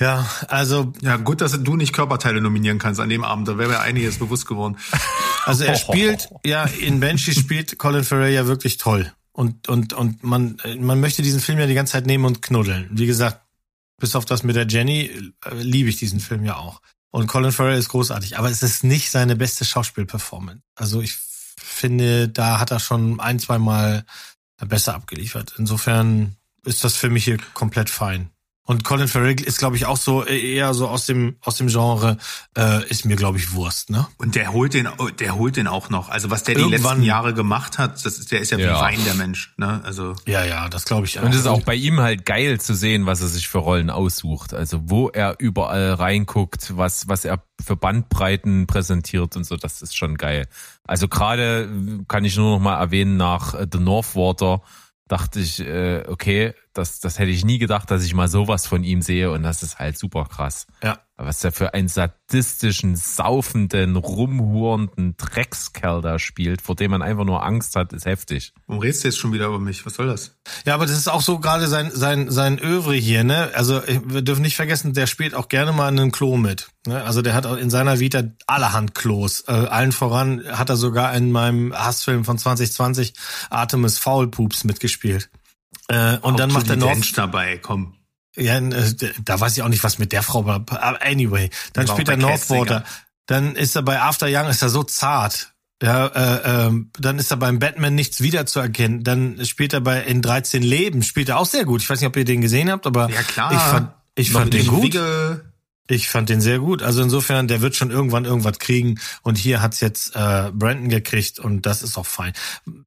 ja, 0.00 0.28
also 0.48 0.92
Ja, 1.02 1.18
gut, 1.18 1.40
dass 1.40 1.62
du 1.62 1.76
nicht 1.76 1.92
Körperteile 1.92 2.40
nominieren 2.40 2.80
kannst 2.80 3.00
an 3.00 3.10
dem 3.10 3.22
Abend. 3.22 3.46
Da 3.46 3.58
wäre 3.58 3.68
mir 3.68 3.80
einiges 3.80 4.18
bewusst 4.18 4.48
geworden. 4.48 4.76
Also 5.44 5.62
er 5.62 5.76
spielt, 5.76 6.30
ja, 6.44 6.64
in 6.64 6.98
Banshee 6.98 7.32
spielt 7.32 7.78
Colin 7.78 8.02
Farrell 8.02 8.34
ja 8.34 8.48
wirklich 8.48 8.76
toll. 8.76 9.12
Und, 9.36 9.68
und, 9.68 9.92
und 9.92 10.22
man, 10.22 10.56
man 10.78 11.00
möchte 11.00 11.20
diesen 11.22 11.40
Film 11.40 11.58
ja 11.58 11.66
die 11.66 11.74
ganze 11.74 11.92
Zeit 11.92 12.06
nehmen 12.06 12.24
und 12.24 12.40
knuddeln. 12.40 12.88
Wie 12.92 13.06
gesagt, 13.06 13.40
bis 13.98 14.14
auf 14.14 14.24
das 14.24 14.44
mit 14.44 14.54
der 14.54 14.66
Jenny 14.66 15.10
äh, 15.44 15.54
liebe 15.54 15.88
ich 15.88 15.96
diesen 15.96 16.20
Film 16.20 16.44
ja 16.44 16.56
auch. 16.56 16.80
Und 17.10 17.26
Colin 17.26 17.52
Farrell 17.52 17.78
ist 17.78 17.88
großartig, 17.88 18.38
aber 18.38 18.50
es 18.50 18.62
ist 18.62 18.84
nicht 18.84 19.10
seine 19.10 19.36
beste 19.36 19.64
Schauspielperformance. 19.64 20.62
Also 20.74 21.00
ich 21.00 21.16
finde, 21.58 22.28
da 22.28 22.60
hat 22.60 22.70
er 22.70 22.80
schon 22.80 23.20
ein, 23.20 23.38
zwei 23.38 23.58
Mal 23.58 24.04
besser 24.58 24.94
abgeliefert. 24.94 25.54
Insofern 25.58 26.36
ist 26.64 26.84
das 26.84 26.96
für 26.96 27.10
mich 27.10 27.24
hier 27.24 27.38
komplett 27.54 27.90
fein. 27.90 28.30
Und 28.66 28.82
Colin 28.82 29.08
Farrell 29.08 29.38
ist, 29.42 29.58
glaube 29.58 29.76
ich, 29.76 29.84
auch 29.84 29.98
so 29.98 30.24
äh, 30.24 30.54
eher 30.54 30.72
so 30.72 30.88
aus 30.88 31.04
dem 31.04 31.36
aus 31.42 31.56
dem 31.56 31.68
Genre 31.68 32.16
äh, 32.56 32.82
ist 32.88 33.04
mir, 33.04 33.14
glaube 33.16 33.36
ich, 33.36 33.52
Wurst. 33.52 33.90
Ne? 33.90 34.06
Und 34.16 34.36
der 34.36 34.52
holt 34.54 34.72
den, 34.72 34.88
der 35.18 35.34
holt 35.34 35.56
den 35.56 35.66
auch 35.66 35.90
noch. 35.90 36.08
Also 36.08 36.30
was 36.30 36.44
der 36.44 36.54
die 36.54 36.62
Irgendwann- 36.62 36.82
letzten 36.96 37.02
Jahre 37.02 37.34
gemacht 37.34 37.76
hat, 37.76 37.96
das 38.06 38.18
ist, 38.18 38.32
der 38.32 38.40
ist 38.40 38.52
ja, 38.52 38.58
Ja. 38.58 38.76
wie 38.78 38.80
Wein 38.80 39.04
der 39.04 39.14
Mensch. 39.14 39.52
Ne? 39.58 39.82
Also 39.84 40.14
Ja, 40.26 40.44
ja, 40.46 40.70
das 40.70 40.86
glaube 40.86 41.06
ich. 41.06 41.18
Und 41.20 41.28
es 41.34 41.40
ist 41.40 41.46
auch 41.46 41.60
bei 41.62 41.74
ihm 41.74 42.00
halt 42.00 42.24
geil 42.24 42.58
zu 42.58 42.74
sehen, 42.74 43.04
was 43.04 43.20
er 43.20 43.28
sich 43.28 43.48
für 43.48 43.58
Rollen 43.58 43.90
aussucht. 43.90 44.54
Also 44.54 44.80
wo 44.84 45.10
er 45.10 45.36
überall 45.40 45.92
reinguckt, 45.92 46.74
was, 46.74 47.06
was 47.06 47.26
er 47.26 47.44
für 47.62 47.76
Bandbreiten 47.76 48.66
präsentiert 48.66 49.36
und 49.36 49.44
so, 49.44 49.56
das 49.56 49.82
ist 49.82 49.94
schon 49.94 50.16
geil. 50.16 50.48
Also 50.86 51.06
gerade 51.06 51.68
kann 52.08 52.24
ich 52.24 52.36
nur 52.36 52.52
noch 52.52 52.60
mal 52.64 52.78
erwähnen, 52.80 53.18
nach 53.18 53.52
äh, 53.52 53.66
The 53.70 53.78
Northwater 53.78 54.62
dachte 55.06 55.38
ich, 55.40 55.60
äh, 55.60 56.04
okay, 56.08 56.54
das, 56.74 57.00
das 57.00 57.18
hätte 57.18 57.30
ich 57.30 57.44
nie 57.44 57.58
gedacht, 57.58 57.90
dass 57.90 58.04
ich 58.04 58.14
mal 58.14 58.28
sowas 58.28 58.66
von 58.66 58.84
ihm 58.84 59.00
sehe 59.00 59.30
und 59.30 59.42
das 59.42 59.62
ist 59.62 59.78
halt 59.78 59.96
super 59.96 60.26
krass. 60.26 60.66
Ja. 60.82 60.98
Was 61.16 61.44
er 61.44 61.52
für 61.52 61.74
einen 61.74 61.86
sadistischen, 61.86 62.96
saufenden, 62.96 63.94
rumhurenden 63.94 65.16
Dreckskerl 65.16 66.02
da 66.02 66.18
spielt, 66.18 66.60
vor 66.60 66.74
dem 66.74 66.90
man 66.90 67.02
einfach 67.02 67.24
nur 67.24 67.44
Angst 67.44 67.76
hat, 67.76 67.92
ist 67.92 68.04
heftig. 68.04 68.52
warum 68.66 68.82
redest 68.82 69.04
du 69.04 69.08
jetzt 69.08 69.18
schon 69.18 69.32
wieder 69.32 69.46
über 69.46 69.60
mich? 69.60 69.86
Was 69.86 69.94
soll 69.94 70.08
das? 70.08 70.36
Ja, 70.66 70.74
aber 70.74 70.86
das 70.86 70.96
ist 70.96 71.06
auch 71.06 71.20
so 71.20 71.38
gerade 71.38 71.68
sein 71.68 71.92
sein 71.92 72.32
sein 72.32 72.58
Övre 72.58 72.94
hier, 72.94 73.22
ne? 73.22 73.52
Also 73.54 73.80
wir 73.86 74.22
dürfen 74.22 74.42
nicht 74.42 74.56
vergessen, 74.56 74.92
der 74.92 75.06
spielt 75.06 75.34
auch 75.34 75.48
gerne 75.48 75.72
mal 75.72 75.88
in 75.88 76.00
einem 76.00 76.10
Klo 76.10 76.36
mit. 76.36 76.68
Ne? 76.84 77.04
Also 77.04 77.22
der 77.22 77.34
hat 77.34 77.46
auch 77.46 77.56
in 77.56 77.70
seiner 77.70 78.00
Vita 78.00 78.24
allerhand 78.48 78.96
Klos. 78.96 79.44
Äh, 79.46 79.52
allen 79.52 79.92
voran 79.92 80.42
hat 80.50 80.68
er 80.68 80.76
sogar 80.76 81.14
in 81.14 81.30
meinem 81.30 81.72
Hassfilm 81.72 82.24
von 82.24 82.38
2020 82.38 83.14
Artemis 83.50 83.98
Foul 83.98 84.26
Poops 84.26 84.64
mitgespielt. 84.64 85.30
Äh, 85.88 86.16
und 86.18 86.38
dann 86.40 86.52
macht 86.52 86.68
er 86.70 86.76
noch 86.76 86.94
dabei, 87.14 87.58
komm. 87.58 87.94
Ja, 88.36 88.58
äh, 88.58 88.94
da 89.24 89.38
weiß 89.38 89.56
ich 89.56 89.62
auch 89.62 89.68
nicht, 89.68 89.84
was 89.84 89.98
mit 89.98 90.12
der 90.12 90.22
Frau 90.22 90.44
war. 90.44 90.64
Aber 90.68 91.02
anyway, 91.02 91.50
dann 91.72 91.86
spielt 91.86 92.08
er 92.08 92.16
Northwater. 92.16 92.84
Dann 93.26 93.54
ist 93.56 93.76
er 93.76 93.82
bei 93.82 94.00
After 94.00 94.26
Young, 94.28 94.48
ist 94.48 94.62
er 94.62 94.68
so 94.68 94.82
zart. 94.82 95.52
Ja, 95.82 96.06
äh, 96.06 96.66
ähm, 96.66 96.90
dann 96.98 97.18
ist 97.18 97.30
er 97.30 97.36
beim 97.36 97.58
Batman 97.58 97.94
nichts 97.94 98.20
wiederzuerkennen. 98.20 99.04
Dann 99.04 99.44
spielt 99.44 99.72
er 99.72 99.80
bei 99.80 100.02
in 100.02 100.22
13 100.22 100.62
Leben, 100.62 101.02
spielt 101.02 101.28
er 101.28 101.38
auch 101.38 101.46
sehr 101.46 101.64
gut. 101.64 101.82
Ich 101.82 101.90
weiß 101.90 102.00
nicht, 102.00 102.08
ob 102.08 102.16
ihr 102.16 102.24
den 102.24 102.40
gesehen 102.40 102.70
habt, 102.70 102.86
aber 102.86 103.10
Ja, 103.10 103.22
klar. 103.22 103.52
ich 103.52 103.58
fand, 103.58 103.90
ich 104.14 104.32
Noch 104.32 104.40
fand 104.40 104.54
den 104.54 104.66
gut. 104.66 104.82
Wigge. 104.84 105.52
Ich 105.86 106.08
fand 106.08 106.30
den 106.30 106.40
sehr 106.40 106.60
gut. 106.60 106.82
Also 106.82 107.02
insofern, 107.02 107.46
der 107.46 107.60
wird 107.60 107.76
schon 107.76 107.90
irgendwann 107.90 108.24
irgendwas 108.24 108.58
kriegen. 108.58 108.98
Und 109.22 109.36
hier 109.36 109.60
hat's 109.60 109.80
jetzt 109.80 110.16
äh, 110.16 110.50
Brandon 110.52 110.88
gekriegt 110.88 111.38
und 111.38 111.66
das 111.66 111.82
ist 111.82 111.98
auch 111.98 112.06
fein. 112.06 112.32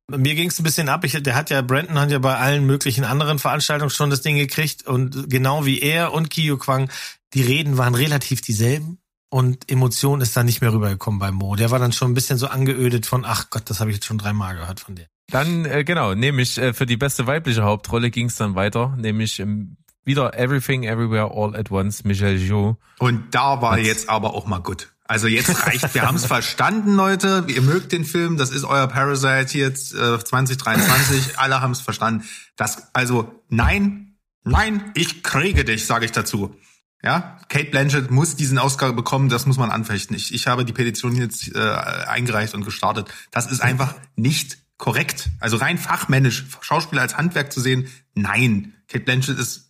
Mir 0.07 0.33
ging's 0.33 0.59
ein 0.59 0.63
bisschen 0.63 0.89
ab. 0.89 1.03
Ich, 1.03 1.11
der 1.21 1.35
hat 1.35 1.51
ja, 1.51 1.61
Brandon 1.61 1.99
hat 1.99 2.09
ja 2.09 2.17
bei 2.17 2.37
allen 2.37 2.65
möglichen 2.65 3.03
anderen 3.03 3.37
Veranstaltungen 3.37 3.91
schon 3.91 4.09
das 4.09 4.21
Ding 4.21 4.35
gekriegt. 4.35 4.87
Und 4.87 5.29
genau 5.29 5.65
wie 5.65 5.79
er 5.79 6.11
und 6.13 6.31
Kiyo 6.31 6.57
Kwang, 6.57 6.89
die 7.33 7.43
Reden 7.43 7.77
waren 7.77 7.93
relativ 7.93 8.41
dieselben. 8.41 8.97
Und 9.29 9.69
Emotion 9.69 10.21
ist 10.21 10.35
da 10.37 10.43
nicht 10.43 10.61
mehr 10.61 10.73
rübergekommen 10.73 11.19
bei 11.19 11.31
Mo. 11.31 11.55
Der 11.55 11.69
war 11.69 11.79
dann 11.79 11.91
schon 11.91 12.11
ein 12.11 12.13
bisschen 12.13 12.37
so 12.37 12.47
angeödet 12.47 13.05
von, 13.05 13.25
ach 13.25 13.49
Gott, 13.49 13.69
das 13.69 13.79
habe 13.79 13.91
ich 13.91 13.97
jetzt 13.97 14.05
schon 14.05 14.17
dreimal 14.17 14.55
gehört 14.55 14.79
von 14.79 14.95
der. 14.95 15.07
Dann, 15.29 15.65
äh, 15.65 15.83
genau, 15.83 16.13
nämlich 16.15 16.57
äh, 16.57 16.73
für 16.73 16.85
die 16.85 16.95
beste 16.95 17.27
weibliche 17.27 17.63
Hauptrolle 17.63 18.09
ging 18.09 18.27
es 18.27 18.37
dann 18.37 18.55
weiter, 18.55 18.95
nämlich 18.97 19.39
ähm, 19.39 19.75
wieder 20.07 20.33
Everything, 20.37 20.83
Everywhere, 20.83 21.31
All 21.31 21.55
at 21.55 21.69
Once, 21.69 22.03
Michelle 22.03 22.37
Yeoh. 22.37 22.77
Und 22.97 23.35
da 23.35 23.61
war 23.61 23.77
Was? 23.77 23.85
jetzt 23.85 24.09
aber 24.09 24.33
auch 24.33 24.47
mal 24.47 24.59
gut. 24.59 24.89
Also 25.03 25.27
jetzt 25.27 25.67
reicht, 25.67 25.93
wir 25.93 26.01
haben 26.01 26.15
es 26.15 26.25
verstanden, 26.25 26.95
Leute. 26.95 27.45
Ihr 27.47 27.61
mögt 27.61 27.91
den 27.91 28.03
Film, 28.03 28.37
das 28.37 28.49
ist 28.49 28.63
euer 28.63 28.87
Parasite 28.87 29.57
jetzt 29.57 29.93
äh, 29.93 30.19
2023. 30.19 31.37
Alle 31.37 31.61
haben 31.61 31.71
es 31.71 31.81
verstanden. 31.81 32.25
Das, 32.55 32.93
also 32.93 33.43
nein, 33.49 34.17
nein, 34.43 34.91
ich 34.95 35.23
kriege 35.23 35.63
dich, 35.63 35.85
sage 35.85 36.05
ich 36.05 36.11
dazu. 36.11 36.55
Ja, 37.03 37.37
Kate 37.47 37.69
Blanchett 37.69 38.09
muss 38.09 38.35
diesen 38.35 38.57
Oscar 38.57 38.91
bekommen, 38.91 39.29
das 39.29 39.45
muss 39.45 39.57
man 39.57 39.69
anfechten. 39.69 40.15
Ich, 40.15 40.33
ich 40.33 40.47
habe 40.47 40.65
die 40.65 40.73
Petition 40.73 41.15
jetzt 41.15 41.55
äh, 41.55 41.59
eingereicht 41.59 42.55
und 42.55 42.65
gestartet. 42.65 43.07
Das 43.31 43.45
ist 43.49 43.61
einfach 43.61 43.93
nicht 44.15 44.57
korrekt. 44.77 45.29
Also 45.39 45.57
rein 45.57 45.77
fachmännisch, 45.77 46.45
Schauspieler 46.61 47.03
als 47.03 47.17
Handwerk 47.17 47.53
zu 47.53 47.61
sehen, 47.61 47.87
nein. 48.13 48.73
Kate 48.87 49.05
Blanchett 49.05 49.37
ist 49.37 49.66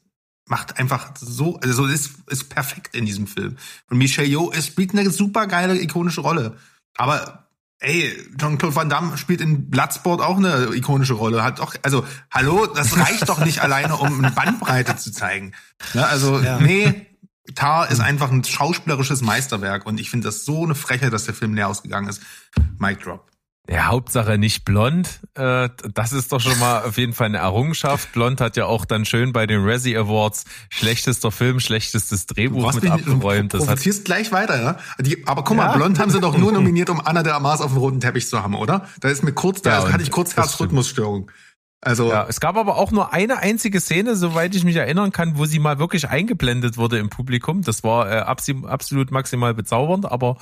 macht 0.49 0.79
einfach 0.79 1.11
so, 1.19 1.59
also 1.59 1.85
ist, 1.85 2.11
ist 2.27 2.49
perfekt 2.49 2.95
in 2.95 3.05
diesem 3.05 3.27
Film. 3.27 3.57
Und 3.89 3.97
Michelle 3.97 4.27
Yeoh 4.27 4.51
es 4.51 4.67
spielt 4.67 4.93
eine 4.93 5.09
super 5.11 5.47
geile, 5.47 5.79
ikonische 5.79 6.21
Rolle. 6.21 6.57
Aber, 6.95 7.47
ey, 7.79 8.11
Jean-Claude 8.37 8.75
Van 8.75 8.89
Damme 8.89 9.17
spielt 9.17 9.41
in 9.41 9.69
Bloodsport 9.69 10.21
auch 10.21 10.37
eine 10.37 10.73
ikonische 10.73 11.13
Rolle. 11.13 11.43
Hat 11.43 11.59
doch, 11.59 11.75
also, 11.83 12.05
hallo, 12.31 12.65
das 12.65 12.97
reicht 12.97 13.29
doch 13.29 13.43
nicht 13.43 13.61
alleine, 13.61 13.95
um 13.97 14.19
eine 14.19 14.31
Bandbreite 14.31 14.95
zu 14.95 15.11
zeigen. 15.11 15.53
Ne, 15.93 16.05
also, 16.05 16.39
nee, 16.59 17.05
Tar 17.55 17.89
ist 17.89 17.99
einfach 17.99 18.31
ein 18.31 18.43
schauspielerisches 18.43 19.21
Meisterwerk 19.21 19.85
und 19.85 19.99
ich 19.99 20.09
finde 20.09 20.27
das 20.27 20.45
so 20.45 20.63
eine 20.63 20.75
Frechheit, 20.75 21.13
dass 21.13 21.25
der 21.25 21.33
Film 21.33 21.53
leer 21.53 21.69
ausgegangen 21.69 22.09
ist. 22.09 22.21
Mic 22.79 23.01
drop. 23.03 23.31
Ja, 23.69 23.87
Hauptsache 23.87 24.37
nicht 24.37 24.63
blond. 24.63 25.19
Äh, 25.33 25.69
das 25.93 26.13
ist 26.13 26.31
doch 26.31 26.39
schon 26.39 26.57
mal 26.59 26.83
auf 26.85 26.97
jeden 26.97 27.13
Fall 27.13 27.25
eine 27.25 27.39
Errungenschaft. 27.39 28.13
Blond 28.13 28.39
hat 28.39 28.55
ja 28.55 28.65
auch 28.65 28.85
dann 28.85 29.03
schön 29.03 29.33
bei 29.33 29.45
den 29.45 29.67
Razzie 29.67 29.97
Awards 29.97 30.45
schlechtester 30.69 31.31
Film, 31.31 31.59
schlechtestes 31.59 32.27
Drehbuch 32.27 32.73
mit 32.73 32.89
abgeräumt. 32.89 33.53
du 33.53 33.57
Das 33.57 33.67
hat, 33.67 33.75
provozierst 33.75 34.05
gleich 34.05 34.31
weiter, 34.31 34.61
ja? 34.61 34.77
Die, 34.99 35.27
aber 35.27 35.43
guck 35.43 35.57
mal, 35.57 35.75
Blond 35.75 35.99
haben 35.99 36.11
sie 36.11 36.21
doch 36.21 36.37
nur 36.37 36.51
nominiert, 36.53 36.89
um 36.89 37.01
Anna 37.05 37.23
de 37.23 37.33
Armas 37.33 37.59
auf 37.59 37.71
dem 37.71 37.77
roten 37.77 37.99
Teppich 37.99 38.27
zu 38.29 38.41
haben, 38.41 38.55
oder? 38.55 38.87
Da 39.01 39.09
ist 39.09 39.23
mir 39.23 39.33
kurz, 39.33 39.61
da 39.61 39.83
Ja, 39.83 39.91
hatte 39.91 40.03
ich 40.03 40.11
kurz. 40.11 40.37
Herzrhythmusstörung. 40.37 41.29
Also, 41.81 42.09
ja, 42.09 42.25
es 42.27 42.39
gab 42.39 42.57
aber 42.57 42.77
auch 42.77 42.91
nur 42.91 43.13
eine 43.13 43.37
einzige 43.39 43.79
Szene, 43.79 44.15
soweit 44.15 44.55
ich 44.55 44.63
mich 44.63 44.77
erinnern 44.77 45.11
kann, 45.11 45.37
wo 45.37 45.45
sie 45.45 45.59
mal 45.59 45.77
wirklich 45.77 46.09
eingeblendet 46.09 46.77
wurde 46.77 46.97
im 46.97 47.09
Publikum. 47.09 47.61
Das 47.61 47.83
war 47.83 48.09
äh, 48.11 48.19
absolut 48.19 49.11
maximal 49.11 49.53
bezaubernd, 49.53 50.09
aber 50.09 50.37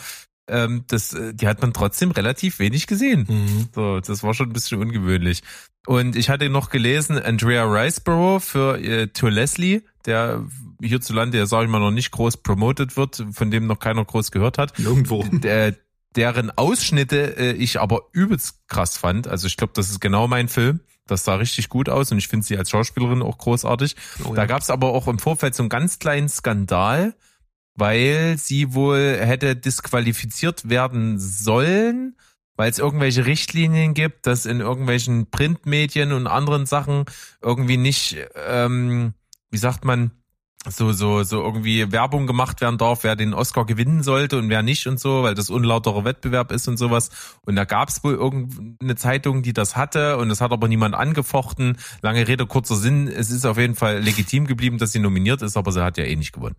ähm, 0.48 0.84
das, 0.88 1.14
äh, 1.14 1.34
die 1.34 1.48
hat 1.48 1.62
man 1.62 1.74
trotzdem 1.74 2.12
relativ 2.12 2.60
wenig 2.60 2.88
gesehen. 2.88 3.26
Mhm. 3.28 3.68
So, 3.74 4.00
das 4.00 4.24
war 4.24 4.34
schon 4.34 4.50
ein 4.50 4.54
bisschen 4.54 4.80
ungewöhnlich. 4.80 5.42
Und 5.88 6.16
ich 6.16 6.30
hatte 6.30 6.50
noch 6.50 6.70
gelesen, 6.70 7.18
Andrea 7.22 7.64
Riceborough 7.64 8.44
für 8.44 8.80
äh, 8.80 9.08
To 9.08 9.28
Leslie, 9.28 9.82
der 10.06 10.44
hierzulande, 10.82 11.38
ja, 11.38 11.46
sage 11.46 11.66
ich 11.66 11.72
mal, 11.72 11.80
noch 11.80 11.92
nicht 11.92 12.12
groß 12.12 12.38
promoted 12.38 12.98
wird, 12.98 13.24
von 13.32 13.52
dem 13.52 13.68
noch 13.68 13.80
keiner 13.80 14.04
groß 14.04 14.32
gehört 14.32 14.58
hat. 14.58 14.78
irgendwo. 14.80 15.24
Der, 15.32 15.76
deren 16.16 16.50
Ausschnitte 16.58 17.38
äh, 17.38 17.52
ich 17.54 17.80
aber 17.80 18.02
übelst 18.14 18.68
krass 18.68 18.98
fand. 18.98 19.28
Also 19.28 19.48
ich 19.48 19.58
glaube, 19.58 19.74
das 19.76 19.90
ist 19.90 20.02
genau 20.02 20.28
mein 20.28 20.48
Film. 20.48 20.80
Das 21.08 21.24
sah 21.24 21.36
richtig 21.36 21.70
gut 21.70 21.88
aus 21.88 22.12
und 22.12 22.18
ich 22.18 22.28
finde 22.28 22.46
sie 22.46 22.58
als 22.58 22.72
Schauspielerin 22.72 23.22
auch 23.22 23.38
großartig. 23.38 23.96
Oh, 24.24 24.34
Da 24.34 24.42
ja. 24.42 24.46
gab 24.48 24.62
es 24.62 24.72
aber 24.72 24.88
auch 24.88 25.08
im 25.08 25.20
Vorfeld 25.20 25.54
so 25.54 25.62
einen 25.62 25.70
ganz 25.70 26.00
kleinen 26.00 26.30
Skandal, 26.30 27.14
weil 27.76 28.38
sie 28.38 28.74
wohl 28.74 29.18
hätte 29.20 29.56
disqualifiziert 29.56 30.70
werden 30.70 31.20
sollen, 31.20 32.16
weil 32.56 32.72
es 32.72 32.80
irgendwelche 32.80 33.26
Richtlinien 33.26 33.94
gibt, 33.94 34.28
dass 34.28 34.46
in 34.46 34.62
irgendwelchen 34.62 35.30
Printmedien 35.30 36.14
und 36.14 36.28
anderen 36.28 36.66
Sachen 36.66 37.06
irgendwie 37.42 37.78
nicht, 37.78 38.18
ähm, 38.48 39.14
wie 39.52 39.58
sagt 39.58 39.84
man, 39.84 40.12
so, 40.68 40.92
so, 40.94 41.24
so 41.24 41.44
irgendwie 41.44 41.92
Werbung 41.92 42.28
gemacht 42.28 42.62
werden 42.62 42.78
darf, 42.78 43.04
wer 43.04 43.16
den 43.16 43.34
Oscar 43.34 43.66
gewinnen 43.66 44.04
sollte 44.04 44.38
und 44.38 44.50
wer 44.50 44.64
nicht 44.64 44.88
und 44.88 45.00
so, 45.00 45.24
weil 45.24 45.36
das 45.36 45.50
unlauterer 45.50 46.06
Wettbewerb 46.06 46.52
ist 46.52 46.68
und 46.68 46.78
sowas. 46.78 47.10
Und 47.46 47.56
da 47.56 47.66
gab 47.66 47.90
es 47.90 48.04
wohl 48.04 48.14
irgendeine 48.14 48.96
Zeitung, 48.96 49.44
die 49.44 49.54
das 49.54 49.76
hatte 49.76 50.18
und 50.18 50.30
das 50.30 50.42
hat 50.42 50.52
aber 50.52 50.68
niemand 50.68 50.96
angefochten. 50.96 51.78
Lange 52.02 52.28
Rede, 52.28 52.48
kurzer 52.48 52.76
Sinn, 52.76 53.08
es 53.08 53.30
ist 53.30 53.46
auf 53.46 53.58
jeden 53.58 53.76
Fall 53.76 54.00
legitim 54.00 54.48
geblieben, 54.48 54.78
dass 54.78 54.92
sie 54.92 55.00
nominiert 55.00 55.42
ist, 55.42 55.58
aber 55.58 55.72
sie 55.72 55.84
hat 55.84 55.98
ja 55.98 56.04
eh 56.04 56.16
nicht 56.16 56.34
gewonnen. 56.34 56.56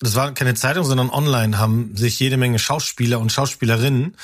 Das 0.00 0.16
war 0.16 0.34
keine 0.34 0.54
Zeitung, 0.54 0.84
sondern 0.84 1.10
online 1.10 1.58
haben 1.58 1.96
sich 1.96 2.18
jede 2.18 2.36
Menge 2.36 2.58
Schauspieler 2.58 3.20
und 3.20 3.30
Schauspielerinnen 3.30 4.16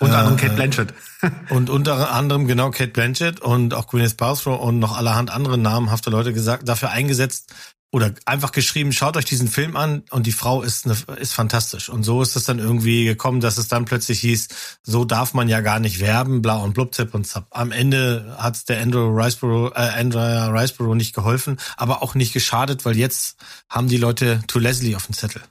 Unter 0.00 0.18
anderem 0.18 0.38
äh, 0.38 0.40
Kate 0.40 0.54
Blanchett. 0.54 0.94
Und 1.50 1.70
unter 1.70 2.12
anderem 2.12 2.46
genau 2.46 2.70
Kate 2.70 2.90
Blanchett 2.90 3.40
und 3.40 3.74
auch 3.74 3.86
Gwyneth 3.88 4.16
Paltrow 4.16 4.60
und 4.60 4.78
noch 4.78 4.96
allerhand 4.96 5.30
andere 5.30 5.56
namhafte 5.56 6.10
Leute 6.10 6.32
gesagt, 6.32 6.68
dafür 6.68 6.90
eingesetzt 6.90 7.54
oder 7.92 8.14
einfach 8.24 8.52
geschrieben, 8.52 8.92
schaut 8.92 9.16
euch 9.16 9.24
diesen 9.24 9.48
Film 9.48 9.76
an 9.76 10.02
und 10.10 10.26
die 10.26 10.32
Frau 10.32 10.62
ist 10.62 10.84
eine, 10.84 10.96
ist 11.18 11.32
fantastisch. 11.32 11.88
Und 11.88 12.02
so 12.02 12.20
ist 12.20 12.36
es 12.36 12.44
dann 12.44 12.58
irgendwie 12.58 13.04
gekommen, 13.04 13.40
dass 13.40 13.58
es 13.58 13.68
dann 13.68 13.84
plötzlich 13.84 14.20
hieß, 14.20 14.48
so 14.82 15.04
darf 15.04 15.34
man 15.34 15.48
ja 15.48 15.60
gar 15.60 15.80
nicht 15.80 16.00
werben, 16.00 16.42
bla 16.42 16.56
und 16.56 16.74
blub, 16.74 16.94
zip 16.94 17.14
und 17.14 17.26
zap. 17.26 17.46
Am 17.50 17.72
Ende 17.72 18.36
hat's 18.38 18.64
der 18.64 18.80
Andrew 18.80 19.08
Riceborough, 19.08 19.72
äh, 19.74 20.00
Andrea 20.00 20.48
Riceborough 20.48 20.96
nicht 20.96 21.14
geholfen, 21.14 21.58
aber 21.76 22.02
auch 22.02 22.14
nicht 22.14 22.32
geschadet, 22.32 22.84
weil 22.84 22.96
jetzt 22.96 23.36
haben 23.68 23.88
die 23.88 23.98
Leute 23.98 24.42
To 24.48 24.58
Leslie 24.58 24.96
auf 24.96 25.06
dem 25.06 25.14
Zettel. 25.14 25.42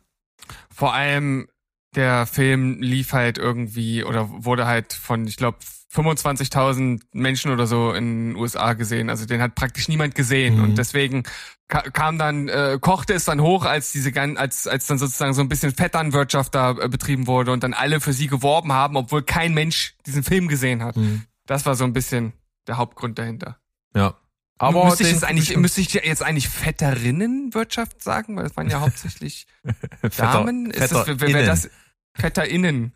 Vor 0.70 0.94
allem 0.94 1.48
der 1.96 2.26
Film 2.26 2.82
lief 2.82 3.14
halt 3.14 3.38
irgendwie 3.38 4.04
oder 4.04 4.30
wurde 4.44 4.66
halt 4.66 4.94
von, 4.94 5.26
ich 5.28 5.38
glaube, 5.38 5.60
25.000 5.94 7.02
Menschen 7.14 7.52
oder 7.52 7.68
so 7.68 7.94
in 7.94 8.32
den 8.34 8.36
USA 8.36 8.74
gesehen. 8.74 9.10
Also 9.10 9.26
den 9.26 9.42
hat 9.42 9.56
praktisch 9.56 9.88
niemand 9.88 10.14
gesehen 10.16 10.58
Mhm. 10.58 10.64
und 10.64 10.78
deswegen 10.78 11.24
ka 11.68 11.82
kam 11.82 12.18
dann 12.18 12.48
äh, 12.50 12.78
kochte 12.82 13.14
es 13.14 13.26
dann 13.26 13.40
hoch, 13.42 13.64
als 13.66 13.92
diese 13.94 14.12
als 14.38 14.68
als 14.68 14.88
dann 14.88 14.98
sozusagen 14.98 15.34
so 15.34 15.42
ein 15.42 15.48
bisschen 15.50 15.74
Vetternwirtschaft 15.74 16.54
da 16.54 16.72
äh, 16.72 16.90
betrieben 16.90 17.28
wurde 17.28 17.52
und 17.54 17.64
dann 17.64 17.74
alle 17.74 18.02
für 18.02 18.14
sie 18.14 18.28
geworben 18.28 18.74
haben, 18.74 18.98
obwohl 18.98 19.24
kein 19.24 19.54
Mensch 19.54 19.96
diesen 20.06 20.24
Film 20.24 20.48
gesehen 20.50 20.84
hat. 20.84 20.98
Mhm. 20.98 21.24
Das 21.46 21.66
war 21.66 21.76
so 21.76 21.86
ein 21.86 21.94
bisschen 21.94 22.34
der 22.68 22.78
Hauptgrund 22.78 23.18
dahinter. 23.18 23.58
Ja. 23.96 24.16
Aber 24.58 24.86
müsste 24.86 25.04
ich, 25.04 25.12
jetzt 25.12 25.24
eigentlich, 25.26 25.56
müsste 25.58 25.82
ich 25.82 25.94
jetzt 25.94 26.24
eigentlich 26.24 26.48
Vetterinnenwirtschaft 26.50 28.02
sagen? 28.02 28.36
Weil 28.38 28.46
es 28.46 28.56
waren 28.58 28.70
ja 28.70 28.80
hauptsächlich 28.80 29.48
Damen. 30.18 30.72
Ist 30.72 30.92
das, 30.94 31.08
VetterInnen. 31.08 31.46
das? 31.46 31.70
VetterInnen. 32.18 32.94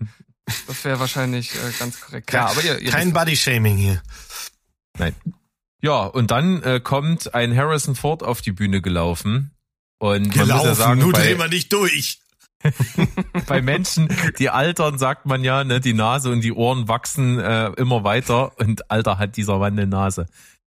Das 0.68 0.84
wäre 0.84 1.00
wahrscheinlich 1.00 1.54
äh, 1.56 1.72
ganz 1.78 2.02
korrekt. 2.02 2.34
Ja, 2.34 2.48
aber 2.48 2.64
ihr, 2.64 2.80
ihr 2.80 2.92
Kein 2.92 3.14
Body-Shaming 3.14 3.78
hier. 3.78 4.02
Nein. 4.98 5.16
Ja, 5.82 6.04
und 6.04 6.32
dann 6.32 6.62
äh, 6.64 6.80
kommt 6.80 7.34
ein 7.34 7.56
Harrison 7.56 7.96
Ford 7.96 8.24
auf 8.24 8.42
die 8.42 8.52
Bühne 8.52 8.82
gelaufen. 8.82 9.52
Und 10.00 10.36
man 10.36 10.48
muss 10.48 10.64
ja 10.64 10.76
sagen, 10.76 11.12
drehen 11.12 11.38
wir 11.38 11.48
nicht 11.48 11.72
durch. 11.72 12.20
bei 13.48 13.62
Menschen, 13.62 14.10
die 14.38 14.50
altern, 14.50 14.98
sagt 14.98 15.26
man 15.26 15.44
ja, 15.44 15.64
ne, 15.64 15.80
die 15.80 15.94
Nase 15.94 16.30
und 16.30 16.42
die 16.42 16.52
Ohren 16.52 16.90
wachsen 16.90 17.40
äh, 17.40 17.68
immer 17.78 18.04
weiter. 18.04 18.58
Und 18.60 18.92
Alter 18.92 19.18
hat 19.18 19.38
dieser 19.38 19.60
Mann 19.60 19.74
eine 19.74 19.88
Nase. 19.88 20.28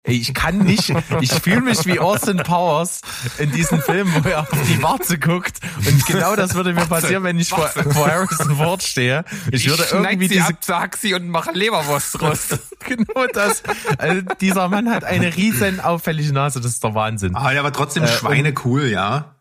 Ich 0.04 0.32
kann 0.32 0.58
nicht, 0.58 0.94
ich 1.20 1.30
fühle 1.30 1.60
mich 1.60 1.84
wie 1.84 1.98
Austin 1.98 2.38
Powers 2.38 3.02
in 3.38 3.52
diesem 3.52 3.82
Film, 3.82 4.10
wo 4.24 4.28
er 4.30 4.40
auf 4.40 4.48
die 4.66 4.82
Warze 4.82 5.18
guckt. 5.18 5.58
Und 5.76 6.06
genau 6.06 6.34
das 6.36 6.54
würde 6.54 6.72
mir 6.72 6.86
passieren, 6.86 7.22
wenn 7.22 7.38
ich 7.38 7.50
vor, 7.50 7.68
vor 7.68 8.06
Harrison 8.10 8.56
Ford 8.56 8.82
stehe. 8.82 9.24
Ich, 9.52 9.68
würde 9.68 9.82
schneid 9.84 10.12
irgendwie 10.12 10.28
sie 10.28 10.34
diese 10.36 10.48
ab, 10.48 10.56
sag 10.62 10.96
sie 10.96 11.12
und 11.12 11.28
mache 11.28 11.52
Leberwurst 11.52 12.18
draus. 12.18 12.48
genau 12.86 13.26
das. 13.34 13.62
Also 13.98 14.22
dieser 14.40 14.68
Mann 14.68 14.88
hat 14.88 15.04
eine 15.04 15.36
riesen 15.36 15.80
auffällige 15.80 16.32
Nase, 16.32 16.62
das 16.62 16.72
ist 16.72 16.82
der 16.82 16.94
Wahnsinn. 16.94 17.34
Aber 17.34 17.52
der 17.52 17.62
war 17.62 17.72
trotzdem 17.72 18.04
Äh, 18.04 18.08
schweinecool, 18.08 18.86
ja. 18.86 19.34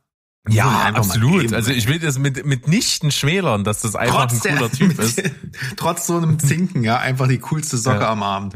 Muss 0.45 0.55
man 0.55 0.57
Ja, 0.57 0.67
einfach 0.83 1.05
mal 1.05 1.13
absolut. 1.13 1.41
geben. 1.41 1.53
Also 1.55 1.71
ich 1.71 1.87
will 1.87 1.99
das 1.99 2.19
mit 2.19 2.45
mitnichten 2.45 3.11
schmälern, 3.11 3.63
dass 3.63 3.81
das 3.81 3.95
einfach 3.95 4.27
trotz, 4.27 4.45
ein 4.45 4.57
cooler 4.57 4.69
der, 4.69 4.77
Typ 4.77 4.87
mit, 4.89 4.99
ist. 4.99 5.21
trotz 5.77 6.05
so 6.05 6.17
einem 6.17 6.37
Zinken, 6.37 6.83
ja, 6.83 6.97
einfach 6.99 7.29
die 7.29 7.39
coolste 7.39 7.77
Socke 7.77 8.01
Ja. 8.01 8.11
am 8.11 8.23
Abend. 8.23 8.55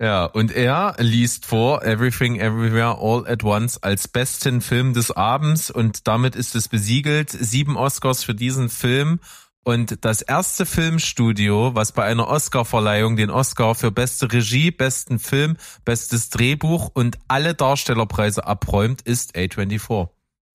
Ja, 0.00 0.24
und 0.24 0.50
er 0.50 0.96
liest 0.98 1.46
vor 1.46 1.84
Everything 1.84 2.40
Everywhere 2.40 2.98
All 3.00 3.26
at 3.28 3.44
Once 3.44 3.80
als 3.80 4.08
besten 4.08 4.60
Film 4.60 4.92
des 4.92 5.12
Abends 5.12 5.70
und 5.70 6.08
damit 6.08 6.34
ist 6.34 6.56
es 6.56 6.68
besiegelt. 6.68 7.30
Sieben 7.30 7.76
Oscars 7.76 8.24
für 8.24 8.34
diesen 8.34 8.68
Film. 8.70 9.20
Und 9.66 10.04
das 10.04 10.20
erste 10.20 10.66
Filmstudio, 10.66 11.74
was 11.74 11.92
bei 11.92 12.04
einer 12.04 12.28
Oscarverleihung 12.28 13.16
den 13.16 13.30
Oscar 13.30 13.74
für 13.74 13.90
beste 13.90 14.30
Regie, 14.30 14.70
besten 14.70 15.18
Film, 15.18 15.56
bestes 15.86 16.28
Drehbuch 16.28 16.90
und 16.92 17.18
alle 17.28 17.54
Darstellerpreise 17.54 18.46
abräumt, 18.46 19.00
ist 19.02 19.36
A24. 19.36 20.08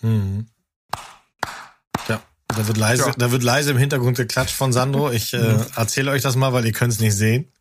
Mhm. 0.03 0.45
Ja, 2.07 2.21
da 2.49 2.67
wird 2.67 2.77
leise, 2.77 3.07
Ja. 3.07 3.13
da 3.17 3.31
wird 3.31 3.41
leise 3.41 3.71
im 3.71 3.77
Hintergrund 3.77 4.17
geklatscht 4.17 4.53
von 4.53 4.71
Sandro. 4.73 5.09
Ich 5.11 5.33
äh, 5.33 5.57
erzähle 5.75 6.11
euch 6.11 6.21
das 6.21 6.35
mal, 6.35 6.53
weil 6.53 6.65
ihr 6.65 6.73
könnt 6.73 6.93
es 6.93 6.99
nicht 6.99 7.15
sehen. 7.15 7.51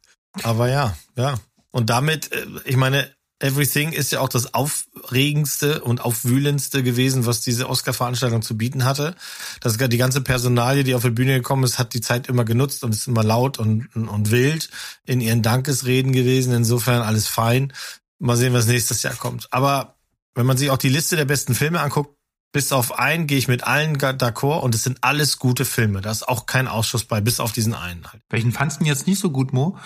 Aber 0.43 0.69
ja, 0.69 0.97
ja. 1.17 1.39
Und 1.71 1.91
damit, 1.91 2.33
äh, 2.33 2.47
ich 2.65 2.77
meine, 2.77 3.11
Everything 3.41 3.93
ist 3.93 4.11
ja 4.11 4.19
auch 4.19 4.29
das 4.29 4.53
aufregendste 4.53 5.81
und 5.83 6.01
aufwühlendste 6.01 6.83
gewesen, 6.83 7.25
was 7.25 7.41
diese 7.41 7.69
Oscar-Veranstaltung 7.69 8.43
zu 8.43 8.57
bieten 8.57 8.85
hatte. 8.85 9.15
Das 9.61 9.77
die 9.77 9.97
ganze 9.97 10.23
Personalie, 10.23 10.83
die 10.83 10.97
auf 10.97 11.03
die 11.03 11.11
Bühne 11.11 11.35
gekommen 11.35 11.63
ist, 11.63 11.79
hat 11.79 11.95
die 11.95 12.01
Zeit 12.01 12.29
immer 12.29 12.45
genutzt 12.45 12.83
und 12.83 12.93
ist 12.93 13.07
immer 13.07 13.23
laut 13.23 13.59
und, 13.59 13.95
und, 13.95 14.31
wild 14.33 14.71
in 15.07 15.21
ihren 15.21 15.43
Dankesreden 15.43 16.13
gewesen. 16.13 16.53
Insofern 16.53 17.03
alles 17.03 17.29
fein. 17.29 17.73
Mal 18.19 18.37
sehen, 18.37 18.55
was 18.55 18.67
nächstes 18.67 19.05
Jahr 19.05 19.15
kommt. 19.15 19.47
Aber 19.53 19.99
wenn 20.35 20.47
man 20.47 20.57
sich 20.57 20.71
auch 20.71 20.79
die 20.79 20.89
Liste 20.89 21.15
der 21.15 21.25
besten 21.25 21.55
Filme 21.55 21.81
anguckt, 21.81 22.17
bis 22.53 22.73
auf 22.73 22.99
einen 22.99 23.29
gehe 23.29 23.39
ich 23.39 23.47
mit 23.47 23.63
allen 23.65 23.99
d'accord 23.99 24.63
und 24.63 24.75
es 24.75 24.83
sind 24.83 24.99
alles 25.03 25.39
gute 25.39 25.65
Filme. 25.65 26.01
Da 26.01 26.11
ist 26.11 26.27
auch 26.27 26.47
kein 26.47 26.67
Ausschuss 26.67 27.05
bei, 27.05 27.21
bis 27.21 27.41
auf 27.41 27.53
diesen 27.53 27.75
einen 27.75 28.05
halt. 28.11 28.23
Welchen 28.31 28.53
fandst 28.53 28.81
du 28.81 28.85
jetzt 28.85 29.07
nicht 29.07 29.21
so 29.21 29.31
gut, 29.31 29.53
Mo? 29.53 29.79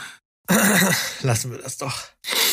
Lassen 1.23 1.51
wir 1.51 1.59
das 1.59 1.78
doch. 1.78 2.02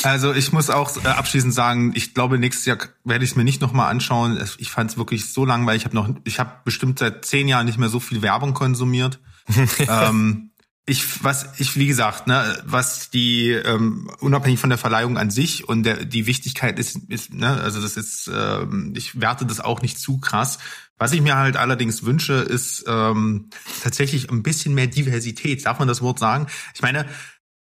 Also 0.03 0.33
ich 0.33 0.51
muss 0.53 0.69
auch 0.69 0.95
äh, 1.03 1.07
abschließend 1.07 1.53
sagen, 1.53 1.91
ich 1.95 2.13
glaube, 2.13 2.37
nächstes 2.37 2.65
Jahr 2.65 2.77
werde 3.03 3.25
ich 3.25 3.31
es 3.31 3.35
mir 3.35 3.43
nicht 3.43 3.61
nochmal 3.61 3.89
anschauen. 3.89 4.41
Ich 4.57 4.69
fand 4.69 4.91
es 4.91 4.97
wirklich 4.97 5.31
so 5.31 5.45
langweilig. 5.45 5.81
Ich 5.81 5.85
habe 5.85 5.95
noch, 5.95 6.09
ich 6.23 6.39
habe 6.39 6.51
bestimmt 6.63 6.99
seit 6.99 7.25
zehn 7.25 7.47
Jahren 7.47 7.65
nicht 7.65 7.77
mehr 7.77 7.89
so 7.89 7.99
viel 7.99 8.21
Werbung 8.21 8.53
konsumiert. 8.53 9.19
ähm, 9.79 10.51
ich, 10.85 11.23
was 11.23 11.59
ich, 11.59 11.75
wie 11.75 11.85
gesagt, 11.87 12.25
ne, 12.27 12.61
was 12.65 13.09
die, 13.11 13.51
ähm, 13.51 14.09
unabhängig 14.19 14.59
von 14.59 14.69
der 14.69 14.79
Verleihung 14.79 15.17
an 15.17 15.29
sich 15.29 15.67
und 15.67 15.83
der, 15.83 16.05
die 16.05 16.25
Wichtigkeit 16.25 16.79
ist, 16.79 16.97
ist, 17.09 17.33
ne, 17.33 17.61
also 17.61 17.79
das 17.79 17.95
ist, 17.95 18.29
ähm, 18.33 18.93
ich 18.95 19.21
werte 19.21 19.45
das 19.45 19.59
auch 19.59 19.81
nicht 19.81 19.99
zu 19.99 20.19
krass. 20.19 20.57
Was 20.97 21.13
ich 21.13 21.21
mir 21.21 21.35
halt 21.35 21.57
allerdings 21.57 22.03
wünsche, 22.03 22.33
ist 22.33 22.85
ähm, 22.87 23.49
tatsächlich 23.83 24.31
ein 24.31 24.43
bisschen 24.43 24.73
mehr 24.73 24.87
Diversität. 24.87 25.65
Darf 25.65 25.79
man 25.79 25.87
das 25.87 26.01
Wort 26.01 26.19
sagen? 26.19 26.47
Ich 26.73 26.81
meine, 26.81 27.05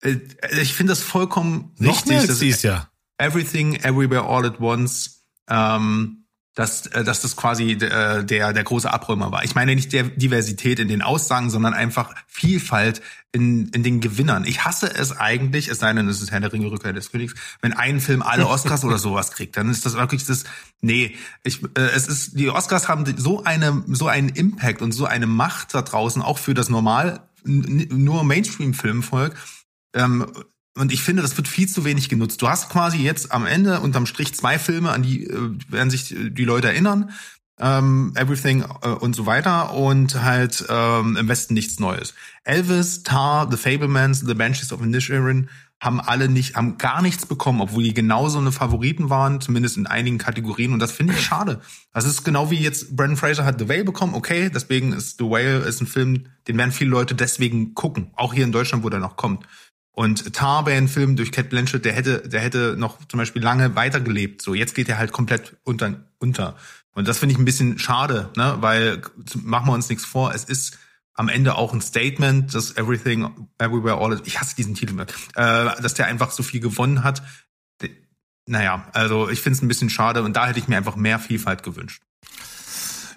ich 0.01 0.73
finde 0.73 0.91
das 0.91 1.01
vollkommen 1.01 1.73
Noch 1.77 1.93
richtig. 1.93 2.09
mehr 2.09 2.21
als 2.21 2.61
Jahr. 2.61 2.89
Everything, 3.17 3.75
Everywhere, 3.75 4.23
All 4.23 4.45
at 4.45 4.59
Once, 4.61 5.25
ähm, 5.49 6.19
dass, 6.55 6.87
äh, 6.87 7.03
dass 7.03 7.21
das 7.21 7.35
quasi 7.35 7.71
äh, 7.71 8.23
der, 8.23 8.53
der 8.53 8.63
große 8.63 8.91
Abräumer 8.91 9.31
war. 9.31 9.43
Ich 9.43 9.55
meine 9.55 9.75
nicht 9.75 9.93
der 9.93 10.03
Diversität 10.03 10.79
in 10.79 10.87
den 10.87 11.01
Aussagen, 11.01 11.49
sondern 11.49 11.73
einfach 11.73 12.13
Vielfalt 12.27 13.01
in, 13.31 13.69
in 13.69 13.83
den 13.83 14.01
Gewinnern. 14.01 14.45
Ich 14.45 14.65
hasse 14.65 14.93
es 14.93 15.15
eigentlich, 15.15 15.67
es 15.67 15.79
sei 15.79 15.93
denn, 15.93 16.07
es 16.07 16.21
ist 16.21 16.31
Herr 16.31 16.39
der 16.39 16.51
Ringe, 16.51 16.71
Rückkehr 16.71 16.93
des 16.93 17.11
Königs, 17.11 17.35
wenn 17.61 17.73
ein 17.73 17.99
Film 17.99 18.21
alle 18.21 18.47
Oscars 18.49 18.83
oder 18.83 18.97
sowas 18.97 19.31
kriegt, 19.31 19.55
dann 19.57 19.69
ist 19.69 19.85
das 19.85 19.93
wirklich 19.93 20.25
das, 20.25 20.45
nee, 20.81 21.15
ich, 21.43 21.63
äh, 21.75 21.81
es 21.95 22.07
ist, 22.07 22.39
die 22.39 22.49
Oscars 22.49 22.87
haben 22.87 23.05
so 23.17 23.43
eine, 23.43 23.83
so 23.87 24.07
einen 24.07 24.29
Impact 24.29 24.81
und 24.81 24.91
so 24.91 25.05
eine 25.05 25.27
Macht 25.27 25.73
da 25.73 25.81
draußen, 25.81 26.21
auch 26.21 26.39
für 26.39 26.53
das 26.53 26.69
normal, 26.69 27.21
nur 27.43 28.23
Mainstream-Filmvolk, 28.23 29.35
ähm, 29.93 30.25
und 30.75 30.93
ich 30.93 31.01
finde, 31.01 31.21
das 31.21 31.35
wird 31.35 31.47
viel 31.47 31.67
zu 31.67 31.83
wenig 31.83 32.09
genutzt. 32.09 32.41
Du 32.41 32.47
hast 32.47 32.69
quasi 32.69 32.99
jetzt 32.99 33.31
am 33.31 33.45
Ende 33.45 33.81
unterm 33.81 34.05
Strich 34.05 34.33
zwei 34.33 34.57
Filme, 34.57 34.91
an 34.91 35.03
die 35.03 35.25
äh, 35.25 35.51
werden 35.67 35.89
sich 35.89 36.15
die 36.17 36.45
Leute 36.45 36.67
erinnern. 36.67 37.11
Ähm, 37.59 38.13
Everything 38.15 38.63
äh, 38.81 38.87
und 38.87 39.13
so 39.13 39.25
weiter 39.25 39.73
und 39.73 40.21
halt 40.21 40.65
ähm, 40.69 41.17
im 41.17 41.27
Westen 41.27 41.53
nichts 41.53 41.79
Neues. 41.79 42.13
Elvis, 42.45 43.03
Tar, 43.03 43.49
The 43.51 43.57
Fablemans, 43.57 44.21
The 44.21 44.33
Banshees 44.33 44.71
of 44.71 44.81
Inisherin 44.81 45.49
haben 45.81 46.01
alle 46.01 46.27
nicht, 46.27 46.55
haben 46.55 46.77
gar 46.77 47.01
nichts 47.01 47.25
bekommen, 47.25 47.61
obwohl 47.61 47.83
die 47.83 47.93
genauso 47.93 48.37
eine 48.37 48.51
Favoriten 48.51 49.09
waren, 49.09 49.39
zumindest 49.39 49.77
in 49.77 49.87
einigen 49.87 50.17
Kategorien. 50.17 50.73
Und 50.73 50.79
das 50.79 50.91
finde 50.91 51.13
ich 51.13 51.21
schade. 51.21 51.61
Das 51.93 52.05
ist 52.05 52.23
genau 52.23 52.51
wie 52.51 52.57
jetzt 52.57 52.95
Brandon 52.97 53.17
Fraser 53.17 53.45
hat 53.45 53.59
The 53.59 53.69
Whale 53.69 53.85
bekommen. 53.85 54.13
Okay, 54.13 54.49
deswegen 54.53 54.91
ist 54.91 55.17
The 55.19 55.25
Whale 55.25 55.59
ist 55.59 55.81
ein 55.81 55.87
Film, 55.87 56.25
den 56.47 56.57
werden 56.57 56.73
viele 56.73 56.89
Leute 56.89 57.15
deswegen 57.15 57.75
gucken. 57.75 58.11
Auch 58.15 58.33
hier 58.33 58.43
in 58.43 58.51
Deutschland, 58.51 58.83
wo 58.83 58.89
der 58.89 58.99
noch 58.99 59.15
kommt. 59.15 59.45
Und 59.99 60.33
Tar 60.33 60.65
wäre 60.65 60.77
ein 60.77 60.87
Film 60.87 61.17
durch 61.17 61.29
Cat 61.29 61.49
Blanchett, 61.49 61.83
der 61.83 61.91
hätte, 61.91 62.21
der 62.21 62.39
hätte 62.39 62.77
noch 62.77 63.05
zum 63.09 63.17
Beispiel 63.17 63.43
lange 63.43 63.75
weitergelebt. 63.75 64.41
So, 64.41 64.53
jetzt 64.53 64.73
geht 64.73 64.87
er 64.87 64.97
halt 64.97 65.11
komplett 65.11 65.57
unter, 65.65 66.05
unter. 66.19 66.55
Und 66.93 67.09
das 67.09 67.19
finde 67.19 67.33
ich 67.33 67.37
ein 67.37 67.43
bisschen 67.43 67.77
schade, 67.79 68.29
ne? 68.37 68.55
Weil 68.61 69.01
machen 69.43 69.67
wir 69.67 69.73
uns 69.73 69.89
nichts 69.89 70.05
vor, 70.05 70.33
es 70.33 70.45
ist 70.45 70.79
am 71.15 71.27
Ende 71.27 71.55
auch 71.55 71.73
ein 71.73 71.81
Statement, 71.81 72.55
dass 72.55 72.77
Everything, 72.77 73.49
Everywhere, 73.57 73.97
All, 73.97 74.21
ich 74.23 74.39
hasse 74.39 74.55
diesen 74.55 74.73
Titel, 74.73 74.97
äh, 75.01 75.05
dass 75.35 75.95
der 75.95 76.05
einfach 76.05 76.31
so 76.31 76.43
viel 76.43 76.61
gewonnen 76.61 77.03
hat. 77.03 77.21
Naja, 78.45 78.87
also 78.93 79.27
ich 79.27 79.41
finde 79.41 79.57
es 79.57 79.61
ein 79.61 79.67
bisschen 79.67 79.89
schade 79.89 80.23
und 80.23 80.33
da 80.37 80.47
hätte 80.47 80.59
ich 80.59 80.69
mir 80.69 80.77
einfach 80.77 80.95
mehr 80.95 81.19
Vielfalt 81.19 81.61
gewünscht. 81.61 82.01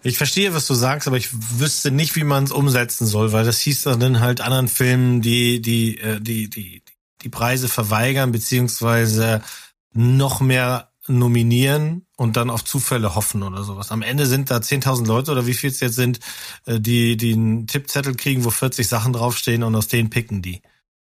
Ich 0.04 0.18
verstehe, 0.18 0.54
was 0.54 0.66
du 0.66 0.74
sagst, 0.74 1.06
aber 1.06 1.16
ich 1.16 1.28
wüsste 1.32 1.90
nicht, 1.90 2.16
wie 2.16 2.24
man 2.24 2.44
es 2.44 2.50
umsetzen 2.50 3.06
soll, 3.06 3.32
weil 3.32 3.44
das 3.44 3.60
hieß 3.60 3.82
dann 3.82 4.20
halt 4.20 4.40
anderen 4.40 4.68
Filmen, 4.68 5.20
die 5.20 5.62
die 5.62 5.98
äh, 5.98 6.20
die 6.20 6.50
die 6.50 6.82
die 7.22 7.28
Preise 7.28 7.68
verweigern 7.68 8.32
beziehungsweise 8.32 9.42
noch 9.92 10.40
mehr 10.40 10.92
nominieren 11.08 12.06
und 12.16 12.36
dann 12.36 12.50
auf 12.50 12.64
Zufälle 12.64 13.14
hoffen 13.14 13.42
oder 13.42 13.64
sowas. 13.64 13.90
Am 13.90 14.02
Ende 14.02 14.26
sind 14.26 14.50
da 14.50 14.58
10.000 14.58 15.06
Leute 15.06 15.32
oder 15.32 15.46
wie 15.46 15.54
viel 15.54 15.70
es 15.70 15.80
jetzt 15.80 15.96
sind, 15.96 16.20
äh, 16.66 16.80
die 16.80 17.16
die 17.16 17.34
einen 17.34 17.66
Tippzettel 17.66 18.14
kriegen, 18.16 18.44
wo 18.44 18.50
40 18.50 18.86
Sachen 18.88 19.12
draufstehen 19.12 19.62
und 19.62 19.74
aus 19.74 19.88
denen 19.88 20.10
picken 20.10 20.42
die. 20.42 20.62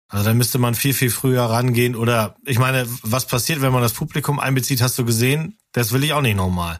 Also 0.07 0.25
da 0.25 0.33
müsste 0.33 0.59
man 0.59 0.75
viel, 0.75 0.93
viel 0.93 1.09
früher 1.09 1.43
rangehen. 1.43 1.95
Oder 1.95 2.35
ich 2.45 2.59
meine, 2.59 2.87
was 3.01 3.25
passiert, 3.25 3.61
wenn 3.61 3.73
man 3.73 3.81
das 3.81 3.93
Publikum 3.93 4.39
einbezieht, 4.39 4.81
hast 4.81 4.97
du 4.97 5.05
gesehen? 5.05 5.57
Das 5.71 5.91
will 5.91 6.03
ich 6.03 6.13
auch 6.13 6.21
nicht 6.21 6.37
nochmal. 6.37 6.79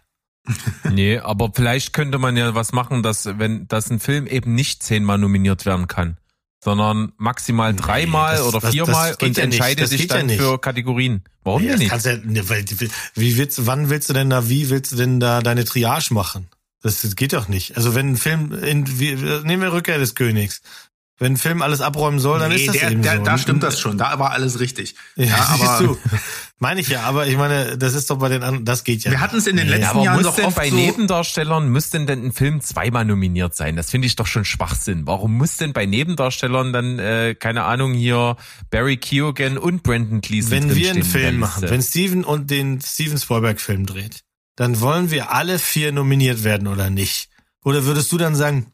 Nee, 0.91 1.17
aber 1.19 1.51
vielleicht 1.53 1.93
könnte 1.93 2.17
man 2.19 2.37
ja 2.37 2.53
was 2.55 2.71
machen, 2.71 3.03
dass 3.03 3.25
wenn 3.39 3.67
dass 3.67 3.89
ein 3.89 3.99
Film 3.99 4.27
eben 4.27 4.53
nicht 4.55 4.83
zehnmal 4.83 5.17
nominiert 5.17 5.65
werden 5.65 5.87
kann, 5.87 6.17
sondern 6.63 7.13
maximal 7.17 7.73
Nee, 7.73 7.79
dreimal 7.81 8.37
das- 8.37 8.45
oder 8.47 8.59
das- 8.59 8.71
viermal 8.71 9.15
das 9.17 9.27
und 9.27 9.37
ja 9.37 9.43
entscheidet 9.43 9.87
sich 9.87 10.01
ja 10.01 10.17
dann 10.17 10.27
nicht. 10.27 10.39
für 10.39 10.59
Kategorien. 10.59 11.23
Warum 11.43 11.61
Nee, 11.61 11.69
denn 11.69 11.79
nicht? 11.79 12.05
ja, 12.05 12.17
ne, 12.17 12.47
weil, 12.49 12.65
wie 13.15 13.37
willst, 13.37 13.65
wann 13.65 13.89
willst 13.89 14.09
du 14.09 14.13
denn 14.13 14.29
da, 14.29 14.49
wie 14.49 14.69
willst 14.69 14.91
du 14.91 14.95
denn 14.95 15.19
da 15.19 15.41
deine 15.41 15.63
Triage 15.65 16.13
machen? 16.13 16.47
Das, 16.81 17.01
das 17.01 17.15
geht 17.15 17.33
doch 17.33 17.47
nicht. 17.47 17.77
Also 17.77 17.95
wenn 17.95 18.11
ein 18.11 18.17
Film, 18.17 18.51
in, 18.51 18.99
wie, 18.99 19.15
nehmen 19.15 19.63
wir 19.63 19.73
Rückkehr 19.73 19.97
des 19.97 20.13
Königs. 20.13 20.61
Wenn 21.17 21.33
ein 21.33 21.37
Film 21.37 21.61
alles 21.61 21.79
abräumen 21.79 22.19
soll, 22.19 22.39
dann 22.39 22.51
ist 22.51 22.67
das 22.67 22.75
der, 22.75 22.91
eben 22.91 23.01
der, 23.01 23.17
so. 23.17 23.23
da 23.23 23.37
stimmt 23.37 23.63
das 23.63 23.79
schon, 23.79 23.97
da 23.97 24.19
war 24.19 24.31
alles 24.31 24.59
richtig. 24.59 24.95
Ja, 25.15 25.25
Ja, 25.25 25.47
aber 25.61 25.83
du. 25.85 25.97
Meine 26.59 26.81
ich 26.81 26.89
ja, 26.89 27.03
aber 27.03 27.27
ich 27.27 27.37
meine, 27.37 27.77
das 27.77 27.93
ist 27.93 28.09
doch 28.09 28.17
bei 28.17 28.27
den 28.27 28.43
anderen, 28.43 28.65
das 28.65 28.83
geht 28.83 29.03
ja. 29.03 29.11
Wir 29.11 29.21
hatten 29.21 29.37
es 29.37 29.47
in 29.47 29.55
den 29.55 29.67
Nee, 29.67 29.73
letzten 29.73 29.87
aber 29.97 30.03
Jahren 30.03 30.17
muss 30.17 30.25
doch 30.25 30.35
denn 30.35 30.45
oft 30.45 30.55
bei 30.55 30.69
so, 30.69 30.75
Nebendarstellern, 30.75 31.69
muss 31.69 31.89
denn 31.89 32.05
denn 32.05 32.25
ein 32.25 32.31
Film 32.33 32.59
zweimal 32.59 33.05
nominiert 33.05 33.55
sein? 33.55 33.75
Das 33.77 33.91
finde 33.91 34.07
ich 34.07 34.15
doch 34.15 34.27
schon 34.27 34.43
Schwachsinn. 34.43 35.07
Warum 35.07 35.37
muss 35.37 35.57
denn 35.57 35.71
bei 35.73 35.85
Nebendarstellern 35.85 36.73
dann, 36.73 36.99
äh, 36.99 37.35
keine 37.35 37.63
Ahnung, 37.63 37.93
hier 37.93 38.35
Barry 38.69 38.97
Keoghan 38.97 39.57
und 39.57 39.83
Brandon 39.83 40.19
Gleeson 40.21 40.51
wenn 40.51 40.75
wir 40.75 40.91
einen 40.91 41.03
Film 41.03 41.39
machen, 41.39 41.69
wenn 41.69 41.81
Steven 41.81 42.25
und 42.25 42.49
den 42.51 42.81
Steven 42.81 43.17
Spielberg 43.17 43.61
Film 43.61 43.85
dreht, 43.85 44.21
dann 44.55 44.79
wollen 44.81 45.11
wir 45.11 45.31
alle 45.31 45.59
vier 45.59 45.91
nominiert 45.91 46.43
werden 46.43 46.67
oder 46.67 46.89
nicht? 46.89 47.29
Oder 47.65 47.85
würdest 47.85 48.11
du 48.11 48.17
dann 48.17 48.35
sagen, 48.35 48.71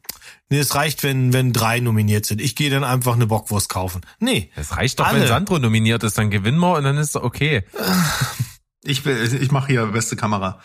nee, 0.52 0.58
es 0.60 0.74
reicht, 0.76 1.02
wenn, 1.02 1.32
wenn 1.32 1.52
drei 1.52 1.80
nominiert 1.80 2.26
sind. 2.26 2.40
Ich 2.40 2.54
gehe 2.54 2.70
dann 2.70 2.84
einfach 2.84 3.14
eine 3.14 3.26
Bockwurst 3.26 3.68
kaufen. 3.68 4.02
Nee. 4.20 4.50
Das 4.54 4.76
reicht 4.76 5.00
doch, 5.00 5.06
Alle. 5.06 5.20
wenn 5.22 5.26
Sandro 5.28 5.58
nominiert 5.58 6.04
ist, 6.04 6.16
dann 6.18 6.30
gewinnen 6.30 6.58
wir 6.60 6.74
und 6.76 6.84
dann 6.84 6.98
ist 6.98 7.16
okay. 7.16 7.64
ich, 8.84 9.04
will- 9.04 9.38
ich 9.42 9.50
mache 9.50 9.68
hier 9.68 9.86
beste 9.86 10.14
Kamera. 10.16 10.60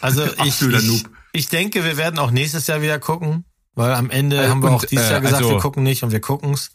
Also 0.00 0.24
ich, 0.44 0.62
ich, 0.62 1.04
ich 1.32 1.48
denke, 1.48 1.82
wir 1.84 1.96
werden 1.96 2.18
auch 2.18 2.30
nächstes 2.30 2.66
Jahr 2.68 2.80
wieder 2.82 2.98
gucken, 3.00 3.44
weil 3.74 3.92
am 3.94 4.10
Ende 4.10 4.36
Äh, 4.44 4.48
haben 4.48 4.62
wir 4.62 4.68
und, 4.70 4.76
auch 4.76 4.84
dieses 4.84 5.06
äh, 5.08 5.12
Jahr 5.12 5.20
gesagt, 5.20 5.42
also- 5.42 5.54
wir 5.56 5.60
gucken 5.60 5.82
nicht 5.82 6.02
und 6.04 6.12
wir 6.12 6.20
gucken's. 6.20 6.70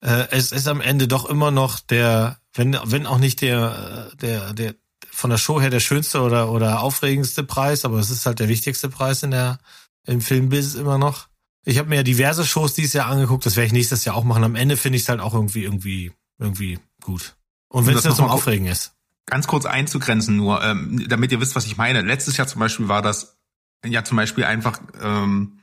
Äh, 0.00 0.26
es 0.30 0.50
ist 0.52 0.66
am 0.68 0.80
Ende 0.80 1.06
doch 1.08 1.26
immer 1.28 1.50
noch 1.50 1.78
der, 1.80 2.38
wenn, 2.54 2.78
wenn 2.84 3.06
auch 3.06 3.18
nicht 3.18 3.40
der, 3.42 4.10
der, 4.20 4.52
der 4.54 4.74
von 5.10 5.30
der 5.30 5.36
Show 5.38 5.60
her 5.60 5.70
der 5.70 5.80
schönste 5.80 6.20
oder, 6.22 6.50
oder 6.50 6.80
aufregendste 6.80 7.42
Preis, 7.44 7.84
aber 7.84 7.98
es 7.98 8.10
ist 8.10 8.24
halt 8.26 8.38
der 8.38 8.48
wichtigste 8.48 8.88
Preis 8.88 9.22
in 9.22 9.30
der, 9.30 9.58
im 10.06 10.20
Filmbusiness 10.20 10.74
immer 10.74 10.96
noch. 10.98 11.28
Ich 11.64 11.78
habe 11.78 11.88
mir 11.88 11.96
ja 11.96 12.02
diverse 12.02 12.44
Shows 12.44 12.74
dieses 12.74 12.92
Jahr 12.92 13.06
angeguckt, 13.06 13.46
das 13.46 13.56
werde 13.56 13.66
ich 13.66 13.72
nächstes 13.72 14.04
Jahr 14.04 14.16
auch 14.16 14.24
machen. 14.24 14.42
Am 14.42 14.56
Ende 14.56 14.76
finde 14.76 14.96
ich 14.96 15.02
es 15.02 15.08
halt 15.08 15.20
auch 15.20 15.34
irgendwie, 15.34 15.62
irgendwie, 15.62 16.12
irgendwie 16.38 16.78
gut. 17.00 17.36
Und 17.68 17.86
wenn 17.86 17.94
es 17.94 18.02
das 18.02 18.16
nur 18.18 18.26
zum 18.26 18.34
Aufregen 18.34 18.66
ist. 18.66 18.92
Ganz 19.26 19.46
kurz 19.46 19.64
einzugrenzen 19.64 20.36
nur, 20.36 20.62
ähm, 20.62 21.06
damit 21.08 21.30
ihr 21.30 21.40
wisst, 21.40 21.54
was 21.54 21.66
ich 21.66 21.76
meine. 21.76 22.02
Letztes 22.02 22.36
Jahr 22.36 22.48
zum 22.48 22.58
Beispiel 22.58 22.88
war 22.88 23.02
das 23.02 23.38
ja 23.84 24.04
zum 24.04 24.16
Beispiel 24.16 24.44
einfach 24.44 24.80
ähm, 25.00 25.58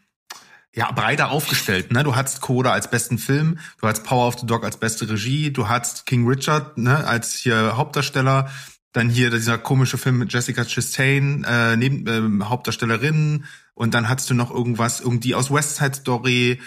ja 0.74 0.92
breiter 0.92 1.32
aufgestellt. 1.32 1.92
Ne? 1.92 2.04
Du 2.04 2.16
hattest 2.16 2.42
Coda 2.42 2.72
als 2.72 2.90
besten 2.90 3.18
Film, 3.18 3.60
du 3.80 3.88
hattest 3.88 4.06
Power 4.06 4.28
of 4.28 4.40
the 4.40 4.46
Dog 4.46 4.64
als 4.64 4.78
beste 4.78 5.10
Regie, 5.10 5.52
du 5.52 5.68
hattest 5.68 6.06
King 6.06 6.28
Richard 6.28 6.78
ne, 6.78 7.06
als 7.06 7.36
hier 7.36 7.76
Hauptdarsteller, 7.76 8.50
dann 8.92 9.10
hier 9.10 9.30
dieser 9.30 9.58
komische 9.58 9.98
Film 9.98 10.18
mit 10.18 10.34
Jessica 10.34 10.66
Chastain 10.66 11.44
äh, 11.44 11.78
neben 11.78 12.08
ähm, 12.08 12.50
Hauptdarstellerin 12.50 13.46
und 13.74 13.94
dann 13.94 14.10
hattest 14.10 14.30
du 14.30 14.34
noch 14.34 14.52
irgendwas 14.52 15.00
irgendwie 15.00 15.36
aus 15.36 15.52
West 15.52 15.78
Side 15.78 15.96
Story 15.96 16.60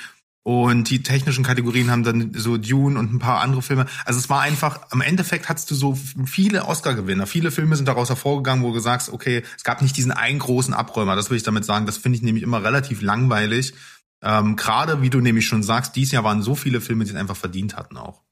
und 0.45 0.91
die 0.91 1.03
technischen 1.05 1.45
Kategorien 1.45 1.91
haben 1.91 2.03
dann 2.03 2.33
so 2.35 2.57
Dune 2.57 2.99
und 2.99 3.13
ein 3.13 3.19
paar 3.21 3.41
andere 3.41 3.63
Filme. 3.63 3.87
Also 4.05 4.19
es 4.19 4.29
war 4.29 4.41
einfach, 4.41 4.81
am 4.91 5.01
Endeffekt 5.01 5.49
hattest 5.49 5.71
du 5.71 5.77
so 5.77 5.97
viele 6.27 6.67
Oscar-Gewinner. 6.67 7.29
Viele 7.29 7.53
Filme 7.53 7.77
sind 7.77 7.87
daraus 7.87 8.09
hervorgegangen, 8.09 8.65
wo 8.65 8.73
du 8.73 8.81
sagst, 8.81 9.13
okay, 9.13 9.45
es 9.57 9.63
gab 9.63 9.83
nicht 9.83 9.97
diesen 9.97 10.11
einen 10.11 10.41
großen 10.41 10.75
Abräumer. 10.75 11.15
Das 11.15 11.31
will 11.31 11.37
ich 11.37 11.45
damit 11.45 11.65
sagen. 11.65 11.87
Das 11.87 11.97
finde 11.97 12.17
ich 12.17 12.23
nämlich 12.23 12.43
immer 12.43 12.65
relativ 12.65 13.03
langweilig. 13.03 13.75
Ähm, 14.21 14.57
Gerade, 14.57 15.01
wie 15.01 15.11
du 15.11 15.21
nämlich 15.21 15.47
schon 15.47 15.63
sagst, 15.63 15.95
dieses 15.95 16.13
Jahr 16.13 16.25
waren 16.25 16.43
so 16.43 16.57
viele 16.57 16.81
Filme, 16.81 17.05
die 17.05 17.11
es 17.11 17.17
einfach 17.17 17.37
verdient 17.37 17.77
hatten 17.77 17.97
auch. 17.97 18.23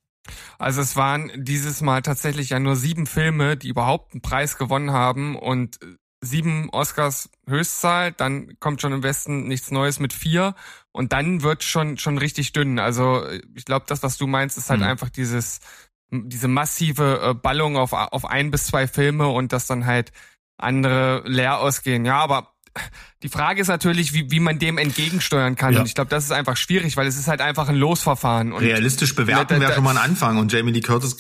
Also 0.59 0.81
es 0.81 0.97
waren 0.97 1.31
dieses 1.36 1.81
Mal 1.81 2.02
tatsächlich 2.02 2.51
ja 2.51 2.59
nur 2.61 2.77
sieben 2.77 3.07
Filme, 3.07 3.57
die 3.57 3.69
überhaupt 3.69 4.12
einen 4.12 4.23
Preis 4.23 4.57
gewonnen 4.57 4.93
haben 4.93 5.36
und 5.36 5.78
sieben 6.23 6.69
Oscars 6.70 7.31
Höchstzahl, 7.48 8.12
dann 8.12 8.59
kommt 8.61 8.82
schon 8.82 8.93
im 8.93 9.02
Westen 9.02 9.48
nichts 9.48 9.70
Neues 9.70 10.01
mit 10.01 10.12
vier 10.12 10.55
und 10.93 11.12
dann 11.12 11.43
wird 11.43 11.62
schon 11.65 11.97
schon 11.98 12.19
richtig 12.19 12.52
dünn. 12.52 12.78
Also 12.78 13.27
ich 13.55 13.65
glaube, 13.65 13.86
das, 13.89 14.02
was 14.02 14.19
du 14.19 14.27
meinst, 14.27 14.59
ist 14.59 14.69
halt 14.70 14.81
Mhm. 14.81 14.86
einfach 14.86 15.09
dieses 15.09 15.61
diese 16.12 16.48
massive 16.48 17.20
äh, 17.23 17.35
Ballung 17.35 17.77
auf 17.77 17.93
auf 17.93 18.24
ein 18.27 18.51
bis 18.51 18.66
zwei 18.66 18.86
Filme 18.86 19.28
und 19.28 19.52
dass 19.52 19.66
dann 19.66 19.86
halt 19.86 20.12
andere 20.59 21.23
leer 21.27 21.59
ausgehen. 21.61 22.05
Ja, 22.05 22.19
aber 22.19 22.52
die 23.23 23.29
Frage 23.29 23.61
ist 23.61 23.69
natürlich, 23.69 24.13
wie, 24.13 24.31
wie 24.31 24.41
man 24.41 24.59
dem 24.59 24.79
entgegensteuern 24.79 25.57
kann. 25.57 25.75
Ja. 25.75 25.81
Und 25.81 25.87
ich 25.87 25.95
glaube, 25.95 26.11
das 26.11 26.25
ist 26.25 26.33
einfach 26.33 26.57
schwierig, 26.57 26.97
weil 26.97 27.07
es 27.07 27.17
ist 27.17 27.29
halt 27.29 27.41
einfach 27.41 27.69
ein 27.69 27.77
Losverfahren. 27.77 28.53
Und 28.53 28.63
Realistisch 28.63 29.15
bewerten 29.15 29.61
wäre 29.61 29.75
schon 29.75 29.85
mal 29.85 29.91
ein 29.91 30.03
Anfang. 30.03 30.39
Und 30.39 30.53
Jamie 30.53 30.73
Lee 30.73 30.81
Curtis 30.81 31.17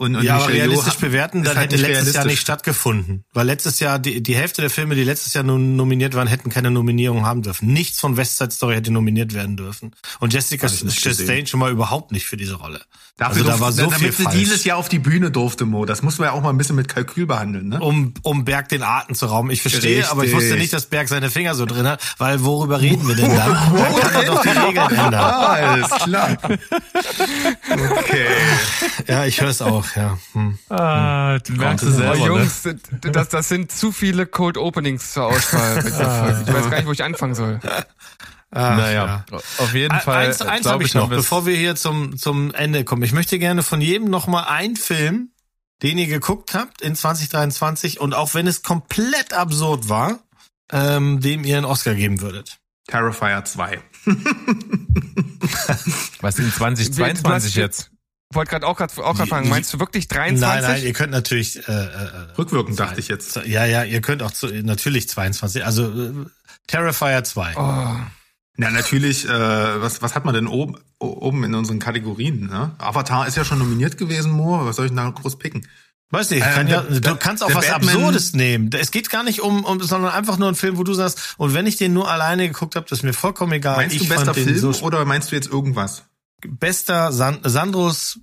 und, 0.00 0.16
und 0.16 0.24
ja, 0.24 0.36
aber 0.36 0.48
realistisch 0.48 0.94
hat- 0.94 1.00
bewerten, 1.00 1.42
dann 1.44 1.56
halt 1.58 1.72
hätte 1.72 1.82
letztes 1.82 2.14
Jahr 2.14 2.24
nicht 2.24 2.40
stattgefunden. 2.40 3.24
Weil 3.34 3.46
letztes 3.46 3.80
Jahr, 3.80 3.98
die, 3.98 4.22
die 4.22 4.34
Hälfte 4.34 4.62
der 4.62 4.70
Filme, 4.70 4.94
die 4.94 5.04
letztes 5.04 5.34
Jahr 5.34 5.44
nun 5.44 5.76
nominiert 5.76 6.14
waren, 6.14 6.26
hätten 6.26 6.48
keine 6.48 6.70
Nominierung 6.70 7.26
haben 7.26 7.42
dürfen. 7.42 7.72
Nichts 7.72 8.00
von 8.00 8.16
West 8.16 8.38
Side 8.38 8.50
Story 8.50 8.76
hätte 8.76 8.90
nominiert 8.92 9.34
werden 9.34 9.58
dürfen. 9.58 9.92
Und 10.18 10.32
Jessica 10.32 10.68
Chastain 10.68 11.46
schon 11.46 11.60
mal 11.60 11.70
überhaupt 11.70 12.12
nicht 12.12 12.24
für 12.26 12.38
diese 12.38 12.54
Rolle. 12.54 12.80
Dafür 13.18 13.36
also 13.36 13.44
da 13.44 13.50
durfte- 13.50 13.60
war 13.60 13.72
so 13.72 13.82
damit 13.82 13.98
viel 13.98 14.12
sie 14.12 14.22
falsch. 14.22 14.36
dieses 14.38 14.64
Jahr 14.64 14.78
auf 14.78 14.88
die 14.88 14.98
Bühne 14.98 15.30
durfte, 15.30 15.66
Mo. 15.66 15.84
Das 15.84 16.00
muss 16.00 16.16
man 16.18 16.28
ja 16.28 16.32
auch 16.32 16.40
mal 16.40 16.48
ein 16.48 16.56
bisschen 16.56 16.76
mit 16.76 16.88
Kalkül 16.88 17.26
behandeln, 17.26 17.68
ne? 17.68 17.78
Um, 17.80 18.14
um 18.22 18.46
Berg 18.46 18.70
den 18.70 18.82
Atem 18.82 19.14
zu 19.14 19.26
rauben. 19.26 19.50
Ich 19.50 19.60
verstehe, 19.60 19.98
Richtig. 19.98 20.10
aber 20.10 20.24
ich 20.24 20.32
wusste 20.32 20.56
nicht, 20.56 20.72
dass 20.72 20.86
Berg 20.86 21.08
seine 21.10 21.28
Finger 21.28 21.54
so 21.54 21.66
drin 21.66 21.86
hat, 21.86 22.00
weil 22.16 22.42
worüber 22.42 22.80
reden 22.80 23.06
wir 23.06 23.16
denn 23.16 23.28
dann? 23.36 23.50
Dann 23.74 24.00
kann 24.00 24.12
man 24.14 24.26
doch 24.26 24.40
die 24.42 24.48
Regeln 24.48 24.88
ändern. 24.90 25.14
Ah, 25.14 25.46
alles 25.52 25.90
klar. 25.90 26.38
Okay. 27.98 28.26
Ja, 29.06 29.24
ich 29.26 29.40
höre 29.40 29.48
es 29.50 29.60
auch, 29.62 29.84
ja. 29.96 30.18
Hm. 30.32 30.58
Ah, 30.68 31.38
du 31.38 31.52
merkst 31.54 31.84
es 31.84 31.94
Oh, 31.94 31.98
selber, 31.98 32.16
ne? 32.16 32.24
Jungs, 32.26 32.68
das, 33.12 33.28
das 33.28 33.48
sind 33.48 33.70
zu 33.72 33.92
viele 33.92 34.26
Cold 34.26 34.56
Openings 34.56 35.12
zur 35.12 35.26
Auswahl. 35.26 35.82
Folge. 35.82 35.88
Ich 36.46 36.54
weiß 36.54 36.70
gar 36.70 36.76
nicht, 36.76 36.86
wo 36.86 36.92
ich 36.92 37.02
anfangen 37.04 37.34
soll. 37.34 37.60
Ach, 38.52 38.76
Naja, 38.76 39.24
auf 39.58 39.74
jeden 39.74 39.98
Fall. 40.00 40.26
Eins, 40.26 40.42
eins 40.42 40.66
habe 40.66 40.82
ich 40.84 40.94
noch, 40.94 41.08
bevor 41.08 41.46
wir 41.46 41.56
hier 41.56 41.76
zum, 41.76 42.16
zum 42.16 42.52
Ende 42.52 42.84
kommen. 42.84 43.02
Ich 43.04 43.12
möchte 43.12 43.38
gerne 43.38 43.62
von 43.62 43.80
jedem 43.80 44.10
noch 44.10 44.26
mal 44.26 44.42
einen 44.44 44.74
Film, 44.76 45.30
den 45.82 45.98
ihr 45.98 46.08
geguckt 46.08 46.54
habt 46.54 46.82
in 46.82 46.94
2023 46.96 48.00
und 48.00 48.12
auch 48.14 48.34
wenn 48.34 48.46
es 48.48 48.62
komplett 48.62 49.32
absurd 49.34 49.88
war, 49.88 50.18
ähm, 50.72 51.20
dem 51.20 51.44
ihr 51.44 51.56
einen 51.58 51.64
Oscar 51.66 51.94
geben 51.94 52.20
würdet. 52.20 52.58
Terrifier 52.88 53.44
2. 53.44 53.80
Was 56.20 56.38
in 56.38 56.44
Du 56.50 56.50
hast- 56.50 56.54
2022 56.58 57.54
jetzt? 57.54 57.90
Wollte 58.32 58.50
gerade 58.50 58.66
auch 58.66 58.76
gerade 58.76 58.92
auch 58.98 59.16
grad 59.16 59.28
fragen, 59.28 59.48
meinst 59.48 59.74
du 59.74 59.80
wirklich 59.80 60.06
23? 60.06 60.40
Nein, 60.40 60.62
nein, 60.62 60.82
ihr 60.84 60.92
könnt 60.92 61.10
natürlich 61.10 61.66
äh, 61.68 61.72
äh, 61.72 61.88
Rückwirkend 62.38 62.78
dachte 62.78 63.00
ich 63.00 63.08
jetzt. 63.08 63.36
ja, 63.44 63.64
ja, 63.64 63.82
ihr 63.82 64.00
könnt 64.00 64.22
auch 64.22 64.30
zu, 64.30 64.46
natürlich 64.46 65.08
22, 65.08 65.64
also 65.64 65.86
äh, 65.90 66.12
Terrifier 66.68 67.24
2. 67.24 67.54
Oh. 67.56 67.96
Na, 68.56 68.70
natürlich, 68.70 69.24
äh, 69.28 69.80
was, 69.82 70.00
was 70.02 70.14
hat 70.14 70.24
man 70.24 70.34
denn 70.34 70.46
oben, 70.46 70.76
oben 71.00 71.42
in 71.42 71.54
unseren 71.54 71.80
Kategorien? 71.80 72.46
Ne? 72.46 72.70
Avatar 72.78 73.26
ist 73.26 73.36
ja 73.36 73.44
schon 73.44 73.58
nominiert 73.58 73.98
gewesen, 73.98 74.30
Mo. 74.30 74.64
Was 74.64 74.76
soll 74.76 74.84
ich 74.86 74.90
denn 74.90 74.98
da 74.98 75.08
groß 75.10 75.38
picken? 75.38 75.66
Weiß 76.10 76.30
nicht, 76.30 76.44
Ähm, 76.46 76.52
kann 76.54 76.68
ja, 76.68 76.82
der- 76.82 76.90
du 76.94 77.00
der- 77.00 77.16
kannst 77.16 77.42
auch 77.42 77.52
was 77.54 77.66
Batman- 77.66 77.94
Absurdes 77.96 78.34
nehmen. 78.34 78.70
Es 78.78 78.90
geht 78.92 79.10
gar 79.10 79.24
nicht 79.24 79.40
um, 79.40 79.64
um, 79.64 79.80
sondern 79.82 80.12
einfach 80.12 80.38
nur 80.38 80.48
ein 80.48 80.56
Film, 80.56 80.76
wo 80.76 80.84
du 80.84 80.92
sagst, 80.94 81.34
und 81.36 81.54
wenn 81.54 81.66
ich 81.66 81.76
den 81.76 81.92
nur 81.92 82.08
alleine 82.10 82.46
geguckt 82.48 82.76
habe, 82.76 82.86
das 82.88 82.98
ist 83.00 83.02
mir 83.04 83.12
vollkommen 83.12 83.52
egal. 83.52 83.76
Meinst 83.76 83.96
ich 83.96 84.02
du 84.02 84.08
bester 84.08 84.34
Film 84.34 84.56
so 84.58 84.70
oder 84.84 85.04
meinst 85.04 85.32
du 85.32 85.36
jetzt 85.36 85.48
irgendwas? 85.48 86.04
Bester 86.48 87.12
San 87.12 87.40
Sandros 87.44 88.20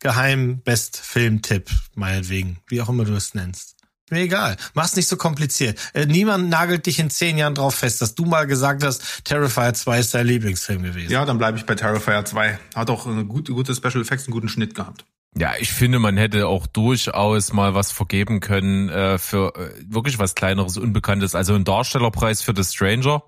Geheim 0.00 0.60
Best 0.62 0.96
Filmtipp, 0.96 1.70
meinetwegen, 1.94 2.60
wie 2.68 2.80
auch 2.80 2.88
immer 2.88 3.04
du 3.04 3.14
es 3.14 3.34
nennst. 3.34 3.78
Mir 4.10 4.20
egal. 4.20 4.56
Mach's 4.74 4.96
nicht 4.96 5.08
so 5.08 5.16
kompliziert. 5.16 5.78
Äh, 5.92 6.06
niemand 6.06 6.48
nagelt 6.48 6.86
dich 6.86 6.98
in 6.98 7.10
zehn 7.10 7.36
Jahren 7.36 7.54
drauf 7.54 7.74
fest, 7.74 8.00
dass 8.00 8.14
du 8.14 8.24
mal 8.24 8.46
gesagt 8.46 8.82
hast, 8.82 9.24
Terrifier 9.24 9.74
2 9.74 10.00
ist 10.00 10.14
dein 10.14 10.26
Lieblingsfilm 10.26 10.82
gewesen. 10.82 11.12
Ja, 11.12 11.24
dann 11.26 11.38
bleibe 11.38 11.58
ich 11.58 11.66
bei 11.66 11.74
Terrifier 11.74 12.24
2. 12.24 12.58
Hat 12.74 12.90
auch 12.90 13.06
eine 13.06 13.26
gute, 13.26 13.52
gute 13.52 13.74
Special 13.74 14.00
Effects, 14.00 14.26
einen 14.26 14.32
guten 14.32 14.48
Schnitt 14.48 14.74
gehabt. 14.74 15.04
Ja, 15.36 15.52
ich 15.58 15.72
finde, 15.72 15.98
man 15.98 16.16
hätte 16.16 16.46
auch 16.46 16.66
durchaus 16.66 17.52
mal 17.52 17.74
was 17.74 17.92
vergeben 17.92 18.40
können 18.40 18.88
äh, 18.88 19.18
für 19.18 19.54
äh, 19.56 19.74
wirklich 19.86 20.18
was 20.18 20.34
kleineres, 20.34 20.78
unbekanntes. 20.78 21.34
Also 21.34 21.54
ein 21.54 21.64
Darstellerpreis 21.64 22.40
für 22.40 22.54
The 22.56 22.64
Stranger 22.64 23.22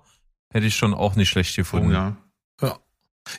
hätte 0.51 0.65
ich 0.65 0.75
schon 0.75 0.93
auch 0.93 1.15
nicht 1.15 1.29
schlecht 1.29 1.55
gefunden. 1.55 1.89
Oh 1.89 1.93
ja. 1.93 2.17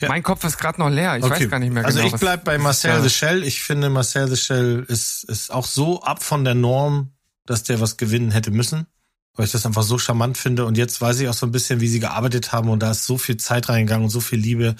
Ja. 0.00 0.08
Mein 0.08 0.22
Kopf 0.22 0.44
ist 0.44 0.58
gerade 0.58 0.80
noch 0.80 0.88
leer. 0.90 1.16
Ich 1.18 1.24
Okay. 1.24 1.44
weiß 1.44 1.50
gar 1.50 1.58
nicht 1.58 1.72
mehr 1.72 1.84
also 1.84 1.96
genau. 1.98 2.06
ich 2.08 2.12
was- 2.14 2.20
bleib 2.20 2.44
bei 2.44 2.56
Marcel 2.58 3.02
the 3.02 3.10
Shell. 3.10 3.42
Ich 3.42 3.62
finde, 3.62 3.90
Marcel 3.90 4.28
the 4.28 4.36
Shell 4.36 4.84
ist, 4.88 5.24
ist 5.24 5.50
auch 5.50 5.66
so 5.66 6.02
ab 6.02 6.22
von 6.22 6.44
der 6.44 6.54
Norm, 6.54 7.12
dass 7.46 7.64
der 7.64 7.80
was 7.80 7.96
gewinnen 7.96 8.30
hätte 8.30 8.50
müssen. 8.50 8.86
Weil 9.34 9.46
ich 9.46 9.52
das 9.52 9.64
einfach 9.66 9.82
so 9.82 9.98
charmant 9.98 10.36
finde. 10.38 10.66
Und 10.66 10.76
jetzt 10.76 11.00
weiß 11.00 11.18
ich 11.20 11.28
auch 11.28 11.34
so 11.34 11.46
ein 11.46 11.52
bisschen, 11.52 11.80
wie 11.80 11.88
sie 11.88 12.00
gearbeitet 12.00 12.52
haben. 12.52 12.68
Und 12.68 12.80
da 12.82 12.90
ist 12.90 13.06
so 13.06 13.16
viel 13.18 13.38
Zeit 13.38 13.68
reingegangen 13.68 14.04
und 14.04 14.10
so 14.10 14.20
viel 14.20 14.38
Liebe. 14.38 14.76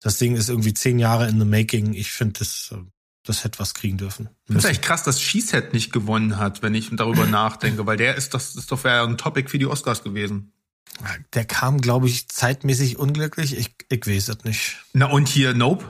Das 0.00 0.16
Ding 0.18 0.36
ist 0.36 0.48
irgendwie 0.48 0.74
zehn 0.74 0.98
Jahre 0.98 1.28
in 1.28 1.38
the 1.40 1.44
making. 1.44 1.92
Ich 1.92 2.12
finde, 2.12 2.38
das, 2.38 2.72
das 3.24 3.42
hätte 3.42 3.58
was 3.58 3.74
kriegen 3.74 3.98
dürfen. 3.98 4.28
Das 4.46 4.64
ist 4.64 4.70
echt 4.70 4.82
krass, 4.82 5.02
dass 5.02 5.20
Sheset 5.20 5.72
nicht 5.72 5.92
gewonnen 5.92 6.36
hat, 6.38 6.62
wenn 6.62 6.74
ich 6.74 6.88
darüber 6.92 7.26
nachdenke, 7.26 7.84
weil 7.86 7.96
der 7.96 8.14
ist, 8.14 8.32
das 8.32 8.54
ist 8.54 8.70
doch 8.70 8.84
ein 8.84 9.18
Topic 9.18 9.48
für 9.50 9.58
die 9.58 9.66
Oscars 9.66 10.04
gewesen. 10.04 10.52
Der 11.34 11.44
kam, 11.44 11.80
glaube 11.80 12.06
ich, 12.06 12.28
zeitmäßig 12.28 12.98
unglücklich. 12.98 13.56
Ich, 13.58 13.74
ich 13.90 14.06
weiß 14.06 14.28
es 14.28 14.44
nicht. 14.44 14.78
Na 14.92 15.06
und 15.06 15.28
hier 15.28 15.54
Nope. 15.54 15.84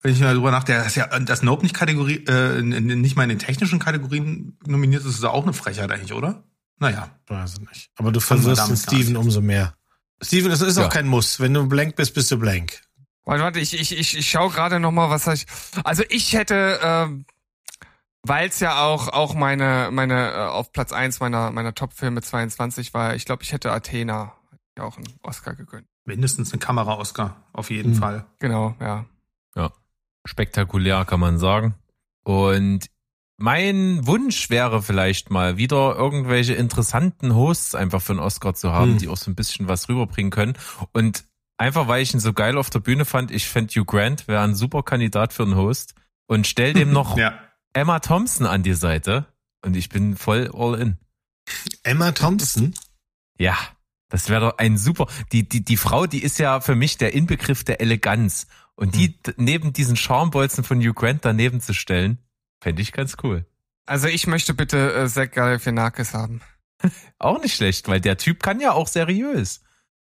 Wenn 0.00 0.12
ich 0.12 0.20
mal 0.20 0.32
darüber 0.34 0.50
nachdenke, 0.50 0.84
dass 0.84 0.94
ja 0.96 1.06
dass 1.18 1.42
Nope 1.42 1.62
nicht 1.62 1.74
Kategorie, 1.74 2.24
äh, 2.26 2.60
nicht 2.62 3.16
mal 3.16 3.22
in 3.22 3.30
den 3.30 3.38
technischen 3.38 3.78
Kategorien 3.78 4.58
nominiert 4.66 5.02
ist, 5.04 5.14
ist 5.14 5.22
ja 5.22 5.30
auch 5.30 5.44
eine 5.44 5.54
Frechheit 5.54 5.90
eigentlich, 5.90 6.12
oder? 6.12 6.44
Naja. 6.78 7.10
Weiß 7.26 7.54
ich 7.54 7.60
nicht. 7.68 7.90
Aber 7.96 8.12
du 8.12 8.20
verwirrst 8.20 8.68
den 8.68 8.76
Steven 8.76 9.16
umso 9.16 9.40
mehr. 9.40 9.74
Steven, 10.22 10.50
es 10.52 10.60
ist 10.60 10.76
Ja. 10.78 10.86
auch 10.86 10.90
kein 10.90 11.06
Muss. 11.08 11.40
Wenn 11.40 11.54
du 11.54 11.66
blank 11.68 11.96
bist, 11.96 12.14
bist 12.14 12.30
du 12.30 12.38
blank. 12.38 12.80
Warte, 13.24 13.42
warte, 13.42 13.60
ich, 13.60 13.72
ich, 13.72 13.96
ich, 13.98 14.18
ich 14.18 14.30
schau 14.30 14.50
gerade 14.50 14.78
noch 14.78 14.92
mal, 14.92 15.08
was 15.08 15.26
ich. 15.28 15.46
Also 15.82 16.02
ich 16.10 16.34
hätte, 16.34 16.78
ähm, 16.82 17.24
Weil 18.26 18.48
es 18.48 18.60
ja 18.60 18.84
auch 18.84 19.08
auch 19.08 19.34
meine 19.34 19.90
meine 19.92 20.32
äh, 20.32 20.36
auf 20.46 20.72
Platz 20.72 20.92
eins 20.92 21.20
meiner 21.20 21.50
meiner 21.50 21.74
Top-Filme 21.74 22.22
22 22.22 22.94
war. 22.94 23.14
Ich 23.14 23.24
glaube, 23.26 23.42
ich 23.42 23.52
hätte 23.52 23.70
Athena 23.72 24.32
ja 24.76 24.84
auch 24.84 24.96
einen 24.96 25.06
Oscar 25.22 25.54
gegönnt. 25.54 25.86
Mindestens 26.06 26.52
ein 26.52 26.58
Kamera-Oscar, 26.58 27.36
auf 27.52 27.70
jeden 27.70 27.92
Hm. 27.92 27.98
Fall. 27.98 28.24
Genau, 28.38 28.74
ja. 28.80 29.04
spektakulär, 30.26 31.04
kann 31.04 31.20
man 31.20 31.38
sagen. 31.38 31.74
Und 32.24 32.86
mein 33.36 34.06
Wunsch 34.06 34.48
wäre 34.48 34.80
vielleicht 34.82 35.30
mal 35.30 35.56
wieder 35.58 35.96
irgendwelche 35.96 36.54
interessanten 36.54 37.34
Hosts 37.34 37.74
einfach 37.74 38.00
für 38.00 38.12
einen 38.14 38.20
Oscar 38.20 38.54
zu 38.54 38.72
haben, 38.72 38.92
Hm. 38.92 38.98
die 38.98 39.08
auch 39.08 39.16
so 39.16 39.30
ein 39.30 39.34
bisschen 39.34 39.68
was 39.68 39.88
rüberbringen 39.88 40.30
können. 40.30 40.54
Und 40.92 41.24
einfach, 41.58 41.88
weil 41.88 42.02
ich 42.02 42.14
ihn 42.14 42.20
so 42.20 42.32
geil 42.32 42.56
auf 42.56 42.70
der 42.70 42.78
Bühne 42.80 43.04
fand, 43.04 43.30
ich 43.30 43.46
fände 43.48 43.74
Hugh 43.74 43.84
Grant 43.84 44.28
wäre 44.28 44.42
ein 44.42 44.54
super 44.54 44.82
Kandidat 44.82 45.32
für 45.32 45.42
einen 45.42 45.56
Host. 45.56 45.94
Und 46.26 46.46
stell 46.46 46.72
dem 46.72 46.90
noch 46.92 47.18
Ja. 47.18 47.34
Emma 47.74 48.00
Thompson 48.00 48.46
an 48.46 48.62
die 48.62 48.74
Seite. 48.74 49.26
Und 49.64 49.76
ich 49.76 49.88
bin 49.90 50.16
voll 50.16 50.50
all 50.54 50.80
in. 50.80 50.96
Emma 51.82 52.12
Thompson. 52.12 52.74
Ja, 53.38 53.56
das 54.08 54.28
wäre 54.28 54.40
doch 54.50 54.58
ein 54.58 54.78
super. 54.78 55.06
Die, 55.32 55.48
die, 55.48 55.64
die 55.64 55.76
Frau, 55.76 56.06
die 56.06 56.22
ist 56.22 56.38
ja 56.38 56.60
für 56.60 56.74
mich 56.74 56.96
der 56.98 57.14
Inbegriff 57.14 57.64
der 57.64 57.80
Eleganz. 57.80 58.46
Und 58.76 58.94
die 58.94 59.20
d- 59.22 59.34
neben 59.36 59.72
diesen 59.72 59.96
Charmbolzen 59.96 60.64
von 60.64 60.80
Hugh 60.80 60.94
Grant 60.94 61.24
daneben 61.24 61.60
zu 61.60 61.74
stellen, 61.74 62.18
fände 62.60 62.82
ich 62.82 62.92
ganz 62.92 63.16
cool. 63.22 63.44
Also 63.86 64.08
ich 64.08 64.26
möchte 64.26 64.54
bitte 64.54 64.94
äh, 64.94 65.08
Zach 65.08 65.30
Galifianakis 65.30 66.14
haben. 66.14 66.40
Auch 67.18 67.40
nicht 67.40 67.54
schlecht, 67.54 67.88
weil 67.88 68.00
der 68.00 68.16
Typ 68.18 68.42
kann 68.42 68.60
ja 68.60 68.72
auch 68.72 68.88
seriös. 68.88 69.60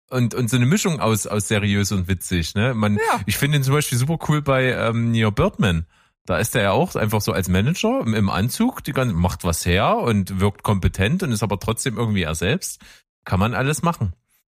Und, 0.10 0.34
und 0.36 0.50
so 0.50 0.58
eine 0.58 0.66
Mischung 0.66 1.00
aus, 1.00 1.26
aus 1.26 1.48
seriös 1.48 1.92
und 1.94 2.08
witzig, 2.08 2.54
ne? 2.54 2.74
Man, 2.74 2.96
Ja. 2.96 3.22
ich 3.26 3.38
finde 3.38 3.58
ihn 3.58 3.64
zum 3.64 3.74
Beispiel 3.74 3.98
super 3.98 4.20
cool 4.28 4.42
bei 4.42 4.72
ähm, 4.74 5.12
Neil 5.12 5.32
Birdman. 5.32 5.86
Da 6.26 6.38
ist 6.38 6.56
er 6.56 6.62
ja 6.62 6.72
auch 6.72 6.96
einfach 6.96 7.22
so 7.22 7.32
als 7.32 7.50
Manager 7.50 8.02
im, 8.06 8.30
Anzug, 8.30 8.84
die 8.84 8.92
ganze, 8.92 9.16
macht 9.16 9.44
was 9.44 9.66
her 9.66 9.98
und 9.98 10.40
wirkt 10.40 10.64
kompetent 10.64 11.24
und 11.24 11.32
ist 11.32 11.44
aber 11.44 11.60
trotzdem 11.60 11.98
irgendwie 11.98 12.24
er 12.24 12.36
selbst. 12.36 12.80
Kann 13.26 13.40
man 13.40 13.54
alles 13.54 13.82
machen. 13.82 14.14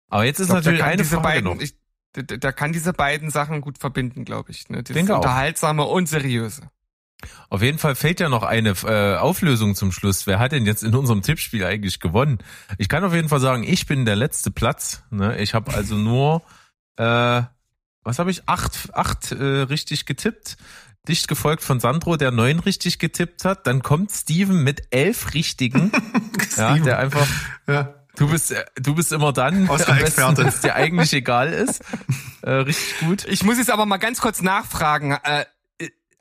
Aber 0.10 0.26
jetzt 0.26 0.40
ist 0.40 0.48
glaub, 0.48 0.58
natürlich 0.58 0.84
eine 0.84 1.04
Frage 1.04 1.24
beiden, 1.24 1.44
noch. 1.46 1.62
ich, 1.62 1.76
der, 2.16 2.38
der 2.38 2.54
kann 2.54 2.72
diese 2.72 2.94
beiden 2.94 3.32
Sachen 3.32 3.62
gut 3.62 3.78
verbinden, 3.80 4.26
glaube 4.26 4.52
ich. 4.52 4.70
Ne? 4.70 4.84
Dieses 4.84 4.96
Denke 4.96 5.14
auch. 5.14 5.18
unterhaltsame 5.18 5.84
und 5.84 6.08
seriöse. 6.08 6.70
Auf 7.50 7.62
jeden 7.62 7.80
Fall 7.80 7.96
fehlt 7.96 8.20
ja 8.20 8.30
noch 8.30 8.44
eine 8.44 8.72
äh, 8.84 9.18
Auflösung 9.18 9.76
zum 9.76 9.92
Schluss. 9.92 10.28
Wer 10.28 10.40
hat 10.40 10.52
denn 10.52 10.66
jetzt 10.66 10.84
in 10.84 10.94
unserem 10.94 11.22
Tippspiel 11.22 11.64
eigentlich 11.66 12.00
gewonnen? 12.00 12.40
Ich 12.78 12.90
kann 12.90 13.04
auf 13.04 13.14
jeden 13.14 13.30
Fall 13.30 13.40
sagen, 13.40 13.64
ich 13.64 13.88
bin 13.88 14.06
der 14.06 14.16
letzte 14.16 14.52
Platz. 14.52 15.04
Ne? 15.10 15.38
Ich 15.40 15.54
habe 15.54 15.74
also 15.74 15.96
nur, 15.96 16.44
äh, 16.98 17.42
was 18.04 18.20
habe 18.20 18.32
ich? 18.32 18.48
Acht, 18.48 18.90
acht 18.94 19.32
äh, 19.32 19.44
richtig 19.44 20.06
getippt. 20.06 20.58
Dicht 21.06 21.27
gefolgt 21.27 21.64
von 21.64 21.80
Sandro, 21.80 22.18
der 22.18 22.32
neun 22.32 22.60
richtig 22.60 22.99
getippt 22.99 23.45
hat. 23.45 23.68
Dann 23.68 23.82
kommt 23.82 24.11
Steven 24.11 24.64
mit 24.64 24.84
elf 24.91 25.34
richtigen. 25.34 25.91
ja, 26.57 26.77
der 26.77 26.99
einfach, 26.99 27.27
Ja. 27.68 27.94
du 28.18 28.30
bist, 28.30 28.52
äh, 28.52 28.65
du 28.76 28.95
bist 28.95 29.11
immer 29.11 29.34
dann, 29.34 29.68
wenn 29.69 30.48
es 30.48 30.61
dir 30.61 30.76
eigentlich 30.76 31.14
egal 31.14 31.53
ist. 31.53 31.82
Äh, 32.41 32.52
richtig 32.52 32.99
gut. 32.99 33.26
Ich 33.27 33.44
muss 33.44 33.57
jetzt 33.57 33.72
aber 33.72 33.86
mal 33.86 33.98
ganz 33.98 34.22
kurz 34.22 34.41
nachfragen. 34.41 35.18
Äh, 35.23 35.45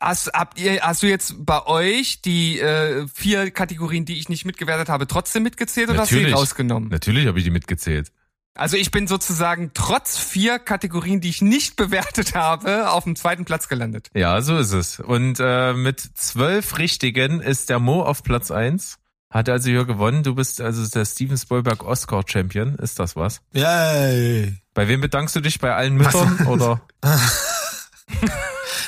hast, 0.01 0.31
habt 0.33 0.59
ihr, 0.61 0.81
hast 0.83 1.03
du 1.03 1.07
jetzt 1.07 1.35
bei 1.45 1.67
euch 1.67 2.23
die 2.23 2.61
äh, 2.61 3.07
vier 3.13 3.51
Kategorien, 3.51 4.05
die 4.05 4.19
ich 4.19 4.29
nicht 4.29 4.45
mitgewertet 4.45 4.89
habe, 4.89 5.07
trotzdem 5.07 5.43
mitgezählt 5.43 5.91
oder 5.91 6.01
hast 6.01 6.11
du 6.11 6.17
die 6.17 6.23
Natürlich. 6.23 6.39
rausgenommen? 6.41 6.89
Natürlich 6.91 7.27
habe 7.27 7.39
ich 7.39 7.45
die 7.45 7.51
mitgezählt. 7.51 8.13
Also 8.57 8.77
ich 8.77 8.93
bin 8.93 9.09
sozusagen 9.09 9.73
trotz 9.75 10.17
vier 10.17 10.61
Kategorien, 10.61 11.21
die 11.21 11.29
ich 11.29 11.43
nicht 11.43 11.75
bewertet 11.75 12.35
habe, 12.37 12.91
auf 12.91 13.03
dem 13.03 13.17
zweiten 13.17 13.45
Platz 13.45 13.67
gelandet. 13.69 14.09
Ja, 14.15 14.41
so 14.43 14.57
ist 14.57 14.73
es. 14.73 15.01
Und 15.01 15.39
äh, 15.41 15.73
mit 15.73 16.01
zwölf 16.01 16.79
Richtigen 16.79 17.41
ist 17.41 17.69
der 17.69 17.81
Mo 17.81 18.03
auf 18.03 18.23
Platz 18.23 18.53
eins. 18.53 18.99
Hat 19.29 19.49
also 19.49 19.69
hier 19.69 19.85
gewonnen. 19.85 20.23
Du 20.23 20.37
bist 20.37 20.61
also 20.61 20.87
der 20.87 21.05
Steven 21.05 21.37
Spielberg 21.37 21.83
Oscar 21.83 22.23
Champion. 22.25 22.77
Ist 22.77 23.01
das 23.01 23.17
was? 23.17 23.41
Yay. 23.53 24.55
Bei 24.73 24.87
wem 24.87 25.01
bedankst 25.01 25.35
du 25.35 25.41
dich? 25.41 25.59
Bei 25.59 25.75
allen 25.75 25.95
Müttern 25.97 26.47
oder? 26.47 26.81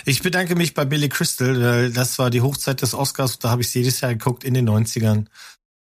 Ich 0.09 0.23
bedanke 0.23 0.55
mich 0.55 0.73
bei 0.75 0.85
Billy 0.85 1.09
Crystal. 1.09 1.61
weil 1.61 1.93
Das 1.93 2.21
war 2.21 2.31
die 2.31 2.41
Hochzeit 2.41 2.81
des 2.81 2.95
Oscars. 2.95 3.41
Da 3.41 3.51
habe 3.51 3.63
ich 3.63 3.75
jedes 3.75 4.01
Jahr 4.01 4.13
geguckt 4.13 4.45
in 4.45 4.55
den 4.55 4.69
90ern. 4.69 5.27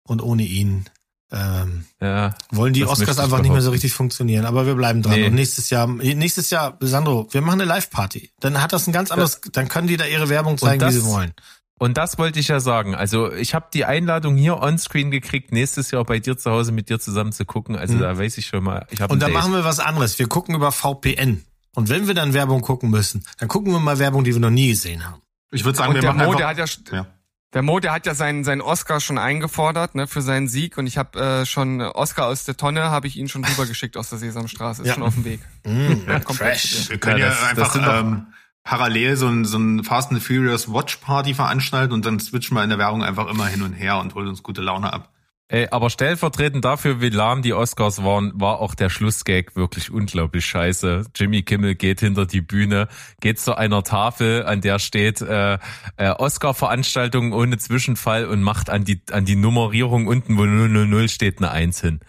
Und 0.02 0.22
ohne 0.22 0.44
ihn 0.44 0.86
ähm, 1.32 1.84
Ja. 2.00 2.34
wollen 2.50 2.72
die 2.74 2.84
Oscars 2.84 3.18
einfach 3.18 3.40
nicht 3.40 3.50
mehr 3.52 3.60
so 3.62 3.70
richtig 3.70 3.92
funktionieren. 3.92 4.44
Aber 4.44 4.66
wir 4.66 4.74
bleiben 4.74 5.02
dran. 5.02 5.14
Nee. 5.14 5.26
Und 5.26 5.34
nächstes 5.34 5.70
Jahr, 5.70 5.86
nächstes 5.86 6.50
Jahr, 6.50 6.76
Sandro, 6.80 7.28
wir 7.32 7.40
machen 7.40 7.60
eine 7.60 7.68
Live-Party. 7.68 8.30
Dann 8.40 8.60
hat 8.62 8.72
das 8.72 8.86
ein 8.86 8.92
ganz 8.92 9.10
anderes, 9.10 9.40
dann 9.52 9.68
können 9.68 9.86
die 9.88 9.96
da 9.96 10.06
ihre 10.06 10.28
Werbung 10.28 10.58
zeigen, 10.58 10.78
das- 10.80 10.94
wie 10.94 11.00
sie 11.00 11.06
wollen. 11.06 11.32
Und 11.76 11.96
das 11.98 12.18
wollte 12.18 12.38
ich 12.38 12.48
ja 12.48 12.60
sagen. 12.60 12.94
Also 12.94 13.32
ich 13.32 13.52
habe 13.52 13.66
die 13.74 13.84
Einladung 13.84 14.36
hier 14.36 14.58
onscreen 14.58 15.10
gekriegt, 15.10 15.50
nächstes 15.50 15.90
Jahr 15.90 16.04
bei 16.04 16.20
dir 16.20 16.38
zu 16.38 16.50
Hause 16.52 16.70
mit 16.70 16.88
dir 16.88 17.00
zusammen 17.00 17.32
zu 17.32 17.44
gucken. 17.44 17.74
Also 17.76 17.94
Mhm. 17.94 18.00
da 18.00 18.16
weiß 18.16 18.38
ich 18.38 18.46
schon 18.46 18.62
mal. 18.62 18.86
Ich 18.90 19.00
habe 19.00 19.12
Und 19.12 19.20
dann 19.20 19.32
machen 19.32 19.52
wir 19.52 19.64
was 19.64 19.80
anderes. 19.80 20.18
Wir 20.18 20.28
gucken 20.28 20.54
über 20.54 20.70
VPN. 20.70 21.44
Und 21.74 21.88
wenn 21.88 22.06
wir 22.06 22.14
dann 22.14 22.32
Werbung 22.32 22.60
gucken 22.62 22.90
müssen, 22.90 23.24
dann 23.38 23.48
gucken 23.48 23.72
wir 23.72 23.80
mal 23.80 23.98
Werbung, 23.98 24.22
die 24.22 24.32
wir 24.32 24.40
noch 24.40 24.50
nie 24.50 24.68
gesehen 24.68 25.04
haben. 25.04 25.20
Ich 25.50 25.64
würde 25.64 25.76
sagen, 25.76 25.88
Und 25.90 25.94
wir 25.96 26.02
der 26.02 26.12
machen 26.12 26.26
Mo, 26.26 26.34
der 26.36 26.46
einfach, 26.48 26.62
hat 26.62 26.80
ja, 26.92 26.96
ja. 26.98 27.06
Der 27.54 27.62
Mo, 27.62 27.80
der 27.80 27.92
hat 27.92 28.04
ja 28.06 28.14
seinen, 28.14 28.44
seinen 28.44 28.60
Oscar 28.60 29.00
schon 29.00 29.16
eingefordert, 29.16 29.94
ne, 29.94 30.06
für 30.06 30.20
seinen 30.22 30.48
Sieg. 30.48 30.76
Und 30.76 30.86
ich 30.86 30.98
habe 30.98 31.18
äh, 31.20 31.46
schon 31.46 31.80
äh, 31.80 31.84
Oscar 31.84 32.26
aus 32.26 32.44
der 32.44 32.56
Tonne, 32.56 32.90
habe 32.90 33.06
ich 33.06 33.16
ihn 33.16 33.28
schon 33.28 33.44
rübergeschickt 33.44 33.96
aus 33.96 34.10
der 34.10 34.18
Sesamstraße. 34.18 34.82
Ist 34.82 34.88
Ja. 34.88 34.94
schon 34.94 35.02
auf 35.04 35.14
dem 35.14 35.24
Weg. 35.24 35.40
Mm, 35.64 36.06
Kommt 36.24 36.38
fresh. 36.38 36.90
Wir 36.90 36.98
können 36.98 37.18
Ja, 37.18 37.26
ja, 37.28 37.30
das- 37.30 37.54
das 37.72 37.76
einfach 37.76 38.00
ähm, 38.00 38.26
parallel 38.64 39.16
so 39.16 39.28
ein, 39.28 39.44
so 39.44 39.58
ein 39.58 39.84
Fast 39.84 40.10
and 40.10 40.22
Furious 40.22 40.72
Watch 40.72 40.96
Party 40.96 41.32
veranstalten 41.34 41.92
und 41.92 42.04
dann 42.04 42.18
switchen 42.18 42.56
wir 42.56 42.64
in 42.64 42.70
der 42.70 42.78
Werbung 42.78 43.02
einfach 43.04 43.28
immer 43.28 43.46
hin 43.46 43.62
und 43.62 43.72
her 43.74 43.98
und 43.98 44.14
holen 44.14 44.28
uns 44.28 44.42
gute 44.42 44.60
Laune 44.60 44.92
ab. 44.92 45.10
Ey, 45.48 45.68
aber 45.70 45.90
stellvertretend 45.90 46.64
dafür, 46.64 47.02
wie 47.02 47.10
lahm 47.10 47.42
die 47.42 47.52
Oscars 47.52 48.02
waren, 48.02 48.32
war 48.34 48.60
auch 48.60 48.74
der 48.74 48.88
Schlussgag 48.88 49.54
wirklich 49.56 49.90
unglaublich 49.90 50.46
scheiße. 50.46 51.04
Jimmy 51.14 51.42
Kimmel 51.42 51.74
geht 51.74 52.00
hinter 52.00 52.24
die 52.24 52.40
Bühne, 52.40 52.88
geht 53.20 53.38
zu 53.38 53.54
einer 53.54 53.82
Tafel, 53.82 54.46
an 54.46 54.62
der 54.62 54.78
steht 54.78 55.20
äh, 55.20 55.58
äh, 55.98 56.10
Oscar-Veranstaltung 56.10 57.34
ohne 57.34 57.58
Zwischenfall 57.58 58.24
und 58.24 58.42
macht 58.42 58.70
an 58.70 58.84
die 58.84 59.02
an 59.12 59.26
die 59.26 59.36
Nummerierung 59.36 60.06
unten, 60.06 60.38
wo 60.38 60.44
000 60.46 61.08
steht, 61.10 61.38
eine 61.38 61.50
Eins 61.50 61.82
hin. 61.82 62.00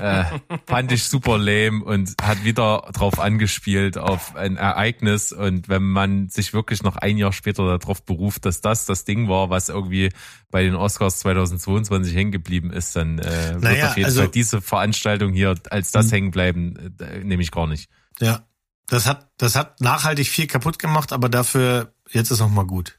Äh, 0.00 0.24
fand 0.66 0.92
ich 0.92 1.04
super 1.04 1.38
lame 1.38 1.84
und 1.84 2.14
hat 2.22 2.44
wieder 2.44 2.88
drauf 2.92 3.18
angespielt 3.18 3.98
auf 3.98 4.36
ein 4.36 4.56
Ereignis 4.56 5.32
und 5.32 5.68
wenn 5.68 5.82
man 5.82 6.28
sich 6.28 6.52
wirklich 6.52 6.82
noch 6.82 6.96
ein 6.96 7.16
Jahr 7.18 7.32
später 7.32 7.78
darauf 7.78 8.04
beruft, 8.04 8.44
dass 8.46 8.60
das 8.60 8.86
das 8.86 9.04
Ding 9.04 9.28
war, 9.28 9.50
was 9.50 9.68
irgendwie 9.68 10.10
bei 10.50 10.62
den 10.62 10.74
Oscars 10.74 11.18
2022 11.20 12.14
hängen 12.14 12.32
geblieben 12.32 12.70
ist, 12.70 12.96
dann 12.96 13.18
äh, 13.18 13.24
wird 13.54 13.62
Naja, 13.62 13.88
auf 13.90 13.96
jeden 13.96 14.06
also- 14.06 14.20
Fall 14.22 14.30
diese 14.30 14.60
Veranstaltung 14.60 15.32
hier 15.32 15.54
als 15.70 15.90
das 15.92 16.06
Mhm. 16.06 16.10
hängen 16.10 16.30
bleiben, 16.30 16.94
äh, 17.00 17.18
nehme 17.24 17.42
ich 17.42 17.50
gar 17.50 17.66
nicht. 17.66 17.88
Ja. 18.20 18.46
Das 18.86 19.06
hat, 19.06 19.30
das 19.38 19.56
hat 19.56 19.80
nachhaltig 19.80 20.28
viel 20.28 20.46
kaputt 20.46 20.78
gemacht, 20.78 21.14
aber 21.14 21.30
dafür, 21.30 21.94
jetzt 22.10 22.30
ist 22.30 22.40
noch 22.40 22.50
mal 22.50 22.66
gut. 22.66 22.98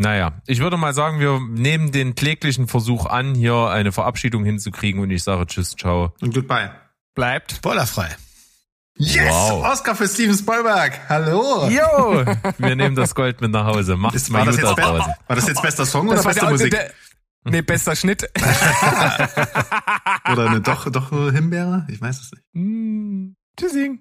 Ja. 0.00 0.08
Naja, 0.08 0.32
ich 0.46 0.60
würde 0.60 0.76
mal 0.78 0.94
sagen, 0.94 1.20
wir 1.20 1.40
nehmen 1.40 1.92
den 1.92 2.14
kläglichen 2.14 2.68
Versuch 2.68 3.06
an, 3.06 3.34
hier 3.34 3.68
eine 3.68 3.92
Verabschiedung 3.92 4.44
hinzukriegen 4.44 5.00
und 5.02 5.10
ich 5.10 5.22
sage 5.22 5.46
Tschüss, 5.46 5.76
ciao. 5.76 6.14
Und 6.20 6.34
goodbye. 6.34 6.70
Bleibt. 7.14 7.52
Spoilerfrei. 7.52 8.08
Yes! 8.96 9.30
Wow. 9.30 9.64
Oscar 9.64 9.94
für 9.94 10.08
Steven 10.08 10.36
Spielberg. 10.36 10.98
Hallo! 11.08 11.68
Jo, 11.68 12.24
wir 12.58 12.76
nehmen 12.76 12.96
das 12.96 13.14
Gold 13.14 13.40
mit 13.40 13.50
nach 13.50 13.66
Hause. 13.66 13.96
Macht's 13.96 14.16
Ist, 14.16 14.30
mal 14.30 14.44
gut 14.46 14.62
da 14.62 14.74
draußen. 14.74 15.14
war 15.26 15.36
das 15.36 15.46
jetzt 15.48 15.62
bester 15.62 15.86
Song 15.86 16.06
oder 16.08 16.16
Das 16.16 16.24
war 16.24 16.32
beste 16.32 16.44
der, 16.46 16.50
Musik? 16.52 16.70
der, 16.70 16.92
nee, 17.44 17.62
bester 17.62 17.96
Schnitt. 17.96 18.30
oder 20.30 20.48
eine 20.50 20.60
doch, 20.60 20.90
doch 20.90 21.10
Himbeere? 21.10 21.86
Ich 21.88 22.00
weiß 22.00 22.20
es 22.20 22.32
nicht. 22.32 22.44
Mm, 22.52 23.32
Tschüssing. 23.58 24.00